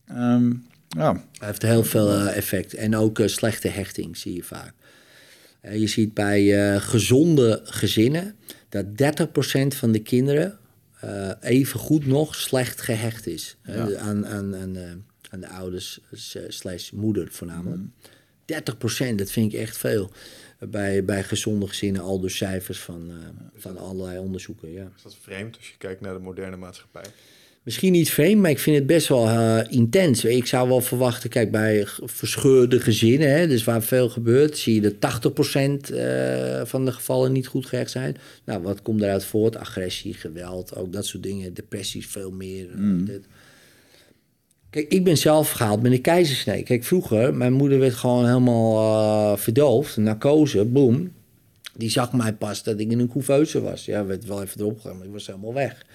Ehm, 0.08 0.54
ja, 0.88 1.14
Hij 1.14 1.48
heeft 1.48 1.62
heel 1.62 1.84
veel 1.84 2.20
effect. 2.20 2.74
En 2.74 2.96
ook 2.96 3.22
slechte 3.26 3.68
hechting 3.68 4.18
zie 4.18 4.36
je 4.36 4.44
vaak. 4.44 4.74
Je 5.62 5.88
ziet 5.88 6.14
bij 6.14 6.80
gezonde 6.80 7.62
gezinnen 7.64 8.36
dat 8.70 8.86
30% 8.86 9.76
van 9.76 9.92
de 9.92 10.00
kinderen 10.00 10.58
even 11.40 11.80
goed 11.80 12.06
nog 12.06 12.36
slecht 12.36 12.82
gehecht 12.82 13.28
is. 13.28 13.58
Ja. 13.64 13.98
aan, 13.98 14.28
aan, 14.28 14.56
aan, 14.56 14.78
aan 15.30 15.40
de 15.40 15.48
ouders 15.50 16.00
slash 16.48 16.92
moeder 16.92 17.28
voornamelijk. 17.32 17.82
30%, 19.12 19.16
dat 19.16 19.32
vind 19.32 19.54
ik 19.54 19.60
echt 19.60 19.78
veel. 19.78 20.12
Bij, 20.70 21.06
bij 21.06 21.24
gezonde 21.24 21.68
gezinnen, 21.68 22.02
al 22.02 22.20
dus 22.20 22.38
cijfers 22.38 22.80
van, 22.80 23.10
eh, 23.10 23.16
van 23.56 23.78
allerlei 23.78 24.20
onderzoeken. 24.20 24.72
Ja. 24.72 24.92
Is 24.96 25.04
dat 25.04 25.18
vreemd 25.22 25.58
als 25.58 25.68
je 25.68 25.78
kijkt 25.78 26.02
naar 26.02 26.14
de 26.14 26.20
moderne 26.20 26.56
maatschappij? 26.56 27.06
Misschien 27.64 27.92
niet 27.92 28.10
vreemd, 28.12 28.42
maar 28.42 28.50
ik 28.50 28.60
vind 28.60 28.76
het 28.78 28.86
best 28.86 29.08
wel 29.08 29.28
eh, 29.28 29.60
intens. 29.70 30.26
Ik 30.26 30.46
zou 30.46 30.68
wel 30.68 30.82
verwachten, 30.82 31.30
kijk, 31.30 31.52
bij 31.52 31.86
verscheurde 32.04 32.80
gezinnen, 32.80 33.30
hè, 33.32 33.48
dus 33.48 33.64
waar 33.64 33.84
veel 33.84 34.10
gebeurt, 34.10 34.58
zie 34.58 34.76
je 34.76 34.82
dat 34.82 35.00
80% 35.00 35.92
eh, 35.92 36.62
van 36.66 36.86
de 36.86 36.92
gevallen 36.92 37.32
niet 37.32 37.48
goed 37.48 37.66
gehecht 37.66 37.92
zijn. 37.92 38.18
Nou, 38.44 38.62
wat 38.62 38.82
komt 38.82 39.00
daaruit 39.00 39.26
voort? 39.26 39.58
Agressie, 39.58 40.14
geweld, 40.14 40.76
ook 40.76 40.94
dat 40.94 41.06
soort 41.06 41.24
dingen. 41.24 41.54
Depressies 41.54 42.08
veel 42.08 42.32
meer. 42.32 42.68
dit. 43.06 43.26
Kijk, 44.74 44.92
ik 44.92 45.04
ben 45.04 45.18
zelf 45.18 45.52
gehaald 45.52 45.82
met 45.82 45.92
een 45.92 46.02
keizersnee. 46.02 46.64
Kijk, 46.64 46.84
vroeger, 46.84 47.34
mijn 47.34 47.54
moeder 47.54 47.80
werd 47.80 47.94
gewoon 47.94 48.26
helemaal 48.26 48.78
eh, 48.80 49.38
verdoofd, 49.38 49.98
narcose, 49.98 50.66
boem. 50.66 51.12
Die 51.76 51.90
zag 51.90 52.14
mij 52.14 52.34
pas 52.34 52.64
dat 52.64 52.80
ik 52.80 52.92
in 52.92 53.00
een 53.00 53.12
couveuse 53.12 53.62
was. 53.62 53.86
Ja, 53.86 54.06
werd 54.06 54.26
wel 54.26 54.42
even 54.42 54.60
erop 54.60 54.80
gegaan, 54.80 54.98
maar 54.98 55.06
ik 55.06 55.12
was 55.12 55.28
helemaal 55.28 55.54
weg. 55.54 55.86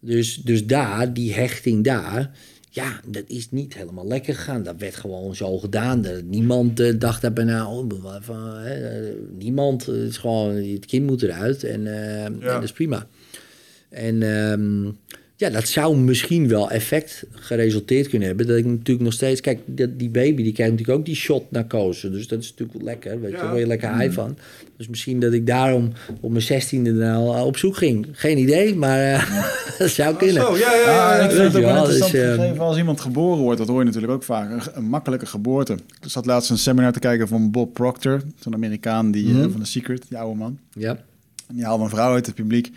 Dus, 0.00 0.36
dus 0.36 0.66
daar, 0.66 1.12
die 1.12 1.34
hechting 1.34 1.84
daar, 1.84 2.30
ja, 2.70 3.00
dat 3.06 3.24
is 3.26 3.50
niet 3.50 3.74
helemaal 3.74 4.06
lekker 4.06 4.34
gegaan. 4.34 4.62
Dat 4.62 4.76
werd 4.78 4.94
gewoon 4.94 5.34
zo 5.34 5.58
gedaan. 5.58 6.02
Dat 6.02 6.22
niemand 6.22 6.80
eh, 6.80 6.94
dacht 6.98 7.22
daarbij 7.22 7.44
na, 7.44 7.70
oh, 7.70 7.90
hè, 8.62 8.74
eh, 8.74 9.14
niemand. 9.38 9.86
Het 9.86 9.96
is 9.96 10.16
gewoon, 10.18 10.54
het 10.54 10.86
kind 10.86 11.06
moet 11.06 11.22
eruit 11.22 11.64
en, 11.64 11.86
en 12.24 12.40
dat 12.40 12.62
is 12.62 12.72
prima. 12.72 13.06
En 13.88 14.22
ehm, 14.22 14.90
ja, 15.36 15.50
dat 15.50 15.68
zou 15.68 15.96
misschien 15.96 16.48
wel 16.48 16.70
effect 16.70 17.24
geresulteerd 17.32 18.08
kunnen 18.08 18.28
hebben. 18.28 18.46
Dat 18.46 18.56
ik 18.56 18.64
natuurlijk 18.64 19.04
nog 19.04 19.12
steeds... 19.12 19.40
Kijk, 19.40 19.58
die, 19.66 19.96
die 19.96 20.08
baby 20.08 20.42
die 20.42 20.52
krijgt 20.52 20.72
natuurlijk 20.72 20.98
ook 20.98 21.06
die 21.06 21.14
shot 21.14 21.50
narcose. 21.50 22.10
Dus 22.10 22.28
dat 22.28 22.38
is 22.42 22.50
natuurlijk 22.50 22.78
wel 22.78 22.86
lekker. 22.86 23.20
Weet 23.20 23.30
je, 23.30 23.36
Ja. 23.36 23.42
daar 23.42 23.48
word 23.50 23.60
je 23.60 23.66
lekker 23.66 23.96
high 23.98 24.12
van. 24.14 24.36
Dus 24.76 24.88
misschien 24.88 25.20
dat 25.20 25.32
ik 25.32 25.46
daarom 25.46 25.92
op 26.20 26.30
mijn 26.30 26.42
zestiende 26.42 26.92
nou 26.92 27.46
op 27.46 27.56
zoek 27.56 27.76
ging. 27.76 28.06
Geen 28.12 28.38
idee, 28.38 28.74
maar 28.74 29.00
eh, 29.12 29.44
dat 29.78 29.90
zou 29.90 30.16
kunnen. 30.16 30.42
Zo, 30.42 30.56
ja, 30.56 30.74
ja, 30.74 30.80
ja. 30.80 30.90
Ja, 30.90 31.16
ja, 31.16 31.24
ik 31.24 31.30
vind 31.30 31.42
het 31.52 31.56
ook 31.56 31.62
ja, 31.62 31.72
wel 31.72 31.76
interessant 31.76 32.12
dus, 32.12 32.34
gegeven 32.34 32.58
als 32.64 32.76
iemand 32.76 33.00
geboren 33.00 33.42
wordt. 33.42 33.58
Dat 33.58 33.68
hoor 33.68 33.78
je 33.78 33.84
natuurlijk 33.84 34.12
ook 34.12 34.22
vaak. 34.22 34.50
Een, 34.50 34.60
een 34.74 34.84
makkelijke 34.88 35.26
geboorte. 35.26 35.72
Ik 35.72 36.10
zat 36.10 36.26
laatst 36.26 36.50
een 36.50 36.58
seminar 36.58 36.92
te 36.92 36.98
kijken 36.98 37.28
van 37.28 37.50
Bob 37.50 37.72
Proctor. 37.74 38.22
Zo'n 38.40 38.54
Amerikaan 38.54 39.10
die, 39.10 39.26
eh, 39.28 39.34
Mhm. 39.34 39.50
van 39.50 39.60
The 39.60 39.66
Secret, 39.66 40.04
die 40.08 40.18
oude 40.18 40.38
man. 40.38 40.58
Ja, 40.72 40.90
En 41.48 41.54
die 41.54 41.64
haalde 41.64 41.84
een 41.84 41.90
vrouw 41.90 42.12
uit 42.12 42.26
het 42.26 42.34
publiek 42.34 42.70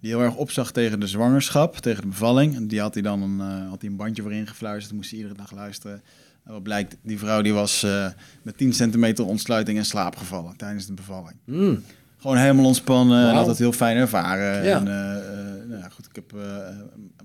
die 0.00 0.10
heel 0.10 0.22
erg 0.22 0.34
opzag 0.34 0.72
tegen 0.72 1.00
de 1.00 1.06
zwangerschap, 1.06 1.76
tegen 1.76 2.02
de 2.02 2.08
bevalling. 2.08 2.54
En 2.54 2.68
die 2.68 2.80
had 2.80 2.94
hij 2.94 3.02
dan 3.02 3.22
een, 3.22 3.40
eh, 3.40 3.68
had 3.68 3.80
hij 3.80 3.90
een 3.90 3.96
bandje 3.96 4.22
voor 4.22 4.32
ingefluisterd, 4.32 4.94
moest 4.94 5.10
hij 5.10 5.18
iedere 5.18 5.36
dag 5.36 5.52
luisteren. 5.52 6.02
En 6.44 6.52
wat 6.52 6.62
blijkt, 6.62 6.96
die 7.02 7.18
vrouw 7.18 7.42
die 7.42 7.52
was 7.52 7.82
eh, 7.82 8.06
met 8.42 8.56
10 8.56 8.72
centimeter 8.72 9.26
ontsluiting 9.26 9.78
in 9.78 9.84
slaap 9.84 10.16
gevallen 10.16 10.56
tijdens 10.56 10.86
de 10.86 10.92
bevalling. 10.92 11.36
Mm. 11.44 11.82
Gewoon 12.18 12.36
helemaal 12.36 12.64
ontspannen 12.64 13.28
en 13.28 13.34
had 13.34 13.46
het 13.46 13.58
heel 13.58 13.72
fijn 13.72 13.96
ervaren. 13.96 14.64
Ja. 14.64 14.76
En, 14.76 14.86
eh, 14.86 15.68
nou 15.68 15.80
ja, 15.80 15.88
goed, 15.88 16.06
ik 16.06 16.14
heb, 16.14 16.34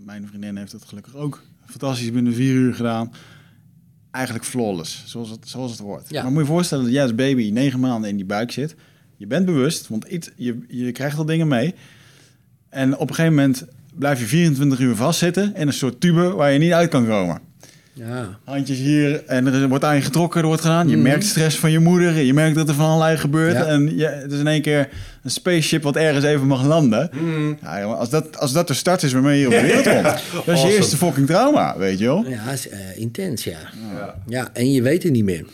mijn 0.05 0.27
vriendin 0.27 0.57
heeft 0.57 0.71
het 0.71 0.85
gelukkig 0.85 1.15
ook 1.15 1.43
fantastisch 1.65 2.11
binnen 2.11 2.33
vier 2.33 2.53
uur 2.53 2.73
gedaan. 2.73 3.11
eigenlijk 4.11 4.45
flawless, 4.45 5.03
zoals 5.05 5.29
het, 5.29 5.49
zoals 5.49 5.71
het 5.71 5.79
hoort. 5.79 6.09
Ja. 6.09 6.21
Maar 6.21 6.31
moet 6.31 6.41
je 6.41 6.47
je 6.47 6.53
voorstellen 6.53 6.83
dat 6.83 6.93
jij 6.93 7.03
als 7.03 7.15
baby 7.15 7.49
negen 7.51 7.79
maanden 7.79 8.09
in 8.09 8.15
die 8.15 8.25
buik 8.25 8.51
zit. 8.51 8.75
Je 9.17 9.27
bent 9.27 9.45
bewust, 9.45 9.87
want 9.87 10.05
iets, 10.05 10.29
je, 10.35 10.65
je 10.67 10.91
krijgt 10.91 11.17
al 11.17 11.25
dingen 11.25 11.47
mee. 11.47 11.75
En 12.71 12.97
op 12.97 13.09
een 13.09 13.15
gegeven 13.15 13.35
moment 13.35 13.65
blijf 13.95 14.19
je 14.19 14.25
24 14.25 14.79
uur 14.79 14.95
vastzitten 14.95 15.53
in 15.55 15.67
een 15.67 15.73
soort 15.73 16.01
tube 16.01 16.29
waar 16.29 16.51
je 16.51 16.59
niet 16.59 16.71
uit 16.71 16.89
kan 16.89 17.07
komen. 17.07 17.39
Ja. 17.93 18.37
Handjes 18.43 18.77
hier 18.77 19.23
en 19.25 19.45
er 19.47 19.67
wordt 19.67 19.83
aan 19.83 19.95
je 19.95 20.01
getrokken, 20.01 20.41
er 20.41 20.47
wordt 20.47 20.61
gedaan. 20.61 20.87
Je 20.89 20.95
Mhm. 20.95 21.03
merkt 21.07 21.23
stress 21.25 21.57
van 21.57 21.71
je 21.71 21.79
moeder, 21.79 22.17
je 22.21 22.33
merkt 22.33 22.55
dat 22.55 22.69
er 22.69 22.73
van 22.75 22.85
allerlei 22.85 23.17
gebeurt. 23.17 23.53
Ja. 23.53 23.65
En 23.65 23.97
je, 23.97 24.05
het 24.05 24.31
is 24.31 24.39
in 24.39 24.47
één 24.47 24.61
keer 24.61 24.89
een 25.23 25.29
spaceship 25.31 25.83
wat 25.83 25.95
ergens 25.95 26.25
even 26.25 26.47
mag 26.47 26.63
landen. 26.65 27.09
Mm. 27.13 27.57
Ja, 27.61 27.83
als, 27.83 28.09
dat, 28.09 28.37
als 28.37 28.53
dat 28.53 28.67
de 28.67 28.73
start 28.73 29.03
is 29.03 29.13
waarmee 29.13 29.39
je 29.39 29.45
op 29.45 29.51
de 29.51 29.61
wereld 29.61 29.83
komt, 29.93 30.21
dat 30.45 30.55
is 30.55 30.61
je 30.61 30.75
eerste 30.75 30.97
fucking 30.97 31.27
trauma, 31.27 31.77
weet 31.77 31.99
je 31.99 32.05
wel. 32.05 32.25
Ja, 32.27 32.51
is 32.51 32.69
eh, 32.69 32.79
intens, 32.95 33.43
ja. 33.43 33.57
Ja. 33.95 34.15
Ja, 34.27 34.49
en 34.53 34.71
je 34.71 34.81
weet 34.81 35.03
het 35.03 35.11
niet 35.11 35.23
meer. 35.25 35.45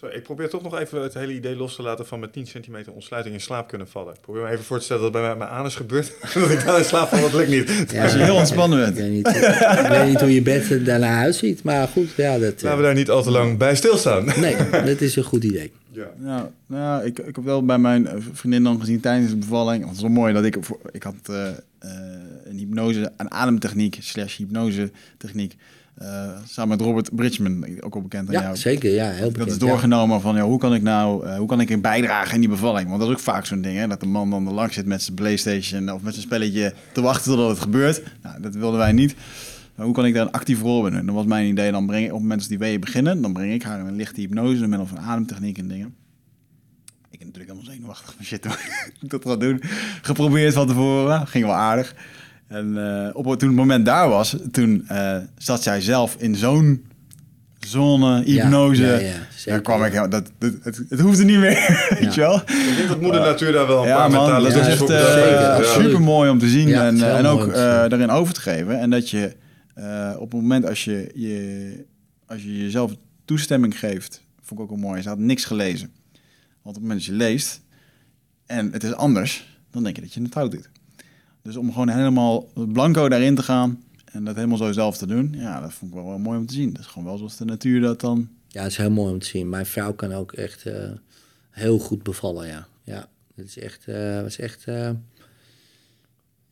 Zo, 0.00 0.06
ik 0.06 0.22
probeer 0.22 0.48
toch 0.48 0.62
nog 0.62 0.78
even 0.78 1.02
het 1.02 1.14
hele 1.14 1.32
idee 1.34 1.56
los 1.56 1.74
te 1.76 1.82
laten 1.82 2.06
van 2.06 2.20
met 2.20 2.32
10 2.32 2.46
centimeter 2.46 2.92
ontsluiting 2.92 3.34
in 3.34 3.40
slaap 3.40 3.68
kunnen 3.68 3.88
vallen. 3.88 4.14
Ik 4.14 4.20
probeer 4.20 4.42
me 4.42 4.48
even 4.48 4.64
voor 4.64 4.78
te 4.78 4.84
stellen 4.84 5.02
dat 5.02 5.12
bij 5.12 5.20
mij 5.22 5.36
mijn 5.36 5.50
anus 5.50 5.74
gebeurt. 5.76 6.12
dat 6.34 6.50
ik 6.50 6.64
dan 6.64 6.76
in 6.76 6.84
slaap 6.84 7.08
val, 7.08 7.20
dat 7.20 7.32
lukt 7.32 7.48
niet. 7.50 7.90
Ja, 7.90 8.02
Als 8.02 8.12
je 8.12 8.18
heel 8.18 8.34
ontspannen 8.36 8.78
Ik 8.88 8.94
bent. 8.94 8.96
weet 9.06 9.10
niet, 9.16 9.26
ik 9.26 9.86
weet 9.88 10.06
niet 10.06 10.20
hoe 10.20 10.34
je 10.34 10.42
bed 10.42 10.70
er 10.70 10.84
daarna 10.84 11.18
uitziet. 11.20 11.62
Maar 11.62 11.88
goed, 11.88 12.10
ja, 12.16 12.38
dat, 12.38 12.52
eh, 12.54 12.62
Laten 12.62 12.76
we 12.78 12.82
daar 12.84 12.94
niet 12.94 13.10
al 13.10 13.22
te 13.22 13.30
lang 13.30 13.58
bij 13.58 13.74
stilstaan. 13.76 14.24
nee, 14.40 14.56
dat 14.84 15.00
is 15.00 15.16
een 15.16 15.22
goed 15.24 15.44
idee. 15.44 15.72
Ja. 15.92 16.10
Nou, 16.16 16.46
nou 16.66 17.04
ik, 17.04 17.18
ik 17.18 17.34
heb 17.36 17.44
wel 17.44 17.64
bij 17.64 17.78
mijn 17.78 18.06
eh, 18.06 18.14
vriendin 18.32 18.62
dan 18.62 18.80
gezien 18.80 19.00
tijdens 19.00 19.30
de 19.30 19.36
bevalling. 19.36 19.78
Want 19.84 19.86
het 19.96 19.96
is 19.96 20.02
wel 20.02 20.10
mooi 20.22 20.32
dat 20.32 20.44
ik... 20.44 20.56
voor- 20.60 20.80
Ik 20.92 21.02
had 21.02 21.14
eh, 21.24 21.48
eh, 21.48 21.54
een 22.44 22.56
hypnose, 22.58 23.12
een 23.16 23.30
ademtechniek 23.30 23.96
slash 24.00 24.36
hypnose 24.36 24.90
techniek. 25.18 25.56
Eh, 26.00 26.28
samen 26.48 26.76
met 26.76 26.86
Robert 26.86 27.14
Bridgman, 27.16 27.64
ook 27.80 27.94
al 27.94 28.02
bekend 28.02 28.28
aan 28.28 28.34
Ja, 28.34 28.40
jou. 28.42 28.56
zeker. 28.56 28.90
Ja, 28.90 29.10
heel 29.10 29.20
Dat 29.22 29.32
bekend. 29.32 29.50
is 29.50 29.56
ja. 29.58 29.66
doorgenomen 29.66 30.20
van 30.20 30.36
ja, 30.36 30.42
hoe 30.42 30.58
kan 30.58 30.74
ik 30.74 30.82
nou, 30.82 31.26
eh, 31.26 31.36
hoe 31.36 31.46
kan 31.46 31.60
ik 31.60 31.70
een 31.70 31.80
bijdragen 31.80 32.34
in 32.34 32.40
die 32.40 32.48
bevalling? 32.48 32.88
Want 32.88 33.00
dat 33.00 33.08
is 33.08 33.14
ook 33.14 33.20
vaak 33.20 33.46
zo'n 33.46 33.60
ding, 33.60 33.76
hè, 33.78 33.86
dat 33.86 34.00
de 34.00 34.06
man 34.06 34.30
dan 34.30 34.46
er 34.46 34.52
langs 34.52 34.74
zit 34.74 34.86
met 34.86 35.02
zijn 35.02 35.16
PlayStation 35.16 35.90
of 35.92 36.02
met 36.02 36.12
zijn 36.14 36.26
spelletje 36.26 36.74
te 36.92 37.00
wachten 37.00 37.30
totdat 37.30 37.48
het 37.48 37.58
gebeurt. 37.60 38.02
Nou, 38.22 38.40
dat 38.40 38.54
wilden 38.54 38.78
wij 38.78 38.92
niet. 38.92 39.14
Maar 39.74 39.86
hoe 39.86 39.94
kan 39.94 40.06
ik 40.06 40.14
daar 40.14 40.26
een 40.26 40.32
actieve 40.32 40.62
rol 40.62 40.86
in? 40.86 41.06
Dat 41.06 41.14
was 41.14 41.24
mijn 41.26 41.46
idee. 41.48 41.72
Dan 41.72 41.86
breng 41.86 42.00
ik 42.04 42.08
op 42.08 42.12
het 42.12 42.22
moment 42.22 42.40
dat 42.40 42.48
die 42.48 42.58
weeën 42.58 42.80
beginnen, 42.80 43.22
dan 43.22 43.32
breng 43.32 43.52
ik 43.52 43.62
haar 43.62 43.80
in 43.80 43.86
een 43.86 43.96
lichte 43.96 44.20
hypnose 44.20 44.58
door 44.58 44.68
middel 44.68 44.86
van 44.86 44.98
ademtechniek 44.98 45.58
en 45.58 45.68
dingen. 45.68 45.94
Ik 47.10 47.18
ben 47.18 47.26
natuurlijk 47.26 47.52
helemaal 47.56 47.74
zenuwachtig 47.74 48.14
van 48.16 48.24
shit, 48.24 48.44
hoe 48.44 48.56
ik 49.02 49.10
dat 49.10 49.22
ga 49.24 49.36
doen. 49.36 49.60
Geprobeerd 50.02 50.54
van 50.54 50.66
tevoren, 50.66 51.26
ging 51.26 51.44
wel 51.44 51.54
aardig. 51.54 51.94
En 52.50 52.78
eh, 53.06 53.10
op 53.16 53.24
toen 53.38 53.48
het 53.48 53.58
moment 53.58 53.84
daar 53.84 54.08
was, 54.08 54.36
toen 54.50 54.84
eh, 54.88 55.16
zat 55.38 55.62
zij 55.62 55.80
zelf 55.80 56.16
in 56.18 56.34
zo'n 56.36 56.84
zone, 57.66 58.22
hypnose. 58.22 58.82
Ja, 58.82 58.92
ja, 58.92 58.98
ja, 59.00 59.18
Daar 59.44 59.60
kwam 59.60 59.84
ik, 59.84 59.92
helemaal- 59.92 60.08
dat, 60.08 60.30
dat, 60.38 60.52
het, 60.62 60.82
het 60.88 61.00
hoefde 61.00 61.24
niet 61.24 61.38
meer, 61.38 61.86
weet 62.00 62.14
je 62.14 62.20
wel. 62.20 62.34
Ik 62.36 62.74
denk 62.76 62.88
dat 62.88 63.00
moeder 63.00 63.20
natuur 63.20 63.52
daar 63.52 63.66
wel 63.66 63.82
een 63.82 63.88
Ja 63.88 63.96
paar 63.96 64.10
man, 64.10 64.22
mentale 64.22 64.48
dat 64.52 64.64
ja, 64.64 64.70
echt 65.58 65.68
super 65.70 66.00
mooi 66.00 66.30
om 66.30 66.38
te 66.38 66.48
zien 66.48 66.68
Ja, 66.68 66.84
het 66.84 66.94
en, 66.94 67.02
eh, 67.10 67.18
en 67.18 67.26
ook 67.26 67.40
eh, 67.40 67.54
zien. 67.54 67.88
daarin 67.88 68.10
over 68.10 68.34
te 68.34 68.40
geven. 68.40 68.78
En 68.78 68.90
dat 68.90 69.10
je 69.10 69.36
eh, 69.74 70.10
op 70.18 70.32
het 70.32 70.40
moment 70.40 70.66
als 70.68 70.84
je, 70.84 71.10
je, 71.14 71.84
als 72.26 72.42
je 72.42 72.58
jezelf 72.58 72.92
toestemming 73.24 73.78
geeft, 73.78 74.22
vond 74.42 74.60
ik 74.60 74.66
ook 74.70 74.78
wel 74.80 74.88
mooi, 74.88 75.02
ze 75.02 75.08
had 75.08 75.18
niks 75.18 75.44
gelezen. 75.44 75.90
Want 76.62 76.76
op 76.76 76.82
het 76.82 76.82
moment 76.82 76.98
dat 76.98 77.08
je 77.08 77.12
leest 77.24 77.60
en 78.46 78.72
het 78.72 78.84
is 78.84 78.94
anders, 78.94 79.58
dan 79.70 79.82
denk 79.82 79.96
je 79.96 80.02
dat 80.02 80.14
je 80.14 80.22
het 80.22 80.32
fout 80.32 80.50
doet. 80.50 80.68
Dus 81.42 81.56
om 81.56 81.72
gewoon 81.72 81.88
helemaal 81.88 82.50
blanco 82.54 83.08
daarin 83.08 83.34
te 83.34 83.42
gaan 83.42 83.82
en 84.04 84.24
dat 84.24 84.34
helemaal 84.34 84.56
zo 84.56 84.72
zelf 84.72 84.96
te 84.96 85.06
doen, 85.06 85.34
ja, 85.36 85.60
dat 85.60 85.72
vond 85.72 85.90
ik 85.90 85.96
wel, 85.96 86.06
wel 86.06 86.18
mooi 86.18 86.38
om 86.38 86.46
te 86.46 86.54
zien. 86.54 86.72
Dat 86.72 86.80
is 86.80 86.86
gewoon 86.86 87.04
wel 87.08 87.16
zoals 87.16 87.36
de 87.36 87.44
natuur 87.44 87.80
dat 87.80 88.00
dan 88.00 88.28
Ja, 88.48 88.62
het 88.62 88.70
is 88.70 88.76
heel 88.76 88.90
mooi 88.90 89.12
om 89.12 89.18
te 89.18 89.26
zien. 89.26 89.48
Mijn 89.48 89.66
vrouw 89.66 89.92
kan 89.92 90.12
ook 90.12 90.32
echt 90.32 90.66
eh, 90.66 90.90
heel 91.50 91.78
goed 91.78 92.02
bevallen, 92.02 92.46
ja. 92.46 92.66
Ja, 92.84 93.08
het 93.34 93.46
is 93.46 93.58
echt... 93.58 93.88
eh 93.88 94.22
was 94.22 94.38
echt 94.38 94.64
eh, 94.64 94.90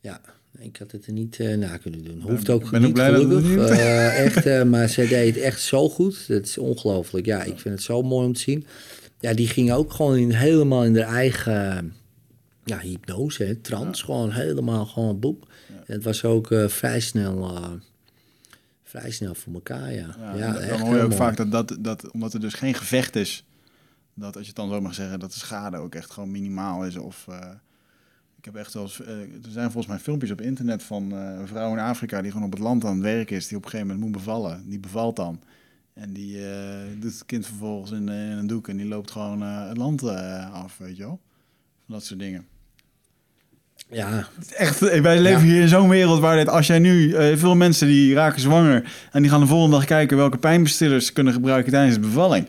ja, 0.01 0.21
ik 0.57 0.77
had 0.77 0.91
het 0.91 1.05
er 1.05 1.13
niet 1.13 1.39
eh, 1.39 1.57
na 1.57 1.77
kunnen 1.77 2.03
doen. 2.03 2.21
Hoeft 2.21 2.49
ook 2.49 2.69
ben 2.69 2.81
niet 2.81 2.93
blij 2.93 3.11
dat 3.11 3.21
het 3.29 3.43
gelukkig. 3.45 3.77
eh, 3.77 4.25
echt, 4.25 4.45
eh, 4.45 4.63
maar 4.63 4.89
zij 4.89 5.07
deed 5.07 5.35
het 5.35 5.43
echt 5.43 5.61
zo 5.61 5.89
goed. 5.89 6.27
Dat 6.27 6.45
is 6.45 6.57
ongelooflijk. 6.57 7.25
Ja, 7.25 7.43
ik 7.43 7.59
vind 7.59 7.75
het 7.75 7.83
zo 7.83 8.01
mooi 8.01 8.25
om 8.25 8.33
te 8.33 8.39
zien. 8.39 8.65
Ja, 9.19 9.33
die 9.33 9.47
ging 9.47 9.71
ook 9.71 9.93
gewoon 9.93 10.17
in, 10.17 10.31
helemaal 10.31 10.85
in 10.85 10.97
haar 10.97 11.15
eigen 11.15 11.93
ja, 12.69 12.79
hypnose, 12.79 13.43
hè, 13.43 13.55
trance. 13.55 14.03
Gewoon 14.03 14.31
helemaal 14.31 14.85
gewoon 14.85 15.19
boep. 15.19 15.51
En 15.85 15.93
het 15.93 16.03
was 16.03 16.23
ook 16.23 16.51
eh, 16.51 16.67
vrij 16.67 16.99
snel... 16.99 17.55
eh, 17.55 17.71
vrij 18.83 19.11
snel 19.11 19.35
voor 19.35 19.53
elkaar, 19.53 19.93
ja. 19.93 20.15
Ja, 20.19 20.35
Ja, 20.35 20.51
dan 20.53 20.79
hoor 20.79 20.95
je 20.95 21.01
ook 21.01 21.07
mooi. 21.09 21.21
vaak 21.21 21.37
dat, 21.37 21.51
dat, 21.51 21.77
dat, 21.79 22.11
omdat 22.11 22.33
er 22.33 22.39
dus 22.39 22.53
geen 22.53 22.73
gevecht 22.73 23.15
is, 23.15 23.45
dat 24.13 24.33
als 24.35 24.41
je 24.43 24.47
het 24.47 24.55
dan 24.55 24.69
zo 24.69 24.81
mag 24.81 24.93
zeggen, 24.93 25.19
dat 25.19 25.33
de 25.33 25.39
schade 25.39 25.77
ook 25.77 25.95
echt 25.95 26.11
gewoon 26.11 26.31
minimaal 26.31 26.85
is. 26.85 26.95
Of 26.97 27.25
eh, 27.29 27.49
ik 28.37 28.45
heb 28.45 28.55
echt 28.55 28.73
wel 28.73 28.83
eens, 28.83 28.99
er 28.99 29.27
zijn 29.49 29.71
volgens 29.71 29.87
mij 29.87 29.99
filmpjes 29.99 30.31
op 30.31 30.41
internet 30.41 30.83
van 30.83 31.11
eh, 31.11 31.39
een 31.39 31.47
vrouw 31.47 31.71
in 31.71 31.79
Afrika 31.79 32.21
die 32.21 32.31
gewoon 32.31 32.45
op 32.45 32.53
het 32.53 32.61
land 32.61 32.85
aan 32.85 32.93
het 32.93 33.03
werk 33.03 33.31
is, 33.31 33.47
die 33.47 33.57
op 33.57 33.63
een 33.63 33.69
gegeven 33.69 33.93
moment 33.93 34.05
moet 34.11 34.23
bevallen. 34.23 34.69
Die 34.69 34.79
bevalt 34.79 35.15
dan. 35.15 35.41
En 35.93 36.13
die 36.13 36.37
doet 36.99 37.11
het 37.13 37.25
kind 37.25 37.45
vervolgens 37.45 37.91
in, 37.91 38.09
in 38.09 38.37
een 38.37 38.47
doek 38.47 38.67
en 38.67 38.77
die 38.77 38.87
loopt 38.87 39.11
gewoon 39.11 39.41
het 39.41 39.77
land 39.77 40.03
af, 40.03 40.77
weet 40.77 40.97
je 40.97 41.03
wel. 41.03 41.19
Van 41.85 41.93
dat 41.93 42.05
soort 42.05 42.19
dingen. 42.19 42.47
Ja, 43.91 44.27
Echt, 44.57 44.81
eh, 44.81 45.01
wij 45.01 45.19
leven 45.19 45.45
Ja. 45.47 45.51
hier 45.53 45.61
in 45.61 45.67
zo'n 45.67 45.89
wereld 45.89 46.19
waar 46.19 46.35
dit, 46.37 46.49
als 46.49 46.67
jij 46.67 46.79
nu, 46.79 47.13
eh, 47.13 47.37
veel 47.37 47.55
mensen 47.55 47.87
die 47.87 48.13
raken 48.13 48.41
zwanger 48.41 48.83
en 49.11 49.21
die 49.21 49.31
gaan 49.31 49.39
de 49.39 49.47
volgende 49.47 49.75
dag 49.75 49.85
kijken 49.85 50.17
welke 50.17 50.37
pijnbestillers 50.37 51.05
ze 51.05 51.13
kunnen 51.13 51.33
gebruiken 51.33 51.71
tijdens 51.71 51.95
de 51.95 52.01
bevalling. 52.01 52.47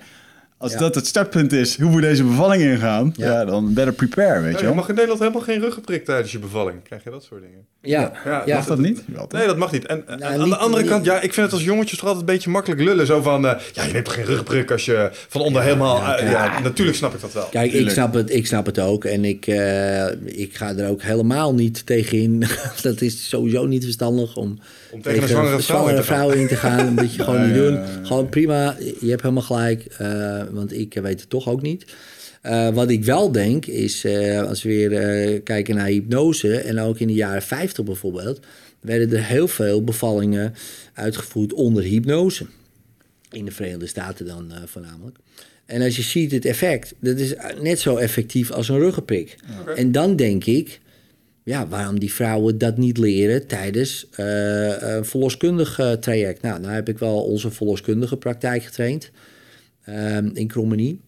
Als 0.61 0.73
Ja. 0.73 0.79
dat 0.79 0.95
het 0.95 1.07
startpunt 1.07 1.53
is, 1.53 1.79
hoe 1.81 1.95
we 1.95 2.01
deze 2.01 2.25
bevalling 2.25 2.63
ingaan, 2.63 3.13
ja. 3.17 3.27
Ja. 3.31 3.45
dan 3.45 3.75
better 3.75 3.93
prepare, 3.95 4.41
weet 4.41 4.53
Ja, 4.53 4.61
je 4.61 4.67
je 4.69 4.75
mag 4.75 4.89
in 4.89 4.95
Nederland 4.95 5.21
helemaal 5.21 5.43
geen 5.43 5.61
ruggenprik 5.61 6.05
tijdens 6.05 6.33
je 6.33 6.39
bevalling. 6.39 6.83
Krijg 6.83 7.05
je 7.05 7.11
dat 7.11 7.23
soort 7.25 7.41
dingen? 7.43 7.67
ja, 7.83 8.13
Ja, 8.25 8.43
ja. 8.47 8.57
Mag 8.57 8.67
dat 8.67 8.79
niet? 8.79 9.03
Nee, 9.31 9.47
dat 9.47 9.57
mag 9.57 9.73
niet. 9.73 9.87
En 9.87 10.09
en 10.09 10.19
Nou, 10.19 10.33
aan 10.33 10.41
niet- 10.41 10.49
de 10.51 10.57
andere 10.57 10.83
niet- 10.83 10.91
kant, 10.91 11.05
ja, 11.05 11.15
ik 11.21 11.33
vind 11.35 11.47
het 11.47 11.53
als 11.55 11.65
jongetjes 11.65 11.99
toch 11.99 12.09
altijd 12.09 12.29
een 12.29 12.35
beetje 12.35 12.51
makkelijk 12.51 12.81
lullen. 12.81 13.07
Zo 13.07 13.23
van, 13.23 13.47
eh, 13.47 13.61
ja, 13.73 13.85
je 13.85 13.93
neemt 13.93 14.05
toch 14.05 14.15
geen 14.15 14.25
ruggenprik 14.25 14.71
als 14.71 14.85
je 14.85 15.09
van 15.13 15.41
onder 15.41 15.63
helemaal... 15.63 15.97
ja, 15.97 16.17
eh, 16.19 16.31
ja, 16.31 16.61
natuurlijk 16.61 16.97
snap 16.97 17.15
ik 17.15 17.21
dat 17.21 17.33
wel. 17.33 17.47
Kijk, 17.51 17.73
ik 17.73 17.91
snap, 17.91 18.15
het, 18.15 18.35
ik 18.35 18.47
snap 18.47 18.67
het 18.67 18.79
ook. 18.79 19.05
En 19.05 19.25
ik, 19.25 19.47
eh, 19.47 20.07
ik 20.25 20.57
ga 20.57 20.75
er 20.77 20.89
ook 20.89 21.03
helemaal 21.03 21.55
niet 21.55 21.87
tegen 21.87 22.19
in. 22.19 22.43
dat 22.83 23.01
is 23.01 23.29
sowieso 23.29 23.67
niet 23.67 23.85
verstandig 23.85 24.37
om, 24.37 24.59
Om 24.93 25.03
tegen 25.03 25.23
een 25.23 25.29
zwangere 25.63 25.63
vrouw 25.63 25.89
in 25.89 25.97
te 25.97 26.03
gaan. 26.03 26.05
vrouw 26.05 26.31
in 26.31 26.47
te 26.49 26.57
gaan. 26.57 26.95
Dat 26.95 27.05
moet 27.05 27.15
je 27.15 27.23
gewoon 27.23 27.41
Ja, 27.41 27.47
niet 27.47 27.55
doen. 27.55 27.73
ja, 27.73 27.81
ja. 27.81 28.05
Gewoon 28.05 28.29
prima. 28.29 28.77
Je 29.01 29.09
hebt 29.11 29.23
helemaal 29.23 29.43
gelijk. 29.43 29.85
eh, 29.85 30.43
want 30.51 30.73
ik 30.73 30.95
weet 30.95 31.21
het 31.21 31.31
toch 31.31 31.49
ook 31.49 31.63
niet. 31.63 31.85
Eh, 32.43 32.69
wat 32.75 32.91
ik 32.91 33.05
wel 33.05 33.33
denk 33.33 33.67
is, 33.67 34.05
eh, 34.05 34.43
als 34.43 34.63
we 34.63 34.69
weer 34.69 34.93
eh, 34.93 35.41
kijken 35.45 35.75
naar 35.75 35.87
hypnose... 35.87 36.57
en 36.61 36.79
ook 36.81 36.99
in 36.99 37.07
de 37.07 37.13
jaren 37.15 37.43
50 37.43 37.85
bijvoorbeeld... 37.85 38.41
werden 38.81 39.13
er 39.13 39.25
heel 39.25 39.49
veel 39.49 39.85
bevallingen 39.85 40.55
uitgevoerd 40.95 41.53
onder 41.53 41.83
hypnose. 41.83 42.47
In 43.31 43.45
de 43.45 43.51
Verenigde 43.51 43.87
Staten 43.87 44.27
dan 44.27 44.53
voornamelijk. 44.67 45.17
En 45.67 45.83
als 45.83 45.97
je 45.97 46.03
ziet 46.03 46.33
het 46.33 46.45
effect, 46.45 46.95
dat 47.01 47.19
is 47.19 47.35
net 47.61 47.81
zo 47.81 47.97
effectief 47.97 48.51
als 48.51 48.69
een 48.69 48.79
ruggenprik. 48.79 49.37
En 49.77 49.93
dan 49.93 50.17
denk 50.17 50.45
ik, 50.45 50.81
ja, 51.43 51.69
waarom 51.69 51.99
die 51.99 52.13
vrouwen 52.13 52.59
dat 52.59 52.77
niet 52.77 52.99
leren 52.99 53.47
tijdens 53.47 54.07
eh, 54.11 54.83
een 54.83 55.05
verloskundig 55.05 55.79
eh, 55.79 55.93
traject? 55.93 56.43
Nou, 56.43 56.61
nou 56.61 56.73
heb 56.73 56.89
ik 56.89 56.99
wel 56.99 57.23
onze 57.23 57.51
verloskundige 57.51 58.17
praktijk 58.17 58.63
getraind 58.63 59.11
ehm, 59.85 60.31
in 60.35 60.47
Krommenie. 60.47 61.01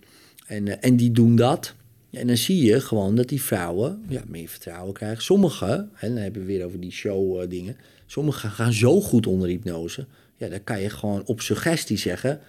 En, 0.47 0.69
eh, 0.69 0.77
en 0.81 0.97
die 0.97 1.13
doen 1.13 1.37
dat. 1.37 1.75
En 2.11 2.27
dan 2.27 2.37
zie 2.37 2.65
je 2.65 2.81
gewoon 2.81 3.17
dat 3.17 3.29
die 3.29 3.43
vrouwen 3.43 4.03
ja, 4.09 4.23
meer 4.27 4.49
vertrouwen 4.49 4.93
krijgen. 4.93 5.23
Sommigen, 5.23 5.91
en 5.95 6.15
dan 6.15 6.23
hebben 6.23 6.41
we 6.41 6.47
weer 6.47 6.65
over 6.65 6.81
die 6.81 6.93
show 6.93 7.51
dingen. 7.51 7.77
Sommigen 8.07 8.51
gaan 8.51 8.73
zo 8.73 9.01
goed 9.01 9.27
onder 9.27 9.49
hypnose. 9.49 10.07
Ja, 10.37 10.49
dan 10.49 10.65
kan 10.65 10.81
je 10.81 10.91
gewoon 10.91 11.23
op 11.25 11.41
suggestie 11.41 11.97
zeggen. 11.99 12.41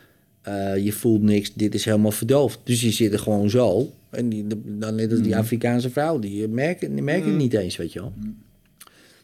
je 0.83 0.91
voelt 0.91 1.21
niks, 1.21 1.53
dit 1.53 1.73
is 1.75 1.85
helemaal 1.85 2.11
verdoofd. 2.11 2.59
Dus 2.63 2.79
die 2.79 2.91
zitten 2.91 3.19
gewoon 3.19 3.49
zo. 3.49 3.93
En 4.13 4.29
die, 4.29 4.47
dan 4.65 4.95
net 4.95 5.11
als 5.11 5.21
die 5.21 5.37
Afrikaanse 5.37 5.89
vrouw, 5.89 6.19
die 6.19 6.47
merken, 6.47 6.93
die 6.93 7.03
merken 7.03 7.29
het 7.29 7.37
niet 7.37 7.53
eens, 7.53 7.77
weet 7.77 7.93
je 7.93 7.99
wel. 7.99 8.13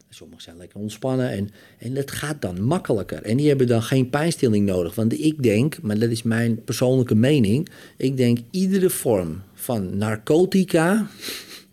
Sommigen 0.10 0.44
zijn 0.44 0.58
lekker 0.58 0.80
ontspannen 0.80 1.30
en, 1.30 1.50
en 1.78 1.94
dat 1.94 2.12
gaat 2.12 2.42
dan 2.42 2.64
makkelijker. 2.64 3.24
En 3.24 3.38
die 3.38 3.48
hebben 3.48 3.68
dan 3.68 3.84
geen 3.84 4.10
pijnstilling 4.10 4.66
nodig. 4.66 4.96
Want 4.96 5.20
ik 5.20 5.44
denk, 5.44 5.82
maar 5.82 6.00
dat 6.00 6.10
is 6.10 6.24
mijn 6.24 6.64
persoonlijke 6.64 7.16
mening... 7.16 7.70
ik 7.98 8.18
denk 8.18 8.38
iedere 8.52 8.90
vorm 8.90 9.42
van 9.54 9.98
narcotica... 9.98 11.08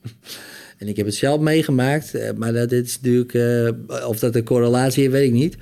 en 0.78 0.88
ik 0.88 0.96
heb 0.96 1.06
het 1.06 1.14
zelf 1.14 1.40
meegemaakt, 1.40 2.14
eh, 2.14 2.32
maar 2.32 2.52
dat 2.52 2.72
is 2.72 3.00
natuurlijk... 3.00 3.34
eh, 3.34 4.08
of 4.08 4.18
dat 4.18 4.34
een 4.34 4.44
correlatie 4.44 5.02
heeft, 5.02 5.14
weet 5.14 5.28
ik 5.28 5.32
niet. 5.32 5.56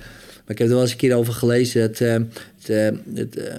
Maar 0.45 0.53
ik 0.53 0.57
heb 0.57 0.67
er 0.67 0.73
wel 0.73 0.81
eens 0.81 0.91
een 0.91 0.97
keer 0.97 1.15
over 1.15 1.33
gelezen... 1.33 1.81
dat, 1.81 1.99
eh, 1.99 2.13
het, 2.13 2.69
eh, 2.69 3.15
het, 3.15 3.37
eh, 3.37 3.55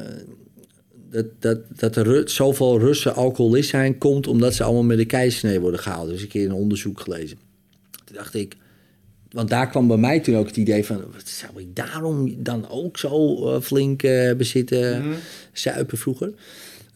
dat, 1.16 1.26
dat, 1.38 1.58
dat 1.78 1.96
er 1.96 2.30
zoveel 2.30 2.78
Russen 2.78 3.14
alcoholist 3.14 3.70
zijn... 3.70 3.98
komt 3.98 4.26
omdat 4.26 4.54
ze 4.54 4.62
allemaal 4.62 4.82
met 4.82 4.98
de 4.98 5.04
keizersnee 5.04 5.60
worden 5.60 5.80
gehaald. 5.80 6.08
Dus 6.08 6.22
een 6.22 6.28
keer 6.28 6.44
een 6.44 6.52
onderzoek 6.52 7.00
gelezen. 7.00 7.38
Toen 8.04 8.16
dacht 8.16 8.34
ik, 8.34 8.56
want 9.30 9.48
daar 9.48 9.68
kwam 9.70 9.86
bij 9.86 9.96
mij 9.96 10.20
toen 10.20 10.36
ook 10.36 10.46
het 10.46 10.56
idee 10.56 10.84
van... 10.84 10.96
wat 10.96 11.28
zou 11.28 11.52
ik 11.60 11.76
daarom 11.76 12.42
dan 12.42 12.68
ook 12.68 12.98
zo 12.98 13.46
eh, 13.48 13.60
flink 13.60 14.02
uh, 14.02 14.34
bezitten 14.34 15.04
mm 15.04 15.14
zuipen 15.52 15.98
vroeger? 15.98 16.32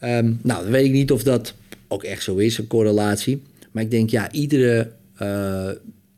Um, 0.03 0.39
nou, 0.43 0.63
dan 0.63 0.71
weet 0.71 0.85
ik 0.85 0.91
niet 0.91 1.11
of 1.11 1.23
dat 1.23 1.53
ook 1.87 2.03
echt 2.03 2.23
zo 2.23 2.35
is, 2.35 2.57
een 2.57 2.67
correlatie. 2.67 3.41
Maar 3.71 3.83
ik 3.83 3.91
denk, 3.91 4.09
ja, 4.09 4.31
iedere 4.31 4.91
uh, 5.21 5.69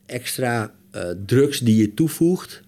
extra 0.05 0.73
drugs 1.25 1.59
die 1.59 1.75
je 1.75 1.93
toevoegt... 1.93 2.61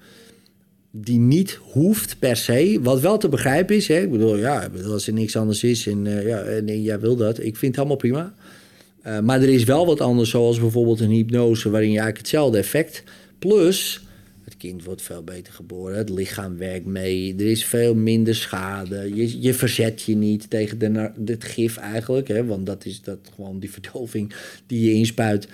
die 0.97 1.19
niet 1.19 1.59
hoeft 1.61 2.19
per 2.19 2.35
se, 2.35 2.79
wat 2.81 2.99
wel 2.99 3.17
te 3.17 3.29
begrijpen 3.29 3.75
is... 3.75 3.87
Hè? 3.87 4.01
ik 4.01 4.11
bedoel, 4.11 4.37
ja, 4.37 4.69
als 4.87 5.07
er 5.07 5.13
niks 5.13 5.35
anders 5.35 5.63
is 5.63 5.87
en, 5.87 6.03
ja, 6.03 6.41
en 6.41 6.81
jij 6.81 6.99
wil 6.99 7.15
dat... 7.15 7.39
ik 7.39 7.55
vind 7.55 7.75
het 7.75 7.75
helemaal 7.75 7.95
prima... 7.95 8.33
maar 9.21 9.41
er 9.41 9.49
is 9.49 9.63
wel 9.63 9.85
wat 9.85 10.01
anders, 10.01 10.29
zoals 10.29 10.59
bijvoorbeeld 10.59 10.99
een 10.99 11.09
hypnose... 11.09 11.69
waarin 11.69 11.91
je 11.91 11.99
eigenlijk 11.99 12.27
hetzelfde 12.27 12.57
effect 12.57 13.03
Plus, 13.39 14.01
het 14.43 14.57
kind 14.57 14.83
wordt 14.83 15.01
veel 15.01 15.23
beter 15.23 15.53
geboren, 15.53 15.97
het 15.97 16.09
lichaam 16.09 16.57
werkt 16.57 16.85
mee, 16.85 17.35
er 17.35 17.45
is 17.45 17.65
veel 17.65 17.95
minder 17.95 18.35
schade. 18.35 19.15
Je, 19.15 19.41
je 19.41 19.53
verzet 19.53 20.01
je 20.01 20.15
niet 20.15 20.49
tegen 20.49 20.95
het 21.25 21.43
gif 21.43 21.77
eigenlijk, 21.77 22.27
hè, 22.27 22.45
want 22.45 22.65
dat 22.65 22.85
is 22.85 23.01
dat 23.01 23.19
gewoon 23.35 23.59
die 23.59 23.71
verdoving 23.79 24.33
die 24.67 24.89
je 24.89 24.93
inspuit. 24.93 25.47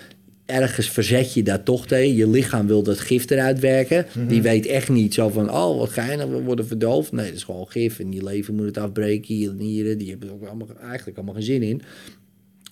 Ergens 0.52 0.90
verzet 0.90 1.34
je 1.34 1.44
daar 1.44 1.64
toch 1.64 1.88
tegen. 1.88 2.16
Je 2.16 2.30
lichaam 2.30 2.68
wil 2.68 2.84
dat 2.84 3.00
gif 3.00 3.30
eruit 3.30 3.60
werken. 3.60 4.06
Mhm. 4.14 4.28
Die 4.28 4.42
weet 4.42 4.66
echt 4.66 4.90
niet 4.90 5.14
zo 5.14 5.30
van, 5.30 5.52
oh 5.52 5.78
wat 5.78 5.90
geinig, 5.90 6.26
we 6.28 6.42
worden 6.42 6.68
verdoofd. 6.68 7.12
Nee, 7.12 7.26
dat 7.26 7.36
is 7.36 7.44
gewoon 7.44 7.68
gif 7.68 8.00
en 8.00 8.12
je 8.12 8.24
leven 8.24 8.56
moet 8.56 8.66
het 8.66 8.78
afbreken. 8.78 9.38
Je 9.38 9.52
nieren, 9.52 9.98
die 9.98 10.10
hebben 10.10 10.28
er 10.28 10.34
ook 10.34 10.46
allemaal, 10.46 10.68
eigenlijk 10.82 11.18
allemaal 11.18 11.36
geen 11.36 11.44
zin 11.44 11.64
in. 11.64 11.82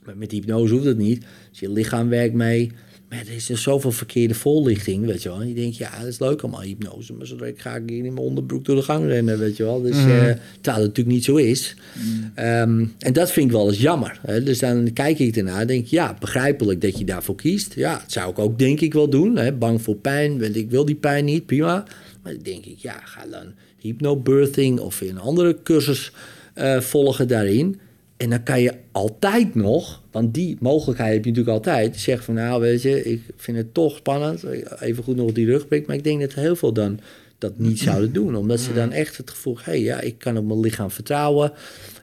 Maar 0.05 0.17
met 0.17 0.31
hypnose 0.31 0.73
hoeft 0.73 0.85
het 0.85 0.97
niet. 0.97 1.25
Dus 1.49 1.59
je 1.59 1.71
lichaam 1.71 2.09
werkt 2.09 2.33
mee. 2.33 2.71
Maar 3.09 3.19
er 3.19 3.33
is 3.35 3.45
dus 3.45 3.61
zoveel 3.61 3.91
verkeerde 3.91 4.33
voorlichting, 4.33 5.05
weet 5.05 5.23
je 5.23 5.29
wel. 5.29 5.41
En 5.41 5.47
je 5.47 5.53
denkt, 5.53 5.77
ja, 5.77 5.97
dat 5.97 6.07
is 6.07 6.19
leuk 6.19 6.41
allemaal 6.41 6.61
hypnose. 6.61 7.13
Maar 7.13 7.27
zodra 7.27 7.45
ik 7.45 7.59
ga 7.59 7.75
ik 7.75 7.89
hier 7.89 8.05
in 8.05 8.13
mijn 8.13 8.25
onderbroek 8.25 8.65
door 8.65 8.75
de 8.75 8.81
gang 8.81 9.05
rennen, 9.05 9.39
weet 9.39 9.57
je 9.57 9.63
wel. 9.63 9.81
Dus, 9.81 9.95
mm. 9.95 10.09
uh, 10.09 10.21
terwijl 10.61 10.83
het 10.83 10.97
natuurlijk 10.97 11.07
niet 11.07 11.23
zo 11.23 11.35
is. 11.35 11.75
Mhm. 11.93 12.29
Ehm, 12.33 12.85
en 12.99 13.13
dat 13.13 13.31
vind 13.31 13.45
ik 13.45 13.51
wel 13.51 13.67
eens 13.67 13.79
jammer. 13.79 14.19
Hè? 14.21 14.43
Dus 14.43 14.59
dan 14.59 14.93
kijk 14.93 15.19
ik 15.19 15.35
ernaar 15.35 15.61
en 15.61 15.67
denk 15.67 15.85
ja, 15.85 16.17
begrijpelijk 16.19 16.81
dat 16.81 16.97
je 16.97 17.05
daarvoor 17.05 17.35
kiest. 17.35 17.73
Ja, 17.75 17.93
dat 17.93 18.11
zou 18.11 18.31
ik 18.31 18.39
ook 18.39 18.59
denk 18.59 18.79
ik 18.79 18.93
wel 18.93 19.09
doen. 19.09 19.37
Hè? 19.37 19.53
Bang 19.53 19.81
voor 19.81 19.95
pijn, 19.95 20.39
want 20.39 20.55
ik 20.55 20.69
wil 20.69 20.85
die 20.85 20.95
pijn 20.95 21.25
niet, 21.25 21.45
prima. 21.45 21.85
Maar 22.23 22.33
dan 22.33 22.43
denk 22.43 22.65
ik, 22.65 22.77
ja, 22.77 23.01
ga 23.03 23.25
dan 23.31 23.53
hypnobirthing 23.77 24.79
of 24.79 25.01
een 25.01 25.19
andere 25.19 25.57
cursus 25.63 26.11
uh, 26.55 26.79
volgen 26.79 27.27
daarin. 27.27 27.79
En 28.19 28.29
dan 28.29 28.43
kan 28.43 28.61
je 28.61 28.73
altijd 28.91 29.55
nog, 29.55 30.01
want 30.11 30.33
die 30.33 30.57
mogelijkheid 30.59 31.13
heb 31.13 31.23
je 31.23 31.29
natuurlijk 31.29 31.57
altijd, 31.57 31.97
zeggen 31.97 32.25
van 32.25 32.33
nou 32.33 32.61
weet 32.61 32.81
je, 32.81 33.03
ik 33.03 33.21
vind 33.35 33.57
het 33.57 33.73
toch 33.73 33.95
spannend, 33.95 34.43
even 34.79 35.03
goed 35.03 35.15
nog 35.15 35.31
die 35.31 35.45
rugprik, 35.45 35.87
maar 35.87 35.95
ik 35.95 36.03
denk 36.03 36.21
dat 36.21 36.33
heel 36.33 36.55
veel 36.55 36.73
dan 36.73 36.99
dat 37.37 37.57
niet 37.57 37.79
zouden 37.79 38.13
doen, 38.13 38.35
omdat 38.35 38.59
ze 38.59 38.73
dan 38.73 38.91
echt 38.91 39.17
het 39.17 39.29
gevoel, 39.29 39.57
hé 39.57 39.63
hey, 39.63 39.81
ja, 39.81 39.99
ik 40.01 40.17
kan 40.17 40.37
op 40.37 40.45
mijn 40.45 40.59
lichaam 40.59 40.91
vertrouwen 40.91 41.51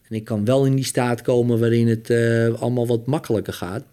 en 0.09 0.17
ik 0.17 0.25
kan 0.25 0.45
wel 0.45 0.67
in 0.67 0.75
die 0.75 0.85
staat 0.85 1.23
komen 1.23 1.59
waarin 1.59 1.89
het 1.89 2.11
uh, 2.11 2.61
allemaal 2.61 2.87
wat 2.87 3.07
makkelijker 3.07 3.53
gaat. 3.53 3.85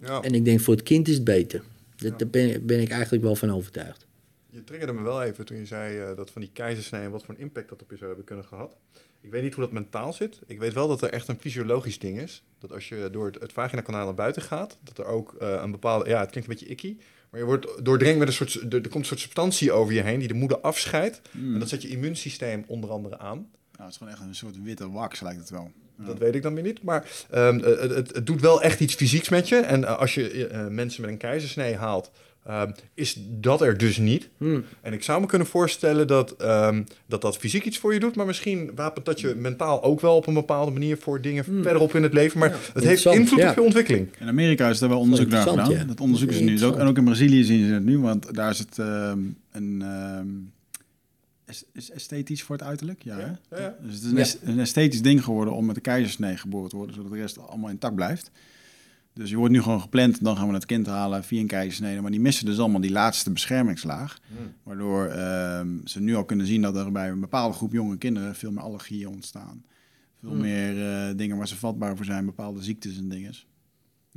Ja. 0.00 0.20
En 0.20 0.34
ik 0.34 0.44
denk 0.44 0.60
voor 0.60 0.74
het 0.74 0.82
kind 0.82 1.08
is 1.08 1.14
het 1.14 1.24
beter. 1.24 1.62
Daar 1.96 2.28
ben, 2.30 2.66
ben, 2.66 2.80
ik 2.80 2.90
eigenlijk 2.90 3.22
wel 3.22 3.36
van 3.36 3.52
overtuigd. 3.52 4.06
Je 4.50 4.64
triggerde 4.64 4.92
me 4.92 5.02
wel 5.02 5.22
even 5.22 5.44
toen 5.44 5.56
je 5.56 5.66
zei 5.66 5.98
uh, 5.98 6.16
dat 6.16 6.30
van 6.30 6.40
die 6.40 6.50
keizersnee 6.52 7.02
en 7.02 7.10
wat 7.10 7.24
voor 7.24 7.34
een 7.34 7.40
impact 7.40 7.68
dat 7.68 7.82
op 7.82 7.90
je 7.90 7.96
zou 7.96 8.06
hebben 8.06 8.26
kunnen 8.26 8.44
gehad. 8.44 8.76
Ik 9.22 9.30
weet 9.30 9.42
niet 9.42 9.54
hoe 9.54 9.64
dat 9.64 9.72
mentaal 9.72 10.12
zit. 10.12 10.40
Ik 10.46 10.58
weet 10.58 10.72
wel 10.72 10.88
dat 10.88 11.02
er 11.02 11.10
echt 11.10 11.28
een 11.28 11.40
fysiologisch 11.40 11.98
ding 11.98 12.20
is. 12.20 12.42
Dat 12.58 12.72
als 12.72 12.88
je 12.88 13.08
door 13.12 13.26
het, 13.26 13.40
het 13.40 13.52
vaginakanaal 13.52 14.04
naar 14.04 14.14
buiten 14.14 14.42
gaat, 14.42 14.78
dat 14.84 14.98
er 14.98 15.04
ook 15.04 15.36
uh, 15.42 15.60
een 15.62 15.70
bepaalde... 15.70 16.08
Ja, 16.08 16.20
het 16.20 16.30
klinkt 16.30 16.48
een 16.48 16.56
beetje 16.56 16.72
icky. 16.72 16.96
Maar 17.30 17.40
je 17.40 17.46
wordt 17.46 17.84
doordrenkt 17.84 18.18
met 18.18 18.28
een 18.28 18.34
soort... 18.34 18.54
Er, 18.54 18.74
er 18.74 18.80
komt 18.80 18.94
een 18.94 19.04
soort 19.04 19.20
substantie 19.20 19.72
over 19.72 19.94
je 19.94 20.02
heen 20.02 20.18
die 20.18 20.28
de 20.28 20.34
moeder 20.34 20.60
afscheidt. 20.60 21.20
Mm. 21.30 21.54
En 21.54 21.60
dat 21.60 21.68
zet 21.68 21.82
je 21.82 21.88
immuunsysteem 21.88 22.64
onder 22.66 22.90
andere 22.90 23.18
aan. 23.18 23.36
Nou, 23.38 23.82
het 23.84 23.90
is 23.90 23.96
gewoon 23.96 24.12
echt 24.12 24.22
een 24.22 24.34
soort 24.34 24.62
witte 24.62 24.90
wax, 24.90 25.20
lijkt 25.20 25.40
het 25.40 25.50
wel. 25.50 25.70
Dat 25.96 26.18
weet 26.18 26.34
ik 26.34 26.42
dan 26.42 26.54
weer 26.54 26.62
niet. 26.62 26.82
Maar 26.82 27.10
um, 27.34 27.58
het, 27.58 27.80
het, 27.80 28.14
het, 28.14 28.26
doet 28.26 28.40
wel 28.40 28.62
echt 28.62 28.80
iets 28.80 28.94
fysieks 28.94 29.28
met 29.28 29.48
je. 29.48 29.56
En 29.56 29.80
uh, 29.80 29.98
als 29.98 30.14
je 30.14 30.50
uh, 30.50 30.66
mensen 30.66 31.02
met 31.02 31.10
een 31.10 31.16
keizersnee 31.16 31.76
haalt 31.76 32.10
Ehm, 32.44 32.70
is 32.94 33.16
dat 33.18 33.60
er 33.60 33.78
dus 33.78 33.96
niet. 33.96 34.28
Hmm. 34.36 34.64
En 34.80 34.92
ik 34.92 35.02
zou 35.02 35.20
me 35.20 35.26
kunnen 35.26 35.46
voorstellen 35.46 36.06
dat, 36.06 36.34
um, 36.42 36.86
dat 37.06 37.20
dat 37.20 37.36
fysiek 37.36 37.64
iets 37.64 37.78
voor 37.78 37.94
je 37.94 38.00
doet, 38.00 38.16
maar 38.16 38.26
misschien 38.26 38.70
wapent 38.74 39.06
dat 39.06 39.20
je 39.20 39.34
mentaal 39.34 39.82
ook 39.82 40.00
wel 40.00 40.16
op 40.16 40.26
een 40.26 40.34
bepaalde 40.34 40.70
manier 40.70 40.96
voor 40.96 41.20
dingen 41.20 41.44
hmm. 41.44 41.62
verderop 41.62 41.94
in 41.94 42.02
het 42.02 42.12
leven. 42.12 42.38
Maar 42.38 42.56
het 42.72 42.84
heeft 42.84 43.04
invloed 43.04 43.44
op 43.44 43.54
je 43.54 43.62
ontwikking. 43.62 44.08
In 44.18 44.28
Amerika 44.28 44.68
is 44.68 44.80
er 44.80 44.88
wel 44.88 44.98
onderzoek 44.98 45.28
naar 45.28 45.46
gedaan. 45.48 45.86
Dat 45.86 46.00
onderzoeken 46.00 46.36
ze 46.36 46.42
nu 46.42 46.64
ook. 46.64 46.76
En 46.76 46.86
ook 46.86 46.96
in 46.96 47.04
Brazilië 47.04 47.44
zien 47.44 47.66
ze 47.66 47.72
het 47.72 47.84
nu, 47.84 47.98
want 47.98 48.34
daar 48.34 48.50
is 48.50 48.58
het 48.58 48.78
um, 48.78 49.36
een. 49.52 50.52
is 51.72 51.90
esthetisch 51.90 52.42
voor 52.42 52.56
het 52.56 52.64
uiterlijk? 52.64 53.02
Ja, 53.02 53.18
ja, 53.18 53.38
ja. 53.50 53.76
Dus 53.80 53.94
het 53.94 54.18
is 54.18 54.36
een, 54.42 54.48
een, 54.48 54.60
esthetisch 54.60 55.02
ding 55.02 55.24
geworden 55.24 55.54
om 55.54 55.66
met 55.66 55.74
de 55.74 55.80
keizersnee 55.80 56.36
geboren 56.36 56.70
te 56.70 56.76
worden, 56.76 56.94
zodat 56.94 57.12
de 57.12 57.18
rest 57.18 57.38
allemaal 57.38 57.70
intact 57.70 57.94
blijft. 57.94 58.30
Dus 59.14 59.30
je 59.30 59.36
wordt 59.36 59.52
nu 59.52 59.62
gewoon 59.62 59.80
gepland, 59.80 60.24
dan 60.24 60.36
gaan 60.36 60.48
we 60.48 60.54
het 60.54 60.66
kind 60.66 60.86
halen 60.86 61.24
via 61.24 61.40
een 61.40 61.46
keizersnede. 61.46 62.00
Maar 62.00 62.10
die 62.10 62.20
missen 62.20 62.46
dus 62.46 62.58
allemaal 62.58 62.80
die 62.80 62.90
laatste 62.90 63.32
beschermingslaag. 63.32 64.18
Hmm. 64.26 64.52
Waardoor 64.62 65.06
uh, 65.06 65.60
ze 65.84 66.00
nu 66.00 66.14
al 66.14 66.24
kunnen 66.24 66.46
zien 66.46 66.62
dat 66.62 66.76
er 66.76 66.92
bij 66.92 67.10
een 67.10 67.20
bepaalde 67.20 67.54
groep 67.54 67.72
jonge 67.72 67.96
kinderen 67.96 68.34
veel 68.34 68.52
meer 68.52 68.62
allergieën 68.62 69.08
ontstaan. 69.08 69.64
Veel 70.20 70.30
hmm. 70.30 70.40
meer 70.40 70.76
uh, 70.76 71.16
dingen 71.16 71.36
waar 71.36 71.48
ze 71.48 71.56
vatbaar 71.56 71.96
voor 71.96 72.04
zijn, 72.04 72.24
bepaalde 72.24 72.62
ziektes 72.62 72.98
en 72.98 73.08
dingen. 73.08 73.34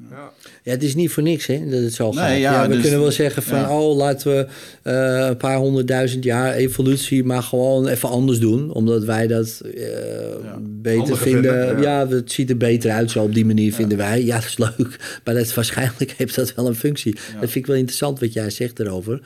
Ja. 0.09 0.31
ja, 0.63 0.71
het 0.71 0.83
is 0.83 0.95
niet 0.95 1.11
voor 1.11 1.23
niks 1.23 1.45
hè, 1.45 1.69
dat 1.69 1.81
het 1.81 1.93
zo 1.93 2.11
gaat. 2.11 2.37
Ja, 2.37 2.67
we 2.67 2.73
dus, 2.73 2.81
kunnen 2.81 2.99
wel 2.99 3.11
zeggen 3.11 3.43
van, 3.43 3.69
oh, 3.69 3.95
laten 3.95 4.31
we 4.31 4.47
uh, 4.83 5.27
een 5.27 5.37
paar 5.37 5.57
honderdduizend 5.57 6.23
jaar 6.23 6.53
evolutie 6.53 7.23
maar 7.23 7.43
gewoon 7.43 7.87
even 7.87 8.09
anders 8.09 8.39
doen. 8.39 8.73
Omdat 8.73 9.03
wij 9.03 9.27
dat 9.27 9.61
uh, 9.75 9.83
beter 10.61 11.17
vinden. 11.17 11.81
ja. 11.81 12.07
het 12.07 12.31
ziet 12.31 12.49
er 12.49 12.57
beter 12.57 12.91
uit 12.91 13.11
zo 13.11 13.23
op 13.23 13.33
die 13.33 13.45
manier, 13.45 13.73
vinden 13.73 13.97
wij. 13.97 14.23
Ja, 14.23 14.35
dat 14.35 14.45
is 14.45 14.57
leuk. 14.57 15.19
Maar 15.23 15.33
dat, 15.33 15.53
waarschijnlijk 15.53 16.11
heeft 16.17 16.35
dat 16.35 16.55
wel 16.55 16.67
een 16.67 16.75
functie. 16.75 17.13
Dat 17.13 17.49
vind 17.49 17.55
ik 17.55 17.65
wel 17.65 17.75
interessant 17.75 18.19
wat 18.19 18.33
jij 18.33 18.49
zegt 18.49 18.79
erover. 18.79 19.21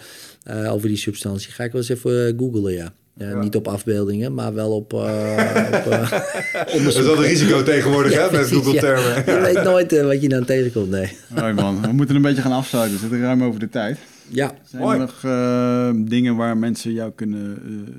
Uh, 0.49 0.73
over 0.73 0.87
die 0.87 0.97
substantie. 0.97 1.51
Ga 1.51 1.63
ik 1.63 1.71
wel 1.71 1.81
eens 1.81 1.89
even 1.89 2.33
googlen, 2.37 2.73
ja. 2.73 2.93
Ja. 3.19 3.39
Niet 3.39 3.55
op 3.55 3.67
afbeeldingen, 3.67 4.33
maar 4.33 4.53
wel 4.53 4.75
op, 4.75 4.93
uh, 4.93 4.99
op 5.73 5.85
uh, 5.91 6.11
Dat 6.71 6.71
is 6.71 6.99
wel 6.99 7.17
een 7.17 7.23
risico 7.23 7.63
tegenwoordig, 7.63 8.13
hè, 8.19 8.31
met 8.31 8.47
Google-termen. 8.47 9.23
Je 9.25 9.39
weet 9.41 9.63
nooit 9.63 9.93
uh, 9.93 10.05
wat 10.05 10.21
je 10.21 10.29
dan 10.29 10.45
tegenkomt, 10.45 10.89
nee. 10.89 11.17
Man, 11.53 11.81
we 11.81 11.91
moeten 11.91 12.15
een 12.15 12.21
beetje 12.21 12.41
gaan 12.41 12.51
afsluiten. 12.51 12.93
We 12.93 12.99
zitten 13.01 13.21
ruim 13.21 13.43
over 13.43 13.59
de 13.59 13.69
tijd. 13.69 13.97
Ja. 14.27 14.51
Zijn 14.63 14.83
er 14.83 14.97
nog 14.97 15.19
dingen 16.07 16.35
waar 16.35 16.57
mensen 16.57 16.93
jou 16.93 17.11
kunnen 17.15 17.57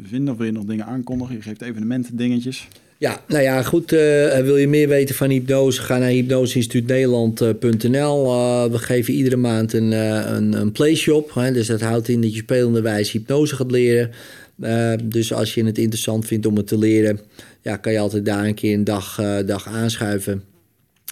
vinden? 0.08 0.32
Of 0.32 0.38
wil 0.38 0.46
je 0.46 0.52
nog 0.52 0.64
dingen 0.64 0.86
aankondigen? 0.86 1.34
Je 1.34 1.42
geeft 1.42 1.62
evenementen 1.62 2.16
dingetjes. 2.16 2.68
Ja, 2.98 3.20
nou 3.26 3.42
ja, 3.42 3.62
goed. 3.62 3.90
wil 3.90 4.56
je 4.56 4.68
meer 4.68 4.88
weten 4.88 5.14
van 5.14 5.30
hypnose? 5.30 5.80
Ga 5.80 5.98
naar 5.98 6.08
hypnoseinstituutnederland.nl. 6.08 8.24
we 8.70 8.78
geven 8.78 9.14
iedere 9.14 9.36
maand 9.36 9.72
een, 9.72 9.92
een, 10.34 10.52
een 10.52 10.72
playshop. 10.72 11.34
Hè, 11.34 11.52
dus 11.52 11.66
dat 11.66 11.80
houdt 11.80 12.08
in 12.08 12.20
dat 12.20 12.34
je 12.34 12.40
spelende 12.40 12.80
wijze 12.80 13.18
hypnose 13.18 13.56
gaat 13.56 13.70
leren. 13.70 14.10
Uh, 14.60 14.92
dus 15.04 15.32
als 15.32 15.54
je 15.54 15.64
het 15.64 15.78
interessant 15.78 16.26
vindt 16.26 16.46
om 16.46 16.56
het 16.56 16.66
te 16.66 16.78
leren, 16.78 17.20
ja, 17.62 17.76
kan 17.76 17.92
je 17.92 17.98
altijd 17.98 18.24
daar 18.24 18.46
een 18.46 18.54
keer 18.54 18.74
een 18.74 18.84
dag, 18.84 19.18
uh, 19.20 19.38
dag 19.46 19.66
aanschuiven. 19.66 20.42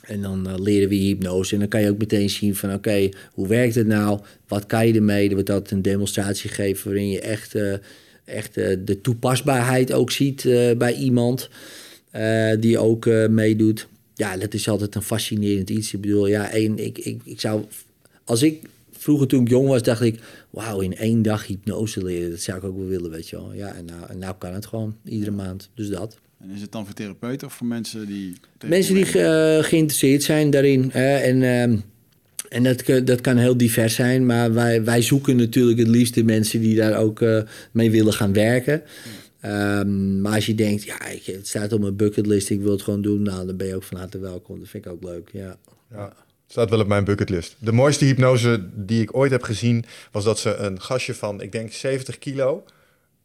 En 0.03 0.23
dan 0.23 0.49
uh, 0.49 0.55
leren 0.59 0.89
we 0.89 0.95
hypnose. 0.95 1.53
En 1.53 1.59
dan 1.59 1.69
kan 1.69 1.81
je 1.81 1.91
ook 1.91 1.99
meteen 1.99 2.31
zien 2.31 2.57
van 2.57 2.73
oké, 2.73 3.09
hoe 3.33 3.49
werkt 3.49 3.75
het 3.75 3.87
nou? 3.87 4.21
Wat 4.49 4.67
kan 4.67 4.87
je 4.87 4.95
ermee? 4.95 5.29
Er 5.29 5.35
wordt 5.35 5.71
een 5.71 5.83
demonstratie 5.83 6.49
gegeven 6.49 6.87
waarin 6.87 7.11
je 7.11 7.21
echt, 7.21 7.55
echt 8.25 8.55
de 8.55 8.99
toepasbaarheid 9.03 9.93
ook 9.93 10.11
ziet 10.11 10.43
bij 10.79 10.95
iemand 10.95 11.49
die 12.61 12.79
ook 12.79 13.07
meedoet. 13.31 13.89
Ja, 14.15 14.37
dat 14.37 14.55
is 14.55 14.69
altijd 14.69 14.95
een 14.95 15.03
fascinerend 15.03 15.71
iets. 15.71 15.93
Ik 15.93 16.01
bedoel, 16.01 16.27
ja, 16.27 16.51
één, 16.51 16.79
ik, 16.79 16.99
ik, 16.99 17.21
ik 17.25 17.41
zou, 17.41 17.65
als 18.25 18.43
ik 18.43 18.63
vroeger 18.93 19.27
toen 19.27 19.41
ik 19.41 19.49
jong 19.49 19.69
was, 19.69 19.83
dacht 19.83 20.03
ik, 20.03 20.21
wauw, 20.51 20.81
in 20.81 20.97
één 20.97 21.23
dag 21.23 21.47
hypnose 21.47 22.05
leren, 22.05 22.31
dat 22.31 22.41
zou 22.41 22.59
ik 22.59 22.65
ook 22.65 22.77
wel 22.77 22.87
willen, 22.87 23.11
weet 23.11 23.29
je 23.29 23.37
wel. 23.37 23.53
Ja, 23.53 23.75
en 23.75 23.85
nou, 23.85 24.07
en 24.09 24.19
nou 24.19 24.35
kan 24.39 24.55
het 24.55 24.67
gewoon, 24.67 24.97
iedere 25.05 25.31
maand. 25.31 25.71
Dus 25.75 25.89
dat. 25.89 26.19
En 26.41 26.51
is 26.51 26.61
het 26.61 26.73
dan 26.73 26.85
voor 26.85 26.95
therapeuten 26.95 27.47
of 27.47 27.53
voor 27.53 27.67
mensen 27.67 28.07
die... 28.07 28.33
Mensen 28.67 28.95
die 28.95 29.07
uh, 29.07 29.59
geïnteresseerd 29.63 30.23
zijn 30.23 30.51
daarin. 30.51 30.93
en 30.93 31.41
uh, 31.43 31.79
en 32.49 32.63
dat, 32.63 33.07
dat 33.07 33.21
kan 33.21 33.37
heel 33.37 33.57
divers 33.57 33.95
zijn, 33.95 34.27
maar 34.27 34.53
wij, 34.53 34.85
wij 34.85 35.03
zoeken 35.03 35.37
natuurlijk 35.37 35.79
het 35.79 35.89
liefst 35.89 36.15
de 36.15 36.25
mensen 36.25 36.61
die 36.61 36.77
daar 36.77 36.97
ook 36.97 37.21
uh, 37.21 37.43
mee 37.71 37.91
willen 37.91 38.13
gaan 38.13 38.33
werken. 38.33 38.83
Um, 39.45 40.21
maar 40.21 40.35
als 40.35 40.47
je 40.47 40.55
denkt, 40.55 40.83
ja, 40.83 41.07
ik, 41.07 41.25
het 41.25 41.49
staat 41.49 41.73
op 41.73 41.81
mijn 41.81 41.97
bucketlist, 41.97 42.51
ik 42.51 42.61
wil 42.61 42.73
het 42.73 42.83
gewoon 42.83 43.03
doen, 43.03 43.23
nou, 43.23 43.47
dan 43.47 43.57
ben 43.57 43.67
je 43.67 43.75
ook 43.75 43.83
van 43.83 43.99
harte 43.99 44.19
welkom. 44.19 44.59
Dat 44.59 44.69
vind 44.69 44.85
ik 44.85 44.93
ook 44.93 45.03
leuk, 45.03 45.29
ja. 45.33 45.57
ja. 45.91 46.13
Staat 46.51 46.71
wel 46.71 46.81
op 46.81 46.87
mijn 46.87 47.05
bucketlist. 47.05 47.57
De 47.59 47.73
mooiste 47.73 48.05
hypnose 48.05 48.61
die 48.75 49.03
ik 49.03 49.17
ooit 49.17 49.31
heb 49.31 49.43
gezien 49.43 49.85
was 50.13 50.25
dat 50.25 50.39
ze 50.39 50.55
een 50.57 50.81
gastje 50.81 51.15
van, 51.15 51.41
ik 51.41 51.53
denk 51.53 51.73
70 51.73 52.19
kilo, 52.19 52.65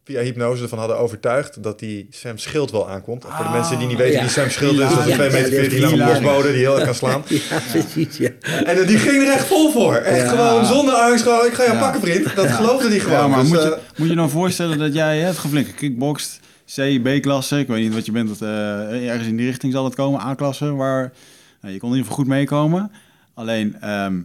via 0.05 0.21
hypnose 0.21 0.63
ervan 0.63 0.79
hadden 0.79 0.97
overtuigd 0.97 1.63
dat 1.63 1.79
die 1.79 2.07
Sam 2.09 2.37
Schild 2.37 2.71
wel 2.71 2.89
aankomt. 2.89 3.23
En 3.23 3.29
voor 3.29 3.39
de 3.43 3.49
Ah, 3.51 3.53
mensen 3.55 3.77
die 3.79 3.87
niet 3.87 3.97
weten 3.97 4.13
ja. 4.13 4.19
wie 4.21 4.29
Sam 4.29 4.49
Schild 4.49 4.71
is, 4.73 4.79
dat 4.79 4.89
is 4.91 4.97
een 4.97 5.07
Ja, 5.09 5.15
2 5.15 5.29
meter 5.31 5.53
ja, 5.53 5.59
14 5.59 5.79
lange 5.81 6.05
bosbode 6.13 6.47
die 6.51 6.57
heel 6.59 6.75
erg 6.75 6.83
kan 6.85 6.95
slaan. 6.95 7.23
Ja, 7.49 7.59
precies, 7.71 8.17
ja. 8.17 8.29
En 8.63 8.77
eh, 8.81 8.87
die 8.87 8.97
ging 8.97 9.23
er 9.23 9.33
echt 9.33 9.45
vol 9.45 9.71
voor. 9.71 9.95
Echt 9.95 10.21
Ja. 10.21 10.29
gewoon 10.29 10.65
zonder 10.65 10.93
angst. 10.93 11.23
Gewoon, 11.23 11.45
ik 11.45 11.53
ga 11.53 11.63
jou 11.63 11.75
Ja. 11.75 11.81
pakken, 11.81 12.01
vriend. 12.01 12.35
Dat 12.35 12.47
geloofde 12.51 12.87
hij 12.89 12.99
gewoon. 12.99 13.17
Ja, 13.17 13.27
maar 13.27 13.39
Dus, 13.39 13.49
moet, 13.49 13.57
eh, 13.59 13.63
je, 13.65 13.77
moet 13.95 14.09
je 14.09 14.15
dan 14.15 14.29
voorstellen 14.29 14.77
dat 14.79 14.93
jij 14.93 15.19
hebt 15.19 15.37
geflikt 15.37 15.73
kickboxt, 15.75 16.39
C, 16.75 16.99
B-klasse, 17.03 17.59
ik 17.59 17.67
weet 17.67 17.81
niet 17.83 17.93
wat 17.93 18.05
je 18.05 18.11
bent, 18.11 18.27
dat, 18.29 18.41
eh, 18.41 19.09
ergens 19.09 19.27
in 19.27 19.35
die 19.37 19.45
richting 19.45 19.73
zal 19.73 19.83
het 19.85 19.95
komen, 19.95 20.21
A-klasse, 20.21 20.73
waar 20.75 21.13
nou, 21.61 21.73
je 21.73 21.79
kon 21.79 21.89
in 21.89 21.95
ieder 21.95 22.11
geval 22.11 22.23
goed 22.23 22.33
meekomen. 22.33 22.91
Alleen, 23.33 23.75
ehm, 23.81 24.21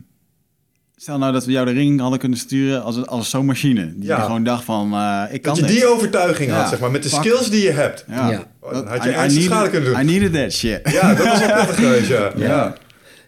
stel 0.97 1.19
nou 1.19 1.33
dat 1.33 1.45
we 1.45 1.53
jou 1.53 1.67
de 1.67 1.73
ring 1.73 2.01
hadden 2.01 2.19
kunnen 2.19 2.39
sturen 2.39 2.83
als, 2.83 3.07
als 3.07 3.31
zo'n 3.31 3.47
machine, 3.47 3.93
die 3.97 4.05
Ja. 4.09 4.21
gewoon 4.21 4.45
dacht 4.45 4.65
van, 4.65 4.93
eh, 4.93 5.23
ik 5.31 5.43
kan 5.43 5.55
dat 5.55 5.63
je 5.63 5.71
dit. 5.73 5.81
die 5.81 5.87
overtuiging 5.91 6.51
Ja. 6.51 6.57
had, 6.61 6.69
zeg 6.69 6.79
maar, 6.81 6.91
met 6.91 7.03
de 7.03 7.09
Fuck. 7.09 7.19
skills 7.25 7.51
die 7.51 7.63
je 7.63 7.71
hebt. 7.71 8.05
Ja. 8.09 8.31
Ja. 8.31 8.47
Dan 8.73 8.87
had 8.87 9.05
je 9.05 9.11
needed- 9.11 9.43
schade 9.43 9.71
kunnen 9.71 9.91
doen. 9.93 10.01
I 10.01 10.05
needed 10.05 10.33
that 10.33 10.53
shit. 10.53 10.81
Ja, 10.93 11.15
dat 11.15 11.27
was 11.27 11.39
wel 11.39 11.49
prettig 11.55 11.75
geweest, 11.85 12.09
ja. 12.09 12.33
Ja. 12.37 12.47
ja. 12.47 12.77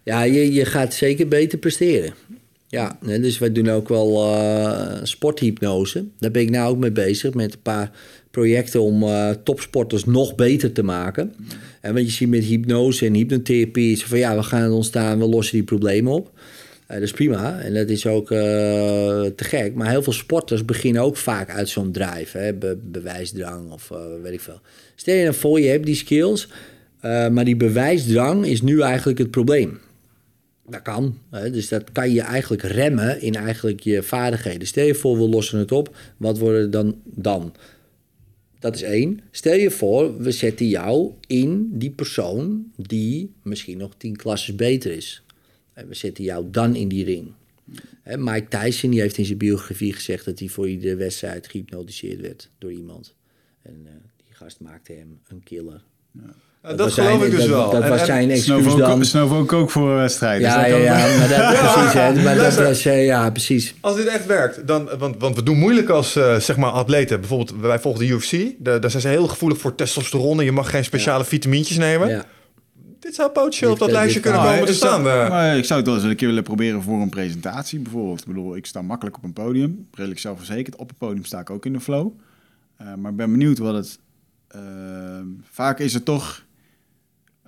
Ja, 0.05 0.23
je, 0.23 0.53
je 0.53 0.65
gaat 0.65 0.95
zeker 0.95 1.29
beter 1.29 1.59
presteren. 1.59 2.15
Ja, 2.69 2.99
dus 3.01 3.39
wij 3.39 3.53
doen 3.53 3.69
ook 3.69 3.89
wel 3.89 4.35
eh, 4.35 4.99
sporthypnose. 5.03 6.05
Daar 6.19 6.31
ben 6.31 6.43
ik 6.43 6.51
nou 6.51 6.71
ook 6.71 6.79
mee 6.79 6.93
bezig 6.93 7.35
met 7.35 7.53
een 7.53 7.63
paar 7.63 7.91
projecten 8.31 8.81
om 8.81 9.03
eh, 9.03 9.31
topsporters 9.45 10.05
nog 10.05 10.35
beter 10.35 10.73
te 10.73 10.83
maken. 10.83 11.35
En 11.81 11.95
wat 11.95 12.03
je 12.05 12.11
ziet 12.11 12.29
met 12.29 12.45
hypnose 12.45 13.07
en 13.07 13.15
hypnotherapie 13.15 13.93
is 13.93 14.05
van 14.05 14.19
ja, 14.19 14.37
we 14.37 14.43
gaan 14.43 14.73
ontstaan, 14.73 15.19
we 15.19 15.27
lossen 15.27 15.55
die 15.55 15.65
problemen 15.65 16.13
op. 16.13 16.31
Eh, 16.87 16.95
dat 16.95 17.05
is 17.05 17.13
prima 17.13 17.61
en 17.61 17.75
dat 17.75 17.89
is 17.89 18.07
ook 18.07 18.31
eh, 18.31 18.39
te 18.39 19.45
gek. 19.45 19.75
Maar 19.75 19.91
heel 19.91 20.03
veel 20.03 20.13
sporters 20.13 20.65
beginnen 20.65 21.03
ook 21.03 21.17
vaak 21.17 21.51
uit 21.51 21.69
zo'n 21.69 21.93
drive, 21.93 22.39
hè, 22.39 22.55
be- 22.55 22.79
bewijsdrang 22.83 23.71
of 23.71 23.91
weet 24.23 24.33
ik 24.33 24.41
veel. 24.41 24.61
Stel 24.95 25.15
je 25.15 25.23
nou 25.23 25.35
voor, 25.35 25.61
je 25.61 25.69
hebt 25.69 25.87
die 25.87 25.95
skills, 25.95 26.49
maar 27.03 27.45
die 27.45 27.57
bewijsdrang 27.57 28.47
is 28.47 28.63
nu 28.63 28.81
eigenlijk 28.81 29.19
het 29.19 29.31
probleem. 29.31 29.79
Dat 30.67 30.83
kan. 30.83 31.19
Hè? 31.31 31.51
Dus 31.51 31.69
dat 31.69 31.93
kan 31.93 32.13
je 32.13 32.21
eigenlijk 32.21 32.63
remmen 32.63 33.21
in 33.21 33.35
eigenlijk 33.35 33.81
je 33.81 34.03
vaardigheden. 34.03 34.67
Stel 34.67 34.87
je 34.87 34.95
voor, 34.95 35.17
we 35.19 35.29
lossen 35.29 35.59
het 35.59 35.73
op. 35.73 35.97
Wat 36.17 36.39
wordt 36.39 36.59
het 36.59 36.73
dan 36.73 36.97
dan? 37.05 37.53
Dat 38.61 38.75
is 38.75 38.83
één. 38.83 39.21
Stel 39.31 39.55
je 39.55 39.71
voor, 39.71 40.17
we 40.17 40.31
zetten 40.31 40.69
jou 40.69 41.13
in 41.27 41.79
die 41.79 41.91
persoon 41.91 42.73
die 42.77 43.33
misschien 43.43 43.79
nog 43.79 43.95
tien 43.97 44.17
klasses 44.17 44.55
beter 44.55 44.93
is. 44.93 45.23
En 45.73 45.89
we 45.89 45.95
zetten 45.95 46.25
jou 46.25 46.51
dan 46.51 46.75
in 46.75 46.89
die 46.89 47.05
ring. 47.05 47.33
Hè, 48.03 48.19
Mike 48.19 48.49
Tyson 48.49 48.91
die 48.91 49.01
heeft 49.01 49.19
in 49.19 49.25
zijn 49.25 49.39
biografie 49.39 49.93
gezegd 49.93 50.25
dat 50.25 50.39
hij 50.39 50.49
voor 50.49 50.69
iedere 50.69 50.97
wedstrijd 50.97 51.49
gehypnotiseerd 51.49 52.21
werd 52.21 52.51
door 52.59 52.73
iemand. 52.73 53.15
En 53.63 53.81
eh, 53.85 53.93
die 54.25 54.35
gast 54.35 54.61
maakte 54.61 54.93
hem 54.93 55.21
een 55.29 55.43
killer. 55.43 55.85
Ja, 56.11 56.35
dat 56.63 56.79
was 56.79 56.93
geloof 56.95 57.09
zijn- 57.09 57.23
ik 57.23 57.31
dus 57.31 57.41
dat- 57.41 57.49
wel. 57.49 57.71
Dat 57.71 57.83
En- 57.83 57.89
was 57.89 58.01
en- 58.01 58.07
zijn 58.07 58.31
excuus 58.31 58.75
dan. 58.77 59.05
Snowvo 59.05 59.57
ook 59.57 59.71
voor 59.71 59.91
een 59.91 59.97
wedstrijd. 59.97 60.41
Ja, 60.41 60.67
ja, 60.67 60.77
ja, 60.77 60.93
maar 61.19 61.29
dat, 61.29 61.39
Ja, 61.39 61.73
precies. 61.73 61.93
Hè, 61.93 62.23
maar 62.23 62.35
dat 62.37 62.55
was, 62.55 62.85
eh, 62.85 63.05
ja, 63.07 63.31
precies. 63.31 63.75
Als 63.81 63.97
dit 63.97 64.07
echt 64.07 64.27
werkt, 64.27 64.67
dan, 64.67 64.89
want, 64.99 65.17
want 65.19 65.37
we 65.37 65.43
doen 65.43 65.59
moeilijk 65.59 65.89
als 65.89 66.17
eh, 66.17 66.37
zeg 66.37 66.57
maar 66.57 66.71
atleten. 66.71 67.21
Bijvoorbeeld, 67.21 67.61
wij 67.61 67.79
volgen 67.79 68.01
de 68.07 68.13
UFC. 68.13 68.31
De, 68.31 68.79
daar 68.79 68.91
zijn 68.91 69.03
ze 69.03 69.09
heel 69.09 69.29
gevoelig 69.29 69.59
voor 69.59 69.75
testosteron. 69.75 70.39
En 70.39 70.45
je 70.45 70.53
mag 70.53 70.71
geen 70.71 70.85
speciale 70.85 71.25
vitamintjes 71.25 71.77
nemen. 71.77 72.09
Ja. 72.09 72.25
Dit 73.01 73.15
zou 73.15 73.31
potentieel 73.31 73.73
op 73.73 73.79
dat 73.79 73.91
lijstje 73.91 74.21
kunnen 74.21 74.41
Nou, 74.41 74.53
komen 74.53 74.67
te 74.67 74.73
ik 74.73 74.79
zou- 74.79 74.93
staan. 75.03 75.09
eh. 75.25 75.29
maar 75.29 75.57
ik 75.57 75.65
zou 75.65 75.79
het 75.81 75.89
wel 75.89 75.99
eens 75.99 76.09
een 76.09 76.17
keer 76.17 76.29
willen 76.29 76.43
proberen 76.43 76.83
voor 76.83 77.01
een 77.01 77.09
presentatie 77.09 77.79
bijvoorbeeld. 77.79 78.21
Ik 78.21 78.27
bedoel, 78.27 78.57
ik 78.57 78.67
sta 78.67 78.83
makkelijk 78.83 79.17
op 79.17 79.25
een 79.25 79.33
podium, 79.33 79.87
redelijk 79.95 80.21
zelfverzekerd. 80.21 80.77
Op 80.77 80.89
het 80.89 80.99
podium 80.99 81.25
sta 81.25 81.41
ik 81.41 81.51
ook 81.51 81.67
in 81.67 81.73
de 81.73 81.81
flow. 81.81 82.09
Eh, 82.77 82.87
maar 82.99 83.11
ik 83.11 83.17
ben 83.17 83.31
benieuwd 83.31 83.59
wat 83.59 83.75
het... 83.75 83.99
eh, 84.49 84.61
vaak 85.51 85.79
is 85.79 85.95
het 85.95 86.05
toch 86.05 86.43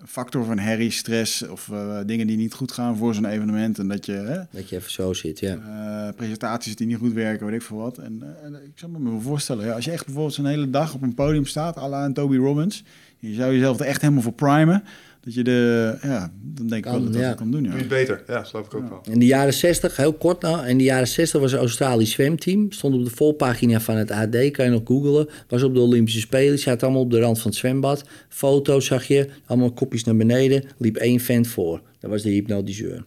factor 0.07 0.45
van 0.45 0.59
herrie, 0.59 0.91
stress 0.91 1.49
of 1.49 1.69
eh, 1.73 1.99
dingen 2.07 2.27
die 2.27 2.37
niet 2.37 2.55
goed 2.55 2.73
gaan 2.73 2.97
voor 2.97 3.15
zo'n 3.15 3.25
evenement. 3.25 3.79
En 3.79 3.89
dat 3.89 4.07
je... 4.07 4.13
Hè, 4.13 4.41
Dat 4.51 4.69
je 4.69 4.77
even 4.77 4.91
zo 4.91 5.13
zit, 5.13 5.41
ja. 5.41 5.57
eh, 5.57 6.15
presentaties 6.17 6.77
die 6.77 6.87
niet 6.87 6.97
goed 6.97 7.13
werken, 7.13 7.47
weet 7.47 7.55
ik 7.55 7.63
veel 7.63 7.77
wat. 7.77 7.99
En, 7.99 8.19
eh, 8.23 8.45
en 8.47 8.55
ik 8.55 8.73
zou 8.75 8.99
me 8.99 9.21
voorstellen, 9.21 9.67
ja, 9.67 9.73
als 9.73 9.85
je 9.85 9.91
echt 9.91 10.05
bijvoorbeeld 10.05 10.35
zo'n 10.35 10.47
hele 10.47 10.71
dag 10.71 10.95
op 10.95 11.03
een 11.03 11.15
podium 11.15 11.47
staat, 11.47 11.77
à 11.79 11.89
la 11.89 12.05
een 12.05 12.13
Toby 12.13 12.37
Robbins, 12.37 12.85
je 13.19 13.35
zou 13.35 13.53
jezelf 13.53 13.79
er 13.81 13.87
echt 13.87 14.01
helemaal 14.01 14.23
voor 14.23 14.33
primen, 14.33 14.85
dat 15.25 15.35
je 15.35 15.43
de, 15.43 15.99
ja, 16.03 16.33
dan 16.41 16.67
denk 16.67 16.85
ik 16.85 16.91
wel 16.91 17.03
dat 17.03 17.13
dat 17.13 17.23
ja. 17.23 17.35
kan 17.35 17.51
doen, 17.51 17.65
ja. 17.65 17.71
Het 17.71 17.89
beter. 17.89 18.23
Ja, 18.27 18.43
geloof 18.43 18.67
ik 18.67 18.75
ook 18.75 18.89
wel. 18.89 19.01
In 19.11 19.19
de 19.19 19.27
jaren 19.27 19.55
60, 19.55 19.97
heel 19.97 20.13
kort 20.13 20.43
nou, 20.43 20.67
in 20.67 20.79
de 20.79 20.85
jaren 20.85 21.09
60 21.09 21.41
was 21.41 21.53
een 21.53 21.59
Australisch 21.59 22.11
zwemteam. 22.11 22.73
Stond 22.73 22.95
op 22.95 23.05
de 23.05 23.11
voorpagina 23.11 23.81
van 23.81 23.97
het 23.97 24.11
AD, 24.11 24.51
kan 24.51 24.65
je 24.65 24.71
nog 24.71 24.83
googlen. 24.85 25.29
Was 25.49 25.63
op 25.63 25.75
de 25.75 25.81
Olympische 25.81 26.21
Spelen, 26.21 26.59
zaten 26.59 26.83
allemaal 26.87 27.03
op 27.03 27.11
de 27.11 27.21
rand 27.21 27.41
van 27.41 27.51
het 27.51 27.61
zwembad. 27.61 28.05
Foto's 28.29 28.87
zag 28.87 29.05
je, 29.05 29.29
allemaal 29.47 29.73
kopjes 29.73 30.05
naar 30.05 30.17
beneden. 30.17 30.65
Liep 30.79 30.97
één 30.97 31.21
vent 31.21 31.47
voor, 31.47 31.83
dat 31.99 32.11
was 32.11 32.23
de 32.23 32.31
hypnotiseur. 32.31 33.05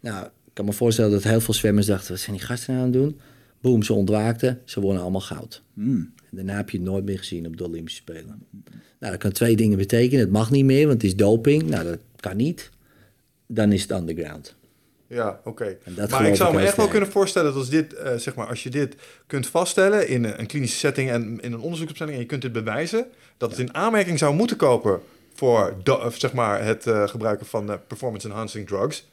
Nou, 0.00 0.24
ik 0.24 0.52
kan 0.52 0.64
me 0.64 0.72
voorstellen 0.72 1.10
dat 1.10 1.22
heel 1.22 1.40
veel 1.40 1.54
zwemmers 1.54 1.86
dachten, 1.86 2.10
wat 2.10 2.20
zijn 2.20 2.36
die 2.36 2.44
gasten 2.44 2.74
nou 2.74 2.86
aan 2.86 2.92
het 2.92 3.02
doen? 3.02 3.20
Boom, 3.60 3.82
ze 3.82 3.92
ontwaakten, 3.92 4.60
ze 4.64 4.80
wonnen 4.80 5.02
allemaal 5.02 5.20
goud. 5.20 5.62
Hmm. 5.74 6.12
En 6.30 6.36
daarna 6.36 6.56
heb 6.56 6.70
je 6.70 6.78
het 6.78 6.86
nooit 6.86 7.04
meer 7.04 7.18
gezien 7.18 7.46
op 7.46 7.56
de 7.56 7.64
Olympische 7.64 8.00
Spelen. 8.00 8.42
Nou, 8.98 9.12
dat 9.12 9.20
kan 9.20 9.32
twee 9.32 9.56
dingen 9.56 9.78
betekenen. 9.78 10.20
Het 10.20 10.32
mag 10.32 10.50
niet 10.50 10.64
meer, 10.64 10.86
want 10.86 11.02
het 11.02 11.10
is 11.10 11.16
doping. 11.16 11.62
Nou, 11.62 11.84
dat 11.84 11.98
kan 12.16 12.36
niet. 12.36 12.70
Dan 13.46 13.72
is 13.72 13.82
het 13.82 13.90
underground. 13.90 14.56
Ja, 15.08 15.40
oké. 15.44 15.76
Maar 16.10 16.26
ik 16.26 16.34
zou 16.34 16.54
me 16.54 16.62
echt 16.62 16.76
wel 16.76 16.88
kunnen 16.88 17.10
voorstellen 17.10 17.48
dat 17.48 17.60
als, 17.60 17.70
dit, 17.70 17.94
eh, 17.94 18.14
zeg 18.16 18.34
maar, 18.34 18.46
als 18.46 18.62
je 18.62 18.70
dit 18.70 18.94
kunt 19.26 19.46
vaststellen 19.46 20.08
in 20.08 20.24
een, 20.24 20.40
een 20.40 20.46
klinische 20.46 20.78
setting 20.78 21.10
en 21.10 21.22
in 21.40 21.52
een 21.52 21.60
onderzoeksopstelling 21.60 22.16
en 22.16 22.22
je 22.22 22.28
kunt 22.28 22.42
dit 22.42 22.52
bewijzen, 22.52 23.06
dat 23.36 23.50
het 23.50 23.58
in 23.58 23.74
aanmerking 23.74 24.18
zou 24.18 24.34
moeten 24.34 24.56
kopen 24.56 25.00
voor 25.34 25.74
zeg 26.16 26.32
maar, 26.32 26.64
het 26.64 26.86
eh, 26.86 27.08
gebruiken 27.08 27.46
van 27.46 27.70
eh, 27.70 27.76
performance 27.86 28.28
enhancing 28.28 28.66
drugs. 28.66 29.08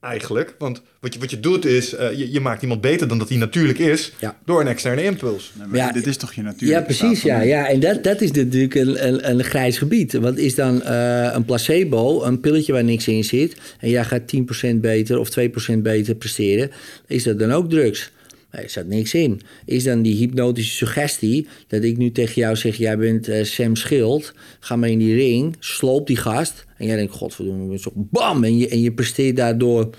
Eigenlijk. 0.00 0.54
Want 0.58 0.82
wat 1.00 1.14
je, 1.14 1.20
wat 1.20 1.30
je 1.30 1.40
doet 1.40 1.64
is, 1.64 1.94
eh, 1.94 2.18
je, 2.18 2.32
je 2.32 2.40
maakt 2.40 2.62
iemand 2.62 2.80
beter 2.80 3.08
dan 3.08 3.18
dat 3.18 3.28
hij 3.28 3.38
natuurlijk 3.38 3.78
is 3.78 4.12
Ja. 4.20 4.38
door 4.44 4.60
een 4.60 4.66
externe 4.66 5.02
impuls. 5.02 5.52
Nee, 5.58 5.66
maar 5.66 5.76
Ja, 5.76 5.92
dit 5.92 6.06
is 6.06 6.16
toch 6.16 6.32
je 6.32 6.42
natuurlijk. 6.42 6.80
Ja, 6.80 6.84
precies. 6.84 7.22
Ja, 7.22 7.40
ja. 7.40 7.68
En 7.68 7.80
dat, 7.80 8.04
dat 8.04 8.20
is 8.20 8.30
natuurlijk 8.30 8.74
een, 8.74 9.06
een, 9.06 9.30
een 9.30 9.44
grijs 9.44 9.78
gebied. 9.78 10.12
Want 10.12 10.38
is 10.38 10.54
dan 10.54 10.82
eh, 10.82 11.30
een 11.32 11.44
placebo, 11.44 12.22
een 12.22 12.40
pilletje 12.40 12.72
waar 12.72 12.84
niks 12.84 13.08
in 13.08 13.24
zit... 13.24 13.56
en 13.80 13.90
jij 13.90 14.04
gaat 14.04 14.34
10% 14.66 14.76
beter 14.76 15.18
of 15.18 15.28
2% 15.72 15.78
beter 15.78 16.14
presteren... 16.14 16.70
is 17.06 17.22
dat 17.22 17.38
dan 17.38 17.52
ook 17.52 17.70
drugs? 17.70 18.10
Er 18.50 18.70
staat 18.70 18.86
niks 18.86 19.14
in. 19.14 19.40
Is 19.64 19.84
dan 19.84 20.02
die 20.02 20.14
hypnotische 20.14 20.74
suggestie... 20.74 21.46
dat 21.68 21.82
ik 21.82 21.96
nu 21.96 22.12
tegen 22.12 22.34
jou 22.34 22.56
zeg, 22.56 22.76
jij 22.76 22.98
bent 22.98 23.28
eh, 23.28 23.44
Sam 23.44 23.76
Schild... 23.76 24.32
ga 24.60 24.76
maar 24.76 24.88
in 24.88 24.98
die 24.98 25.14
ring, 25.14 25.56
sloop 25.58 26.06
die 26.06 26.16
gast... 26.16 26.65
en 26.76 26.86
jij 26.86 26.96
denkt, 26.96 27.12
godverdomme, 27.12 27.78
zo 27.78 27.90
bam... 27.94 28.44
en 28.44 28.58
je, 28.58 28.68
en 28.68 28.80
je 28.80 28.92
presteert 28.92 29.36
daardoor 29.36 29.90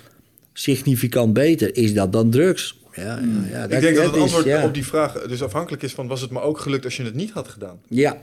significant 0.53 1.33
beter. 1.33 1.75
Is 1.75 1.93
dat 1.93 2.11
dan 2.11 2.29
drugs? 2.29 2.79
Ja, 2.93 3.03
ja, 3.03 3.19
ja, 3.51 3.63
ik 3.63 3.81
denk 3.81 3.95
dat 3.95 4.05
het 4.05 4.15
is, 4.15 4.21
antwoord 4.21 4.45
ja. 4.45 4.63
op 4.65 4.73
die 4.73 4.85
vraag 4.85 5.21
dus 5.27 5.43
afhankelijk 5.43 5.83
is 5.83 5.93
van 5.93 6.07
was 6.07 6.21
het 6.21 6.31
me 6.31 6.41
ook 6.41 6.59
gelukt 6.59 6.85
als 6.85 6.97
je 6.97 7.03
het 7.03 7.13
niet 7.13 7.31
had 7.31 7.47
gedaan. 7.47 7.79
Ja, 7.89 8.17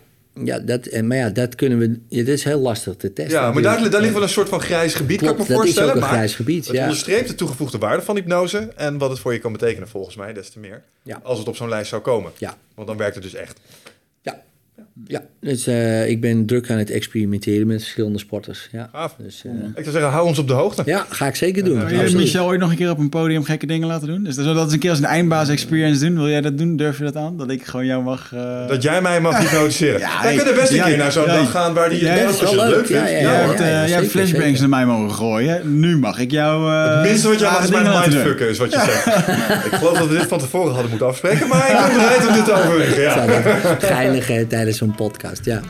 ja, 0.44 0.58
dat, 0.58 0.86
en- 0.86 1.07
maar 1.07 1.16
ja, 1.16 1.31
dat 1.31 1.55
kunnen 1.55 1.78
we. 1.78 1.86
Ja, 2.08 2.24
dit 2.24 2.28
is 2.28 2.44
heel 2.44 2.60
lastig 2.60 2.97
te 2.97 3.12
testen. 3.12 3.41
Ja, 3.41 3.52
maar 3.52 3.62
daar, 3.62 3.91
daar 3.91 4.00
ligt 4.00 4.12
wel 4.12 4.23
een 4.23 4.28
soort 4.28 4.49
van 4.49 4.60
grijs 4.60 4.94
gebied, 4.94 5.18
kan 5.20 5.28
ik 5.28 5.39
me 5.39 5.39
dat 5.39 5.49
is 5.50 5.57
voorstellen. 5.57 5.91
ook 5.94 5.97
een 5.97 6.08
grijs 6.08 6.34
gebied, 6.34 6.66
Het 6.66 6.78
onderstreept 6.78 7.28
de 7.28 7.34
toegevoegde 7.34 7.78
waarde 7.78 8.02
van 8.02 8.15
hypnose 8.16 8.58
en 8.76 8.99
wat 8.99 9.10
het 9.10 9.18
voor 9.18 9.33
je 9.33 9.39
kan 9.39 9.52
betekenen, 9.52 9.89
volgens 9.89 10.16
mij, 10.16 10.33
des 10.33 10.50
te 10.50 10.58
meer. 10.58 10.83
Ja. 11.02 11.20
Als 11.23 11.39
het 11.39 11.49
op 11.49 11.57
zo'n 11.57 11.68
lijst 11.68 11.89
zou 11.89 12.02
komen. 12.02 12.33
Ja, 12.39 12.57
Want 12.74 12.89
dan 12.89 12.97
werkt 12.97 13.15
het 13.15 13.24
dus 13.24 13.34
echt. 13.34 13.60
Ja. 15.06 15.23
Dus 15.40 15.66
eh, 15.66 16.08
ik 16.08 16.20
ben 16.20 16.47
druk 16.47 16.70
aan 16.70 16.78
het 16.78 16.90
experimenteren 16.90 17.66
met 17.66 17.81
verschillende 17.82 18.18
sporters. 18.18 18.68
Ja, 18.73 18.89
Gaaf. 18.92 19.14
dus, 19.18 19.42
eh, 19.44 19.50
Ik 19.52 19.82
zou 19.82 19.90
zeggen, 19.90 20.10
hou 20.10 20.26
ons 20.26 20.39
op 20.39 20.48
de 20.48 20.52
hoogte. 20.55 20.82
ja 20.86 21.06
ga 21.08 21.26
ik 21.26 21.34
zeker 21.36 21.64
doen. 21.64 21.86
Wil 21.86 22.05
je. 22.08 22.16
Michel 22.16 22.47
ooit 22.47 22.60
nog 22.60 22.70
een 22.70 22.76
keer 22.76 22.90
op 22.90 22.98
een 22.98 23.08
podium 23.08 23.44
gekke 23.44 23.66
dingen 23.66 23.89
laten 23.89 24.06
doen? 24.08 24.23
Dus 24.24 24.34
dat 24.36 24.66
is 24.66 24.73
een 24.73 24.78
keer 24.78 24.90
als 24.90 24.98
een 24.98 25.05
eindbaas 25.05 25.48
experience 25.48 26.05
doen. 26.06 26.14
Wil 26.16 26.28
jij 26.28 26.40
dat 26.40 26.58
doen? 26.58 26.76
Durf 26.76 26.98
je 26.98 27.05
dat 27.05 27.16
aan? 27.16 27.36
Dat 27.36 27.50
ik 27.50 27.64
gewoon 27.64 27.86
jou 27.86 28.02
mag... 28.02 28.32
eh, 28.34 28.68
Dat 28.68 28.82
jij 28.82 29.00
mij 29.02 29.20
mag 29.20 29.39
hypnotiseren. 29.39 30.00
Ja, 30.05 30.23
Wij 30.23 30.26
hey, 30.34 30.36
kunnen 30.36 30.55
best 30.55 30.70
een 30.70 30.76
ja, 30.76 30.84
keer 30.84 30.97
naar 30.97 31.12
zo'n 31.12 31.24
ja, 31.26 31.34
dag 31.36 31.50
gaan 31.50 31.74
waar 31.74 31.89
die... 31.90 32.05
ja, 32.05 32.14
dat 32.14 32.26
als 32.26 32.42
is 32.42 32.50
je 32.50 32.56
wel 32.56 32.64
het 32.64 32.74
leuk 32.74 32.89
leuk. 32.89 33.00
vindt. 33.00 33.10
Ja, 33.10 33.16
ja, 33.16 33.23
Jij 33.23 33.32
ja. 33.40 33.47
hebt, 33.47 33.60
eh, 33.60 33.66
jij 33.66 33.76
hebt 33.76 33.90
zeker, 33.92 34.08
flashbangs 34.10 34.58
zeker. 34.58 34.68
naar 34.68 34.86
mij 34.86 34.86
mogen 34.97 35.14
gooien. 35.14 35.81
Nu 35.81 35.97
mag 35.98 36.18
ik 36.18 36.31
jou... 36.31 36.73
eh, 36.73 36.94
Het 36.94 37.08
minste 37.08 37.28
wat 37.28 37.39
jij 37.40 37.50
mag 37.50 37.62
is 37.64 37.70
mijn 37.70 37.84
mindfucken, 38.10 38.48
is 38.48 38.58
wat 38.58 38.73
je 38.73 38.78
zegt. 38.78 39.06
ik 39.66 39.73
geloof 39.74 39.98
dat 39.98 40.08
we 40.08 40.16
dit 40.18 40.26
van 40.26 40.39
tevoren 40.39 40.70
hadden 40.73 40.89
moeten 40.90 41.06
afspreken, 41.08 41.48
maar 41.48 41.70
ik 41.70 41.86
ben 41.86 41.97
bereid 41.97 42.26
om 42.28 42.34
dit 42.34 42.44
te 42.44 42.52
overwegen. 42.52 43.81
Geinig 43.81 44.47
tijdens 44.48 44.82
zo'n 44.84 44.94
podcast. 44.94 45.44
Ja, 45.44 45.60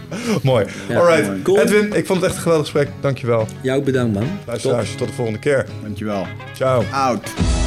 Mooi. 0.43 0.67
Ja, 0.89 0.99
Alright. 0.99 1.43
Cool. 1.43 1.61
Edwin, 1.61 1.93
ik 1.93 2.07
vond 2.07 2.21
het 2.21 2.29
echt 2.29 2.37
een 2.37 2.43
geweldig 2.43 2.71
gesprek. 2.71 2.89
Dankjewel. 3.01 3.47
jou 3.63 3.79
ook 3.79 3.85
bedankt 3.85 4.15
man. 4.15 4.29
Luisteraars, 4.47 4.95
tot 4.95 5.09
de 5.09 5.15
volgende 5.15 5.39
keer. 5.41 5.67
Dankjewel. 5.83 6.27
Ciao. 6.55 6.85
Out. 6.93 7.64